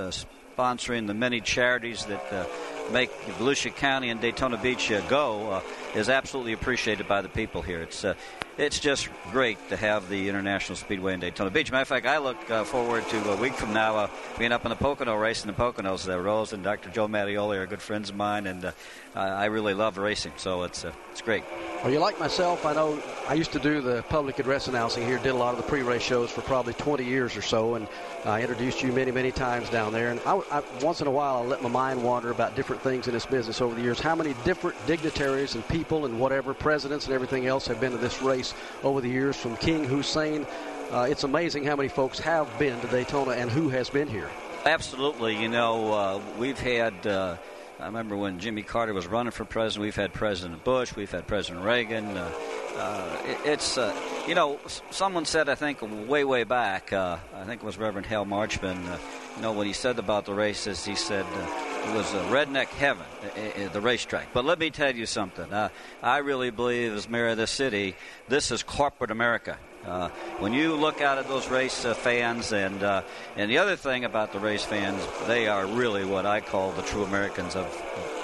sponsoring 0.59 1.07
the 1.07 1.15
many 1.15 1.41
charities 1.41 2.05
that 2.05 2.49
make 2.93 3.11
Volusia 3.39 3.75
County 3.75 4.11
and 4.11 4.21
Daytona 4.21 4.57
Beach 4.57 4.91
uh, 4.91 5.01
go 5.03 5.51
uh, 5.51 5.63
is 5.95 6.09
absolutely 6.09 6.53
appreciated 6.53 7.07
by 7.07 7.21
the 7.21 7.29
people 7.29 7.63
here. 7.63 7.83
It's 7.83 8.05
uh, 8.05 8.15
it's 8.61 8.79
just 8.79 9.09
great 9.33 9.57
to 9.71 9.77
have 9.77 10.11
the 10.11 10.29
International 10.29 10.77
Speedway 10.77 11.15
in 11.15 11.21
Daytona 11.21 11.49
Beach. 11.49 11.73
Matter 11.73 11.81
of 11.81 11.89
fact, 11.89 12.05
I 12.05 12.19
look 12.19 12.51
uh, 12.51 12.63
forward 12.65 13.09
to 13.09 13.31
a 13.31 13.37
week 13.37 13.55
from 13.55 13.73
now 13.73 13.97
uh, 13.97 14.11
being 14.39 14.53
up 14.53 14.67
in 14.67 14.69
the 14.69 14.77
Pocono 14.77 15.17
race 15.17 15.43
in 15.43 15.47
the 15.47 15.55
Poconos. 15.55 16.07
Uh, 16.07 16.21
Rose 16.21 16.53
and 16.53 16.63
Dr. 16.63 16.91
Joe 16.91 17.09
Mattioli 17.09 17.57
are 17.57 17.67
good 17.67 17.81
friends 17.81 18.11
of 18.11 18.17
mine, 18.17 18.47
and 18.47 18.67
uh, 18.67 18.73
I 19.15 19.47
really 19.47 19.73
love 19.73 19.97
racing, 19.97 20.33
so 20.37 20.65
it's 20.65 20.85
uh, 20.85 20.93
it's 21.11 21.23
great. 21.23 21.43
Well, 21.83 21.91
you 21.91 21.99
like 21.99 22.21
myself, 22.21 22.67
I 22.67 22.75
know 22.75 23.03
I 23.27 23.33
used 23.33 23.53
to 23.53 23.59
do 23.59 23.81
the 23.81 24.03
public 24.03 24.39
address 24.39 24.69
announcing 24.69 25.07
here, 25.07 25.17
did 25.17 25.31
a 25.31 25.35
lot 25.35 25.55
of 25.55 25.57
the 25.57 25.67
pre-race 25.67 26.03
shows 26.03 26.31
for 26.31 26.43
probably 26.43 26.75
20 26.75 27.05
years 27.05 27.35
or 27.39 27.43
so, 27.43 27.77
and 27.77 27.89
I 28.27 28.43
introduced 28.43 28.83
you 28.83 28.93
many, 28.93 29.11
many 29.11 29.33
times 29.33 29.71
down 29.71 29.95
there. 29.95 30.11
And 30.11 30.21
I, 30.27 30.43
I, 30.51 30.63
once 30.83 31.01
in 31.01 31.07
a 31.07 31.11
while, 31.11 31.39
I 31.39 31.41
let 31.41 31.63
my 31.63 31.71
mind 31.71 32.03
wander 32.03 32.31
about 32.31 32.55
different 32.55 32.83
things 32.83 33.09
in 33.09 33.15
this 33.15 33.25
business 33.25 33.63
over 33.63 33.75
the 33.75 33.81
years. 33.81 33.99
How 33.99 34.15
many 34.15 34.35
different 34.45 34.77
dignitaries 34.87 35.55
and 35.55 35.67
people 35.69 36.05
and 36.05 36.21
whatever 36.21 36.53
presidents 36.53 37.07
and 37.07 37.15
everything 37.15 37.47
else 37.47 37.67
have 37.67 37.81
been 37.81 37.93
to 37.93 37.99
this 37.99 38.21
race 38.21 38.50
over 38.83 39.01
the 39.01 39.09
years, 39.09 39.37
from 39.37 39.57
King 39.57 39.85
Hussein. 39.85 40.47
Uh, 40.91 41.07
it's 41.09 41.23
amazing 41.23 41.65
how 41.65 41.77
many 41.77 41.89
folks 41.89 42.19
have 42.19 42.47
been 42.59 42.81
to 42.81 42.87
Daytona 42.89 43.33
and 43.33 43.51
who 43.51 43.69
has 43.69 43.89
been 43.89 44.09
here. 44.09 44.29
Absolutely. 44.67 45.41
You 45.41 45.49
know, 45.49 45.93
uh, 45.93 46.21
we've 46.39 46.59
had. 46.59 47.07
Uh, 47.07 47.37
I 47.79 47.87
remember 47.87 48.15
when 48.15 48.39
Jimmy 48.41 48.63
Carter 48.63 48.93
was 48.93 49.07
running 49.07 49.31
for 49.31 49.47
president. 49.47 49.83
We've 49.85 49.97
had 49.97 50.13
President 50.13 50.63
Bush. 50.65 50.95
We've 50.95 51.11
had 51.11 51.27
President 51.27 51.65
Reagan. 51.65 52.17
Uh, 52.17 52.31
uh, 52.77 53.17
it, 53.25 53.39
it's 53.45 53.79
uh, 53.79 53.95
you 54.29 54.35
know, 54.35 54.59
someone 54.91 55.25
said 55.25 55.49
I 55.49 55.55
think 55.55 55.79
way 56.09 56.25
way 56.25 56.45
back. 56.45 56.93
I 56.93 57.19
think 57.47 57.63
it 57.63 57.65
was 57.65 57.79
Reverend 57.79 58.07
Hal 58.07 58.27
Marchman. 58.27 58.83
you 59.37 59.43
know, 59.43 59.53
what 59.53 59.67
he 59.67 59.73
said 59.73 59.99
about 59.99 60.27
the 60.27 60.35
races, 60.35 60.85
he 60.85 60.95
said 60.95 61.25
it 61.87 61.95
was 61.95 62.13
a 62.15 62.23
redneck 62.25 62.69
heaven, 62.69 63.07
the 63.73 63.81
racetrack. 63.81 64.33
But 64.33 64.45
let 64.45 64.59
me 64.59 64.71
tell 64.71 64.95
you 64.95 65.07
something. 65.07 65.53
Uh, 65.53 65.71
I 66.03 66.19
really 66.19 66.51
believe, 66.51 66.93
as 66.93 67.09
mayor 67.09 67.29
of 67.29 67.37
this 67.37 67.51
city, 67.51 67.97
this 68.29 68.51
is 68.51 68.63
corporate 68.63 69.11
America. 69.11 69.59
Uh, 69.85 70.09
when 70.41 70.53
you 70.53 70.75
look 70.75 71.01
out 71.01 71.17
at 71.19 71.27
those 71.27 71.49
race 71.49 71.85
uh, 71.85 71.95
fans, 71.95 72.53
and 72.53 72.83
uh, 72.83 73.03
and 73.37 73.51
the 73.51 73.59
other 73.59 73.77
thing 73.77 74.05
about 74.05 74.33
the 74.33 74.39
race 74.39 74.65
fans, 74.65 75.03
they 75.27 75.49
are 75.49 75.67
really 75.67 76.05
what 76.05 76.27
I 76.27 76.41
call 76.41 76.73
the 76.73 76.83
true 76.83 77.03
Americans 77.03 77.57
of, 77.57 77.65
well, 77.97 78.20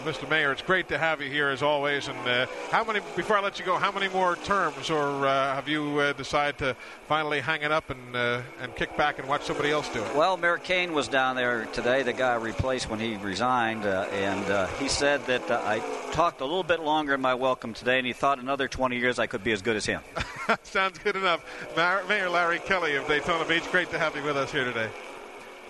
Mr. 0.00 0.28
Mayor, 0.28 0.52
it's 0.52 0.62
great 0.62 0.88
to 0.88 0.98
have 0.98 1.20
you 1.20 1.28
here 1.28 1.48
as 1.48 1.62
always. 1.62 2.08
And 2.08 2.18
uh, 2.26 2.46
how 2.70 2.84
many? 2.84 3.00
Before 3.16 3.36
I 3.36 3.40
let 3.40 3.58
you 3.58 3.64
go, 3.64 3.76
how 3.76 3.92
many 3.92 4.08
more 4.08 4.36
terms, 4.36 4.90
or 4.90 5.26
uh, 5.26 5.54
have 5.54 5.68
you 5.68 5.98
uh, 5.98 6.12
decided 6.14 6.58
to 6.58 6.76
finally 7.06 7.40
hang 7.40 7.62
it 7.62 7.72
up 7.72 7.90
and 7.90 8.16
uh, 8.16 8.42
and 8.60 8.74
kick 8.76 8.96
back 8.96 9.18
and 9.18 9.28
watch 9.28 9.42
somebody 9.42 9.70
else 9.70 9.88
do 9.90 10.02
it? 10.02 10.14
Well, 10.14 10.36
Mayor 10.36 10.58
Kane 10.58 10.92
was 10.92 11.08
down 11.08 11.36
there 11.36 11.66
today. 11.66 12.02
The 12.02 12.12
guy 12.12 12.32
I 12.32 12.36
replaced 12.36 12.88
when 12.88 13.00
he 13.00 13.16
resigned, 13.16 13.84
uh, 13.84 14.06
and 14.12 14.44
uh, 14.50 14.66
he 14.78 14.88
said 14.88 15.24
that 15.26 15.50
I 15.50 15.80
talked 16.12 16.40
a 16.40 16.44
little 16.44 16.62
bit 16.62 16.80
longer 16.80 17.14
in 17.14 17.20
my 17.20 17.34
welcome 17.34 17.74
today, 17.74 17.98
and 17.98 18.06
he 18.06 18.12
thought 18.12 18.38
another 18.38 18.68
20 18.68 18.98
years 18.98 19.18
I 19.18 19.26
could 19.26 19.44
be 19.44 19.52
as 19.52 19.62
good 19.62 19.76
as 19.76 19.86
him. 19.86 20.00
Sounds 20.62 20.98
good 20.98 21.16
enough. 21.16 21.44
Mayor 21.76 22.28
Larry 22.28 22.58
Kelly 22.60 22.96
of 22.96 23.06
Daytona 23.06 23.44
Beach, 23.44 23.70
great 23.70 23.90
to 23.90 23.98
have 23.98 24.16
you 24.16 24.22
with 24.22 24.36
us 24.36 24.50
here 24.50 24.64
today. 24.64 24.88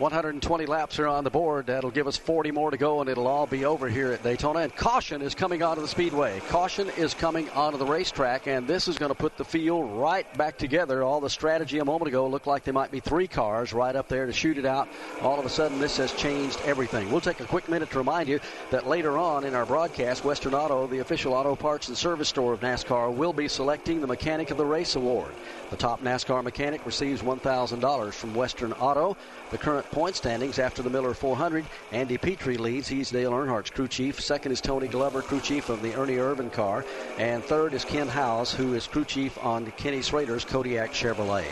120 0.00 0.64
laps 0.64 0.98
are 0.98 1.06
on 1.06 1.24
the 1.24 1.30
board. 1.30 1.66
That'll 1.66 1.90
give 1.90 2.06
us 2.06 2.16
40 2.16 2.52
more 2.52 2.70
to 2.70 2.78
go, 2.78 3.02
and 3.02 3.10
it'll 3.10 3.26
all 3.26 3.46
be 3.46 3.66
over 3.66 3.86
here 3.86 4.12
at 4.12 4.22
Daytona. 4.22 4.60
And 4.60 4.74
caution 4.74 5.20
is 5.20 5.34
coming 5.34 5.62
onto 5.62 5.82
the 5.82 5.88
speedway. 5.88 6.40
Caution 6.48 6.88
is 6.96 7.12
coming 7.12 7.50
onto 7.50 7.76
the 7.76 7.84
racetrack, 7.84 8.46
and 8.46 8.66
this 8.66 8.88
is 8.88 8.96
going 8.96 9.10
to 9.10 9.14
put 9.14 9.36
the 9.36 9.44
field 9.44 9.90
right 9.92 10.26
back 10.38 10.56
together. 10.56 11.02
All 11.02 11.20
the 11.20 11.28
strategy 11.28 11.80
a 11.80 11.84
moment 11.84 12.08
ago 12.08 12.26
looked 12.26 12.46
like 12.46 12.64
there 12.64 12.72
might 12.72 12.90
be 12.90 13.00
three 13.00 13.28
cars 13.28 13.74
right 13.74 13.94
up 13.94 14.08
there 14.08 14.24
to 14.24 14.32
shoot 14.32 14.56
it 14.56 14.64
out. 14.64 14.88
All 15.20 15.38
of 15.38 15.44
a 15.44 15.50
sudden, 15.50 15.78
this 15.78 15.98
has 15.98 16.14
changed 16.14 16.58
everything. 16.64 17.12
We'll 17.12 17.20
take 17.20 17.40
a 17.40 17.44
quick 17.44 17.68
minute 17.68 17.90
to 17.90 17.98
remind 17.98 18.26
you 18.26 18.40
that 18.70 18.86
later 18.86 19.18
on 19.18 19.44
in 19.44 19.54
our 19.54 19.66
broadcast, 19.66 20.24
Western 20.24 20.54
Auto, 20.54 20.86
the 20.86 21.00
official 21.00 21.34
auto 21.34 21.54
parts 21.54 21.88
and 21.88 21.96
service 21.96 22.30
store 22.30 22.54
of 22.54 22.60
NASCAR, 22.60 23.14
will 23.14 23.34
be 23.34 23.48
selecting 23.48 24.00
the 24.00 24.06
Mechanic 24.06 24.50
of 24.50 24.56
the 24.56 24.64
Race 24.64 24.96
Award. 24.96 25.32
The 25.68 25.76
top 25.76 26.02
NASCAR 26.02 26.42
mechanic 26.42 26.86
receives 26.86 27.20
$1,000 27.20 28.14
from 28.14 28.34
Western 28.34 28.72
Auto. 28.72 29.16
The 29.50 29.58
current 29.58 29.89
point 29.90 30.16
standings 30.16 30.58
after 30.58 30.82
the 30.82 30.90
Miller 30.90 31.14
400. 31.14 31.64
Andy 31.92 32.16
Petree 32.16 32.56
leads. 32.56 32.88
He's 32.88 33.10
Dale 33.10 33.32
Earnhardt's 33.32 33.70
crew 33.70 33.88
chief. 33.88 34.20
Second 34.20 34.52
is 34.52 34.60
Tony 34.60 34.88
Glover, 34.88 35.22
crew 35.22 35.40
chief 35.40 35.68
of 35.68 35.82
the 35.82 35.94
Ernie 35.94 36.16
Irvan 36.16 36.52
car. 36.52 36.84
And 37.18 37.44
third 37.44 37.74
is 37.74 37.84
Ken 37.84 38.08
Howes, 38.08 38.52
who 38.52 38.74
is 38.74 38.86
crew 38.86 39.04
chief 39.04 39.36
on 39.44 39.70
Kenny 39.72 40.02
Schrader's 40.02 40.44
Kodiak 40.44 40.92
Chevrolet. 40.92 41.46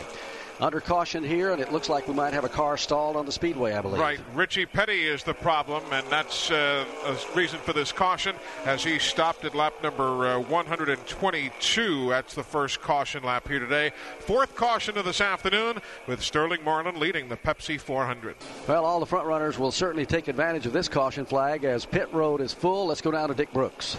Under 0.59 0.79
caution 0.81 1.23
here, 1.23 1.51
and 1.51 1.61
it 1.61 1.71
looks 1.71 1.89
like 1.89 2.07
we 2.07 2.13
might 2.13 2.33
have 2.33 2.43
a 2.43 2.49
car 2.49 2.77
stalled 2.77 3.15
on 3.15 3.25
the 3.25 3.31
speedway, 3.31 3.73
I 3.73 3.81
believe. 3.81 3.99
Right. 3.99 4.19
Richie 4.33 4.65
Petty 4.65 5.07
is 5.07 5.23
the 5.23 5.33
problem, 5.33 5.83
and 5.91 6.05
that's 6.07 6.51
uh, 6.51 6.85
a 7.05 7.17
reason 7.35 7.59
for 7.59 7.73
this 7.73 7.91
caution 7.91 8.35
as 8.65 8.83
he 8.83 8.99
stopped 8.99 9.45
at 9.45 9.55
lap 9.55 9.73
number 9.81 10.27
uh, 10.27 10.39
122. 10.39 12.09
That's 12.09 12.33
the 12.35 12.43
first 12.43 12.81
caution 12.81 13.23
lap 13.23 13.47
here 13.47 13.59
today. 13.59 13.91
Fourth 14.19 14.55
caution 14.55 14.97
of 14.97 15.05
this 15.05 15.21
afternoon 15.21 15.79
with 16.07 16.21
Sterling 16.21 16.63
Marlin 16.63 16.99
leading 16.99 17.29
the 17.29 17.37
Pepsi 17.37 17.79
400. 17.79 18.35
Well, 18.67 18.85
all 18.85 18.99
the 18.99 19.05
front 19.05 19.27
runners 19.27 19.57
will 19.57 19.71
certainly 19.71 20.05
take 20.05 20.27
advantage 20.27 20.65
of 20.65 20.73
this 20.73 20.89
caution 20.89 21.25
flag 21.25 21.63
as 21.63 21.85
pit 21.85 22.09
road 22.11 22.41
is 22.41 22.53
full. 22.53 22.87
Let's 22.87 23.01
go 23.01 23.11
down 23.11 23.29
to 23.29 23.35
Dick 23.35 23.53
Brooks. 23.53 23.97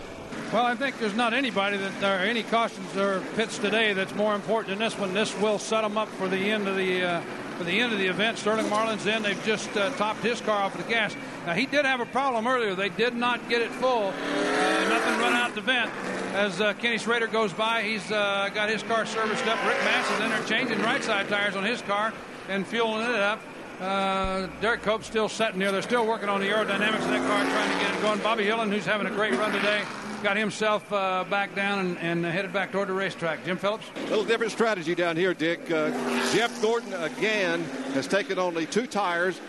Well, 0.53 0.67
I 0.67 0.75
think 0.75 0.99
there's 0.99 1.15
not 1.15 1.33
anybody 1.33 1.77
that 1.77 2.01
there 2.01 2.19
are 2.19 2.25
any 2.25 2.43
cautions 2.43 2.97
or 2.97 3.23
pits 3.37 3.59
today 3.59 3.93
that's 3.93 4.15
more 4.15 4.35
important 4.35 4.71
than 4.71 4.79
this 4.79 4.99
one. 4.99 5.15
This 5.15 5.37
will 5.39 5.59
set 5.59 5.83
them 5.83 5.97
up 5.97 6.09
for 6.09 6.29
the 6.29 6.37
end 6.37 6.67
of 6.67 6.77
the 6.77 7.05
uh, 7.05 7.23
for 7.57 7.65
the 7.65 7.79
end 7.79 7.93
of 7.93 7.99
the 7.99 8.07
event. 8.07 8.39
Sterling 8.39 8.69
Marlin's 8.71 9.07
in. 9.07 9.23
They've 9.23 9.45
just 9.45 9.69
uh, 9.77 9.91
topped 9.91 10.23
his 10.23 10.41
car 10.41 10.63
off 10.63 10.75
of 10.75 10.83
the 10.83 10.91
gas. 10.91 11.15
Now 11.47 11.53
he 11.53 11.67
did 11.67 11.85
have 11.85 12.01
a 12.01 12.07
problem 12.07 12.47
earlier. 12.47 12.75
They 12.75 12.89
did 12.89 13.15
not 13.15 13.49
get 13.49 13.61
it 13.61 13.71
full. 13.71 14.09
Uh, 14.09 14.89
nothing 14.89 15.21
run 15.21 15.35
out 15.35 15.55
the 15.55 15.61
vent. 15.61 15.91
As 16.33 16.61
uh, 16.61 16.73
Kenny 16.75 16.97
Schrader 16.97 17.27
goes 17.27 17.53
by, 17.53 17.83
he's 17.83 18.11
uh, 18.11 18.49
got 18.55 18.71
his 18.71 18.83
car 18.83 19.05
serviced 19.05 19.47
up. 19.47 19.63
Rick 19.67 19.79
Mast 19.85 20.11
is 20.13 20.21
in 20.21 20.31
there 20.31 20.43
changing 20.45 20.81
right 20.81 21.05
side 21.05 21.29
tires 21.29 21.55
on 21.55 21.65
his 21.65 21.83
car 21.83 22.13
and 22.49 22.67
fueling 22.67 23.05
it 23.05 23.15
up. 23.15 23.41
Uh, 23.81 24.47
Derek 24.61 24.83
Cope's 24.83 25.07
still 25.07 25.29
sitting 25.29 25.59
there. 25.59 25.73
They're 25.73 25.81
still 25.81 26.07
working 26.07 26.29
on 26.29 26.41
the 26.41 26.47
aerodynamics 26.49 27.03
of 27.03 27.09
that 27.09 27.27
car, 27.27 27.41
trying 27.41 27.79
to 27.79 27.85
get 27.85 27.95
it 27.95 28.03
going. 28.03 28.19
Bobby 28.21 28.45
Hillin, 28.45 28.71
who's 28.71 28.85
having 28.85 29.07
a 29.07 29.11
great 29.11 29.33
run 29.39 29.53
today, 29.53 29.83
got 30.23 30.37
himself 30.37 30.93
uh, 30.93 31.25
back 31.31 31.55
down 31.55 31.79
and, 31.79 31.99
and, 31.99 32.25
headed 32.25 32.53
back 32.53 32.73
toward 32.73 32.89
the 32.89 32.93
racetrack. 32.93 33.45
Jim 33.45 33.57
Phillips? 33.57 33.87
A 33.97 34.01
little 34.11 34.25
different 34.25 34.53
strategy 34.53 34.95
down 34.95 35.17
here, 35.17 35.33
Dick. 35.33 35.71
Uh, 35.71 35.91
Jeff 36.33 36.61
Gordon 36.61 36.93
again 36.95 37.63
has 37.95 38.07
taken 38.07 38.39
only 38.39 38.67
two 38.67 38.87
tires, 38.87 39.41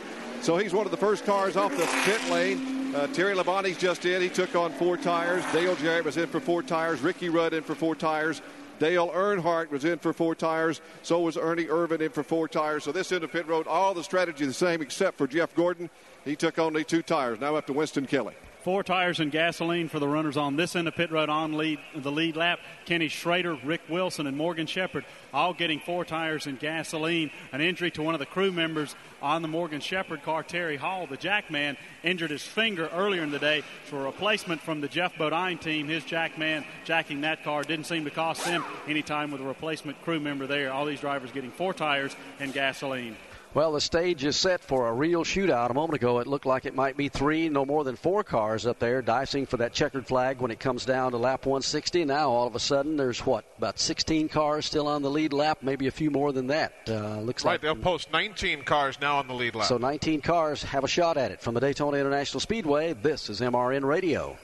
so 0.41 0.57
he's 0.57 0.73
one 0.73 0.85
of 0.85 0.91
the 0.91 0.97
first 0.97 1.25
cars 1.25 1.57
off 1.57 1.75
the 1.75 1.87
pit 2.03 2.29
lane. 2.29 2.95
Uh, 2.95 3.07
Terry 3.07 3.35
Labonte's 3.35 3.77
just 3.77 4.05
in. 4.05 4.21
He 4.21 4.29
took 4.29 4.55
on 4.55 4.71
four 4.73 4.97
tires. 4.97 5.43
Dale 5.53 5.75
Jarrett 5.75 6.05
was 6.05 6.17
in 6.17 6.27
for 6.27 6.39
four 6.39 6.63
tires. 6.63 7.01
Ricky 7.01 7.29
Rudd 7.29 7.53
in 7.53 7.63
for 7.63 7.75
four 7.75 7.95
tires. 7.95 8.41
Dale 8.79 9.09
Earnhardt 9.09 9.69
was 9.69 9.85
in 9.85 9.99
for 9.99 10.11
four 10.11 10.35
tires. 10.35 10.81
So 11.03 11.21
was 11.21 11.37
Ernie 11.37 11.65
Irvan 11.65 12.01
in 12.01 12.09
for 12.09 12.23
four 12.23 12.47
tires. 12.47 12.83
So 12.83 12.91
this 12.91 13.11
end 13.11 13.23
of 13.23 13.31
pit 13.31 13.47
road, 13.47 13.67
all 13.67 13.93
the 13.93 14.03
strategy 14.03 14.45
the 14.45 14.53
same 14.53 14.81
except 14.81 15.17
for 15.17 15.27
Jeff 15.27 15.53
Gordon. 15.55 15.89
He 16.25 16.35
took 16.35 16.59
only 16.59 16.83
two 16.83 17.01
tires. 17.01 17.39
Now 17.39 17.55
up 17.55 17.67
to 17.67 17.73
Winston 17.73 18.07
Kelley. 18.07 18.33
Four 18.63 18.83
tires 18.83 19.19
and 19.19 19.31
gasoline 19.31 19.89
for 19.89 19.97
the 19.97 20.07
runners 20.07 20.37
on 20.37 20.55
this 20.55 20.75
end 20.75 20.87
of 20.87 20.93
pit 20.93 21.09
road 21.09 21.29
on 21.29 21.53
lead 21.57 21.79
the 21.95 22.11
lead 22.11 22.35
lap. 22.35 22.59
Kenny 22.85 23.07
Schrader, 23.07 23.55
Rick 23.55 23.81
Wilson, 23.89 24.27
and 24.27 24.37
Morgan 24.37 24.67
Shepherd 24.67 25.03
all 25.33 25.51
getting 25.51 25.79
four 25.79 26.05
tires 26.05 26.45
and 26.45 26.59
gasoline. 26.59 27.31
An 27.51 27.59
injury 27.59 27.89
to 27.91 28.03
one 28.03 28.13
of 28.13 28.19
the 28.19 28.27
crew 28.27 28.51
members 28.51 28.95
on 29.19 29.41
the 29.41 29.47
Morgan 29.47 29.81
Shepherd 29.81 30.21
car, 30.21 30.43
Terry 30.43 30.77
Hall, 30.77 31.07
the 31.07 31.17
jackman, 31.17 31.75
injured 32.03 32.29
his 32.29 32.43
finger 32.43 32.87
earlier 32.93 33.23
in 33.23 33.31
the 33.31 33.39
day. 33.39 33.63
for 33.85 34.01
a 34.01 34.03
replacement 34.03 34.61
from 34.61 34.79
the 34.79 34.87
Geoff 34.87 35.17
Bodine 35.17 35.57
team, 35.57 35.87
his 35.87 36.03
jackman 36.05 36.63
jacking 36.85 37.21
that 37.21 37.43
car 37.43 37.63
didn't 37.63 37.87
seem 37.87 38.03
to 38.03 38.11
cost 38.11 38.45
them 38.45 38.63
any 38.87 39.01
time 39.01 39.31
with 39.31 39.41
a 39.41 39.45
replacement 39.45 39.99
crew 40.03 40.19
member 40.19 40.45
there. 40.45 40.71
All 40.71 40.85
these 40.85 41.01
drivers 41.01 41.31
getting 41.31 41.51
four 41.51 41.73
tires 41.73 42.15
and 42.39 42.53
gasoline. 42.53 43.17
Well, 43.53 43.73
the 43.73 43.81
stage 43.81 44.23
is 44.23 44.37
set 44.37 44.61
for 44.61 44.87
a 44.87 44.93
real 44.93 45.25
shootout. 45.25 45.71
A 45.71 45.73
moment 45.73 45.95
ago, 45.95 46.19
it 46.19 46.27
looked 46.27 46.45
like 46.45 46.65
it 46.65 46.73
might 46.73 46.95
be 46.95 47.09
three, 47.09 47.49
no 47.49 47.65
more 47.65 47.83
than 47.83 47.97
four 47.97 48.23
cars 48.23 48.65
up 48.65 48.79
there 48.79 49.01
dicing 49.01 49.45
for 49.45 49.57
that 49.57 49.73
checkered 49.73 50.07
flag 50.07 50.39
when 50.39 50.51
it 50.51 50.59
comes 50.59 50.85
down 50.85 51.11
to 51.11 51.17
lap 51.17 51.45
160. 51.45 52.05
Now, 52.05 52.29
all 52.29 52.47
of 52.47 52.55
a 52.55 52.61
sudden, 52.61 52.95
there's 52.95 53.25
what, 53.25 53.43
about 53.57 53.77
16 53.77 54.29
cars 54.29 54.65
still 54.65 54.87
on 54.87 55.01
the 55.01 55.09
lead 55.09 55.33
lap, 55.33 55.57
maybe 55.61 55.87
a 55.87 55.91
few 55.91 56.09
more 56.09 56.31
than 56.31 56.47
that. 56.47 56.71
Uh, 56.87 57.19
looks 57.19 57.43
right, 57.43 57.51
like. 57.51 57.61
they'll 57.61 57.75
post 57.75 58.09
19 58.13 58.63
cars 58.63 58.97
now 59.01 59.17
on 59.17 59.27
the 59.27 59.33
lead 59.33 59.53
lap. 59.53 59.67
So 59.67 59.77
19 59.77 60.21
cars 60.21 60.63
have 60.63 60.85
a 60.85 60.87
shot 60.87 61.17
at 61.17 61.31
it. 61.31 61.41
From 61.41 61.53
the 61.53 61.59
Daytona 61.59 61.97
International 61.97 62.39
Speedway, 62.39 62.93
this 62.93 63.29
is 63.29 63.41
MRN 63.41 63.83
Radio. 63.83 64.37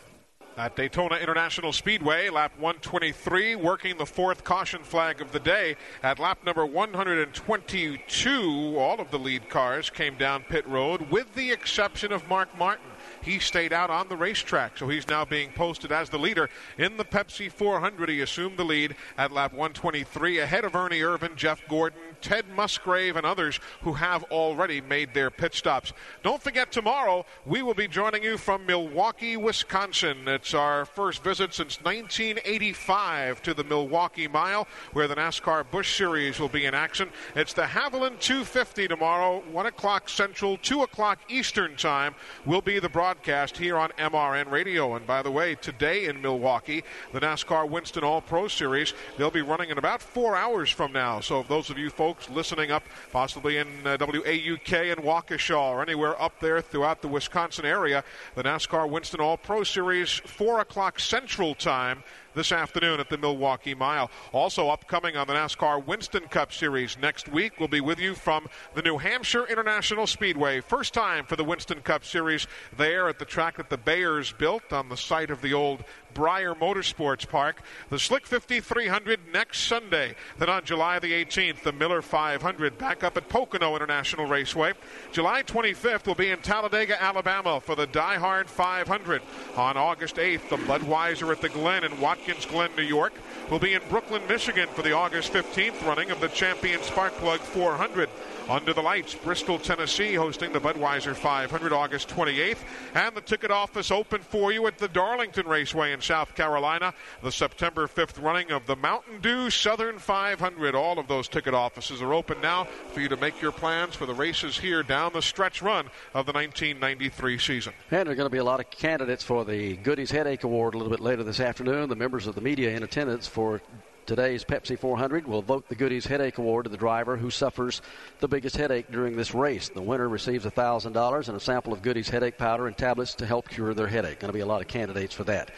At 0.57 0.75
Daytona 0.75 1.15
International 1.17 1.71
Speedway, 1.71 2.29
lap 2.29 2.51
123, 2.57 3.55
working 3.57 3.99
the 3.99 4.07
fourth 4.07 4.43
caution 4.43 4.81
flag 4.81 5.21
of 5.21 5.31
the 5.31 5.39
day. 5.39 5.75
At 6.01 6.17
lap 6.17 6.39
number 6.43 6.65
122, 6.65 8.75
all 8.75 8.99
of 8.99 9.11
the 9.11 9.19
lead 9.19 9.51
cars 9.51 9.91
came 9.91 10.15
down 10.15 10.45
pit 10.49 10.67
road, 10.67 11.11
with 11.11 11.35
the 11.35 11.51
exception 11.51 12.11
of 12.11 12.27
Mark 12.27 12.57
Martin. 12.57 12.87
He 13.27 13.39
stayed 13.39 13.73
out 13.73 13.89
on 13.89 14.07
the 14.07 14.15
racetrack, 14.15 14.77
so 14.77 14.87
he's 14.87 15.09
now 15.09 15.25
being 15.25 15.51
posted 15.51 15.91
as 15.91 16.09
the 16.09 16.17
leader 16.17 16.49
in 16.77 16.95
the 16.95 17.03
Pepsi 17.03 17.51
400. 17.51 18.07
He 18.07 18.21
assumed 18.21 18.55
the 18.55 18.63
lead 18.63 18.95
at 19.17 19.33
lap 19.33 19.51
123 19.51 20.39
ahead 20.39 20.63
of 20.63 20.73
Ernie 20.73 21.01
Irvan, 21.01 21.35
Jeff 21.35 21.61
Gordon, 21.67 21.99
Ted 22.21 22.45
Musgrave, 22.55 23.17
and 23.17 23.25
others 23.25 23.59
who 23.81 23.91
have 23.91 24.23
already 24.31 24.79
made 24.79 25.13
their 25.13 25.29
pit 25.29 25.53
stops. 25.53 25.91
Don't 26.23 26.41
forget, 26.41 26.71
tomorrow 26.71 27.25
we 27.45 27.61
will 27.61 27.73
be 27.73 27.89
joining 27.89 28.23
you 28.23 28.37
from 28.37 28.65
Milwaukee, 28.65 29.35
Wisconsin. 29.35 30.25
It's 30.25 30.53
our 30.53 30.85
first 30.85 31.21
visit 31.21 31.53
since 31.53 31.83
1985 31.83 33.41
to 33.41 33.53
the 33.53 33.65
Milwaukee 33.65 34.29
Mile, 34.29 34.69
where 34.93 35.09
the 35.09 35.15
NASCAR 35.15 35.69
Busch 35.69 35.97
Series 35.97 36.39
will 36.39 36.47
be 36.47 36.65
in 36.65 36.73
action. 36.73 37.09
It's 37.35 37.51
the 37.51 37.63
Havoline 37.63 38.21
250 38.21 38.87
tomorrow, 38.87 39.43
1 39.51 39.65
o'clock 39.65 40.07
Central, 40.07 40.57
2 40.59 40.83
o'clock 40.83 41.19
Eastern 41.27 41.75
Time, 41.75 42.15
will 42.45 42.61
be 42.61 42.79
the 42.79 42.87
broadcast 42.87 43.16
here 43.25 43.77
on 43.77 43.89
MRN 43.97 44.49
Radio. 44.49 44.95
And 44.95 45.05
by 45.05 45.21
the 45.21 45.31
way, 45.31 45.55
today 45.55 46.05
in 46.05 46.21
Milwaukee, 46.21 46.83
the 47.13 47.19
NASCAR 47.19 47.69
Winston 47.69 48.03
All 48.03 48.21
Pro 48.21 48.47
Series, 48.47 48.93
they'll 49.17 49.31
be 49.31 49.41
running 49.41 49.69
in 49.69 49.77
about 49.77 50.01
four 50.01 50.35
hours 50.35 50.69
from 50.69 50.91
now. 50.91 51.19
So 51.19 51.43
those 51.43 51.69
of 51.69 51.77
you 51.77 51.89
folks 51.89 52.29
listening 52.29 52.71
up, 52.71 52.83
possibly 53.11 53.57
in 53.57 53.67
uh, 53.85 53.97
WAUK 53.99 54.91
and 54.91 55.01
Waukesha 55.01 55.59
or 55.59 55.81
anywhere 55.81 56.21
up 56.21 56.39
there 56.39 56.61
throughout 56.61 57.01
the 57.01 57.07
Wisconsin 57.07 57.65
area, 57.65 58.03
the 58.35 58.43
NASCAR 58.43 58.89
Winston 58.89 59.19
All 59.19 59.37
Pro 59.37 59.63
Series, 59.63 60.11
4 60.11 60.61
o'clock 60.61 60.99
Central 60.99 61.55
Time 61.55 62.03
this 62.37 62.51
afternoon 62.51 62.99
at 62.99 63.09
the 63.09 63.17
Milwaukee 63.17 63.73
Mile. 63.73 64.11
Also 64.31 64.69
upcoming 64.69 65.17
on 65.17 65.25
the 65.25 65.33
NASCAR 65.33 65.83
Winston 65.83 66.27
Cup 66.27 66.53
Series 66.53 66.95
next 66.99 67.27
week, 67.27 67.53
we'll 67.59 67.67
be 67.67 67.81
with 67.81 67.99
you 67.99 68.13
from 68.13 68.47
the 68.75 68.81
New 68.83 68.99
Hampshire 68.99 69.47
International 69.47 70.05
Speedway. 70.05 70.61
First 70.61 70.93
time 70.93 71.25
for 71.25 71.35
the 71.35 71.43
Winston 71.43 71.81
Cup 71.81 72.05
Series 72.05 72.45
there 72.77 73.09
at 73.09 73.17
the 73.17 73.25
track 73.25 73.57
that 73.57 73.71
the 73.71 73.77
Bahres 73.77 74.37
built 74.37 74.71
on 74.71 74.87
the 74.87 74.95
site 74.95 75.31
of 75.31 75.41
the 75.41 75.55
old 75.55 75.83
Bryar 76.13 76.55
Motorsports 76.55 77.27
Park. 77.27 77.61
The 77.89 77.99
Slick 77.99 78.25
50 78.25 78.59
300 78.59 79.19
next 79.31 79.61
Sunday. 79.61 80.15
Then 80.37 80.49
on 80.49 80.65
July 80.65 80.99
the 80.99 81.11
18th, 81.11 81.63
the 81.63 81.71
Miller 81.71 82.01
500 82.01 82.77
back 82.77 83.03
up 83.03 83.17
at 83.17 83.29
Pocono 83.29 83.75
International 83.75 84.25
Raceway. 84.25 84.73
July 85.11 85.43
25th 85.43 86.07
will 86.07 86.15
be 86.15 86.29
in 86.29 86.39
Talladega, 86.39 87.01
Alabama 87.01 87.59
for 87.59 87.75
the 87.75 87.87
Die 87.87 88.15
Hard 88.15 88.49
500. 88.49 89.21
On 89.55 89.77
August 89.77 90.15
8th, 90.15 90.49
the 90.49 90.57
Budweiser 90.57 91.31
at 91.31 91.41
the 91.41 91.49
Glen 91.49 91.83
in 91.83 91.99
Watkins 91.99 92.45
Glen, 92.45 92.71
New 92.75 92.83
York 92.83 93.13
will 93.49 93.59
be 93.59 93.73
in 93.73 93.81
Brooklyn, 93.89 94.21
Michigan 94.27 94.67
for 94.69 94.81
the 94.81 94.93
August 94.93 95.33
15th 95.33 95.85
running 95.85 96.11
of 96.11 96.19
the 96.19 96.27
Champion 96.29 96.79
Sparkplug 96.81 97.39
400. 97.39 98.09
Under 98.49 98.71
the 98.71 98.81
Lights, 98.81 99.13
Bristol, 99.13 99.59
Tennessee, 99.59 100.13
hosting 100.13 100.53
the 100.53 100.59
Budweiser 100.59 101.13
500 101.13 101.73
August 101.73 102.07
28th. 102.07 102.59
And 102.93 103.13
the 103.13 103.21
ticket 103.21 103.51
office 103.51 103.91
open 103.91 104.21
for 104.21 104.53
you 104.53 104.67
at 104.67 104.77
the 104.77 104.87
Darlington 104.87 105.47
Raceway 105.47 105.91
in 105.91 105.99
South 106.07 106.35
Carolina. 106.35 106.93
The 107.21 107.33
September 107.33 107.85
5th 107.85 108.23
running 108.23 108.51
of 108.51 108.65
the 108.65 108.77
Mountain 108.77 109.19
Dew 109.19 109.49
Southern 109.49 109.99
500. 109.99 110.73
All 110.73 110.99
of 110.99 111.07
those 111.09 111.27
ticket 111.27 111.53
offices 111.53 112.01
are 112.01 112.13
open 112.13 112.39
now 112.39 112.63
for 112.93 113.01
you 113.01 113.09
to 113.09 113.17
make 113.17 113.41
your 113.41 113.51
plans 113.51 113.93
for 113.93 114.05
the 114.05 114.13
races 114.13 114.57
here 114.57 114.83
down 114.83 115.11
the 115.11 115.21
stretch 115.21 115.61
run 115.61 115.87
of 116.13 116.25
the 116.25 116.31
1993 116.31 117.37
season. 117.37 117.73
And 117.91 118.07
there 118.07 118.13
are 118.13 118.15
going 118.15 118.25
to 118.25 118.31
be 118.31 118.37
a 118.37 118.43
lot 118.43 118.61
of 118.61 118.69
candidates 118.69 119.23
for 119.23 119.43
the 119.43 119.75
Goody's 119.75 120.09
Headache 120.09 120.45
Award 120.45 120.75
a 120.75 120.77
little 120.77 120.91
bit 120.91 121.01
later 121.01 121.23
this 121.23 121.41
afternoon. 121.41 121.89
The 121.89 121.95
members 121.97 122.25
of 122.25 122.35
the 122.35 122.41
media 122.41 122.69
in 122.69 122.83
attendance 122.83 123.27
for 123.27 123.61
today's 124.05 124.45
Pepsi 124.45 124.79
400 124.79 125.27
will 125.27 125.41
vote 125.41 125.67
the 125.67 125.75
Goody's 125.75 126.05
Headache 126.05 126.37
Award 126.37 126.63
to 126.63 126.69
the 126.69 126.77
driver 126.77 127.17
who 127.17 127.29
suffers 127.29 127.81
the 128.21 128.29
biggest 128.29 128.55
headache 128.55 128.89
during 128.89 129.17
this 129.17 129.33
race. 129.33 129.67
The 129.67 129.81
winner 129.81 130.07
receives 130.07 130.45
$1,000 130.45 131.27
and 131.27 131.35
a 131.35 131.39
sample 131.41 131.73
of 131.73 131.81
Goody's 131.81 132.07
headache 132.07 132.37
powder 132.37 132.67
and 132.67 132.77
tablets 132.77 133.13
to 133.15 133.25
help 133.25 133.49
cure 133.49 133.73
their 133.73 133.87
headache. 133.87 134.19
Going 134.19 134.29
to 134.29 134.33
be 134.33 134.39
a 134.39 134.45
lot 134.45 134.61
of 134.61 134.69
candidates 134.69 135.13
for 135.13 135.25
that. 135.25 135.51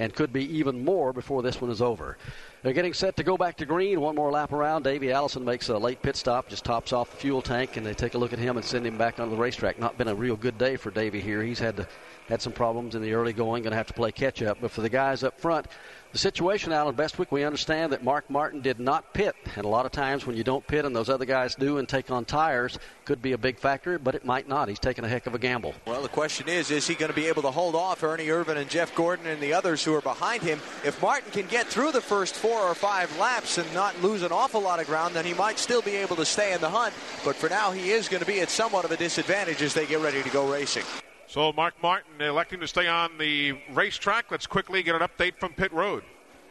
And 0.00 0.14
could 0.14 0.32
be 0.32 0.46
even 0.56 0.82
more 0.82 1.12
before 1.12 1.42
this 1.42 1.60
one 1.60 1.70
is 1.70 1.82
over. 1.82 2.16
They're 2.62 2.72
getting 2.72 2.94
set 2.94 3.16
to 3.18 3.22
go 3.22 3.36
back 3.36 3.58
to 3.58 3.66
green. 3.66 4.00
One 4.00 4.14
more 4.14 4.30
lap 4.32 4.50
around. 4.50 4.82
Davey 4.82 5.12
Allison 5.12 5.44
makes 5.44 5.68
a 5.68 5.76
late 5.76 6.00
pit 6.00 6.16
stop, 6.16 6.48
just 6.48 6.64
tops 6.64 6.94
off 6.94 7.10
the 7.10 7.18
fuel 7.18 7.42
tank, 7.42 7.76
and 7.76 7.84
they 7.84 7.92
take 7.92 8.14
a 8.14 8.18
look 8.18 8.32
at 8.32 8.38
him 8.38 8.56
and 8.56 8.64
send 8.64 8.86
him 8.86 8.96
back 8.96 9.20
onto 9.20 9.36
the 9.36 9.40
racetrack. 9.40 9.78
Not 9.78 9.98
been 9.98 10.08
a 10.08 10.14
real 10.14 10.36
good 10.36 10.56
day 10.56 10.76
for 10.76 10.90
Davey 10.90 11.20
here. 11.20 11.42
He's 11.42 11.58
had 11.58 11.76
to, 11.76 11.88
had 12.30 12.40
some 12.40 12.54
problems 12.54 12.94
in 12.94 13.02
the 13.02 13.12
early 13.12 13.34
going, 13.34 13.62
going 13.62 13.72
to 13.72 13.76
have 13.76 13.88
to 13.88 13.92
play 13.92 14.10
catch 14.10 14.42
up. 14.42 14.56
But 14.62 14.70
for 14.70 14.80
the 14.80 14.88
guys 14.88 15.22
up 15.22 15.38
front, 15.38 15.66
the 16.12 16.18
situation, 16.18 16.72
Allen 16.72 16.94
Bestwick, 16.94 17.32
we 17.32 17.42
understand 17.44 17.92
that 17.92 18.04
Mark 18.04 18.28
Martin 18.28 18.60
did 18.60 18.78
not 18.78 19.12
pit. 19.14 19.34
And 19.56 19.64
a 19.64 19.68
lot 19.68 19.86
of 19.86 19.92
times 19.92 20.26
when 20.26 20.36
you 20.36 20.44
don't 20.44 20.66
pit 20.66 20.84
and 20.84 20.94
those 20.94 21.08
other 21.08 21.24
guys 21.24 21.54
do 21.54 21.78
and 21.78 21.88
take 21.88 22.10
on 22.10 22.24
tires, 22.24 22.78
could 23.06 23.22
be 23.22 23.32
a 23.32 23.38
big 23.38 23.58
factor, 23.58 23.98
but 23.98 24.14
it 24.14 24.24
might 24.24 24.48
not. 24.48 24.68
He's 24.68 24.78
taking 24.78 25.04
a 25.04 25.08
heck 25.08 25.26
of 25.26 25.34
a 25.34 25.38
gamble. 25.38 25.74
Well, 25.86 26.02
the 26.02 26.08
question 26.08 26.48
is, 26.48 26.70
is 26.70 26.86
he 26.86 26.94
going 26.94 27.10
to 27.10 27.16
be 27.16 27.26
able 27.26 27.42
to 27.42 27.50
hold 27.50 27.74
off 27.74 28.02
Ernie 28.02 28.26
Irvan 28.26 28.56
and 28.56 28.70
Jeff 28.70 28.94
Gordon 28.94 29.26
and 29.26 29.40
the 29.40 29.54
others 29.54 29.82
who 29.82 29.94
are 29.94 30.00
behind 30.00 30.42
him? 30.42 30.60
If 30.84 31.00
Martin 31.02 31.30
can 31.32 31.46
get 31.46 31.66
through 31.66 31.92
the 31.92 32.00
first 32.00 32.34
four, 32.34 32.50
four 32.50 32.60
or 32.68 32.74
five 32.74 33.16
laps 33.16 33.58
and 33.58 33.74
not 33.74 34.00
lose 34.02 34.22
an 34.22 34.32
awful 34.32 34.60
lot 34.60 34.80
of 34.80 34.86
ground, 34.86 35.14
then 35.14 35.24
he 35.24 35.34
might 35.34 35.58
still 35.58 35.82
be 35.82 35.94
able 35.94 36.16
to 36.16 36.24
stay 36.24 36.52
in 36.52 36.60
the 36.60 36.68
hunt. 36.68 36.92
But 37.24 37.36
for 37.36 37.48
now, 37.48 37.70
he 37.70 37.90
is 37.90 38.08
going 38.08 38.20
to 38.20 38.26
be 38.26 38.40
at 38.40 38.50
somewhat 38.50 38.84
of 38.84 38.90
a 38.90 38.96
disadvantage 38.96 39.62
as 39.62 39.72
they 39.72 39.86
get 39.86 40.00
ready 40.00 40.22
to 40.22 40.30
go 40.30 40.50
racing. 40.50 40.84
So 41.30 41.52
Mark 41.52 41.74
Martin 41.80 42.20
electing 42.20 42.58
to 42.58 42.66
stay 42.66 42.88
on 42.88 43.16
the 43.16 43.52
racetrack. 43.70 44.32
Let's 44.32 44.48
quickly 44.48 44.82
get 44.82 45.00
an 45.00 45.02
update 45.06 45.36
from 45.38 45.52
pit 45.52 45.72
road. 45.72 46.02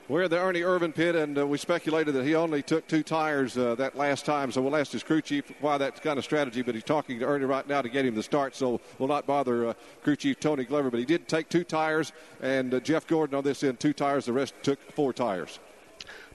We're 0.08 0.24
at 0.24 0.30
the 0.30 0.40
Ernie 0.40 0.62
Irvan 0.62 0.96
pit, 0.96 1.18
and 1.18 1.38
uh, 1.38 1.46
we 1.46 1.58
speculated 1.58 2.16
that 2.16 2.24
he 2.24 2.34
only 2.34 2.64
took 2.64 2.88
two 2.88 3.04
tires 3.04 3.58
uh, 3.58 3.76
that 3.76 3.98
last 3.98 4.26
time. 4.26 4.54
So 4.54 4.62
we'll 4.62 4.78
ask 4.78 4.94
his 4.94 5.04
crew 5.04 5.22
chief 5.22 5.52
why 5.60 5.78
that 5.78 6.02
kind 6.02 6.18
of 6.18 6.24
strategy. 6.24 6.62
But 6.62 6.76
he's 6.76 6.86
talking 6.86 7.20
to 7.20 7.26
Ernie 7.26 7.44
right 7.44 7.68
now 7.68 7.82
to 7.82 7.90
get 7.90 8.06
him 8.06 8.16
the 8.16 8.24
start. 8.24 8.56
So 8.56 8.80
we'll 9.00 9.10
not 9.10 9.28
bother 9.28 9.68
uh, 9.68 9.74
crew 10.02 10.16
chief 10.16 10.40
Tony 10.40 10.64
Glover. 10.64 10.90
But 10.90 11.02
he 11.02 11.06
did 11.06 11.28
take 11.28 11.50
two 11.50 11.66
tires, 11.66 12.14
and 12.42 12.74
uh, 12.74 12.80
Jeff 12.80 13.06
Gordon 13.06 13.38
on 13.38 13.44
this 13.44 13.66
end 13.66 13.82
two 13.82 13.92
tires. 13.92 14.28
The 14.28 14.34
rest 14.34 14.54
took 14.64 14.80
four 14.94 15.12
tires. 15.12 15.60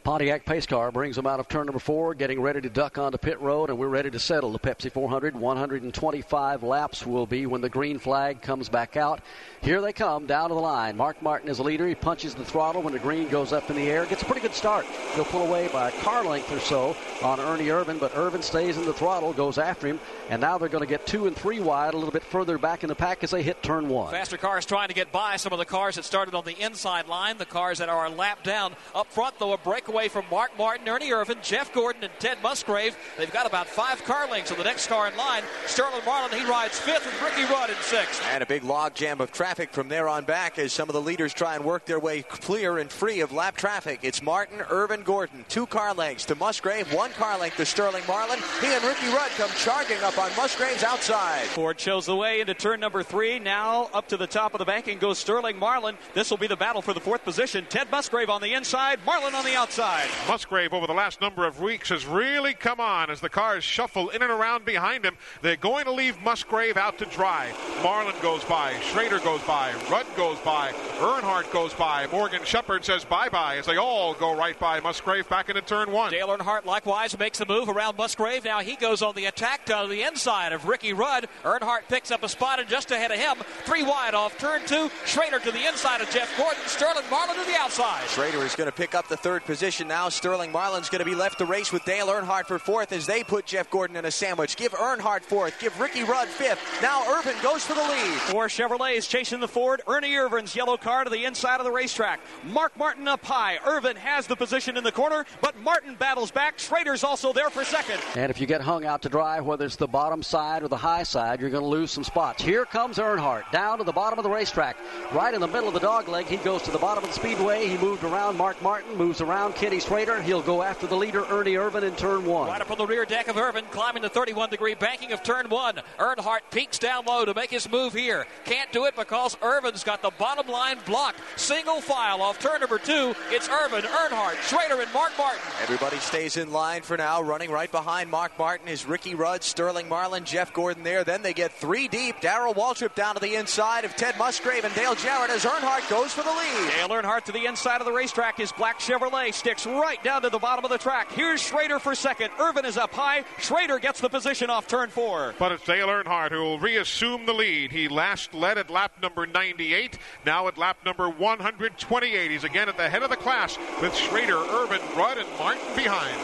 Pontiac 0.04 0.44
pace 0.44 0.66
car 0.66 0.92
brings 0.92 1.16
them 1.16 1.26
out 1.26 1.40
of 1.40 1.48
turn 1.48 1.64
number 1.64 1.78
four, 1.78 2.12
getting 2.12 2.38
ready 2.38 2.60
to 2.60 2.68
duck 2.68 2.98
onto 2.98 3.16
pit 3.16 3.40
road, 3.40 3.70
and 3.70 3.78
we're 3.78 3.88
ready 3.88 4.10
to 4.10 4.18
settle 4.18 4.52
the 4.52 4.58
Pepsi 4.58 4.92
400. 4.92 5.34
125 5.34 6.62
laps 6.62 7.06
will 7.06 7.24
be 7.24 7.46
when 7.46 7.62
the 7.62 7.70
green 7.70 7.98
flag 7.98 8.42
comes 8.42 8.68
back 8.68 8.98
out. 8.98 9.22
Here 9.62 9.80
they 9.80 9.94
come 9.94 10.26
down 10.26 10.50
to 10.50 10.54
the 10.54 10.60
line. 10.60 10.98
Mark 10.98 11.22
Martin 11.22 11.48
is 11.48 11.56
the 11.56 11.62
leader. 11.62 11.88
He 11.88 11.94
punches 11.94 12.34
the 12.34 12.44
throttle 12.44 12.82
when 12.82 12.92
the 12.92 12.98
green 12.98 13.30
goes 13.30 13.54
up 13.54 13.70
in 13.70 13.76
the 13.76 13.90
air. 13.90 14.04
Gets 14.04 14.20
a 14.20 14.26
pretty 14.26 14.42
good 14.42 14.52
start. 14.52 14.84
He'll 15.14 15.24
pull 15.24 15.40
away 15.40 15.68
by 15.68 15.88
a 15.88 15.92
car 16.02 16.22
length 16.22 16.52
or 16.52 16.60
so 16.60 16.94
on 17.22 17.40
Ernie 17.40 17.68
Irvan, 17.68 17.98
but 17.98 18.12
Irvan 18.12 18.42
stays 18.42 18.76
in 18.76 18.84
the 18.84 18.92
throttle, 18.92 19.32
goes 19.32 19.56
after 19.56 19.86
him, 19.86 19.98
and 20.28 20.38
now 20.38 20.58
they're 20.58 20.68
going 20.68 20.84
to 20.84 20.86
get 20.86 21.06
two 21.06 21.26
and 21.28 21.34
three 21.34 21.60
wide 21.60 21.94
a 21.94 21.96
little 21.96 22.12
bit 22.12 22.24
further 22.24 22.58
back 22.58 22.84
in 22.84 22.90
the 22.90 22.94
pack 22.94 23.24
as 23.24 23.30
they 23.30 23.42
hit 23.42 23.62
turn 23.62 23.88
one. 23.88 24.10
Faster 24.10 24.36
cars 24.36 24.66
trying 24.66 24.88
to 24.88 24.94
get 24.94 25.12
by 25.12 25.36
some 25.36 25.54
of 25.54 25.58
the 25.58 25.64
cars 25.64 25.94
that 25.94 26.04
started 26.04 26.34
on 26.34 26.44
the 26.44 26.60
inside 26.60 27.08
line. 27.08 27.38
The 27.38 27.46
cars 27.46 27.78
that 27.78 27.88
are 27.88 28.04
a 28.04 28.10
lap 28.10 28.44
down 28.44 28.74
up 28.94 29.10
front, 29.10 29.38
though, 29.38 29.54
a 29.54 29.58
breakaway 29.58 29.93
from 29.94 30.24
Mark 30.28 30.50
Martin, 30.58 30.88
Ernie 30.88 31.10
Irvan, 31.10 31.40
Jeff 31.40 31.72
Gordon, 31.72 32.02
and 32.02 32.12
Ted 32.18 32.36
Musgrave. 32.42 32.96
They've 33.16 33.32
got 33.32 33.46
about 33.46 33.68
five 33.68 34.02
car 34.04 34.28
lengths 34.28 34.50
on 34.50 34.58
the 34.58 34.64
next 34.64 34.88
car 34.88 35.06
in 35.06 35.16
line. 35.16 35.44
Sterling 35.66 36.04
Marlin, 36.04 36.36
he 36.36 36.44
rides 36.44 36.76
fifth 36.80 37.06
with 37.06 37.22
Ricky 37.22 37.44
Rudd 37.44 37.70
in 37.70 37.76
sixth. 37.76 38.20
And 38.32 38.42
a 38.42 38.46
big 38.46 38.64
log 38.64 38.94
jam 38.94 39.20
of 39.20 39.30
traffic 39.30 39.72
from 39.72 39.88
there 39.88 40.08
on 40.08 40.24
back 40.24 40.58
as 40.58 40.72
some 40.72 40.88
of 40.88 40.94
the 40.94 41.00
leaders 41.00 41.32
try 41.32 41.54
and 41.54 41.64
work 41.64 41.86
their 41.86 42.00
way 42.00 42.22
clear 42.22 42.78
and 42.78 42.90
free 42.90 43.20
of 43.20 43.30
lap 43.30 43.56
traffic. 43.56 44.00
It's 44.02 44.20
Martin, 44.20 44.58
Irvan, 44.58 45.04
Gordon, 45.04 45.44
two 45.48 45.66
car 45.66 45.94
lengths 45.94 46.24
to 46.24 46.34
Musgrave, 46.34 46.92
one 46.92 47.12
car 47.12 47.38
length 47.38 47.58
to 47.58 47.64
Sterling 47.64 48.02
Marlin. 48.08 48.40
He 48.60 48.66
and 48.66 48.82
Ricky 48.82 49.06
Rudd 49.08 49.30
come 49.36 49.50
charging 49.58 50.02
up 50.02 50.18
on 50.18 50.34
Musgrave's 50.36 50.82
outside. 50.82 51.44
Ford 51.46 51.78
shows 51.78 52.06
the 52.06 52.16
way 52.16 52.40
into 52.40 52.54
turn 52.54 52.80
number 52.80 53.04
three. 53.04 53.38
Now 53.38 53.90
up 53.94 54.08
to 54.08 54.16
the 54.16 54.26
top 54.26 54.54
of 54.54 54.58
the 54.58 54.64
banking 54.64 54.98
goes 54.98 55.18
Sterling 55.18 55.56
Marlin. 55.56 55.96
This 56.14 56.30
will 56.30 56.38
be 56.38 56.48
the 56.48 56.56
battle 56.56 56.82
for 56.82 56.92
the 56.92 57.00
fourth 57.00 57.22
position. 57.22 57.64
Ted 57.68 57.90
Musgrave 57.92 58.28
on 58.28 58.42
the 58.42 58.54
inside, 58.54 58.98
Marlin 59.06 59.36
on 59.36 59.44
the 59.44 59.54
outside. 59.54 59.83
Musgrave 60.26 60.72
over 60.72 60.86
the 60.86 60.94
last 60.94 61.20
number 61.20 61.46
of 61.46 61.60
weeks 61.60 61.90
has 61.90 62.06
really 62.06 62.54
come 62.54 62.80
on 62.80 63.10
as 63.10 63.20
the 63.20 63.28
cars 63.28 63.62
shuffle 63.62 64.08
in 64.08 64.22
and 64.22 64.30
around 64.30 64.64
behind 64.64 65.04
him. 65.04 65.14
They're 65.42 65.56
going 65.56 65.84
to 65.84 65.92
leave 65.92 66.20
Musgrave 66.22 66.78
out 66.78 66.98
to 66.98 67.04
dry. 67.04 67.52
Marlin 67.82 68.14
goes 68.22 68.42
by, 68.44 68.72
Schrader 68.80 69.18
goes 69.18 69.42
by, 69.42 69.74
Rudd 69.90 70.06
goes 70.16 70.38
by, 70.38 70.72
Earnhardt 70.98 71.52
goes 71.52 71.74
by, 71.74 72.06
Morgan 72.10 72.42
Shepherd 72.44 72.82
says 72.84 73.04
bye 73.04 73.28
bye 73.28 73.58
as 73.58 73.66
they 73.66 73.76
all 73.76 74.14
go 74.14 74.34
right 74.34 74.58
by 74.58 74.80
Musgrave 74.80 75.28
back 75.28 75.50
into 75.50 75.60
turn 75.60 75.92
one. 75.92 76.10
Dale 76.10 76.28
Earnhardt 76.28 76.64
likewise 76.64 77.18
makes 77.18 77.38
the 77.38 77.46
move 77.46 77.68
around 77.68 77.98
Musgrave. 77.98 78.44
Now 78.44 78.60
he 78.60 78.76
goes 78.76 79.02
on 79.02 79.14
the 79.14 79.26
attack 79.26 79.66
to 79.66 79.86
the 79.86 80.02
inside 80.02 80.54
of 80.54 80.64
Ricky 80.66 80.94
Rudd. 80.94 81.28
Earnhardt 81.42 81.88
picks 81.88 82.10
up 82.10 82.22
a 82.22 82.28
spot 82.28 82.58
and 82.58 82.68
just 82.70 82.90
ahead 82.90 83.10
of 83.10 83.18
him, 83.18 83.36
three 83.64 83.82
wide 83.82 84.14
off 84.14 84.38
turn 84.38 84.62
two. 84.66 84.90
Schrader 85.04 85.40
to 85.40 85.52
the 85.52 85.66
inside 85.66 86.00
of 86.00 86.08
Jeff 86.08 86.34
Gordon. 86.38 86.62
Sterling 86.66 87.04
Marlin 87.10 87.36
to 87.36 87.44
the 87.44 87.58
outside. 87.58 88.08
Schrader 88.08 88.38
is 88.38 88.54
going 88.54 88.70
to 88.70 88.74
pick 88.74 88.94
up 88.94 89.08
the 89.08 89.16
third 89.16 89.44
position 89.44 89.73
now. 89.82 90.08
Sterling 90.08 90.52
Marlin's 90.52 90.88
going 90.88 91.00
to 91.00 91.04
be 91.04 91.14
left 91.14 91.38
to 91.38 91.44
race 91.44 91.72
with 91.72 91.84
Dale 91.84 92.06
Earnhardt 92.06 92.46
for 92.46 92.58
fourth 92.58 92.92
as 92.92 93.06
they 93.06 93.24
put 93.24 93.46
Jeff 93.46 93.70
Gordon 93.70 93.96
in 93.96 94.04
a 94.04 94.10
sandwich. 94.10 94.56
Give 94.56 94.72
Earnhardt 94.72 95.22
fourth. 95.22 95.58
Give 95.58 95.78
Ricky 95.80 96.04
Rudd 96.04 96.28
fifth. 96.28 96.60
Now 96.80 97.02
Irvan 97.04 97.42
goes 97.42 97.64
for 97.64 97.74
the 97.74 97.82
lead. 97.82 98.18
Four 98.30 98.46
Chevrolets 98.46 99.08
chasing 99.08 99.40
the 99.40 99.48
Ford. 99.48 99.82
Ernie 99.88 100.12
Irvan's 100.12 100.54
yellow 100.54 100.76
car 100.76 101.04
to 101.04 101.10
the 101.10 101.24
inside 101.24 101.58
of 101.58 101.64
the 101.64 101.72
racetrack. 101.72 102.20
Mark 102.44 102.76
Martin 102.76 103.08
up 103.08 103.24
high. 103.24 103.58
Irvan 103.64 103.96
has 103.96 104.26
the 104.26 104.36
position 104.36 104.76
in 104.76 104.84
the 104.84 104.92
corner, 104.92 105.24
but 105.40 105.58
Martin 105.60 105.96
battles 105.96 106.30
back. 106.30 106.58
Schrader's 106.58 107.02
also 107.02 107.32
there 107.32 107.50
for 107.50 107.64
second. 107.64 108.00
And 108.14 108.30
if 108.30 108.40
you 108.40 108.46
get 108.46 108.60
hung 108.60 108.84
out 108.84 109.02
to 109.02 109.08
dry, 109.08 109.40
whether 109.40 109.64
it's 109.64 109.76
the 109.76 109.88
bottom 109.88 110.22
side 110.22 110.62
or 110.62 110.68
the 110.68 110.76
high 110.76 111.02
side, 111.02 111.40
you're 111.40 111.50
going 111.50 111.64
to 111.64 111.68
lose 111.68 111.90
some 111.90 112.04
spots. 112.04 112.42
Here 112.42 112.64
comes 112.64 112.98
Earnhardt 112.98 113.50
down 113.50 113.78
to 113.78 113.84
the 113.84 113.92
bottom 113.92 114.18
of 114.18 114.22
the 114.22 114.30
racetrack. 114.30 114.76
Right 115.12 115.32
in 115.32 115.40
the 115.40 115.48
middle 115.48 115.68
of 115.68 115.74
the 115.74 115.80
dog 115.80 116.08
leg, 116.08 116.26
he 116.26 116.36
goes 116.36 116.62
to 116.62 116.70
the 116.70 116.78
bottom 116.78 117.04
of 117.04 117.10
the 117.10 117.14
speedway. 117.14 117.66
He 117.66 117.78
moved 117.78 118.04
around 118.04 118.36
Mark 118.36 118.60
Martin, 118.60 118.96
moves 118.96 119.20
around 119.20 119.54
Kenny 119.64 119.80
Schrader. 119.80 120.20
He'll 120.20 120.42
go 120.42 120.60
after 120.60 120.86
the 120.86 120.94
leader, 120.94 121.24
Ernie 121.24 121.54
Irvan, 121.54 121.84
in 121.84 121.96
turn 121.96 122.26
one. 122.26 122.48
Right 122.48 122.60
up 122.60 122.70
on 122.70 122.76
the 122.76 122.86
rear 122.86 123.06
deck 123.06 123.28
of 123.28 123.36
Irvan, 123.36 123.62
climbing 123.70 124.02
the 124.02 124.10
31 124.10 124.50
degree 124.50 124.74
banking 124.74 125.12
of 125.12 125.22
turn 125.22 125.48
one. 125.48 125.76
Earnhardt 125.98 126.40
peeks 126.50 126.78
down 126.78 127.06
low 127.06 127.24
to 127.24 127.32
make 127.32 127.48
his 127.48 127.66
move 127.70 127.94
here. 127.94 128.26
Can't 128.44 128.70
do 128.72 128.84
it 128.84 128.94
because 128.94 129.36
Irvan's 129.36 129.82
got 129.82 130.02
the 130.02 130.10
bottom 130.18 130.48
line 130.48 130.76
blocked. 130.84 131.18
Single 131.36 131.80
file 131.80 132.20
off 132.20 132.38
turn 132.40 132.60
number 132.60 132.76
two. 132.76 133.14
It's 133.30 133.48
Irvan, 133.48 133.80
Earnhardt, 133.80 134.36
Schrader, 134.42 134.82
and 134.82 134.92
Mark 134.92 135.12
Martin. 135.16 135.40
Everybody 135.62 135.96
stays 135.96 136.36
in 136.36 136.52
line 136.52 136.82
for 136.82 136.98
now. 136.98 137.22
Running 137.22 137.50
right 137.50 137.72
behind 137.72 138.10
Mark 138.10 138.38
Martin 138.38 138.68
is 138.68 138.84
Ricky 138.84 139.14
Rudd, 139.14 139.42
Sterling 139.42 139.88
Marlin, 139.88 140.26
Jeff 140.26 140.52
Gordon 140.52 140.82
there. 140.82 141.04
Then 141.04 141.22
they 141.22 141.32
get 141.32 141.52
three 141.52 141.88
deep. 141.88 142.20
Darrell 142.20 142.52
Waltrip 142.52 142.94
down 142.94 143.14
to 143.14 143.20
the 143.22 143.36
inside 143.36 143.86
of 143.86 143.96
Ted 143.96 144.18
Musgrave 144.18 144.66
and 144.66 144.74
Dale 144.74 144.94
Jarrett 144.94 145.30
as 145.30 145.46
Earnhardt 145.46 145.88
goes 145.88 146.12
for 146.12 146.22
the 146.22 146.28
lead. 146.28 146.70
Dale 146.76 146.90
Earnhardt 146.90 147.24
to 147.24 147.32
the 147.32 147.46
inside 147.46 147.80
of 147.80 147.86
the 147.86 147.92
racetrack. 147.92 148.36
His 148.36 148.52
black 148.52 148.78
Chevrolet 148.78 149.32
sticks 149.58 149.66
right 149.66 150.02
down 150.02 150.22
to 150.22 150.30
the 150.30 150.38
bottom 150.38 150.64
of 150.64 150.70
the 150.70 150.78
track. 150.78 151.12
Here's 151.12 151.40
Schrader 151.40 151.78
for 151.78 151.94
second. 151.94 152.30
Irvan 152.38 152.64
is 152.64 152.76
up 152.76 152.92
high. 152.92 153.24
Schrader 153.38 153.78
gets 153.78 154.00
the 154.00 154.08
position 154.08 154.50
off 154.50 154.66
turn 154.66 154.90
four. 154.90 155.34
But 155.38 155.52
it's 155.52 155.64
Dale 155.64 155.88
Earnhardt 155.88 156.30
who 156.30 156.40
will 156.42 156.58
reassume 156.58 157.26
the 157.26 157.32
lead. 157.32 157.70
He 157.70 157.88
last 157.88 158.34
led 158.34 158.58
at 158.58 158.70
lap 158.70 158.92
number 159.02 159.26
98. 159.26 159.98
Now 160.24 160.48
at 160.48 160.58
lap 160.58 160.78
number 160.84 161.08
128. 161.08 162.30
He's 162.30 162.44
again 162.44 162.68
at 162.68 162.76
the 162.76 162.88
head 162.88 163.02
of 163.02 163.10
the 163.10 163.16
class 163.16 163.58
with 163.80 163.94
Schrader, 163.94 164.34
Irvan, 164.34 164.96
Rudd, 164.96 165.18
and 165.18 165.28
Martin 165.38 165.62
behind. 165.76 166.16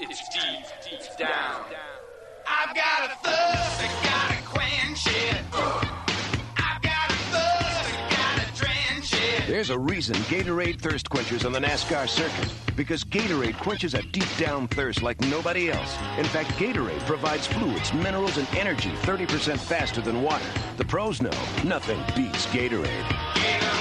It's 0.00 0.28
deep, 0.28 0.66
deep 0.88 1.16
down. 1.18 1.64
I've 2.46 2.74
got 2.74 3.10
a 3.10 3.14
thirst, 3.22 3.80
I 3.80 3.88
gotta 4.02 4.42
quench 4.48 5.06
it. 5.06 6.09
There's 9.50 9.70
a 9.70 9.78
reason 9.80 10.14
Gatorade 10.14 10.80
thirst 10.80 11.10
quenchers 11.10 11.44
on 11.44 11.50
the 11.50 11.58
NASCAR 11.58 12.08
circuit. 12.08 12.54
Because 12.76 13.02
Gatorade 13.02 13.58
quenches 13.58 13.94
a 13.94 14.02
deep 14.02 14.28
down 14.38 14.68
thirst 14.68 15.02
like 15.02 15.20
nobody 15.22 15.72
else. 15.72 15.92
In 16.18 16.24
fact, 16.24 16.50
Gatorade 16.50 17.00
provides 17.00 17.48
fluids, 17.48 17.92
minerals, 17.92 18.38
and 18.38 18.46
energy 18.54 18.90
30% 18.90 19.58
faster 19.58 20.00
than 20.00 20.22
water. 20.22 20.46
The 20.76 20.84
pros 20.84 21.20
know 21.20 21.36
nothing 21.64 22.00
beats 22.14 22.46
Gatorade. 22.46 23.02
Gatorade 23.08 23.79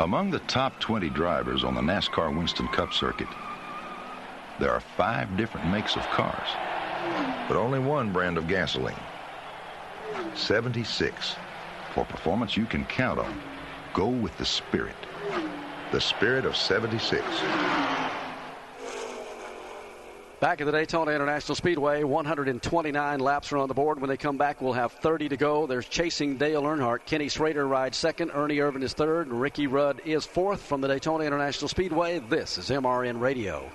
Among 0.00 0.30
the 0.30 0.38
top 0.38 0.80
20 0.80 1.10
drivers 1.10 1.62
on 1.62 1.74
the 1.74 1.82
NASCAR 1.82 2.34
Winston 2.34 2.66
Cup 2.68 2.94
circuit, 2.94 3.28
there 4.58 4.72
are 4.72 4.80
five 4.80 5.36
different 5.36 5.66
makes 5.66 5.94
of 5.94 6.02
cars, 6.04 6.48
but 7.46 7.58
only 7.58 7.80
one 7.80 8.10
brand 8.10 8.38
of 8.38 8.48
gasoline. 8.48 8.94
76. 10.34 11.36
For 11.92 12.06
performance 12.06 12.56
you 12.56 12.64
can 12.64 12.86
count 12.86 13.20
on, 13.20 13.42
go 13.92 14.08
with 14.08 14.34
the 14.38 14.46
Spirit. 14.46 14.96
The 15.92 16.00
Spirit 16.00 16.46
of 16.46 16.56
76. 16.56 17.22
Back 20.40 20.62
at 20.62 20.64
the 20.64 20.72
Daytona 20.72 21.10
International 21.10 21.54
Speedway, 21.54 22.02
129 22.02 23.20
laps 23.20 23.52
are 23.52 23.58
on 23.58 23.68
the 23.68 23.74
board. 23.74 24.00
When 24.00 24.08
they 24.08 24.16
come 24.16 24.38
back, 24.38 24.62
we'll 24.62 24.72
have 24.72 24.92
30 24.92 25.28
to 25.28 25.36
go. 25.36 25.66
There's 25.66 25.86
chasing 25.86 26.38
Dale 26.38 26.62
Earnhardt. 26.62 27.04
Kenny 27.04 27.28
Schrader 27.28 27.68
rides 27.68 27.98
second. 27.98 28.30
Ernie 28.30 28.56
Irvan 28.56 28.82
is 28.82 28.94
third. 28.94 29.28
Ricky 29.28 29.66
Rudd 29.66 30.00
is 30.06 30.24
fourth 30.24 30.62
from 30.62 30.80
the 30.80 30.88
Daytona 30.88 31.24
International 31.24 31.68
Speedway. 31.68 32.20
This 32.20 32.56
is 32.56 32.70
MRN 32.70 33.20
Radio. 33.20 33.70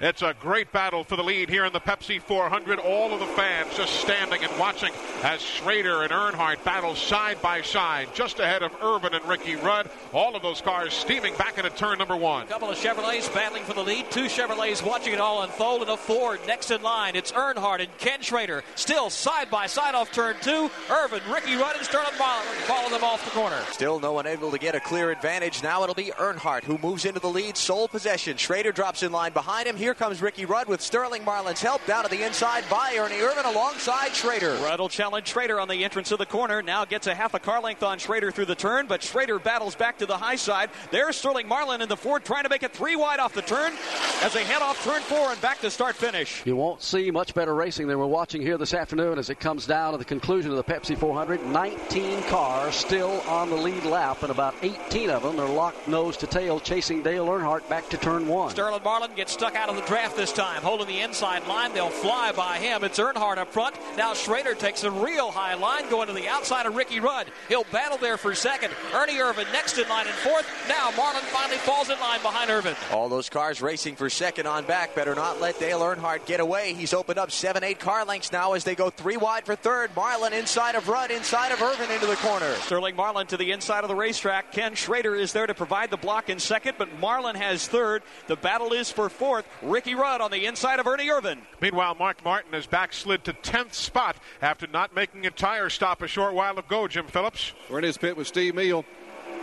It's 0.00 0.22
a 0.22 0.32
great 0.40 0.70
battle 0.70 1.02
for 1.02 1.16
the 1.16 1.24
lead 1.24 1.48
here 1.48 1.64
in 1.64 1.72
the 1.72 1.80
Pepsi 1.80 2.22
400. 2.22 2.78
All 2.78 3.12
of 3.12 3.18
the 3.18 3.26
fans 3.26 3.76
just 3.76 3.94
standing 3.94 4.44
and 4.44 4.56
watching 4.56 4.92
as 5.24 5.42
Schrader 5.42 6.04
and 6.04 6.12
Earnhardt 6.12 6.62
battle 6.62 6.94
side 6.94 7.42
by 7.42 7.62
side, 7.62 8.14
just 8.14 8.38
ahead 8.38 8.62
of 8.62 8.70
Irvan 8.78 9.16
and 9.16 9.24
Ricky 9.24 9.56
Rudd. 9.56 9.90
All 10.12 10.36
of 10.36 10.42
those 10.42 10.60
cars 10.60 10.92
steaming 10.92 11.34
back 11.34 11.58
into 11.58 11.70
turn 11.70 11.98
number 11.98 12.14
one. 12.14 12.44
A 12.44 12.46
couple 12.46 12.70
of 12.70 12.76
Chevrolets 12.78 13.32
battling 13.34 13.64
for 13.64 13.74
the 13.74 13.82
lead. 13.82 14.08
Two 14.08 14.26
Chevrolets 14.26 14.86
watching 14.86 15.14
it 15.14 15.20
all 15.20 15.42
unfold, 15.42 15.82
and 15.82 15.90
a 15.90 15.96
Ford 15.96 16.38
next 16.46 16.70
in 16.70 16.80
line. 16.80 17.16
It's 17.16 17.32
Earnhardt 17.32 17.80
and 17.80 17.98
Ken 17.98 18.22
Schrader 18.22 18.62
still 18.76 19.10
side 19.10 19.50
by 19.50 19.66
side 19.66 19.96
off 19.96 20.12
turn 20.12 20.36
two. 20.40 20.70
Irvan, 20.86 21.28
Ricky 21.28 21.56
Rudd, 21.56 21.74
and 21.76 21.84
Sterling 21.84 22.16
Marlin 22.20 22.46
follow 22.68 22.88
them 22.88 23.02
off 23.02 23.24
the 23.24 23.32
corner. 23.32 23.60
Still 23.72 23.98
no 23.98 24.12
one 24.12 24.28
able 24.28 24.52
to 24.52 24.58
get 24.58 24.76
a 24.76 24.80
clear 24.80 25.10
advantage. 25.10 25.60
Now 25.60 25.82
it'll 25.82 25.96
be 25.96 26.12
Earnhardt 26.20 26.62
who 26.62 26.78
moves 26.78 27.04
into 27.04 27.18
the 27.18 27.28
lead, 27.28 27.56
sole 27.56 27.88
possession. 27.88 28.36
Schrader 28.36 28.70
drops 28.70 29.02
in 29.02 29.10
line 29.10 29.32
behind 29.32 29.66
him. 29.66 29.76
Here 29.76 29.87
here 29.88 29.94
comes 29.94 30.20
Ricky 30.20 30.44
Rudd 30.44 30.68
with 30.68 30.82
Sterling 30.82 31.24
Marlin's 31.24 31.62
help 31.62 31.82
down 31.86 32.04
to 32.04 32.10
the 32.10 32.22
inside 32.22 32.62
by 32.68 32.94
Ernie 32.98 33.22
Irvan 33.22 33.50
alongside 33.50 34.14
Schrader. 34.14 34.54
Rudd 34.56 34.80
will 34.80 34.90
challenge 34.90 35.28
Schrader 35.28 35.58
on 35.58 35.66
the 35.66 35.82
entrance 35.82 36.12
of 36.12 36.18
the 36.18 36.26
corner. 36.26 36.60
Now 36.60 36.84
gets 36.84 37.06
a 37.06 37.14
half 37.14 37.32
a 37.32 37.38
car 37.38 37.62
length 37.62 37.82
on 37.82 37.98
Schrader 37.98 38.30
through 38.30 38.44
the 38.44 38.54
turn, 38.54 38.86
but 38.86 39.02
Schrader 39.02 39.38
battles 39.38 39.74
back 39.74 39.96
to 40.00 40.04
the 40.04 40.18
high 40.18 40.36
side. 40.36 40.68
There's 40.90 41.16
Sterling 41.16 41.48
Marlin 41.48 41.80
in 41.80 41.88
the 41.88 41.96
Ford 41.96 42.22
trying 42.22 42.42
to 42.42 42.50
make 42.50 42.62
it 42.62 42.74
three 42.74 42.96
wide 42.96 43.18
off 43.18 43.32
the 43.32 43.40
turn 43.40 43.72
as 44.20 44.34
they 44.34 44.44
head 44.44 44.60
off 44.60 44.84
turn 44.84 45.00
four 45.00 45.32
and 45.32 45.40
back 45.40 45.58
to 45.60 45.70
start 45.70 45.96
finish. 45.96 46.44
You 46.44 46.54
won't 46.54 46.82
see 46.82 47.10
much 47.10 47.32
better 47.32 47.54
racing 47.54 47.86
than 47.86 47.98
we're 47.98 48.04
watching 48.04 48.42
here 48.42 48.58
this 48.58 48.74
afternoon 48.74 49.18
as 49.18 49.30
it 49.30 49.40
comes 49.40 49.66
down 49.66 49.92
to 49.92 49.98
the 49.98 50.04
conclusion 50.04 50.50
of 50.50 50.58
the 50.58 50.64
Pepsi 50.64 50.98
400. 50.98 51.46
19 51.46 52.24
cars 52.24 52.74
still 52.74 53.22
on 53.22 53.48
the 53.48 53.56
lead 53.56 53.84
lap, 53.84 54.22
and 54.22 54.30
about 54.30 54.54
18 54.60 55.08
of 55.08 55.22
them 55.22 55.40
are 55.40 55.48
locked 55.48 55.88
nose 55.88 56.18
to 56.18 56.26
tail 56.26 56.60
chasing 56.60 57.02
Dale 57.02 57.26
Earnhardt 57.26 57.66
back 57.70 57.88
to 57.88 57.96
turn 57.96 58.28
one. 58.28 58.50
Sterling 58.50 58.82
Marlin 58.84 59.12
gets 59.16 59.32
stuck 59.32 59.54
out 59.54 59.70
of 59.70 59.77
the 59.78 59.86
draft 59.86 60.16
this 60.16 60.32
time, 60.32 60.60
holding 60.62 60.88
the 60.88 61.00
inside 61.00 61.46
line. 61.46 61.72
They'll 61.72 61.88
fly 61.88 62.32
by 62.32 62.58
him. 62.58 62.82
It's 62.82 62.98
Earnhardt 62.98 63.38
up 63.38 63.52
front. 63.52 63.76
Now 63.96 64.12
Schrader 64.12 64.54
takes 64.54 64.82
a 64.82 64.90
real 64.90 65.30
high 65.30 65.54
line 65.54 65.88
going 65.88 66.08
to 66.08 66.12
the 66.12 66.26
outside 66.26 66.66
of 66.66 66.74
Ricky 66.74 66.98
Rudd. 66.98 67.30
He'll 67.48 67.64
battle 67.64 67.96
there 67.96 68.16
for 68.16 68.34
second. 68.34 68.72
Ernie 68.92 69.14
Irvan 69.14 69.50
next 69.52 69.78
in 69.78 69.88
line 69.88 70.06
in 70.08 70.12
fourth. 70.14 70.46
Now 70.68 70.90
Marlin 70.96 71.22
finally 71.26 71.58
falls 71.58 71.90
in 71.90 72.00
line 72.00 72.20
behind 72.22 72.50
Irvan. 72.50 72.74
All 72.92 73.08
those 73.08 73.28
cars 73.28 73.62
racing 73.62 73.94
for 73.94 74.10
second 74.10 74.46
on 74.46 74.64
back. 74.64 74.96
Better 74.96 75.14
not 75.14 75.40
let 75.40 75.60
Dale 75.60 75.80
Earnhardt 75.80 76.26
get 76.26 76.40
away. 76.40 76.74
He's 76.74 76.92
opened 76.92 77.18
up 77.18 77.30
seven, 77.30 77.62
eight 77.62 77.78
car 77.78 78.04
lengths 78.04 78.32
now 78.32 78.54
as 78.54 78.64
they 78.64 78.74
go 78.74 78.90
three 78.90 79.16
wide 79.16 79.46
for 79.46 79.54
third. 79.54 79.94
Marlin 79.94 80.32
inside 80.32 80.74
of 80.74 80.88
Rudd, 80.88 81.12
inside 81.12 81.52
of 81.52 81.60
Irvan 81.60 81.94
into 81.94 82.06
the 82.06 82.16
corner. 82.16 82.52
Sterling 82.62 82.96
Marlin 82.96 83.28
to 83.28 83.36
the 83.36 83.52
inside 83.52 83.84
of 83.84 83.88
the 83.88 83.94
racetrack. 83.94 84.50
Ken 84.50 84.74
Schrader 84.74 85.14
is 85.14 85.32
there 85.32 85.46
to 85.46 85.54
provide 85.54 85.90
the 85.90 85.96
block 85.96 86.30
in 86.30 86.40
second, 86.40 86.74
but 86.78 86.98
Marlin 86.98 87.36
has 87.36 87.68
third. 87.68 88.02
The 88.26 88.36
battle 88.36 88.72
is 88.72 88.90
for 88.90 89.08
fourth. 89.08 89.46
Ricky 89.68 89.94
Rudd 89.94 90.20
on 90.20 90.30
the 90.30 90.46
inside 90.46 90.80
of 90.80 90.86
Ernie 90.86 91.08
Irvan. 91.08 91.38
Meanwhile, 91.60 91.96
Mark 91.96 92.24
Martin 92.24 92.52
has 92.52 92.66
backslid 92.66 93.24
to 93.24 93.34
10th 93.34 93.74
spot 93.74 94.16
after 94.40 94.66
not 94.66 94.94
making 94.94 95.26
a 95.26 95.30
tire 95.30 95.68
stop 95.68 96.00
a 96.00 96.08
short 96.08 96.32
while 96.34 96.58
ago, 96.58 96.88
Jim 96.88 97.06
Phillips. 97.06 97.52
We're 97.68 97.78
in 97.78 97.84
his 97.84 97.98
pit 97.98 98.16
with 98.16 98.26
Steve 98.26 98.54
Hmiel 98.54 98.84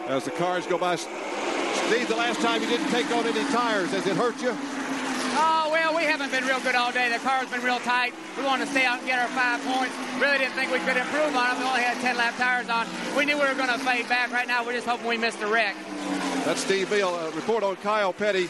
as 0.07 0.25
the 0.25 0.31
cars 0.31 0.65
go 0.65 0.77
by. 0.77 0.95
Steve, 0.95 2.07
the 2.07 2.15
last 2.15 2.41
time 2.41 2.61
you 2.61 2.67
didn't 2.67 2.89
take 2.89 3.09
on 3.11 3.25
any 3.25 3.43
tires, 3.51 3.91
has 3.91 4.07
it 4.07 4.15
hurt 4.15 4.41
you? 4.41 4.57
Oh, 5.37 5.69
well, 5.71 5.95
we 5.95 6.03
haven't 6.03 6.31
been 6.31 6.45
real 6.45 6.59
good 6.61 6.75
all 6.75 6.91
day. 6.91 7.11
The 7.11 7.19
car's 7.19 7.49
been 7.49 7.61
real 7.61 7.79
tight. 7.79 8.13
We 8.37 8.43
wanted 8.43 8.65
to 8.65 8.71
stay 8.71 8.85
out 8.85 8.99
and 8.99 9.07
get 9.07 9.19
our 9.19 9.27
five 9.29 9.61
points. 9.65 9.93
Really 10.19 10.37
didn't 10.37 10.53
think 10.53 10.71
we 10.71 10.79
could 10.79 10.97
improve 10.97 11.35
on 11.35 11.55
them. 11.55 11.59
We 11.59 11.65
only 11.65 11.81
had 11.81 11.99
10 12.01 12.15
lap 12.17 12.35
tires 12.37 12.69
on. 12.69 12.87
We 13.17 13.25
knew 13.25 13.35
we 13.35 13.45
were 13.45 13.53
going 13.53 13.69
to 13.69 13.79
fade 13.79 14.07
back. 14.07 14.31
Right 14.31 14.47
now, 14.47 14.65
we're 14.65 14.73
just 14.73 14.87
hoping 14.87 15.07
we 15.07 15.17
missed 15.17 15.39
the 15.39 15.47
wreck. 15.47 15.75
That's 16.45 16.61
Steve 16.61 16.89
Hmiel. 16.89 17.11
Uh, 17.11 17.31
report 17.35 17.63
on 17.63 17.75
Kyle 17.77 18.13
Petty. 18.13 18.47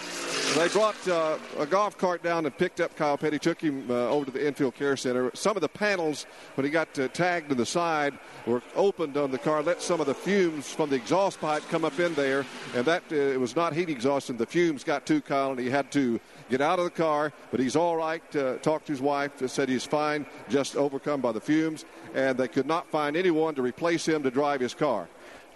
They 0.54 0.68
brought 0.68 1.08
uh, 1.08 1.38
a 1.58 1.66
golf 1.66 1.98
cart 1.98 2.22
down 2.22 2.46
and 2.46 2.58
picked 2.58 2.82
up 2.82 2.96
Kyle 2.96 3.18
Petty, 3.18 3.40
took 3.40 3.62
him 3.62 3.90
uh, 3.90 4.10
over 4.10 4.26
to 4.26 4.32
the 4.32 4.46
infield 4.46 4.76
care 4.76 4.98
center. 4.98 5.32
Some 5.34 5.56
of 5.56 5.62
the 5.62 5.70
panels, 5.70 6.26
when 6.56 6.66
he 6.66 6.72
got 6.72 6.98
uh, 7.00 7.08
tagged 7.08 7.50
to 7.50 7.56
the 7.56 7.66
side, 7.66 8.18
were 8.46 8.62
opened 8.76 9.16
on 9.16 9.32
the 9.32 9.38
car, 9.38 9.64
let 9.64 9.82
some 9.82 10.02
of 10.02 10.08
the 10.08 10.14
fumes 10.14 10.72
from 10.72 10.90
the 10.90 10.98
exhaust 10.98 11.40
pipe 11.40 11.64
come 11.70 11.86
up 11.86 11.98
in 12.00 12.14
there, 12.16 12.46
and 12.76 12.86
that 12.86 13.04
uh, 13.12 13.16
it 13.16 13.40
was 13.40 13.56
not 13.56 13.74
heat 13.74 13.90
exhaustion. 13.90 14.38
The 14.38 14.46
fumes 14.46 14.84
got 14.84 15.06
to 15.08 15.22
Kyle, 15.22 15.52
and 15.52 15.60
he 15.60 15.70
had 15.70 15.90
to 15.94 16.20
get 16.50 16.62
out 16.62 16.80
of 16.80 16.86
the 16.86 16.92
car, 16.92 17.34
but 17.52 17.60
he's 17.60 17.76
all 17.76 17.96
right. 17.96 18.24
Uh, 18.36 18.58
talked 18.58 18.88
to 18.88 18.92
his 18.92 19.02
wife, 19.02 19.32
said 19.48 19.70
he's 19.70 19.86
fine, 19.86 20.26
just 20.50 20.76
overcome 20.76 21.22
by 21.22 21.32
the 21.32 21.42
fumes, 21.42 21.86
and 22.14 22.38
they 22.38 22.48
could 22.48 22.66
not 22.66 22.88
find 22.90 23.16
anyone 23.16 23.56
to 23.56 23.62
replace 23.62 24.08
him 24.08 24.24
to 24.24 24.32
drive 24.32 24.62
his 24.62 24.74
car. 24.74 25.08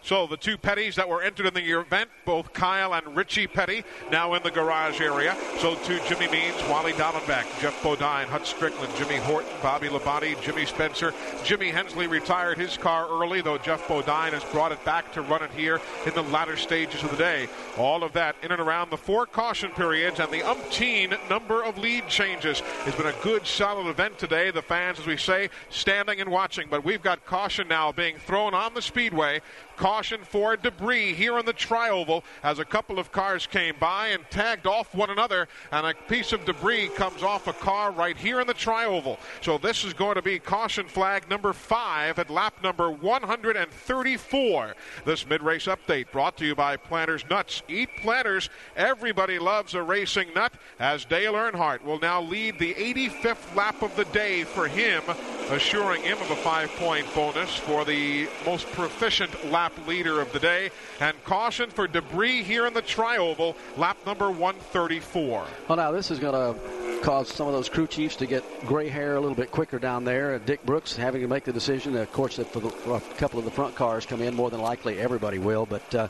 So 0.01 0.27
the 0.27 0.37
two 0.37 0.57
Petties 0.57 0.95
that 0.95 1.07
were 1.07 1.21
entered 1.21 1.45
in 1.45 1.53
the 1.53 1.79
event, 1.79 2.09
both 2.25 2.53
Kyle 2.53 2.93
and 2.93 3.15
Richie 3.15 3.47
Petty, 3.47 3.83
now 4.11 4.33
in 4.33 4.43
the 4.43 4.51
garage 4.51 5.01
area. 5.01 5.35
So 5.59 5.75
to 5.75 5.99
Jimmy 6.07 6.27
Means, 6.29 6.55
Wally 6.69 6.93
Dallenbach, 6.93 7.61
Geoff 7.61 7.81
Bodine, 7.83 8.27
Hut 8.27 8.43
Stricklin, 8.43 8.95
Jimmy 8.97 9.17
Horton, 9.17 9.51
Bobby 9.61 9.87
Labonte, 9.87 10.41
Jimmy 10.41 10.65
Spencer. 10.65 11.13
Jimmy 11.43 11.69
Hensley 11.69 12.07
retired 12.07 12.57
his 12.57 12.77
car 12.77 13.07
early, 13.09 13.41
though 13.41 13.57
Geoff 13.57 13.87
Bodine 13.87 14.33
has 14.33 14.43
brought 14.45 14.71
it 14.71 14.83
back 14.85 15.11
to 15.13 15.21
run 15.21 15.43
it 15.43 15.51
here 15.51 15.81
in 16.05 16.13
the 16.13 16.23
latter 16.23 16.57
stages 16.57 17.03
of 17.03 17.11
the 17.11 17.17
day. 17.17 17.47
All 17.77 18.03
of 18.03 18.13
that 18.13 18.35
in 18.41 18.51
and 18.51 18.61
around 18.61 18.89
the 18.89 18.97
four 18.97 19.25
caution 19.25 19.71
periods 19.71 20.19
and 20.19 20.31
the 20.31 20.41
umpteen 20.41 21.17
number 21.29 21.63
of 21.63 21.77
lead 21.77 22.07
changes. 22.07 22.61
It's 22.85 22.95
been 22.95 23.07
a 23.07 23.23
good, 23.23 23.45
solid 23.45 23.87
event 23.87 24.17
today. 24.17 24.51
The 24.51 24.61
fans, 24.61 24.99
as 24.99 25.05
we 25.05 25.17
say, 25.17 25.49
standing 25.69 26.21
and 26.21 26.29
watching. 26.29 26.67
But 26.69 26.83
we've 26.83 27.03
got 27.03 27.25
caution 27.25 27.67
now 27.67 27.91
being 27.91 28.17
thrown 28.17 28.53
on 28.53 28.73
the 28.73 28.81
speedway 28.81 29.41
caution 29.79 30.19
for 30.23 30.57
debris 30.57 31.13
here 31.13 31.39
in 31.39 31.45
the 31.45 31.53
trioval 31.53 32.21
as 32.43 32.59
a 32.59 32.65
couple 32.65 32.99
of 32.99 33.13
cars 33.13 33.47
came 33.47 33.73
by 33.79 34.07
and 34.07 34.21
tagged 34.29 34.67
off 34.67 34.93
one 34.93 35.09
another, 35.09 35.47
and 35.71 35.87
a 35.87 35.93
piece 36.09 36.33
of 36.33 36.43
debris 36.43 36.89
comes 36.89 37.23
off 37.23 37.47
a 37.47 37.53
car 37.53 37.89
right 37.91 38.17
here 38.17 38.41
in 38.41 38.47
the 38.47 38.53
trioval. 38.53 39.17
So 39.41 39.57
this 39.57 39.85
is 39.85 39.93
going 39.93 40.15
to 40.15 40.21
be 40.21 40.37
caution 40.37 40.85
flag 40.85 41.29
number 41.29 41.53
five 41.53 42.19
at 42.19 42.29
lap 42.29 42.61
number 42.61 42.91
134. 42.91 44.75
This 45.05 45.25
mid 45.25 45.41
race 45.41 45.67
update 45.67 46.11
brought 46.11 46.35
to 46.37 46.45
you 46.45 46.55
by 46.55 46.75
Planters 46.75 47.23
Nuts. 47.29 47.63
Eat 47.69 47.89
Planters. 48.01 48.49
Everybody 48.75 49.39
loves 49.39 49.75
a 49.75 49.81
racing 49.81 50.33
nut, 50.35 50.51
as 50.79 51.05
Dale 51.05 51.33
Earnhardt 51.33 51.83
will 51.83 51.99
now 51.99 52.21
lead 52.21 52.59
the 52.59 52.73
85th 52.73 53.55
lap 53.55 53.81
of 53.81 53.95
the 53.95 54.05
day 54.05 54.43
for 54.43 54.67
him, 54.67 55.03
assuring 55.51 56.01
him 56.03 56.17
of 56.17 56.31
a 56.31 56.35
five 56.35 56.69
point 56.71 57.07
bonus 57.15 57.55
for 57.55 57.85
the 57.85 58.27
most 58.45 58.67
proficient 58.73 59.49
lap 59.49 59.68
leader 59.87 60.21
of 60.21 60.31
the 60.33 60.39
day. 60.39 60.71
And 60.99 61.21
caution 61.23 61.69
for 61.69 61.87
debris 61.87 62.43
here 62.43 62.65
in 62.67 62.73
the 62.73 62.81
trioval, 62.81 63.55
lap 63.77 63.97
number 64.05 64.29
134. 64.29 65.45
Well, 65.67 65.75
now 65.75 65.91
this 65.91 66.11
is 66.11 66.19
going 66.19 66.33
to 66.33 66.99
cause 67.01 67.29
some 67.29 67.47
of 67.47 67.53
those 67.53 67.69
crew 67.69 67.87
chiefs 67.87 68.15
to 68.17 68.25
get 68.25 68.43
gray 68.65 68.89
hair 68.89 69.15
a 69.15 69.19
little 69.21 69.35
bit 69.35 69.51
quicker 69.51 69.79
down 69.79 70.03
there. 70.03 70.37
Dick 70.39 70.65
Brooks 70.65 70.95
having 70.95 71.21
to 71.21 71.27
make 71.27 71.43
the 71.45 71.53
decision. 71.53 71.95
Of 71.95 72.11
course, 72.11 72.39
if 72.39 72.55
a 72.55 72.99
couple 73.17 73.39
of 73.39 73.45
the 73.45 73.51
front 73.51 73.75
cars 73.75 74.05
come 74.05 74.21
in, 74.21 74.35
more 74.35 74.49
than 74.49 74.61
likely 74.61 74.99
everybody 74.99 75.39
will. 75.39 75.65
But 75.65 75.95
uh, 75.95 76.07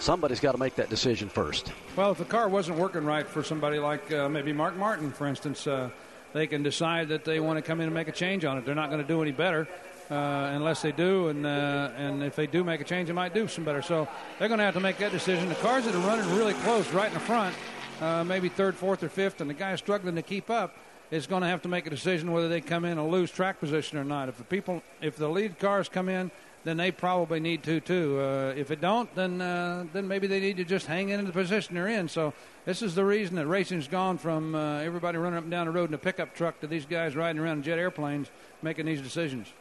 somebody's 0.00 0.40
got 0.40 0.52
to 0.52 0.58
make 0.58 0.76
that 0.76 0.90
decision 0.90 1.28
first. 1.28 1.72
Well, 1.96 2.12
if 2.12 2.18
the 2.18 2.24
car 2.24 2.48
wasn't 2.48 2.78
working 2.78 3.04
right 3.04 3.26
for 3.26 3.42
somebody 3.42 3.78
like 3.78 4.12
uh, 4.12 4.28
maybe 4.28 4.52
Mark 4.52 4.76
Martin, 4.76 5.12
for 5.12 5.26
instance, 5.26 5.66
uh, 5.66 5.90
they 6.32 6.46
can 6.46 6.62
decide 6.62 7.08
that 7.08 7.24
they 7.24 7.40
want 7.40 7.56
to 7.56 7.62
come 7.62 7.80
in 7.80 7.86
and 7.86 7.94
make 7.94 8.08
a 8.08 8.12
change 8.12 8.44
on 8.44 8.58
it. 8.58 8.64
They're 8.64 8.74
not 8.74 8.90
going 8.90 9.02
to 9.02 9.08
do 9.08 9.22
any 9.22 9.32
better. 9.32 9.66
Uh, 10.10 10.52
unless 10.54 10.80
they 10.80 10.92
do, 10.92 11.28
and 11.28 11.44
uh, 11.44 11.90
and 11.96 12.22
if 12.22 12.34
they 12.34 12.46
do 12.46 12.64
make 12.64 12.80
a 12.80 12.84
change, 12.84 13.08
they 13.08 13.12
might 13.12 13.34
do 13.34 13.46
some 13.46 13.62
better. 13.62 13.82
So 13.82 14.08
they're 14.38 14.48
going 14.48 14.58
to 14.58 14.64
have 14.64 14.72
to 14.74 14.80
make 14.80 14.96
that 14.98 15.12
decision. 15.12 15.50
The 15.50 15.54
cars 15.56 15.84
that 15.84 15.94
are 15.94 15.98
running 15.98 16.34
really 16.34 16.54
close, 16.54 16.90
right 16.94 17.08
in 17.08 17.14
the 17.14 17.20
front, 17.20 17.54
uh, 18.00 18.24
maybe 18.24 18.48
third, 18.48 18.74
fourth, 18.74 19.02
or 19.02 19.10
fifth, 19.10 19.42
and 19.42 19.50
the 19.50 19.54
guy 19.54 19.76
struggling 19.76 20.14
to 20.14 20.22
keep 20.22 20.48
up 20.48 20.74
is 21.10 21.26
going 21.26 21.42
to 21.42 21.48
have 21.48 21.60
to 21.62 21.68
make 21.68 21.86
a 21.86 21.90
decision 21.90 22.32
whether 22.32 22.48
they 22.48 22.62
come 22.62 22.86
in 22.86 22.98
and 22.98 23.10
lose 23.10 23.30
track 23.30 23.60
position 23.60 23.98
or 23.98 24.04
not. 24.04 24.30
If 24.30 24.38
the 24.38 24.44
people, 24.44 24.82
if 25.02 25.16
the 25.16 25.28
lead 25.28 25.58
cars 25.58 25.90
come 25.90 26.08
in, 26.08 26.30
then 26.64 26.76
they 26.76 26.90
probably 26.90 27.40
need 27.40 27.62
to 27.64 27.80
too. 27.80 28.18
Uh, 28.20 28.54
if 28.56 28.70
it 28.70 28.80
don't, 28.80 29.14
then 29.14 29.40
uh, 29.40 29.84
then 29.92 30.08
maybe 30.08 30.26
they 30.26 30.40
need 30.40 30.56
to 30.56 30.64
just 30.64 30.86
hang 30.86 31.10
in 31.10 31.24
the 31.24 31.32
position 31.32 31.74
they're 31.74 31.88
in. 31.88 32.08
So 32.08 32.32
this 32.64 32.82
is 32.82 32.94
the 32.94 33.04
reason 33.04 33.36
that 33.36 33.46
racing's 33.46 33.88
gone 33.88 34.18
from 34.18 34.54
uh, 34.54 34.78
everybody 34.80 35.18
running 35.18 35.36
up 35.36 35.44
and 35.44 35.50
down 35.50 35.66
the 35.66 35.72
road 35.72 35.90
in 35.90 35.94
a 35.94 35.98
pickup 35.98 36.34
truck 36.34 36.60
to 36.60 36.66
these 36.66 36.86
guys 36.86 37.14
riding 37.14 37.40
around 37.40 37.58
in 37.58 37.62
jet 37.62 37.78
airplanes 37.78 38.28
making 38.62 38.86
these 38.86 39.00
decisions. 39.00 39.52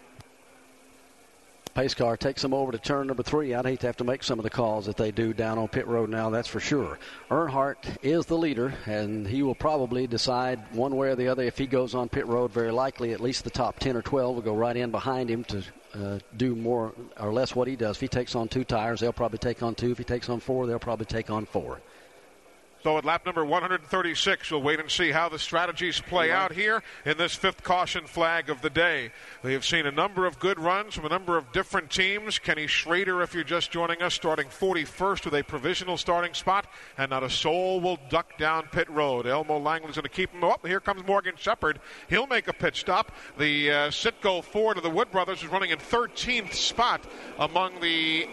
Pace 1.78 1.94
car 1.94 2.18
takes 2.18 2.41
them 2.41 2.56
over 2.56 2.72
to 2.72 2.80
turn 2.80 3.06
number 3.06 3.22
three. 3.22 3.54
I'd 3.54 3.68
hate 3.68 3.82
to 3.82 3.86
have 3.86 3.98
to 3.98 4.04
make 4.04 4.24
some 4.24 4.40
of 4.40 4.44
the 4.44 4.49
calls 4.49 4.88
that 4.88 4.98
they 4.98 5.12
do 5.12 5.32
down 5.32 5.60
on 5.60 5.68
pit 5.68 5.86
road 5.86 6.10
now, 6.10 6.32
that's 6.32 6.48
for 6.48 6.60
sure. 6.60 6.98
Earnhardt 7.30 7.78
is 8.02 8.26
the 8.26 8.36
leader, 8.36 8.74
and 8.88 9.28
he 9.28 9.44
will 9.44 9.54
probably 9.54 10.08
decide 10.08 10.60
one 10.74 10.95
way 10.95 11.10
or 11.10 11.16
the 11.16 11.28
other 11.28 11.44
if 11.44 11.56
he 11.56 11.68
goes 11.68 11.94
on 11.94 12.10
pit 12.10 12.26
road. 12.26 12.52
Very 12.52 12.72
likely, 12.72 13.12
at 13.12 13.22
least 13.22 13.44
the 13.44 13.52
top 13.52 13.78
10 13.78 13.95
or 13.95 14.02
12 14.02 14.36
will 14.38 14.41
go 14.41 14.56
right 14.56 14.76
in 14.76 14.90
behind 14.90 15.30
him 15.30 15.44
to 15.44 15.64
uh, 15.94 16.18
do 16.36 16.56
more 16.56 16.95
or 17.20 17.32
less 17.32 17.56
what 17.56 17.68
he 17.68 17.76
does. 17.76 17.98
If 17.98 18.02
he 18.02 18.08
takes 18.08 18.34
on 18.34 18.48
two 18.48 18.64
tires, 18.64 19.02
they'll 19.02 19.14
probably 19.14 19.38
take 19.38 19.62
on 19.62 19.76
two. 19.76 19.91
If 19.91 19.99
he 19.99 20.04
takes 20.04 20.30
on 20.30 20.40
four, 20.40 20.66
they'll 20.66 20.80
probably 20.80 21.06
take 21.06 21.30
on 21.30 21.45
four. 21.45 21.80
So 22.88 22.97
at 22.97 23.03
lap 23.03 23.26
number 23.26 23.43
136, 23.43 24.49
we'll 24.49 24.61
wait 24.61 24.80
and 24.80 24.89
see 24.89 25.11
how 25.11 25.27
the 25.27 25.38
strategies 25.38 25.99
play 25.99 26.31
out 26.31 26.53
here 26.53 26.81
in 27.05 27.18
this 27.18 27.35
fifth 27.35 27.61
caution 27.61 28.07
flag 28.07 28.49
of 28.49 28.61
the 28.61 28.69
day. 28.69 29.11
We 29.43 29.51
have 29.51 29.65
seen 29.65 29.85
a 29.85 29.91
number 29.91 30.26
of 30.26 30.39
good 30.39 30.57
runs 30.57 30.93
from 30.93 31.03
a 31.03 31.09
number 31.09 31.38
of 31.38 31.51
different 31.51 31.91
teams. 31.91 32.39
Kenny 32.39 32.65
Schrader, 32.65 33.22
if 33.22 33.34
you're 33.34 33.43
just 33.43 33.72
joining 33.72 34.01
us, 34.01 34.14
starting 34.14 34.47
41st 34.47 35.26
with 35.26 35.34
a 35.34 35.43
provisional 35.43 35.97
starting 35.97 36.34
spot, 36.34 36.65
and 36.97 37.09
not 37.09 37.23
a 37.23 37.30
soul 37.30 37.81
will 37.81 37.99
duck 38.07 38.38
down 38.38 38.69
pit 38.72 38.89
road. 38.89 39.27
Elmo 39.27 39.59
Langley's 39.59 39.95
going 39.95 40.03
to 40.03 40.09
keep 40.09 40.31
him 40.31 40.45
up. 40.45 40.65
Here 40.65 40.80
comes 40.80 41.05
Morgan 41.05 41.35
Shepherd. 41.35 41.81
He'll 42.07 42.27
make 42.27 42.47
a 42.47 42.53
pit 42.53 42.77
stop. 42.77 43.11
The 43.38 43.69
uh, 43.69 43.76
Citgo 43.89 44.41
Ford 44.41 44.77
of 44.77 44.84
the 44.84 44.89
Wood 44.89 45.11
Brothers 45.11 45.43
is 45.43 45.49
running 45.49 45.72
in 45.72 45.77
13th 45.80 46.53
spot 46.53 47.03
among 47.38 47.81
the 47.81 48.30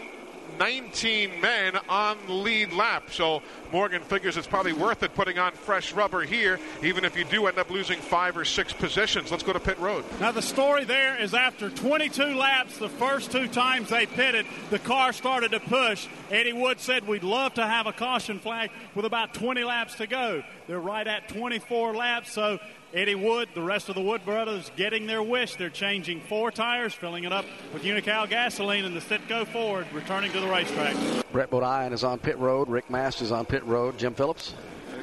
19 0.59 1.41
men 1.41 1.77
on 1.89 2.17
lead 2.27 2.73
lap. 2.73 3.11
So 3.11 3.41
Morgan 3.71 4.01
figures 4.01 4.37
it's 4.37 4.47
probably 4.47 4.73
worth 4.73 5.03
it 5.03 5.13
putting 5.15 5.37
on 5.37 5.51
fresh 5.51 5.93
rubber 5.93 6.21
here, 6.21 6.59
even 6.83 7.05
if 7.05 7.17
you 7.17 7.25
do 7.25 7.47
end 7.47 7.57
up 7.57 7.69
losing 7.69 7.99
five 7.99 8.37
or 8.37 8.45
six 8.45 8.73
positions. 8.73 9.31
Let's 9.31 9.43
go 9.43 9.53
to 9.53 9.59
pit 9.59 9.77
road. 9.79 10.05
Now, 10.19 10.31
the 10.31 10.41
story 10.41 10.83
there 10.83 11.19
is 11.21 11.33
after 11.33 11.69
22 11.69 12.35
laps, 12.35 12.77
the 12.77 12.89
first 12.89 13.31
two 13.31 13.47
times 13.47 13.89
they 13.89 14.05
pitted, 14.05 14.45
the 14.69 14.79
car 14.79 15.13
started 15.13 15.51
to 15.51 15.59
push. 15.59 16.07
Eddie 16.31 16.53
Wood 16.53 16.79
said, 16.79 17.07
We'd 17.07 17.23
love 17.23 17.55
to 17.55 17.65
have 17.65 17.87
a 17.87 17.93
caution 17.93 18.39
flag 18.39 18.71
with 18.93 19.05
about 19.05 19.33
20 19.33 19.63
laps 19.63 19.95
to 19.95 20.07
go. 20.07 20.43
They're 20.67 20.79
right 20.79 21.07
at 21.07 21.29
24 21.29 21.95
laps, 21.95 22.31
so 22.31 22.59
Eddie 22.95 23.15
Wood, 23.15 23.49
the 23.53 23.61
rest 23.61 23.89
of 23.89 23.95
the 23.95 24.01
Wood 24.01 24.23
brothers 24.23 24.71
getting 24.77 25.05
their 25.05 25.21
wish. 25.21 25.55
They're 25.55 25.69
changing 25.69 26.21
four 26.21 26.49
tires, 26.49 26.93
filling 26.93 27.25
it 27.25 27.33
up 27.33 27.43
with 27.73 27.83
Unocal 27.83 28.29
gasoline, 28.29 28.85
and 28.85 28.95
the 28.95 29.01
Citgo 29.01 29.45
Ford 29.45 29.85
returning 29.91 30.31
to 30.31 30.39
the 30.39 30.47
racetrack. 30.47 30.95
Brett 31.33 31.49
Bodine 31.49 31.91
is 31.91 32.05
on 32.05 32.19
pit 32.19 32.37
road. 32.37 32.69
Rick 32.69 32.89
Mast 32.89 33.21
is 33.21 33.33
on 33.33 33.45
pit 33.45 33.65
road. 33.65 33.97
Jim 33.97 34.13
Phillips. 34.13 34.53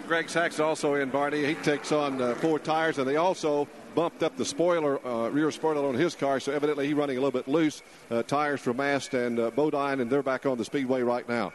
Greg 0.09 0.31
Sacks 0.31 0.55
is 0.55 0.61
also 0.61 0.95
in 0.95 1.11
Barney. 1.11 1.45
He 1.45 1.55
takes 1.57 1.93
on 1.93 2.21
uh, 2.21 2.35
four 2.37 2.59
tires, 2.59 2.97
and 2.97 3.07
they 3.07 3.17
also 3.17 3.69
bumped 3.95 4.23
up 4.23 4.39
the 4.39 4.45
spoiler, 4.45 5.07
uh, 5.07 5.29
rear 5.29 5.51
spoiler 5.51 5.87
on 5.87 5.95
his 5.95 6.15
car, 6.15 6.41
so 6.41 6.51
evidently 6.51 6.87
he's 6.87 6.95
running 6.95 7.19
a 7.19 7.21
little 7.21 7.39
bit 7.39 7.47
loose. 7.47 7.83
Uh, 8.11 8.23
tires 8.23 8.61
for 8.61 8.73
Mast 8.73 9.13
and 9.13 9.39
uh, 9.39 9.51
Bodine, 9.51 10.01
and 10.01 10.11
they're 10.11 10.23
back 10.23 10.47
on 10.47 10.57
the 10.57 10.65
speedway 10.65 11.03
right 11.03 11.29
now. 11.29 11.53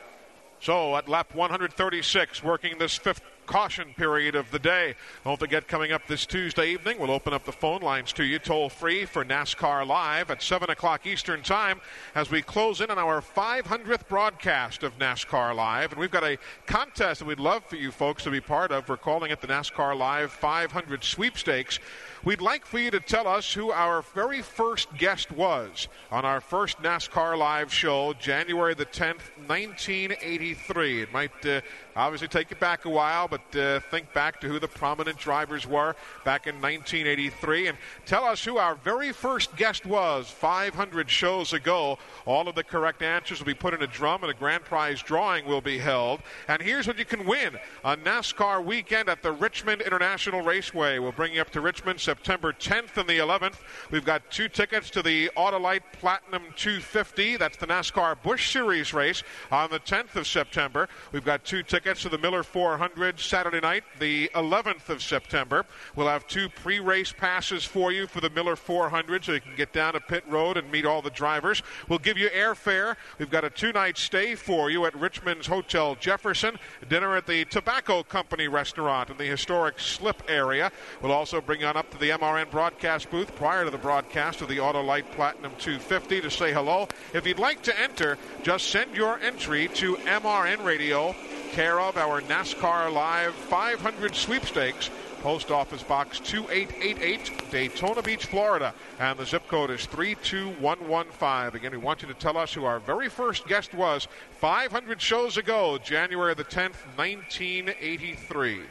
So 0.59 0.95
at 0.95 1.09
lap 1.09 1.33
136, 1.33 2.43
working 2.43 2.77
this 2.77 2.95
fifth 2.95 3.21
caution 3.47 3.93
period 3.95 4.35
of 4.35 4.51
the 4.51 4.59
day. 4.59 4.93
Don't 5.23 5.39
forget, 5.39 5.67
coming 5.67 5.91
up 5.91 6.05
this 6.05 6.25
Tuesday 6.25 6.71
evening, 6.71 6.99
we'll 6.99 7.09
open 7.09 7.33
up 7.33 7.45
the 7.45 7.51
phone 7.51 7.81
lines 7.81 8.13
to 8.13 8.23
you 8.23 8.37
toll 8.37 8.69
free 8.69 9.05
for 9.05 9.25
NASCAR 9.25 9.87
Live 9.87 10.29
at 10.29 10.43
7 10.43 10.69
o'clock 10.69 11.07
Eastern 11.07 11.41
Time 11.41 11.79
as 12.13 12.29
we 12.29 12.41
close 12.41 12.81
in 12.81 12.91
on 12.91 12.97
our 12.99 13.21
500th 13.21 14.07
broadcast 14.07 14.83
of 14.83 14.99
NASCAR 14.99 15.55
Live. 15.55 15.93
And 15.93 15.99
we've 15.99 16.11
got 16.11 16.25
a 16.25 16.37
contest 16.65 17.19
that 17.19 17.25
we'd 17.25 17.39
love 17.39 17.63
for 17.65 17.77
you 17.77 17.89
folks 17.89 18.23
to 18.25 18.29
be 18.29 18.41
part 18.41 18.71
of. 18.71 18.87
We're 18.87 18.97
calling 18.97 19.31
it 19.31 19.41
the 19.41 19.47
NASCAR 19.47 19.97
Live 19.97 20.31
500 20.31 21.03
Sweepstakes. 21.03 21.79
We'd 22.23 22.41
like 22.41 22.65
for 22.65 22.79
you 22.79 22.91
to 22.91 22.99
tell 22.99 23.27
us 23.27 23.53
who 23.53 23.71
our 23.71 24.01
very 24.01 24.41
first 24.41 24.93
guest 24.97 25.31
was 25.31 25.87
on 26.11 26.25
our 26.25 26.41
first 26.41 26.81
NASCAR 26.81 27.37
Live 27.37 27.71
show, 27.71 28.13
January 28.13 28.73
the 28.73 28.85
10th, 28.85 29.29
1983. 29.47 31.03
It 31.03 31.13
might 31.13 31.45
uh, 31.45 31.61
obviously 31.97 32.27
take 32.27 32.51
it 32.51 32.59
back 32.59 32.85
a 32.85 32.89
while, 32.89 33.27
but 33.27 33.55
uh, 33.55 33.79
think 33.91 34.13
back 34.13 34.39
to 34.41 34.47
who 34.47 34.59
the 34.59 34.67
prominent 34.67 35.17
drivers 35.17 35.65
were 35.67 35.95
back 36.23 36.45
in 36.45 36.55
1983 36.55 37.67
and 37.67 37.77
tell 38.05 38.23
us 38.23 38.43
who 38.43 38.57
our 38.57 38.75
very 38.75 39.11
first 39.11 39.55
guest 39.55 39.85
was 39.85 40.29
500 40.29 41.09
shows 41.09 41.53
ago. 41.53 41.97
All 42.25 42.47
of 42.47 42.55
the 42.55 42.63
correct 42.63 43.01
answers 43.01 43.39
will 43.39 43.47
be 43.47 43.55
put 43.55 43.73
in 43.73 43.81
a 43.81 43.87
drum 43.87 44.21
and 44.21 44.31
a 44.31 44.35
grand 44.35 44.63
prize 44.63 45.01
drawing 45.01 45.45
will 45.45 45.61
be 45.61 45.79
held. 45.79 46.21
And 46.47 46.61
here's 46.61 46.85
what 46.85 46.99
you 46.99 47.05
can 47.05 47.25
win 47.25 47.57
a 47.83 47.97
NASCAR 47.97 48.63
weekend 48.63 49.09
at 49.09 49.23
the 49.23 49.31
Richmond 49.31 49.81
International 49.81 50.41
Raceway. 50.41 50.99
We'll 50.99 51.11
bring 51.11 51.33
you 51.33 51.41
up 51.41 51.49
to 51.51 51.61
Richmond 51.61 51.99
September 51.99 52.53
10th 52.53 52.97
and 52.97 53.09
the 53.09 53.17
11th. 53.17 53.55
We've 53.89 54.05
got 54.05 54.29
two 54.29 54.49
tickets 54.49 54.91
to 54.91 55.01
the 55.01 55.31
Autolite 55.35 55.81
Platinum 55.93 56.43
250. 56.55 57.37
That's 57.37 57.57
the 57.57 57.67
NASCAR 57.67 58.21
Busch 58.21 58.51
Series 58.51 58.93
race 58.93 59.23
on 59.51 59.71
the 59.71 59.79
10th 59.79 60.15
of 60.15 60.27
September. 60.27 60.87
We've 61.11 61.25
got 61.25 61.43
two 61.43 61.63
tickets 61.63 61.86
to 61.95 62.09
the 62.09 62.17
Miller 62.17 62.43
400 62.43 63.17
Saturday 63.17 63.61
night, 63.61 63.85
the 63.97 64.29
11th 64.35 64.89
of 64.89 65.01
September. 65.01 65.65
We'll 65.95 66.09
have 66.09 66.27
two 66.27 66.49
pre 66.49 66.81
race 66.81 67.13
passes 67.13 67.63
for 67.63 67.93
you 67.93 68.07
for 68.07 68.19
the 68.19 68.29
Miller 68.29 68.57
400 68.57 69.23
so 69.23 69.31
you 69.31 69.39
can 69.39 69.55
get 69.55 69.71
down 69.71 69.93
to 69.93 70.01
pit 70.01 70.25
road 70.27 70.57
and 70.57 70.69
meet 70.69 70.85
all 70.85 71.01
the 71.01 71.09
drivers. 71.09 71.63
We'll 71.87 71.99
give 71.99 72.17
you 72.17 72.27
airfare. 72.29 72.97
We've 73.19 73.29
got 73.29 73.45
a 73.45 73.49
two 73.49 73.71
night 73.71 73.97
stay 73.97 74.35
for 74.35 74.69
you 74.69 74.85
at 74.85 74.99
Richmond's 74.99 75.47
Hotel 75.47 75.95
Jefferson, 75.95 76.59
dinner 76.89 77.15
at 77.15 77.25
the 77.25 77.45
Tobacco 77.45 78.03
Company 78.03 78.49
restaurant 78.49 79.09
in 79.09 79.15
the 79.15 79.25
historic 79.25 79.79
Slip 79.79 80.21
area. 80.27 80.73
We'll 81.01 81.13
also 81.13 81.39
bring 81.39 81.61
you 81.61 81.67
on 81.67 81.77
up 81.77 81.89
to 81.91 81.97
the 81.97 82.09
MRN 82.09 82.51
broadcast 82.51 83.09
booth 83.09 83.33
prior 83.35 83.63
to 83.63 83.71
the 83.71 83.77
broadcast 83.77 84.41
of 84.41 84.49
the 84.49 84.57
Autolite 84.57 85.09
Platinum 85.13 85.53
250 85.57 86.19
to 86.19 86.29
say 86.29 86.51
hello. 86.51 86.89
If 87.13 87.25
you'd 87.25 87.39
like 87.39 87.61
to 87.63 87.79
enter, 87.79 88.17
just 88.43 88.67
send 88.67 88.93
your 88.93 89.19
entry 89.19 89.69
to 89.75 89.95
MRN 89.95 90.65
Radio, 90.65 91.15
care 91.51 91.79
of 91.79 91.97
our 91.97 92.21
NASCAR 92.21 92.91
Live 92.91 93.33
500 93.33 94.15
sweepstakes. 94.15 94.89
Post 95.21 95.49
Office 95.49 95.81
Box 95.81 96.19
2888, 96.19 97.51
Daytona 97.51 98.01
Beach, 98.01 98.25
Florida. 98.25 98.73
And 98.99 99.17
the 99.17 99.25
zip 99.25 99.47
code 99.47 99.71
is 99.71 99.85
32115. 99.87 101.55
Again, 101.59 101.71
we 101.71 101.77
want 101.77 102.01
you 102.01 102.07
to 102.07 102.13
tell 102.13 102.37
us 102.37 102.53
who 102.53 102.65
our 102.65 102.79
very 102.79 103.09
first 103.09 103.47
guest 103.47 103.73
was 103.73 104.07
500 104.39 105.01
shows 105.01 105.37
ago, 105.37 105.79
January 105.79 106.35
the 106.35 106.43
10th, 106.43 106.75
1983. 106.95 108.61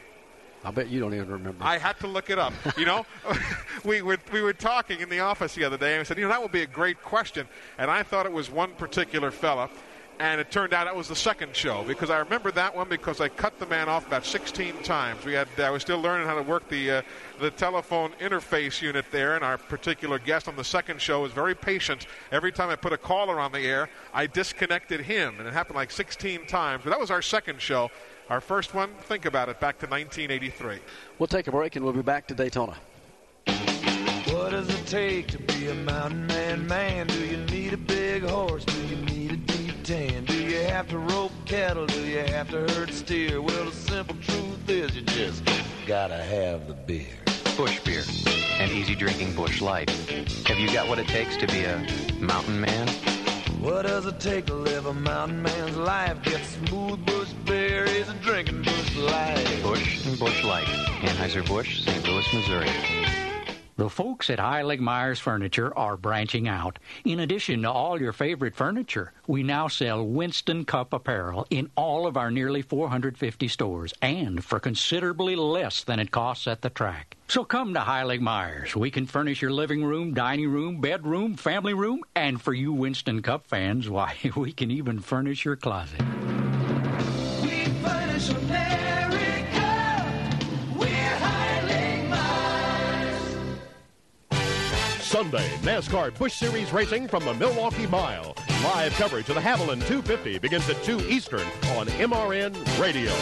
I 0.63 0.71
bet 0.71 0.87
you 0.89 0.99
don't 0.99 1.13
even 1.13 1.29
remember. 1.29 1.63
I 1.63 1.77
had 1.77 1.99
to 1.99 2.07
look 2.07 2.29
it 2.29 2.39
up. 2.39 2.53
You 2.77 2.85
know, 2.85 3.05
we 3.85 4.01
were 4.01 4.17
we 4.33 4.41
were 4.41 4.53
talking 4.53 5.01
in 5.01 5.09
the 5.09 5.19
office 5.19 5.53
the 5.53 5.63
other 5.63 5.77
day, 5.77 5.93
and 5.93 6.01
I 6.01 6.03
said, 6.03 6.17
you 6.17 6.23
know, 6.23 6.29
that 6.29 6.41
would 6.41 6.51
be 6.51 6.63
a 6.63 6.67
great 6.67 7.01
question. 7.03 7.47
And 7.77 7.91
I 7.91 8.03
thought 8.03 8.25
it 8.25 8.31
was 8.31 8.49
one 8.49 8.71
particular 8.73 9.31
fella, 9.31 9.69
and 10.19 10.41
it 10.41 10.51
turned 10.51 10.73
out 10.73 10.87
it 10.87 10.95
was 10.95 11.07
the 11.07 11.15
second 11.15 11.55
show 11.55 11.83
because 11.83 12.09
I 12.09 12.19
remember 12.19 12.51
that 12.51 12.75
one 12.75 12.89
because 12.89 13.21
I 13.21 13.29
cut 13.29 13.59
the 13.59 13.65
man 13.65 13.87
off 13.87 14.07
about 14.07 14.25
16 14.25 14.81
times. 14.83 15.23
We 15.23 15.33
had 15.33 15.47
I 15.57 15.69
was 15.69 15.81
still 15.81 16.01
learning 16.01 16.27
how 16.27 16.35
to 16.35 16.41
work 16.41 16.67
the 16.69 16.91
uh, 16.91 17.01
the 17.39 17.51
telephone 17.51 18.11
interface 18.19 18.81
unit 18.81 19.05
there, 19.11 19.35
and 19.35 19.43
our 19.43 19.57
particular 19.57 20.19
guest 20.19 20.47
on 20.47 20.55
the 20.55 20.63
second 20.63 21.01
show 21.01 21.21
was 21.21 21.31
very 21.31 21.55
patient. 21.55 22.07
Every 22.31 22.51
time 22.51 22.69
I 22.69 22.75
put 22.75 22.93
a 22.93 22.97
caller 22.97 23.39
on 23.39 23.51
the 23.51 23.59
air, 23.59 23.89
I 24.13 24.27
disconnected 24.27 25.01
him, 25.01 25.35
and 25.39 25.47
it 25.47 25.53
happened 25.53 25.75
like 25.75 25.91
16 25.91 26.47
times. 26.47 26.83
But 26.83 26.91
that 26.91 26.99
was 26.99 27.11
our 27.11 27.21
second 27.21 27.61
show. 27.61 27.91
Our 28.29 28.41
first 28.41 28.73
one, 28.73 28.89
think 29.03 29.25
about 29.25 29.47
it, 29.47 29.59
back 29.59 29.79
to 29.79 29.85
1983. 29.85 30.79
We'll 31.17 31.27
take 31.27 31.47
a 31.47 31.51
break 31.51 31.75
and 31.77 31.85
we'll 31.85 31.93
be 31.93 32.01
back 32.01 32.27
to 32.27 32.35
Daytona. 32.35 32.75
What 34.33 34.51
does 34.51 34.69
it 34.69 34.85
take 34.85 35.27
to 35.27 35.39
be 35.39 35.69
a 35.69 35.73
mountain 35.73 36.27
man? 36.27 36.67
Man, 36.67 37.07
do 37.07 37.25
you 37.25 37.37
need 37.37 37.71
a 37.71 37.77
big 37.77 38.23
horse? 38.23 38.65
Do 38.65 38.81
you 38.87 38.97
need 38.97 39.31
a 39.31 39.37
deep 39.37 39.56
tan? 39.87 40.25
Do 40.25 40.33
you 40.33 40.59
have 40.63 40.89
to 40.89 40.97
rope 40.97 41.31
cattle? 41.45 41.85
Do 41.85 42.05
you 42.05 42.19
have 42.19 42.49
to 42.51 42.59
herd 42.73 42.91
steer? 42.91 43.41
Well, 43.41 43.63
the 43.63 43.71
simple 43.71 44.17
truth 44.17 44.69
is 44.69 44.93
you 44.93 45.01
just 45.03 45.41
gotta 45.85 46.17
have 46.17 46.67
the 46.67 46.73
beer. 46.73 47.15
Busch 47.55 47.79
beer 47.85 48.03
and 48.59 48.69
easy 48.69 48.95
drinking 48.95 49.33
Busch 49.33 49.61
Light. 49.61 49.89
Have 50.45 50.59
you 50.59 50.71
got 50.73 50.89
what 50.89 50.99
it 50.99 51.07
takes 51.07 51.37
to 51.37 51.47
be 51.47 51.63
a 51.63 51.87
mountain 52.19 52.59
man? 52.59 52.89
What 53.61 53.83
does 53.83 54.05
it 54.05 54.19
take 54.19 54.47
to 54.47 54.55
live 54.55 54.87
a 54.87 54.93
mountain 54.93 55.41
man's 55.41 55.77
life? 55.77 56.21
Get 56.21 56.43
smooth 56.43 57.05
Busch 57.05 57.31
beer, 57.45 57.85
is 57.85 58.09
a 58.09 58.13
drinking 58.15 58.63
Busch 58.63 58.95
Light. 58.97 59.59
Busch 59.63 60.05
and 60.05 60.19
Busch 60.19 60.43
Light. 60.43 60.67
Anheuser-Busch, 60.99 61.85
St. 61.85 62.05
Louis, 62.05 62.33
Missouri. 62.33 63.26
The 63.77 63.91
folks 63.91 64.31
at 64.31 64.39
Heilig-Meyers 64.39 65.19
Furniture 65.19 65.71
are 65.77 65.97
branching 65.97 66.47
out. 66.47 66.79
In 67.05 67.19
addition 67.19 67.61
to 67.61 67.69
all 67.69 68.01
your 68.01 68.11
favorite 68.11 68.55
furniture, 68.55 69.13
we 69.27 69.43
now 69.43 69.67
sell 69.67 70.03
Winston 70.03 70.65
Cup 70.65 70.93
apparel 70.93 71.45
in 71.51 71.69
all 71.75 72.07
of 72.07 72.17
our 72.17 72.31
nearly 72.31 72.63
450 72.63 73.47
stores 73.47 73.93
and 74.01 74.43
for 74.43 74.59
considerably 74.59 75.35
less 75.35 75.83
than 75.83 75.99
it 75.99 76.09
costs 76.09 76.47
at 76.47 76.63
the 76.63 76.71
track. 76.71 77.17
So 77.27 77.43
come 77.43 77.75
to 77.75 77.81
Heilig-Meyers. 77.81 78.75
We 78.75 78.89
can 78.89 79.05
furnish 79.05 79.43
your 79.43 79.51
living 79.51 79.83
room, 79.83 80.15
dining 80.15 80.49
room, 80.49 80.81
bedroom, 80.81 81.35
family 81.35 81.75
room, 81.75 82.01
and 82.15 82.41
for 82.41 82.55
you 82.55 82.73
Winston 82.73 83.21
Cup 83.21 83.45
fans, 83.45 83.87
why, 83.91 84.15
we 84.35 84.53
can 84.53 84.71
even 84.71 85.01
furnish 85.01 85.45
your 85.45 85.55
closet. 85.55 86.01
Sunday, 95.07 95.47
NASCAR 95.61 96.13
Busch 96.17 96.33
Series 96.33 96.73
racing 96.73 97.07
from 97.07 97.23
the 97.23 97.33
Milwaukee 97.33 97.87
Mile. 97.87 98.35
Live 98.61 98.91
coverage 98.95 99.29
of 99.29 99.35
the 99.35 99.41
Havoline 99.41 99.79
250 99.87 100.37
begins 100.39 100.69
at 100.69 100.83
2 100.83 100.99
Eastern 101.07 101.47
on 101.77 101.87
MRN 101.87 102.53
Radio. 102.77 103.13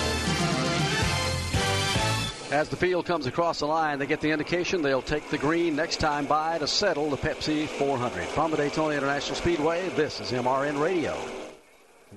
As 2.51 2.69
the 2.69 2.75
field 2.75 3.05
comes 3.05 3.27
across 3.27 3.59
the 3.59 3.67
line, 3.67 3.99
they 3.99 4.07
get 4.07 4.19
the 4.19 4.31
indication 4.31 4.81
they'll 4.81 4.99
take 4.99 5.29
the 5.29 5.37
green 5.37 5.75
next 5.75 5.97
time 5.97 6.25
by 6.25 6.57
to 6.57 6.67
settle 6.67 7.07
the 7.11 7.17
Pepsi 7.17 7.67
400. 7.67 8.23
From 8.23 8.49
the 8.49 8.57
Daytona 8.57 8.95
International 8.95 9.35
Speedway, 9.35 9.87
this 9.89 10.19
is 10.19 10.31
MRN 10.31 10.81
Radio. 10.81 11.15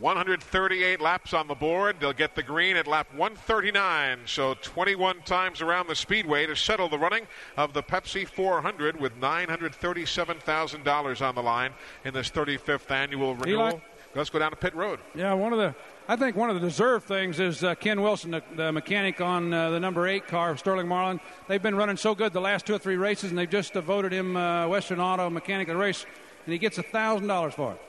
138 0.01 1.01
laps 1.01 1.33
on 1.33 1.49
the 1.49 1.55
board. 1.55 1.97
They'll 2.01 2.12
get 2.12 2.35
the 2.35 2.43
green 2.43 2.77
at 2.77 2.87
lap 2.87 3.09
139. 3.15 4.20
So 4.27 4.55
21 4.55 5.23
times 5.23 5.61
around 5.61 5.89
the 5.89 5.97
speedway 5.97 6.47
to 6.47 6.57
settle 6.57 6.89
the 6.89 6.99
running 6.99 7.27
of 7.57 7.73
the 7.73 7.83
Pepsi 7.83 8.27
400 8.27 9.01
with 9.01 9.19
$937,000 9.20 11.27
on 11.27 11.35
the 11.35 11.43
line 11.43 11.73
in 12.05 12.15
this 12.15 12.31
35th 12.31 12.91
annual 12.91 13.35
renewal. 13.35 13.69
Eli? 13.69 13.79
Let's 14.15 14.31
go 14.31 14.39
down 14.39 14.51
to 14.51 14.57
pit 14.57 14.75
road. 14.75 15.01
Yeah, 15.15 15.35
one 15.35 15.53
of 15.53 15.59
the 15.59 15.75
I 16.11 16.16
think 16.16 16.37
one 16.37 16.49
of 16.49 16.59
the 16.59 16.66
deserved 16.66 17.07
things 17.07 17.39
is 17.39 17.62
uh, 17.62 17.75
Ken 17.75 18.01
Wilson, 18.01 18.31
the, 18.31 18.43
the 18.57 18.73
mechanic 18.73 19.20
on 19.20 19.53
uh, 19.53 19.70
the 19.70 19.79
number 19.79 20.09
eight 20.09 20.27
car, 20.27 20.57
Sterling 20.57 20.89
Marlin. 20.89 21.20
They've 21.49 21.62
been 21.62 21.75
running 21.75 21.99
so 21.99 22.15
good 22.15 22.33
the 22.33 22.41
last 22.41 22.65
two 22.65 22.75
or 22.75 22.79
three 22.79 22.97
races, 22.97 23.29
and 23.29 23.39
they've 23.39 23.51
just 23.51 23.77
uh, 23.77 23.83
voted 23.83 24.12
him 24.12 24.35
uh, 24.35 24.66
Western 24.69 25.01
Auto 25.01 25.29
Mechanic 25.29 25.69
of 25.69 25.75
the 25.75 25.81
Race, 25.81 26.07
and 26.47 26.53
he 26.55 26.59
gets 26.59 26.79
a 26.79 26.83
thousand 26.83 27.27
dollars 27.27 27.53
for 27.53 27.73
it. 27.73 27.88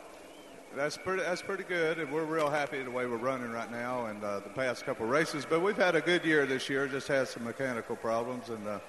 That's 0.79 0.95
pretty. 0.95 1.23
That's 1.23 1.41
pretty 1.41 1.65
good, 1.65 1.99
and 1.99 2.09
we're 2.09 2.23
real 2.23 2.49
happy 2.49 2.81
the 2.81 2.89
way 2.89 3.05
we're 3.05 3.17
running 3.17 3.51
right 3.51 3.69
now 3.69 4.05
and 4.05 4.23
uh, 4.23 4.39
the 4.39 4.47
past 4.47 4.85
couple 4.85 5.05
races. 5.07 5.45
But 5.45 5.61
we've 5.61 5.75
had 5.75 5.93
a 5.93 5.99
good 5.99 6.23
year 6.23 6.45
this 6.45 6.69
year. 6.69 6.87
Just 6.87 7.09
had 7.09 7.27
some 7.27 7.43
mechanical 7.43 7.97
problems, 7.97 8.47
and 8.47 8.65
uh, 8.65 8.79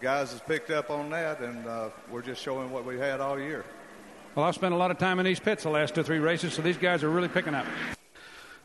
guys 0.00 0.30
has 0.30 0.40
picked 0.42 0.70
up 0.70 0.90
on 0.90 1.10
that, 1.10 1.40
and 1.40 1.66
uh, 1.66 1.88
we're 2.08 2.22
just 2.22 2.40
showing 2.40 2.70
what 2.70 2.84
we 2.86 3.00
had 3.00 3.20
all 3.20 3.36
year. 3.36 3.64
Well, 4.36 4.46
I've 4.46 4.54
spent 4.54 4.74
a 4.74 4.76
lot 4.76 4.92
of 4.92 4.98
time 4.98 5.18
in 5.18 5.24
these 5.24 5.40
pits 5.40 5.64
the 5.64 5.70
last 5.70 5.92
two, 5.92 6.04
three 6.04 6.20
races, 6.20 6.52
so 6.52 6.62
these 6.62 6.76
guys 6.76 7.02
are 7.02 7.10
really 7.10 7.26
picking 7.26 7.56
up. 7.56 7.66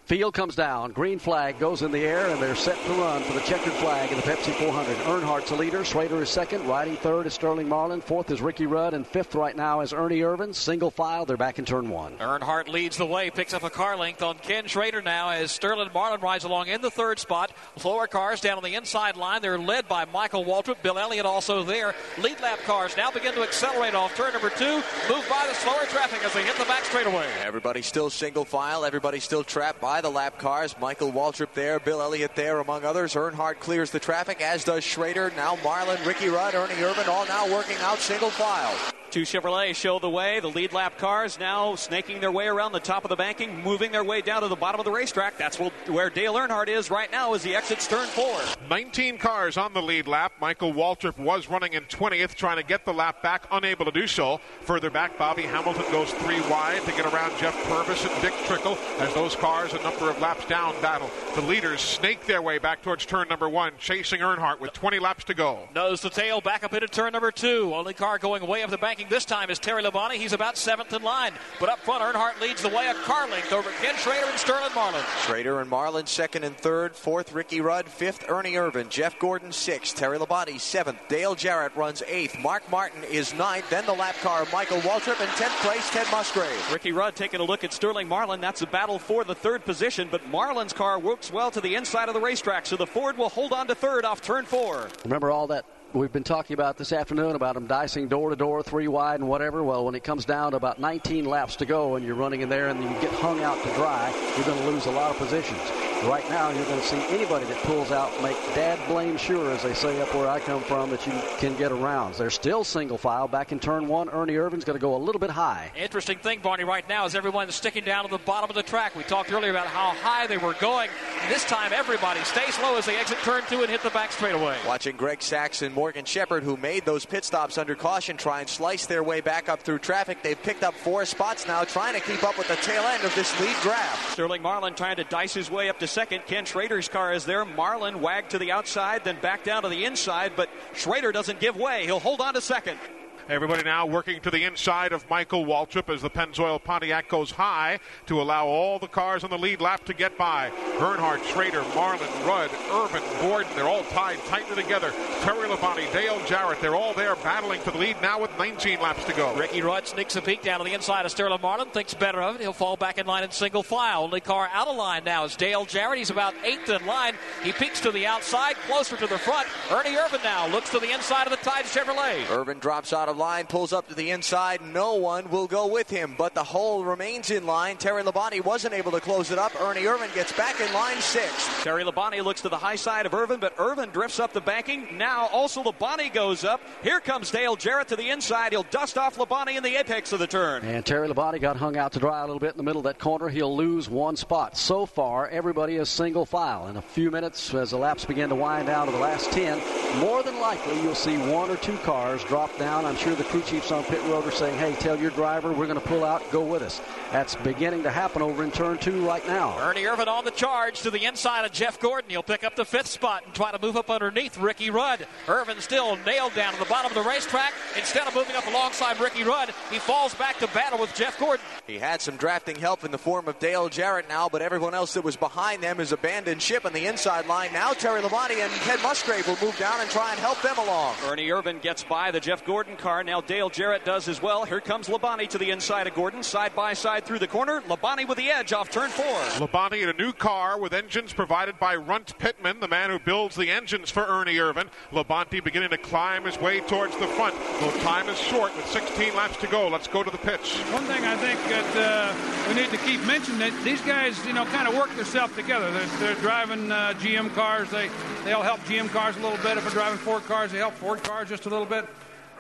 Field 0.06 0.36
comes 0.36 0.56
down. 0.56 0.92
Green 0.92 1.18
flag 1.18 1.58
goes 1.58 1.82
in 1.82 1.92
the 1.92 2.06
air, 2.06 2.28
and 2.30 2.40
they're 2.40 2.54
set 2.54 2.78
to 2.86 2.92
run 2.92 3.24
for 3.24 3.34
the 3.34 3.40
checkered 3.40 3.74
flag 3.74 4.12
in 4.12 4.18
the 4.18 4.22
Pepsi 4.22 4.54
400. 4.54 4.96
Earnhardt's 4.98 5.50
a 5.50 5.56
leader. 5.56 5.84
Schrader 5.84 6.22
is 6.22 6.30
second. 6.30 6.68
Riding 6.68 6.96
third 6.98 7.26
is 7.26 7.34
Sterling 7.34 7.68
Marlin. 7.68 8.02
Fourth 8.02 8.30
is 8.30 8.40
Ricky 8.40 8.68
Rudd. 8.68 8.94
And 8.94 9.06
fifth 9.08 9.34
right 9.34 9.56
now 9.56 9.82
is 9.82 9.94
Ernie 9.94 10.20
Irvan. 10.20 10.54
Single 10.54 10.92
file. 10.92 11.26
They're 11.26 11.38
back 11.38 11.58
in 11.58 11.66
turn 11.66 11.90
one. 11.90 12.16
Earnhardt 12.20 12.68
leads 12.68 12.98
the 12.98 13.06
way, 13.08 13.32
picks 13.32 13.56
up 13.56 13.64
a 13.64 13.70
car 13.72 13.98
length 13.98 14.22
on 14.22 14.38
Ken 14.38 14.68
Schrader 14.68 15.02
now 15.02 15.30
as 15.32 15.52
Sterling 15.52 15.90
Marlin 15.92 16.22
rides 16.22 16.44
along 16.44 16.68
in 16.68 16.82
the 16.82 16.92
third 16.92 17.18
spot. 17.18 17.52
Slower 17.78 18.06
cars 18.06 18.42
down 18.42 18.58
on 18.58 18.64
the 18.64 18.76
inside 18.76 19.18
line. 19.18 19.42
They're 19.42 19.58
led 19.58 19.88
by 19.88 20.06
Michael 20.06 20.46
Waltrip. 20.46 20.84
Bill 20.84 21.00
Elliott 21.00 21.26
also 21.26 21.64
there. 21.64 21.96
Lead 22.22 22.40
lap 22.42 22.60
cars 22.68 22.96
now 22.96 23.10
begin 23.10 23.34
to 23.34 23.42
accelerate 23.42 23.96
off 23.96 24.16
turn 24.16 24.34
number 24.34 24.52
two. 24.52 24.76
Move 25.10 25.26
by 25.28 25.48
the 25.48 25.56
slower 25.56 25.86
traffic 25.86 26.24
as 26.24 26.32
they 26.32 26.44
hit 26.44 26.56
the 26.58 26.66
back 26.66 26.84
straightaway. 26.84 27.26
Everybody 27.44 27.82
still 27.82 28.12
single 28.12 28.46
file. 28.46 28.86
Everybody 28.86 29.20
still 29.20 29.44
trapped 29.44 29.82
by 29.82 29.95
the 30.02 30.10
lap 30.10 30.38
cars. 30.38 30.76
Michael 30.80 31.12
Waltrip 31.12 31.54
there, 31.54 31.80
Bill 31.80 32.02
Elliott 32.02 32.36
there, 32.36 32.60
among 32.60 32.86
others. 32.86 33.14
Earnhardt 33.14 33.60
clears 33.60 33.92
the 33.92 34.00
traffic, 34.00 34.42
as 34.42 34.64
does 34.64 34.84
Schrader. 34.84 35.32
Now 35.36 35.58
Marlin, 35.64 36.00
Ricky 36.06 36.30
Rudd, 36.30 36.56
Ernie 36.56 36.74
Irvan, 36.76 37.08
all 37.08 37.26
now 37.26 37.52
working 37.52 37.78
out 37.82 38.00
single 38.00 38.30
file. 38.30 38.76
Two 39.16 39.22
Chevrolet 39.22 39.74
show 39.74 39.98
the 39.98 40.10
way. 40.10 40.42
The 40.42 40.50
lead 40.50 40.74
lap 40.74 40.98
cars 40.98 41.40
now 41.40 41.76
snaking 41.76 42.20
their 42.20 42.34
way 42.34 42.48
around 42.48 42.74
the 42.74 42.82
top 42.82 43.06
of 43.06 43.10
the 43.10 43.16
banking, 43.16 43.64
moving 43.64 43.94
their 43.94 44.04
way 44.04 44.20
down 44.20 44.42
to 44.42 44.50
the 44.50 44.58
bottom 44.58 44.78
of 44.82 44.84
the 44.84 44.92
racetrack. 44.92 45.38
That's 45.38 45.58
where 45.58 46.10
Dale 46.10 46.34
Earnhardt 46.34 46.68
is 46.68 46.92
right 46.92 47.10
now 47.10 47.34
as 47.34 47.42
he 47.42 47.56
exits 47.56 47.88
turn 47.88 48.08
four. 48.08 48.38
19 48.70 49.18
cars 49.18 49.56
on 49.56 49.72
the 49.74 49.82
lead 49.82 50.06
lap. 50.06 50.34
Michael 50.42 50.74
Waltrip 50.74 51.18
was 51.18 51.48
running 51.48 51.74
in 51.74 51.84
20th, 51.84 52.36
trying 52.36 52.58
to 52.58 52.64
get 52.64 52.84
the 52.84 52.94
lap 52.94 53.24
back, 53.24 53.46
unable 53.52 53.86
to 53.86 53.92
do 53.92 54.06
so. 54.06 54.42
Further 54.64 54.90
back, 54.90 55.18
Bobby 55.18 55.44
Hamilton 55.44 55.90
goes 55.94 56.12
three 56.12 56.42
wide 56.50 56.82
to 56.82 56.92
get 56.92 57.06
around 57.06 57.32
Jeff 57.40 57.56
Purvis 57.70 58.04
and 58.06 58.22
Dick 58.22 58.34
Trickle 58.46 58.78
as 59.00 59.14
those 59.14 59.34
cars 59.36 59.74
a 59.74 59.80
number 59.86 60.10
of 60.10 60.20
laps 60.20 60.44
down 60.48 60.74
battle. 60.82 61.12
The 61.36 61.42
leaders 61.42 61.80
snake 61.80 62.26
their 62.26 62.42
way 62.42 62.58
back 62.58 62.82
towards 62.82 63.06
turn 63.06 63.28
number 63.28 63.48
one, 63.48 63.74
chasing 63.78 64.20
Earnhardt 64.20 64.60
with 64.60 64.74
20 64.74 64.98
laps 64.98 65.24
to 65.26 65.36
go. 65.36 65.70
Nose 65.76 66.02
to 66.02 66.10
tail, 66.10 66.42
back 66.42 66.64
up 66.64 66.74
into 66.74 66.88
turn 66.88 67.14
number 67.14 67.30
two. 67.30 67.72
Only 67.72 67.94
car 67.94 68.18
going 68.18 68.48
way 68.48 68.64
up 68.64 68.72
the 68.72 68.80
banking 68.80 69.06
this 69.10 69.26
time 69.26 69.52
is 69.52 69.60
Terry 69.60 69.84
Labonte. 69.84 70.14
He's 70.14 70.34
about 70.34 70.58
seventh 70.58 70.92
in 70.92 71.04
line. 71.04 71.34
But 71.60 71.70
up 71.70 71.80
front, 71.82 72.02
Earnhardt 72.02 72.42
leads 72.42 72.64
the 72.64 72.70
way 72.70 72.88
a 72.88 72.96
car 72.96 73.30
length 73.30 73.54
over 73.54 73.70
Ken 73.80 73.96
Schrader 73.98 74.26
and 74.26 74.40
Sterling 74.40 74.74
Marlin. 74.74 75.04
Schrader 75.22 75.62
and 75.62 75.70
Marlin 75.70 76.08
second 76.08 76.44
and 76.44 76.58
third. 76.58 76.96
Fourth, 76.96 77.32
Ricky 77.32 77.62
Rudd. 77.62 77.88
Fifth, 77.88 78.26
Ernie 78.28 78.54
Irvan. 78.54 78.90
Jeff 78.90 79.20
Gordon 79.20 79.52
sixth. 79.52 79.96
Terry 79.96 80.18
Labonte 80.18 80.60
seventh. 80.60 80.98
Dale 81.10 81.36
Jarrett 81.36 81.76
runs 81.76 82.02
eighth. 82.08 82.40
Mark 82.40 82.68
Martin 82.72 83.04
is 83.04 83.36
ninth. 83.36 83.70
Then 83.70 83.86
the 83.86 83.94
lap 83.94 84.16
car, 84.24 84.48
Michael 84.52 84.80
Waltrip. 84.80 85.22
In 85.22 85.28
tenth 85.36 85.54
place, 85.62 85.88
Ted 85.92 86.08
Musgrave. 86.10 86.74
Ricky 86.74 86.92
Rudd 86.92 87.16
taking 87.16 87.40
a 87.40 87.44
look 87.44 87.64
at 87.64 87.72
Sterling 87.72 88.08
Marlin. 88.08 88.42
That's 88.42 88.64
a 88.64 88.68
battle 88.68 88.98
for 88.98 89.24
the 89.24 89.36
third 89.36 89.64
position. 89.64 89.75
But 89.76 90.26
Marlin's 90.30 90.72
car 90.72 91.00
works 91.00 91.34
well 91.34 91.52
to 91.52 91.60
the 91.60 91.76
inside 91.76 92.08
of 92.08 92.14
the 92.14 92.22
racetrack. 92.22 92.66
So 92.66 92.78
the 92.78 92.88
Ford 92.88 93.18
will 93.18 93.28
hold 93.28 93.52
on 93.52 93.68
to 93.68 93.76
third 93.76 94.06
off 94.06 94.22
turn 94.22 94.46
four. 94.46 94.88
Remember 95.04 95.32
all 95.32 95.48
that 95.48 95.66
we've 95.94 96.14
been 96.14 96.24
talking 96.24 96.54
about 96.54 96.78
this 96.78 96.94
afternoon 96.94 97.36
about 97.36 97.56
them 97.56 97.68
dicing 97.68 98.08
door 98.08 98.30
to 98.30 98.38
door, 98.38 98.64
three 98.64 98.88
wide, 98.88 99.20
and 99.20 99.28
whatever. 99.28 99.64
Well, 99.64 99.84
when 99.86 99.96
it 99.96 100.04
comes 100.04 100.24
down 100.24 100.52
to 100.52 100.58
about 100.58 100.80
19 100.80 101.26
laps 101.26 101.58
to 101.58 101.66
go 101.66 101.96
and 101.96 102.06
you're 102.06 102.16
running 102.16 102.42
in 102.42 102.48
there 102.48 102.70
and 102.70 102.82
you 102.82 102.90
get 103.02 103.12
hung 103.12 103.42
out 103.44 103.62
to 103.64 103.74
dry, 103.74 104.14
you're 104.38 104.46
going 104.46 104.60
to 104.60 104.68
lose 104.68 104.86
a 104.86 104.92
lot 104.92 105.12
of 105.12 105.18
positions. 105.18 105.60
Right 106.06 106.30
now, 106.30 106.50
you're 106.50 106.66
going 106.66 106.80
to 106.80 106.86
see 106.86 107.04
anybody 107.08 107.46
that 107.46 107.58
pulls 107.64 107.92
out 107.92 108.12
make 108.22 108.38
dad 108.54 108.78
blame 108.88 109.18
sure, 109.18 109.52
as 109.52 109.64
they 109.64 109.74
say 109.74 110.00
up 110.02 110.14
where 110.14 110.30
I 110.30 110.40
come 110.40 110.62
from, 110.62 110.92
that 110.92 111.04
you 111.08 111.14
can 111.40 111.58
get 111.58 111.72
around. 111.72 112.14
They're 112.14 112.30
still 112.30 112.64
single 112.64 113.00
file 113.00 113.28
back 113.28 113.52
in 113.52 113.60
turn 113.60 113.88
one. 113.88 114.10
Ernie 114.10 114.36
Irvan's 114.36 114.66
going 114.66 114.78
to 114.78 114.82
go 114.82 114.96
a 114.96 114.98
little 114.98 115.20
bit 115.20 115.32
high. 115.32 115.72
Interesting 115.76 116.20
thing, 116.20 116.42
Barney, 116.42 116.64
right 116.64 116.88
now 116.88 117.06
is 117.06 117.16
everyone's 117.16 117.56
sticking 117.56 117.84
down 117.84 118.06
to 118.06 118.12
the 118.12 118.20
bottom 118.20 118.52
of 118.52 118.56
the 118.56 118.62
track. 118.62 118.96
We 118.96 119.02
talked 119.02 119.34
earlier 119.34 119.50
about 119.50 119.66
how 119.66 119.96
high 119.96 120.28
they 120.28 120.38
were 120.38 120.54
going. 120.54 120.92
And 121.24 121.32
this 121.32 121.44
time, 121.46 121.74
everybody 121.74 122.20
stays 122.24 122.60
low 122.60 122.78
as 122.78 122.86
they 122.86 122.98
exit 122.98 123.18
turn 123.24 123.42
two 123.50 123.62
and 123.62 123.70
hit 123.70 123.82
the 123.82 123.90
back 123.90 124.12
straightaway. 124.12 124.58
Watching 124.68 124.96
Greg 124.96 125.24
Sacks 125.24 125.64
and, 125.64 125.74
Morgan 125.74 126.06
Shepherd, 126.06 126.44
who 126.44 126.56
made 126.58 126.86
those 126.86 127.04
pit 127.04 127.26
stops 127.26 127.58
under 127.58 127.74
caution, 127.74 128.16
try 128.16 128.42
and 128.42 128.50
slice 128.50 128.86
their 128.86 129.02
way 129.02 129.22
back 129.22 129.50
up 129.50 129.62
through 129.62 129.80
traffic. 129.80 130.22
They've 130.22 130.42
picked 130.42 130.64
up 130.64 130.76
four 130.76 131.04
spots 131.06 131.48
now, 131.48 131.64
trying 131.64 131.96
to 131.96 132.00
keep 132.00 132.24
up 132.24 132.38
with 132.38 132.48
the 132.48 132.58
tail 132.58 132.84
end 132.84 133.04
of 133.04 133.16
this 133.16 133.38
lead 133.42 133.56
draft. 133.64 134.12
Sterling 134.12 134.44
Marlin 134.44 134.76
trying 134.76 134.98
to 134.98 135.04
dice 135.06 135.34
his 135.34 135.50
way 135.50 135.68
up 135.68 135.80
to 135.80 135.95
second. 135.96 136.26
Ken 136.26 136.44
Schrader's 136.44 136.90
car 136.90 137.14
is 137.14 137.24
there. 137.24 137.46
Marlin 137.46 138.02
wagged 138.02 138.32
to 138.32 138.38
the 138.38 138.52
outside, 138.52 139.06
then 139.06 139.18
back 139.22 139.46
down 139.46 139.64
to 139.64 139.70
the 139.70 139.86
inside, 139.86 140.34
but 140.36 140.50
Schrader 140.74 141.14
doesn't 141.14 141.40
give 141.40 141.56
way. 141.56 141.86
He'll 141.86 142.02
hold 142.02 142.20
on 142.20 142.34
to 142.34 142.42
second. 142.42 142.78
Everybody 143.28 143.64
now 143.64 143.88
working 143.88 144.22
to 144.22 144.30
the 144.30 144.44
inside 144.44 144.92
of 144.92 145.10
Michael 145.10 145.48
Waltrip 145.48 145.92
as 145.92 146.04
the 146.04 146.12
Pennzoil 146.12 146.64
Pontiac 146.64 147.10
goes 147.10 147.32
high 147.32 147.80
to 148.06 148.22
allow 148.22 148.46
all 148.46 148.78
the 148.78 148.88
cars 148.88 149.24
on 149.24 149.32
the 149.32 149.38
lead 149.38 149.62
lap 149.62 149.84
to 149.86 149.96
get 149.96 150.16
by. 150.16 150.52
Earnhardt, 150.78 151.24
Schrader, 151.24 151.64
Marlin, 151.74 152.08
Rudd, 152.24 152.52
Irvan, 152.70 153.22
Gordon, 153.22 153.52
they're 153.56 153.68
all 153.68 153.84
tied 153.86 154.20
tightly 154.26 154.62
together. 154.62 154.92
Terry 155.22 155.50
Labonte, 155.50 155.92
Dale 155.92 156.24
Jarrett, 156.28 156.62
they're 156.62 156.76
all 156.76 156.94
there 156.94 157.16
battling 157.16 157.62
for 157.62 157.72
the 157.72 157.80
lead 157.80 158.00
now 158.00 158.22
with 158.22 158.30
19 158.38 158.80
laps 158.80 159.04
to 159.06 159.14
go. 159.14 159.36
Ricky 159.36 159.64
Rudd 159.64 159.88
sneaks 159.88 160.16
a 160.16 160.22
peek 160.22 160.44
down 160.44 160.60
to 160.60 160.66
the 160.66 160.76
inside 160.76 161.06
of 161.06 161.12
Sterling 161.12 161.42
Marlin, 161.42 161.70
thinks 161.70 161.96
better 161.96 162.22
of 162.22 162.36
it. 162.36 162.42
He'll 162.42 162.54
fall 162.54 162.78
back 162.78 163.00
in 163.00 163.08
line 163.08 163.24
in 163.24 163.32
single 163.32 163.64
file. 163.64 164.04
Only 164.04 164.22
car 164.22 164.52
out 164.54 164.68
of 164.68 164.76
line 164.76 165.04
now 165.04 165.24
is 165.24 165.36
Dale 165.36 165.66
Jarrett. 165.66 165.98
He's 165.98 166.12
about 166.12 166.36
eighth 166.44 166.70
in 166.70 166.86
line. 166.86 167.16
He 167.42 167.54
peeks 167.54 167.82
to 167.82 167.92
the 167.92 168.06
outside, 168.06 168.56
closer 168.68 168.96
to 168.98 169.08
the 169.08 169.18
front. 169.18 169.48
Ernie 169.72 169.96
Irvan 169.96 170.24
now 170.24 170.48
looks 170.48 170.70
to 170.70 170.80
the 170.80 170.92
inside 170.92 171.26
of 171.26 171.32
the 171.32 171.38
Tide 171.38 171.66
Chevrolet. 171.66 172.24
Irvan 172.26 172.60
drops 172.60 172.94
out 172.94 173.10
of 173.10 173.15
line, 173.18 173.46
pulls 173.46 173.74
up 173.74 173.88
to 173.90 173.96
the 173.96 174.12
inside. 174.12 174.62
No 174.62 174.96
one 174.96 175.30
will 175.30 175.48
go 175.48 175.68
with 175.68 175.90
him, 175.90 176.16
but 176.18 176.34
the 176.34 176.44
hole 176.44 176.84
remains 176.84 177.32
in 177.32 177.46
line. 177.46 177.78
Terry 177.78 178.04
Labonte 178.04 178.44
wasn't 178.44 178.74
able 178.74 178.92
to 178.92 179.00
close 179.00 179.32
it 179.32 179.40
up. 179.40 179.60
Ernie 179.62 179.82
Irvan 179.84 180.14
gets 180.14 180.32
back 180.34 180.60
in 180.60 180.72
line 180.74 181.00
six. 181.02 181.64
Terry 181.64 181.84
Labonte 181.84 182.24
looks 182.24 182.42
to 182.42 182.50
the 182.50 182.58
high 182.58 182.76
side 182.76 183.06
of 183.06 183.12
Irvan, 183.14 183.40
but 183.40 183.56
Irvan 183.58 183.92
drifts 183.92 184.20
up 184.20 184.34
the 184.34 184.42
banking. 184.42 184.98
Now 184.98 185.28
also 185.28 185.64
Labonte 185.64 186.14
goes 186.14 186.44
up. 186.44 186.62
Here 186.84 187.00
comes 187.00 187.32
Dale 187.32 187.56
Jarrett 187.56 187.88
to 187.90 187.96
the 187.96 188.10
inside. 188.10 188.52
He'll 188.52 188.64
dust 188.64 188.98
off 188.98 189.18
Labonte 189.18 189.56
in 189.56 189.64
the 189.64 189.80
apex 189.80 190.14
of 190.14 190.20
the 190.20 190.28
turn. 190.28 190.64
And 190.64 190.86
Terry 190.86 191.08
Labonte 191.08 191.40
got 191.42 191.58
hung 191.58 191.78
out 191.78 191.94
to 191.94 192.00
dry 192.00 192.22
a 192.22 192.26
little 192.26 192.40
bit 192.40 192.52
in 192.52 192.58
the 192.58 192.64
middle 192.64 192.80
of 192.80 192.86
that 192.86 193.00
corner. 193.00 193.30
He'll 193.30 193.56
lose 193.56 193.90
one 193.90 194.16
spot. 194.16 194.58
So 194.58 194.86
far, 194.86 195.28
everybody 195.28 195.76
is 195.76 195.90
single 195.90 196.26
file. 196.26 196.68
In 196.68 196.78
a 196.78 196.82
few 196.82 197.12
minutes, 197.12 197.54
as 197.54 197.72
the 197.72 197.78
laps 197.78 198.06
begin 198.06 198.30
to 198.30 198.36
wind 198.36 198.68
down 198.68 198.88
to 198.88 198.92
the 198.92 199.00
last 199.00 199.32
10, 199.32 199.62
more 200.00 200.24
than 200.24 200.40
likely 200.40 200.82
you'll 200.82 200.96
see 200.96 201.18
one 201.18 201.50
or 201.50 201.58
two 201.58 201.78
cars 201.80 202.24
drop 202.26 202.56
down. 202.58 202.86
I'm 202.86 202.96
sure 202.96 203.05
the 203.14 203.24
crew 203.26 203.44
chiefs 203.44 203.72
on 203.72 203.84
pit 203.84 204.02
road 204.06 204.26
are 204.26 204.32
saying, 204.32 204.58
hey, 204.58 204.74
tell 204.74 205.00
your 205.00 205.12
driver 205.12 205.52
we're 205.52 205.68
going 205.68 205.80
to 205.80 205.88
pull 205.88 206.04
out, 206.04 206.24
go 206.32 206.42
with 206.42 206.64
us. 206.64 206.82
That's 207.12 207.36
beginning 207.36 207.84
to 207.84 207.92
happen 207.92 208.24
over 208.24 208.44
in 208.44 208.52
turn 208.52 208.80
two 208.80 209.06
right 209.06 209.26
now. 209.28 209.60
Ernie 209.60 209.84
Irvan 209.84 210.08
on 210.08 210.26
the 210.26 210.32
charge 210.32 210.82
to 210.82 210.90
the 210.90 211.06
inside 211.06 211.46
of 211.46 211.52
Jeff 211.52 211.80
Gordon. 211.80 212.10
He'll 212.10 212.24
pick 212.24 212.44
up 212.44 212.56
the 212.56 212.66
fifth 212.66 212.88
spot 212.88 213.24
and 213.26 213.36
try 213.36 213.52
to 213.52 213.62
move 213.62 213.78
up 213.78 213.92
underneath 213.92 214.38
Ricky 214.40 214.72
Rudd. 214.72 215.06
Irvan 215.28 215.62
still 215.62 215.98
nailed 215.98 216.34
down 216.34 216.54
at 216.54 216.60
the 216.60 216.66
bottom 216.66 216.90
of 216.90 216.96
the 216.96 217.08
racetrack. 217.08 217.54
Instead 217.78 218.08
of 218.08 218.16
moving 218.16 218.36
up 218.36 218.48
alongside 218.48 219.00
Ricky 219.00 219.24
Rudd, 219.24 219.54
he 219.70 219.78
falls 219.78 220.16
back 220.16 220.40
to 220.40 220.48
battle 220.48 220.80
with 220.80 220.96
Jeff 220.96 221.20
Gordon. 221.20 221.46
He 221.68 221.78
had 221.78 222.02
some 222.02 222.16
drafting 222.18 222.56
help 222.56 222.84
in 222.84 222.92
the 222.92 222.98
form 222.98 223.28
of 223.28 223.38
Dale 223.40 223.70
Jarrett 223.70 224.10
now, 224.10 224.30
but 224.30 224.42
everyone 224.42 224.74
else 224.74 224.96
that 224.96 225.04
was 225.04 225.16
behind 225.16 225.62
them 225.62 225.80
is 225.80 225.92
abandoned 225.92 226.42
ship 226.42 226.66
on 226.66 226.74
the 226.74 226.88
inside 226.88 227.28
line. 227.28 227.52
Now 227.54 227.74
Terry 227.74 228.02
Labonte 228.02 228.38
and 228.40 228.52
Ted 228.64 228.82
Musgrave 228.82 229.28
will 229.28 229.38
move 229.46 229.58
down 229.60 229.80
and 229.80 229.90
try 229.90 230.12
and 230.12 230.20
help 230.20 230.42
them 230.42 230.58
along. 230.58 230.96
Ernie 231.06 231.28
Irvan 231.28 231.62
gets 231.62 231.84
by 231.84 232.10
the 232.12 232.20
Jeff 232.20 232.46
Gordon 232.46 232.76
car. 232.78 232.95
Now 233.04 233.22
Dale 233.22 233.50
Jarrett 233.50 233.86
does 233.86 234.08
as 234.08 234.22
well. 234.22 234.46
Here 234.46 234.62
comes 234.62 234.88
Labonte 234.88 235.28
to 235.30 235.38
the 235.38 235.52
inside 235.52 235.88
of 235.88 235.94
Gordon, 235.94 236.24
side 236.24 236.56
by 236.56 236.74
side 236.74 237.06
through 237.06 237.20
the 237.20 237.28
corner. 237.28 237.62
Labonte 237.62 238.08
with 238.08 238.18
the 238.18 238.30
edge 238.30 238.54
off 238.54 238.70
turn 238.70 238.90
four. 238.90 239.06
Labonte 239.46 239.82
in 239.82 239.90
a 239.90 239.94
new 239.94 240.14
car 240.14 240.60
with 240.60 240.74
engines 240.74 241.14
provided 241.14 241.60
by 241.60 241.76
Runt 241.76 242.18
Pittman, 242.18 242.60
the 242.60 242.68
man 242.68 242.90
who 242.90 243.00
builds 243.00 243.36
the 243.36 243.50
engines 243.50 243.90
for 243.90 244.06
Ernie 244.06 244.36
Irvan. 244.36 244.70
Labonte 244.92 245.44
beginning 245.44 245.70
to 245.70 245.78
climb 245.78 246.26
his 246.26 246.40
way 246.40 246.60
towards 246.62 246.96
the 246.98 247.08
front. 247.08 247.36
Though 247.60 247.72
time 247.80 248.08
is 248.10 248.20
short 248.20 248.56
with 248.56 248.68
16 248.68 249.16
laps 249.16 249.38
to 249.38 249.48
go. 249.48 249.68
Let's 249.68 249.88
go 249.88 250.04
to 250.04 250.12
the 250.12 250.18
pitch. 250.18 250.58
One 250.72 250.84
thing 250.84 251.04
I 251.06 251.16
think 251.18 251.40
that 251.50 251.76
uh, 251.76 252.48
we 252.48 252.62
need 252.62 252.70
to 252.72 252.78
keep 252.78 253.06
mentioning 253.06 253.40
that 253.40 253.64
these 253.64 253.82
guys, 253.82 254.24
you 254.26 254.34
know, 254.34 254.46
kind 254.46 254.68
of 254.68 254.76
work 254.76 254.96
themselves 254.96 255.36
together. 255.36 255.72
They're, 255.72 255.88
they're 256.00 256.22
driving 256.22 256.72
uh, 256.72 256.94
GM 256.98 257.34
cars. 257.34 257.70
They 257.70 257.90
they'll 258.24 258.42
help 258.42 258.60
GM 258.62 258.90
cars 258.90 259.16
a 259.18 259.20
little 259.20 259.38
bit. 259.38 259.58
If 259.58 259.64
they're 259.64 259.74
driving 259.74 260.00
Ford 260.00 260.24
cars, 260.26 260.52
they 260.52 260.58
help 260.58 260.74
Ford 260.76 261.04
cars 261.04 261.30
just 261.30 261.46
a 261.46 261.50
little 261.50 261.66
bit. 261.66 261.86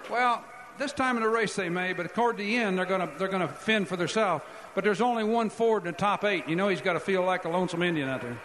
Well, 0.10 0.44
this 0.77 0.94
time 0.94 1.18
in 1.18 1.23
the 1.23 1.30
race 1.30 1.56
they 1.56 1.69
may, 1.69 1.94
but 1.94 2.14
toward 2.14 2.38
the 2.38 2.56
end 2.56 2.77
they're 2.77 2.86
gonna 2.86 3.10
they're 3.18 3.27
gonna 3.27 3.48
fend 3.48 3.88
for 3.88 3.95
themselves. 3.95 4.44
But 4.73 4.84
there's 4.84 5.02
only 5.02 5.23
one 5.23 5.49
Ford 5.49 5.86
in 5.86 5.91
the 5.91 5.98
top 5.98 6.23
eight. 6.26 6.48
You 6.48 6.56
know 6.56 6.68
he's 6.68 6.82
got 6.82 6.94
to 6.94 6.99
feel 6.99 7.23
like 7.23 7.45
a 7.45 7.49
lonesome 7.49 7.82
Indian 7.82 8.10
out 8.10 8.22
there. 8.22 8.38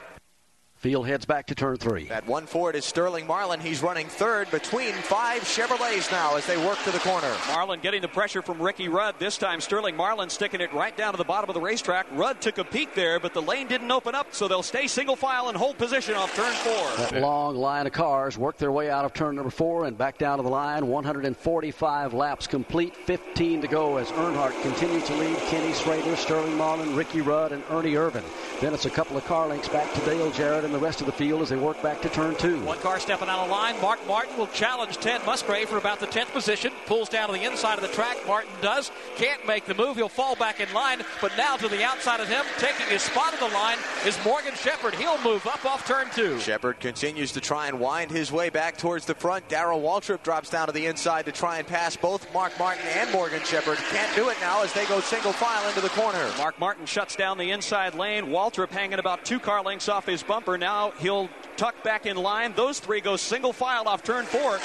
Field 0.81 1.07
heads 1.07 1.27
back 1.27 1.49
to 1.49 1.55
turn 1.55 1.77
three. 1.77 2.07
That 2.07 2.27
one 2.27 2.47
Ford 2.47 2.75
is 2.75 2.87
Sterling 2.87 3.27
Marlin. 3.27 3.61
He's 3.61 3.83
running 3.83 4.07
third 4.07 4.51
between 4.51 4.95
five 4.95 5.43
Chevrolets 5.43 6.11
now 6.11 6.37
as 6.37 6.47
they 6.47 6.57
work 6.57 6.79
to 6.85 6.91
the 6.91 6.99
corner. 7.01 7.31
Marlin 7.49 7.81
getting 7.81 8.01
the 8.01 8.09
pressure 8.09 8.41
from 8.41 8.63
Ricky 8.63 8.89
Rudd. 8.89 9.17
This 9.19 9.37
time 9.37 9.61
Sterling 9.61 9.95
Marlin 9.95 10.31
sticking 10.31 10.63
it 10.63 10.73
right 10.73 10.97
down 10.97 11.13
to 11.13 11.19
the 11.19 11.25
bottom 11.25 11.51
of 11.51 11.55
the 11.55 11.61
racetrack. 11.61 12.07
Rudd 12.13 12.41
took 12.41 12.57
a 12.57 12.65
peek 12.65 12.95
there, 12.95 13.21
but 13.21 13.35
the 13.35 13.43
lane 13.43 13.67
didn't 13.67 13.91
open 13.91 14.15
up, 14.15 14.29
so 14.35 14.49
they'll 14.49 14.63
stay 14.63 14.87
single 14.87 15.17
file 15.17 15.51
and 15.51 15.59
hold 15.59 15.77
position 15.77 16.15
off 16.15 16.35
turn 16.35 16.51
four. 16.55 17.11
That 17.11 17.21
long 17.21 17.57
line 17.57 17.87
of 17.87 17.93
cars 17.93 18.39
work 18.39 18.57
their 18.57 18.73
way 18.73 18.89
out 18.89 19.05
of 19.05 19.13
turn 19.13 19.37
number 19.37 19.51
four 19.51 19.85
and 19.85 19.99
back 19.99 20.17
down 20.17 20.39
to 20.39 20.43
the 20.43 20.49
line. 20.49 20.87
145 20.87 22.15
laps 22.15 22.47
complete, 22.47 22.97
15 22.97 23.61
to 23.61 23.69
go 23.69 23.99
as 23.99 24.09
Earnhardt 24.13 24.59
continues 24.63 25.05
to 25.09 25.15
lead 25.17 25.37
Kenny 25.49 25.75
Schrader, 25.75 26.17
Sterling 26.17 26.57
Marlin, 26.57 26.97
Ricky 26.97 27.21
Rudd, 27.21 27.53
and 27.53 27.63
Ernie 27.69 27.97
Irvan. 27.97 28.25
Then 28.63 28.73
it's 28.73 28.87
a 28.87 28.91
couple 28.91 29.19
of 29.19 29.27
car 29.27 29.47
links 29.47 29.69
back 29.69 29.93
to 29.93 30.01
Dale 30.07 30.31
Jarrett 30.31 30.70
and 30.71 30.81
the 30.81 30.85
rest 30.85 31.01
of 31.01 31.07
the 31.07 31.13
field 31.13 31.43
as 31.43 31.49
they 31.49 31.57
work 31.57 31.83
back 31.83 32.01
to 32.01 32.09
turn 32.09 32.35
two. 32.37 32.61
One 32.61 32.79
car 32.79 33.01
stepping 33.01 33.29
out 33.29 33.41
of 33.41 33.51
line. 33.51 33.81
Mark 33.81 33.99
Martin 34.07 34.37
will 34.39 34.47
challenge 34.49 34.99
Ted 34.99 35.21
Musgrave 35.27 35.69
for 35.69 35.79
about 35.79 35.99
the 35.99 36.07
10th 36.07 36.33
position. 36.33 36.73
Pulls 36.87 37.09
down 37.09 37.29
to 37.29 37.33
the 37.33 37.43
inside 37.45 37.75
of 37.75 37.83
the 37.83 37.89
track. 37.89 38.17
Martin 38.25 38.53
does. 38.63 38.93
Can't 39.17 39.45
make 39.49 39.67
the 39.67 39.75
move. 39.75 39.97
He'll 39.97 40.09
fall 40.09 40.37
back 40.37 40.61
in 40.61 40.73
line. 40.73 41.03
But 41.21 41.33
now 41.37 41.57
to 41.57 41.67
the 41.67 41.83
outside 41.83 42.21
of 42.21 42.29
him, 42.29 42.45
taking 42.59 42.87
his 42.87 43.03
spot 43.03 43.35
of 43.35 43.41
the 43.41 43.49
line, 43.49 43.79
is 44.07 44.17
Morgan 44.25 44.55
Shepherd. 44.55 44.95
He'll 44.95 45.21
move 45.23 45.45
up 45.49 45.65
off 45.65 45.85
turn 45.89 46.07
two. 46.15 46.39
Shepherd 46.39 46.79
continues 46.79 47.33
to 47.33 47.41
try 47.41 47.67
and 47.67 47.81
wind 47.81 48.13
his 48.13 48.31
way 48.31 48.49
back 48.49 48.77
towards 48.77 49.07
the 49.07 49.15
front. 49.17 49.49
Darrell 49.49 49.81
Waltrip 49.81 50.23
drops 50.23 50.51
down 50.51 50.69
to 50.69 50.73
the 50.73 50.87
inside 50.87 51.25
to 51.27 51.33
try 51.33 51.59
and 51.59 51.67
pass 51.67 51.97
both 51.97 52.33
Mark 52.33 52.57
Martin 52.61 52.87
and 52.95 53.11
Morgan 53.11 53.43
Shepherd. 53.43 53.79
Can't 53.91 54.15
do 54.15 54.29
it 54.29 54.37
now 54.41 54.63
as 54.63 54.73
they 54.73 54.87
go 54.87 55.01
single 55.01 55.33
file 55.33 55.69
into 55.69 55.81
the 55.81 55.89
corner. 55.89 56.31
Mark 56.39 56.61
Martin 56.61 56.87
shuts 56.87 57.17
down 57.17 57.39
the 57.39 57.51
inside 57.51 57.97
lane. 57.97 58.27
Waltrip 58.27 58.71
hanging 58.71 59.01
about 59.01 59.25
two 59.25 59.41
car 59.41 59.65
lengths 59.65 59.89
off 59.89 60.07
his 60.07 60.23
bumper. 60.23 60.60
Now 60.61 60.93
he'll 60.99 61.31
tuck 61.57 61.83
back 61.83 62.05
in 62.05 62.19
line. 62.19 62.53
Those 62.55 62.81
three 62.81 63.01
go 63.01 63.17
single 63.17 63.55
file 63.55 63.89
off 63.89 64.03
turn 64.03 64.27
four. 64.27 64.59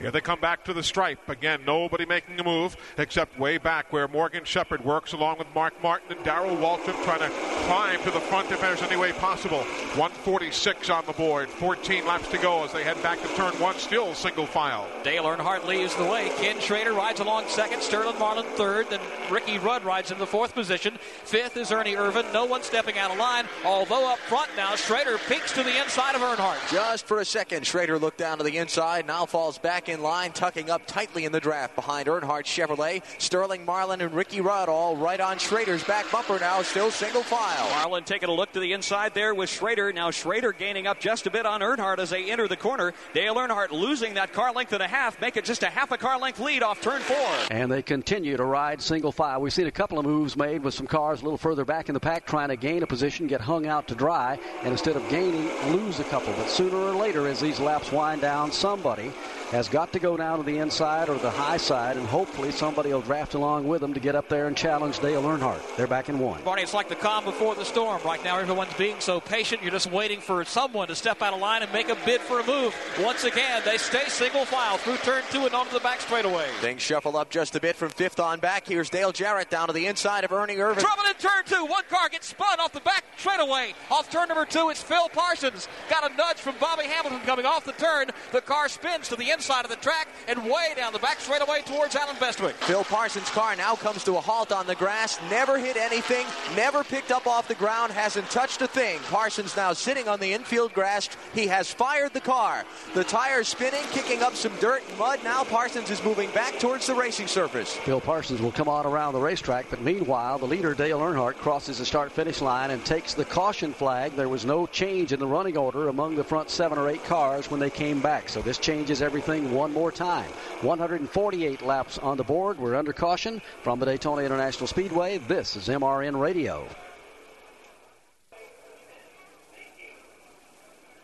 Here 0.00 0.10
they 0.10 0.20
come 0.20 0.40
back 0.40 0.64
to 0.64 0.74
the 0.74 0.82
stripe. 0.82 1.28
Again, 1.28 1.60
nobody 1.66 2.04
making 2.04 2.38
a 2.38 2.44
move 2.44 2.76
except 2.98 3.38
way 3.38 3.56
back 3.56 3.92
where 3.92 4.06
Morgan 4.06 4.44
Shepherd 4.44 4.84
works 4.84 5.14
along 5.14 5.38
with 5.38 5.46
Mark 5.54 5.74
Martin 5.82 6.14
and 6.14 6.24
Darrell 6.24 6.56
Waltrip 6.56 7.02
trying 7.04 7.20
to 7.20 7.30
climb 7.66 8.02
to 8.02 8.10
the 8.10 8.20
front 8.20 8.50
if 8.52 8.60
there's 8.60 8.82
any 8.82 8.96
way 8.96 9.12
possible. 9.12 9.60
146 9.96 10.90
on 10.90 11.04
the 11.06 11.12
board. 11.14 11.48
14 11.48 12.06
laps 12.06 12.28
to 12.28 12.38
go 12.38 12.64
as 12.64 12.72
they 12.72 12.84
head 12.84 13.02
back 13.02 13.20
to 13.22 13.28
turn 13.36 13.52
one, 13.54 13.74
still 13.76 14.14
single 14.14 14.44
file. 14.44 14.86
Dale 15.02 15.24
Earnhardt 15.24 15.64
leads 15.64 15.94
the 15.96 16.04
way. 16.04 16.30
Ken 16.36 16.60
Schrader 16.60 16.92
rides 16.92 17.20
along 17.20 17.48
second. 17.48 17.80
Sterling 17.80 18.18
Marlin 18.18 18.44
third. 18.56 18.90
Then 18.90 19.00
Ricky 19.30 19.58
Rudd 19.58 19.82
rides 19.82 20.10
in 20.10 20.18
the 20.18 20.26
fourth 20.26 20.54
position. 20.54 20.98
Fifth 21.24 21.56
is 21.56 21.72
Ernie 21.72 21.94
Irvan. 21.94 22.30
No 22.34 22.44
one 22.44 22.62
stepping 22.62 22.98
out 22.98 23.10
of 23.10 23.18
line. 23.18 23.46
Although 23.64 24.12
up 24.12 24.18
front 24.18 24.50
now, 24.56 24.74
Schrader 24.76 25.18
peeks 25.26 25.52
to 25.52 25.62
the 25.62 25.82
inside 25.82 26.14
of 26.14 26.20
Earnhardt. 26.20 26.70
Just 26.70 27.06
for 27.06 27.20
a 27.20 27.24
second, 27.24 27.66
Schrader 27.66 27.98
looked 27.98 28.18
down 28.18 28.38
to 28.38 28.44
the 28.44 28.58
inside. 28.58 29.06
Now 29.06 29.24
falls 29.24 29.56
back 29.56 29.85
in 29.88 30.02
line, 30.02 30.32
tucking 30.32 30.70
up 30.70 30.86
tightly 30.86 31.24
in 31.24 31.32
the 31.32 31.40
draft 31.40 31.74
behind 31.74 32.08
Earnhardt 32.08 32.44
Chevrolet. 32.44 33.02
Sterling 33.18 33.64
Marlin 33.64 34.00
and 34.00 34.12
Ricky 34.14 34.40
Rudd 34.40 34.68
all 34.68 34.96
right 34.96 35.20
on 35.20 35.38
Schrader's 35.38 35.84
back 35.84 36.10
bumper 36.10 36.38
now, 36.38 36.62
still 36.62 36.90
single 36.90 37.22
file. 37.22 37.68
Marlin 37.70 38.04
taking 38.04 38.28
a 38.28 38.32
look 38.32 38.52
to 38.52 38.60
the 38.60 38.72
inside 38.72 39.14
there 39.14 39.34
with 39.34 39.48
Schrader. 39.48 39.92
Now 39.92 40.10
Schrader 40.10 40.52
gaining 40.52 40.86
up 40.86 41.00
just 41.00 41.26
a 41.26 41.30
bit 41.30 41.46
on 41.46 41.60
Earnhardt 41.60 41.98
as 41.98 42.10
they 42.10 42.30
enter 42.30 42.48
the 42.48 42.56
corner. 42.56 42.94
Dale 43.14 43.34
Earnhardt 43.34 43.70
losing 43.70 44.14
that 44.14 44.32
car 44.32 44.52
length 44.52 44.72
and 44.72 44.82
a 44.82 44.88
half, 44.88 45.20
make 45.20 45.36
it 45.36 45.44
just 45.44 45.62
a 45.62 45.70
half 45.70 45.90
a 45.90 45.98
car 45.98 46.18
length 46.18 46.40
lead 46.40 46.62
off 46.62 46.80
turn 46.80 47.00
four. 47.00 47.28
And 47.50 47.70
they 47.70 47.82
continue 47.82 48.36
to 48.36 48.44
ride 48.44 48.80
single 48.80 49.12
file. 49.12 49.40
We've 49.40 49.52
seen 49.52 49.66
a 49.66 49.72
couple 49.72 49.98
of 49.98 50.04
moves 50.04 50.36
made 50.36 50.62
with 50.62 50.74
some 50.74 50.86
cars 50.86 51.20
a 51.20 51.24
little 51.24 51.38
further 51.38 51.64
back 51.64 51.88
in 51.88 51.94
the 51.94 52.00
pack 52.00 52.26
trying 52.26 52.48
to 52.48 52.56
gain 52.56 52.82
a 52.82 52.86
position, 52.86 53.26
get 53.26 53.40
hung 53.40 53.66
out 53.66 53.88
to 53.88 53.94
dry, 53.94 54.38
and 54.62 54.68
instead 54.68 54.96
of 54.96 55.08
gaining, 55.08 55.48
lose 55.72 56.00
a 56.00 56.04
couple. 56.04 56.32
But 56.34 56.48
sooner 56.48 56.76
or 56.76 56.92
later, 56.94 57.26
as 57.26 57.40
these 57.40 57.60
laps 57.60 57.92
wind 57.92 58.20
down, 58.20 58.52
somebody 58.52 59.12
has 59.50 59.68
got 59.68 59.92
to 59.92 59.98
go 59.98 60.16
down 60.16 60.38
to 60.38 60.44
the 60.44 60.58
inside 60.58 61.08
or 61.08 61.18
the 61.18 61.30
high 61.30 61.56
side, 61.56 61.96
and 61.96 62.06
hopefully 62.06 62.50
somebody 62.50 62.92
will 62.92 63.00
draft 63.00 63.34
along 63.34 63.66
with 63.68 63.80
them 63.80 63.94
to 63.94 64.00
get 64.00 64.14
up 64.14 64.28
there 64.28 64.46
and 64.46 64.56
challenge 64.56 64.98
Dale 64.98 65.22
Earnhardt. 65.22 65.76
They're 65.76 65.86
back 65.86 66.08
in 66.08 66.18
one. 66.18 66.42
Barney, 66.42 66.62
it's 66.62 66.74
like 66.74 66.88
the 66.88 66.96
calm 66.96 67.24
before 67.24 67.54
the 67.54 67.64
storm. 67.64 68.00
Right 68.04 68.22
now, 68.24 68.38
everyone's 68.38 68.74
being 68.74 69.00
so 69.00 69.20
patient. 69.20 69.62
You're 69.62 69.70
just 69.70 69.90
waiting 69.90 70.20
for 70.20 70.44
someone 70.44 70.88
to 70.88 70.94
step 70.94 71.22
out 71.22 71.34
of 71.34 71.40
line 71.40 71.62
and 71.62 71.72
make 71.72 71.88
a 71.88 71.96
bid 72.04 72.20
for 72.20 72.40
a 72.40 72.46
move. 72.46 72.74
Once 73.00 73.24
again, 73.24 73.62
they 73.64 73.78
stay 73.78 74.04
single 74.08 74.44
file 74.44 74.78
through 74.78 74.96
turn 74.98 75.22
two 75.30 75.44
and 75.44 75.54
onto 75.54 75.72
the 75.72 75.80
back 75.80 76.00
straightaway. 76.00 76.46
Things 76.60 76.82
shuffle 76.82 77.16
up 77.16 77.30
just 77.30 77.54
a 77.56 77.60
bit 77.60 77.76
from 77.76 77.90
fifth 77.90 78.20
on 78.20 78.40
back. 78.40 78.66
Here's 78.66 78.90
Dale 78.90 79.12
Jarrett 79.12 79.50
down 79.50 79.68
to 79.68 79.72
the 79.72 79.86
inside 79.86 80.24
of 80.24 80.32
Ernie 80.32 80.56
Irvan. 80.56 80.80
Trouble 80.80 81.04
in 81.08 81.14
turn 81.14 81.44
two. 81.44 81.64
One 81.66 81.84
car 81.88 82.08
gets 82.08 82.26
spun 82.26 82.60
off 82.60 82.72
the 82.72 82.80
back 82.80 83.04
straightaway. 83.16 83.74
Off 83.90 84.10
turn 84.10 84.28
number 84.28 84.44
two, 84.44 84.70
it's 84.70 84.82
Phil 84.82 85.08
Parsons. 85.10 85.68
Got 85.88 86.10
a 86.10 86.16
nudge 86.16 86.38
from 86.38 86.54
Bobby 86.60 86.84
Hamilton 86.84 87.20
coming 87.20 87.46
off 87.46 87.64
the 87.64 87.72
turn. 87.72 88.08
The 88.32 88.40
car 88.40 88.68
spins 88.68 89.08
to 89.08 89.16
the 89.16 89.30
inside 89.36 89.64
of 89.64 89.70
the 89.70 89.76
track 89.76 90.08
and 90.28 90.42
way 90.44 90.72
down 90.76 90.92
the 90.92 90.98
back 90.98 91.20
straightaway 91.20 91.60
towards 91.62 91.94
Allen 91.94 92.16
Bestwick. 92.18 92.54
Phil 92.54 92.84
Parsons' 92.84 93.28
car 93.28 93.54
now 93.54 93.74
comes 93.74 94.02
to 94.04 94.16
a 94.16 94.20
halt 94.20 94.50
on 94.50 94.66
the 94.66 94.74
grass. 94.74 95.18
Never 95.30 95.58
hit 95.58 95.76
anything, 95.76 96.26
never 96.56 96.82
picked 96.82 97.12
up 97.12 97.26
off 97.26 97.46
the 97.46 97.54
ground, 97.54 97.92
hasn't 97.92 98.28
touched 98.30 98.62
a 98.62 98.66
thing. 98.66 98.98
Parsons 99.10 99.54
now 99.54 99.74
sitting 99.74 100.08
on 100.08 100.20
the 100.20 100.32
infield 100.32 100.72
grass. 100.72 101.10
He 101.34 101.46
has 101.48 101.70
fired 101.70 102.14
the 102.14 102.20
car. 102.20 102.64
The 102.94 103.04
tires 103.04 103.48
spinning, 103.48 103.84
kicking 103.90 104.22
up 104.22 104.34
some 104.34 104.56
dirt 104.58 104.82
and 104.88 104.98
mud. 104.98 105.20
Now 105.22 105.44
Parsons 105.44 105.90
is 105.90 106.02
moving 106.02 106.30
back 106.30 106.58
towards 106.58 106.86
the 106.86 106.94
racing 106.94 107.26
surface. 107.26 107.74
Phil 107.74 108.00
Parsons 108.00 108.40
will 108.40 108.52
come 108.52 108.70
on 108.70 108.86
around 108.86 109.12
the 109.12 109.20
racetrack, 109.20 109.66
but 109.68 109.82
meanwhile, 109.82 110.38
the 110.38 110.46
leader, 110.46 110.72
Dale 110.72 111.00
Earnhardt, 111.00 111.34
crosses 111.34 111.78
the 111.78 111.84
start 111.84 112.10
finish 112.10 112.40
line 112.40 112.70
and 112.70 112.82
takes 112.86 113.12
the 113.12 113.24
caution 113.26 113.74
flag. 113.74 114.16
There 114.16 114.30
was 114.30 114.46
no 114.46 114.66
change 114.66 115.12
in 115.12 115.20
the 115.20 115.26
running 115.26 115.58
order 115.58 115.88
among 115.88 116.16
the 116.16 116.24
front 116.24 116.48
seven 116.48 116.78
or 116.78 116.88
eight 116.88 117.04
cars 117.04 117.50
when 117.50 117.60
they 117.60 117.70
came 117.70 118.00
back, 118.00 118.30
so 118.30 118.40
this 118.40 118.56
changes 118.56 119.02
everything 119.02 119.25
one 119.26 119.72
more 119.72 119.90
time. 119.90 120.30
148 120.60 121.62
laps 121.62 121.98
on 121.98 122.16
the 122.16 122.22
board. 122.22 122.58
We're 122.58 122.76
under 122.76 122.92
caution 122.92 123.42
from 123.62 123.80
the 123.80 123.86
Daytona 123.86 124.22
International 124.22 124.68
Speedway. 124.68 125.18
This 125.18 125.56
is 125.56 125.66
MRN 125.66 126.20
Radio. 126.20 126.68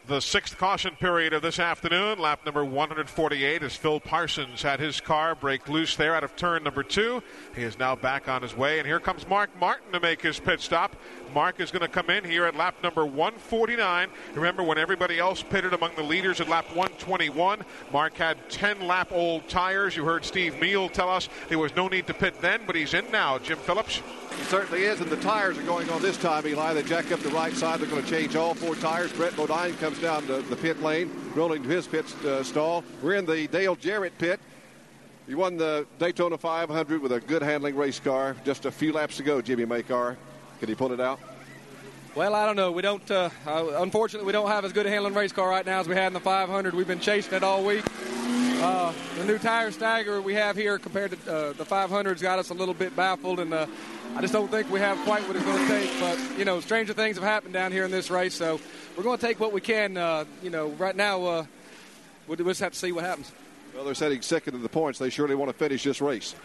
The 0.07 0.20
sixth 0.20 0.59
caution 0.59 0.94
period 0.97 1.32
of 1.32 1.43
this 1.43 1.59
afternoon, 1.59 2.19
lap 2.19 2.44
number 2.44 2.65
148, 2.65 3.62
as 3.62 3.77
Phil 3.77 4.01
Parsons 4.01 4.61
had 4.61 4.78
his 4.78 5.01
car 5.01 5.35
break 5.35 5.69
loose 5.69 5.97
there 5.97 6.15
out 6.15 6.24
of 6.24 6.36
turn 6.36 6.65
number 6.65 6.82
two. 6.82 7.23
He 7.55 7.62
is 7.62 7.78
now 7.78 7.94
back 7.97 8.28
on 8.28 8.43
his 8.43 8.57
way, 8.57 8.78
and 8.78 8.86
here 8.86 9.01
comes 9.01 9.28
Mark 9.28 9.51
Martin 9.59 9.93
to 9.93 10.01
make 10.01 10.20
his 10.20 10.40
pit 10.40 10.61
stop. 10.61 10.97
Mark 11.35 11.61
is 11.61 11.71
going 11.71 11.83
to 11.83 11.89
come 11.89 12.11
in 12.11 12.25
here 12.25 12.45
at 12.45 12.57
lap 12.57 12.75
number 12.83 13.05
149. 13.05 14.09
Remember, 14.35 14.63
when 14.63 14.79
everybody 14.79 15.19
else 15.19 15.43
pitted 15.43 15.73
among 15.73 15.95
the 15.97 16.03
leaders 16.03 16.41
at 16.41 16.49
lap 16.49 16.67
121, 16.69 17.63
Mark 17.93 18.15
had 18.15 18.37
10 18.51 18.87
lap 18.87 19.09
old 19.13 19.49
tires. 19.49 19.97
You 19.97 20.05
heard 20.05 20.25
Steve 20.25 20.55
Hmiel 20.55 20.93
tell 20.93 21.09
us 21.09 21.29
there 21.49 21.59
was 21.59 21.75
no 21.75 21.89
need 21.89 22.07
to 22.07 22.15
pit 22.15 22.35
then, 22.41 22.63
but 22.67 22.77
he's 22.77 22.95
in 22.95 23.11
now. 23.11 23.39
Jim 23.39 23.59
Phillips. 23.59 24.03
He 24.37 24.45
certainly 24.45 24.85
is, 24.85 25.01
and 25.01 25.11
the 25.11 25.17
tires 25.17 25.59
are 25.59 25.63
going 25.63 25.89
on 25.91 26.03
this 26.03 26.17
time, 26.17 26.47
Eli. 26.47 26.75
They 26.75 26.83
jack 26.83 27.13
up 27.13 27.21
the 27.21 27.31
right 27.31 27.53
side. 27.53 27.81
They're 27.81 27.89
going 27.89 28.03
to 28.03 28.11
change 28.11 28.37
all 28.37 28.55
four 28.55 28.75
tires. 28.75 29.13
Brett 29.13 29.37
Bodine 29.37 29.75
comes 29.75 30.01
down 30.01 30.27
to 30.27 30.43
the 30.43 30.57
pit 30.57 30.83
lane, 30.83 31.11
rolling 31.35 31.63
to 31.63 31.69
his 31.69 31.87
pit 31.87 32.07
uh, 32.25 32.43
stall. 32.43 32.85
We're 33.03 33.15
in 33.15 33.27
the 33.27 33.47
Dale 33.49 33.77
Jarrett 33.77 34.17
pit. 34.19 34.41
He 35.27 35.35
won 35.35 35.57
the 35.57 35.87
Daytona 35.99 36.37
500 36.37 37.01
with 37.01 37.13
a 37.13 37.21
good 37.21 37.43
handling 37.43 37.77
race 37.77 38.01
car 38.01 38.37
just 38.45 38.65
a 38.67 38.73
few 38.73 38.93
laps 38.93 39.21
ago, 39.21 39.41
Jimmy 39.41 39.65
Makar. 39.65 40.17
Can 40.63 40.69
he 40.69 40.77
pull 40.77 40.93
it 40.93 41.01
out? 41.01 41.19
Well, 42.15 42.37
I 42.37 42.47
don't 42.47 42.55
know. 42.55 42.71
We 42.71 42.83
don't. 42.83 43.11
Uh, 43.11 43.31
uh, 43.45 43.79
unfortunately, 43.79 44.27
we 44.27 44.33
don't 44.33 44.47
have 44.47 44.65
as 44.65 44.73
good 44.73 44.87
a 44.87 44.91
handling 44.91 45.13
race 45.13 45.33
car 45.33 45.49
right 45.49 45.67
now 45.67 45.81
as 45.81 45.89
we 45.89 45.97
had 45.97 46.07
in 46.07 46.13
the 46.13 46.21
500. 46.21 46.73
We've 46.73 46.87
been 46.87 47.01
chasing 47.01 47.35
it 47.35 47.43
all 47.43 47.65
week. 47.65 47.85
Uh, 48.63 48.93
the 49.19 49.25
new 49.25 49.39
tire 49.39 49.73
stagger 49.73 50.23
we 50.23 50.35
have 50.35 50.55
here 50.55 50.79
compared 50.79 51.11
to 51.11 51.17
uh, 51.35 51.53
the 51.55 51.65
500's 51.65 52.23
got 52.23 52.39
us 52.39 52.51
a 52.51 52.55
little 52.55 52.75
bit 52.75 52.95
baffled, 52.95 53.41
and 53.41 53.53
uh, 53.53 53.67
I 54.15 54.21
just 54.21 54.33
don't 54.33 54.53
think 54.53 54.71
we 54.71 54.79
have 54.79 54.97
quite 54.99 55.27
what 55.27 55.35
it's 55.35 55.45
going 55.45 55.67
to 55.67 55.67
take. 55.67 55.91
But 55.99 56.39
you 56.39 56.45
know, 56.45 56.61
stranger 56.61 56.93
things 56.93 57.17
have 57.17 57.25
happened 57.25 57.55
down 57.55 57.73
here 57.73 57.85
in 57.85 57.91
this 57.91 58.09
race, 58.09 58.35
so 58.35 58.61
we're 58.97 59.03
going 59.03 59.19
to 59.19 59.27
take 59.27 59.41
what 59.41 59.53
we 59.53 59.61
can. 59.61 59.97
Uh, 59.97 60.27
you 60.45 60.51
know, 60.51 60.69
right 60.69 60.95
now 60.95 61.19
we'll, 61.19 61.49
we'll 62.29 62.37
just 62.37 62.61
have 62.61 62.75
to 62.75 62.79
see 62.79 62.93
what 62.93 63.03
happens. 63.03 63.33
Well, 63.75 63.85
they're 63.85 63.95
setting 63.95 64.23
second 64.23 64.55
in 64.55 64.63
the 64.63 64.69
points. 64.69 65.01
They 65.01 65.11
surely 65.11 65.35
want 65.35 65.51
to 65.51 65.59
finish 65.59 65.83
this 65.83 66.01
race. 66.01 66.37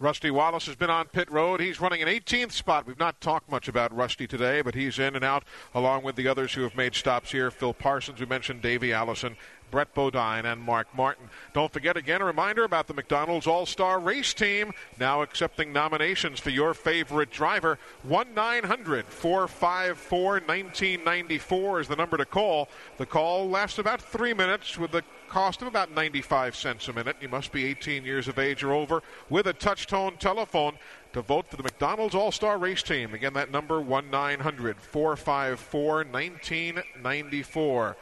Rusty 0.00 0.32
Wallace 0.32 0.66
has 0.66 0.74
been 0.74 0.90
on 0.90 1.06
pit 1.06 1.30
road. 1.30 1.60
He's 1.60 1.80
running 1.80 2.02
an 2.02 2.08
18th 2.08 2.50
spot. 2.50 2.84
We've 2.84 2.98
not 2.98 3.20
talked 3.20 3.48
much 3.48 3.68
about 3.68 3.94
Rusty 3.94 4.26
today, 4.26 4.60
but 4.60 4.74
he's 4.74 4.98
in 4.98 5.14
and 5.14 5.24
out 5.24 5.44
along 5.72 6.02
with 6.02 6.16
the 6.16 6.26
others 6.26 6.52
who 6.52 6.62
have 6.62 6.76
made 6.76 6.96
stops 6.96 7.30
here. 7.30 7.48
Phil 7.48 7.72
Parsons, 7.72 8.18
we 8.18 8.26
mentioned 8.26 8.60
Davey 8.60 8.92
Allison, 8.92 9.36
Brett 9.70 9.94
Bodine, 9.94 10.46
and 10.46 10.60
Mark 10.60 10.88
Martin. 10.96 11.30
Don't 11.52 11.72
forget 11.72 11.96
again 11.96 12.20
a 12.20 12.24
reminder 12.24 12.64
about 12.64 12.88
the 12.88 12.94
McDonald's 12.94 13.46
All 13.46 13.66
Star 13.66 14.00
Race 14.00 14.34
Team 14.34 14.72
now 14.98 15.22
accepting 15.22 15.72
nominations 15.72 16.40
for 16.40 16.50
your 16.50 16.74
favorite 16.74 17.30
driver. 17.30 17.78
1 18.02 18.34
900 18.34 19.06
454 19.06 20.32
1994 20.40 21.80
is 21.80 21.88
the 21.88 21.94
number 21.94 22.16
to 22.16 22.24
call. 22.24 22.68
The 22.98 23.06
call 23.06 23.48
lasts 23.48 23.78
about 23.78 24.02
three 24.02 24.34
minutes 24.34 24.76
with 24.76 24.90
the 24.90 25.04
cost 25.34 25.62
of 25.62 25.66
about 25.66 25.90
95 25.90 26.54
cents 26.54 26.86
a 26.86 26.92
minute. 26.92 27.16
You 27.20 27.28
must 27.28 27.50
be 27.50 27.64
18 27.64 28.04
years 28.04 28.28
of 28.28 28.38
age 28.38 28.62
or 28.62 28.72
over 28.72 29.02
with 29.28 29.48
a 29.48 29.52
touch 29.52 29.88
tone 29.88 30.16
telephone. 30.16 30.78
to 31.12 31.22
vote 31.22 31.48
for 31.48 31.56
the 31.56 31.64
McDonald's 31.64 32.14
All 32.14 32.30
Star 32.30 32.56
Race 32.56 32.84
Team. 32.84 33.14
Again, 33.14 33.32
that 33.32 33.50
number 33.50 33.80
1 33.80 34.10
900 34.10 34.76
454 34.76 36.04
1994. 36.04 37.96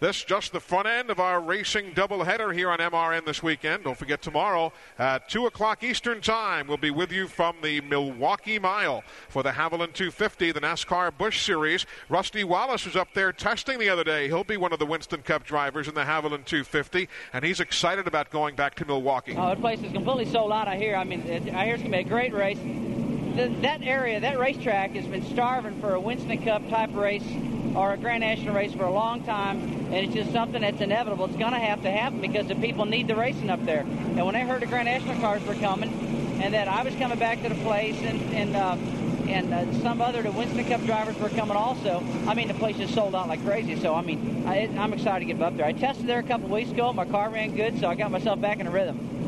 This 0.00 0.24
just 0.24 0.52
the 0.52 0.60
front 0.60 0.86
end 0.86 1.10
of 1.10 1.20
our 1.20 1.42
racing 1.42 1.92
doubleheader 1.92 2.54
here 2.54 2.70
on 2.70 2.78
MRN 2.78 3.26
this 3.26 3.42
weekend. 3.42 3.84
Don't 3.84 3.98
forget 3.98 4.22
tomorrow 4.22 4.72
at 4.98 5.28
2 5.28 5.44
o'clock 5.44 5.84
Eastern 5.84 6.22
Time, 6.22 6.66
we'll 6.66 6.78
be 6.78 6.90
with 6.90 7.12
you 7.12 7.28
from 7.28 7.56
the 7.62 7.82
Milwaukee 7.82 8.58
Mile 8.58 9.04
for 9.28 9.42
the 9.42 9.50
Havoline 9.50 9.92
250, 9.92 10.52
the 10.52 10.60
NASCAR 10.60 11.12
Busch 11.18 11.44
Series. 11.44 11.84
Rusty 12.08 12.44
Wallace 12.44 12.86
was 12.86 12.96
up 12.96 13.08
there 13.12 13.30
testing 13.30 13.78
the 13.78 13.90
other 13.90 14.02
day. 14.02 14.26
He'll 14.26 14.42
be 14.42 14.56
one 14.56 14.72
of 14.72 14.78
the 14.78 14.86
Winston 14.86 15.20
Cup 15.20 15.44
drivers 15.44 15.86
in 15.86 15.94
the 15.94 16.04
Havoline 16.04 16.46
250, 16.46 17.06
and 17.34 17.44
he's 17.44 17.60
excited 17.60 18.06
about 18.06 18.30
going 18.30 18.54
back 18.54 18.76
to 18.76 18.86
Milwaukee. 18.86 19.34
Oh, 19.36 19.54
the 19.54 19.60
place 19.60 19.82
is 19.82 19.92
completely 19.92 20.24
sold 20.24 20.50
out, 20.50 20.66
I 20.66 20.76
hear. 20.76 20.96
I 20.96 21.04
mean, 21.04 21.20
I 21.54 21.66
hear 21.66 21.74
it's 21.74 21.82
going 21.82 21.92
to 21.92 21.98
be 21.98 22.04
a 22.04 22.04
great 22.04 22.32
race. 22.32 22.58
The, 22.58 23.54
that 23.60 23.82
area, 23.82 24.18
that 24.18 24.38
racetrack 24.38 24.92
has 24.92 25.04
been 25.04 25.26
starving 25.26 25.78
for 25.78 25.92
a 25.92 26.00
Winston 26.00 26.42
Cup 26.42 26.66
type 26.70 26.94
race 26.94 27.22
or 27.74 27.92
a 27.92 27.96
Grand 27.96 28.20
National 28.20 28.54
race 28.54 28.72
for 28.72 28.84
a 28.84 28.92
long 28.92 29.22
time, 29.24 29.60
and 29.60 29.94
it's 29.94 30.14
just 30.14 30.32
something 30.32 30.60
that's 30.60 30.80
inevitable. 30.80 31.26
It's 31.26 31.36
going 31.36 31.52
to 31.52 31.58
have 31.58 31.82
to 31.82 31.90
happen 31.90 32.20
because 32.20 32.46
the 32.48 32.56
people 32.56 32.84
need 32.84 33.08
the 33.08 33.16
racing 33.16 33.50
up 33.50 33.64
there. 33.64 33.80
And 33.80 34.24
when 34.24 34.34
they 34.34 34.42
heard 34.42 34.62
the 34.62 34.66
Grand 34.66 34.86
National 34.86 35.20
cars 35.20 35.42
were 35.44 35.54
coming, 35.54 35.90
and 36.42 36.54
that 36.54 36.68
I 36.68 36.82
was 36.82 36.94
coming 36.94 37.18
back 37.18 37.42
to 37.42 37.48
the 37.48 37.54
place, 37.56 37.96
and 38.02 38.20
and 38.34 38.56
uh, 38.56 38.76
and 39.28 39.52
uh, 39.52 39.82
some 39.82 40.00
other 40.00 40.22
the 40.22 40.32
Winston 40.32 40.64
Cup 40.64 40.84
drivers 40.84 41.16
were 41.18 41.28
coming 41.28 41.56
also. 41.56 42.02
I 42.26 42.34
mean, 42.34 42.48
the 42.48 42.54
place 42.54 42.76
just 42.76 42.94
sold 42.94 43.14
out 43.14 43.28
like 43.28 43.44
crazy. 43.44 43.76
So 43.76 43.94
I 43.94 44.02
mean, 44.02 44.44
I, 44.46 44.68
I'm 44.78 44.92
excited 44.92 45.26
to 45.26 45.32
get 45.32 45.40
up 45.42 45.56
there. 45.56 45.66
I 45.66 45.72
tested 45.72 46.06
there 46.06 46.18
a 46.18 46.24
couple 46.24 46.48
weeks 46.48 46.70
ago. 46.70 46.92
My 46.92 47.04
car 47.04 47.30
ran 47.30 47.54
good, 47.54 47.78
so 47.78 47.88
I 47.88 47.94
got 47.94 48.10
myself 48.10 48.40
back 48.40 48.58
in 48.58 48.66
a 48.66 48.70
rhythm. 48.70 49.19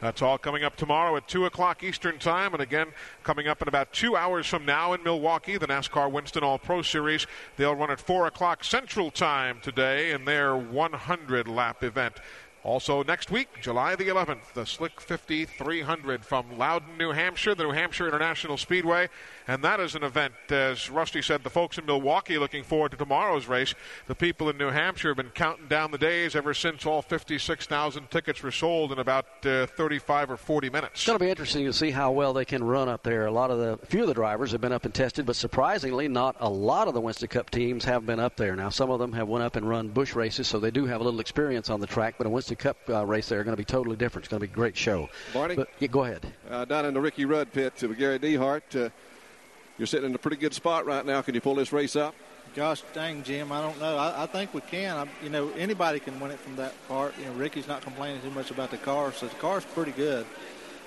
That's 0.00 0.22
all 0.22 0.38
coming 0.38 0.62
up 0.62 0.76
tomorrow 0.76 1.16
at 1.16 1.26
2 1.26 1.46
o'clock 1.46 1.82
Eastern 1.82 2.18
Time. 2.18 2.52
And 2.52 2.62
again, 2.62 2.88
coming 3.24 3.48
up 3.48 3.60
in 3.62 3.68
about 3.68 3.92
two 3.92 4.14
hours 4.16 4.46
from 4.46 4.64
now 4.64 4.92
in 4.92 5.02
Milwaukee, 5.02 5.58
the 5.58 5.66
NASCAR 5.66 6.10
Winston 6.10 6.44
All 6.44 6.58
Pro 6.58 6.82
Series. 6.82 7.26
They'll 7.56 7.74
run 7.74 7.90
at 7.90 8.00
4 8.00 8.28
o'clock 8.28 8.62
Central 8.62 9.10
Time 9.10 9.58
today 9.60 10.12
in 10.12 10.24
their 10.24 10.56
100 10.56 11.48
lap 11.48 11.82
event. 11.82 12.14
Also, 12.62 13.02
next 13.02 13.30
week, 13.30 13.48
July 13.60 13.96
the 13.96 14.08
11th, 14.08 14.52
the 14.54 14.66
Slick 14.66 15.00
50 15.00 15.46
300 15.46 16.24
from 16.24 16.58
Loudon, 16.58 16.98
New 16.98 17.10
Hampshire, 17.10 17.54
the 17.54 17.64
New 17.64 17.70
Hampshire 17.70 18.06
International 18.06 18.56
Speedway. 18.56 19.08
And 19.48 19.64
that 19.64 19.80
is 19.80 19.94
an 19.94 20.04
event, 20.04 20.34
as 20.50 20.90
Rusty 20.90 21.22
said, 21.22 21.42
the 21.42 21.48
folks 21.48 21.78
in 21.78 21.86
Milwaukee 21.86 22.36
looking 22.36 22.62
forward 22.62 22.90
to 22.90 22.98
tomorrow's 22.98 23.46
race. 23.46 23.74
The 24.06 24.14
people 24.14 24.50
in 24.50 24.58
New 24.58 24.68
Hampshire 24.68 25.08
have 25.08 25.16
been 25.16 25.30
counting 25.30 25.68
down 25.68 25.90
the 25.90 25.96
days 25.96 26.36
ever 26.36 26.52
since 26.52 26.84
all 26.84 27.00
56,000 27.00 28.10
tickets 28.10 28.42
were 28.42 28.50
sold 28.50 28.92
in 28.92 28.98
about 28.98 29.24
uh, 29.46 29.66
35 29.66 30.32
or 30.32 30.36
40 30.36 30.68
minutes. 30.68 30.92
It's 30.96 31.06
going 31.06 31.18
to 31.18 31.24
be 31.24 31.30
interesting 31.30 31.64
to 31.64 31.72
see 31.72 31.90
how 31.90 32.12
well 32.12 32.34
they 32.34 32.44
can 32.44 32.62
run 32.62 32.90
up 32.90 33.02
there. 33.02 33.24
A 33.24 33.30
lot 33.30 33.50
of 33.50 33.58
the, 33.58 33.78
a 33.82 33.86
few 33.86 34.02
of 34.02 34.08
the 34.08 34.12
drivers 34.12 34.52
have 34.52 34.60
been 34.60 34.72
up 34.72 34.84
and 34.84 34.92
tested, 34.92 35.24
but 35.24 35.34
surprisingly, 35.34 36.08
not 36.08 36.36
a 36.40 36.50
lot 36.50 36.86
of 36.86 36.92
the 36.92 37.00
Winston 37.00 37.28
Cup 37.28 37.48
teams 37.48 37.86
have 37.86 38.04
been 38.04 38.20
up 38.20 38.36
there. 38.36 38.54
Now, 38.54 38.68
some 38.68 38.90
of 38.90 38.98
them 38.98 39.14
have 39.14 39.28
went 39.28 39.44
up 39.44 39.56
and 39.56 39.66
run 39.66 39.88
Busch 39.88 40.14
races, 40.14 40.46
so 40.46 40.60
they 40.60 40.70
do 40.70 40.84
have 40.84 41.00
a 41.00 41.04
little 41.04 41.20
experience 41.20 41.70
on 41.70 41.80
the 41.80 41.86
track, 41.86 42.16
but 42.18 42.26
a 42.26 42.30
Winston 42.30 42.56
Cup 42.56 42.76
uh, 42.90 43.06
race 43.06 43.30
there 43.30 43.40
are 43.40 43.44
going 43.44 43.56
to 43.56 43.60
be 43.60 43.64
totally 43.64 43.96
different. 43.96 44.26
It's 44.26 44.30
going 44.30 44.42
to 44.42 44.46
be 44.46 44.52
a 44.52 44.54
great 44.54 44.76
show. 44.76 45.08
Barney? 45.32 45.54
But, 45.54 45.70
yeah, 45.78 45.88
go 45.88 46.04
ahead. 46.04 46.30
Uh, 46.50 46.66
down 46.66 46.84
in 46.84 46.92
the 46.92 47.00
Ricky 47.00 47.24
Rudd 47.24 47.50
pit 47.50 47.78
to 47.78 47.94
Gary 47.94 48.18
Dehart. 48.18 48.86
Uh, 48.86 48.90
you're 49.78 49.86
sitting 49.86 50.10
in 50.10 50.14
a 50.14 50.18
pretty 50.18 50.36
good 50.36 50.54
spot 50.54 50.86
right 50.86 51.04
now. 51.06 51.22
Can 51.22 51.34
you 51.34 51.40
pull 51.40 51.54
this 51.54 51.72
race 51.72 51.96
up? 51.96 52.14
Gosh 52.54 52.82
dang, 52.92 53.22
Jim, 53.22 53.52
I 53.52 53.60
don't 53.60 53.78
know. 53.78 53.96
I, 53.96 54.24
I 54.24 54.26
think 54.26 54.52
we 54.52 54.60
can. 54.62 54.96
I, 54.96 55.06
you 55.22 55.30
know, 55.30 55.50
anybody 55.50 56.00
can 56.00 56.18
win 56.18 56.30
it 56.30 56.40
from 56.40 56.56
that 56.56 56.74
part. 56.88 57.14
You 57.18 57.26
know, 57.26 57.32
Ricky's 57.32 57.68
not 57.68 57.82
complaining 57.82 58.20
too 58.22 58.30
much 58.30 58.50
about 58.50 58.70
the 58.70 58.78
car, 58.78 59.12
so 59.12 59.26
the 59.26 59.34
car's 59.36 59.64
pretty 59.64 59.92
good. 59.92 60.26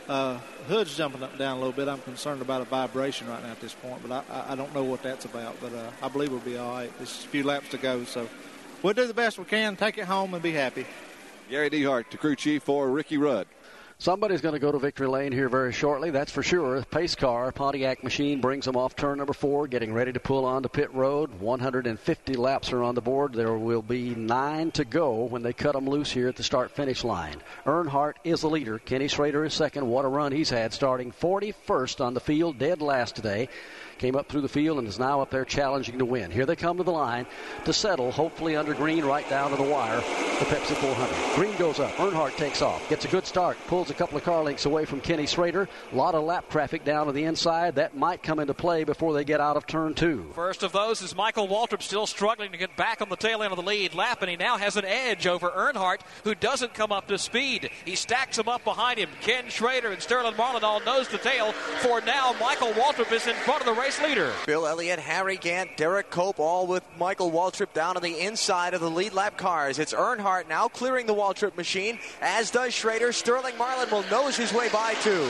Uh, 0.09 0.39
hood's 0.67 0.97
jumping 0.97 1.21
up 1.23 1.29
and 1.29 1.39
down 1.39 1.57
a 1.57 1.59
little 1.59 1.71
bit. 1.71 1.87
I'm 1.87 2.01
concerned 2.01 2.41
about 2.41 2.61
a 2.61 2.65
vibration 2.65 3.27
right 3.29 3.41
now 3.41 3.51
at 3.51 3.61
this 3.61 3.73
point, 3.73 4.05
but 4.05 4.25
I, 4.29 4.53
I 4.53 4.55
don't 4.55 4.73
know 4.73 4.83
what 4.83 5.03
that's 5.03 5.25
about. 5.25 5.55
But 5.61 5.73
uh, 5.73 5.91
I 6.01 6.09
believe 6.09 6.31
we'll 6.31 6.41
be 6.41 6.57
all 6.57 6.73
right. 6.73 6.91
There's 6.97 7.23
a 7.23 7.27
few 7.27 7.43
laps 7.43 7.69
to 7.69 7.77
go, 7.77 8.03
so 8.03 8.27
we'll 8.81 8.93
do 8.93 9.07
the 9.07 9.13
best 9.13 9.37
we 9.37 9.45
can, 9.45 9.75
take 9.75 9.97
it 9.97 10.05
home, 10.05 10.33
and 10.33 10.43
be 10.43 10.51
happy. 10.51 10.85
Gary 11.49 11.69
Dehart, 11.69 12.09
the 12.09 12.17
crew 12.17 12.35
chief 12.35 12.63
for 12.63 12.89
Ricky 12.89 13.17
Rudd. 13.17 13.47
Somebody's 14.01 14.41
going 14.41 14.53
to 14.53 14.59
go 14.59 14.71
to 14.71 14.79
victory 14.79 15.05
lane 15.05 15.31
here 15.31 15.47
very 15.47 15.71
shortly, 15.71 16.09
that's 16.09 16.31
for 16.31 16.41
sure. 16.41 16.81
Pace 16.89 17.13
car, 17.13 17.51
Pontiac 17.51 18.03
machine 18.03 18.41
brings 18.41 18.65
them 18.65 18.75
off 18.75 18.95
turn 18.95 19.19
number 19.19 19.31
four, 19.31 19.67
getting 19.67 19.93
ready 19.93 20.11
to 20.11 20.19
pull 20.19 20.43
onto 20.43 20.69
pit 20.69 20.91
road. 20.91 21.29
150 21.39 22.33
laps 22.33 22.73
are 22.73 22.81
on 22.81 22.95
the 22.95 23.01
board. 23.01 23.33
There 23.33 23.53
will 23.53 23.83
be 23.83 24.15
nine 24.15 24.71
to 24.71 24.85
go 24.85 25.25
when 25.25 25.43
they 25.43 25.53
cut 25.53 25.73
them 25.73 25.87
loose 25.87 26.11
here 26.11 26.27
at 26.27 26.35
the 26.35 26.41
start 26.41 26.71
finish 26.71 27.03
line. 27.03 27.35
Earnhardt 27.63 28.15
is 28.23 28.41
the 28.41 28.49
leader. 28.49 28.79
Kenny 28.79 29.07
Schrader 29.07 29.45
is 29.45 29.53
second. 29.53 29.87
What 29.87 30.03
a 30.03 30.07
run 30.07 30.31
he's 30.31 30.49
had, 30.49 30.73
starting 30.73 31.11
41st 31.11 32.03
on 32.03 32.15
the 32.15 32.19
field, 32.19 32.57
dead 32.57 32.81
last 32.81 33.15
today 33.15 33.49
came 34.01 34.15
up 34.15 34.27
through 34.27 34.41
the 34.41 34.49
field 34.49 34.79
and 34.79 34.87
is 34.87 34.97
now 34.97 35.21
up 35.21 35.29
there 35.29 35.45
challenging 35.45 35.99
to 35.99 36.05
win. 36.05 36.31
Here 36.31 36.47
they 36.47 36.55
come 36.55 36.75
to 36.77 36.83
the 36.83 36.91
line 36.91 37.27
to 37.65 37.71
settle, 37.71 38.11
hopefully 38.11 38.55
under 38.55 38.73
green, 38.73 39.05
right 39.05 39.29
down 39.29 39.51
to 39.51 39.55
the 39.55 39.61
wire. 39.61 39.97
The 40.39 40.47
Pepsi 40.47 40.73
400. 40.73 41.35
Green 41.35 41.55
goes 41.57 41.79
up. 41.79 41.91
Earnhardt 41.97 42.35
takes 42.35 42.63
off, 42.63 42.89
gets 42.89 43.05
a 43.05 43.07
good 43.07 43.27
start, 43.27 43.59
pulls 43.67 43.91
a 43.91 43.93
couple 43.93 44.17
of 44.17 44.23
car 44.23 44.43
lengths 44.43 44.65
away 44.65 44.85
from 44.85 45.01
Kenny 45.01 45.27
Schrader. 45.27 45.69
A 45.91 45.95
lot 45.95 46.15
of 46.15 46.23
lap 46.23 46.49
traffic 46.49 46.83
down 46.83 47.05
to 47.05 47.11
the 47.11 47.25
inside. 47.25 47.75
That 47.75 47.95
might 47.95 48.23
come 48.23 48.39
into 48.39 48.55
play 48.55 48.83
before 48.83 49.13
they 49.13 49.23
get 49.23 49.39
out 49.39 49.55
of 49.55 49.67
turn 49.67 49.93
two. 49.93 50.31
First 50.33 50.63
of 50.63 50.71
those 50.71 51.03
is 51.03 51.15
Michael 51.15 51.47
Waltrip 51.47 51.83
still 51.83 52.07
struggling 52.07 52.51
to 52.53 52.57
get 52.57 52.75
back 52.75 53.03
on 53.03 53.09
the 53.09 53.15
tail 53.15 53.43
end 53.43 53.51
of 53.51 53.57
the 53.57 53.61
lead 53.61 53.93
lap, 53.93 54.23
and 54.23 54.31
he 54.31 54.35
now 54.35 54.57
has 54.57 54.77
an 54.77 54.85
edge 54.85 55.27
over 55.27 55.51
Earnhardt, 55.51 55.99
who 56.23 56.33
doesn't 56.33 56.73
come 56.73 56.91
up 56.91 57.07
to 57.09 57.19
speed. 57.19 57.69
He 57.85 57.95
stacks 57.95 58.39
him 58.39 58.49
up 58.49 58.63
behind 58.63 58.97
him. 58.97 59.09
Ken 59.21 59.47
Schrader 59.47 59.91
and 59.91 60.01
Sterling 60.01 60.37
Marlin 60.37 60.63
all 60.63 60.79
nose 60.79 61.07
to 61.09 61.19
tail. 61.19 61.51
For 61.81 62.01
now, 62.01 62.33
Michael 62.41 62.71
Waltrip 62.73 63.11
is 63.11 63.27
in 63.27 63.35
front 63.35 63.61
of 63.61 63.67
the 63.67 63.79
race 63.79 63.90
leader. 63.99 64.31
Bill 64.45 64.67
Elliott, 64.67 64.99
Harry 64.99 65.37
Gant, 65.37 65.75
Derrike 65.75 66.09
Cope, 66.11 66.39
all 66.39 66.67
with 66.67 66.83
Michael 66.99 67.31
Waltrip 67.31 67.73
down 67.73 67.97
on 67.97 68.03
the 68.03 68.19
inside 68.19 68.73
of 68.73 68.81
the 68.81 68.89
lead 68.89 69.13
lap 69.13 69.37
cars. 69.37 69.79
It's 69.79 69.93
Earnhardt 69.93 70.47
now 70.47 70.67
clearing 70.67 71.07
the 71.07 71.15
Waltrip 71.15 71.57
machine, 71.57 71.99
as 72.21 72.51
does 72.51 72.73
Schrader. 72.73 73.11
Sterling 73.11 73.57
Marlin 73.57 73.89
will 73.89 74.03
nose 74.11 74.37
his 74.37 74.53
way 74.53 74.69
by 74.69 74.93
too. 74.95 75.27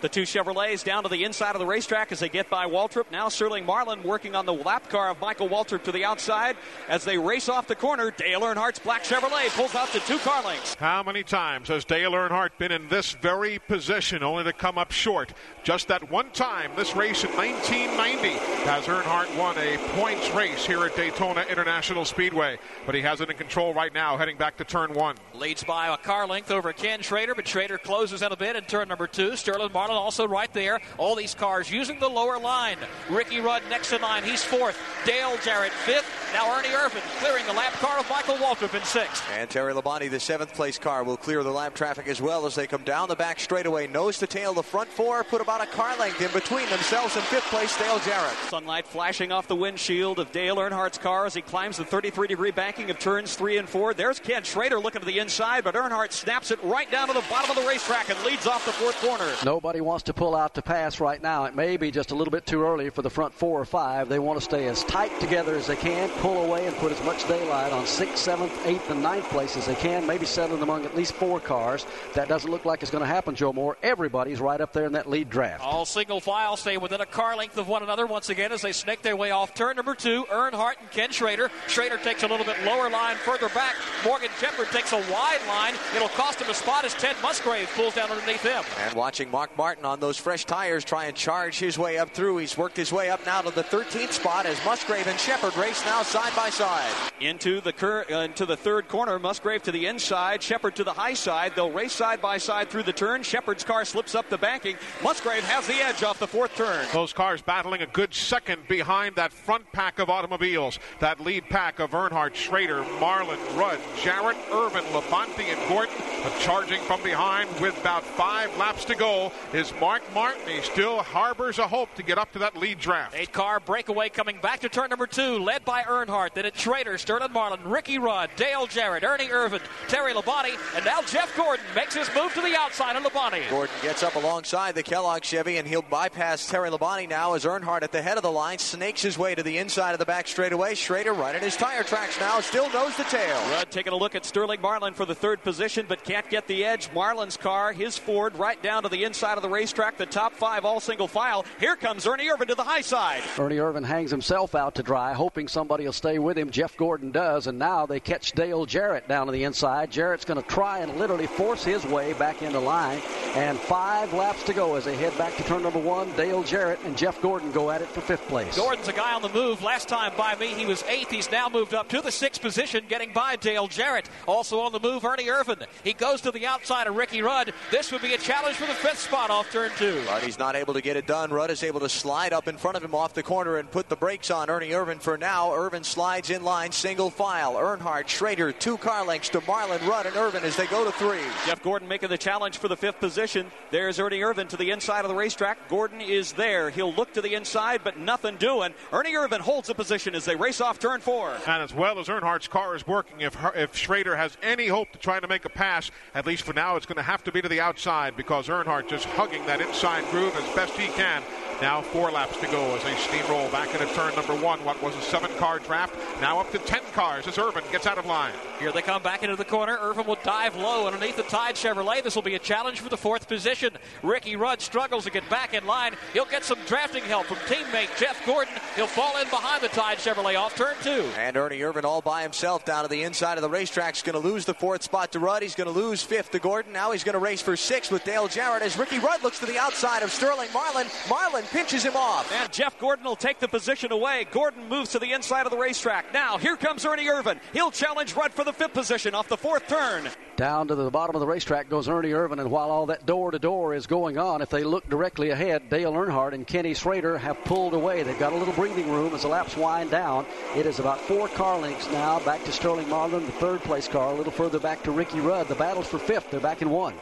The 0.00 0.08
two 0.08 0.22
Chevrolets 0.22 0.82
down 0.82 1.02
to 1.02 1.10
the 1.10 1.24
inside 1.24 1.54
of 1.54 1.58
the 1.58 1.66
racetrack 1.66 2.10
as 2.10 2.20
they 2.20 2.30
get 2.30 2.48
by 2.48 2.66
Waltrip. 2.66 3.10
Now 3.12 3.28
Sterling 3.28 3.66
Marlin 3.66 4.02
working 4.02 4.34
on 4.34 4.46
the 4.46 4.52
lap 4.52 4.88
car 4.88 5.10
of 5.10 5.20
Michael 5.20 5.46
Waltrip 5.46 5.82
to 5.84 5.92
the 5.92 6.06
outside 6.06 6.56
as 6.88 7.04
they 7.04 7.18
race 7.18 7.50
off 7.50 7.66
the 7.66 7.74
corner. 7.74 8.10
Dale 8.10 8.40
Earnhardt's 8.40 8.78
black 8.78 9.04
Chevrolet 9.04 9.54
pulls 9.54 9.74
out 9.74 9.88
to 9.88 10.00
two 10.00 10.16
car 10.20 10.42
lengths. 10.42 10.74
How 10.76 11.02
many 11.02 11.22
times 11.22 11.68
has 11.68 11.84
Dale 11.84 12.12
Earnhardt 12.12 12.56
been 12.56 12.72
in 12.72 12.88
this 12.88 13.12
very 13.12 13.58
position 13.58 14.22
only 14.22 14.44
to 14.44 14.54
come 14.54 14.78
up 14.78 14.90
short? 14.90 15.34
Just 15.64 15.88
that 15.88 16.10
one 16.10 16.30
time, 16.30 16.70
this 16.76 16.96
race 16.96 17.22
in 17.22 17.30
1990, 17.32 18.28
has 18.64 18.86
Earnhardt 18.86 19.36
won 19.36 19.58
a 19.58 19.76
points 19.98 20.30
race 20.30 20.64
here 20.64 20.82
at 20.86 20.96
Daytona 20.96 21.44
International 21.50 22.06
Speedway. 22.06 22.58
But 22.86 22.94
he 22.94 23.02
has 23.02 23.20
it 23.20 23.28
in 23.28 23.36
control 23.36 23.74
right 23.74 23.92
now, 23.92 24.16
heading 24.16 24.38
back 24.38 24.56
to 24.56 24.64
turn 24.64 24.94
one. 24.94 25.16
Leads 25.34 25.62
by 25.62 25.92
a 25.92 25.98
car 25.98 26.26
length 26.26 26.50
over 26.50 26.72
Ken 26.72 27.02
Schrader, 27.02 27.34
but 27.34 27.46
Schrader 27.46 27.76
closes 27.76 28.22
in 28.22 28.32
a 28.32 28.36
bit 28.36 28.56
in 28.56 28.64
turn 28.64 28.88
number 28.88 29.06
two. 29.06 29.36
Sterling 29.36 29.70
Marlin 29.72 29.89
also 29.96 30.26
right 30.26 30.52
there. 30.52 30.80
All 30.98 31.14
these 31.14 31.34
cars 31.34 31.70
using 31.70 31.98
the 31.98 32.08
lower 32.08 32.38
line. 32.38 32.78
Ricky 33.08 33.40
Rudd 33.40 33.62
next 33.68 33.92
in 33.92 34.02
line. 34.02 34.22
He's 34.24 34.42
fourth. 34.42 34.78
Dale 35.04 35.36
Jarrett 35.44 35.72
fifth. 35.72 36.06
Now 36.32 36.56
Ernie 36.56 36.68
Irvan 36.68 37.02
clearing 37.18 37.44
the 37.46 37.52
lap 37.52 37.72
car 37.74 37.98
of 37.98 38.08
Michael 38.08 38.36
Waltrip 38.36 38.74
in 38.74 38.84
sixth. 38.84 39.24
And 39.32 39.50
Terry 39.50 39.74
Labonte, 39.74 40.08
the 40.08 40.20
seventh 40.20 40.54
place 40.54 40.78
car, 40.78 41.02
will 41.02 41.16
clear 41.16 41.42
the 41.42 41.50
lap 41.50 41.74
traffic 41.74 42.06
as 42.06 42.22
well 42.22 42.46
as 42.46 42.54
they 42.54 42.68
come 42.68 42.82
down 42.84 43.08
the 43.08 43.16
back 43.16 43.40
straightaway. 43.40 43.88
Nose 43.88 44.18
to 44.18 44.28
tail, 44.28 44.54
the 44.54 44.62
front 44.62 44.88
four 44.88 45.24
put 45.24 45.40
about 45.40 45.60
a 45.60 45.66
car 45.66 45.96
length 45.98 46.20
in 46.20 46.30
between 46.32 46.68
themselves 46.70 47.16
and 47.16 47.24
fifth 47.24 47.46
place 47.46 47.76
Dale 47.78 47.98
Jarrett. 48.00 48.36
Sunlight 48.48 48.86
flashing 48.86 49.32
off 49.32 49.48
the 49.48 49.56
windshield 49.56 50.20
of 50.20 50.30
Dale 50.30 50.56
Earnhardt's 50.56 50.98
car 50.98 51.26
as 51.26 51.34
he 51.34 51.42
climbs 51.42 51.76
the 51.76 51.84
33 51.84 52.28
degree 52.28 52.52
banking 52.52 52.90
of 52.90 52.98
turns 53.00 53.34
three 53.34 53.58
and 53.58 53.68
four. 53.68 53.92
There's 53.92 54.20
Ken 54.20 54.44
Schrader 54.44 54.78
looking 54.78 55.00
to 55.00 55.06
the 55.06 55.18
inside, 55.18 55.64
but 55.64 55.74
Earnhardt 55.74 56.12
snaps 56.12 56.50
it 56.52 56.62
right 56.62 56.90
down 56.90 57.08
to 57.08 57.14
the 57.14 57.24
bottom 57.28 57.50
of 57.50 57.56
the 57.56 57.68
racetrack 57.68 58.08
and 58.08 58.22
leads 58.24 58.46
off 58.46 58.64
the 58.64 58.72
fourth 58.72 59.00
corner. 59.00 59.26
Nobody 59.44 59.79
wants 59.80 60.04
to 60.04 60.14
pull 60.14 60.34
out 60.34 60.54
to 60.54 60.62
pass 60.62 61.00
right 61.00 61.22
now. 61.22 61.44
It 61.44 61.54
may 61.54 61.76
be 61.76 61.90
just 61.90 62.10
a 62.10 62.14
little 62.14 62.30
bit 62.30 62.46
too 62.46 62.62
early 62.64 62.90
for 62.90 63.02
the 63.02 63.10
front 63.10 63.34
four 63.34 63.60
or 63.60 63.64
five. 63.64 64.08
They 64.08 64.18
want 64.18 64.38
to 64.38 64.44
stay 64.44 64.66
as 64.66 64.84
tight 64.84 65.18
together 65.20 65.54
as 65.54 65.66
they 65.66 65.76
can, 65.76 66.08
pull 66.20 66.44
away 66.44 66.66
and 66.66 66.76
put 66.76 66.92
as 66.92 67.02
much 67.04 67.26
daylight 67.28 67.72
on 67.72 67.86
sixth, 67.86 68.18
seventh, 68.18 68.52
eighth, 68.66 68.90
and 68.90 69.02
ninth 69.02 69.28
place 69.30 69.56
as 69.56 69.66
they 69.66 69.74
can. 69.74 70.06
Maybe 70.06 70.26
settling 70.26 70.62
among 70.62 70.84
at 70.84 70.96
least 70.96 71.12
four 71.14 71.40
cars. 71.40 71.86
That 72.14 72.28
doesn't 72.28 72.50
look 72.50 72.64
like 72.64 72.82
it's 72.82 72.90
going 72.90 73.02
to 73.02 73.08
happen, 73.08 73.34
Joe 73.34 73.52
Moore. 73.52 73.76
Everybody's 73.82 74.40
right 74.40 74.60
up 74.60 74.72
there 74.72 74.86
in 74.86 74.92
that 74.92 75.08
lead 75.08 75.30
draft. 75.30 75.62
All 75.62 75.86
single 75.86 76.20
file 76.20 76.56
stay 76.56 76.76
within 76.76 77.00
a 77.00 77.06
car 77.06 77.36
length 77.36 77.56
of 77.56 77.68
one 77.68 77.82
another 77.82 78.06
once 78.06 78.28
again 78.28 78.52
as 78.52 78.62
they 78.62 78.72
snake 78.72 79.02
their 79.02 79.16
way 79.16 79.30
off 79.30 79.54
turn 79.54 79.76
number 79.76 79.94
two. 79.94 80.24
Earnhardt 80.24 80.80
and 80.80 80.90
Ken 80.90 81.10
Schrader. 81.10 81.50
Schrader 81.68 81.98
takes 81.98 82.22
a 82.22 82.28
little 82.28 82.46
bit 82.46 82.56
lower 82.64 82.90
line 82.90 83.16
further 83.16 83.48
back. 83.50 83.76
Morgan 84.04 84.30
Shepherd 84.40 84.68
takes 84.68 84.92
a 84.92 84.98
wide 85.12 85.40
line. 85.46 85.74
It'll 85.94 86.08
cost 86.08 86.40
him 86.40 86.50
a 86.50 86.54
spot 86.54 86.84
as 86.84 86.94
Ted 86.94 87.16
Musgrave 87.22 87.70
pulls 87.74 87.94
down 87.94 88.10
underneath 88.10 88.42
him. 88.42 88.64
And 88.84 88.94
watching 88.94 89.30
Mark 89.30 89.56
Martin 89.56 89.69
on 89.82 90.00
those 90.00 90.18
fresh 90.18 90.44
tires 90.44 90.84
try 90.84 91.04
and 91.06 91.16
charge 91.16 91.58
his 91.58 91.78
way 91.78 91.98
up 91.98 92.10
through. 92.10 92.38
He's 92.38 92.58
worked 92.58 92.76
his 92.76 92.92
way 92.92 93.10
up 93.10 93.24
now 93.24 93.40
to 93.40 93.50
the 93.50 93.62
13th 93.62 94.12
spot 94.12 94.46
as 94.46 94.62
Musgrave 94.64 95.06
and 95.06 95.18
Shepherd 95.18 95.56
race 95.56 95.84
now 95.84 96.02
side 96.02 96.34
by 96.34 96.50
side. 96.50 96.90
Into 97.20 97.60
the 97.60 97.72
cur- 97.72 98.04
uh, 98.10 98.20
into 98.20 98.46
the 98.46 98.56
third 98.56 98.88
corner, 98.88 99.18
Musgrave 99.18 99.62
to 99.64 99.72
the 99.72 99.86
inside, 99.86 100.42
Shepherd 100.42 100.74
to 100.76 100.84
the 100.84 100.92
high 100.92 101.14
side. 101.14 101.52
They'll 101.54 101.70
race 101.70 101.92
side 101.92 102.20
by 102.20 102.38
side 102.38 102.68
through 102.70 102.84
the 102.84 102.92
turn. 102.92 103.22
Shepherd's 103.22 103.64
car 103.64 103.84
slips 103.84 104.14
up 104.14 104.28
the 104.28 104.38
banking. 104.38 104.76
Musgrave 105.02 105.44
has 105.44 105.66
the 105.66 105.74
edge 105.74 106.02
off 106.02 106.18
the 106.18 106.26
fourth 106.26 106.54
turn. 106.56 106.86
Those 106.92 107.12
cars 107.12 107.42
battling 107.42 107.82
a 107.82 107.86
good 107.86 108.14
second 108.14 108.66
behind 108.68 109.16
that 109.16 109.32
front 109.32 109.70
pack 109.72 109.98
of 109.98 110.08
automobiles. 110.10 110.78
That 111.00 111.20
lead 111.20 111.48
pack 111.48 111.78
of 111.78 111.90
Earnhardt, 111.90 112.34
Schrader, 112.34 112.84
Marlin, 112.98 113.38
Rudd, 113.54 113.78
Jarrett, 114.02 114.36
Irvan, 114.50 114.84
Labonte, 114.92 115.44
and 115.44 115.68
Gordon. 115.68 115.94
charging 116.40 116.80
from 116.82 117.02
behind 117.02 117.50
with 117.60 117.78
about 117.80 118.02
five 118.04 118.56
laps 118.56 118.84
to 118.86 118.94
go 118.94 119.32
is 119.52 119.59
Mark 119.80 120.02
Martin. 120.14 120.40
He 120.46 120.62
still 120.62 121.02
harbors 121.02 121.58
a 121.58 121.66
hope 121.66 121.94
to 121.96 122.02
get 122.02 122.16
up 122.16 122.32
to 122.32 122.38
that 122.40 122.56
lead 122.56 122.78
draft. 122.78 123.14
Eight 123.14 123.32
car 123.32 123.60
breakaway 123.60 124.08
coming 124.08 124.38
back 124.40 124.60
to 124.60 124.68
turn 124.68 124.88
number 124.88 125.06
two, 125.06 125.38
led 125.38 125.64
by 125.64 125.82
Earnhardt. 125.82 126.34
Then 126.34 126.46
it's 126.46 126.60
Schrader, 126.60 126.96
Sterling 126.96 127.32
Marlin, 127.32 127.60
Ricky 127.64 127.98
Rudd, 127.98 128.30
Dale 128.36 128.66
Jarrett, 128.66 129.04
Ernie 129.04 129.28
Irvan, 129.28 129.60
Terry 129.88 130.14
Labonte, 130.14 130.56
and 130.74 130.84
now 130.84 131.02
Jeff 131.02 131.36
Gordon 131.36 131.64
makes 131.74 131.94
his 131.94 132.08
move 132.14 132.32
to 132.34 132.40
the 132.40 132.56
outside 132.58 132.96
of 132.96 133.02
Labonte. 133.02 133.50
Gordon 133.50 133.74
gets 133.82 134.02
up 134.02 134.14
alongside 134.14 134.74
the 134.74 134.82
Kellogg 134.82 135.22
Chevy, 135.22 135.58
and 135.58 135.68
he'll 135.68 135.82
bypass 135.82 136.48
Terry 136.48 136.70
Labonte 136.70 137.08
now 137.08 137.34
as 137.34 137.44
Earnhardt 137.44 137.82
at 137.82 137.92
the 137.92 138.00
head 138.00 138.16
of 138.16 138.22
the 138.22 138.32
line 138.32 138.58
snakes 138.58 139.02
his 139.02 139.18
way 139.18 139.34
to 139.34 139.42
the 139.42 139.58
inside 139.58 139.92
of 139.92 139.98
the 139.98 140.06
back 140.06 140.26
straightaway. 140.26 140.74
Schrader 140.74 141.12
right 141.12 141.34
in 141.34 141.42
his 141.42 141.56
tire 141.56 141.82
tracks 141.82 142.18
now, 142.18 142.40
still 142.40 142.70
nose 142.72 142.96
the 142.96 143.04
tail. 143.04 143.36
Rudd 143.50 143.70
taking 143.70 143.92
a 143.92 143.96
look 143.96 144.14
at 144.14 144.24
Sterling 144.24 144.60
Marlin 144.60 144.94
for 144.94 145.04
the 145.04 145.14
third 145.14 145.42
position, 145.42 145.86
but 145.88 146.04
can't 146.04 146.28
get 146.30 146.46
the 146.46 146.64
edge. 146.64 146.88
Marlin's 146.94 147.36
car, 147.36 147.72
his 147.72 147.98
Ford, 147.98 148.36
right 148.36 148.62
down 148.62 148.84
to 148.84 148.88
the 148.88 149.04
inside 149.04 149.36
of 149.36 149.42
the 149.42 149.48
racetrack. 149.50 149.96
The 149.96 150.06
top 150.06 150.34
five 150.34 150.64
all 150.64 150.80
single 150.80 151.08
file. 151.08 151.44
Here 151.58 151.76
comes 151.76 152.06
Ernie 152.06 152.28
Irvan 152.28 152.48
to 152.48 152.54
the 152.54 152.64
high 152.64 152.80
side. 152.80 153.22
Ernie 153.38 153.56
Irvan 153.56 153.84
hangs 153.84 154.10
himself 154.10 154.54
out 154.54 154.74
to 154.76 154.82
dry, 154.82 155.12
hoping 155.12 155.48
somebody 155.48 155.84
will 155.84 155.92
stay 155.92 156.18
with 156.18 156.36
him. 156.38 156.50
Jeff 156.50 156.76
Gordon 156.76 157.10
does, 157.10 157.46
and 157.46 157.58
now 157.58 157.86
they 157.86 158.00
catch 158.00 158.32
Dale 158.32 158.66
Jarrett 158.66 159.08
down 159.08 159.26
to 159.26 159.32
the 159.32 159.44
inside. 159.44 159.90
Jarrett's 159.90 160.24
going 160.24 160.40
to 160.40 160.48
try 160.48 160.78
and 160.78 160.96
literally 160.96 161.26
force 161.26 161.64
his 161.64 161.84
way 161.86 162.12
back 162.14 162.42
into 162.42 162.58
line. 162.58 163.00
And 163.34 163.58
five 163.58 164.12
laps 164.12 164.42
to 164.44 164.52
go 164.52 164.74
as 164.74 164.84
they 164.84 164.96
head 164.96 165.16
back 165.16 165.36
to 165.36 165.44
turn 165.44 165.62
number 165.62 165.78
one. 165.78 166.10
Dale 166.16 166.42
Jarrett 166.42 166.80
and 166.84 166.96
Jeff 166.96 167.20
Gordon 167.22 167.52
go 167.52 167.70
at 167.70 167.80
it 167.80 167.88
for 167.88 168.00
fifth 168.00 168.26
place. 168.28 168.56
Gordon's 168.56 168.88
a 168.88 168.92
guy 168.92 169.14
on 169.14 169.22
the 169.22 169.28
move. 169.28 169.62
Last 169.62 169.88
time 169.88 170.12
by 170.16 170.34
me, 170.34 170.48
he 170.48 170.66
was 170.66 170.82
eighth. 170.84 171.10
He's 171.10 171.30
now 171.30 171.48
moved 171.48 171.74
up 171.74 171.88
to 171.90 172.00
the 172.00 172.10
sixth 172.10 172.40
position, 172.40 172.84
getting 172.88 173.12
by 173.12 173.36
Dale 173.36 173.68
Jarrett. 173.68 174.08
Also 174.26 174.60
on 174.60 174.72
the 174.72 174.80
move, 174.80 175.04
Ernie 175.04 175.26
Irvan. 175.26 175.64
He 175.84 175.92
goes 175.92 176.20
to 176.22 176.30
the 176.30 176.46
outside 176.46 176.86
of 176.86 176.96
Ricky 176.96 177.22
Rudd. 177.22 177.52
This 177.70 177.92
would 177.92 178.02
be 178.02 178.14
a 178.14 178.18
challenge 178.18 178.56
for 178.56 178.66
the 178.66 178.74
fifth 178.74 178.98
spot 178.98 179.29
off 179.30 179.50
turn 179.50 179.70
two. 179.76 180.02
But 180.06 180.22
he's 180.22 180.38
not 180.38 180.56
able 180.56 180.74
to 180.74 180.80
get 180.80 180.96
it 180.96 181.06
done. 181.06 181.30
Rudd 181.30 181.50
is 181.50 181.62
able 181.62 181.80
to 181.80 181.88
slide 181.88 182.32
up 182.32 182.48
in 182.48 182.56
front 182.56 182.76
of 182.76 182.84
him 182.84 182.94
off 182.94 183.14
the 183.14 183.22
corner 183.22 183.56
and 183.56 183.70
put 183.70 183.88
the 183.88 183.96
brakes 183.96 184.30
on 184.30 184.50
Ernie 184.50 184.70
Irvan 184.70 185.00
for 185.00 185.16
now. 185.16 185.50
Irvan 185.50 185.84
slides 185.84 186.30
in 186.30 186.42
line, 186.42 186.72
single 186.72 187.10
file. 187.10 187.54
Earnhardt, 187.54 188.08
Schrader, 188.08 188.52
two 188.52 188.76
car 188.78 189.04
lengths 189.04 189.28
to 189.30 189.40
Marlin, 189.46 189.86
Rudd, 189.86 190.06
and 190.06 190.16
Irvan 190.16 190.42
as 190.42 190.56
they 190.56 190.66
go 190.66 190.84
to 190.84 190.92
three. 190.92 191.20
Jeff 191.46 191.62
Gordon 191.62 191.88
making 191.88 192.08
the 192.08 192.18
challenge 192.18 192.58
for 192.58 192.68
the 192.68 192.76
fifth 192.76 193.00
position. 193.00 193.46
There's 193.70 193.98
Ernie 194.00 194.20
Irvan 194.20 194.48
to 194.48 194.56
the 194.56 194.70
inside 194.70 195.04
of 195.04 195.08
the 195.08 195.14
racetrack. 195.14 195.68
Gordon 195.68 196.00
is 196.00 196.32
there. 196.32 196.70
He'll 196.70 196.92
look 196.92 197.12
to 197.14 197.22
the 197.22 197.34
inside, 197.34 197.82
but 197.84 197.98
nothing 197.98 198.36
doing. 198.36 198.74
Ernie 198.92 199.14
Irvan 199.14 199.40
holds 199.40 199.68
the 199.68 199.74
position 199.74 200.14
as 200.14 200.24
they 200.24 200.36
race 200.36 200.60
off 200.60 200.78
turn 200.78 201.00
four. 201.00 201.34
And 201.46 201.62
as 201.62 201.74
well 201.74 201.98
as 201.98 202.08
Earnhardt's 202.08 202.48
car 202.48 202.74
is 202.74 202.86
working, 202.86 203.20
if, 203.20 203.36
if 203.54 203.76
Schrader 203.76 204.16
has 204.16 204.36
any 204.42 204.66
hope 204.66 204.90
to 204.92 204.98
try 204.98 205.20
to 205.20 205.28
make 205.28 205.44
a 205.44 205.48
pass, 205.48 205.90
at 206.14 206.26
least 206.26 206.42
for 206.42 206.52
now, 206.52 206.76
it's 206.76 206.86
going 206.86 206.96
to 206.96 207.02
have 207.02 207.22
to 207.24 207.32
be 207.32 207.42
to 207.42 207.48
the 207.48 207.60
outside 207.60 208.16
because 208.16 208.48
Earnhardt 208.48 208.88
just 208.88 209.06
hugging 209.20 209.44
that 209.44 209.60
inside 209.60 210.02
groove 210.10 210.34
as 210.34 210.54
best 210.56 210.72
he 210.78 210.86
can. 210.94 211.22
Now 211.60 211.82
four 211.82 212.10
laps 212.10 212.40
to 212.40 212.46
go 212.46 212.74
as 212.74 212.82
they 212.84 212.94
steamroll 212.94 213.52
back 213.52 213.68
into 213.74 213.84
turn 213.92 214.14
number 214.14 214.34
one. 214.34 214.64
What 214.64 214.82
was 214.82 214.96
a 214.96 215.02
seven-car 215.02 215.58
draft, 215.58 215.94
now 216.22 216.40
up 216.40 216.50
to 216.52 216.58
ten 216.58 216.80
cars 216.94 217.26
as 217.26 217.36
Irvan 217.36 217.70
gets 217.70 217.86
out 217.86 217.98
of 217.98 218.06
line. 218.06 218.32
Here 218.60 218.72
they 218.72 218.82
come 218.82 219.02
back 219.02 219.22
into 219.22 219.36
the 219.36 219.44
corner. 219.44 219.78
Irvan 219.78 220.04
will 220.04 220.18
dive 220.22 220.54
low 220.54 220.86
underneath 220.86 221.16
the 221.16 221.22
Tide 221.22 221.54
Chevrolet. 221.54 222.02
This 222.02 222.14
will 222.14 222.20
be 222.20 222.34
a 222.34 222.38
challenge 222.38 222.80
for 222.80 222.90
the 222.90 222.96
fourth 222.96 223.26
position. 223.26 223.72
Ricky 224.02 224.36
Rudd 224.36 224.60
struggles 224.60 225.04
to 225.04 225.10
get 225.10 225.26
back 225.30 225.54
in 225.54 225.64
line. 225.64 225.94
He'll 226.12 226.26
get 226.26 226.44
some 226.44 226.58
drafting 226.66 227.02
help 227.04 227.24
from 227.24 227.38
teammate 227.38 227.98
Jeff 227.98 228.24
Gordon. 228.26 228.52
He'll 228.76 228.86
fall 228.86 229.16
in 229.16 229.30
behind 229.30 229.62
the 229.62 229.68
Tide 229.68 229.96
Chevrolet 229.96 230.38
off 230.38 230.56
turn 230.56 230.74
two. 230.82 231.08
And 231.18 231.38
Ernie 231.38 231.60
Irvan 231.60 231.84
all 231.84 232.02
by 232.02 232.22
himself 232.22 232.66
down 232.66 232.82
to 232.82 232.90
the 232.90 233.02
inside 233.02 233.38
of 233.38 233.42
the 233.42 233.48
racetrack. 233.48 233.96
Is 233.96 234.02
going 234.02 234.20
to 234.20 234.28
lose 234.28 234.44
the 234.44 234.52
fourth 234.52 234.82
spot 234.82 235.12
to 235.12 235.18
Rudd. 235.18 235.42
He's 235.42 235.54
going 235.54 235.72
to 235.72 235.72
lose 235.72 236.02
fifth 236.02 236.30
to 236.32 236.38
Gordon. 236.38 236.74
Now 236.74 236.92
he's 236.92 237.02
going 237.02 237.14
to 237.14 237.18
race 237.18 237.40
for 237.40 237.56
sixth 237.56 237.90
with 237.90 238.04
Dale 238.04 238.28
Jarrett 238.28 238.62
as 238.62 238.76
Ricky 238.76 238.98
Rudd 238.98 239.22
looks 239.22 239.38
to 239.38 239.46
the 239.46 239.58
outside 239.58 240.02
of 240.02 240.10
Sterling 240.10 240.52
Marlin. 240.52 240.86
Marlin 241.08 241.44
pinches 241.44 241.82
him 241.82 241.96
off. 241.96 242.30
And 242.30 242.52
Jeff 242.52 242.78
Gordon 242.78 243.06
will 243.06 243.16
take 243.16 243.38
the 243.38 243.48
position 243.48 243.90
away. 243.90 244.26
Gordon 244.30 244.68
moves 244.68 244.90
to 244.90 244.98
the 244.98 245.12
inside 245.12 245.46
of 245.46 245.50
the 245.50 245.56
racetrack. 245.56 246.12
Now, 246.12 246.36
here 246.36 246.56
comes 246.56 246.84
Ernie 246.84 247.06
Irvan. 247.06 247.38
He'll 247.54 247.70
challenge 247.70 248.14
Rudd 248.14 248.34
for 248.34 248.44
the 248.44 248.49
fifth 248.52 248.74
position 248.74 249.14
off 249.14 249.28
the 249.28 249.36
fourth 249.36 249.66
turn. 249.68 250.08
Down 250.36 250.68
to 250.68 250.74
the 250.74 250.90
bottom 250.90 251.14
of 251.14 251.20
the 251.20 251.26
racetrack 251.26 251.68
goes 251.68 251.88
Ernie 251.88 252.10
Irvan, 252.10 252.40
and 252.40 252.50
while 252.50 252.70
all 252.70 252.86
that 252.86 253.04
door 253.04 253.30
to 253.30 253.38
door 253.38 253.74
is 253.74 253.86
going 253.86 254.16
on, 254.16 254.40
if 254.40 254.48
they 254.48 254.64
look 254.64 254.88
directly 254.88 255.30
ahead, 255.30 255.68
Dale 255.68 255.92
Earnhardt 255.92 256.32
and 256.32 256.46
Kenny 256.46 256.72
Schrader 256.72 257.18
have 257.18 257.42
pulled 257.44 257.74
away. 257.74 258.02
They've 258.02 258.18
got 258.18 258.32
a 258.32 258.36
little 258.36 258.54
breathing 258.54 258.90
room 258.90 259.14
as 259.14 259.22
the 259.22 259.28
laps 259.28 259.56
wind 259.56 259.90
down. 259.90 260.24
It 260.56 260.66
is 260.66 260.78
about 260.78 261.00
four 261.00 261.28
car 261.28 261.58
lengths 261.58 261.90
now 261.92 262.20
back 262.20 262.42
to 262.44 262.52
Sterling 262.52 262.88
Marlin, 262.88 263.26
the 263.26 263.32
third 263.32 263.60
place 263.60 263.88
car, 263.88 264.12
a 264.12 264.14
little 264.14 264.32
further 264.32 264.58
back 264.58 264.82
to 264.84 264.90
Ricky 264.90 265.20
Rudd. 265.20 265.48
The 265.48 265.54
battle's 265.56 265.88
for 265.88 265.98
fifth. 265.98 266.30
They're 266.30 266.40
back 266.40 266.62
in 266.62 266.70
one. 266.70 266.94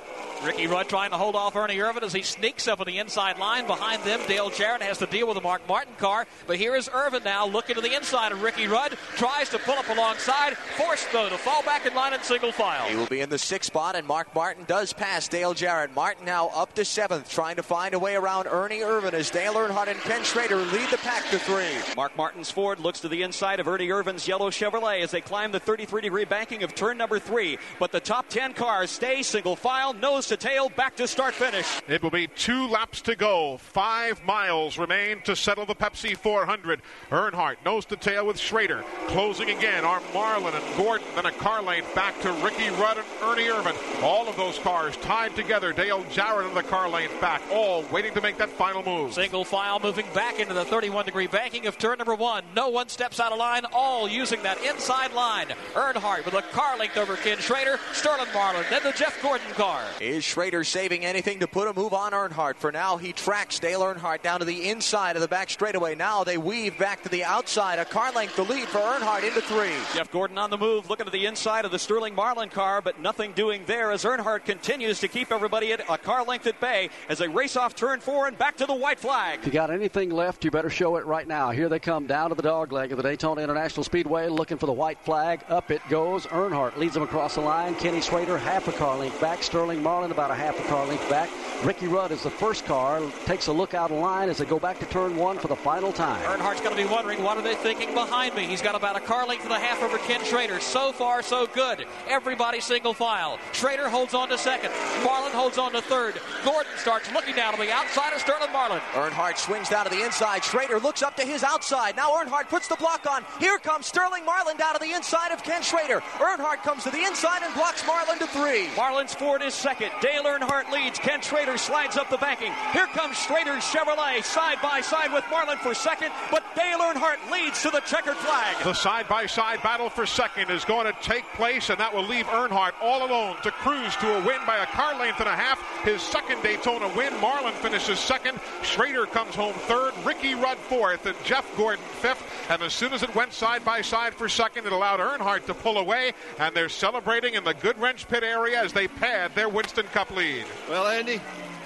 Ricky 0.44 0.66
Rudd 0.66 0.88
trying 0.88 1.10
to 1.10 1.16
hold 1.16 1.34
off 1.34 1.56
Ernie 1.56 1.76
Irvan 1.76 2.02
as 2.02 2.12
he 2.12 2.22
sneaks 2.22 2.68
up 2.68 2.80
on 2.80 2.86
the 2.86 2.98
inside 2.98 3.38
line. 3.38 3.66
Behind 3.66 4.02
them, 4.04 4.20
Dale 4.28 4.50
Jarrett 4.50 4.82
has 4.82 4.98
to 4.98 5.06
deal 5.06 5.26
with 5.26 5.34
the 5.34 5.40
Mark 5.40 5.66
Martin 5.66 5.94
car. 5.98 6.26
But 6.46 6.56
here 6.56 6.76
is 6.76 6.88
Irvan 6.88 7.24
now 7.24 7.46
looking 7.46 7.74
to 7.74 7.80
the 7.80 7.94
inside 7.94 8.32
of 8.32 8.42
Ricky 8.42 8.68
Rudd. 8.68 8.96
Tries 9.16 9.48
to 9.50 9.58
pull 9.58 9.74
up 9.74 9.88
alongside. 9.88 10.56
Forced, 10.76 11.10
though, 11.12 11.28
to 11.28 11.38
fall 11.38 11.62
back 11.64 11.86
in 11.86 11.94
line 11.94 12.14
in 12.14 12.22
single 12.22 12.52
file. 12.52 12.88
He 12.88 12.96
will 12.96 13.06
be 13.06 13.20
in 13.20 13.30
the 13.30 13.38
sixth 13.38 13.68
spot, 13.68 13.96
and 13.96 14.06
Mark 14.06 14.32
Martin 14.34 14.64
does 14.64 14.92
pass 14.92 15.26
Dale 15.26 15.54
Jarrett. 15.54 15.94
Martin 15.94 16.24
now 16.24 16.48
up 16.48 16.74
to 16.74 16.84
seventh, 16.84 17.28
trying 17.30 17.56
to 17.56 17.62
find 17.62 17.94
a 17.94 17.98
way 17.98 18.14
around 18.14 18.46
Ernie 18.46 18.80
Irvan 18.80 19.14
as 19.14 19.30
Dale 19.30 19.54
Earnhardt 19.54 19.88
and 19.88 20.00
Ken 20.00 20.22
Schrader 20.22 20.56
lead 20.56 20.88
the 20.90 20.98
pack 20.98 21.28
to 21.30 21.38
three. 21.38 21.94
Mark 21.96 22.16
Martin's 22.16 22.50
Ford 22.50 22.78
looks 22.78 23.00
to 23.00 23.08
the 23.08 23.22
inside 23.22 23.58
of 23.58 23.66
Ernie 23.66 23.88
Irvan's 23.88 24.28
yellow 24.28 24.50
Chevrolet 24.50 25.02
as 25.02 25.10
they 25.10 25.20
climb 25.20 25.50
the 25.50 25.60
33 25.60 26.02
degree 26.02 26.24
banking 26.24 26.62
of 26.62 26.74
turn 26.74 26.96
number 26.96 27.18
three. 27.18 27.58
But 27.78 27.90
the 27.90 28.00
top 28.00 28.28
10 28.28 28.54
cars 28.54 28.90
stay 28.90 29.22
single 29.22 29.56
file, 29.56 29.92
nose 29.92 30.27
to 30.28 30.36
tail, 30.36 30.68
back 30.68 30.94
to 30.96 31.08
start 31.08 31.34
finish. 31.34 31.66
It 31.88 32.02
will 32.02 32.10
be 32.10 32.26
two 32.26 32.68
laps 32.68 33.00
to 33.02 33.16
go. 33.16 33.56
Five 33.56 34.22
miles 34.24 34.76
remain 34.76 35.22
to 35.22 35.34
settle 35.34 35.64
the 35.64 35.74
Pepsi 35.74 36.16
400. 36.16 36.82
Earnhardt 37.10 37.56
nose 37.64 37.86
to 37.86 37.96
tail 37.96 38.26
with 38.26 38.38
Schrader. 38.38 38.84
Closing 39.06 39.50
again 39.50 39.84
are 39.84 40.02
Marlin 40.12 40.54
and 40.54 40.76
Gordon. 40.76 41.06
Then 41.14 41.26
a 41.26 41.32
car 41.32 41.62
length 41.62 41.94
back 41.94 42.20
to 42.20 42.32
Ricky 42.44 42.68
Rudd 42.70 42.98
and 42.98 43.06
Ernie 43.22 43.48
Irvan. 43.48 44.02
All 44.02 44.28
of 44.28 44.36
those 44.36 44.58
cars 44.58 44.96
tied 44.98 45.34
together. 45.34 45.72
Dale 45.72 46.04
Jarrett 46.10 46.46
and 46.46 46.56
the 46.56 46.62
car 46.62 46.88
length 46.88 47.18
back. 47.20 47.40
All 47.50 47.84
waiting 47.90 48.12
to 48.14 48.20
make 48.20 48.36
that 48.38 48.50
final 48.50 48.82
move. 48.82 49.14
Single 49.14 49.44
file 49.44 49.80
moving 49.80 50.06
back 50.14 50.38
into 50.38 50.52
the 50.52 50.64
31 50.64 51.06
degree 51.06 51.26
banking 51.26 51.66
of 51.66 51.78
turn 51.78 51.98
number 51.98 52.14
one. 52.14 52.44
No 52.54 52.68
one 52.68 52.88
steps 52.88 53.18
out 53.18 53.32
of 53.32 53.38
line, 53.38 53.64
all 53.72 54.06
using 54.06 54.42
that 54.42 54.62
inside 54.62 55.12
line. 55.12 55.48
Earnhardt 55.74 56.24
with 56.26 56.34
a 56.34 56.42
car 56.42 56.76
length 56.76 56.98
over 56.98 57.16
Ken 57.16 57.38
Schrader. 57.38 57.78
Sterling 57.92 58.28
Marlin, 58.34 58.64
then 58.68 58.82
the 58.82 58.92
Jeff 58.92 59.20
Gordon 59.22 59.50
car. 59.52 59.82
Is 60.00 60.17
Schrader 60.20 60.64
saving 60.64 61.04
anything 61.04 61.40
to 61.40 61.46
put 61.46 61.68
a 61.68 61.72
move 61.72 61.92
on 61.92 62.12
Earnhardt? 62.12 62.56
For 62.56 62.72
now, 62.72 62.96
he 62.96 63.12
tracks 63.12 63.58
Dale 63.58 63.80
Earnhardt 63.80 64.22
down 64.22 64.40
to 64.40 64.44
the 64.44 64.68
inside 64.68 65.16
of 65.16 65.22
the 65.22 65.28
back 65.28 65.50
straightaway. 65.50 65.94
Now 65.94 66.24
they 66.24 66.38
weave 66.38 66.78
back 66.78 67.02
to 67.02 67.08
the 67.08 67.24
outside. 67.24 67.78
A 67.78 67.84
car 67.84 68.12
length 68.12 68.36
to 68.36 68.42
lead 68.42 68.68
for 68.68 68.78
Earnhardt 68.78 69.26
into 69.26 69.40
three. 69.40 69.72
Jeff 69.94 70.10
Gordon 70.10 70.38
on 70.38 70.50
the 70.50 70.58
move, 70.58 70.88
looking 70.88 71.06
to 71.06 71.12
the 71.12 71.26
inside 71.26 71.64
of 71.64 71.70
the 71.70 71.78
Sterling 71.78 72.14
Marlin 72.14 72.48
car, 72.48 72.80
but 72.80 73.00
nothing 73.00 73.32
doing 73.32 73.62
there 73.66 73.92
as 73.92 74.04
Earnhardt 74.04 74.44
continues 74.44 75.00
to 75.00 75.08
keep 75.08 75.32
everybody 75.32 75.72
at 75.72 75.80
a 75.88 75.98
car 75.98 76.24
length 76.24 76.46
at 76.46 76.60
bay 76.60 76.90
as 77.08 77.18
they 77.18 77.28
race 77.28 77.56
off 77.56 77.74
turn 77.74 78.00
four 78.00 78.26
and 78.26 78.36
back 78.38 78.56
to 78.56 78.66
the 78.66 78.74
white 78.74 78.98
flag. 78.98 79.40
If 79.40 79.46
you 79.46 79.52
got 79.52 79.70
anything 79.70 80.10
left, 80.10 80.44
you 80.44 80.50
better 80.50 80.70
show 80.70 80.96
it 80.96 81.06
right 81.06 81.26
now. 81.26 81.50
Here 81.50 81.68
they 81.68 81.78
come 81.78 82.06
down 82.06 82.30
to 82.30 82.34
the 82.34 82.42
dog 82.42 82.72
leg 82.72 82.92
of 82.92 82.96
the 82.96 83.02
Daytona 83.02 83.40
International 83.40 83.84
Speedway, 83.84 84.28
looking 84.28 84.58
for 84.58 84.66
the 84.66 84.72
white 84.72 85.00
flag. 85.00 85.44
Up 85.48 85.70
it 85.70 85.82
goes. 85.88 86.26
Earnhardt 86.26 86.76
leads 86.76 86.94
them 86.94 87.02
across 87.02 87.34
the 87.34 87.40
line. 87.40 87.74
Kenny 87.76 88.00
Schrader, 88.00 88.38
half 88.38 88.68
a 88.68 88.72
car 88.72 88.96
length 88.98 89.20
back. 89.20 89.42
Sterling 89.42 89.82
Marlin, 89.82 90.07
about 90.10 90.30
a 90.30 90.34
half 90.34 90.58
a 90.58 90.68
car 90.68 90.86
length 90.86 91.08
back. 91.08 91.30
Ricky 91.64 91.88
Rudd 91.88 92.10
is 92.12 92.22
the 92.22 92.30
first 92.30 92.64
car, 92.66 93.00
takes 93.26 93.48
a 93.48 93.52
look 93.52 93.74
out 93.74 93.90
of 93.90 93.98
line 93.98 94.28
as 94.28 94.38
they 94.38 94.44
go 94.44 94.58
back 94.58 94.78
to 94.78 94.86
turn 94.86 95.16
one 95.16 95.38
for 95.38 95.48
the 95.48 95.56
final 95.56 95.92
time. 95.92 96.22
Earnhardt's 96.22 96.60
going 96.60 96.76
to 96.76 96.82
be 96.82 96.88
wondering, 96.88 97.22
what 97.22 97.36
are 97.36 97.42
they 97.42 97.54
thinking 97.54 97.94
behind 97.94 98.34
me? 98.34 98.44
He's 98.44 98.62
got 98.62 98.74
about 98.74 98.96
a 98.96 99.00
car 99.00 99.26
length 99.26 99.44
and 99.44 99.52
a 99.52 99.58
half 99.58 99.82
over 99.82 99.98
Ken 99.98 100.24
Schrader. 100.24 100.60
So 100.60 100.92
far, 100.92 101.22
so 101.22 101.46
good. 101.46 101.86
Everybody 102.08 102.60
single 102.60 102.78
single 102.78 102.94
file. 102.94 103.38
Schrader 103.52 103.88
holds 103.88 104.14
on 104.14 104.28
to 104.28 104.38
second. 104.38 104.70
Marlin 105.04 105.32
holds 105.32 105.58
on 105.58 105.72
to 105.72 105.82
third. 105.82 106.20
Gordon 106.44 106.72
starts 106.76 107.10
looking 107.12 107.34
down 107.34 107.52
on 107.52 107.60
the 107.60 107.72
outside 107.72 108.12
of 108.14 108.20
Sterling 108.20 108.52
Marlin. 108.52 108.80
Earnhardt 108.92 109.36
swings 109.36 109.68
down 109.68 109.84
to 109.84 109.90
the 109.90 110.04
inside. 110.04 110.44
Schrader 110.44 110.78
looks 110.78 111.02
up 111.02 111.16
to 111.16 111.24
his 111.24 111.42
outside. 111.42 111.96
Now 111.96 112.12
Earnhardt 112.12 112.48
puts 112.48 112.68
the 112.68 112.76
block 112.76 113.04
on. 113.10 113.24
Here 113.40 113.58
comes 113.58 113.86
Sterling 113.86 114.24
Marlin 114.24 114.56
down 114.56 114.74
to 114.74 114.80
the 114.80 114.92
inside 114.92 115.32
of 115.32 115.42
Ken 115.42 115.62
Schrader. 115.62 116.00
Earnhardt 116.18 116.62
comes 116.62 116.84
to 116.84 116.90
the 116.90 117.02
inside 117.02 117.42
and 117.42 117.52
blocks 117.54 117.84
Marlin 117.86 118.18
to 118.20 118.26
three. 118.28 118.68
Marlin's 118.76 119.14
Ford 119.14 119.42
is 119.42 119.54
second. 119.54 119.90
Dale 120.00 120.22
Earnhardt 120.22 120.70
leads. 120.70 120.98
Ken 120.98 121.20
Schrader 121.20 121.58
slides 121.58 121.96
up 121.96 122.08
the 122.08 122.16
banking. 122.18 122.52
Here 122.72 122.86
comes 122.86 123.16
Schrader's 123.16 123.64
Chevrolet 123.64 124.22
side 124.22 124.58
by 124.62 124.80
side 124.80 125.12
with 125.12 125.24
Marlin 125.30 125.58
for 125.58 125.74
second, 125.74 126.12
but 126.30 126.44
Dale 126.54 126.78
Earnhardt 126.78 127.30
leads 127.32 127.62
to 127.62 127.70
the 127.70 127.80
checkered 127.80 128.16
flag. 128.16 128.56
The 128.62 128.74
side 128.74 129.08
by 129.08 129.26
side 129.26 129.62
battle 129.62 129.90
for 129.90 130.06
second 130.06 130.50
is 130.50 130.64
going 130.64 130.86
to 130.86 130.96
take 131.02 131.24
place, 131.34 131.70
and 131.70 131.78
that 131.80 131.92
will 131.92 132.06
leave 132.06 132.26
Earnhardt 132.26 132.74
all 132.80 133.06
alone 133.06 133.36
to 133.42 133.50
cruise 133.50 133.96
to 133.96 134.18
a 134.18 134.24
win 134.24 134.38
by 134.46 134.58
a 134.58 134.66
car 134.66 134.96
length 134.98 135.20
and 135.20 135.28
a 135.28 135.34
half. 135.34 135.60
His 135.82 136.00
second 136.00 136.42
Daytona 136.42 136.88
win. 136.96 137.18
Marlin 137.20 137.54
finishes 137.54 137.98
second. 137.98 138.38
Schrader 138.62 139.06
comes 139.06 139.34
home 139.34 139.54
third. 139.54 139.92
Ricky 140.04 140.34
Rudd 140.34 140.58
fourth, 140.58 141.06
and 141.06 141.16
Jeff 141.24 141.44
Gordon 141.56 141.84
fifth. 141.84 142.22
And 142.50 142.62
as 142.62 142.72
soon 142.72 142.92
as 142.92 143.02
it 143.02 143.14
went 143.14 143.32
side 143.32 143.64
by 143.64 143.82
side 143.82 144.14
for 144.14 144.28
second, 144.28 144.66
it 144.66 144.72
allowed 144.72 145.00
Earnhardt 145.00 145.46
to 145.46 145.54
pull 145.54 145.78
away, 145.78 146.12
and 146.38 146.54
they're 146.54 146.68
celebrating 146.68 147.34
in 147.34 147.44
the 147.44 147.54
Goodwrench 147.54 148.06
pit 148.08 148.22
area 148.22 148.62
as 148.62 148.72
they 148.72 148.86
pad 148.86 149.34
their 149.34 149.48
Winston 149.48 149.86
Cup 149.88 150.10
lead. 150.10 150.44
Well, 150.68 150.86
Andy, 150.86 151.20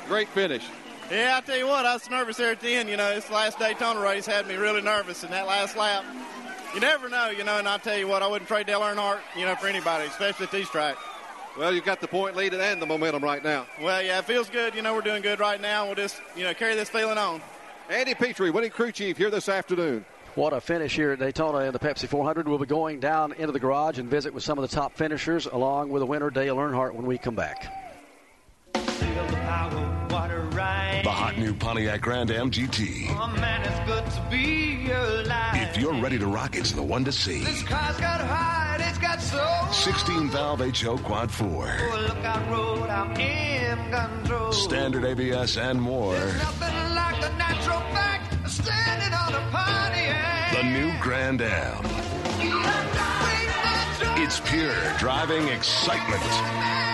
great 0.09 0.29
finish. 0.29 0.65
Yeah, 1.11 1.35
I 1.37 1.41
tell 1.41 1.59
you 1.59 1.67
what, 1.67 1.85
I 1.85 1.95
was 1.95 2.09
nervous 2.09 2.39
there 2.39 2.53
at 2.53 2.61
the 2.61 2.71
end. 2.71 2.89
You 2.89 2.97
know, 2.97 3.15
this 3.15 3.31
last 3.31 3.59
Daytona 3.59 4.01
race 4.01 4.25
had 4.25 4.47
me 4.47 4.55
really 4.55 4.81
nervous, 4.81 5.25
in 5.25 5.31
that 5.31 5.47
last 5.47 5.77
lap, 5.77 6.05
you 6.75 6.81
never 6.81 7.09
know, 7.09 7.29
you 7.29 7.45
know. 7.45 7.59
And 7.59 7.69
I 7.69 7.77
tell 7.79 7.99
you 7.99 8.09
what, 8.09 8.23
I 8.23 8.29
wouldn't 8.29 8.49
trade 8.49 8.67
Dale 8.67 8.81
Earnhardt, 8.81 9.21
you 9.37 9.45
know, 9.45 9.55
for 9.57 9.67
anybody, 9.67 10.09
especially 10.09 10.47
at 10.47 10.53
these 10.53 10.69
tracks. 10.71 11.01
Well, 11.59 11.75
you've 11.75 11.85
got 11.85 12.01
the 12.01 12.09
point 12.09 12.35
lead 12.35 12.55
and 12.55 12.81
the 12.81 12.87
momentum 12.87 13.23
right 13.23 13.45
now. 13.45 13.67
Well, 13.83 14.03
yeah, 14.03 14.21
it 14.21 14.25
feels 14.25 14.49
good. 14.49 14.75
You 14.75 14.81
know, 14.81 14.95
we're 14.95 15.03
doing 15.03 15.21
good 15.21 15.39
right 15.39 15.61
now. 15.61 15.85
We'll 15.85 15.97
just, 15.97 16.19
you 16.35 16.45
know, 16.45 16.55
carry 16.55 16.75
this 16.75 16.89
feeling 16.89 17.19
on. 17.19 17.43
Andy 17.91 18.15
Petree, 18.15 18.49
winning 18.49 18.71
crew 18.71 18.91
chief 18.91 19.19
here 19.19 19.29
this 19.29 19.51
afternoon. 19.51 20.07
What 20.35 20.55
a 20.55 20.63
finish 20.63 20.97
here 20.97 21.13
at 21.13 21.19
Daytona 21.19 21.67
in 21.67 21.75
the 21.75 21.79
Pepsi 21.79 22.09
400. 22.09 22.49
We'll 22.49 22.57
be 22.57 22.65
going 22.65 23.01
down 23.01 23.35
into 23.35 23.53
the 23.53 23.61
garage 23.61 23.99
and 23.99 24.09
visit 24.09 24.33
with 24.33 24.43
some 24.43 24.57
of 24.59 24.63
the 24.63 24.75
top 24.75 24.95
finishers, 24.95 25.45
along 25.45 25.91
with 25.91 26.01
the 26.01 26.07
winner, 26.07 26.31
Dale 26.31 26.57
Earnhardt, 26.57 26.95
when 26.95 27.05
we 27.05 27.19
come 27.19 27.35
back. 27.35 27.82
The 31.03 31.11
hot 31.11 31.37
new 31.37 31.53
Pontiac 31.53 32.01
Grand 32.01 32.31
Am 32.31 32.51
GT. 32.51 33.09
Oh, 33.11 33.27
man, 33.41 33.63
it's 33.63 33.91
good 33.91 34.07
to 34.13 34.31
be 34.31 34.89
alive. 34.91 35.57
If 35.57 35.77
you're 35.77 36.01
ready 36.01 36.17
to 36.19 36.27
rock, 36.29 36.55
it's 36.55 36.71
the 36.71 36.83
one 36.83 37.05
to 37.05 37.11
see. 37.11 37.41
This 37.43 37.65
car's 37.65 37.99
got 37.99 38.21
it's 38.81 38.99
got 38.99 39.21
soul. 39.21 39.73
16 39.73 40.31
valve 40.31 40.61
HO 40.61 40.99
Quad 40.99 41.31
4. 41.31 41.49
Oh, 41.49 42.05
look 42.07 42.25
out, 42.25 42.51
road, 42.51 42.89
I'm 42.89 43.11
in 43.19 43.91
control. 43.91 44.53
Standard 44.53 45.05
ABS 45.05 45.57
and 45.57 45.81
more. 45.81 46.15
Like 46.15 47.21
the 47.21 47.33
natural 47.37 47.81
fact 47.91 48.35
of 48.45 48.51
standing 48.51 49.13
on 49.13 49.35
a 49.35 49.51
Pontiac. 49.51 50.57
The 50.57 50.63
new 50.63 50.93
Grand 51.01 51.43
Am. 51.43 51.85
It's 54.23 54.39
pure 54.41 54.77
driving 54.99 55.49
excitement. 55.49 56.92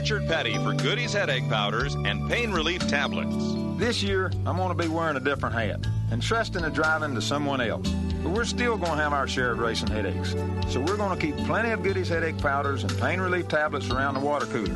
Richard 0.00 0.26
Petty 0.28 0.54
for 0.54 0.72
Goody's 0.72 1.12
Headache 1.12 1.46
Powders 1.50 1.94
and 1.94 2.26
Pain 2.26 2.52
Relief 2.52 2.88
Tablets. 2.88 3.36
This 3.78 4.02
year, 4.02 4.32
I'm 4.46 4.56
going 4.56 4.74
to 4.74 4.82
be 4.82 4.88
wearing 4.88 5.18
a 5.18 5.20
different 5.20 5.54
hat 5.54 5.86
and 6.10 6.22
trusting 6.22 6.62
the 6.62 6.70
driving 6.70 7.14
to 7.16 7.20
someone 7.20 7.60
else. 7.60 7.86
But 8.22 8.30
we're 8.30 8.46
still 8.46 8.78
going 8.78 8.96
to 8.96 9.02
have 9.02 9.12
our 9.12 9.28
share 9.28 9.50
of 9.50 9.58
racing 9.58 9.88
headaches. 9.88 10.30
So 10.72 10.80
we're 10.80 10.96
going 10.96 11.18
to 11.18 11.26
keep 11.26 11.36
plenty 11.44 11.72
of 11.72 11.82
Goody's 11.82 12.08
Headache 12.08 12.38
Powders 12.38 12.82
and 12.82 12.98
Pain 12.98 13.20
Relief 13.20 13.48
Tablets 13.48 13.90
around 13.90 14.14
the 14.14 14.20
water 14.20 14.46
cooler. 14.46 14.74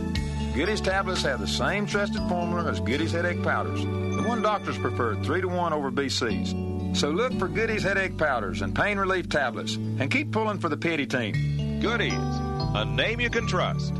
Goody's 0.53 0.83
tablets 0.83 1.23
have 1.23 1.41
the 1.41 1.47
same 1.47 1.86
trusted 1.86 2.20
formula 2.28 2.70
as 2.70 2.78
Goody's 2.81 3.12
Headache 3.12 3.43
Powders. 3.43 3.83
The 3.83 4.25
one 4.28 4.43
doctors 4.43 4.77
preferred 4.77 5.25
3 5.25 5.41
to 5.41 5.49
1 5.49 5.73
over 5.73 5.91
BC's. 5.91 7.01
So 7.01 7.09
look 7.09 7.33
for 7.39 7.49
Goody's 7.49 7.83
Headache 7.83 8.19
Powders 8.19 8.61
and 8.61 8.77
Pain 8.77 8.99
Relief 8.99 9.31
Tablets 9.31 9.77
and 9.77 10.11
keep 10.11 10.33
pulling 10.33 10.59
for 10.59 10.69
the 10.69 10.77
Petty 10.77 11.07
team. 11.07 11.81
Goody's, 11.81 12.12
a 12.12 12.85
name 12.85 13.23
you 13.23 13.31
can 13.31 13.47
trust. 13.47 13.94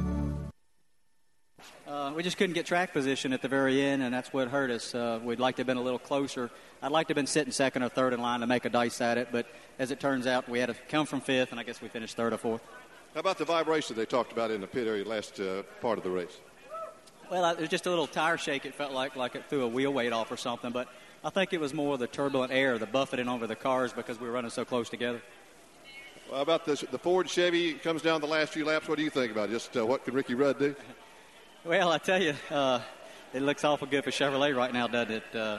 Uh, 2.05 2.13
we 2.13 2.23
just 2.23 2.37
couldn't 2.37 2.53
get 2.53 2.67
track 2.67 2.93
position 2.93 3.33
at 3.33 3.41
the 3.41 3.49
very 3.49 3.81
end, 3.81 4.03
and 4.03 4.13
that's 4.13 4.31
what 4.31 4.49
hurt 4.49 4.71
us. 4.71 4.95
Uh, 4.95 5.19
we'd 5.25 5.41
like 5.41 5.57
to 5.57 5.61
have 5.61 5.67
been 5.67 5.79
a 5.79 5.83
little 5.83 5.99
closer. 5.99 6.51
I'd 6.83 6.93
like 6.93 7.07
to 7.07 7.13
have 7.13 7.17
been 7.17 7.27
sitting 7.27 7.51
second 7.51 7.83
or 7.83 7.89
third 7.89 8.13
in 8.13 8.21
line 8.21 8.41
to 8.41 8.47
make 8.47 8.67
a 8.67 8.69
dice 8.69 9.01
at 9.01 9.17
it, 9.17 9.29
but 9.33 9.47
as 9.79 9.91
it 9.91 10.01
turns 10.01 10.27
out, 10.27 10.47
we 10.47 10.59
had 10.59 10.67
to 10.67 10.75
come 10.91 11.07
from 11.07 11.23
fifth, 11.23 11.51
and 11.51 11.59
I 11.59 11.63
guess 11.63 11.81
we 11.81 11.89
finished 11.89 12.15
third 12.15 12.35
or 12.35 12.37
fourth. 12.37 12.61
How 13.15 13.21
about 13.21 13.39
the 13.39 13.47
vibration 13.47 13.97
they 13.97 14.05
talked 14.05 14.33
about 14.33 14.51
in 14.51 14.61
the 14.61 14.67
pit 14.67 14.87
area 14.87 15.03
last 15.03 15.41
uh, 15.41 15.63
part 15.81 15.97
of 15.97 16.05
the 16.05 16.11
race? 16.11 16.41
Well, 17.31 17.49
it 17.51 17.59
was 17.59 17.71
just 17.71 17.87
a 17.87 17.91
little 17.91 18.07
tire 18.07 18.37
shake. 18.37 18.67
It 18.67 18.75
felt 18.75 18.93
like 18.93 19.17
like 19.17 19.35
it 19.35 19.47
threw 19.49 19.63
a 19.63 19.69
wheel 19.69 19.93
weight 19.93 20.13
off 20.13 20.31
or 20.31 20.37
something, 20.37 20.73
but 20.73 20.89
I 21.25 21.31
think 21.31 21.55
it 21.55 21.61
was 21.61 21.73
more 21.73 21.97
the 21.97 22.07
turbulent 22.07 22.53
air, 22.53 22.77
the 22.77 22.85
buffeting 22.85 23.31
over 23.31 23.47
the 23.47 23.57
cars 23.57 23.95
because 23.95 24.21
we 24.21 24.27
were 24.27 24.35
running 24.35 24.51
so 24.51 24.67
close 24.67 24.91
together. 24.91 25.23
Well, 26.29 26.37
how 26.37 26.43
about 26.43 26.67
this, 26.67 26.83
the 26.83 26.99
Ford 26.99 27.31
Chevy 27.31 27.73
comes 27.75 28.03
down 28.03 28.21
the 28.21 28.27
last 28.27 28.53
few 28.53 28.67
laps? 28.67 28.89
What 28.89 28.99
do 28.99 29.05
you 29.05 29.11
think 29.11 29.33
about 29.33 29.49
it? 29.49 29.53
Just 29.53 29.75
uh, 29.75 29.87
what 29.87 30.05
can 30.05 30.13
Ricky 30.13 30.35
Rudd 30.35 30.59
do? 30.59 30.77
Well, 31.65 31.93
I 31.93 31.97
tell 31.97 32.23
you, 32.23 32.35
uh, 32.51 32.81
it 33.33 33.41
looks 33.41 33.65
awful 33.65 33.87
good 33.87 34.05
for 34.05 34.11
Chevrolet 34.11 34.55
right 34.55 34.71
now, 34.71 34.87
doesn't 34.87 35.15
it? 35.15 35.35
Uh, 35.35 35.59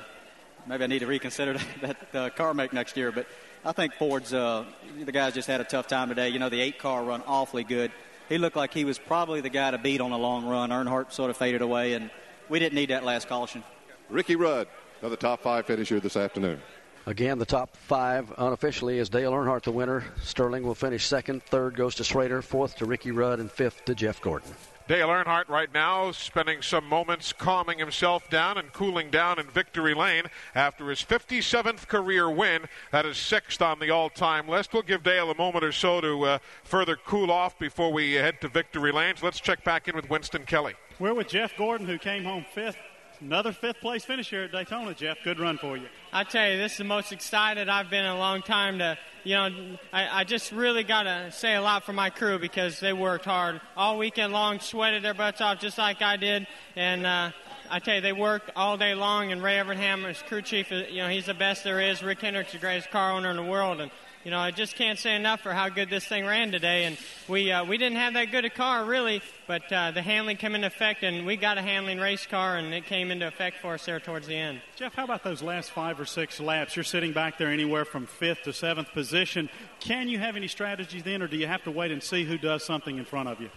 maybe 0.67 0.83
I 0.83 0.87
need 0.87 0.99
to 0.99 1.07
reconsider 1.07 1.53
that, 1.81 2.11
that 2.11 2.15
uh, 2.15 2.29
car 2.29 2.53
make 2.53 2.73
next 2.73 2.95
year, 2.95 3.11
but 3.11 3.25
I 3.65 3.71
think 3.71 3.95
Ford's, 3.95 4.31
uh, 4.31 4.65
the 5.03 5.11
guys 5.11 5.33
just 5.33 5.47
had 5.47 5.61
a 5.61 5.63
tough 5.63 5.87
time 5.87 6.09
today. 6.09 6.29
You 6.29 6.37
know, 6.37 6.49
the 6.49 6.61
eight 6.61 6.77
car 6.77 7.03
run 7.03 7.23
awfully 7.25 7.63
good. 7.63 7.91
He 8.29 8.37
looked 8.37 8.55
like 8.55 8.71
he 8.71 8.85
was 8.85 8.99
probably 8.99 9.41
the 9.41 9.49
guy 9.49 9.71
to 9.71 9.79
beat 9.79 9.99
on 9.99 10.11
a 10.11 10.17
long 10.17 10.45
run. 10.45 10.69
Earnhardt 10.69 11.11
sort 11.11 11.31
of 11.31 11.37
faded 11.37 11.63
away, 11.63 11.93
and 11.93 12.11
we 12.49 12.59
didn't 12.59 12.75
need 12.75 12.91
that 12.91 13.03
last 13.03 13.27
caution. 13.27 13.63
Ricky 14.07 14.35
Rudd, 14.35 14.67
another 15.01 15.15
top 15.15 15.41
five 15.41 15.65
finisher 15.65 15.99
this 15.99 16.15
afternoon. 16.15 16.61
Again, 17.07 17.39
the 17.39 17.47
top 17.47 17.75
five 17.75 18.31
unofficially 18.37 18.99
is 18.99 19.09
Dale 19.09 19.31
Earnhardt 19.31 19.63
the 19.63 19.71
winner. 19.71 20.03
Sterling 20.21 20.61
will 20.61 20.75
finish 20.75 21.07
second. 21.07 21.41
Third 21.41 21.75
goes 21.75 21.95
to 21.95 22.03
Schrader. 22.03 22.43
Fourth 22.43 22.77
to 22.77 22.85
Ricky 22.85 23.09
Rudd. 23.09 23.39
And 23.39 23.51
fifth 23.51 23.85
to 23.85 23.95
Jeff 23.95 24.21
Gordon. 24.21 24.53
Dale 24.87 25.07
Earnhardt 25.07 25.49
right 25.49 25.73
now 25.73 26.11
spending 26.11 26.61
some 26.61 26.85
moments 26.85 27.33
calming 27.33 27.79
himself 27.79 28.29
down 28.29 28.59
and 28.59 28.71
cooling 28.71 29.09
down 29.09 29.39
in 29.39 29.47
victory 29.47 29.95
lane 29.95 30.25
after 30.53 30.89
his 30.91 30.99
57th 30.99 31.87
career 31.87 32.29
win. 32.29 32.65
That 32.91 33.07
is 33.07 33.17
sixth 33.17 33.63
on 33.63 33.79
the 33.79 33.89
all 33.89 34.11
time 34.11 34.47
list. 34.47 34.73
We'll 34.73 34.83
give 34.83 35.01
Dale 35.01 35.31
a 35.31 35.35
moment 35.35 35.65
or 35.65 35.71
so 35.71 36.01
to 36.01 36.23
uh, 36.25 36.37
further 36.63 36.95
cool 36.95 37.31
off 37.31 37.57
before 37.57 37.91
we 37.91 38.13
head 38.13 38.39
to 38.41 38.47
victory 38.47 38.91
lanes. 38.91 39.23
Let's 39.23 39.39
check 39.39 39.63
back 39.63 39.87
in 39.87 39.95
with 39.95 40.07
Winston 40.07 40.45
Kelley. 40.45 40.75
We're 40.99 41.15
with 41.15 41.29
Jeff 41.29 41.57
Gordon, 41.57 41.87
who 41.87 41.97
came 41.97 42.23
home 42.23 42.45
fifth. 42.53 42.77
Another 43.21 43.51
fifth 43.51 43.79
place 43.79 44.03
finish 44.03 44.29
here 44.29 44.43
at 44.43 44.51
Daytona, 44.51 44.93
Jeff. 44.93 45.17
Good 45.23 45.39
run 45.39 45.57
for 45.57 45.77
you. 45.77 45.87
I 46.11 46.23
tell 46.23 46.49
you, 46.49 46.57
this 46.57 46.73
is 46.73 46.77
the 46.79 46.83
most 46.83 47.11
excited 47.11 47.69
I've 47.69 47.89
been 47.89 48.03
in 48.03 48.11
a 48.11 48.17
long 48.17 48.41
time 48.41 48.79
to, 48.79 48.97
you 49.23 49.35
know, 49.35 49.77
I, 49.93 50.21
I 50.21 50.23
just 50.23 50.51
really 50.51 50.83
got 50.83 51.03
to 51.03 51.31
say 51.31 51.55
a 51.55 51.61
lot 51.61 51.83
for 51.83 51.93
my 51.93 52.09
crew 52.09 52.39
because 52.39 52.79
they 52.79 52.93
worked 52.93 53.25
hard 53.25 53.61
all 53.77 53.97
weekend 53.97 54.33
long, 54.33 54.59
sweated 54.59 55.03
their 55.03 55.13
butts 55.13 55.41
off 55.41 55.59
just 55.59 55.77
like 55.77 56.01
I 56.01 56.17
did. 56.17 56.47
And, 56.75 57.05
uh, 57.05 57.31
I 57.69 57.79
tell 57.79 57.95
you, 57.95 58.01
they 58.01 58.13
worked 58.13 58.51
all 58.55 58.77
day 58.77 58.93
long, 58.93 59.31
and 59.31 59.41
Ray 59.41 59.57
Evernham, 59.57 60.05
as 60.05 60.21
crew 60.21 60.43
chief, 60.43 60.69
you 60.69 60.97
know, 60.97 61.09
he's 61.09 61.25
the 61.25 61.33
best 61.33 61.63
there 61.63 61.81
is. 61.81 62.03
Rick 62.03 62.21
Hendricks, 62.21 62.51
the 62.51 62.59
greatest 62.59 62.91
car 62.91 63.11
owner 63.11 63.31
in 63.31 63.37
the 63.37 63.43
world, 63.43 63.81
and 63.81 63.89
you 64.25 64.31
know, 64.31 64.39
I 64.39 64.49
just 64.49 64.75
can't 64.75 64.97
say 64.97 65.15
enough 65.15 65.41
for 65.41 65.53
how 65.53 65.69
good 65.69 65.91
this 65.91 66.03
thing 66.07 66.25
ran 66.25 66.51
today. 66.51 66.85
And 66.85 66.97
we 67.29 67.51
uh, 67.51 67.63
we 67.63 67.77
didn't 67.77 67.99
have 67.99 68.15
that 68.15 68.31
good 68.31 68.43
a 68.43 68.49
car 68.49 68.83
really, 68.83 69.21
but 69.45 69.71
uh, 69.71 69.91
the 69.91 70.01
handling 70.01 70.37
came 70.37 70.55
into 70.55 70.65
effect, 70.65 71.03
and 71.03 71.27
we 71.27 71.37
got 71.37 71.59
a 71.59 71.61
handling 71.61 71.99
race 71.99 72.25
car, 72.25 72.57
and 72.57 72.73
it 72.73 72.87
came 72.87 73.11
into 73.11 73.27
effect 73.27 73.57
for 73.61 73.75
us 73.75 73.85
there 73.85 73.99
towards 73.99 74.25
the 74.25 74.35
end. 74.35 74.61
Jeff, 74.75 74.95
how 74.95 75.03
about 75.03 75.23
those 75.23 75.43
last 75.43 75.69
five 75.69 75.99
or 75.99 76.05
six 76.05 76.39
laps? 76.39 76.75
You're 76.75 76.83
sitting 76.83 77.13
back 77.13 77.37
there 77.37 77.51
anywhere 77.51 77.85
from 77.85 78.07
fifth 78.07 78.41
to 78.43 78.53
seventh 78.53 78.91
position. 78.93 79.47
Can 79.79 80.09
you 80.09 80.17
have 80.17 80.35
any 80.35 80.47
strategy 80.47 81.01
then, 81.01 81.21
or 81.21 81.27
do 81.27 81.37
you 81.37 81.45
have 81.45 81.63
to 81.65 81.71
wait 81.71 81.91
and 81.91 82.01
see 82.01 82.23
who 82.23 82.39
does 82.39 82.65
something 82.65 82.97
in 82.97 83.05
front 83.05 83.29
of 83.29 83.39
you? 83.39 83.51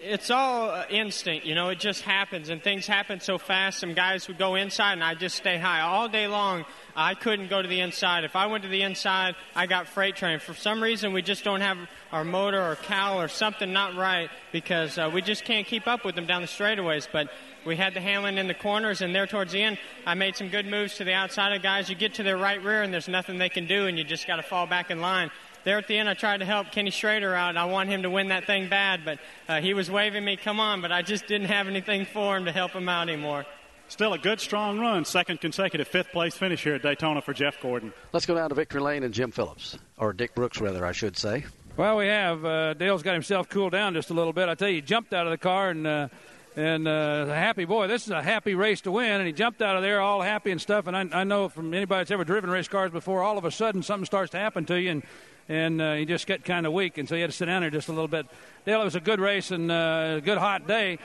it's 0.00 0.30
all 0.30 0.70
uh, 0.70 0.84
instinct, 0.90 1.46
you 1.46 1.54
know. 1.54 1.68
It 1.68 1.78
just 1.78 2.02
happens, 2.02 2.48
and 2.48 2.62
things 2.62 2.86
happen 2.86 3.20
so 3.20 3.38
fast. 3.38 3.78
Some 3.78 3.94
guys 3.94 4.28
would 4.28 4.38
go 4.38 4.54
inside, 4.54 4.94
and 4.94 5.04
I 5.04 5.14
just 5.14 5.36
stay 5.36 5.58
high 5.58 5.80
all 5.80 6.08
day 6.08 6.26
long. 6.26 6.64
I 6.96 7.14
couldn't 7.14 7.48
go 7.48 7.60
to 7.60 7.68
the 7.68 7.80
inside. 7.80 8.24
If 8.24 8.36
I 8.36 8.46
went 8.46 8.62
to 8.64 8.68
the 8.68 8.82
inside, 8.82 9.34
I 9.54 9.66
got 9.66 9.88
freight 9.88 10.16
train. 10.16 10.38
For 10.38 10.54
some 10.54 10.82
reason, 10.82 11.12
we 11.12 11.22
just 11.22 11.44
don't 11.44 11.60
have 11.60 11.78
our 12.12 12.24
motor 12.24 12.62
or 12.62 12.76
cowl 12.76 13.20
or 13.20 13.28
something 13.28 13.72
not 13.72 13.96
right 13.96 14.30
because 14.52 14.98
uh, 14.98 15.10
we 15.12 15.22
just 15.22 15.44
can't 15.44 15.66
keep 15.66 15.86
up 15.86 16.04
with 16.04 16.14
them 16.14 16.26
down 16.26 16.42
the 16.42 16.48
straightaways. 16.48 17.08
But 17.10 17.28
we 17.64 17.76
had 17.76 17.94
the 17.94 18.00
handling 18.00 18.38
in 18.38 18.46
the 18.46 18.54
corners, 18.54 19.00
and 19.00 19.14
there 19.14 19.26
towards 19.26 19.52
the 19.52 19.62
end, 19.62 19.78
I 20.06 20.14
made 20.14 20.36
some 20.36 20.48
good 20.48 20.66
moves 20.66 20.96
to 20.96 21.04
the 21.04 21.14
outside 21.14 21.54
of 21.54 21.62
guys. 21.62 21.88
You 21.88 21.94
get 21.94 22.14
to 22.14 22.22
their 22.22 22.36
right 22.36 22.62
rear, 22.62 22.82
and 22.82 22.92
there's 22.92 23.08
nothing 23.08 23.38
they 23.38 23.48
can 23.48 23.66
do, 23.66 23.86
and 23.86 23.98
you 23.98 24.04
just 24.04 24.26
got 24.26 24.36
to 24.36 24.42
fall 24.42 24.66
back 24.66 24.90
in 24.90 25.00
line 25.00 25.30
there 25.64 25.78
at 25.78 25.88
the 25.88 25.96
end, 25.96 26.08
I 26.08 26.14
tried 26.14 26.38
to 26.38 26.44
help 26.44 26.70
Kenny 26.70 26.90
Schrader 26.90 27.34
out. 27.34 27.56
I 27.56 27.64
want 27.64 27.88
him 27.88 28.02
to 28.02 28.10
win 28.10 28.28
that 28.28 28.44
thing 28.44 28.68
bad, 28.68 29.00
but 29.04 29.18
uh, 29.48 29.60
he 29.60 29.74
was 29.74 29.90
waving 29.90 30.24
me, 30.24 30.36
come 30.36 30.60
on, 30.60 30.82
but 30.82 30.92
I 30.92 31.02
just 31.02 31.26
didn't 31.26 31.48
have 31.48 31.66
anything 31.68 32.04
for 32.04 32.36
him 32.36 32.44
to 32.44 32.52
help 32.52 32.72
him 32.72 32.88
out 32.88 33.08
anymore. 33.08 33.46
Still 33.88 34.12
a 34.12 34.18
good, 34.18 34.40
strong 34.40 34.80
run. 34.80 35.04
Second 35.04 35.40
consecutive 35.40 35.86
fifth 35.86 36.10
place 36.10 36.34
finish 36.34 36.64
here 36.64 36.74
at 36.74 36.82
Daytona 36.82 37.20
for 37.20 37.32
Jeff 37.32 37.60
Gordon. 37.60 37.92
Let's 38.12 38.26
go 38.26 38.34
down 38.34 38.48
to 38.48 38.54
Victory 38.54 38.80
Lane 38.80 39.02
and 39.04 39.14
Jim 39.14 39.30
Phillips, 39.30 39.78
or 39.98 40.12
Dick 40.12 40.34
Brooks, 40.34 40.60
rather, 40.60 40.84
I 40.84 40.92
should 40.92 41.16
say. 41.16 41.44
Well, 41.76 41.96
we 41.96 42.06
have. 42.06 42.44
Uh, 42.44 42.74
Dale's 42.74 43.02
got 43.02 43.14
himself 43.14 43.48
cooled 43.48 43.72
down 43.72 43.94
just 43.94 44.10
a 44.10 44.14
little 44.14 44.32
bit. 44.32 44.48
I 44.48 44.54
tell 44.54 44.68
you, 44.68 44.76
he 44.76 44.80
jumped 44.80 45.12
out 45.12 45.26
of 45.26 45.30
the 45.30 45.38
car 45.38 45.70
and 45.70 45.86
uh, 45.86 46.08
and 46.56 46.86
uh, 46.86 47.26
a 47.28 47.34
happy 47.34 47.64
boy. 47.64 47.88
This 47.88 48.04
is 48.04 48.10
a 48.10 48.22
happy 48.22 48.54
race 48.54 48.80
to 48.82 48.92
win, 48.92 49.10
and 49.10 49.26
he 49.26 49.32
jumped 49.32 49.60
out 49.60 49.76
of 49.76 49.82
there 49.82 50.00
all 50.00 50.22
happy 50.22 50.50
and 50.50 50.60
stuff. 50.60 50.86
And 50.86 50.96
I, 50.96 51.20
I 51.20 51.24
know 51.24 51.48
from 51.48 51.74
anybody 51.74 52.00
that's 52.00 52.10
ever 52.10 52.24
driven 52.24 52.48
race 52.48 52.68
cars 52.68 52.92
before, 52.92 53.22
all 53.22 53.38
of 53.38 53.44
a 53.44 53.50
sudden 53.50 53.82
something 53.82 54.06
starts 54.06 54.30
to 54.32 54.38
happen 54.38 54.64
to 54.66 54.80
you, 54.80 54.90
and 54.90 55.02
and 55.48 55.82
uh, 55.82 55.92
you 55.92 56.06
just 56.06 56.26
get 56.26 56.44
kind 56.44 56.66
of 56.66 56.72
weak, 56.72 56.96
and 56.96 57.08
so 57.08 57.16
you 57.16 57.22
had 57.22 57.30
to 57.30 57.36
sit 57.36 57.46
down 57.46 57.62
there 57.62 57.70
just 57.70 57.88
a 57.88 57.92
little 57.92 58.08
bit. 58.08 58.26
Dale, 58.64 58.80
it 58.80 58.84
was 58.84 58.94
a 58.94 59.00
good 59.00 59.20
race 59.20 59.50
and 59.50 59.70
uh, 59.70 60.14
a 60.18 60.20
good 60.20 60.38
hot 60.38 60.66
day. 60.66 60.98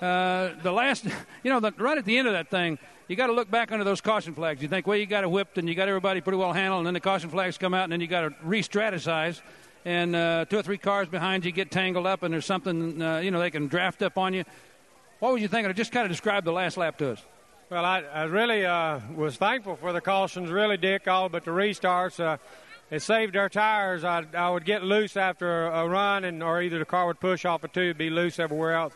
Uh, 0.00 0.50
the 0.62 0.72
last, 0.72 1.04
you 1.44 1.50
know, 1.50 1.60
the, 1.60 1.72
right 1.78 1.98
at 1.98 2.04
the 2.04 2.16
end 2.16 2.26
of 2.26 2.34
that 2.34 2.50
thing, 2.50 2.78
you 3.08 3.16
got 3.16 3.26
to 3.26 3.32
look 3.32 3.50
back 3.50 3.72
under 3.72 3.84
those 3.84 4.00
caution 4.00 4.34
flags. 4.34 4.62
You 4.62 4.68
think, 4.68 4.86
well, 4.86 4.96
you 4.96 5.06
got 5.06 5.24
it 5.24 5.30
whipped 5.30 5.58
and 5.58 5.68
you 5.68 5.74
got 5.74 5.88
everybody 5.88 6.20
pretty 6.20 6.38
well 6.38 6.52
handled, 6.52 6.80
and 6.80 6.86
then 6.86 6.94
the 6.94 7.00
caution 7.00 7.28
flags 7.28 7.58
come 7.58 7.74
out, 7.74 7.84
and 7.84 7.92
then 7.92 8.00
you 8.00 8.06
got 8.06 8.22
to 8.22 8.34
re-strategize. 8.42 9.40
And 9.84 10.14
uh, 10.14 10.44
two 10.44 10.58
or 10.58 10.62
three 10.62 10.78
cars 10.78 11.08
behind 11.08 11.44
you 11.44 11.52
get 11.52 11.70
tangled 11.70 12.06
up, 12.06 12.22
and 12.22 12.32
there's 12.32 12.46
something, 12.46 13.00
uh, 13.02 13.18
you 13.18 13.30
know, 13.30 13.40
they 13.40 13.50
can 13.50 13.66
draft 13.66 14.02
up 14.02 14.16
on 14.16 14.34
you. 14.34 14.44
What 15.18 15.32
was 15.32 15.42
you 15.42 15.48
thinking? 15.48 15.74
Just 15.74 15.92
kind 15.92 16.04
of 16.04 16.10
describe 16.10 16.44
the 16.44 16.52
last 16.52 16.76
lap 16.76 16.98
to 16.98 17.12
us. 17.12 17.24
Well, 17.70 17.84
I, 17.84 18.00
I 18.00 18.22
really 18.24 18.66
uh, 18.66 19.00
was 19.14 19.36
thankful 19.36 19.76
for 19.76 19.92
the 19.92 20.00
cautions, 20.00 20.50
really, 20.50 20.76
Dick, 20.76 21.06
all 21.08 21.28
but 21.28 21.44
the 21.44 21.50
restarts. 21.50 22.18
Uh, 22.18 22.38
it 22.90 23.00
saved 23.00 23.36
our 23.36 23.48
tires. 23.48 24.02
I, 24.02 24.24
I 24.34 24.50
would 24.50 24.64
get 24.64 24.82
loose 24.82 25.16
after 25.16 25.66
a, 25.66 25.84
a 25.84 25.88
run, 25.88 26.24
and 26.24 26.42
or 26.42 26.62
either 26.62 26.78
the 26.78 26.84
car 26.84 27.06
would 27.06 27.20
push 27.20 27.44
off 27.44 27.62
a 27.62 27.68
tube, 27.68 27.98
be 27.98 28.10
loose 28.10 28.38
everywhere 28.38 28.72
else. 28.72 28.92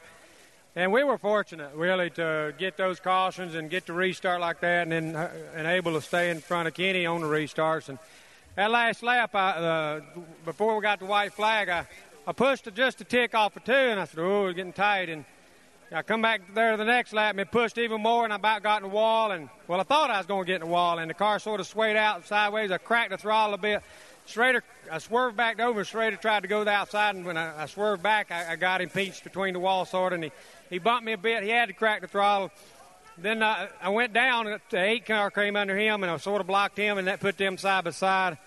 And 0.77 0.91
we 0.91 1.05
were 1.05 1.19
fortunate, 1.19 1.73
really, 1.75 2.11
to 2.11 2.53
get 2.59 2.77
those 2.77 2.99
cautions 2.99 3.55
and 3.55 3.71
get 3.71 3.87
to 3.87 3.93
restart 3.93 4.41
like 4.41 4.59
that, 4.61 4.83
and 4.83 4.91
then 4.91 5.15
uh, 5.15 5.31
and 5.55 5.69
able 5.69 5.93
to 5.93 6.01
stay 6.01 6.31
in 6.31 6.41
front 6.41 6.67
of 6.67 6.75
Kenny 6.75 7.07
on 7.07 7.21
the 7.21 7.29
restarts. 7.29 7.89
And 7.89 7.99
that 8.57 8.73
last 8.73 9.05
lap, 9.05 9.37
I, 9.37 9.51
uh, 9.51 10.01
before 10.45 10.75
we 10.75 10.83
got 10.83 10.99
the 10.99 11.07
white 11.07 11.33
flag, 11.33 11.69
I, 11.69 11.87
I 12.27 12.33
pushed 12.33 12.69
just 12.75 13.01
a 13.01 13.05
tick 13.05 13.37
off 13.37 13.57
of 13.57 13.63
two, 13.63 13.73
and 13.73 14.01
I 14.01 14.05
said, 14.05 14.19
"Oh, 14.19 14.47
it's 14.47 14.57
getting 14.57 14.73
tight." 14.73 15.11
And 15.11 15.25
I 15.93 16.03
come 16.03 16.23
back 16.23 16.41
there 16.55 16.77
the 16.77 16.85
next 16.85 17.13
lap, 17.13 17.31
and 17.31 17.41
it 17.41 17.53
pushed 17.53 17.79
even 17.79 18.03
more, 18.03 18.25
and 18.25 18.33
I 18.33 18.37
about 18.37 18.65
got 18.65 18.83
in 18.83 18.89
the 18.89 18.95
wall. 18.95 19.31
And 19.31 19.49
well, 19.69 19.79
I 19.79 19.85
thought 19.85 20.11
I 20.11 20.19
was 20.19 20.27
going 20.27 20.43
to 20.43 20.47
get 20.47 20.57
in 20.57 20.63
the 20.63 20.73
wall, 20.73 20.99
and 20.99 21.09
the 21.09 21.15
car 21.15 21.39
sort 21.39 21.61
of 21.61 21.69
swayed 21.69 21.95
out 21.95 22.27
sideways. 22.27 22.73
I 22.73 22.79
cracked 22.79 23.11
the 23.11 23.19
throttle 23.19 23.55
a 23.55 23.59
bit. 23.59 23.81
Schrader, 24.27 24.65
I 24.91 24.99
swerved 24.99 25.37
back 25.37 25.61
over. 25.61 25.85
Schrader 25.85 26.17
tried 26.17 26.41
to 26.45 26.49
go 26.49 26.65
the 26.65 26.71
outside, 26.71 27.15
and 27.15 27.27
when 27.27 27.37
I, 27.37 27.65
I 27.65 27.67
swerved 27.67 28.03
back, 28.03 28.33
I, 28.33 28.53
I 28.53 28.57
got 28.57 28.81
him 28.81 28.89
pinched 28.89 29.23
between 29.23 29.53
the 29.53 29.61
wall, 29.61 29.85
sort 29.85 30.15
and 30.15 30.25
he, 30.25 30.33
he 30.71 30.79
bumped 30.79 31.05
me 31.05 31.13
a 31.13 31.19
bit. 31.19 31.43
He 31.43 31.51
had 31.51 31.67
to 31.67 31.75
crack 31.75 32.01
the 32.01 32.09
throttle. 32.09 32.51
Then 33.17 33.43
I, 33.43 33.69
I 33.81 33.91
went 33.91 34.13
down. 34.13 34.59
The 34.71 34.79
eight 34.79 35.07
car 35.07 35.31
came 35.31 35.57
under 35.57 35.77
him, 35.77 36.03
and 36.03 36.11
I 36.11 36.17
sort 36.17 36.41
of 36.41 36.47
blocked 36.47 36.77
him, 36.77 36.99
and 36.99 37.07
that 37.07 37.21
put 37.21 37.39
them 37.39 37.59
side 37.59 37.85
by 37.85 37.91
side. 37.91 38.39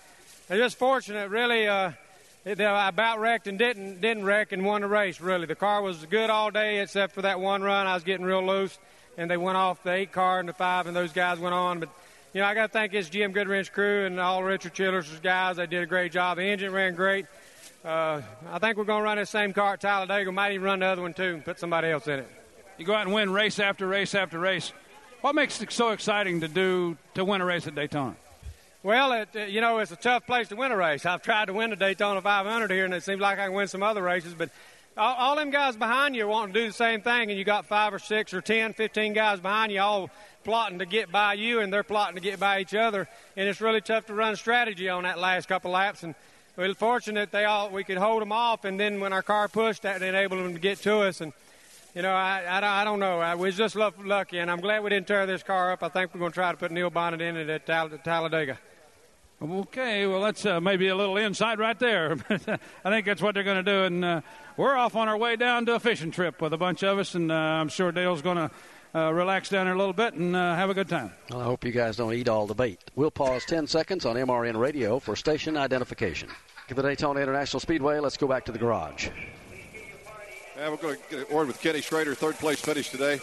I 0.50 0.54
was 0.54 0.62
just 0.62 0.78
fortunate, 0.78 1.30
really. 1.30 1.66
Uh, 1.66 1.92
it, 2.44 2.60
I 2.60 2.88
about 2.88 3.20
wrecked 3.20 3.46
and 3.46 3.58
didn't 3.58 4.00
didn't 4.00 4.24
wreck 4.24 4.52
and 4.52 4.64
won 4.64 4.82
the 4.82 4.88
race. 4.88 5.20
Really, 5.20 5.46
the 5.46 5.54
car 5.54 5.82
was 5.82 6.04
good 6.06 6.30
all 6.30 6.50
day 6.50 6.80
except 6.80 7.14
for 7.14 7.22
that 7.22 7.40
one 7.40 7.62
run. 7.62 7.86
I 7.86 7.94
was 7.94 8.04
getting 8.04 8.24
real 8.24 8.44
loose, 8.44 8.78
and 9.16 9.30
they 9.30 9.36
went 9.36 9.56
off 9.56 9.82
the 9.82 9.92
eight 9.92 10.12
car 10.12 10.40
and 10.40 10.48
the 10.48 10.52
five, 10.52 10.86
and 10.86 10.96
those 10.96 11.12
guys 11.12 11.38
went 11.38 11.54
on. 11.54 11.80
But 11.80 11.90
you 12.32 12.40
know, 12.40 12.46
I 12.46 12.54
got 12.54 12.66
to 12.66 12.72
thank 12.72 12.92
this 12.92 13.08
GM 13.08 13.34
Goodwrench 13.34 13.72
crew 13.72 14.06
and 14.06 14.20
all 14.20 14.42
Richard 14.44 14.74
Childress' 14.74 15.20
guys. 15.22 15.56
They 15.56 15.66
did 15.66 15.82
a 15.82 15.86
great 15.86 16.12
job. 16.12 16.36
The 16.36 16.44
engine 16.44 16.72
ran 16.72 16.94
great. 16.94 17.26
Uh, 17.84 18.20
I 18.50 18.58
think 18.58 18.76
we're 18.76 18.84
going 18.84 19.00
to 19.00 19.04
run 19.04 19.18
the 19.18 19.26
same 19.26 19.52
car 19.52 19.74
at 19.74 19.80
Talladega. 19.80 20.30
We 20.30 20.34
might 20.34 20.52
even 20.52 20.64
run 20.64 20.80
the 20.80 20.86
other 20.86 21.02
one 21.02 21.14
too 21.14 21.34
and 21.34 21.44
put 21.44 21.60
somebody 21.60 21.88
else 21.88 22.06
in 22.08 22.20
it. 22.20 22.28
You 22.76 22.84
go 22.84 22.94
out 22.94 23.06
and 23.06 23.14
win 23.14 23.30
race 23.30 23.58
after 23.58 23.86
race 23.86 24.14
after 24.14 24.38
race. 24.38 24.72
What 25.20 25.34
makes 25.34 25.60
it 25.60 25.72
so 25.72 25.90
exciting 25.90 26.40
to 26.40 26.48
do 26.48 26.96
to 27.14 27.24
win 27.24 27.40
a 27.40 27.44
race 27.44 27.66
at 27.66 27.74
Daytona? 27.74 28.16
Well, 28.82 29.12
it, 29.12 29.28
uh, 29.34 29.40
you 29.40 29.60
know, 29.60 29.78
it's 29.78 29.90
a 29.90 29.96
tough 29.96 30.26
place 30.26 30.48
to 30.48 30.56
win 30.56 30.70
a 30.70 30.76
race. 30.76 31.04
I've 31.04 31.22
tried 31.22 31.46
to 31.46 31.52
win 31.52 31.70
the 31.70 31.76
Daytona 31.76 32.20
500 32.20 32.70
here, 32.70 32.84
and 32.84 32.94
it 32.94 33.02
seems 33.02 33.20
like 33.20 33.38
I 33.38 33.46
can 33.46 33.54
win 33.54 33.66
some 33.66 33.82
other 33.82 34.02
races, 34.02 34.34
but 34.34 34.50
all, 34.96 35.14
all 35.14 35.36
them 35.36 35.50
guys 35.50 35.76
behind 35.76 36.14
you 36.14 36.26
wanting 36.28 36.54
to 36.54 36.60
do 36.60 36.66
the 36.68 36.72
same 36.72 37.00
thing, 37.00 37.30
and 37.30 37.38
you 37.38 37.44
got 37.44 37.66
five 37.66 37.94
or 37.94 37.98
six 37.98 38.34
or 38.34 38.40
ten, 38.40 38.74
fifteen 38.74 39.12
guys 39.12 39.40
behind 39.40 39.72
you 39.72 39.80
all 39.80 40.10
plotting 40.44 40.78
to 40.80 40.86
get 40.86 41.10
by 41.10 41.34
you, 41.34 41.60
and 41.60 41.72
they're 41.72 41.82
plotting 41.82 42.16
to 42.16 42.20
get 42.20 42.40
by 42.40 42.60
each 42.60 42.74
other, 42.74 43.08
and 43.36 43.48
it's 43.48 43.60
really 43.60 43.80
tough 43.80 44.06
to 44.06 44.14
run 44.14 44.36
strategy 44.36 44.88
on 44.88 45.04
that 45.04 45.18
last 45.18 45.48
couple 45.48 45.70
laps. 45.70 46.02
And 46.02 46.14
we're 46.58 46.74
fortunate 46.74 47.30
they 47.30 47.44
all 47.44 47.70
we 47.70 47.84
could 47.84 47.98
hold 47.98 48.20
them 48.20 48.32
off, 48.32 48.64
and 48.64 48.78
then 48.80 48.98
when 48.98 49.12
our 49.12 49.22
car 49.22 49.46
pushed, 49.46 49.82
that 49.82 50.02
enabled 50.02 50.44
them 50.44 50.54
to 50.54 50.58
get 50.58 50.78
to 50.78 51.02
us. 51.02 51.20
And 51.20 51.32
you 51.94 52.02
know, 52.02 52.10
I, 52.10 52.42
I, 52.42 52.82
I 52.82 52.84
don't 52.84 52.98
know. 52.98 53.20
I 53.20 53.36
was 53.36 53.56
just 53.56 53.76
lucky, 53.76 54.38
and 54.38 54.50
I'm 54.50 54.60
glad 54.60 54.82
we 54.82 54.90
didn't 54.90 55.06
tear 55.06 55.24
this 55.24 55.44
car 55.44 55.72
up. 55.72 55.84
I 55.84 55.88
think 55.88 56.12
we're 56.12 56.18
going 56.18 56.32
to 56.32 56.34
try 56.34 56.50
to 56.50 56.58
put 56.58 56.72
Neil 56.72 56.90
Bonnett 56.90 57.20
in 57.20 57.36
it 57.36 57.48
at 57.48 58.04
Talladega. 58.04 58.58
Okay, 59.40 60.04
well, 60.08 60.20
that's 60.20 60.44
uh, 60.44 60.60
maybe 60.60 60.88
a 60.88 60.96
little 60.96 61.16
insight 61.16 61.60
right 61.60 61.78
there. 61.78 62.16
I 62.84 62.90
think 62.90 63.06
that's 63.06 63.22
what 63.22 63.34
they're 63.34 63.44
going 63.44 63.64
to 63.64 63.70
do. 63.72 63.84
And 63.84 64.04
uh, 64.04 64.20
we're 64.56 64.76
off 64.76 64.96
on 64.96 65.06
our 65.06 65.16
way 65.16 65.36
down 65.36 65.64
to 65.66 65.76
a 65.76 65.80
fishing 65.80 66.10
trip 66.10 66.42
with 66.42 66.52
a 66.52 66.58
bunch 66.58 66.82
of 66.82 66.98
us, 66.98 67.14
and 67.14 67.30
uh, 67.30 67.34
I'm 67.34 67.68
sure 67.68 67.92
Dale's 67.92 68.20
going 68.20 68.36
to 68.36 68.50
uh, 68.94 69.12
relax 69.12 69.48
down 69.48 69.66
there 69.66 69.74
a 69.74 69.78
little 69.78 69.92
bit 69.92 70.14
and 70.14 70.34
uh, 70.34 70.54
have 70.54 70.70
a 70.70 70.74
good 70.74 70.88
time. 70.88 71.12
Well, 71.30 71.40
I 71.40 71.44
hope 71.44 71.64
you 71.64 71.72
guys 71.72 71.96
don't 71.96 72.12
eat 72.14 72.28
all 72.28 72.46
the 72.46 72.54
bait. 72.54 72.80
We'll 72.94 73.10
pause 73.10 73.44
10 73.44 73.66
seconds 73.66 74.04
on 74.06 74.16
MRN 74.16 74.58
radio 74.58 74.98
for 74.98 75.16
station 75.16 75.56
identification. 75.56 76.28
At 76.70 76.76
the 76.76 76.82
Daytona 76.82 77.20
International 77.20 77.60
Speedway, 77.60 77.98
let's 77.98 78.16
go 78.16 78.26
back 78.26 78.44
to 78.46 78.52
the 78.52 78.58
garage. 78.58 79.08
Yeah, 80.56 80.70
we're 80.70 80.76
going 80.76 80.96
to 80.96 81.16
get 81.16 81.32
ordered 81.32 81.48
with 81.48 81.60
Kenny 81.60 81.80
Schrader, 81.80 82.14
third 82.14 82.34
place 82.36 82.60
finish 82.60 82.90
today. 82.90 83.20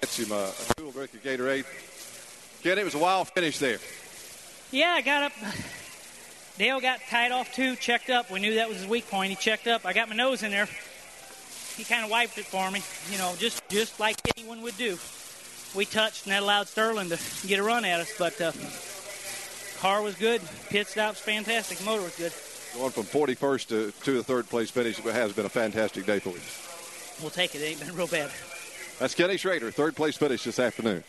Gets 0.00 0.18
him 0.18 0.32
a 0.32 0.50
cool 0.76 0.90
drink 0.90 1.14
of 1.14 1.22
Gatorade. 1.22 1.64
Kenny, 2.62 2.80
it 2.80 2.84
was 2.84 2.94
a 2.94 2.98
wild 2.98 3.28
finish 3.28 3.58
there. 3.58 3.78
Yeah, 4.72 4.94
I 4.96 5.02
got 5.02 5.24
up. 5.24 5.32
Dale 6.58 6.80
got 6.80 7.00
tied 7.10 7.32
off 7.32 7.52
too, 7.54 7.76
checked 7.76 8.08
up. 8.08 8.30
We 8.30 8.40
knew 8.40 8.54
that 8.54 8.68
was 8.68 8.78
his 8.78 8.86
weak 8.86 9.08
point. 9.10 9.30
He 9.30 9.36
checked 9.36 9.66
up. 9.66 9.84
I 9.84 9.92
got 9.92 10.08
my 10.08 10.16
nose 10.16 10.42
in 10.42 10.50
there. 10.50 10.68
He 11.76 11.84
kind 11.84 12.04
of 12.04 12.10
wiped 12.10 12.38
it 12.38 12.46
for 12.46 12.70
me, 12.70 12.82
you 13.10 13.18
know, 13.18 13.34
just 13.38 13.62
just 13.68 14.00
like 14.00 14.16
anyone 14.36 14.62
would 14.62 14.76
do. 14.78 14.98
We 15.74 15.84
touched, 15.84 16.24
and 16.24 16.32
that 16.32 16.42
allowed 16.42 16.68
Sterling 16.68 17.10
to 17.10 17.18
get 17.46 17.58
a 17.58 17.62
run 17.62 17.84
at 17.84 18.00
us. 18.00 18.12
But 18.18 18.40
uh, 18.40 18.52
car 19.78 20.02
was 20.02 20.14
good. 20.14 20.40
Pit 20.70 20.86
stop's 20.86 21.20
fantastic. 21.20 21.84
Motor 21.84 22.02
was 22.02 22.16
good. 22.16 22.32
Going 22.78 22.90
from 22.90 23.04
41st 23.04 23.66
to, 23.68 23.92
to 24.04 24.12
the 24.12 24.22
third 24.22 24.48
place 24.48 24.70
finish 24.70 24.98
has 24.98 25.32
been 25.32 25.46
a 25.46 25.50
fantastic 25.50 26.06
day 26.06 26.18
for 26.18 26.30
you. 26.30 26.40
We'll 27.22 27.30
take 27.30 27.54
it. 27.54 27.62
It 27.62 27.64
ain't 27.64 27.80
been 27.80 27.94
real 27.94 28.06
bad. 28.06 28.30
That's 28.98 29.14
Kenny 29.14 29.36
Schrader, 29.36 29.70
third 29.70 29.94
place 29.94 30.16
finish 30.16 30.44
this 30.44 30.58
afternoon. 30.58 31.04